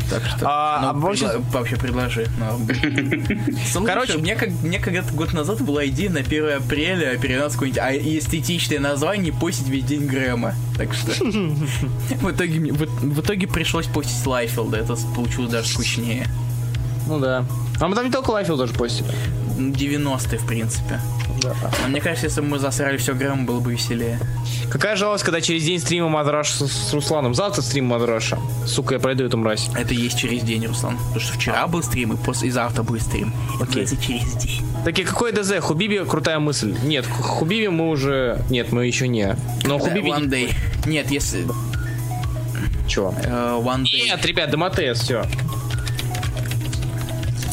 Так 0.10 0.24
что, 0.26 0.46
А, 0.50 0.80
ну, 0.82 0.88
а 0.90 0.94
вообще- 0.94 1.26
предла- 1.26 1.52
вообще 1.54 1.76
предложи. 1.78 2.28
Слушай, 3.72 3.86
Короче- 3.86 4.18
мне, 4.18 4.36
как, 4.36 4.50
мне 4.64 4.80
когда-то 4.80 5.14
год 5.14 5.34
назад 5.34 5.62
была 5.62 5.86
идея 5.88 6.10
на 6.10 6.20
1 6.20 6.58
апреля 6.58 7.18
перенос 7.18 7.54
какое-нибудь 7.54 7.82
а, 7.82 7.92
эстетичное 7.96 8.80
название 8.80 9.34
постить 9.34 9.68
весь 9.68 9.84
день 9.86 10.06
Грэма. 10.08 10.54
Так 10.78 10.94
что 10.94 11.12
в 11.24 12.32
итоге, 12.32 12.72
в, 12.72 12.78
в 12.86 13.22
итоге 13.22 13.48
пришлось 13.48 13.88
постить 13.88 14.26
Лайфилда, 14.26 14.78
это 14.78 14.96
получилось 15.16 15.52
даже 15.52 15.68
скучнее. 15.70 16.28
Ну 17.08 17.20
да. 17.20 17.46
А 17.80 17.88
мы 17.88 17.96
там 17.96 18.06
не 18.06 18.12
только 18.12 18.30
Лайфил 18.32 18.58
даже 18.58 18.74
постили. 18.74 19.10
Ну, 19.60 19.74
90-е, 19.74 20.40
в 20.40 20.46
принципе. 20.48 21.02
Да. 21.44 21.54
Но 21.82 21.90
мне 21.90 22.02
кажется, 22.02 22.28
если 22.28 22.42
бы 22.42 22.48
мы 22.48 22.60
засрали 22.60 22.98
все 22.98 23.14
Грэма, 23.14 23.44
было 23.44 23.60
бы 23.60 23.74
веселее. 23.74 24.20
Какая 24.72 24.96
жалость, 24.96 25.24
когда 25.24 25.42
через 25.42 25.64
день 25.64 25.80
стрима 25.80 26.08
Мадраш 26.10 26.50
с, 26.52 26.68
с 26.68 26.94
Русланом. 26.94 27.34
Завтра 27.36 27.62
стрим 27.62 27.86
Мадраша. 27.86 28.38
Сука, 28.66 28.96
я 28.96 29.00
пройду 29.00 29.26
эту 29.26 29.38
мразь. 29.38 29.70
Это 29.76 29.94
есть 29.94 30.18
через 30.18 30.44
день, 30.44 30.66
Руслан. 30.66 30.98
Потому 30.98 31.20
что 31.20 31.34
вчера 31.34 31.68
был 31.68 31.84
стрим, 31.84 32.14
и, 32.14 32.18
после, 32.18 32.48
и 32.48 32.52
завтра 32.52 32.84
будет 32.84 33.02
стрим. 33.02 33.34
Окей. 33.60 33.84
Это 33.84 33.98
через 33.98 34.34
день. 34.36 34.66
Так 34.86 34.98
и 34.98 35.04
какой 35.04 35.32
ДЗ? 35.34 35.60
Хубиби 35.60 36.04
крутая 36.08 36.40
мысль. 36.40 36.76
Нет, 36.84 37.06
Ху- 37.06 37.24
Хубиби 37.24 37.68
мы 37.68 37.90
уже... 37.90 38.42
Нет, 38.50 38.72
мы 38.72 38.86
еще 38.86 39.08
не. 39.08 39.36
Но 39.66 39.78
Хубиби... 39.78 40.10
One 40.10 40.30
day. 40.30 40.54
Нет, 40.86 41.12
если... 41.12 41.46
Чего? 42.88 43.14
э, 43.24 43.30
one 43.62 43.84
day. 43.84 44.06
Нет, 44.06 44.26
ребят, 44.26 44.50
Демотес, 44.52 45.00
все. 45.02 45.26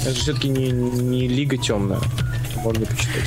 Это 0.07 0.15
же 0.15 0.21
все-таки 0.21 0.49
не, 0.49 0.71
не 0.71 1.27
лига 1.27 1.57
темная. 1.57 1.99
Можно 2.63 2.87
почитать. 2.87 3.25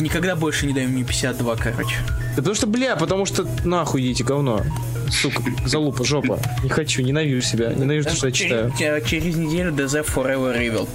Никогда 0.00 0.34
больше 0.34 0.66
не 0.66 0.72
даем 0.72 0.90
мне 0.90 1.04
52, 1.04 1.54
короче. 1.54 1.96
Да 2.34 2.36
потому 2.38 2.54
что, 2.56 2.66
бля, 2.66 2.96
потому 2.96 3.26
что 3.26 3.46
нахуй 3.64 4.02
идите, 4.02 4.24
говно. 4.24 4.62
Сука, 5.08 5.40
залупа, 5.64 6.04
жопа. 6.04 6.40
Не 6.64 6.68
хочу, 6.68 7.02
ненавижу 7.02 7.42
себя. 7.46 7.72
Ненавижу 7.72 8.08
то, 8.08 8.16
что 8.16 8.26
я 8.26 8.32
читаю. 8.32 8.72
Через, 9.06 9.36
неделю 9.36 9.72
DZ 9.72 10.04
Forever 10.04 10.58
Evil. 10.58 10.88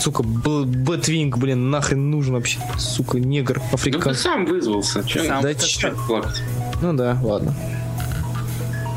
Сука, 0.00 0.24
Бэтвинг, 0.24 1.36
блин, 1.36 1.70
нахрен 1.70 2.10
нужен 2.10 2.34
вообще. 2.34 2.58
Сука, 2.78 3.20
негр, 3.20 3.62
Ну 3.70 4.00
ты 4.00 4.14
сам 4.14 4.44
вызвался. 4.44 5.04
Че 5.04 5.24
Сам. 5.24 5.42
Да 5.42 5.54
чё? 5.54 5.94
плакать? 6.08 6.42
Ну 6.82 6.94
да, 6.94 7.16
ладно. 7.22 7.54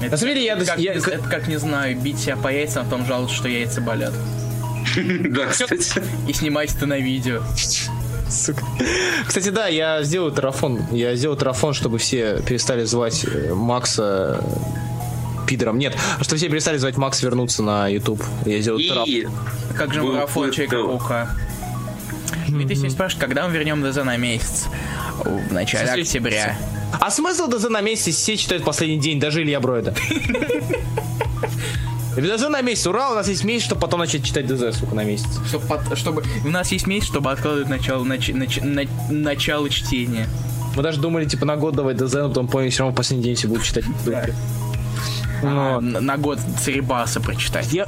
Это, 0.02 0.12
На 0.12 0.18
самом 0.18 0.34
деле, 0.34 0.46
я 0.46 0.56
как, 0.56 0.80
я- 0.80 0.94
не, 0.96 1.00
это 1.00 1.30
как, 1.30 1.48
не 1.48 1.58
знаю, 1.58 1.98
бить 2.00 2.20
себя 2.20 2.36
по 2.36 2.48
яйцам, 2.48 2.82
а 2.82 2.86
потом 2.90 3.06
жаловаться, 3.06 3.36
что 3.36 3.48
яйца 3.48 3.80
болят. 3.80 4.14
Да, 5.30 5.48
кстати. 5.48 6.04
И 6.28 6.34
снимать 6.34 6.74
это 6.76 6.86
на 6.86 7.00
видео. 7.00 7.42
Сука. 8.30 8.64
Кстати, 9.28 9.50
да, 9.50 9.68
я 9.68 10.04
сделаю 10.04 10.32
тарафон. 10.32 10.82
Я 10.92 11.16
сделаю 11.16 11.38
тарафон, 11.38 11.74
чтобы 11.74 11.98
все 11.98 12.42
перестали 12.42 12.84
звать 12.84 13.26
э, 13.26 13.54
Макса 13.54 14.42
э, 14.42 15.48
пидором. 15.48 15.78
Нет, 15.78 15.96
чтобы 16.22 16.38
все 16.38 16.50
перестали 16.50 16.78
звать 16.78 16.98
Макс 16.98 17.22
вернуться 17.22 17.62
на 17.64 17.88
YouTube. 17.88 18.24
Я 18.46 18.64
тарафон. 18.64 19.06
И... 19.08 19.28
Как 19.78 19.94
же 19.94 20.02
Был 20.02 20.14
марафон 20.14 20.52
Человека-паука. 20.52 21.36
Дмитрий 22.48 22.76
сегодня 22.76 22.92
спрашивает, 22.92 23.26
когда 23.26 23.48
мы 23.48 23.54
вернем 23.54 23.84
ДЗ 23.84 23.98
на 24.04 24.18
месяц? 24.18 24.66
В 25.24 25.54
начале 25.54 25.88
Слушай, 25.88 26.02
октября. 26.02 26.58
А 27.00 27.10
смысл 27.10 27.48
ДЗ 27.48 27.70
на 27.70 27.82
месяце 27.82 28.12
все 28.12 28.38
читают 28.38 28.64
последний 28.64 29.00
день, 29.00 29.20
даже 29.20 29.42
Илья 29.42 29.60
Бройда. 29.60 29.96
ДЗ 32.22 32.50
на 32.50 32.62
месяц, 32.62 32.86
ура, 32.88 33.10
у 33.12 33.16
нас 33.16 33.28
есть 33.28 33.44
месяц, 33.44 33.66
чтобы 33.66 33.82
потом 33.82 34.00
начать 34.00 34.24
читать 34.24 34.46
ДЗ, 34.48 34.78
сука, 34.78 34.96
на 34.96 35.04
месяц. 35.04 35.28
Чтоб 35.48 35.66
под- 35.66 35.98
чтобы 35.98 36.24
у 36.46 36.50
нас 36.50 36.72
есть 36.72 36.86
месяц, 36.88 37.08
чтобы 37.08 37.32
откладывать 37.32 37.70
начало, 37.70 38.04
нач- 38.04 38.34
нач- 38.34 38.64
на- 38.64 39.14
начало 39.14 39.70
чтения. 39.70 40.28
Мы 40.76 40.84
даже 40.84 41.00
думали, 41.00 41.26
типа, 41.26 41.46
на 41.46 41.56
год 41.56 41.76
давать 41.76 41.98
ДЗ, 41.98 42.14
но 42.16 42.28
потом 42.30 42.48
поняли, 42.48 42.70
все 42.70 42.80
равно 42.80 42.94
в 42.94 42.96
последний 42.98 43.24
день 43.26 43.36
все 43.36 43.48
будут 43.48 43.64
читать. 43.64 43.86
А, 45.46 45.46
Но- 45.46 45.82
на, 45.82 46.00
на 46.00 46.18
год 46.18 46.40
Церебаса 46.62 47.20
прочитать. 47.20 47.68
Я... 47.74 47.86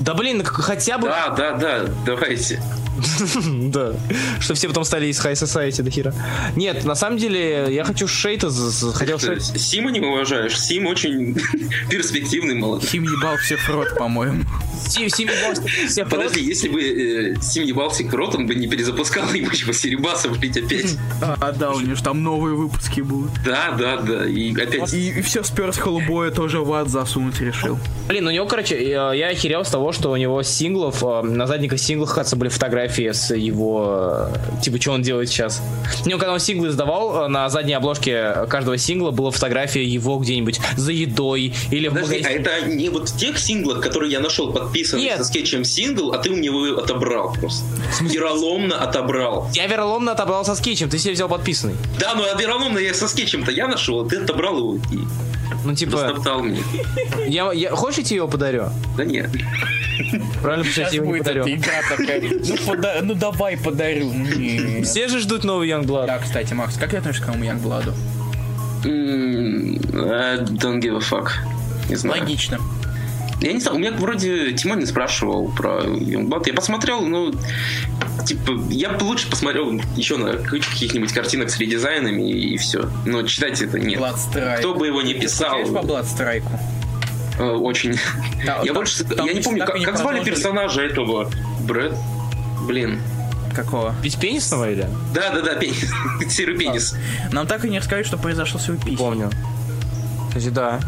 Да 0.00 0.12
блин, 0.14 0.38
ну 0.38 0.44
хотя 0.44 0.98
бы... 0.98 1.06
Да, 1.06 1.28
да, 1.30 1.52
да, 1.52 1.84
давайте. 2.04 2.60
Да. 3.66 3.94
Что 4.40 4.54
все 4.54 4.68
потом 4.68 4.84
стали 4.84 5.06
из 5.06 5.18
High 5.24 5.32
Society 5.32 5.82
до 5.82 5.90
хера. 5.90 6.14
Нет, 6.56 6.84
на 6.84 6.94
самом 6.94 7.18
деле, 7.18 7.66
я 7.70 7.84
хочу 7.84 8.08
Шейта... 8.08 8.50
Хотел. 8.94 9.18
Сима 9.40 9.90
не 9.90 10.00
уважаешь? 10.00 10.58
Сим 10.58 10.86
очень 10.86 11.36
перспективный 11.90 12.54
молодой. 12.54 12.88
Сим 12.88 13.04
ебал 13.04 13.36
всех 13.36 13.60
в 13.60 13.70
рот, 13.70 13.96
по-моему. 13.96 14.44
Си- 14.88 15.08
Сими 15.08 15.30
Бостон, 15.46 15.68
все 15.88 16.04
Подожди, 16.04 16.40
если 16.40 16.68
бы 16.68 16.80
э, 16.80 17.40
Сим 17.40 17.64
ебался 17.64 18.04
крот, 18.04 18.34
он 18.34 18.46
бы 18.46 18.54
не 18.54 18.68
перезапускал, 18.68 19.32
ему 19.32 19.48
бы 19.48 19.72
Серебаса 19.72 20.28
влить 20.28 20.56
опять. 20.56 20.96
А, 21.20 21.52
да, 21.52 21.72
у 21.72 21.80
него 21.80 21.94
же 21.94 22.02
там 22.02 22.22
новые 22.22 22.54
выпуски 22.54 23.00
будут. 23.00 23.30
Да, 23.44 23.72
да, 23.72 23.96
да. 23.96 24.26
И 24.26 24.52
опять... 24.54 24.92
И, 24.94 25.20
все 25.22 25.42
сперс 25.42 25.76
Холубоя 25.76 26.30
тоже 26.30 26.60
в 26.60 26.72
ад 26.72 26.88
засунуть 26.88 27.40
решил. 27.40 27.78
Блин, 28.08 28.26
у 28.26 28.30
него, 28.30 28.46
короче, 28.46 28.88
я, 28.88 29.12
я 29.12 29.28
охерел 29.28 29.64
с 29.64 29.70
того, 29.70 29.92
что 29.92 30.10
у 30.10 30.16
него 30.16 30.42
синглов, 30.42 31.02
э, 31.02 31.22
на 31.22 31.46
задниках 31.46 31.80
синглов, 31.80 32.14
кажется, 32.14 32.36
были 32.36 32.48
фотографии 32.48 32.85
фотографии 32.88 33.12
с 33.12 33.34
его, 33.34 34.28
типа, 34.62 34.80
что 34.80 34.92
он 34.92 35.02
делает 35.02 35.28
сейчас. 35.28 35.60
У 36.04 36.08
него, 36.08 36.18
когда 36.18 36.32
он 36.32 36.40
синглы 36.40 36.68
издавал, 36.68 37.24
э, 37.24 37.28
на 37.28 37.48
задней 37.48 37.74
обложке 37.74 38.46
каждого 38.48 38.78
сингла 38.78 39.10
была 39.10 39.30
фотография 39.30 39.84
его 39.84 40.18
где-нибудь 40.18 40.60
за 40.76 40.92
едой 40.92 41.52
или 41.70 41.88
в 41.88 41.94
Подожди, 41.94 42.16
а 42.16 42.22
магазине. 42.22 42.40
это 42.40 42.68
не 42.68 42.88
вот 42.88 43.08
в 43.08 43.16
тех 43.16 43.38
синглах, 43.38 43.80
которые 43.80 44.12
я 44.12 44.20
нашел 44.20 44.52
подписанный 44.52 45.04
Нет. 45.04 45.18
со 45.18 45.24
скетчем 45.24 45.64
сингл, 45.64 46.12
а 46.12 46.18
ты 46.18 46.30
у 46.30 46.36
него 46.36 46.66
его 46.66 46.78
отобрал 46.80 47.32
просто. 47.34 47.64
Вероломно 48.00 48.76
отобрал. 48.80 49.48
Я 49.52 49.66
вероломно 49.66 50.12
отобрал 50.12 50.44
со 50.44 50.54
скетчем, 50.54 50.88
ты 50.88 50.98
себе 50.98 51.14
взял 51.14 51.28
подписанный. 51.28 51.74
Да, 51.98 52.14
ну 52.14 52.22
а 52.24 52.40
вероломно 52.40 52.78
я 52.78 52.94
со 52.94 53.08
скетчем-то 53.08 53.50
я 53.50 53.68
нашел, 53.68 54.00
а 54.04 54.08
ты 54.08 54.16
отобрал 54.16 54.56
его 54.58 54.76
и 54.76 54.98
Ну, 55.64 55.74
типа, 55.74 55.92
растоптал 56.04 56.42
мне. 56.42 56.60
я, 57.26 57.52
я, 57.52 57.70
хочешь, 57.70 57.98
я 57.98 58.04
тебе 58.04 58.16
его 58.16 58.28
подарю? 58.28 58.66
Да 58.96 59.04
нет. 59.04 59.30
Правильно, 60.42 60.64
потому 60.64 60.64
что 60.64 60.94
я 60.94 61.02
будет 61.02 61.18
подарю. 61.24 61.44
игра 61.48 61.72
такая. 61.88 62.20
Ну, 62.22 62.56
пода- 62.66 63.00
ну 63.02 63.14
давай 63.14 63.56
подарю. 63.56 64.12
Ну, 64.12 64.36
не. 64.36 64.82
Все 64.82 65.08
же 65.08 65.20
ждут 65.20 65.44
новый 65.44 65.68
Youngblood. 65.68 66.06
Да, 66.06 66.18
кстати, 66.18 66.52
Макс, 66.54 66.76
как 66.76 66.90
ты 66.90 66.96
относишься 66.98 67.24
к 67.24 67.28
новому? 67.34 67.44
М, 68.84 69.78
I 69.94 70.38
don't 70.38 70.80
give 70.80 70.96
a 70.96 71.00
fuck. 71.00 71.30
Не 71.88 71.96
знаю. 71.96 72.20
Логично. 72.22 72.58
Я 73.40 73.52
не 73.52 73.60
знаю, 73.60 73.76
у 73.76 73.80
меня 73.80 73.92
вроде 73.92 74.52
Тимон 74.52 74.78
не 74.78 74.86
спрашивал 74.86 75.48
про 75.52 75.82
Youngblood. 75.82 76.44
Я 76.46 76.54
посмотрел, 76.54 77.02
ну, 77.02 77.34
типа, 78.26 78.52
я 78.70 78.90
бы 78.90 79.04
лучше 79.04 79.28
посмотрел 79.28 79.78
еще 79.94 80.16
на 80.16 80.34
кучу 80.38 80.70
каких-нибудь 80.70 81.12
картинок 81.12 81.50
с 81.50 81.58
редизайнами 81.58 82.30
и, 82.30 82.56
все. 82.56 82.88
Но 83.04 83.22
читать 83.24 83.60
это 83.60 83.78
нет. 83.78 84.00
Bloodstrike. 84.00 84.58
Кто 84.58 84.74
бы 84.74 84.86
его 84.86 85.02
не 85.02 85.14
Ты 85.14 85.20
писал, 85.20 85.50
скучаешь 85.66 85.68
по 85.68 85.86
Bloodstrike? 85.86 86.44
Э, 87.38 87.44
очень. 87.44 87.94
Да, 88.44 88.58
я 88.58 88.66
там- 88.66 88.74
больше, 88.74 89.04
там 89.04 89.26
я 89.26 89.32
не 89.34 89.40
помню, 89.40 89.60
так 89.60 89.68
как, 89.70 89.78
не 89.78 89.84
как 89.84 89.96
звали 89.98 90.22
персонажа 90.24 90.82
этого. 90.82 91.30
Брэд? 91.60 91.94
Блин. 92.66 93.00
Какого? 93.54 93.94
Ведь 94.02 94.18
пенисного 94.18 94.70
или? 94.70 94.86
Да, 95.14 95.30
да, 95.30 95.40
да, 95.40 95.54
пенис. 95.54 95.90
Серый 96.28 96.56
пенис. 96.58 96.94
Нам 97.32 97.46
так 97.46 97.64
и 97.64 97.70
не 97.70 97.78
рассказали, 97.78 98.02
что 98.04 98.18
произошло 98.18 98.60
с 98.60 98.68
его 98.68 98.76
пенисом. 98.78 98.98
Помню. 98.98 99.30
Кстати, 100.28 100.48
да. 100.50 100.80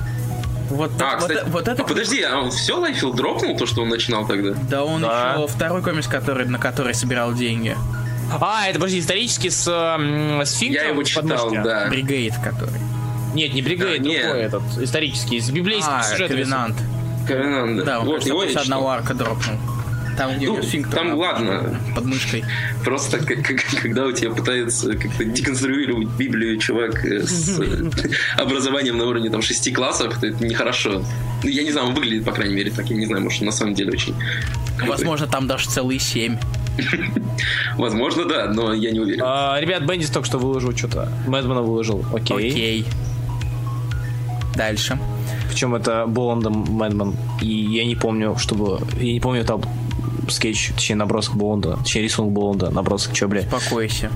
Вот, 0.70 0.90
А, 1.00 1.14
вот, 1.18 1.28
кстати, 1.30 1.44
вот 1.48 1.66
это... 1.66 1.82
а 1.82 1.86
подожди, 1.86 2.20
а 2.22 2.36
он 2.40 2.50
все 2.50 2.74
Лайфилд 2.78 3.16
drop 3.16 3.36
нул, 3.36 3.56
то, 3.56 3.64
что 3.64 3.80
он 3.80 3.88
начинал 3.88 4.26
тогда? 4.26 4.50
Да 4.68 4.84
он 4.84 5.00
Да. 5.00 5.32
еще 5.38 5.46
второй 5.46 5.82
комикс, 5.82 6.06
который, 6.08 6.44
на 6.44 6.58
который 6.58 6.92
собирал 6.92 7.32
деньги. 7.32 7.74
А, 8.38 8.66
это, 8.68 8.74
подожди, 8.78 8.98
исторически 9.00 9.48
с, 9.48 9.64
с 9.66 10.52
Финком 10.58 10.74
Я 10.82 10.88
его 10.90 11.02
читал, 11.04 11.22
подмышке? 11.22 11.62
да. 11.64 11.86
Бригейд, 11.88 12.34
который. 12.44 12.78
Нет, 13.34 13.54
не 13.54 13.62
Бригейд, 13.62 14.02
Да, 14.02 14.08
нет. 14.08 14.22
другой 14.22 14.40
этот, 14.42 14.62
исторический, 14.80 15.40
с 15.40 15.50
библейским 15.50 15.92
А, 15.92 16.02
сюжетом. 16.02 16.36
Ковенант. 16.36 16.76
Ковенант, 17.26 17.84
Да, 17.84 18.00
он, 18.00 18.06
вот 18.06 18.12
кажется, 18.14 18.28
его 18.30 18.42
после 18.42 18.60
одного 18.60 18.88
арка 18.90 19.14
дропнул. 19.14 19.56
Там, 20.16 20.36
где 20.36 20.46
Ну, 20.48 20.60
сфинктер 20.64 20.94
там 20.98 21.14
ладно. 21.14 21.78
под 21.94 22.04
мышкой. 22.06 22.42
Просто 22.84 23.18
как- 23.18 23.40
как- 23.44 23.64
когда 23.82 24.04
у 24.04 24.10
тебя 24.10 24.30
пытается 24.32 24.94
как-то 24.96 25.24
деконструировать 25.24 26.08
Библию 26.08 26.58
чувак 26.58 27.04
э, 27.04 27.22
с 27.24 27.60
э, 27.60 27.88
образованием 28.36 28.98
на 28.98 29.04
уровне 29.06 29.30
там 29.30 29.42
шести 29.42 29.70
классов, 29.70 30.18
то 30.18 30.26
это 30.26 30.44
нехорошо. 30.44 31.04
Ну, 31.44 31.48
я 31.48 31.62
не 31.62 31.70
знаю, 31.70 31.88
он 31.88 31.94
выглядит, 31.94 32.24
по 32.24 32.32
крайней 32.32 32.54
мере, 32.56 32.72
так. 32.72 32.86
Я 32.90 32.96
не 32.96 33.06
знаю, 33.06 33.22
может, 33.22 33.42
на 33.42 33.52
самом 33.52 33.74
деле 33.74 33.92
очень... 33.92 34.14
Возможно, 34.84 35.28
там 35.28 35.46
даже 35.46 35.68
целые 35.68 36.00
семь. 36.00 36.36
Возможно, 37.76 38.24
да, 38.24 38.46
но 38.52 38.72
я 38.72 38.90
не 38.90 39.00
уверен. 39.00 39.22
А, 39.24 39.58
ребят, 39.60 39.84
Бендис 39.84 40.10
только 40.10 40.26
что 40.26 40.38
выложил 40.38 40.76
что-то. 40.76 41.12
Мэдмана 41.26 41.62
выложил. 41.62 42.04
Окей. 42.12 42.50
Окей. 42.50 42.86
Дальше. 44.58 44.98
Причем 45.48 45.74
это 45.74 46.04
Боландом 46.06 46.66
Мэдман. 46.68 47.14
И 47.40 47.46
я 47.46 47.84
не 47.86 47.94
помню, 47.94 48.36
чтобы... 48.36 48.80
Я 49.00 49.12
не 49.12 49.20
помню 49.20 49.44
там 49.44 49.62
скетч, 50.28 50.72
точнее 50.74 50.96
набросок 50.96 51.36
Боланда, 51.36 51.76
точнее 51.76 52.02
рисунок 52.02 52.32
Боланда, 52.32 52.70
набросок, 52.70 53.16
что, 53.16 53.28
блядь. 53.28 53.46
Успокойся. 53.46 54.10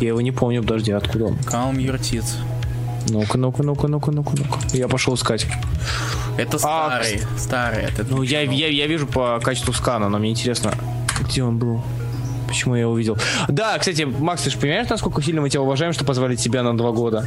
Я 0.00 0.08
его 0.08 0.20
не 0.20 0.30
помню, 0.32 0.62
подожди, 0.62 0.92
откуда 0.92 1.24
он? 1.26 1.34
Calm 1.34 1.76
your 1.76 1.98
tits. 1.98 2.36
Ну-ка, 3.08 3.38
ну-ка, 3.38 3.62
ну-ка, 3.62 3.88
ну-ка, 3.88 4.10
ну-ка, 4.12 4.32
ну-ка. 4.36 4.58
Я 4.76 4.86
пошел 4.86 5.14
искать. 5.14 5.46
Это 6.36 6.58
А, 6.58 6.58
старый. 6.58 7.22
Старый. 7.38 7.82
Это 7.84 8.04
Ну, 8.08 8.22
я, 8.22 8.42
я, 8.42 8.68
я 8.68 8.86
вижу 8.86 9.06
по 9.06 9.40
качеству 9.42 9.72
скана, 9.72 10.08
но 10.08 10.18
мне 10.18 10.30
интересно, 10.30 10.72
где 11.20 11.42
он 11.42 11.58
был? 11.58 11.82
Почему 12.46 12.74
я 12.74 12.82
его 12.82 12.92
увидел? 12.92 13.16
Да, 13.48 13.78
кстати, 13.78 14.02
Макс, 14.02 14.42
ты 14.42 14.50
же 14.50 14.58
понимаешь, 14.58 14.88
насколько 14.88 15.22
сильно 15.22 15.40
мы 15.40 15.48
тебя 15.50 15.62
уважаем, 15.62 15.92
что 15.92 16.04
позвали 16.04 16.36
тебя 16.36 16.62
на 16.62 16.76
два 16.76 16.92
года? 16.92 17.26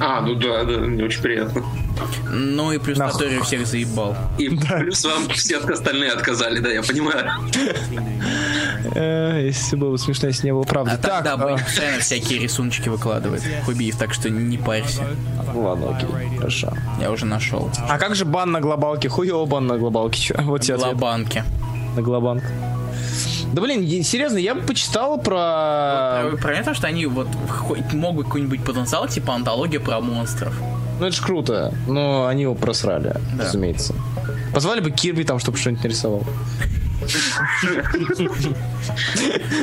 А, 0.00 0.20
ну 0.20 0.34
да, 0.34 0.64
да, 0.64 0.78
мне 0.78 1.04
очень 1.04 1.22
приятно. 1.22 1.62
Ну 2.30 2.72
и 2.72 2.78
плюс 2.78 2.98
который 2.98 3.40
всех 3.42 3.66
заебал. 3.66 4.16
И 4.38 4.48
плюс 4.48 5.04
вам 5.04 5.28
все 5.30 5.58
остальные 5.58 6.10
отказали, 6.10 6.58
да, 6.58 6.70
я 6.70 6.82
понимаю. 6.82 7.30
Э, 8.94 9.40
если 9.46 9.76
было 9.76 9.92
бы 9.92 9.98
смешно, 9.98 10.28
если 10.28 10.46
не 10.46 10.52
было 10.52 10.64
правды. 10.64 10.92
А 10.92 10.96
так, 10.96 11.24
тогда 11.24 11.32
а, 11.32 11.36
бы 11.36 11.62
постоянно 11.62 12.00
всякие 12.00 12.38
рисуночки 12.40 12.88
выкладывает. 12.88 13.42
Хубиев, 13.64 13.96
так 13.96 14.12
что 14.12 14.30
не 14.30 14.58
парься. 14.58 15.02
ладно, 15.54 15.96
окей, 15.96 16.38
хорошо. 16.38 16.72
Я 17.00 17.10
уже 17.10 17.26
нашел. 17.26 17.70
А 17.88 17.98
как 17.98 18.14
же 18.14 18.24
бан 18.24 18.52
на 18.52 18.60
глобалке? 18.60 19.08
Хуёво 19.08 19.46
бан 19.46 19.66
на 19.66 19.78
глобалке, 19.78 20.20
чё? 20.20 20.34
Вот 20.42 20.62
тебе. 20.62 20.76
Лабанки. 20.76 21.44
На 21.96 22.02
глобанк. 22.02 22.44
Да 23.54 23.62
блин, 23.62 24.02
серьезно, 24.02 24.38
я 24.38 24.56
бы 24.56 24.62
почитал 24.62 25.16
про... 25.16 26.32
Про 26.42 26.54
это, 26.56 26.74
что 26.74 26.88
они 26.88 27.06
вот 27.06 27.28
могут 27.92 28.26
какой-нибудь 28.26 28.64
потенциал, 28.64 29.06
типа 29.06 29.32
антология 29.34 29.78
про 29.78 30.00
монстров. 30.00 30.52
Ну 30.98 31.06
это 31.06 31.14
ж 31.14 31.20
круто, 31.20 31.72
но 31.86 32.26
они 32.26 32.42
его 32.42 32.56
просрали, 32.56 33.14
Да. 33.36 33.44
разумеется. 33.44 33.94
Позвали 34.52 34.80
бы 34.80 34.90
Кирби 34.90 35.22
там, 35.22 35.38
чтобы 35.38 35.56
что-нибудь 35.58 35.84
нарисовал. 35.84 36.24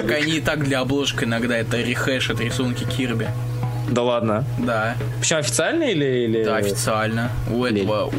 Они 0.10 0.38
и 0.38 0.42
так 0.42 0.64
для 0.64 0.80
обложек 0.80 1.24
иногда 1.24 1.58
это 1.58 1.82
рехэшат 1.82 2.40
рисунки 2.40 2.86
Кирби. 2.86 3.28
Да 3.90 4.04
ладно. 4.04 4.46
Да, 4.58 4.96
Причем 5.20 5.38
официально 5.38 5.84
или... 5.84 6.06
или... 6.06 6.46
да, 6.46 6.56
официально. 6.56 7.30
У 7.50 7.66
этого, 7.66 8.06
у 8.06 8.12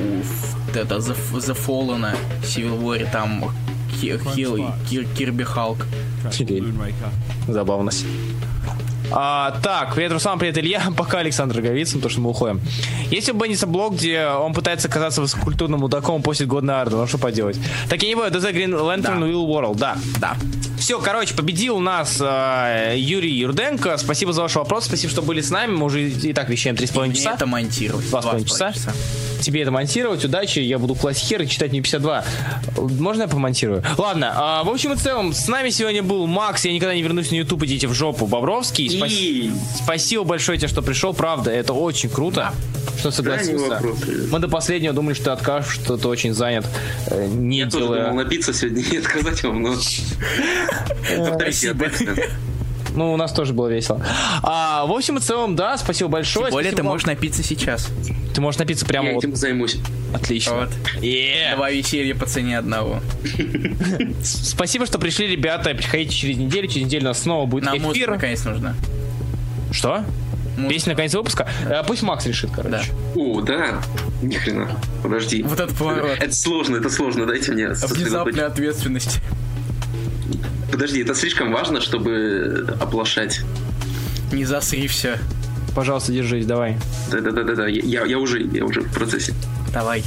это, 0.79 0.97
The, 0.97 1.17
The 1.33 1.57
Fallen, 1.67 2.15
Civil 2.43 2.79
War, 2.83 3.11
там 3.11 3.45
Кирби 5.17 5.45
Халк. 5.45 5.87
Забавность. 7.49 8.05
А, 9.15 9.59
так, 9.63 9.95
привет, 9.95 10.11
Руслан, 10.13 10.39
привет, 10.39 10.57
Илья. 10.59 10.83
Пока 10.97 11.19
Александр 11.19 11.61
Говицын, 11.61 12.01
потому 12.01 12.11
что 12.11 12.21
мы 12.21 12.31
уходим. 12.31 12.61
Есть 13.11 13.29
у 13.29 13.35
Бенниса 13.35 13.67
блог, 13.67 13.95
где 13.95 14.27
он 14.27 14.55
пытается 14.55 14.89
казаться 14.89 15.21
высококультурным 15.21 15.81
мудаком 15.81 16.23
после 16.23 16.47
годной 16.47 16.81
арды, 16.81 16.97
ну 16.97 17.07
что 17.07 17.19
поделать. 17.19 17.59
Так 17.89 18.03
я 18.03 18.09
не 18.09 18.15
бываю, 18.15 18.33
The 18.33 18.53
Green 18.53 18.71
Lantern 18.71 19.21
Да. 19.21 19.27
Will 19.27 19.47
World, 19.47 19.77
да. 19.77 19.97
Да. 20.19 20.37
Все, 20.83 20.99
короче, 20.99 21.33
победил 21.35 21.79
нас 21.79 22.19
э, 22.21 22.95
Юрий 22.97 23.31
Юрденко. 23.31 23.97
Спасибо 23.99 24.33
за 24.33 24.43
ваш 24.43 24.57
вопрос, 24.57 24.87
спасибо, 24.87 25.13
что 25.13 25.23
были 25.23 25.41
с 25.41 25.49
нами. 25.49 25.71
Мы 25.71 25.87
уже 25.87 26.11
и 26.11 26.33
так 26.33 26.49
вещаем 26.49 26.75
3,5 26.75 27.07
Мне 27.07 27.15
часа. 27.15 27.35
это 27.35 27.47
монтировать. 27.47 28.11
Два 28.11 28.21
с 28.21 28.25
половиной 28.25 28.49
часа. 28.49 28.73
Тебе 29.41 29.63
это 29.63 29.71
монтировать, 29.71 30.25
удачи, 30.25 30.59
я 30.61 30.79
буду 30.79 30.95
класть 30.97 31.21
хер 31.21 31.43
и 31.43 31.49
читать 31.49 31.71
мне 31.71 31.83
52. 31.83 32.25
Можно 32.99 33.23
я 33.23 33.29
помонтирую? 33.29 33.83
Ладно, 33.99 34.33
а, 34.37 34.65
в 34.65 34.69
общем 34.71 34.93
и 34.93 34.97
целом, 34.97 35.33
с 35.33 35.49
нами 35.49 35.71
сегодня 35.71 36.03
был 36.03 36.27
Макс, 36.29 36.65
я 36.65 36.73
никогда 36.73 36.95
не 36.95 37.03
вернусь 37.03 37.31
на 37.33 37.37
YouTube, 37.37 37.65
идите 37.65 37.89
в 37.89 37.93
жопу, 37.95 38.27
Бобровский. 38.27 38.89
Спас- 38.89 39.11
И... 39.13 39.53
Спасибо 39.83 40.23
большое 40.25 40.59
тебе, 40.59 40.69
что 40.69 40.81
пришел, 40.83 41.13
правда, 41.13 41.51
это 41.51 41.73
очень 41.73 42.09
круто, 42.09 42.53
что 42.99 43.05
Да, 43.05 43.09
не 43.09 43.17
согласился. 43.17 43.81
Мы 44.31 44.39
до 44.39 44.47
последнего 44.49 44.95
думали, 44.95 45.15
что 45.15 45.25
ты 45.25 45.31
откажешь, 45.31 45.75
что 45.75 45.97
ты 45.97 46.07
очень 46.07 46.35
занят, 46.35 46.65
э, 47.09 47.27
не 47.27 47.59
Я 47.59 47.65
тоже 47.65 47.85
делая... 47.87 48.05
думал 48.05 48.23
напиться 48.23 48.53
сегодня 48.53 48.83
и 48.83 48.97
отказать 48.97 49.43
вам, 49.43 49.63
но... 49.63 49.75
Ответственно. 51.19 51.91
Ну, 52.95 53.13
у 53.15 53.17
нас 53.17 53.33
тоже 53.33 53.55
было 53.55 53.69
весело. 53.69 54.05
А, 54.43 54.85
в 54.85 54.93
общем 54.93 55.17
и 55.17 55.21
целом, 55.21 55.57
да, 55.57 55.79
спасибо 55.79 56.11
большое. 56.11 56.47
Тем 56.47 56.53
более 56.53 56.71
ты 56.73 56.77
спасибо 56.77 56.87
вам. 56.89 56.95
можешь 56.95 57.07
напиться 57.07 57.43
сейчас. 57.43 57.89
Ты 58.35 58.41
можешь 58.43 58.59
напиться 58.59 58.85
прямо 58.85 59.09
Я 59.09 59.15
вот. 59.15 59.25
этим 59.25 59.35
займусь. 59.35 59.77
Отлично. 60.15 60.55
Вот. 60.55 60.69
Е. 61.01 61.55
Два 61.57 61.71
веселья 61.71 62.15
по 62.15 62.27
цене 62.27 62.59
одного. 62.59 63.01
Спасибо, 64.23 64.87
что 64.87 64.99
пришли, 64.99 65.27
ребята. 65.27 65.71
Приходите 65.75 66.15
через 66.15 66.37
неделю. 66.37 66.69
Через 66.69 66.87
неделю 66.87 67.05
у 67.05 67.09
нас 67.09 67.23
снова 67.23 67.47
будет 67.47 67.65
Нам 67.65 67.79
музыка 67.79 67.97
эфир. 67.99 68.11
наконец 68.11 68.45
нужна. 68.45 68.75
Что? 69.71 70.05
Музыка. 70.57 70.69
Песня 70.75 70.91
на 70.91 70.97
конец 70.97 71.15
выпуска? 71.15 71.49
Э, 71.67 71.83
пусть 71.87 72.03
Макс 72.03 72.27
решит, 72.27 72.51
короче. 72.55 72.93
Да. 73.15 73.21
О, 73.21 73.41
да. 73.41 73.81
Ни 74.21 74.35
хрена. 74.35 74.69
Подожди. 75.03 75.43
Вот 75.43 75.59
этот 75.59 75.75
поворот. 75.77 76.19
Это 76.21 76.35
сложно, 76.35 76.77
это 76.77 76.91
сложно. 76.91 77.25
Дайте 77.27 77.53
мне. 77.53 77.69
Внезапная 77.69 78.47
ответственность. 78.49 79.21
Подожди, 80.73 81.03
это 81.03 81.15
слишком 81.15 81.53
важно, 81.53 81.83
чтобы 81.83 82.75
оплошать. 82.81 83.43
Не 84.33 84.47
засри 84.47 84.89
все. 84.89 85.19
Пожалуйста, 85.75 86.13
держись, 86.13 86.47
давай. 86.47 86.79
Да-да-да-да, 87.11 87.67
я, 87.67 88.05
я 88.05 88.19
уже, 88.19 88.43
я 88.43 88.65
уже 88.65 88.81
в 88.81 88.93
процессе. 88.93 89.35
Давай. 89.73 90.03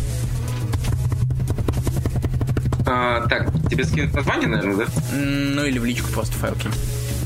А, 2.88 3.28
так, 3.28 3.52
тебе 3.70 3.84
скинуть 3.84 4.14
название, 4.14 4.48
наверное, 4.48 4.86
да? 4.86 4.92
Ну 5.14 5.64
или 5.66 5.78
в 5.78 5.86
личку 5.86 6.12
просто 6.12 6.34
файл 6.34 6.56
кинь. 6.56 6.72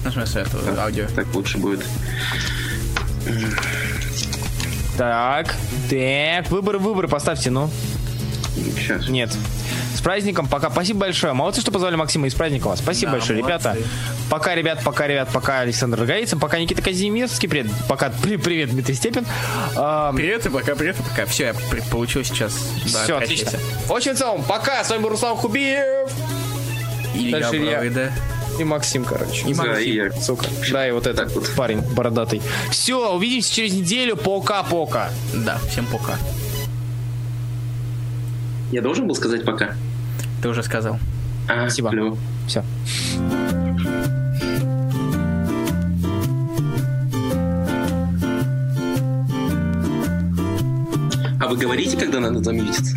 Ну, 0.03 0.09
в 0.09 0.13
смысле, 0.13 0.41
это 0.41 0.83
аудио. 0.83 1.05
Так 1.15 1.33
лучше 1.33 1.57
будет. 1.57 1.83
Так, 4.97 5.55
так, 5.89 6.51
выборы, 6.51 6.77
выборы, 6.77 7.07
поставьте, 7.07 7.51
ну. 7.51 7.69
Сейчас. 8.75 9.07
Нет. 9.07 9.35
С 9.95 10.01
праздником, 10.01 10.47
пока. 10.47 10.69
Спасибо 10.69 11.01
большое. 11.01 11.33
Молодцы, 11.33 11.61
что 11.61 11.71
позвали 11.71 11.95
Максима, 11.95 12.27
и 12.27 12.29
с 12.29 12.33
праздником 12.33 12.71
вас. 12.71 12.79
Спасибо 12.79 13.11
Да, 13.11 13.17
большое, 13.17 13.41
молодцы. 13.41 13.69
ребята. 13.69 13.89
Пока, 14.29 14.55
ребят, 14.55 14.81
пока, 14.83 15.07
ребят, 15.07 15.29
пока 15.33 15.59
Александр 15.61 15.99
Роговицын, 15.99 16.39
пока 16.39 16.59
Никита 16.59 16.81
Казимирский, 16.81 17.49
привет, 17.49 17.67
пока, 17.87 18.09
при- 18.09 18.37
привет, 18.37 18.69
Дмитрий 18.69 18.95
Степин. 18.95 19.25
А, 19.75 20.13
Привет 20.13 20.45
и 20.45 20.49
пока, 20.49 20.75
привет 20.75 20.99
и 20.99 21.03
пока. 21.03 21.25
Все, 21.25 21.47
я 21.47 21.53
при- 21.69 21.81
получил 21.89 22.23
сейчас. 22.23 22.53
Да, 22.93 23.03
Все, 23.03 23.17
отлично. 23.17 23.59
Очень 23.89 24.15
целом, 24.15 24.43
пока. 24.43 24.83
С 24.83 24.89
вами 24.89 25.01
был 25.01 25.09
Руслан 25.09 25.35
Хубиев 25.35 26.11
Илья 27.15 27.39
Дальше 27.39 27.57
Илья. 27.57 27.71
Бравыда. 27.79 28.11
и 28.59 28.63
Максим, 28.63 29.03
короче. 29.03 29.45
Да, 29.55 29.79
и 29.79 29.91
я. 29.93 30.11
Сука. 30.11 30.45
Да, 30.71 30.87
и 30.87 30.91
вот 30.91 31.07
этот 31.07 31.27
Так 31.27 31.35
вот. 31.35 31.49
парень 31.55 31.81
бородатый. 31.81 32.41
Все, 32.71 33.11
увидимся 33.13 33.53
через 33.53 33.73
неделю. 33.73 34.15
Пока-пока. 34.15 35.09
Да, 35.33 35.57
всем 35.69 35.85
пока. 35.87 36.15
Я 38.71 38.81
должен 38.81 39.07
был 39.07 39.15
сказать 39.15 39.45
пока? 39.45 39.75
Ты 40.41 40.49
уже 40.49 40.63
сказал. 40.63 40.99
А, 41.47 41.61
Спасибо. 41.61 41.89
клево. 41.89 42.17
Все. 42.47 42.63
А 51.41 51.47
вы 51.47 51.57
говорите, 51.57 51.97
когда 51.97 52.19
надо 52.19 52.43
замьютиться? 52.43 52.95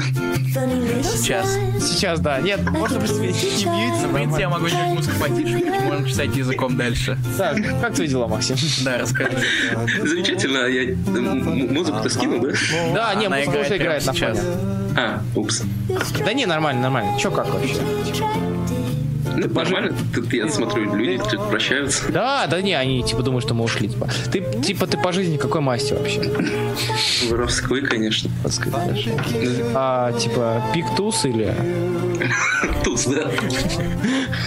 Сейчас. 1.03 1.57
Сейчас, 1.81 2.21
да. 2.21 2.41
Нет, 2.41 2.61
можно 2.71 3.01
быть 3.01 3.11
не 3.13 3.21
мьютиться. 3.21 4.09
В 4.09 4.15
принципе, 4.15 4.43
я 4.43 4.49
могу 4.51 4.69
делать 4.69 4.89
музыку 4.95 5.15
потише, 5.21 5.65
можем 5.85 6.07
читать 6.07 6.37
языком 6.37 6.77
дальше. 6.77 7.17
Так, 7.39 7.57
как 7.81 7.95
твои 7.95 8.09
дела, 8.09 8.27
Максим? 8.27 8.57
Да, 8.85 8.99
расскажи. 8.99 9.39
Замечательно, 10.05 10.67
я 10.67 10.95
музыку-то 11.07 12.09
скинул, 12.11 12.41
да? 12.41 12.51
Да, 12.95 13.15
не, 13.15 13.29
музыка 13.29 13.57
уже 13.61 13.77
играет 13.77 14.05
на 14.05 14.13
фоне. 14.13 14.41
А, 14.97 15.21
упс. 15.35 15.63
Да 16.25 16.33
не, 16.33 16.47
нормально, 16.47 16.83
нормально. 16.83 17.19
Че 17.19 17.31
как 17.31 17.49
вообще? 17.49 17.77
Ну, 19.37 19.49
нормально, 19.49 19.97
тут 20.15 20.33
я 20.33 20.49
смотрю, 20.49 20.95
люди 20.95 21.37
прощаются. 21.51 22.11
Да, 22.13 22.47
да 22.47 22.61
не, 22.61 22.75
они 22.75 23.03
типа 23.03 23.23
думают, 23.23 23.45
что 23.45 23.55
мы 23.55 23.65
ушли. 23.65 23.89
Типа. 23.89 24.09
Ты, 24.31 24.45
типа, 24.63 24.87
ты 24.87 24.99
по 24.99 25.13
жизни 25.13 25.37
какой 25.37 25.61
масти 25.61 25.93
вообще? 25.95 26.21
Воровской, 27.29 27.83
конечно. 27.83 28.31
Подскажешь? 28.43 29.09
А, 29.75 30.13
типа, 30.13 30.63
пик-туз 30.75 31.25
или... 31.25 31.55
Туз, 32.85 33.07
да. 33.07 33.31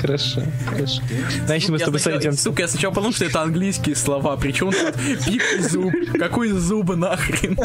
Хорошо, 0.02 0.42
хорошо. 0.70 1.02
Значит, 1.46 1.70
мы 1.70 1.80
с 1.80 1.84
тобой 1.84 2.00
сойдемся. 2.00 2.44
Сука, 2.44 2.64
я 2.64 2.68
сначала 2.68 2.94
подумал, 2.94 3.14
что 3.14 3.26
это 3.26 3.42
английские 3.42 3.96
слова. 3.96 4.36
Причем 4.38 4.72
тут 4.72 4.94
пик 5.26 5.44
и 5.58 5.62
зуб. 5.62 5.94
Какой 6.18 6.50
зубы 6.50 6.96
нахрен? 6.96 7.58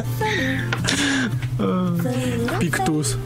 Пиктус. 2.61 3.17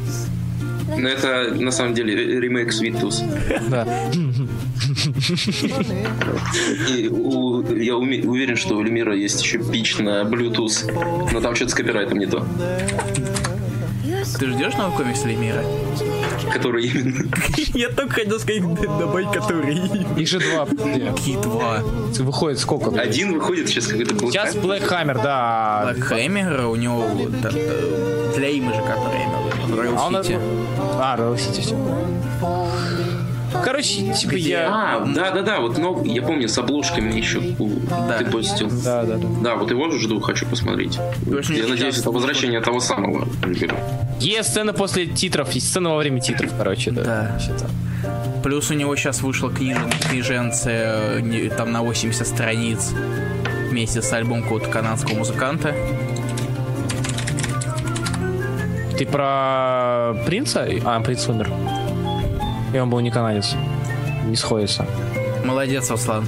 Но 0.99 1.09
это 1.09 1.55
на 1.55 1.71
самом 1.71 1.95
деле 1.95 2.15
ре- 2.15 2.41
ремейк 2.41 2.73
Tooth. 2.73 3.23
Да. 3.71 3.87
И 6.97 7.09
у- 7.09 7.63
я 7.77 7.95
уме- 7.95 8.25
уверен, 8.27 8.57
что 8.57 8.77
у 8.77 8.83
Люмира 8.83 9.15
есть 9.15 9.43
еще 9.43 9.59
пич 9.59 9.99
на 9.99 10.23
Bluetooth. 10.23 11.31
Но 11.33 11.41
там 11.41 11.55
что-то 11.55 11.71
с 11.73 11.75
копирайтом 11.75 12.19
не 12.19 12.27
то. 12.27 12.47
Ты 14.39 14.51
ждешь 14.51 14.75
новый 14.75 14.97
комикс 14.97 15.25
Лемира? 15.25 15.63
Который 16.53 16.87
именно. 16.87 17.31
Я 17.75 17.89
только 17.89 18.15
хотел 18.15 18.39
сказать, 18.39 18.63
добавить 18.63 19.31
который. 19.33 19.77
Их 20.17 20.29
же 20.29 20.41
два. 20.41 20.67
Какие 20.67 21.37
два? 21.41 21.81
Выходит 22.19 22.59
сколько? 22.59 23.01
Один 23.01 23.33
выходит 23.35 23.69
сейчас 23.69 23.87
какой-то 23.87 24.15
Black 24.15 24.31
Сейчас. 24.31 24.55
Black 24.57 24.89
Hammer, 24.89 25.15
да. 25.23 25.93
Блэк 25.95 26.01
Хэммер, 26.01 26.67
у 26.67 26.77
него 26.77 27.05
да, 27.43 27.51
для 27.51 28.49
имиджа, 28.49 28.81
который 28.83 29.19
я 29.21 29.25
имел 29.27 29.45
Royal 29.77 29.97
А. 29.99 30.11
City. 30.23 30.41
А, 31.01 31.17
Royal 31.17 31.37
City, 31.37 31.61
все. 31.61 31.77
Короче, 33.63 34.13
типа 34.13 34.35
я... 34.35 34.69
А, 34.69 35.05
да-да-да, 35.07 35.61
вот 35.61 35.79
новый, 35.79 36.11
я 36.11 36.23
помню, 36.23 36.49
с 36.49 36.59
обложками 36.59 37.13
еще 37.17 37.41
Да. 38.09 38.19
ты 38.19 38.25
постил. 38.27 38.69
Да, 38.85 39.05
да, 39.05 39.17
да. 39.17 39.29
Да, 39.43 39.55
вот 39.57 39.71
его 39.71 39.91
жду, 39.93 40.21
хочу 40.21 40.47
посмотреть. 40.47 40.99
Очень 41.31 41.57
Я 41.57 41.67
надеюсь, 41.69 41.99
это 41.99 42.11
возвращение 42.11 42.61
того 42.61 42.81
самого 42.81 43.29
Люмира. 43.43 43.77
Есть 44.21 44.51
сцена 44.51 44.73
после 44.73 45.07
титров, 45.07 45.53
есть 45.53 45.69
сцена 45.69 45.91
во 45.91 45.97
время 45.99 46.21
титров, 46.21 46.51
короче, 46.57 46.91
да. 46.91 47.03
Да. 47.03 47.39
Плюс 48.43 48.71
у 48.71 48.75
него 48.75 48.95
сейчас 48.97 49.23
вышла 49.23 49.51
книжен, 49.51 49.91
книженце 50.09 51.51
там 51.57 51.73
на 51.73 51.83
80 51.83 52.27
страниц 52.27 52.93
вместе 53.71 54.03
с 54.03 54.13
альбомом 54.13 54.43
какого-то 54.43 54.69
канадского 54.69 55.15
музыканта. 55.15 55.75
Ты 58.99 59.07
про 59.07 60.15
принца? 60.27 60.69
А, 60.85 61.01
принц 61.01 61.27
умер. 61.29 61.51
И 62.75 62.79
он 62.79 62.91
был 62.91 62.99
не 62.99 63.13
канадец. 63.13 63.55
Не 64.27 64.35
сходится. 64.35 64.85
Молодец, 65.45 65.89
Руслан. 65.91 66.27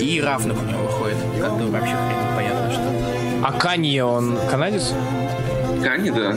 И 0.00 0.20
равных 0.20 0.62
у 0.62 0.64
него 0.64 0.82
выходит. 0.82 1.16
Как 1.40 1.52
бы 1.58 1.66
вообще 1.70 1.94
хрен 1.96 2.30
непонятно, 2.30 2.70
что. 2.70 2.82
А 3.44 3.52
Канье, 3.52 4.04
он 4.04 4.38
канадец? 4.48 4.92
Кани, 5.82 6.10
да. 6.10 6.34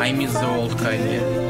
I 0.00 0.12
miss 0.12 0.32
the 0.32 0.48
old 0.56 0.74
Kanye. 0.80 1.41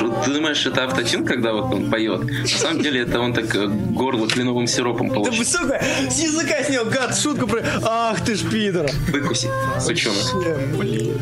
Слышишь, 0.00 0.16
вот 0.16 0.24
ты 0.24 0.32
думаешь, 0.32 0.66
это 0.66 0.84
автотюн, 0.84 1.24
когда 1.24 1.52
вот 1.52 1.72
он 1.74 1.90
поет. 1.90 2.24
На 2.24 2.46
самом 2.46 2.82
деле 2.82 3.02
это 3.02 3.20
он 3.20 3.32
так 3.32 3.54
э, 3.54 3.66
горло 3.66 4.26
кленовым 4.28 4.66
сиропом 4.66 5.10
получил. 5.10 5.44
сука, 5.44 5.82
с 6.10 6.18
языка 6.20 6.62
снял, 6.64 6.84
гад, 6.86 7.16
шутку 7.18 7.46
про... 7.46 7.62
Ах 7.82 8.24
ты 8.24 8.34
ж 8.34 8.40
пидор. 8.50 8.90
Выкуси, 9.12 9.48
сучонок. 9.80 10.78
Блин. 10.78 11.18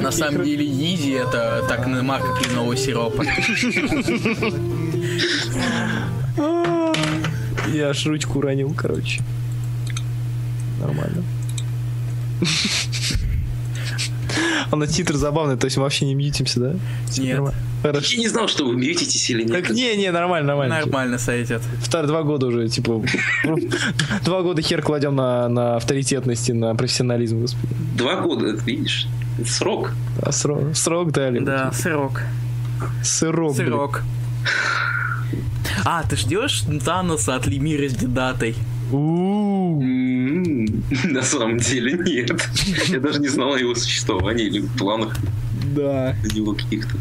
На 0.00 0.10
самом 0.12 0.44
деле 0.44 0.64
Изи 0.64 1.12
это 1.12 1.64
так 1.68 1.86
на 1.86 2.02
марка 2.02 2.34
кленового 2.40 2.76
сиропа. 2.76 3.24
Я 7.72 7.88
аж 7.88 8.06
ручку 8.06 8.38
уронил, 8.38 8.74
короче. 8.76 9.22
Нормально. 10.78 11.22
А 14.70 14.76
на 14.76 14.86
титр 14.86 15.16
забавный, 15.16 15.56
то 15.56 15.66
есть 15.66 15.76
мы 15.76 15.84
вообще 15.84 16.06
не 16.06 16.14
мьютимся, 16.14 16.60
да? 16.60 16.74
Нет. 17.18 17.40
Хорошо. 17.82 18.14
Я 18.14 18.18
не 18.18 18.28
знал, 18.28 18.48
что 18.48 18.64
вы 18.64 18.74
мьютитесь 18.76 19.28
или 19.30 19.42
нет. 19.42 19.52
Так 19.52 19.70
не, 19.70 19.96
не, 19.96 20.10
нормально, 20.12 20.48
нормально. 20.48 20.76
Нормально 20.76 21.18
сойдет. 21.18 21.62
Вторые 21.80 22.08
два 22.08 22.22
года 22.22 22.46
уже, 22.46 22.68
типа, 22.68 23.02
два 24.24 24.42
года 24.42 24.62
хер 24.62 24.82
кладем 24.82 25.16
на, 25.16 25.48
на 25.48 25.76
авторитетность 25.76 26.48
и 26.48 26.52
на 26.52 26.74
профессионализм, 26.74 27.40
господи. 27.40 27.74
Два 27.96 28.20
года, 28.20 28.46
видишь? 28.64 29.08
Срок. 29.46 29.92
А 30.20 30.30
срок, 30.30 30.76
срок 30.76 31.10
дали. 31.10 31.40
Да. 31.40 31.72
Сырок, 31.72 32.22
блин. 33.54 33.54
Сырок. 33.54 34.02
А, 35.84 36.02
ты 36.04 36.16
ждешь 36.16 36.62
Таноса 36.84 37.34
от 37.34 37.46
Лемира 37.46 37.88
с 37.88 37.94
дедатой? 37.94 38.54
На 41.04 41.22
самом 41.22 41.58
деле 41.58 41.92
нет. 41.94 42.30
Я 42.88 43.00
даже 43.00 43.20
не 43.20 43.28
знал 43.28 43.54
о 43.54 43.58
его 43.58 43.74
существовании 43.74 44.46
или 44.46 44.66
планах 44.78 45.16
Да. 45.74 46.14
на 46.22 46.34
него 46.34 46.54
каких-то. 46.54 46.94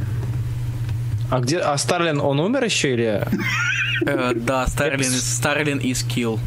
А 1.29 1.39
где, 1.39 1.59
а 1.59 1.77
Старлин, 1.77 2.19
он 2.19 2.39
умер 2.39 2.63
еще 2.65 2.93
или? 2.93 3.25
Э, 4.05 4.33
Да, 4.35 4.67
Старлин 4.67 5.09
Старлин 5.11 5.77
и 5.77 5.93
Скилл. 5.93 6.39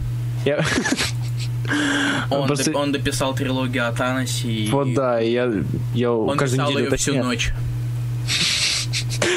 Он, 2.31 2.47
Просто- 2.47 2.71
доп- 2.71 2.77
он 2.77 2.93
дописал 2.93 3.35
трилогию 3.35 3.89
о 3.89 3.93
Таносе 3.93 4.49
и 4.49 4.71
Вот 4.71 4.93
да, 4.93 5.19
я, 5.21 5.51
я 5.95 6.13
он 6.13 6.37
каждую 6.37 6.59
писал 6.61 6.71
неделю 6.73 6.91
ее 6.91 6.97
всю 6.99 7.15
ночь. 7.23 7.53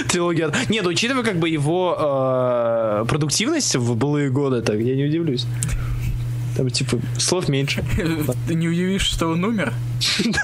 Трилогия. 0.09 0.51
Нет, 0.69 0.85
учитывая 0.85 1.23
как 1.23 1.39
бы 1.39 1.49
его 1.49 1.95
э, 1.97 3.05
продуктивность 3.07 3.75
в 3.75 3.95
былые 3.95 4.29
годы, 4.29 4.61
так 4.61 4.77
я 4.79 4.95
не 4.95 5.05
удивлюсь. 5.05 5.45
Там 6.57 6.71
типа 6.71 6.99
слов 7.19 7.47
меньше. 7.49 7.83
Ты 8.47 8.55
не 8.55 8.67
удивишься, 8.67 9.13
что 9.13 9.27
он 9.27 9.43
умер? 9.45 9.73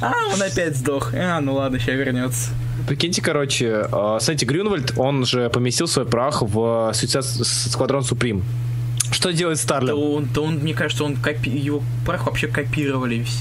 А, 0.00 0.12
он 0.32 0.42
опять 0.42 0.76
сдох. 0.76 1.12
А, 1.14 1.40
ну 1.40 1.54
ладно, 1.54 1.78
сейчас 1.78 1.94
вернется. 1.96 2.50
Прикиньте, 2.86 3.22
короче, 3.22 3.86
э, 3.90 4.18
Сэнти 4.20 4.44
Грюнвальд, 4.44 4.94
он 4.96 5.24
же 5.24 5.48
поместил 5.50 5.86
свой 5.88 6.06
прах 6.06 6.42
в 6.42 6.92
Суицид 6.92 7.24
Сквадрон 7.24 8.04
Суприм. 8.04 8.44
Что 9.10 9.32
делает 9.32 9.58
Да 9.58 9.62
Старлин? 9.62 9.94
он, 9.94 10.28
да 10.32 10.40
он, 10.42 10.56
мне 10.56 10.74
кажется, 10.74 11.04
он 11.04 11.16
копи... 11.16 11.50
его 11.50 11.82
прах 12.04 12.26
вообще 12.26 12.46
копировали 12.46 13.16
весь. 13.16 13.40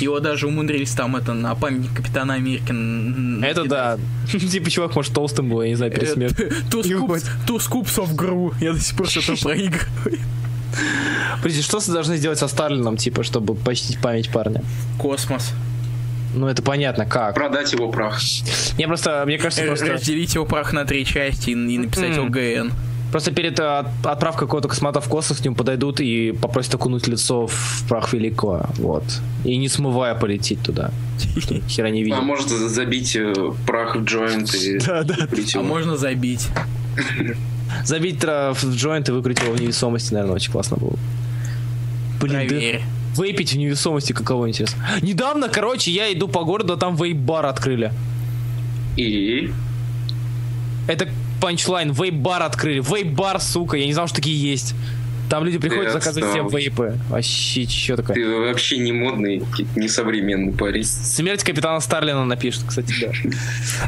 Его 0.00 0.20
даже 0.20 0.46
умудрились 0.46 0.92
там 0.92 1.16
это 1.16 1.32
на 1.34 1.54
памятник 1.54 1.94
Капитана 1.94 2.34
Америки. 2.34 3.44
Это 3.44 3.64
да. 3.64 3.98
Типа 4.30 4.70
чувак, 4.70 4.94
может, 4.94 5.12
толстым 5.14 5.48
был, 5.48 5.62
я 5.62 5.68
не 5.68 5.74
знаю, 5.74 5.92
перед 5.92 6.10
смертью. 6.10 6.50
Э, 6.50 6.94
уходит. 6.94 7.24
two 7.46 7.56
scoops 7.58 7.96
of 7.96 8.14
Gru. 8.14 8.54
Я 8.60 8.72
до 8.72 8.80
сих 8.80 8.96
пор 8.96 9.08
что-то 9.08 9.36
проигрываю. 9.42 10.18
Подожди, 11.38 11.62
что 11.62 11.80
должны 11.92 12.16
сделать 12.16 12.38
со 12.38 12.48
Старлином, 12.48 12.96
типа, 12.96 13.22
чтобы 13.22 13.54
почтить 13.54 13.98
память 14.00 14.30
парня? 14.30 14.62
Космос. 14.98 15.52
Ну, 16.34 16.48
это 16.48 16.62
понятно, 16.62 17.06
как. 17.06 17.34
Продать 17.34 17.72
его 17.72 17.90
прах. 17.90 18.20
Не, 18.78 18.86
просто, 18.86 19.22
мне 19.26 19.38
кажется, 19.38 19.64
Э, 19.64 19.68
просто... 19.68 19.86
Разделить 19.86 20.34
его 20.34 20.44
прах 20.44 20.72
на 20.72 20.84
три 20.84 21.04
части 21.06 21.50
и, 21.50 21.78
написать. 21.78 22.18
ОГН. 22.18 22.72
Просто 23.16 23.32
перед 23.32 23.58
э, 23.58 23.62
от- 23.78 24.06
отправкой 24.06 24.46
какого-то 24.46 24.68
космонавта 24.68 25.00
в 25.00 25.08
космос 25.08 25.38
к 25.38 25.44
нему 25.46 25.56
подойдут 25.56 26.00
и 26.00 26.32
попросят 26.32 26.74
окунуть 26.74 27.06
лицо 27.08 27.46
в 27.46 27.84
прах 27.88 28.12
великого. 28.12 28.66
Вот. 28.76 29.04
И 29.42 29.56
не 29.56 29.70
смывая 29.70 30.14
полететь 30.14 30.60
туда. 30.60 30.90
Чтобы 31.38 31.62
хера 31.66 31.88
не 31.88 32.02
А 32.02 32.04
видел. 32.04 32.20
может 32.20 32.50
за- 32.50 32.68
забить 32.68 33.16
э, 33.16 33.32
прах 33.66 33.96
в 33.96 34.04
джойнт 34.04 34.54
и 34.54 34.78
Да, 34.86 35.02
да. 35.02 35.16
А 35.54 35.62
можно 35.62 35.96
забить. 35.96 36.46
Забить 37.86 38.22
в 38.22 38.74
джойнт 38.74 39.08
и 39.08 39.12
выкрутить 39.12 39.42
его 39.44 39.54
в 39.54 39.60
невесомости, 39.62 40.12
наверное, 40.12 40.34
очень 40.36 40.52
классно 40.52 40.76
было. 40.76 40.98
Блин, 42.20 42.32
да- 42.34 42.38
Проверь. 42.48 42.82
Выпить 43.14 43.54
в 43.54 43.56
невесомости 43.56 44.12
каково 44.12 44.50
интересно. 44.50 44.84
Недавно, 45.00 45.48
короче, 45.48 45.90
я 45.90 46.12
иду 46.12 46.28
по 46.28 46.44
городу, 46.44 46.74
а 46.74 46.76
там 46.76 46.96
вейп-бар 46.96 47.46
открыли. 47.46 47.92
И 48.98 49.50
Это 50.86 51.08
панчлайн, 51.40 51.90
вейп-бар 51.92 52.42
открыли. 52.42 52.80
Вейп-бар, 52.80 53.40
сука, 53.40 53.76
я 53.76 53.86
не 53.86 53.92
знал, 53.92 54.06
что 54.06 54.16
такие 54.16 54.40
есть. 54.50 54.74
Там 55.28 55.44
люди 55.44 55.58
приходят, 55.58 55.86
Ты 55.86 55.92
заказывают 55.98 56.32
себе 56.32 56.58
вейпы. 56.60 56.98
Вообще, 57.10 57.66
что 57.68 57.96
такое? 57.96 58.14
ты 58.14 58.28
вообще 58.28 58.78
не 58.78 58.92
модный, 58.92 59.42
несовременный 59.74 60.52
парень. 60.52 60.84
Смерть 60.84 61.42
капитана 61.42 61.80
Старлина 61.80 62.24
напишет, 62.24 62.62
кстати, 62.66 62.94
да. 63.00 63.10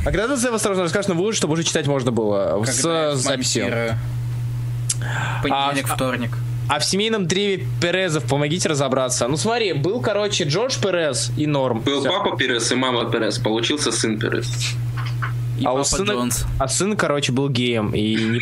А 0.00 0.04
когда 0.06 0.26
ты 0.26 0.36
Сэм 0.36 0.54
осторожно 0.54 0.82
расскажешь 0.82 1.08
новую, 1.08 1.32
чтобы 1.34 1.52
уже 1.52 1.62
читать 1.62 1.86
можно 1.86 2.10
было 2.10 2.60
с 2.64 2.74
записью? 3.16 3.62
смонтирую. 3.66 3.98
Понедельник, 5.42 5.86
А, 5.90 5.94
вторник. 5.94 6.30
А 6.68 6.80
в 6.80 6.84
семейном 6.84 7.26
древе 7.26 7.64
Перезов 7.80 8.24
помогите 8.24 8.68
разобраться. 8.68 9.26
Ну 9.28 9.36
смотри, 9.36 9.72
был, 9.72 10.00
короче, 10.00 10.44
Джордж 10.44 10.74
Перез 10.82 11.30
и 11.36 11.46
Норм. 11.46 11.80
Был 11.80 12.00
Всё. 12.00 12.10
папа 12.10 12.36
Перес 12.36 12.70
и 12.72 12.74
мама 12.74 13.10
Перес, 13.10 13.38
получился 13.38 13.90
сын 13.92 14.18
Перес. 14.18 14.74
И 15.58 15.64
а 15.64 15.72
у 15.72 15.82
сына, 15.84 16.12
Джонс. 16.12 16.44
а 16.58 16.68
сын, 16.68 16.96
короче, 16.96 17.32
был 17.32 17.48
геем. 17.48 17.90
И, 17.90 18.14
не- 18.14 18.40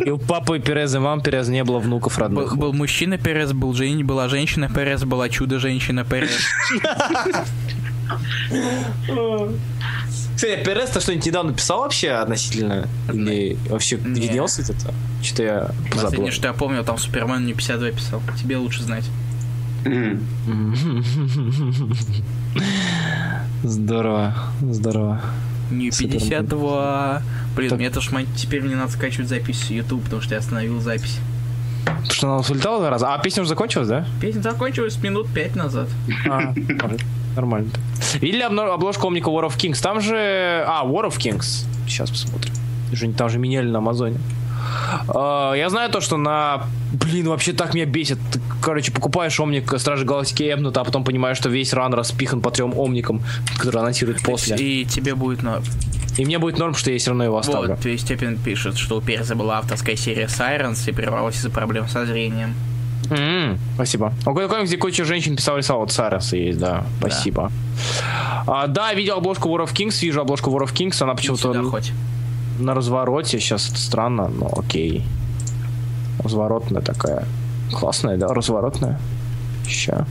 и 0.06 0.10
у 0.10 0.18
папы 0.18 0.58
Перез 0.58 0.94
и 0.94 0.98
мам 0.98 1.20
Перез 1.22 1.48
не 1.48 1.64
было 1.64 1.78
внуков 1.78 2.16
Был, 2.16 2.22
родных. 2.22 2.56
был 2.56 2.72
мужчина 2.72 3.16
Перес, 3.18 3.52
был 3.52 3.72
жен... 3.74 4.06
была 4.06 4.28
женщина 4.28 4.68
Перес, 4.68 5.04
была 5.04 5.28
чудо-женщина 5.28 6.04
Перес. 6.04 6.30
Кстати, 10.36 10.62
Перез-то 10.64 11.00
что-нибудь 11.00 11.26
недавно 11.26 11.52
писал 11.52 11.80
вообще 11.80 12.10
относительно? 12.10 12.88
Или 13.12 13.58
вообще 13.68 13.96
Не. 13.96 14.20
виделся 14.20 14.62
это? 14.62 14.94
Что-то 15.22 15.42
я 15.42 15.70
позабыл. 15.90 16.02
Последнее, 16.02 16.32
что 16.32 16.46
я 16.46 16.52
помню, 16.52 16.84
там 16.84 16.96
Супермен 16.98 17.44
не 17.44 17.54
52 17.54 17.90
писал. 17.90 18.22
Тебе 18.40 18.56
лучше 18.56 18.82
знать. 18.82 19.04
Здорово, 23.64 24.34
здорово. 24.62 25.20
Не 25.70 25.90
Супермен. 25.90 26.20
52. 26.20 27.22
Блин, 27.56 27.70
Так. 27.70 27.78
мне 27.78 27.90
тоже 27.90 28.10
мать, 28.12 28.26
теперь 28.36 28.62
мне 28.62 28.76
надо 28.76 28.90
скачивать 28.92 29.28
запись 29.28 29.66
YouTube, 29.70 30.04
потому 30.04 30.22
что 30.22 30.34
я 30.34 30.40
остановил 30.40 30.80
запись. 30.80 31.18
Потому 31.84 32.12
что 32.12 32.26
она 32.28 32.36
улетала 32.48 32.78
два 32.80 32.90
раза. 32.90 33.14
А 33.14 33.18
песня 33.18 33.42
уже 33.42 33.48
закончилась, 33.50 33.88
да? 33.88 34.06
Песня 34.20 34.40
закончилась 34.40 34.96
минут 35.02 35.28
5 35.32 35.56
назад. 35.56 35.88
А, 36.28 36.54
нормально. 37.34 37.70
Видели 38.20 38.42
обложку 38.42 39.06
Омника 39.06 39.30
War 39.30 39.46
of 39.48 39.56
Kings? 39.56 39.80
Там 39.82 40.00
же... 40.00 40.64
А, 40.66 40.84
War 40.84 41.06
of 41.08 41.16
Kings. 41.18 41.64
Сейчас 41.86 42.10
посмотрим. 42.10 42.52
Там 43.16 43.28
же 43.28 43.38
меняли 43.38 43.68
на 43.68 43.78
Амазоне. 43.78 44.18
А, 45.08 45.52
Я 45.54 45.70
знаю 45.70 45.90
то, 45.90 46.00
что 46.00 46.16
на... 46.16 46.62
Блин, 46.92 47.28
вообще 47.28 47.52
так 47.52 47.74
меня 47.74 47.84
бесит. 47.86 48.18
Ты, 48.32 48.40
короче, 48.62 48.92
покупаешь 48.92 49.38
Омник 49.40 49.78
Стражи 49.78 50.04
Галактики 50.04 50.42
Эбнут, 50.52 50.76
а 50.76 50.84
потом 50.84 51.04
понимаешь, 51.04 51.36
что 51.36 51.48
весь 51.48 51.72
ран 51.72 51.92
распихан 51.94 52.40
по 52.40 52.50
трем 52.50 52.72
Омникам, 52.78 53.22
которые 53.58 53.82
анонсируют 53.82 54.22
после. 54.22 54.56
И 54.56 54.84
тебе 54.84 55.14
будет 55.14 55.42
норм. 55.42 55.62
И 56.16 56.24
мне 56.24 56.38
будет 56.38 56.58
норм, 56.58 56.74
что 56.74 56.90
я 56.90 56.98
все 56.98 57.10
равно 57.10 57.24
его 57.24 57.38
оставлю. 57.38 57.76
Вот, 57.82 58.00
Степин 58.00 58.38
пишет, 58.38 58.76
что 58.76 58.96
у 58.96 59.00
Перза 59.00 59.34
была 59.36 59.58
авторская 59.58 59.94
серия 59.96 60.24
Sirens 60.26 60.88
и 60.88 60.92
прервалась 60.92 61.36
из-за 61.36 61.50
проблем 61.50 61.86
со 61.88 62.04
зрением. 62.06 62.54
М, 63.10 63.58
Спасибо. 63.76 64.12
А 64.22 64.24
какой 64.24 64.48
комикс, 64.48 64.68
где 64.68 64.76
куча 64.76 65.04
женщин 65.04 65.36
писали 65.36 65.58
рисовал? 65.58 65.82
Вот 65.82 65.92
Сарес 65.92 66.32
есть, 66.32 66.58
да. 66.58 66.84
Спасибо. 66.98 67.50
А, 68.46 68.66
да, 68.66 68.92
видел 68.94 69.16
обложку 69.18 69.48
War 69.48 69.64
of 69.64 69.72
Kings, 69.72 70.00
вижу 70.02 70.20
обложку 70.20 70.50
War 70.50 70.64
of 70.66 70.72
Kings, 70.74 71.02
она 71.02 71.14
почему-то 71.14 71.62
хоть. 71.64 71.92
На 72.58 72.74
развороте. 72.74 73.38
Сейчас 73.40 73.68
это 73.70 73.78
странно, 73.78 74.28
но 74.28 74.50
окей. 74.56 75.04
Разворотная 76.22 76.82
такая. 76.82 77.24
Классная, 77.72 78.16
да, 78.16 78.28
разворотная. 78.28 78.98
Ща. 79.66 80.06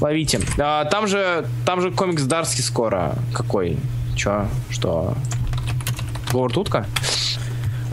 Ловите. 0.00 0.40
А, 0.58 0.84
там 0.84 1.06
же, 1.06 1.46
там 1.66 1.80
же 1.80 1.90
комикс 1.90 2.22
Дарский 2.22 2.62
скоро. 2.62 3.14
Какой? 3.34 3.76
Чё? 4.16 4.46
Что? 4.70 5.14
Говард 6.32 6.56
Утка? 6.56 6.86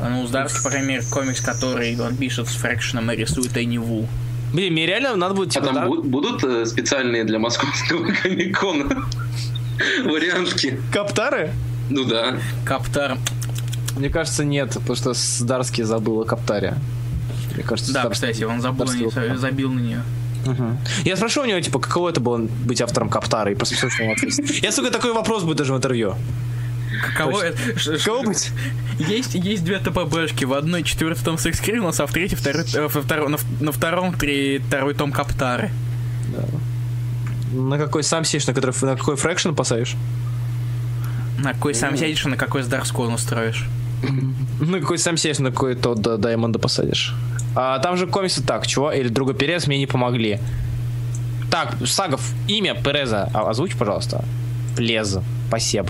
Ну, 0.02 0.28
Здарский, 0.28 0.62
по 0.64 0.70
крайней 0.70 0.88
мере, 0.90 1.04
комикс, 1.10 1.40
который 1.42 2.00
он 2.00 2.16
пишет 2.18 2.48
с 2.48 2.56
фрэкшеном 2.56 3.10
и 3.12 3.16
рисует 3.16 3.56
Энни 3.58 3.78
Ву. 3.78 4.08
Блин, 4.54 4.74
мне 4.74 4.86
реально 4.86 5.16
надо 5.16 5.34
будет 5.36 5.50
А 5.50 5.52
типа, 5.54 5.66
там 5.66 5.76
Дар- 5.76 5.88
бу- 5.88 6.04
будут 6.04 6.44
э, 6.44 6.66
специальные 6.66 7.24
для 7.24 7.40
московского 7.40 8.06
комикона 8.24 9.06
вариантки? 10.06 10.80
Каптары? 10.92 11.52
Ну 11.90 12.04
да. 12.06 12.38
Каптар. 12.66 13.18
Мне 13.96 14.10
кажется, 14.10 14.44
нет, 14.44 14.74
потому 14.74 14.96
что 14.96 15.14
с 15.14 15.40
Дарски 15.42 15.84
забыл 15.84 16.22
о 16.22 16.26
Каптаре. 16.26 16.76
Мне 17.54 17.64
кажется, 17.64 17.94
Да, 17.94 18.02
Здарский- 18.04 18.12
кстати, 18.14 18.44
он 18.44 18.60
забыл, 18.62 18.92
его- 18.92 19.38
забил 19.38 19.72
на 19.72 19.80
нее. 19.80 20.04
Мгм. 20.46 20.78
Я 21.06 21.16
спрошу 21.16 21.42
у 21.42 21.46
него, 21.46 21.60
типа, 21.60 21.80
каково 21.80 22.10
это 22.10 22.20
было 22.20 22.38
быть 22.38 22.82
автором 22.82 23.10
Каптара, 23.10 23.52
и 23.52 23.56
просто 23.56 23.76
что 23.76 24.04
он 24.04 24.12
ответит. 24.12 24.64
Я, 24.64 24.72
сука, 24.72 24.92
такой 24.92 25.14
вопрос 25.14 25.44
будет 25.44 25.58
даже 25.58 25.74
в 25.74 25.78
интервью. 25.78 26.16
Каково 27.18 27.42
это? 27.42 27.58
Ш- 27.80 27.98
ш- 27.98 28.06
Кого 28.06 28.24
быть? 28.24 28.52
Есть, 29.00 29.34
есть 29.36 29.64
две 29.64 29.80
ТПБшки. 29.80 30.46
В 30.46 30.54
одной 30.54 30.84
четвертый 30.84 31.24
том 31.24 31.38
Секс 31.38 31.60
Криминалс, 31.60 32.00
а 32.00 32.06
в 32.08 32.12
третьей 32.12 32.38
второй, 32.38 32.64
э, 32.74 32.82
во 32.88 33.02
втором, 33.02 33.32
на, 33.32 33.38
на 33.60 33.72
втором 33.72 34.14
три, 34.14 34.60
второй 34.60 34.94
том 34.94 35.12
Каптары. 35.12 35.72
На 37.54 37.78
какой 37.78 38.04
сам 38.04 38.24
сидишь, 38.26 38.48
на, 38.48 38.54
который, 38.54 38.74
на 38.82 38.96
какой 38.98 39.16
фрэкшн 39.16 39.54
посадишь? 39.54 39.96
На 41.44 41.54
какой 41.54 41.74
сам 41.76 41.98
сядешь, 41.98 42.26
а 42.26 42.30
на 42.30 42.38
какой 42.38 42.64
с 42.64 42.68
Дарскон 42.68 43.14
устроишь. 43.14 43.66
На 44.60 44.80
какой 44.80 44.98
сам 44.98 45.18
сидишь, 45.18 45.40
на 45.40 45.52
какой 45.52 45.76
то 45.76 45.96
до 45.96 46.18
Даймонда 46.18 46.60
посадишь. 46.60 47.14
А, 47.56 47.80
там 47.80 47.98
же 47.98 48.08
комиксы 48.08 48.44
так, 48.44 48.68
чего? 48.68 48.92
Или 48.92 49.08
друга 49.08 49.34
Перез 49.34 49.68
мне 49.68 49.78
не 49.80 49.88
помогли. 49.88 50.40
Так, 51.50 51.76
Сагов, 51.86 52.22
имя 52.48 52.76
Переза 52.76 53.30
а, 53.34 53.50
озвучь, 53.50 53.76
пожалуйста. 53.76 54.24
Плез. 54.76 55.18
Спасибо. 55.48 55.90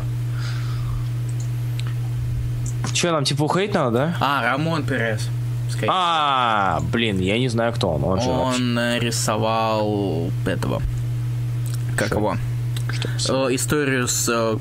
Че, 2.93 3.11
нам 3.11 3.25
типа 3.25 3.43
уходить 3.43 3.73
надо, 3.73 3.91
да? 3.91 4.17
А, 4.21 4.43
Рамон 4.43 4.83
Перес. 4.83 5.29
А, 5.87 6.81
блин, 6.91 7.19
я 7.19 7.37
не 7.37 7.49
знаю, 7.49 7.73
кто 7.73 7.89
он. 7.89 8.03
Он 8.03 8.21
же 8.21 8.29
вообще- 8.29 8.61
Он 8.63 8.79
э, 8.79 8.99
рисовал 8.99 10.29
этого. 10.45 10.81
Как 11.97 12.11
его? 12.11 12.37
Э, 13.27 13.47
историю 13.51 14.07
с 14.07 14.29
э, 14.29 14.57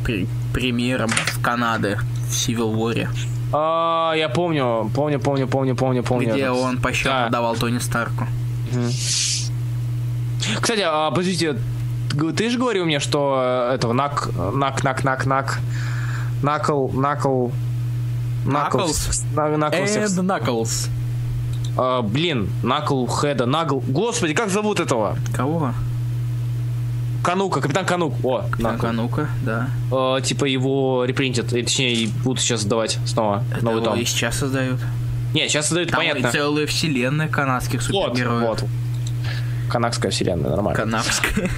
премьером 0.55 1.11
в 1.11 1.43
Канады 1.43 1.99
в 2.29 2.33
Civil 2.33 2.75
War, 2.75 3.09
А, 3.53 4.15
я 4.17 4.29
помню, 4.29 4.91
помню, 4.95 5.21
помню, 5.21 5.47
помню, 5.47 5.75
помню, 5.77 6.03
помню. 6.03 6.33
где 6.33 6.51
он 6.51 6.79
по 6.79 6.93
счету 6.93 7.11
Да. 7.11 7.29
давал 7.29 7.57
Тони 7.57 7.79
Старку. 7.79 8.27
Кстати, 10.61 10.83
а, 10.85 11.11
подождите, 11.11 11.57
ты 12.37 12.51
же 12.51 12.59
говорил 12.59 12.85
мне, 12.85 13.01
что 13.01 13.69
э, 13.71 13.75
этого 13.75 13.93
нак, 13.93 14.31
нак, 14.55 14.83
нак, 14.85 15.05
нак, 15.05 15.27
нак, 15.27 15.61
накл, 16.43 16.89
накл? 16.89 17.51
Наклс. 18.45 19.25
Эд 19.37 20.23
Наклс. 20.23 20.89
А, 21.77 22.03
блин, 22.03 22.49
накл, 22.63 23.07
хеда, 23.07 23.47
нагл. 23.47 23.83
Господи, 23.89 24.35
как 24.35 24.51
зовут 24.51 24.81
этого? 24.81 25.17
Кого? 25.35 25.73
Канука, 27.25 27.61
капитан 27.61 27.87
Канук. 27.87 28.15
О, 28.23 28.45
Так, 28.63 28.85
а 28.85 28.93
ну-ка, 28.93 29.29
да. 29.43 29.69
А, 29.91 30.21
типа 30.21 30.45
его 30.45 31.05
репринтят, 31.07 31.53
и, 31.55 31.63
точнее, 31.63 32.09
будут 32.23 32.41
сейчас 32.43 32.61
сдавать 32.61 32.99
снова 33.07 33.43
Это 33.51 33.65
новый 33.65 33.77
его 33.83 33.91
том. 33.93 33.99
и 33.99 34.05
сейчас 34.05 34.39
создают. 34.39 34.79
Не, 35.33 35.49
сейчас 35.49 35.67
создают, 35.69 35.91
Там 35.91 36.01
понятно. 36.01 36.31
целая 36.31 36.67
вселенная 36.67 37.29
канадских 37.29 37.81
Вот, 37.91 38.11
супергероев. 38.11 38.49
вот. 38.49 38.65
Канакская 39.71 40.13
вселенная, 40.13 40.51
нормально. 40.51 40.79
Канадская. 40.81 41.51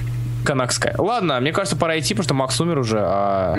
Канакская. 0.45 0.95
Ладно, 0.97 1.39
мне 1.41 1.51
кажется, 1.51 1.75
пора 1.75 1.99
идти, 1.99 2.13
потому 2.13 2.23
что 2.23 2.33
Макс 2.33 2.61
умер 2.61 2.79
уже, 2.79 2.99
а... 3.01 3.57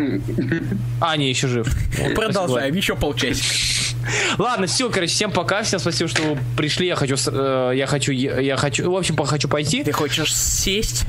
А, 1.00 1.16
не, 1.18 1.28
еще 1.28 1.46
жив. 1.46 1.68
Продолжаем, 2.16 2.74
еще 2.74 2.96
полчасика. 2.96 3.54
Ладно, 4.38 4.66
все, 4.66 4.88
короче, 4.88 5.12
всем 5.12 5.30
пока, 5.30 5.62
всем 5.62 5.78
спасибо, 5.78 6.08
что 6.08 6.22
вы 6.22 6.38
пришли. 6.56 6.86
Я 6.86 6.96
хочу, 6.96 7.16
э, 7.30 7.72
я 7.76 7.86
хочу, 7.86 8.10
я 8.12 8.56
хочу, 8.56 8.90
в 8.90 8.96
общем, 8.96 9.16
хочу 9.16 9.48
пойти. 9.48 9.84
Ты 9.84 9.92
хочешь 9.92 10.34
сесть? 10.34 11.04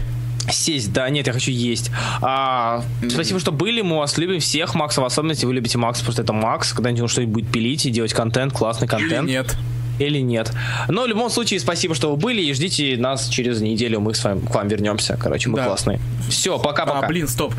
Сесть, 0.52 0.92
да, 0.94 1.10
нет, 1.10 1.28
я 1.28 1.34
хочу 1.34 1.52
есть. 1.52 1.92
А, 2.22 2.84
спасибо, 3.10 3.40
что 3.40 3.52
были, 3.52 3.82
мы 3.82 3.98
вас 3.98 4.18
любим 4.18 4.40
всех, 4.40 4.76
Макса 4.76 5.02
в 5.02 5.06
особенности, 5.06 5.46
вы 5.46 5.54
любите 5.54 5.78
Макса, 5.78 6.02
потому 6.02 6.14
что 6.14 6.22
это 6.24 6.34
Макс, 6.34 6.74
когда-нибудь 6.74 7.02
он 7.04 7.08
что-нибудь 7.08 7.34
будет 7.44 7.52
пилить 7.52 7.86
и 7.86 7.90
делать 7.92 8.14
контент, 8.14 8.54
классный 8.54 8.86
Или 8.86 8.92
контент. 8.92 9.28
нет? 9.30 9.56
Или 10.00 10.20
нет. 10.20 10.52
Но 10.88 11.04
в 11.04 11.08
любом 11.08 11.30
случае, 11.30 11.60
спасибо, 11.60 11.94
что 11.94 12.10
вы 12.12 12.16
были, 12.18 12.42
и 12.42 12.54
ждите 12.54 12.96
нас 12.98 13.28
через 13.28 13.60
неделю, 13.62 14.00
мы 14.00 14.14
с 14.14 14.24
вами 14.24 14.40
к 14.40 14.56
вам 14.56 14.68
вернемся. 14.70 15.18
Короче, 15.22 15.50
мы 15.50 15.58
Да. 15.58 15.66
классные. 15.66 16.00
Все, 16.30 16.58
пока-пока. 16.58 17.00
А, 17.06 17.08
блин, 17.08 17.28
стоп. 17.28 17.54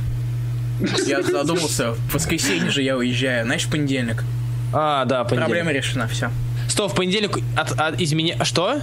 Я 1.06 1.22
задумался. 1.22 1.92
В 1.92 2.14
воскресенье 2.14 2.70
же 2.70 2.82
я 2.82 2.96
уезжаю. 2.96 3.44
Знаешь, 3.44 3.64
в 3.64 3.70
понедельник. 3.70 4.24
А, 4.72 5.04
да, 5.04 5.24
понедельник. 5.24 5.46
Проблема 5.46 5.72
решена, 5.72 6.08
все. 6.08 6.30
Стоп, 6.68 6.92
в 6.92 6.94
понедельник 6.94 7.38
от, 7.56 7.72
от- 7.78 8.00
из 8.00 8.14
меня... 8.14 8.42
Что? 8.44 8.80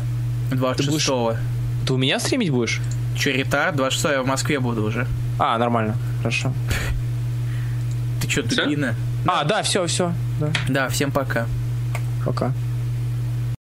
26-го. 0.51 1.35
Ты 1.87 1.93
у 1.93 1.97
меня 1.97 2.19
стримить 2.19 2.51
будешь? 2.51 2.79
Че, 3.17 3.33
ретард? 3.33 3.75
26 3.75 4.05
я 4.13 4.21
в 4.21 4.27
Москве 4.27 4.59
буду 4.59 4.83
уже. 4.83 5.07
А, 5.39 5.57
нормально. 5.57 5.95
Хорошо. 6.19 6.51
Ты 8.21 8.27
че, 8.27 8.43
Всё? 8.43 8.63
дубина? 8.63 8.95
А, 9.27 9.43
да, 9.43 9.61
все, 9.63 9.85
все. 9.87 10.11
Да, 10.39 10.47
Да, 10.69 10.87
всем 10.89 11.11
пока. 11.11 11.45
пока. 12.25 12.51